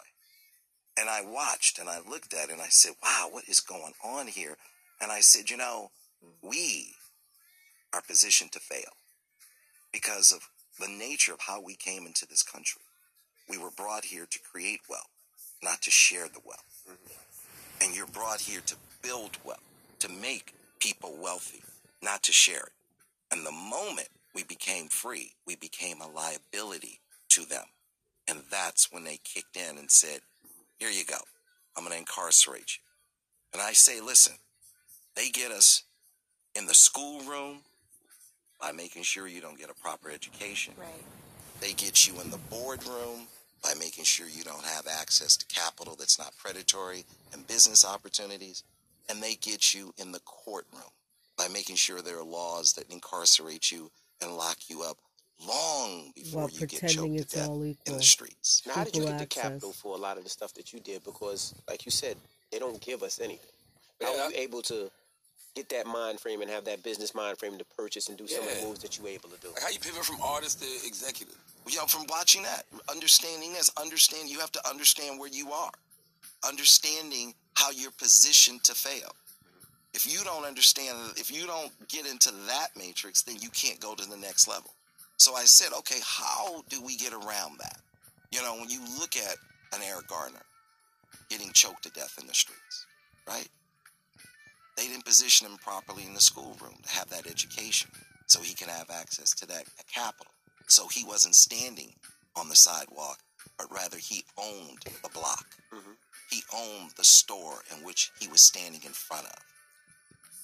And 0.99 1.09
I 1.09 1.23
watched 1.23 1.79
and 1.79 1.89
I 1.89 1.99
looked 2.09 2.35
at 2.35 2.49
it 2.49 2.53
and 2.53 2.63
I 2.63 2.69
said, 2.69 2.93
wow, 3.03 3.29
what 3.31 3.45
is 3.49 3.61
going 3.61 3.93
on 4.05 4.27
here? 4.27 4.57
And 5.01 5.13
I 5.13 5.21
said, 5.21 5.51
you 5.51 5.57
know, 5.57 5.91
mm. 6.25 6.49
we 6.49 6.95
are 7.95 8.03
positioned 8.03 8.53
to 8.53 8.61
fail 8.61 8.97
because 9.93 10.33
of 10.33 10.49
the 10.81 10.89
nature 10.89 11.33
of 11.33 11.41
how 11.41 11.61
we 11.61 11.75
came 11.75 12.07
into 12.07 12.27
this 12.27 12.43
country. 12.43 12.83
We 13.49 13.59
were 13.59 13.71
brought 13.71 14.07
here 14.07 14.27
to 14.29 14.39
create 14.41 14.81
wealth, 14.89 15.11
not 15.63 15.83
to 15.83 15.91
share 15.91 16.29
the 16.29 16.41
wealth. 16.45 16.83
Mm-hmm. 16.89 17.85
And 17.85 17.97
you're 17.97 18.07
brought 18.07 18.41
here 18.41 18.61
to 18.67 18.77
build 19.03 19.39
wealth, 19.45 19.63
to 20.01 20.09
make 20.09 20.55
people 20.81 21.17
wealthy, 21.21 21.63
not 22.03 22.23
to 22.25 22.33
share 22.33 22.57
it. 22.65 22.73
And 23.31 23.47
the 23.47 23.53
moment 23.53 24.09
we 24.35 24.43
became 24.43 24.89
free, 24.89 25.33
we 25.47 25.55
became 25.57 26.01
a 26.01 26.09
liability 26.09 27.01
to 27.31 27.45
them. 27.45 27.65
And 28.29 28.43
that's 28.51 28.93
when 28.93 29.05
they 29.05 29.19
kicked 29.25 29.57
in 29.57 29.79
and 29.79 29.91
said, 29.91 30.21
Here 30.79 30.91
you 30.91 31.05
go. 31.05 31.19
I'm 31.77 31.85
going 31.85 31.93
to 31.93 31.99
incarcerate 31.99 32.77
you. 32.77 32.83
And 33.53 33.63
I 33.63 33.73
say, 33.73 34.01
Listen, 34.01 34.35
they 35.17 35.31
get 35.31 35.51
us 35.51 35.85
in 36.55 36.67
the 36.67 36.75
schoolroom 36.75 37.59
by 38.61 38.73
making 38.73 39.03
sure 39.03 39.27
you 39.29 39.41
don't 39.41 39.59
get 39.59 39.71
a 39.71 39.75
proper 39.75 40.11
education. 40.11 40.75
Right. 40.79 40.89
They 41.61 41.73
get 41.73 42.07
you 42.07 42.21
in 42.21 42.31
the 42.31 42.39
boardroom 42.51 43.27
by 43.63 43.75
making 43.79 44.05
sure 44.05 44.29
you 44.29 44.45
don't 44.45 44.65
have 44.65 44.87
access 44.87 45.37
to 45.37 45.47
capital 45.47 45.97
that's 45.97 46.19
not 46.19 46.37
predatory 46.37 47.05
and 47.33 47.47
business 47.47 47.85
opportunities. 47.85 48.63
And 49.09 49.23
they 49.23 49.35
get 49.35 49.75
you 49.75 49.93
in 49.99 50.13
the 50.13 50.21
courtroom 50.21 50.91
by 51.37 51.49
making 51.49 51.77
sure 51.77 52.01
there 52.01 52.19
are 52.19 52.25
laws 52.25 52.75
that 52.75 52.93
incarcerate 52.93 53.73
you 53.73 53.91
and 54.21 54.37
lock 54.37 54.59
you 54.69 54.83
up 54.83 54.99
long 55.47 56.13
before 56.15 56.43
While 56.43 56.51
you 56.51 56.61
get 56.61 56.71
pretending 56.71 56.97
choked 56.97 57.21
it's 57.21 57.33
to 57.33 57.39
death 57.39 57.49
all 57.49 57.63
in 57.63 57.77
the 57.87 58.03
streets. 58.03 58.63
Now, 58.67 58.75
how 58.75 58.85
did 58.85 58.97
you 58.97 59.03
Equal 59.03 59.13
get 59.19 59.31
the 59.31 59.41
capital 59.41 59.73
for 59.73 59.97
a 59.97 60.01
lot 60.01 60.19
of 60.19 60.25
the 60.25 60.31
stuff 60.31 60.55
that 60.55 60.73
you 60.73 60.81
did? 60.81 61.05
Because, 61.05 61.55
like 61.69 61.85
you 61.87 61.93
said, 61.93 62.17
they 62.51 62.59
don't 62.59 62.81
give 62.81 63.03
us 63.03 63.21
anything. 63.21 63.51
How 64.01 64.15
Yeah. 64.15 64.27
were 64.27 64.33
you 64.33 64.39
able 64.39 64.63
to 64.63 64.91
get 65.55 65.69
that 65.71 65.87
mind 65.87 66.21
frame 66.21 66.41
and 66.41 66.51
have 66.51 66.65
that 66.65 66.83
business 66.83 67.15
mind 67.15 67.39
frame 67.39 67.59
to 67.59 67.65
purchase 67.65 68.09
and 68.09 68.17
do 68.17 68.29
some 68.29 68.47
of 68.47 68.57
the 68.57 68.63
moves 68.65 68.81
that 68.81 68.97
you 68.97 69.05
were 69.05 69.11
able 69.11 69.29
to 69.29 69.37
do? 69.39 69.49
Like 69.51 69.63
how 69.63 69.69
you 69.69 69.79
pivot 69.79 70.05
from 70.05 70.21
artist 70.23 70.61
to 70.61 70.87
executive? 70.87 71.37
Yo, 71.69 71.85
from 71.87 72.07
watching 72.09 72.43
that, 72.43 72.65
understanding 72.89 73.53
this, 73.53 73.71
understand 73.77 74.29
you 74.31 74.39
have 74.41 74.53
to 74.53 74.69
understand 74.69 75.19
where 75.19 75.29
you 75.29 75.53
are, 75.53 75.73
understanding 76.47 77.35
how 77.55 77.71
you're 77.71 77.91
positioned 77.91 78.63
to 78.65 78.75
fail. 78.75 79.15
If 79.95 80.11
you 80.11 80.23
don't 80.25 80.45
understand, 80.45 80.97
if 81.17 81.31
you 81.33 81.47
don't 81.47 81.73
get 81.89 82.07
into 82.07 82.31
that 82.47 82.69
matrix, 82.77 83.23
then 83.23 83.37
you 83.41 83.51
can't 83.51 83.81
go 83.81 83.95
to 83.95 84.09
the 84.09 84.17
next 84.17 84.47
level. 84.47 84.73
So 85.19 85.35
I 85.35 85.45
said, 85.45 85.73
okay, 85.79 85.99
how 86.03 86.63
do 86.69 86.81
we 86.83 86.97
get 86.97 87.13
around 87.13 87.59
that? 87.59 87.79
You 88.31 88.43
know, 88.43 88.55
when 88.55 88.71
you 88.71 88.81
look 88.99 89.17
at 89.17 89.37
an 89.75 89.81
Eric 89.85 90.07
Garner 90.07 90.43
getting 91.29 91.51
choked 91.53 91.83
to 91.83 91.91
death 91.91 92.17
in 92.21 92.27
the 92.27 92.35
streets, 92.35 92.87
right? 93.27 93.49
They 94.77 94.87
didn't 94.87 95.05
position 95.05 95.49
him 95.49 95.59
properly 95.59 96.05
in 96.07 96.15
the 96.15 96.21
schoolroom 96.21 96.77
to 96.85 96.91
have 96.91 97.11
that 97.11 97.27
education 97.27 97.91
so 98.27 98.41
he 98.41 98.55
can 98.55 98.69
have 98.69 98.91
access 98.91 99.35
to 99.35 99.47
that 99.47 99.65
capital. 99.93 100.33
So 100.69 100.87
he 100.87 101.05
wasn't 101.05 101.35
standing 101.35 101.95
on 102.37 102.49
the 102.49 102.55
sidewalk, 102.55 103.19
but 103.59 103.73
rather 103.73 103.97
he 103.97 104.23
owned 104.39 104.85
the 105.03 105.09
block. 105.09 105.47
Mm-hmm. 105.75 105.93
He 106.31 106.43
owned 106.55 106.93
the 106.97 107.05
store 107.05 107.63
in 107.75 107.85
which 107.85 108.13
he 108.21 108.29
was 108.29 108.43
standing 108.43 108.83
in 108.85 108.93
front 108.93 109.27
of. 109.27 109.39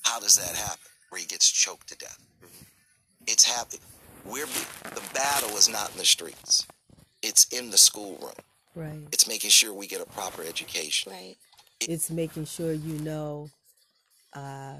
How 0.03 0.19
does 0.19 0.37
that 0.37 0.57
happen? 0.57 0.91
Where 1.11 1.21
he 1.21 1.27
gets 1.27 1.49
choked 1.49 1.89
to 1.91 1.97
death. 1.97 2.19
Mm-hmm. 2.43 2.65
It's 3.29 3.45
happening. 3.45 3.83
We're 4.25 4.47
be- 4.47 4.91
the 4.95 5.03
battle 5.13 5.57
is 5.57 5.69
not 5.69 5.93
in 5.93 5.99
the 5.99 6.05
streets. 6.05 6.67
It's 7.23 7.47
in 7.53 7.71
the 7.71 7.79
schoolroom. 7.79 8.33
Right. 8.75 9.07
It's 9.13 9.29
making 9.29 9.51
sure 9.51 9.73
we 9.73 9.87
get 9.87 10.01
a 10.01 10.07
proper 10.07 10.43
education. 10.43 11.13
Right. 11.13 11.37
It's 11.81 12.11
making 12.11 12.47
sure 12.47 12.73
you 12.73 12.99
know 13.01 13.51
uh, 14.33 14.77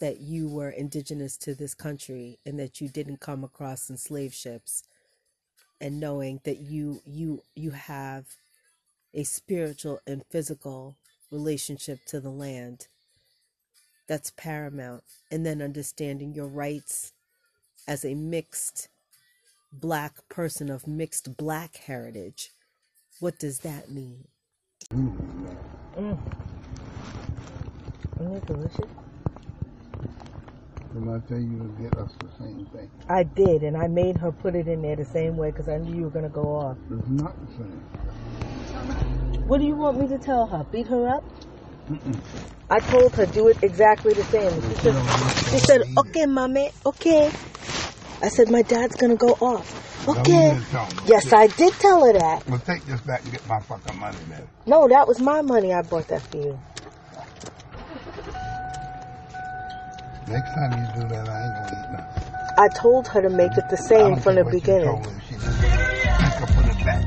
that 0.00 0.20
you 0.20 0.48
were 0.48 0.70
indigenous 0.70 1.36
to 1.38 1.54
this 1.54 1.74
country 1.74 2.38
and 2.46 2.58
that 2.58 2.80
you 2.80 2.88
didn't 2.88 3.20
come 3.20 3.44
across 3.44 3.90
in 3.90 3.96
slave 3.96 4.32
ships, 4.32 4.84
and 5.80 6.00
knowing 6.00 6.40
that 6.44 6.60
you 6.60 7.00
you 7.04 7.42
you 7.54 7.72
have 7.72 8.26
a 9.12 9.24
spiritual 9.24 10.00
and 10.06 10.24
physical 10.30 10.96
relationship 11.30 12.04
to 12.06 12.20
the 12.20 12.30
land. 12.30 12.86
That's 14.06 14.30
paramount, 14.30 15.04
and 15.30 15.44
then 15.44 15.62
understanding 15.62 16.34
your 16.34 16.48
rights 16.48 17.12
as 17.86 18.04
a 18.04 18.14
mixed 18.14 18.88
black 19.72 20.28
person 20.28 20.70
of 20.70 20.86
mixed 20.86 21.36
black 21.36 21.76
heritage. 21.76 22.50
What 23.20 23.38
does 23.38 23.60
that 23.60 23.90
mean? 23.90 24.24
Mm. 24.92 26.18
Isn't 28.20 28.34
it 28.34 28.46
delicious? 28.46 28.90
Did 30.94 31.08
I 31.08 31.18
tell 31.26 31.38
you 31.38 31.58
to 31.58 31.82
get 31.82 31.96
us 31.96 32.10
the 32.20 32.28
same 32.38 32.66
thing? 32.66 32.90
I 33.08 33.22
did, 33.22 33.62
and 33.62 33.76
I 33.76 33.88
made 33.88 34.18
her 34.18 34.30
put 34.30 34.54
it 34.54 34.68
in 34.68 34.82
there 34.82 34.96
the 34.96 35.06
same 35.06 35.36
way 35.38 35.50
because 35.50 35.68
I 35.68 35.78
knew 35.78 35.94
you 35.94 36.02
were 36.04 36.10
going 36.10 36.24
to 36.24 36.30
go 36.30 36.42
off. 36.42 36.76
It's 36.90 37.08
not 37.08 37.34
the 37.46 37.52
same. 37.54 37.80
What 39.46 39.58
do 39.58 39.66
you 39.66 39.74
want 39.74 39.98
me 39.98 40.08
to 40.08 40.18
tell 40.18 40.46
her? 40.46 40.64
Beat 40.70 40.86
her 40.88 41.08
up? 41.08 41.24
I 42.70 42.78
told 42.78 43.14
her 43.16 43.26
do 43.26 43.48
it 43.48 43.62
exactly 43.62 44.12
the 44.14 44.24
same. 44.24 44.52
She 44.62 44.74
said, 44.82 45.50
she 45.50 45.58
said 45.58 45.82
okay, 45.98 46.26
mommy, 46.26 46.70
okay. 46.86 47.30
I 48.22 48.28
said, 48.28 48.50
my 48.50 48.62
dad's 48.62 48.94
going 48.96 49.10
to 49.10 49.16
go 49.16 49.32
off. 49.40 50.08
Okay. 50.08 50.56
Yes, 51.06 51.32
I 51.32 51.48
did 51.48 51.72
tell 51.74 52.04
her 52.06 52.12
that. 52.12 52.48
Well, 52.48 52.60
take 52.60 52.84
this 52.86 53.00
back 53.02 53.22
and 53.24 53.32
get 53.32 53.46
my 53.48 53.60
fucking 53.60 53.98
money 53.98 54.18
then. 54.28 54.48
No, 54.66 54.86
that 54.88 55.06
was 55.08 55.20
my 55.20 55.42
money. 55.42 55.72
I 55.72 55.82
bought 55.82 56.06
that 56.08 56.22
for 56.22 56.36
you. 56.36 56.58
Next 60.28 60.54
time 60.54 60.72
you 60.78 61.02
do 61.02 61.08
that, 61.08 61.28
I 61.28 61.44
ain't 61.44 61.54
gonna 61.54 61.82
eat 61.82 61.90
nothing. 61.92 62.22
I 62.58 62.68
told 62.68 63.08
her 63.08 63.22
to 63.22 63.28
make 63.28 63.56
it 63.58 63.68
the 63.68 63.76
same 63.76 64.16
from 64.16 64.36
the 64.36 64.44
beginning. 64.44 64.84
told 64.86 65.04
her. 65.04 65.20
She 65.28 65.34
just 65.34 65.60
make 65.60 65.70
her 65.70 66.46
put 66.46 66.66
it 66.66 66.84
back. 66.84 67.06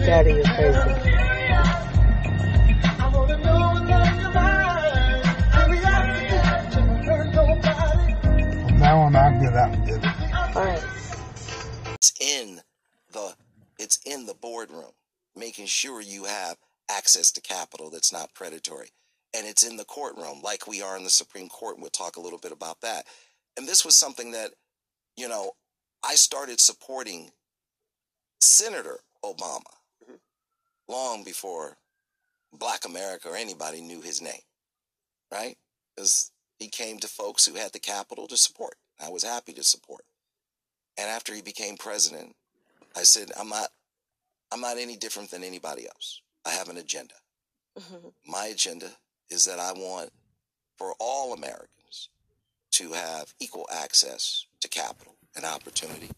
Daddy, 0.00 0.32
you're 0.32 0.44
crazy. 0.44 1.07
It's 13.88 14.00
in 14.04 14.26
the 14.26 14.34
boardroom, 14.34 14.92
making 15.34 15.64
sure 15.64 16.02
you 16.02 16.24
have 16.24 16.58
access 16.90 17.32
to 17.32 17.40
capital 17.40 17.88
that's 17.88 18.12
not 18.12 18.34
predatory. 18.34 18.90
And 19.34 19.46
it's 19.46 19.66
in 19.66 19.78
the 19.78 19.84
courtroom, 19.86 20.42
like 20.42 20.66
we 20.66 20.82
are 20.82 20.94
in 20.94 21.04
the 21.04 21.10
Supreme 21.10 21.48
Court. 21.48 21.76
and 21.76 21.82
We'll 21.82 21.90
talk 21.90 22.16
a 22.16 22.20
little 22.20 22.38
bit 22.38 22.52
about 22.52 22.82
that. 22.82 23.06
And 23.56 23.66
this 23.66 23.86
was 23.86 23.96
something 23.96 24.32
that, 24.32 24.50
you 25.16 25.26
know, 25.26 25.52
I 26.04 26.16
started 26.16 26.60
supporting 26.60 27.30
Senator 28.42 28.98
Obama 29.24 29.72
mm-hmm. 30.04 30.16
long 30.86 31.24
before 31.24 31.78
Black 32.52 32.84
America 32.84 33.30
or 33.30 33.36
anybody 33.36 33.80
knew 33.80 34.02
his 34.02 34.20
name, 34.20 34.42
right? 35.32 35.56
Because 35.96 36.30
he 36.58 36.68
came 36.68 36.98
to 36.98 37.08
folks 37.08 37.46
who 37.46 37.54
had 37.54 37.72
the 37.72 37.78
capital 37.78 38.26
to 38.26 38.36
support. 38.36 38.74
I 39.00 39.08
was 39.08 39.22
happy 39.22 39.54
to 39.54 39.64
support. 39.64 40.04
And 40.98 41.08
after 41.08 41.34
he 41.34 41.40
became 41.40 41.78
president, 41.78 42.36
I 42.94 43.04
said, 43.04 43.30
I'm 43.38 43.48
not 43.48 43.68
I'm 44.52 44.60
not 44.60 44.78
any 44.78 44.96
different 44.96 45.30
than 45.30 45.44
anybody 45.44 45.86
else. 45.86 46.20
I 46.46 46.50
have 46.50 46.68
an 46.68 46.78
agenda. 46.78 47.14
Mm-hmm. 47.78 48.08
My 48.26 48.46
agenda 48.46 48.90
is 49.30 49.44
that 49.44 49.58
I 49.58 49.72
want 49.72 50.10
for 50.76 50.94
all 50.98 51.32
Americans 51.34 52.08
to 52.72 52.92
have 52.92 53.34
equal 53.40 53.68
access 53.72 54.46
to 54.60 54.68
capital 54.68 55.14
and 55.36 55.44
opportunity, 55.44 56.10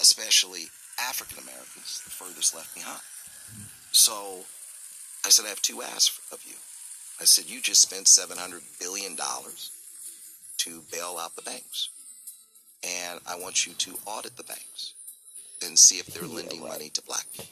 especially 0.00 0.64
African 1.00 1.42
Americans, 1.42 2.02
the 2.04 2.10
furthest 2.10 2.54
left 2.54 2.74
behind. 2.74 3.00
So 3.92 4.40
I 5.24 5.30
said, 5.30 5.46
I 5.46 5.48
have 5.48 5.62
two 5.62 5.82
asks 5.82 6.20
of 6.32 6.42
you. 6.46 6.54
I 7.20 7.24
said, 7.24 7.46
you 7.46 7.60
just 7.60 7.82
spent 7.82 8.06
$700 8.06 8.62
billion 8.80 9.16
to 9.16 10.82
bail 10.92 11.18
out 11.20 11.36
the 11.36 11.42
banks. 11.42 11.90
And 12.82 13.20
I 13.26 13.38
want 13.38 13.66
you 13.66 13.72
to 13.72 13.94
audit 14.04 14.36
the 14.36 14.44
banks 14.44 14.94
and 15.64 15.78
see 15.78 15.96
if 15.96 16.06
they're 16.06 16.28
lending 16.28 16.60
money 16.60 16.90
to 16.90 17.02
black 17.02 17.26
people. 17.32 17.46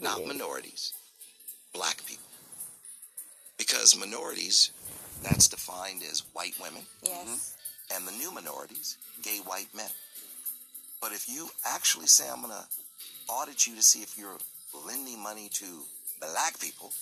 Not 0.00 0.26
minorities, 0.26 0.92
black 1.74 2.04
people. 2.06 2.24
Because 3.58 3.98
minorities, 3.98 4.70
that's 5.22 5.48
defined 5.48 6.02
as 6.10 6.22
white 6.32 6.54
women. 6.60 6.82
Yes. 7.02 7.56
Mm-hmm. 7.92 7.96
And 7.96 8.08
the 8.08 8.18
new 8.18 8.32
minorities, 8.32 8.96
gay 9.22 9.38
white 9.44 9.68
men. 9.74 9.90
But 11.00 11.12
if 11.12 11.28
you 11.28 11.48
actually 11.66 12.06
say, 12.06 12.24
I'm 12.30 12.42
going 12.42 12.52
to 12.52 13.32
audit 13.32 13.66
you 13.66 13.74
to 13.74 13.82
see 13.82 14.00
if 14.00 14.16
you're 14.16 14.38
lending 14.86 15.20
money 15.22 15.48
to 15.54 15.64
black 16.20 16.58
people, 16.60 16.92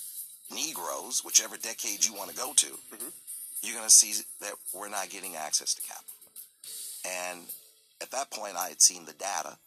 Negroes, 0.51 1.23
whichever 1.23 1.57
decade 1.57 2.03
you 2.03 2.13
want 2.13 2.31
to 2.31 2.35
go 2.35 2.53
to, 2.53 2.67
mm-hmm. 2.67 3.09
you're 3.61 3.75
going 3.75 3.87
to 3.87 3.93
see 3.93 4.21
that 4.41 4.53
we're 4.73 4.89
not 4.89 5.09
getting 5.09 5.35
access 5.35 5.73
to 5.75 5.81
capital. 5.81 6.05
And 7.05 7.41
at 8.01 8.11
that 8.11 8.31
point, 8.31 8.55
I 8.57 8.69
had 8.69 8.81
seen 8.81 9.05
the 9.05 9.13
data 9.13 9.57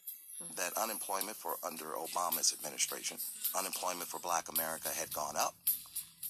that 0.57 0.73
unemployment 0.77 1.37
for 1.37 1.57
under 1.65 1.85
Obama's 1.87 2.53
administration, 2.53 3.17
unemployment 3.59 4.09
for 4.09 4.19
black 4.21 4.49
America 4.53 4.89
had 4.89 5.13
gone 5.13 5.37
up 5.37 5.55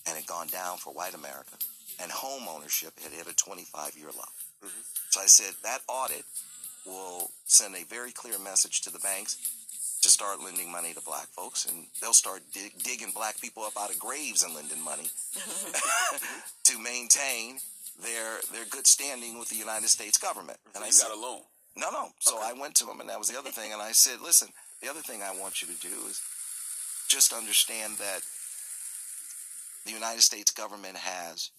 and 0.07 0.17
had 0.17 0.27
gone 0.27 0.49
down 0.49 0.79
for 0.79 0.93
white 0.93 1.15
America, 1.15 1.57
and 2.01 2.11
home 2.11 2.45
ownership 2.49 2.93
had 3.03 3.13
hit 3.13 3.27
a 3.27 3.35
25 3.35 3.97
year 3.97 4.09
low. 4.09 4.33
Mm-hmm. 4.65 4.81
So 5.11 5.21
I 5.21 5.27
said 5.27 5.55
that 5.63 5.81
audit 5.89 6.25
will 6.87 7.31
send 7.45 7.75
a 7.77 7.85
very 7.85 8.11
clear 8.13 8.39
message 8.39 8.83
to 8.83 8.91
the 8.91 8.99
banks 8.99 9.37
to 10.03 10.09
start 10.09 10.43
lending 10.43 10.71
money 10.71 10.93
to 10.93 11.01
black 11.03 11.29
folks, 11.29 11.65
and 11.67 11.87
they'll 12.01 12.13
start 12.13 12.43
dig- 12.53 12.83
digging 12.83 13.13
black 13.15 13.41
people 13.41 13.63
up 13.63 13.75
out 13.79 13.91
of 13.91 13.99
graves 14.01 14.43
and 14.43 14.55
lending 14.55 14.83
money 14.83 15.09
to 16.65 16.79
maintain 16.79 17.59
their 18.03 18.41
their 18.53 18.65
good 18.71 18.87
standing 18.87 19.39
with 19.39 19.49
the 19.49 19.57
United 19.57 19.89
States 19.89 20.19
government. 20.19 20.59
And 20.75 20.77
So 20.77 20.83
I 20.83 20.87
you 20.87 20.93
said, 20.93 21.09
got 21.09 21.19
a 21.19 21.21
loan. 21.21 21.41
No, 21.77 21.91
no. 21.91 22.09
So 22.19 22.39
I 22.41 22.53
went 22.53 22.75
to 22.77 22.91
him, 22.91 23.01
and 23.01 23.09
that 23.09 23.19
was 23.19 23.29
the 23.29 23.39
other 23.39 23.51
thing. 23.51 23.73
And 23.73 23.81
I 23.81 23.93
said, 23.93 24.21
listen, 24.23 24.49
the 24.83 24.91
other 24.91 25.01
thing 25.01 25.23
I 25.23 25.39
want 25.39 25.63
you 25.63 25.69
to 25.69 25.81
do 25.81 26.07
is 26.09 26.21
just 27.09 27.33
understand 27.33 27.95
that 27.99 28.21
the 29.85 29.93
United 29.93 30.23
States 30.23 30.51
government 30.51 30.97
has 30.97 31.51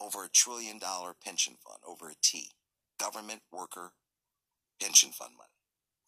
over 0.00 0.24
a 0.24 0.28
trillion 0.28 0.78
dollar 0.78 1.14
pension 1.24 1.54
fund, 1.64 1.78
over 1.86 2.08
a 2.08 2.14
T, 2.22 2.50
government 2.98 3.42
worker 3.52 3.92
pension 4.80 5.10
fund 5.10 5.32
money. 5.36 5.48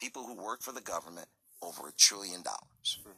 People 0.00 0.26
who 0.26 0.34
work 0.34 0.62
for 0.62 0.72
the 0.72 0.80
government, 0.80 1.28
over 1.62 1.88
a 1.88 1.92
trillion 1.92 2.42
dollars. 2.42 2.98
Mm-hmm. 3.00 3.10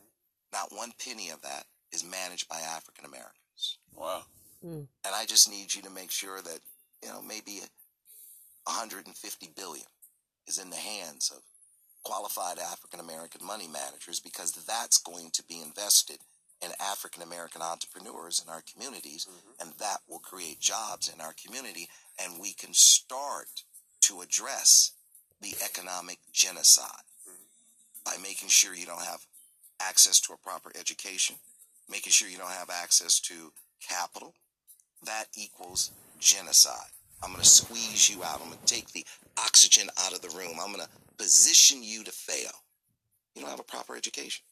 Not 0.53 0.73
one 0.73 0.93
penny 1.03 1.31
of 1.31 1.43
that 1.43 1.65
is 1.93 2.05
managed 2.05 2.49
by 2.49 2.61
African 2.61 3.05
Americans. 3.05 3.79
Wow. 3.95 4.23
Mm. 4.65 4.87
And 5.05 5.15
I 5.15 5.25
just 5.27 5.51
need 5.51 5.75
you 5.75 5.83
to 5.83 5.91
make 5.91 6.11
sure 6.11 6.41
that, 6.41 6.61
you 7.03 7.09
know, 7.09 7.21
maybe 7.23 7.61
150 8.65 9.51
billion 9.57 9.87
is 10.49 10.59
in 10.59 10.71
the 10.71 10.77
hands 10.77 11.31
of 11.35 11.43
qualified 12.03 12.59
African 12.59 13.01
American 13.01 13.47
money 13.47 13.69
managers 13.69 14.19
because 14.19 14.53
that's 14.53 14.99
going 14.99 15.31
to 15.35 15.43
be 15.45 15.61
invested 15.61 16.19
in 16.63 16.71
African 16.81 17.23
American 17.23 17.63
entrepreneurs 17.63 18.43
in 18.45 18.53
our 18.53 18.63
communities 18.73 19.27
mm-hmm. 19.29 19.63
and 19.63 19.79
that 19.79 19.99
will 20.09 20.19
create 20.19 20.59
jobs 20.59 21.13
in 21.13 21.21
our 21.21 21.35
community 21.45 21.89
and 22.23 22.41
we 22.41 22.53
can 22.53 22.73
start 22.73 23.63
to 24.01 24.21
address 24.23 24.93
the 25.41 25.55
economic 25.65 26.19
genocide 26.33 27.07
mm-hmm. 27.29 27.45
by 28.05 28.17
making 28.23 28.49
sure 28.49 28.75
you 28.75 28.87
don't 28.87 29.05
have 29.05 29.25
access 29.81 30.21
to 30.21 30.33
a 30.33 30.37
proper 30.37 30.73
education, 30.79 31.37
making 31.89 32.11
sure 32.11 32.29
you 32.29 32.39
don't 32.39 32.51
have 32.51 32.71
access 32.71 33.21
to 33.21 33.53
capital, 33.87 34.35
that 35.05 35.27
equals 35.37 35.93
genocide. 36.19 36.91
I'm 37.23 37.31
going 37.31 37.43
to 37.43 37.49
squeeze 37.49 38.09
you 38.09 38.23
out. 38.23 38.41
I'm 38.41 38.49
going 38.49 38.59
to 38.65 38.75
take 38.75 38.93
the 38.93 39.05
oxygen 39.39 39.89
out 39.99 40.13
of 40.13 40.21
the 40.23 40.37
room. 40.37 40.57
I'm 40.61 40.73
going 40.73 40.85
to 40.85 40.91
position 41.17 41.83
you 41.83 42.05
to 42.05 42.13
fail. 42.13 42.53
You 43.35 43.43
don't 43.43 43.51
have 43.51 43.61
a 43.61 43.65
proper 43.65 43.97
education. 43.97 44.45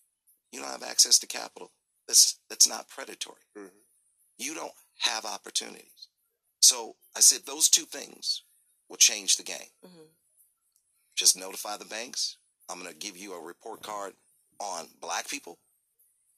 You 0.52 0.60
don't 0.60 0.70
have 0.70 0.82
access 0.82 1.18
to 1.20 1.26
capital. 1.26 1.70
That's 2.06 2.38
that's 2.48 2.68
not 2.68 2.88
predatory. 2.88 3.40
Mm-hmm. 3.56 3.66
You 4.38 4.54
don't 4.54 4.72
have 5.00 5.24
opportunities. 5.24 6.08
So 6.60 6.96
I 7.16 7.20
said 7.20 7.40
those 7.44 7.68
two 7.68 7.84
things 7.84 8.42
will 8.88 8.96
change 8.96 9.36
the 9.36 9.42
game. 9.42 9.72
Mm-hmm. 9.84 10.06
Just 11.16 11.36
notify 11.36 11.76
the 11.76 11.84
banks. 11.84 12.36
I'm 12.68 12.80
going 12.80 12.92
to 12.92 12.98
give 12.98 13.16
you 13.16 13.34
a 13.34 13.44
report 13.44 13.82
card 13.82 14.12
on 14.60 14.86
black 15.00 15.28
people 15.28 15.58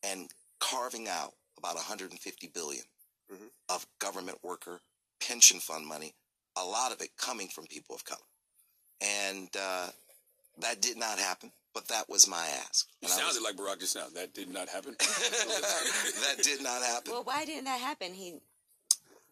and 0.03 0.29
carving 0.61 1.09
out 1.09 1.35
about 1.57 1.75
150 1.75 2.51
billion 2.55 2.85
mm-hmm. 3.33 3.47
of 3.69 3.87
government 3.99 4.39
worker 4.43 4.81
pension 5.21 5.61
fund 5.61 5.87
money, 5.87 6.15
a 6.57 6.65
lot 6.65 6.93
of 6.93 7.01
it 7.01 7.11
coming 7.17 7.49
from 7.49 7.67
people 7.67 7.95
of 7.95 8.05
color. 8.05 8.21
And 9.01 9.49
uh, 9.59 9.89
that 10.61 10.81
did 10.81 10.97
not 10.97 11.19
happen, 11.19 11.53
but 11.75 11.89
that 11.89 12.09
was 12.09 12.27
my 12.29 12.47
ask. 12.67 12.87
You 13.01 13.09
And 13.13 13.21
I 13.21 13.27
was- 13.27 13.41
like 13.41 13.57
Barack 13.57 13.81
just 13.81 13.95
now. 13.97 14.07
That 14.15 14.35
did 14.35 14.53
not 14.53 14.69
happen. 14.69 14.97
that 14.99 16.43
did 16.43 16.63
not 16.63 16.83
happen. 16.83 17.13
Well, 17.13 17.25
why 17.25 17.45
didn't 17.45 17.65
that 17.65 17.81
happen? 17.81 18.13
He 18.13 18.41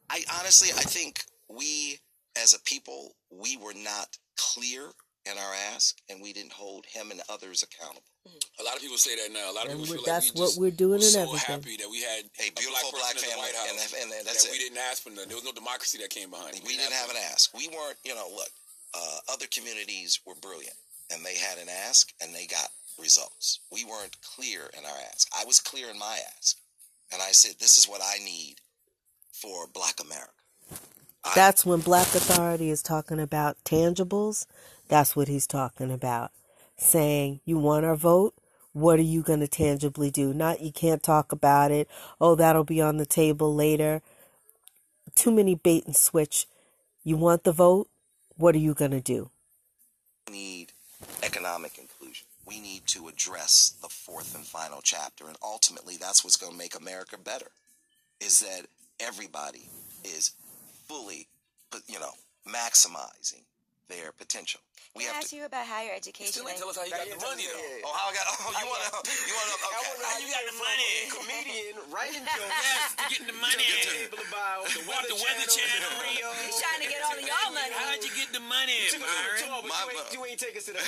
I 0.08 0.23
honestly, 0.39 0.68
I 0.68 0.82
think 0.82 1.24
we 1.48 1.98
as 2.40 2.55
a 2.55 2.60
people, 2.60 3.15
we 3.31 3.56
were 3.56 3.74
not 3.74 4.16
clear 4.36 4.90
in 5.30 5.36
our 5.38 5.55
ask, 5.74 5.96
and 6.08 6.22
we 6.22 6.32
didn't 6.32 6.52
hold 6.52 6.86
him 6.86 7.10
and 7.10 7.20
others 7.28 7.62
accountable. 7.62 8.02
A 8.58 8.64
lot 8.64 8.74
of 8.76 8.80
people 8.82 8.96
say 8.98 9.14
that 9.16 9.32
now. 9.32 9.50
A 9.50 9.55
lot 9.55 9.66
of 9.66 9.72
And 9.72 9.80
people 9.82 9.96
we- 9.96 10.02
feel 10.02 10.12
like 10.14 10.22
that's 10.22 10.34
we 10.34 10.40
what 10.40 10.46
just 10.48 10.60
we're 10.60 10.70
doing 10.70 10.98
were 11.02 11.06
and 11.06 11.14
so 11.14 11.22
everything. 11.22 11.55
happy 11.55 11.76
that 11.78 11.90
we 11.90 12.00
had 12.02 12.24
A 12.40 12.50
beautiful 12.50 12.90
black, 12.90 13.14
black 13.14 13.14
person 13.14 13.30
in 13.30 13.36
the 13.36 13.42
family, 13.42 13.42
White 13.42 13.55
House, 13.55 13.70
and- 13.92 14.02
and- 14.02 14.12
and 14.18 14.26
that's 14.26 14.42
that 14.44 14.52
we 14.52 14.58
didn't 14.58 14.78
ask 14.78 15.02
for 15.02 15.10
nothing. 15.10 15.28
There 15.28 15.36
was 15.36 15.44
no 15.44 15.52
democracy 15.52 15.98
that 15.98 16.10
came 16.10 16.30
behind 16.30 16.56
it. 16.56 16.64
We 16.64 16.76
didn't 16.76 16.92
have 16.94 17.10
an 17.10 17.16
ask. 17.16 17.52
We 17.55 17.68
weren't, 17.68 17.98
you 18.05 18.14
know, 18.14 18.28
look, 18.28 18.50
uh, 18.94 19.20
other 19.28 19.46
communities 19.46 20.18
were 20.24 20.34
brilliant 20.36 20.76
and 21.10 21.24
they 21.24 21.36
had 21.36 21.58
an 21.58 21.68
ask 21.68 22.12
and 22.20 22.34
they 22.34 22.46
got 22.46 22.70
results. 22.98 23.60
We 23.70 23.84
weren't 23.84 24.20
clear 24.22 24.70
in 24.76 24.84
our 24.86 24.98
ask. 25.12 25.28
I 25.36 25.44
was 25.44 25.60
clear 25.60 25.90
in 25.90 25.98
my 25.98 26.18
ask. 26.36 26.56
And 27.12 27.20
I 27.22 27.32
said, 27.32 27.58
this 27.60 27.78
is 27.78 27.86
what 27.86 28.00
I 28.02 28.18
need 28.18 28.60
for 29.32 29.66
black 29.68 30.00
America. 30.00 30.32
That's 31.34 31.64
when 31.66 31.80
Black 31.80 32.06
Authority 32.14 32.70
is 32.70 32.82
talking 32.82 33.18
about 33.20 33.56
tangibles. 33.64 34.46
That's 34.89 35.16
what 35.16 35.28
he's 35.28 35.47
talking 35.47 35.90
about. 35.90 36.31
Saying, 36.76 37.40
you 37.44 37.58
want 37.58 37.84
our 37.84 37.97
vote? 37.97 38.34
What 38.73 38.98
are 38.98 39.02
you 39.02 39.23
going 39.23 39.40
to 39.40 39.48
tangibly 39.48 40.10
do? 40.10 40.34
Not, 40.34 40.60
you 40.60 40.70
can't 40.70 41.02
talk 41.02 41.32
about 41.32 41.70
it. 41.70 41.89
Oh, 42.20 42.34
that'll 42.34 42.65
be 42.65 42.82
on 42.82 42.98
the 42.98 43.06
table 43.06 43.55
later. 43.55 44.02
Too 45.15 45.31
many 45.31 45.55
bait 45.55 45.86
and 45.86 45.97
switch. 45.97 46.47
You 47.02 47.16
want 47.16 47.44
the 47.44 47.52
vote? 47.52 47.89
What 48.36 48.55
are 48.55 48.58
you 48.58 48.74
going 48.74 48.90
to 48.90 49.00
do? 49.00 49.31
We 50.28 50.34
need 50.34 50.73
economic 51.23 51.78
inclusion. 51.78 52.26
We 52.44 52.60
need 52.60 52.86
to 52.89 53.08
address 53.08 53.74
the 53.81 53.89
fourth 53.89 54.34
and 54.34 54.44
final 54.44 54.81
chapter. 54.82 55.26
And 55.26 55.36
ultimately, 55.42 55.97
that's 55.97 56.23
what's 56.23 56.36
going 56.36 56.52
to 56.52 56.58
make 56.58 56.78
America 56.78 57.16
better 57.18 57.50
is 58.20 58.40
that 58.40 58.66
everybody 59.00 59.68
is 60.05 60.32
fully, 60.86 61.28
you 61.89 61.98
know, 61.98 62.12
maximizing 62.47 63.42
their 63.89 64.10
potential. 64.12 64.60
We 64.94 65.05
Can 65.05 65.12
I 65.12 65.20
have 65.20 65.28
ask 65.28 65.31
to. 65.31 65.36
you 65.36 65.44
about 65.44 65.66
higher 65.68 65.92
education? 65.92 66.32
Still 66.32 66.48
ain't 66.48 66.56
tell 66.56 66.73
us 66.73 66.76
how 66.81 66.84
you 66.89 66.90
got 66.94 67.05
the 67.05 67.20
money 67.20 67.44
though. 67.47 67.84
Oh, 67.84 67.92
how 67.92 68.08
I 68.08 68.15
got? 68.16 68.24
Oh, 68.32 68.48
you 68.56 68.66
want 68.66 68.81
to? 68.81 68.90
You 69.28 69.34
want 69.36 69.48
to? 69.52 69.56
Okay. 69.60 69.92
How 70.02 70.16
you 70.24 70.28
got 70.32 70.44
the 70.48 70.56
money? 70.56 70.92
Comedian, 71.12 71.74
writing 71.92 72.24
jokes. 72.34 72.48
Yes, 72.48 72.97
to 72.97 73.05
getting 73.12 73.28
the 73.28 73.39
money. 73.39 73.66
People 73.66 74.24
about 74.24 74.65
the 74.73 74.81
What, 74.89 75.05
the 75.05 75.16
Weather 75.20 75.47
Channel? 75.52 75.90
Rio. 76.00 76.28
He's 76.48 76.56
trying 76.56 76.81
to 76.81 76.89
get 76.89 77.00
all 77.05 77.12
of 77.12 77.23
y'all 77.23 77.52
money. 77.52 77.73
How'd 77.76 78.00
you 78.02 78.12
get 78.16 78.31
the 78.32 78.40
money, 78.40 78.78
Byron? 78.97 79.68
My- 79.68 79.84
you, 79.92 80.00
ain't, 80.00 80.08
you 80.16 80.20
ain't 80.32 80.40
take 80.40 80.56
us 80.56 80.65
to 80.66 80.73
the. 80.74 80.82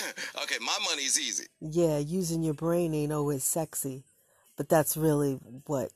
Okay, 0.49 0.57
my 0.65 0.75
money's 0.89 1.21
easy. 1.21 1.47
Yeah, 1.61 1.99
using 2.01 2.43
your 2.43 2.55
brain 2.57 2.95
ain't 2.95 3.13
always 3.13 3.45
sexy, 3.45 4.05
but 4.57 4.69
that's 4.73 4.97
really 4.97 5.37
what 5.69 5.93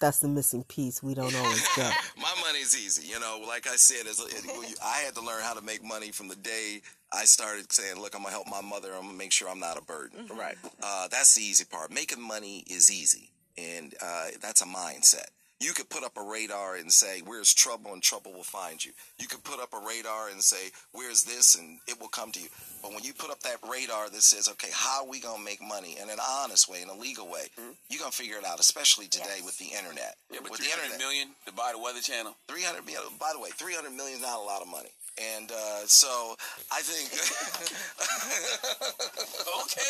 that's 0.00 0.20
the 0.20 0.28
missing 0.28 0.64
piece 0.64 1.02
we 1.02 1.14
don't 1.14 1.34
always 1.34 1.66
get. 1.76 1.92
My 2.16 2.32
money's 2.44 2.76
easy. 2.76 3.06
You 3.08 3.18
know, 3.20 3.40
like 3.46 3.66
I 3.66 3.76
said, 3.76 4.06
as 4.06 4.20
a- 4.20 4.84
I 4.84 4.98
had 5.04 5.14
to 5.14 5.20
learn 5.20 5.42
how 5.42 5.54
to 5.54 5.62
make 5.62 5.82
money 5.84 6.10
from 6.10 6.28
the 6.28 6.36
day 6.36 6.80
I 7.12 7.24
started 7.24 7.72
saying, 7.72 8.00
"Look, 8.00 8.14
I'm 8.14 8.22
gonna 8.22 8.32
help 8.34 8.48
my 8.48 8.60
mother. 8.60 8.92
I'm 8.94 9.02
gonna 9.06 9.14
make 9.14 9.32
sure 9.32 9.48
I'm 9.48 9.60
not 9.60 9.78
a 9.78 9.82
burden." 9.82 10.26
Right. 10.36 10.56
Uh, 10.82 11.08
that's 11.08 11.34
the 11.34 11.42
easy 11.42 11.64
part. 11.64 11.90
Making 11.90 12.20
money 12.20 12.64
is 12.68 12.90
easy, 12.92 13.30
and 13.56 13.94
uh, 14.02 14.26
that's 14.42 14.60
a 14.62 14.66
mindset. 14.66 15.28
You 15.60 15.72
could 15.72 15.88
put 15.88 16.04
up 16.04 16.16
a 16.16 16.22
radar 16.22 16.76
and 16.76 16.92
say, 16.92 17.20
"Where's 17.24 17.52
trouble?" 17.52 17.92
and 17.92 18.00
trouble 18.02 18.32
will 18.32 18.44
find 18.44 18.84
you. 18.84 18.92
You 19.18 19.26
could 19.26 19.42
put 19.42 19.58
up 19.60 19.74
a 19.74 19.78
radar 19.84 20.28
and 20.28 20.42
say, 20.42 20.70
"Where's 20.92 21.24
this?" 21.24 21.56
and 21.56 21.80
it 21.88 22.00
will 22.00 22.08
come 22.08 22.30
to 22.32 22.40
you. 22.40 22.48
But 22.80 22.92
when 22.94 23.02
you 23.02 23.12
put 23.12 23.30
up 23.30 23.40
that 23.42 23.58
radar 23.68 24.08
that 24.08 24.22
says, 24.22 24.48
"Okay, 24.48 24.70
how 24.72 25.02
are 25.02 25.08
we 25.08 25.18
gonna 25.18 25.42
make 25.42 25.60
money 25.60 25.98
in 25.98 26.10
an 26.10 26.20
honest 26.20 26.68
way, 26.68 26.80
in 26.80 26.88
a 26.88 26.94
legal 26.94 27.26
way?" 27.26 27.48
You're 27.88 27.98
gonna 27.98 28.12
figure 28.12 28.38
it 28.38 28.44
out, 28.44 28.60
especially 28.60 29.08
today 29.08 29.40
with 29.44 29.58
the 29.58 29.66
internet. 29.66 30.16
Yeah, 30.30 30.38
but 30.42 30.52
with 30.52 30.60
three 30.60 30.68
the 30.68 30.74
hundred 30.76 30.92
internet. 30.92 31.00
million 31.08 31.34
to 31.46 31.52
buy 31.52 31.72
the 31.72 31.78
Weather 31.78 32.00
Channel. 32.02 32.36
300 32.46 32.86
million. 32.86 33.16
By 33.18 33.32
the 33.32 33.40
way, 33.40 33.50
300 33.50 33.90
million 33.92 34.18
is 34.18 34.22
not 34.22 34.38
a 34.38 34.42
lot 34.42 34.62
of 34.62 34.68
money. 34.68 34.90
And 35.20 35.50
uh, 35.50 35.84
so 35.88 36.36
I 36.70 36.80
think. 36.82 37.10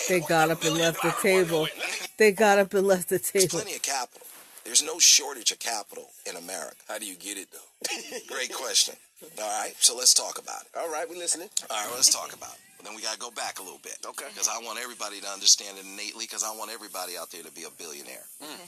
They 0.08 0.20
got 0.26 0.50
up 0.50 0.62
and 0.64 0.74
left 0.78 1.02
the 1.02 1.14
table. 1.20 1.68
They 2.16 2.32
got 2.32 2.58
up 2.58 2.72
and 2.72 2.86
left 2.86 3.10
the 3.10 3.18
There's 3.18 3.44
table. 3.48 3.60
plenty 3.60 3.76
of 3.76 3.82
capital. 3.82 4.26
There's 4.68 4.84
no 4.84 4.98
shortage 4.98 5.50
of 5.50 5.58
capital 5.58 6.10
in 6.28 6.36
America. 6.36 6.76
How 6.92 6.98
do 6.98 7.06
you 7.06 7.16
get 7.16 7.38
it 7.38 7.48
though? 7.50 7.88
Great 8.28 8.52
question. 8.52 8.94
All 9.40 9.48
right, 9.64 9.72
so 9.80 9.96
let's 9.96 10.12
talk 10.12 10.36
about 10.36 10.60
it. 10.68 10.76
All 10.76 10.92
right, 10.92 11.08
we're 11.08 11.16
listening. 11.16 11.48
All 11.70 11.76
right, 11.80 11.86
well, 11.88 11.96
let's 11.96 12.12
talk 12.12 12.36
about 12.36 12.52
it. 12.52 12.60
But 12.76 12.84
then 12.84 12.94
we 12.94 13.00
got 13.00 13.14
to 13.14 13.18
go 13.18 13.30
back 13.32 13.58
a 13.58 13.62
little 13.62 13.80
bit. 13.82 13.96
Okay. 14.04 14.26
Because 14.28 14.46
I 14.46 14.60
want 14.62 14.78
everybody 14.78 15.20
to 15.24 15.26
understand 15.26 15.78
it 15.80 15.86
innately, 15.88 16.26
because 16.28 16.44
I 16.44 16.52
want 16.54 16.70
everybody 16.70 17.16
out 17.16 17.32
there 17.32 17.42
to 17.42 17.50
be 17.50 17.64
a 17.64 17.72
billionaire. 17.80 18.28
Hmm. 18.44 18.60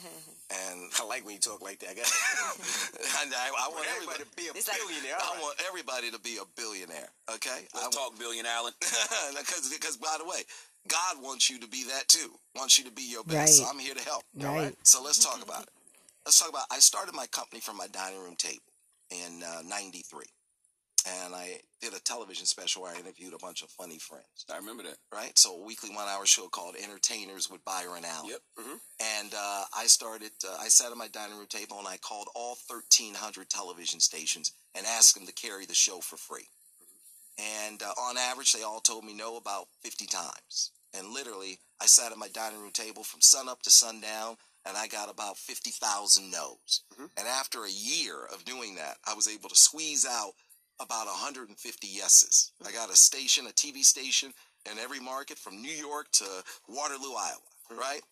And 0.51 0.91
I 0.99 1.07
like 1.07 1.25
when 1.25 1.35
you 1.35 1.39
talk 1.39 1.63
like 1.63 1.79
that. 1.79 1.95
I 1.95 1.95
I, 2.03 3.53
I 3.55 3.69
want 3.71 3.87
everybody 3.95 4.19
everybody 4.19 4.25
to 4.25 4.37
be 4.41 4.49
a 4.49 4.51
It's 4.59 4.67
like- 4.67 4.79
billionaire. 4.83 5.15
I 5.15 5.23
All 5.23 5.35
right. 5.35 5.43
want 5.43 5.63
everybody 5.69 6.11
to 6.11 6.19
be 6.19 6.39
a 6.43 6.47
billionaire. 6.59 7.07
Okay. 7.37 7.69
Let's 7.73 7.95
talk 7.95 8.19
billion 8.19 8.47
Allen. 8.47 8.73
Because, 8.81 9.71
because 9.71 9.97
by 9.97 10.17
the 10.19 10.25
way, 10.27 10.43
God 10.89 11.23
wants 11.23 11.51
you 11.51 11.61
to 11.61 11.69
be 11.69 11.85
that 11.95 12.09
too. 12.09 12.35
Wants 12.57 12.79
you 12.79 12.85
to 12.85 12.91
be 12.91 13.07
your 13.07 13.23
best. 13.23 13.59
So 13.59 13.65
I'm 13.71 13.79
here 13.79 13.95
to 13.95 14.03
help. 14.03 14.25
Right. 14.35 14.47
All 14.49 14.55
right. 14.57 14.75
So 14.83 15.05
let's 15.05 15.23
talk 15.23 15.39
about 15.45 15.63
it. 15.63 15.69
Let's 16.31 16.39
talk 16.39 16.51
about. 16.51 16.67
I 16.71 16.79
started 16.79 17.13
my 17.13 17.27
company 17.27 17.61
from 17.61 17.77
my 17.77 17.89
dining 17.89 18.23
room 18.23 18.37
table 18.37 18.63
in 19.11 19.43
uh, 19.43 19.63
'93. 19.69 20.27
and 21.09 21.35
I 21.35 21.59
did 21.81 21.93
a 21.93 21.99
television 21.99 22.47
special 22.47 22.83
where 22.83 22.95
I 22.95 23.01
interviewed 23.01 23.35
a 23.35 23.39
bunch 23.39 23.63
of 23.63 23.71
funny 23.71 23.99
friends. 23.99 24.47
I 24.49 24.57
remember 24.57 24.85
that. 24.85 24.99
Right? 25.13 25.37
So 25.37 25.57
a 25.57 25.65
weekly 25.67 25.91
one 25.91 26.07
hour 26.07 26.25
show 26.27 26.47
called 26.47 26.77
Entertainers 26.81 27.51
with 27.51 27.65
Byron 27.65 28.05
Allen. 28.05 28.31
Yep. 28.31 28.41
Mm-hmm. 28.61 28.77
And 29.19 29.35
uh, 29.37 29.65
I 29.77 29.87
started, 29.87 30.31
uh, 30.49 30.57
I 30.61 30.69
sat 30.69 30.93
at 30.93 30.97
my 30.97 31.09
dining 31.09 31.37
room 31.37 31.49
table 31.49 31.81
and 31.81 31.89
I 31.89 31.97
called 31.97 32.29
all 32.37 32.57
1,300 32.69 33.51
television 33.51 33.99
stations 33.99 34.53
and 34.77 34.87
asked 34.87 35.17
them 35.17 35.27
to 35.27 35.33
carry 35.33 35.67
the 35.67 35.75
show 35.75 35.99
for 35.99 36.17
free. 36.17 36.47
And 37.67 37.83
uh, 37.83 37.91
on 38.01 38.17
average, 38.17 38.53
they 38.53 38.63
all 38.63 38.79
told 38.79 39.03
me 39.03 39.15
no 39.15 39.37
about 39.37 39.67
50 39.83 40.07
times. 40.07 40.71
And 40.97 41.09
literally, 41.09 41.59
I 41.81 41.87
sat 41.87 42.13
at 42.13 42.19
my 42.19 42.29
dining 42.29 42.61
room 42.61 42.71
table 42.71 43.03
from 43.03 43.21
sunup 43.21 43.63
to 43.63 43.71
sundown 43.71 44.37
and 44.67 44.77
I 44.77 44.87
got 44.87 45.11
about 45.11 45.39
50,000 45.39 46.31
no's. 46.31 46.83
Mm-hmm. 46.93 47.07
And 47.17 47.27
after 47.27 47.65
a 47.65 47.71
year 47.71 48.27
of 48.33 48.45
doing 48.45 48.75
that, 48.77 48.97
I 49.07 49.15
was 49.15 49.29
able 49.29 49.49
to 49.49 49.57
squeeze 49.57 50.07
out 50.09 50.33
about 50.81 51.07
150 51.07 51.87
yeses. 51.87 52.53
I 52.61 52.67
mm-hmm. 52.67 52.77
got 52.77 52.91
a 52.91 52.97
station, 52.97 53.47
a 53.47 53.51
TV 53.51 53.85
station 53.85 54.33
in 54.71 54.79
every 54.79 55.01
market 55.01 55.39
from 55.39 55.61
New 55.61 55.73
York 55.73 56.11
to 56.13 56.25
Waterloo, 56.69 57.15
Iowa, 57.15 57.39
mm-hmm. 57.71 57.79
right? 57.79 58.03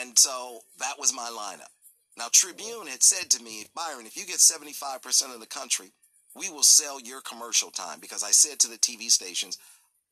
And 0.00 0.18
so 0.18 0.60
that 0.78 0.98
was 0.98 1.14
my 1.14 1.30
lineup. 1.30 1.70
Now, 2.16 2.26
Tribune 2.30 2.86
had 2.88 3.02
said 3.02 3.30
to 3.30 3.42
me, 3.42 3.66
Byron, 3.74 4.06
if 4.06 4.16
you 4.16 4.26
get 4.26 4.36
75% 4.36 5.34
of 5.34 5.40
the 5.40 5.46
country, 5.46 5.92
we 6.34 6.50
will 6.50 6.62
sell 6.62 7.00
your 7.00 7.20
commercial 7.22 7.70
time 7.70 7.98
because 8.00 8.22
I 8.22 8.30
said 8.30 8.58
to 8.60 8.68
the 8.68 8.76
TV 8.76 9.10
stations, 9.10 9.58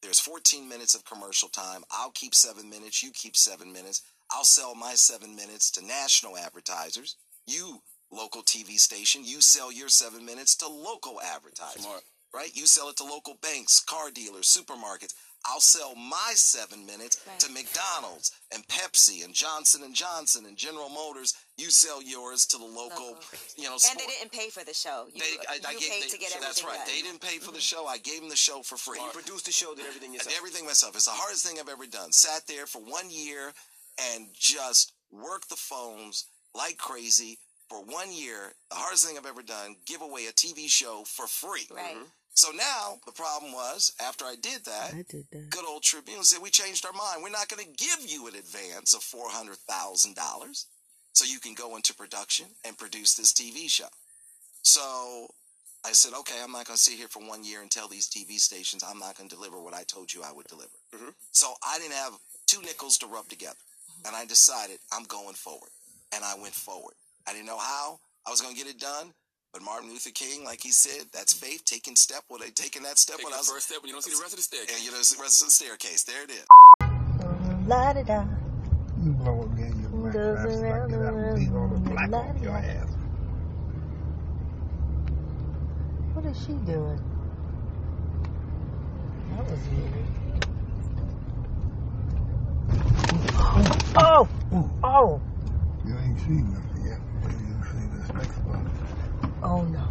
there's 0.03 0.21
14 0.21 0.67
minutes 0.69 0.95
of 0.95 1.05
commercial 1.05 1.49
time. 1.49 1.83
I'll 1.91 2.11
keep 2.11 2.35
seven 2.35 2.71
minutes. 2.71 3.03
You 3.03 3.11
keep 3.11 3.37
seven 3.37 3.73
minutes. 3.73 4.03
I'll 4.33 4.45
sell 4.45 4.75
my 4.75 4.95
seven 4.95 5.35
minutes 5.35 5.71
to 5.73 5.85
national 5.85 6.37
advertisers. 6.37 7.17
You, 7.47 7.83
local 8.13 8.43
TV 8.43 8.79
station, 8.79 9.23
you 9.25 9.41
sell 9.41 9.73
your 9.73 9.89
seven 9.89 10.25
minutes 10.25 10.55
to 10.57 10.69
local 10.69 11.21
advertisers. 11.21 11.87
Right? 12.33 12.55
You 12.55 12.67
sell 12.67 12.89
it 12.91 12.97
to 12.99 13.05
local 13.05 13.37
banks, 13.43 13.81
car 13.81 14.11
dealers, 14.11 14.47
supermarkets. 14.47 15.15
I'll 15.47 15.61
sell 15.61 15.95
my 15.95 16.33
seven 16.35 16.85
minutes 16.85 17.19
to 17.39 17.51
McDonald's 17.51 18.31
and 18.53 18.67
Pepsi 18.69 19.25
and 19.25 19.33
Johnson 19.33 19.83
and 19.83 19.95
Johnson 19.95 20.45
and 20.45 20.57
General 20.57 20.91
Motors. 20.91 21.35
You 21.57 21.71
sell 21.71 22.03
yours 22.03 22.45
to 22.47 22.59
the 22.59 22.65
local, 22.65 23.17
you 23.57 23.65
know. 23.65 23.73
and 23.91 23.99
they 23.99 24.07
didn't 24.07 24.33
pay 24.33 24.51
for 24.51 24.65
the 24.65 24.75
show. 24.75 25.07
You, 25.13 25.21
they, 25.21 25.41
I, 25.49 25.55
I 25.67 25.73
gave, 25.73 25.91
paid 25.91 26.03
they- 26.05 26.09
to 26.09 26.19
get 26.19 26.31
so 26.31 26.41
That's 26.41 26.63
right. 26.63 26.75
done. 26.75 26.87
They 26.87 27.01
didn't 27.01 27.23
pay 27.23 27.39
for 27.39 27.53
the 27.53 27.59
mm-hmm. 27.59 27.85
show. 27.85 27.87
I 27.87 27.99
gave 27.99 28.21
them 28.21 28.29
the 28.29 28.37
show 28.37 28.61
for 28.63 28.77
free. 28.77 28.99
You 29.01 29.11
produced 29.13 29.47
the 29.47 29.53
show, 29.53 29.75
did 29.75 29.87
everything 29.87 30.11
I 30.11 30.23
did 30.23 30.37
everything 30.37 30.67
myself. 30.67 30.95
It's 30.95 31.07
the 31.07 31.13
hardest 31.13 31.47
thing 31.47 31.59
I've 31.59 31.69
ever 31.69 31.87
done. 31.87 32.13
Sat 32.13 32.47
there 32.47 32.67
for 32.67 32.81
one 32.81 33.11
year 33.11 33.53
and 34.15 34.29
just 34.33 34.93
work 35.11 35.49
the 35.49 35.57
phones 35.57 36.27
like 36.55 36.79
crazy 36.79 37.39
for 37.69 37.79
one 37.83 38.13
year. 38.13 38.53
The 38.71 38.77
hardest 38.77 39.07
thing 39.07 39.17
I've 39.19 39.27
ever 39.27 39.43
done. 39.43 39.77
Give 39.87 40.03
away 40.03 40.27
a 40.27 40.33
TV 40.33 40.69
show 40.69 41.05
for 41.07 41.27
free. 41.27 41.67
Right. 41.75 41.95
Mm-hmm. 41.95 42.05
So 42.35 42.53
now 42.53 43.01
the 43.05 43.13
problem 43.13 43.53
was 43.53 43.93
after 44.01 44.25
I 44.25 44.35
did 44.41 44.65
that, 44.65 44.95
I 44.95 45.05
did 45.09 45.27
that. 45.33 45.51
good 45.51 45.65
old 45.69 45.83
Tribune 45.83 46.23
said 46.23 46.41
we 46.41 46.51
changed 46.51 46.87
our 46.87 46.93
mind. 46.93 47.23
We're 47.23 47.31
not 47.31 47.49
going 47.49 47.63
to 47.65 47.85
give 47.85 47.99
you 48.11 48.29
an 48.29 48.35
advance 48.35 48.95
of 48.95 49.03
four 49.03 49.29
hundred 49.29 49.57
thousand 49.69 50.15
dollars, 50.15 50.67
so 51.13 51.25
you 51.25 51.39
can 51.39 51.55
go 51.55 51.77
into 51.77 51.93
production 51.95 52.47
and 52.65 52.79
produce 52.79 53.15
this 53.15 53.33
TV 53.33 53.69
show. 53.69 53.89
So 54.63 55.29
I 55.85 55.93
said, 55.93 56.13
okay, 56.21 56.37
I'm 56.43 56.53
not 56.53 56.67
going 56.67 56.77
to 56.77 56.83
sit 56.83 56.99
here 56.99 57.09
for 57.09 57.21
one 57.21 57.45
year 57.45 57.63
and 57.63 57.71
tell 57.71 57.89
these 57.89 58.09
TV 58.09 58.39
stations 58.39 58.85
I'm 58.85 58.99
not 58.99 59.17
going 59.17 59.29
to 59.29 59.37
deliver 59.37 59.61
what 59.61 59.75
I 59.75 59.83
told 59.85 60.13
you 60.13 60.23
I 60.23 60.33
would 60.33 60.47
deliver. 60.47 60.71
Mm-hmm. 60.95 61.11
So 61.33 61.55
I 61.67 61.79
didn't 61.79 61.95
have 61.95 62.13
two 62.47 62.61
nickels 62.63 62.99
to 62.99 63.07
rub 63.07 63.29
together, 63.29 63.59
and 64.07 64.17
I 64.17 64.25
decided 64.25 64.79
I'm 64.93 65.05
going 65.05 65.35
forward, 65.35 65.71
and 66.15 66.25
I 66.25 66.35
went 66.41 66.55
forward. 66.55 66.95
I 67.29 67.33
didn't 67.33 67.47
know 67.47 67.59
how 67.59 68.01
I 68.27 68.31
was 68.31 68.41
going 68.41 68.55
to 68.55 68.59
get 68.63 68.71
it 68.71 68.81
done. 68.81 69.13
But 69.53 69.63
Martin 69.63 69.91
Luther 69.91 70.11
King, 70.11 70.45
like 70.45 70.61
he 70.61 70.71
said, 70.71 71.07
that's 71.13 71.33
faith, 71.33 71.65
taking 71.65 71.97
step, 71.97 72.23
what 72.29 72.41
they 72.41 72.51
taking 72.51 72.85
that 72.85 72.99
step. 72.99 73.17
Taking 73.17 73.31
when 73.31 73.35
I 73.35 73.39
the 73.39 73.41
was, 73.41 73.51
first 73.51 73.67
step 73.67 73.83
when 73.83 73.89
you 73.89 73.95
don't 73.95 74.03
see 74.03 74.13
the 74.15 74.21
rest 74.23 74.33
of 74.33 74.39
the 74.39 74.43
staircase. 74.43 74.77
And 74.77 74.85
you 74.85 74.93
know, 74.93 74.99
the 74.99 75.17
rest 75.21 75.43
of 75.43 75.49
the 75.49 75.51
staircase. 75.51 76.05
There 76.05 76.23
it 76.23 76.31
is. 76.31 76.47
La 77.67 77.93
da 77.93 78.03
da. 78.03 78.25
You 79.03 79.11
blow 79.13 79.43
again, 79.43 79.75
you 79.83 79.89
black 79.89 80.13
Goes 80.13 80.37
bastard. 80.37 80.65
I 80.65 80.69
around 80.69 80.91
get 80.91 81.01
out 81.01 81.15
and 81.15 81.37
beat 81.37 81.53
all 81.53 81.69
the 81.69 81.79
black 81.79 82.13
off 82.13 82.43
your 82.43 82.53
ass. 82.53 82.89
What 86.15 86.27
is 86.27 86.39
she 86.47 86.53
doing? 86.53 87.01
That 89.35 89.51
was 89.51 89.59
weird. 89.69 90.20
Oh! 93.97 94.29
Oh! 94.83 95.21
You 95.85 95.97
ain't 95.99 96.21
seen 96.21 96.53
nothing 96.53 96.85
yet. 96.87 97.01
You 97.25 97.65
see 97.65 97.87
this 97.97 98.09
next 98.15 98.39
one. 98.47 98.71
Oh 99.43 99.63
no. 99.63 99.87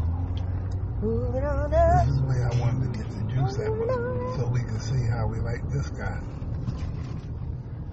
Moving 1.01 1.43
on 1.43 1.73
up. 1.73 2.05
This 2.05 2.15
is 2.15 2.21
where 2.21 2.49
I 2.51 2.59
wanted 2.59 2.93
to 2.93 2.99
get 2.99 3.09
the 3.09 3.23
juice 3.31 3.59
at 3.59 3.67
so 4.37 4.49
we 4.51 4.59
can 4.59 4.79
see 4.79 5.05
how 5.05 5.27
we 5.27 5.39
like 5.39 5.67
this 5.71 5.89
guy. 5.89 6.19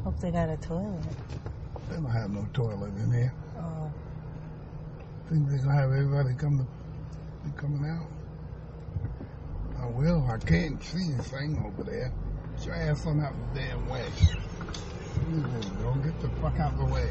Hope 0.05 0.19
they 0.21 0.31
got 0.31 0.49
a 0.49 0.57
toilet. 0.57 1.03
They 1.89 1.97
don't 1.97 2.11
have 2.11 2.31
no 2.31 2.47
toilet 2.53 2.95
in 2.97 3.13
here. 3.13 3.33
Oh. 3.59 3.93
Think 5.29 5.49
they're 5.49 5.59
gonna 5.59 5.75
have 5.75 5.91
everybody 5.91 6.35
come 6.35 6.59
to 6.59 6.67
be 7.45 7.57
coming 7.57 7.85
out? 7.89 8.07
I 9.81 9.87
will. 9.87 10.27
I 10.31 10.39
can't 10.39 10.83
see 10.83 11.13
a 11.19 11.23
thing 11.23 11.63
over 11.65 11.83
there. 11.83 12.13
Get 12.57 12.67
your 12.67 12.75
ass 12.75 13.07
on 13.07 13.21
out 13.21 13.35
the 13.55 13.61
damn 13.61 13.89
way. 13.89 14.07
Don't 15.27 16.03
get 16.05 16.21
the 16.21 16.29
fuck 16.41 16.59
out 16.61 16.73
of 16.75 16.79
the 16.79 16.85
way. 16.85 17.09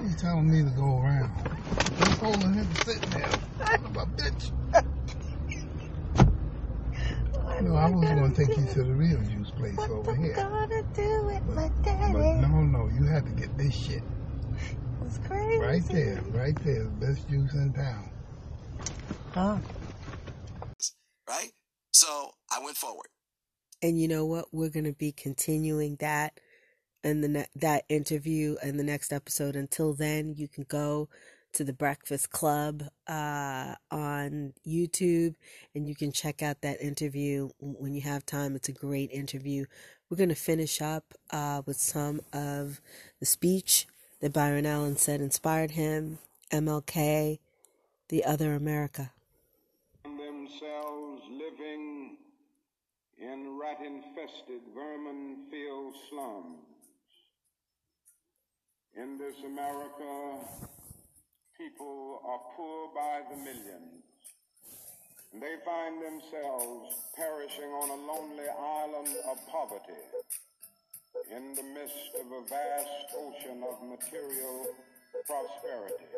He's 0.00 0.20
telling 0.20 0.50
me 0.50 0.62
to 0.62 0.76
go 0.76 1.00
around. 1.00 1.32
I'm 2.00 2.12
holding 2.18 2.54
him 2.54 2.74
sitting 2.76 3.10
there. 3.10 3.30
Son 3.58 3.84
of 3.84 3.96
a 3.96 4.06
bitch. 4.06 4.52
No, 7.62 7.74
I 7.76 7.90
was 7.90 8.04
going 8.04 8.32
to 8.32 8.46
take 8.46 8.56
you 8.56 8.66
to 8.66 8.82
the 8.84 8.92
real 8.92 9.20
juice 9.22 9.50
place 9.50 9.78
over 9.78 10.14
here. 10.14 10.34
i 10.34 10.42
Gonna 10.42 10.82
do 10.94 11.28
it, 11.28 11.42
my 11.46 11.68
But 11.68 11.82
daddy. 11.82 12.12
no, 12.12 12.62
no, 12.62 12.88
you 12.88 13.04
had 13.04 13.24
to 13.26 13.32
get 13.32 13.56
this 13.58 13.74
shit. 13.74 14.02
It's 15.04 15.18
crazy. 15.26 15.58
Right 15.58 15.84
there, 15.86 16.22
right 16.30 16.56
there. 16.64 16.84
Best 16.84 17.28
juice 17.28 17.52
in 17.54 17.72
town. 17.72 18.10
Oh. 19.36 19.60
Right? 21.28 21.52
So 21.92 22.30
I 22.52 22.60
went 22.62 22.76
forward. 22.76 23.08
And 23.82 24.00
you 24.00 24.08
know 24.08 24.24
what? 24.24 24.46
We're 24.52 24.70
going 24.70 24.84
to 24.84 24.92
be 24.92 25.12
continuing 25.12 25.96
that 25.96 26.38
and 27.04 27.22
the 27.22 27.28
ne- 27.28 27.46
that 27.56 27.84
interview 27.88 28.56
in 28.62 28.76
the 28.76 28.84
next 28.84 29.12
episode. 29.12 29.56
Until 29.56 29.92
then, 29.92 30.34
you 30.36 30.48
can 30.48 30.64
go 30.68 31.08
to 31.52 31.64
the 31.64 31.72
Breakfast 31.72 32.30
Club 32.30 32.84
uh, 33.06 33.74
on 33.90 34.54
YouTube 34.66 35.34
and 35.74 35.86
you 35.86 35.94
can 35.94 36.12
check 36.12 36.42
out 36.42 36.62
that 36.62 36.80
interview 36.80 37.50
when 37.58 37.94
you 37.94 38.00
have 38.02 38.24
time. 38.24 38.56
It's 38.56 38.68
a 38.68 38.72
great 38.72 39.10
interview. 39.10 39.66
We're 40.08 40.16
going 40.16 40.28
to 40.30 40.34
finish 40.34 40.80
up 40.80 41.14
uh, 41.30 41.62
with 41.66 41.76
some 41.76 42.20
of 42.32 42.80
the 43.20 43.26
speech 43.26 43.86
that 44.20 44.32
Byron 44.32 44.66
Allen 44.66 44.96
said 44.96 45.20
inspired 45.20 45.72
him, 45.72 46.18
MLK, 46.50 47.38
the 48.08 48.24
other 48.24 48.54
America. 48.54 49.10
themselves 50.04 50.91
in 53.22 53.56
rat 53.56 53.78
infested, 53.78 54.66
vermin 54.74 55.46
filled 55.48 55.94
slums. 56.10 56.58
In 58.98 59.16
this 59.16 59.36
America, 59.46 60.42
people 61.56 62.20
are 62.26 62.42
poor 62.56 62.90
by 62.92 63.22
the 63.30 63.36
millions. 63.36 64.02
And 65.32 65.40
they 65.40 65.54
find 65.64 66.02
themselves 66.02 66.94
perishing 67.16 67.70
on 67.70 67.90
a 67.90 68.00
lonely 68.10 68.50
island 68.50 69.14
of 69.30 69.38
poverty 69.46 70.02
in 71.30 71.54
the 71.54 71.62
midst 71.62 72.10
of 72.20 72.26
a 72.26 72.42
vast 72.48 73.14
ocean 73.16 73.62
of 73.62 73.80
material 73.86 74.66
prosperity. 75.26 76.10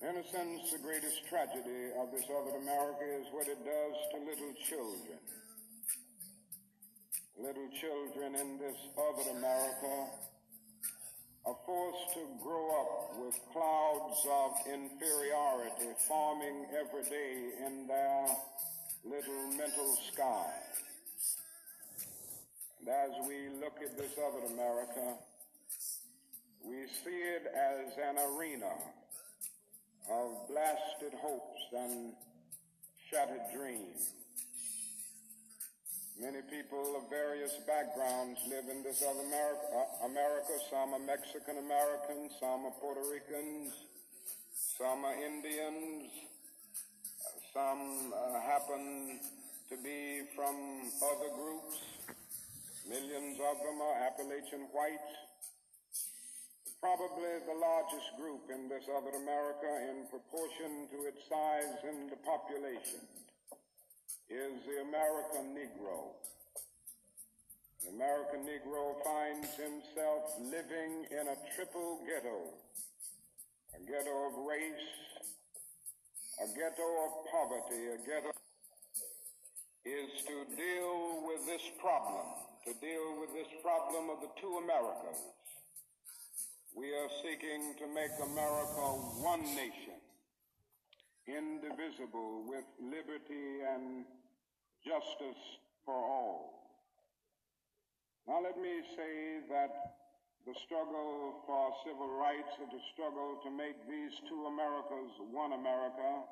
In 0.00 0.16
a 0.16 0.22
sense, 0.30 0.70
the 0.72 0.78
greatest 0.78 1.26
tragedy 1.28 1.90
of 2.00 2.10
this 2.12 2.24
other 2.30 2.56
America 2.56 3.04
is 3.20 3.26
what 3.32 3.48
it 3.48 3.58
does 3.64 3.96
to 4.12 4.16
little 4.24 4.54
children. 4.64 5.18
Little 7.36 7.68
children 7.80 8.34
in 8.36 8.58
this 8.58 8.76
other 8.96 9.36
America 9.36 10.08
are 11.46 11.56
forced 11.66 12.14
to 12.14 12.24
grow 12.42 12.80
up 12.80 13.18
with 13.20 13.34
clouds 13.52 14.20
of 14.30 14.50
inferiority 14.72 15.92
forming 16.06 16.66
every 16.78 17.04
day 17.10 17.50
in 17.66 17.86
their 17.86 18.26
little 19.04 19.50
mental 19.56 19.98
sky. 20.12 20.46
And 22.80 22.88
as 22.88 23.10
we 23.26 23.48
look 23.60 23.76
at 23.84 23.98
this 23.98 24.12
other 24.16 24.52
America, 24.52 25.16
we 26.64 26.86
see 27.04 27.18
it 27.18 27.46
as 27.52 27.92
an 27.98 28.16
arena 28.32 28.72
of 30.10 30.48
blasted 30.48 31.12
hopes 31.20 31.60
and 31.76 32.12
shattered 33.10 33.44
dreams. 33.54 34.14
Many 36.20 36.42
people 36.50 36.96
of 36.96 37.08
various 37.08 37.54
backgrounds 37.66 38.40
live 38.48 38.64
in 38.68 38.82
this 38.82 39.02
other 39.02 39.20
America. 39.20 39.62
Uh, 39.70 40.06
America. 40.06 40.52
Some 40.68 40.94
are 40.94 40.98
Mexican 40.98 41.58
Americans, 41.58 42.32
some 42.40 42.66
are 42.66 42.74
Puerto 42.80 43.02
Ricans, 43.06 43.72
Some 44.78 45.04
are 45.04 45.14
Indians. 45.14 46.10
Some 47.54 48.12
uh, 48.14 48.40
happen 48.40 49.18
to 49.70 49.76
be 49.82 50.22
from 50.36 50.54
other 51.02 51.34
groups. 51.34 51.82
Millions 52.88 53.38
of 53.42 53.58
them 53.58 53.82
are 53.82 54.06
Appalachian 54.06 54.70
whites. 54.70 55.27
Probably 56.80 57.42
the 57.42 57.58
largest 57.58 58.06
group 58.14 58.46
in 58.54 58.68
this 58.68 58.86
other 58.86 59.10
America 59.18 59.66
in 59.90 60.06
proportion 60.06 60.86
to 60.94 61.10
its 61.10 61.18
size 61.26 61.74
and 61.82 62.06
the 62.06 62.20
population 62.22 63.02
is 64.30 64.62
the 64.62 64.86
American 64.86 65.58
Negro. 65.58 66.14
The 67.82 67.90
American 67.90 68.46
Negro 68.46 68.94
finds 69.02 69.50
himself 69.58 70.38
living 70.38 71.02
in 71.10 71.26
a 71.26 71.36
triple 71.56 71.98
ghetto, 72.06 72.46
a 73.74 73.80
ghetto 73.82 74.14
of 74.30 74.46
race, 74.46 74.88
a 76.38 76.46
ghetto 76.54 76.88
of 77.06 77.10
poverty, 77.26 77.90
a 77.90 77.98
ghetto 78.06 78.30
is 79.82 80.10
to 80.30 80.46
deal 80.54 81.26
with 81.26 81.42
this 81.46 81.62
problem, 81.80 82.26
to 82.66 82.72
deal 82.78 83.18
with 83.18 83.34
this 83.34 83.50
problem 83.62 84.10
of 84.10 84.20
the 84.20 84.30
two 84.40 84.60
Americas. 84.62 85.37
We 86.78 86.94
are 86.94 87.10
seeking 87.26 87.74
to 87.82 87.90
make 87.90 88.14
America 88.22 88.86
one 89.18 89.42
nation, 89.58 89.98
indivisible 91.26 92.46
with 92.46 92.62
liberty 92.78 93.66
and 93.66 94.06
justice 94.86 95.42
for 95.84 95.98
all. 95.98 96.70
Now 98.28 98.38
let 98.46 98.62
me 98.62 98.78
say 98.94 99.42
that 99.50 99.74
the 100.46 100.54
struggle 100.66 101.42
for 101.50 101.74
civil 101.82 102.14
rights 102.14 102.54
and 102.62 102.70
the 102.70 102.82
struggle 102.94 103.42
to 103.42 103.50
make 103.50 103.74
these 103.90 104.14
two 104.30 104.46
Americas 104.46 105.18
one 105.34 105.58
America 105.58 106.30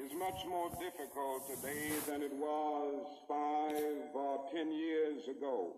is 0.00 0.16
much 0.16 0.40
more 0.48 0.72
difficult 0.80 1.44
today 1.44 1.92
than 2.08 2.22
it 2.22 2.32
was 2.32 3.04
five 3.28 4.16
or 4.16 4.48
ten 4.48 4.72
years 4.72 5.28
ago. 5.28 5.76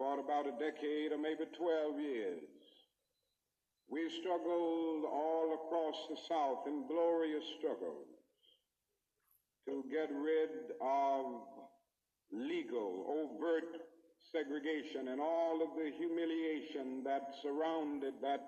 For 0.00 0.18
about 0.18 0.46
a 0.46 0.52
decade 0.52 1.12
or 1.12 1.18
maybe 1.18 1.44
12 1.58 2.00
years, 2.00 2.48
we 3.90 4.08
struggled 4.08 5.04
all 5.04 5.60
across 5.60 6.08
the 6.08 6.16
South 6.26 6.66
in 6.66 6.86
glorious 6.88 7.44
struggles 7.58 8.08
to 9.66 9.84
get 9.92 10.08
rid 10.10 10.72
of 10.80 11.42
legal, 12.32 13.04
overt 13.12 13.76
segregation 14.32 15.08
and 15.08 15.20
all 15.20 15.60
of 15.62 15.76
the 15.76 15.92
humiliation 15.94 17.04
that 17.04 17.34
surrounded 17.42 18.14
that 18.22 18.40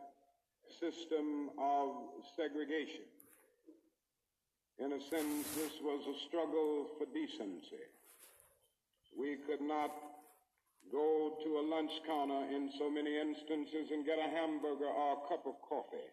system 0.81 1.51
of 1.59 2.17
segregation. 2.35 3.05
In 4.79 4.95
a 4.95 5.01
sense, 5.01 5.53
this 5.55 5.73
was 5.83 6.01
a 6.09 6.19
struggle 6.27 6.87
for 6.97 7.05
decency. 7.13 7.85
We 9.15 9.37
could 9.47 9.61
not 9.61 10.12
go 10.91 11.37
to 11.45 11.51
a 11.59 11.65
lunch 11.69 11.93
counter 12.07 12.49
in 12.51 12.71
so 12.79 12.91
many 12.91 13.19
instances 13.19 13.91
and 13.93 14.05
get 14.05 14.19
a 14.19 14.29
hamburger 14.29 14.89
or 14.89 15.13
a 15.13 15.29
cup 15.29 15.47
of 15.47 15.55
coffee. 15.63 16.11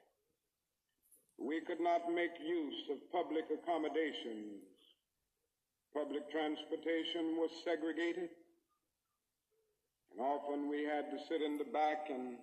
We 1.39 1.61
could 1.61 1.80
not 1.80 2.11
make 2.14 2.35
use 2.43 2.91
of 2.91 2.99
public 3.11 3.45
accommodations. 3.48 4.61
Public 5.93 6.30
transportation 6.30 7.39
was 7.39 7.49
segregated. 7.64 8.30
And 10.11 10.22
often 10.22 10.69
we 10.69 10.83
had 10.83 11.09
to 11.11 11.17
sit 11.27 11.41
in 11.41 11.57
the 11.57 11.69
back 11.72 12.09
and 12.09 12.38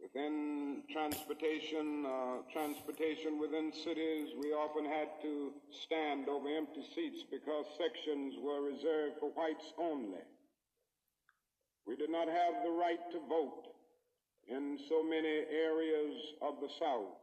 within 0.00 0.82
transportation, 0.92 2.04
uh, 2.04 2.44
transportation 2.52 3.40
within 3.40 3.72
cities, 3.72 4.30
we 4.38 4.52
often 4.52 4.84
had 4.84 5.08
to 5.22 5.52
stand 5.84 6.28
over 6.28 6.48
empty 6.48 6.84
seats 6.94 7.24
because 7.30 7.64
sections 7.78 8.34
were 8.42 8.62
reserved 8.62 9.16
for 9.20 9.30
whites 9.30 9.72
only. 9.78 10.20
We 11.86 11.96
did 11.96 12.10
not 12.10 12.28
have 12.28 12.64
the 12.64 12.70
right 12.70 13.00
to 13.12 13.18
vote 13.28 13.68
in 14.48 14.78
so 14.88 15.02
many 15.02 15.44
areas 15.52 16.14
of 16.40 16.54
the 16.60 16.68
South. 16.80 17.16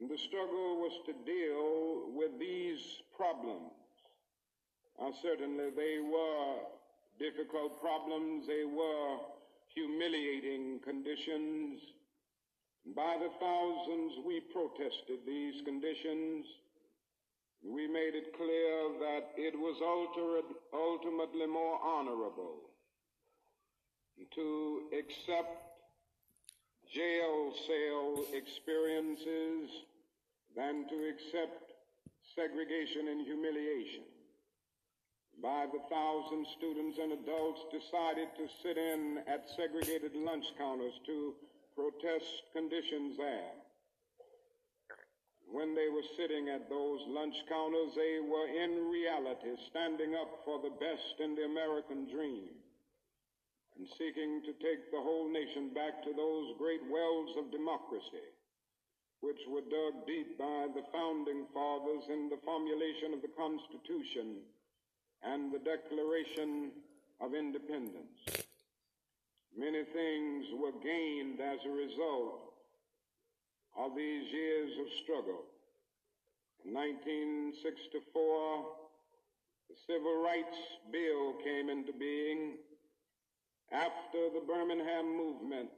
And 0.00 0.08
the 0.08 0.16
struggle 0.16 0.80
was 0.80 0.92
to 1.06 1.12
deal 1.24 2.08
with 2.16 2.38
these 2.38 2.80
problems. 3.16 3.72
Uh, 5.00 5.10
certainly 5.22 5.70
they 5.76 6.00
were 6.00 6.56
difficult 7.18 7.80
problems. 7.80 8.46
They 8.46 8.64
were 8.64 9.18
humiliating 9.74 10.80
conditions. 10.82 11.80
By 12.96 13.18
the 13.20 13.28
thousands, 13.38 14.24
we 14.26 14.40
protested 14.40 15.20
these 15.26 15.60
conditions. 15.66 16.46
We 17.62 17.86
made 17.86 18.14
it 18.14 18.34
clear 18.36 18.88
that 19.00 19.32
it 19.36 19.54
was 19.54 19.76
ultimately 20.72 21.46
more 21.46 21.78
honorable 21.84 22.69
to 24.34 24.82
accept 24.98 25.70
jail 26.92 27.52
cell 27.66 28.24
experiences 28.34 29.70
than 30.56 30.86
to 30.88 30.96
accept 31.08 31.72
segregation 32.34 33.08
and 33.08 33.26
humiliation 33.26 34.04
by 35.42 35.66
the 35.72 35.80
thousand 35.88 36.46
students 36.58 36.98
and 37.00 37.12
adults 37.12 37.60
decided 37.72 38.28
to 38.36 38.44
sit 38.62 38.76
in 38.76 39.18
at 39.26 39.48
segregated 39.56 40.12
lunch 40.14 40.44
counters 40.58 40.92
to 41.06 41.34
protest 41.74 42.44
conditions 42.52 43.16
there. 43.16 43.56
When 45.50 45.74
they 45.74 45.88
were 45.88 46.04
sitting 46.16 46.48
at 46.50 46.68
those 46.68 47.00
lunch 47.08 47.34
counters, 47.48 47.96
they 47.96 48.20
were 48.20 48.46
in 48.46 48.90
reality 48.90 49.56
standing 49.70 50.14
up 50.14 50.44
for 50.44 50.60
the 50.60 50.70
best 50.70 51.18
in 51.18 51.34
the 51.34 51.44
American 51.44 52.06
dream 52.10 52.60
and 53.80 53.88
seeking 53.96 54.44
to 54.44 54.52
take 54.60 54.92
the 54.92 55.00
whole 55.00 55.32
nation 55.32 55.72
back 55.72 56.04
to 56.04 56.12
those 56.12 56.52
great 56.60 56.84
wells 56.92 57.32
of 57.40 57.48
democracy 57.48 58.28
which 59.24 59.40
were 59.48 59.64
dug 59.72 60.04
deep 60.06 60.36
by 60.36 60.68
the 60.76 60.84
founding 60.92 61.48
fathers 61.52 62.04
in 62.12 62.28
the 62.28 62.36
formulation 62.44 63.16
of 63.16 63.24
the 63.24 63.32
Constitution 63.32 64.44
and 65.24 65.48
the 65.48 65.64
Declaration 65.64 66.72
of 67.24 67.32
Independence. 67.32 68.20
Many 69.56 69.84
things 69.96 70.44
were 70.60 70.76
gained 70.84 71.40
as 71.40 71.60
a 71.64 71.72
result 71.72 72.52
of 73.80 73.96
these 73.96 74.28
years 74.32 74.72
of 74.76 74.86
struggle. 75.04 75.44
In 76.64 76.72
1964, 76.72 77.64
the 79.68 79.76
Civil 79.88 80.20
Rights 80.20 80.60
Bill 80.92 81.40
came 81.44 81.68
into 81.68 81.92
being 81.92 82.60
after 83.72 84.30
the 84.34 84.42
Birmingham 84.46 85.16
movement, 85.16 85.70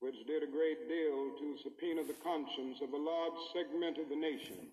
which 0.00 0.26
did 0.26 0.42
a 0.42 0.50
great 0.50 0.88
deal 0.88 1.34
to 1.38 1.58
subpoena 1.62 2.02
the 2.02 2.18
conscience 2.22 2.78
of 2.82 2.92
a 2.92 2.96
large 2.96 3.38
segment 3.52 3.98
of 3.98 4.08
the 4.08 4.16
nation 4.16 4.70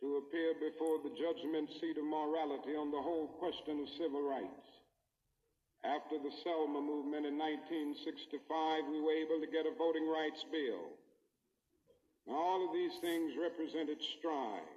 to 0.00 0.20
appear 0.20 0.54
before 0.58 0.98
the 1.02 1.14
judgment 1.16 1.70
seat 1.80 1.96
of 1.96 2.04
morality 2.04 2.76
on 2.76 2.90
the 2.90 3.00
whole 3.00 3.28
question 3.38 3.80
of 3.80 3.88
civil 3.96 4.22
rights. 4.22 4.68
After 5.84 6.18
the 6.18 6.34
Selma 6.42 6.82
movement 6.82 7.24
in 7.24 7.38
1965, 7.38 8.90
we 8.90 9.00
were 9.00 9.16
able 9.16 9.40
to 9.40 9.46
get 9.46 9.70
a 9.70 9.74
voting 9.78 10.04
rights 10.10 10.44
bill. 10.50 10.92
Now, 12.26 12.34
all 12.34 12.66
of 12.66 12.74
these 12.74 12.98
things 13.00 13.38
represented 13.38 14.02
strides. 14.18 14.75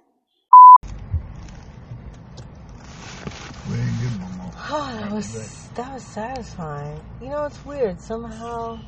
Oh, 4.72 4.98
that 5.00 5.10
was 5.10 5.68
that 5.74 5.92
was 5.94 6.04
satisfying. 6.04 7.02
You 7.20 7.30
know, 7.30 7.44
it's 7.46 7.64
weird. 7.64 8.00
Somehow, 8.00 8.78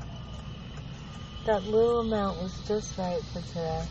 that 1.45 1.65
little 1.65 2.03
amount 2.03 2.41
was 2.41 2.57
just 2.69 2.97
right 2.97 3.21
for 3.33 3.41
today. 3.41 3.83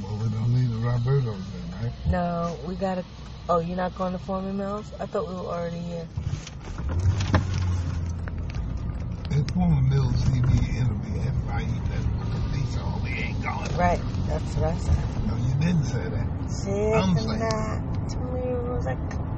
Well, 0.00 0.16
we 0.22 0.28
don't 0.28 0.54
need 0.54 0.70
the 0.70 0.76
Roberto's 0.76 1.42
then, 1.50 1.82
right? 1.82 1.92
No, 2.06 2.56
we 2.68 2.76
gotta. 2.76 3.04
Oh, 3.48 3.58
you're 3.58 3.76
not 3.76 3.96
going 3.96 4.12
to 4.12 4.18
Forman 4.20 4.56
Mills? 4.56 4.94
I 5.00 5.06
thought 5.06 5.26
we 5.26 5.34
were 5.34 5.40
already 5.40 5.80
here. 5.80 6.06
It's 9.32 9.52
Forman 9.52 9.88
Mills 9.88 10.24
interview. 10.28 11.20
If 11.20 11.50
I 11.50 11.62
eat 11.62 11.84
that 11.90 12.04
police 12.30 12.78
all, 12.78 13.00
we 13.02 13.10
ain't 13.10 13.42
going. 13.42 13.76
Right, 13.76 14.00
that's 14.28 14.54
what 14.54 14.68
I 14.70 14.76
said. 14.76 15.26
No, 15.26 15.34
you 15.34 15.54
didn't 15.54 15.84
say 15.84 16.08
that. 16.08 16.28
See, 16.48 16.92
I'm 16.92 17.16
saying. 17.16 17.40
that 17.40 19.29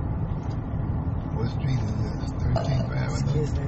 what 1.32 1.48
street 1.48 1.80
is 1.80 1.96
this? 1.96 2.28
13th 2.44 2.92
uh, 2.92 2.92
Avenue? 2.92 3.24
Excuse 3.24 3.56
me. 3.56 3.64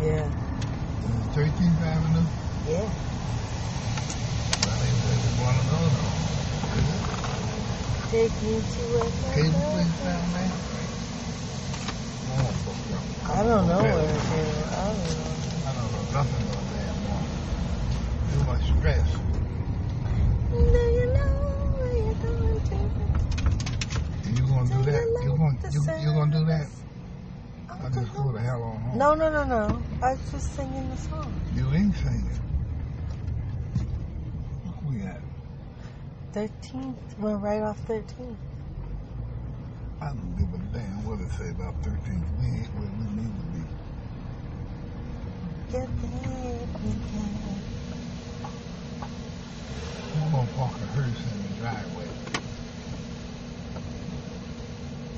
Yeah. 0.00 0.24
Is 0.24 1.28
13th 1.36 1.84
Avenue? 1.84 2.24
Yeah. 2.64 2.88
Well, 4.64 4.76
they 4.80 4.92
really 4.96 5.32
want 5.36 5.60
to 5.60 5.64
know, 5.68 5.92
though. 5.92 6.16
Take 8.08 8.32
me 8.42 8.54
to 8.64 8.82
a 8.96 9.12
Can 9.32 9.44
you 9.44 9.52
please 9.52 9.92
tell 10.00 10.24
me? 10.32 10.44
I 13.24 13.44
don't 13.44 13.66
know 13.68 13.82
where 13.82 13.92
it 13.92 14.08
is. 14.08 14.24
I 14.32 14.88
don't 14.88 15.04
know. 15.04 15.36
I 15.64 15.76
don't 15.76 15.92
know 15.92 16.04
nothing 16.16 16.42
about 16.48 16.66
that 16.72 16.96
one. 17.12 17.28
Too 18.32 18.42
much 18.48 18.64
stress. 18.78 19.08
Do 20.50 20.56
you 20.56 21.06
know 21.12 21.32
where 21.76 21.92
you're 21.92 22.20
going 22.24 22.60
to? 22.68 22.76
You're 24.32 24.48
going 24.48 24.66
to 24.66 24.72
do 24.72 24.80
that? 24.90 25.04
You're 26.02 26.14
going 26.14 26.30
to 26.30 26.38
do 26.38 26.44
that? 26.46 26.81
I 27.84 27.88
just 27.88 28.14
go 28.14 28.30
the 28.30 28.38
hell 28.38 28.62
on 28.62 28.76
home. 28.80 28.98
No, 28.98 29.14
no, 29.14 29.30
no, 29.30 29.44
no. 29.44 29.82
I 30.02 30.12
was 30.12 30.30
just 30.30 30.54
singing 30.54 30.88
the 30.88 30.96
song. 30.96 31.40
You 31.56 31.68
ain't 31.72 31.94
singing. 31.96 32.40
Look, 34.64 34.76
we 34.88 35.02
at. 35.02 35.20
13th. 36.32 36.96
We're 37.18 37.36
right 37.36 37.60
off 37.62 37.84
13th. 37.88 38.36
I 40.00 40.06
don't 40.06 40.36
give 40.38 40.52
a 40.54 40.58
damn 40.76 41.04
what 41.06 41.20
it 41.20 41.30
say 41.32 41.50
about 41.50 41.74
13th. 41.82 42.22
We 42.38 42.46
ain't 42.46 42.74
where 42.74 42.90
we 42.98 43.06
need 43.18 43.34
to 43.38 43.44
be. 43.50 43.62
Get 45.72 45.88
there. 46.02 46.66
I'm 50.14 50.30
gonna 50.30 50.48
park 50.56 50.74
a 50.74 50.86
hearse 50.94 51.22
in 51.32 51.38
the 51.42 51.48
driveway. 51.60 52.08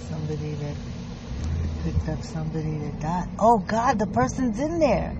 Somebody 0.08 0.54
that 0.54 0.93
picked 1.82 2.08
up 2.08 2.22
somebody 2.22 2.78
that 2.78 3.00
died. 3.00 3.26
Oh, 3.38 3.58
God, 3.58 3.98
the 3.98 4.06
person's 4.06 4.58
in 4.58 4.78
there. 4.78 5.14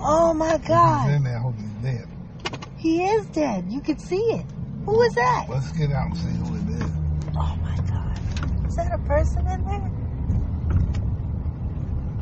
Oh, 0.00 0.32
my 0.34 0.56
He's 0.58 0.68
God. 0.68 1.10
in 1.10 1.24
there. 1.24 1.36
I 1.36 1.40
hope 1.40 1.56
he's 1.56 1.74
dead. 1.82 2.06
He 2.78 3.02
is 3.04 3.26
dead. 3.26 3.64
You 3.68 3.80
can 3.80 3.98
see 3.98 4.16
it. 4.16 4.46
Who 4.86 5.02
is 5.02 5.14
that? 5.14 5.46
Let's 5.48 5.72
get 5.72 5.90
out 5.92 6.06
and 6.06 6.16
see 6.16 6.36
who 6.38 6.54
it 6.56 6.80
is. 6.80 6.90
Oh, 7.36 7.56
my 7.62 7.76
God. 7.76 8.18
Is 8.66 8.76
that 8.76 8.92
a 8.94 8.98
person 9.06 9.46
in 9.46 9.64
there? 9.64 9.90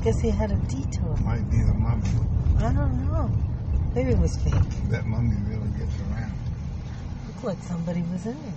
Guess 0.02 0.20
he 0.20 0.30
had 0.30 0.50
a 0.50 0.56
detour. 0.56 1.16
Might 1.18 1.48
be 1.50 1.58
the 1.58 1.74
mummy. 1.74 2.08
I 2.58 2.72
don't 2.72 3.04
know. 3.04 3.30
Maybe 3.94 4.10
it 4.12 4.18
was 4.18 4.36
fake. 4.42 4.88
That 4.90 5.04
mummy 5.06 5.36
really 5.46 5.68
gets 5.78 5.94
around. 6.00 6.34
Looked 7.26 7.44
like 7.44 7.62
somebody 7.62 8.02
was 8.02 8.26
in 8.26 8.40
there. 8.42 8.54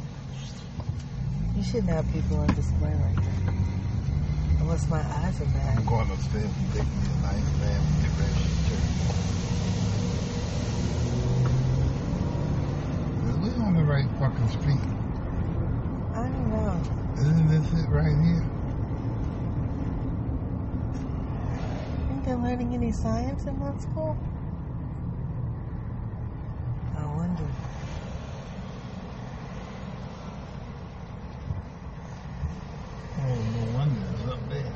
You 1.55 1.63
shouldn't 1.63 1.89
have 1.89 2.11
people 2.13 2.37
on 2.39 2.47
display 2.47 2.93
like 2.95 3.15
that. 3.15 3.80
Unless 4.71 4.87
my 4.89 4.99
eyes 5.01 5.35
are 5.41 5.45
bad. 5.47 5.79
I'm 5.79 5.85
going 5.85 6.09
upstairs 6.11 6.45
and 6.45 6.73
take 6.73 6.87
me 6.87 7.03
a 7.03 7.21
nice 7.23 7.49
bath 7.59 7.83
and 7.91 7.95
get 8.01 8.13
ready 8.17 8.39
for 8.39 8.55
church. 8.69 8.87
We're 13.41 13.63
on 13.65 13.73
the 13.75 13.83
right 13.83 14.07
fucking 14.17 14.47
street. 14.47 14.79
I 16.15 16.23
don't 16.23 16.49
know. 16.51 16.71
Isn't 17.19 17.47
this 17.49 17.67
it 17.83 17.89
right 17.89 18.15
here? 18.23 18.45
Think 22.07 22.23
they're 22.23 22.37
learning 22.37 22.73
any 22.73 22.93
science 22.93 23.43
in 23.43 23.59
that 23.59 23.81
school? 23.81 24.15
I 26.97 27.05
wonder. 27.07 27.43
Oh, 33.21 33.43
no 33.43 33.63
wonder 33.63 34.01
it's 34.13 34.27
up 34.31 34.47
there. 34.49 34.73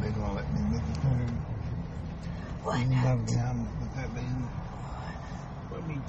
They 0.00 0.10
gonna 0.12 0.34
let 0.34 0.50
me 0.52 0.60
make 0.62 0.82
a 0.88 1.00
turn. 1.00 1.42
Why 2.62 2.82
You 2.82 2.88
not? 2.88 3.04
love 3.04 3.26
down 3.26 3.68
with 3.80 3.94
that 3.96 4.14
lady. 4.14 4.48
Let 5.70 5.84
me 5.86 6.00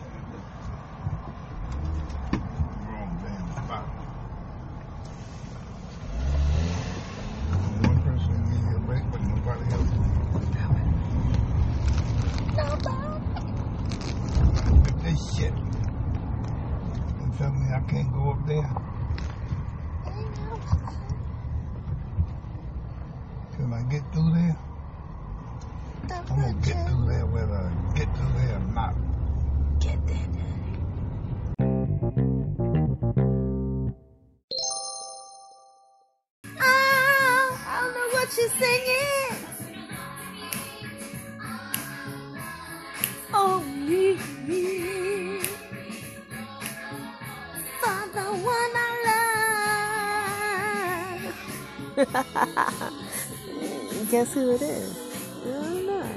Who 54.33 54.55
it 54.55 54.63
is? 54.63 54.97
I 55.45 55.51
don't 55.51 55.85
know. 55.85 56.09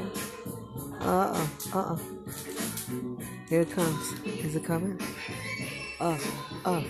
Uh 1.00 1.32
oh. 1.34 1.50
Uh 1.74 1.84
oh. 1.90 2.00
Here 3.50 3.60
it 3.60 3.70
comes. 3.70 4.12
Is 4.24 4.56
it 4.56 4.64
coming? 4.64 4.98
Oh. 6.00 6.18
Oh. 6.64 6.82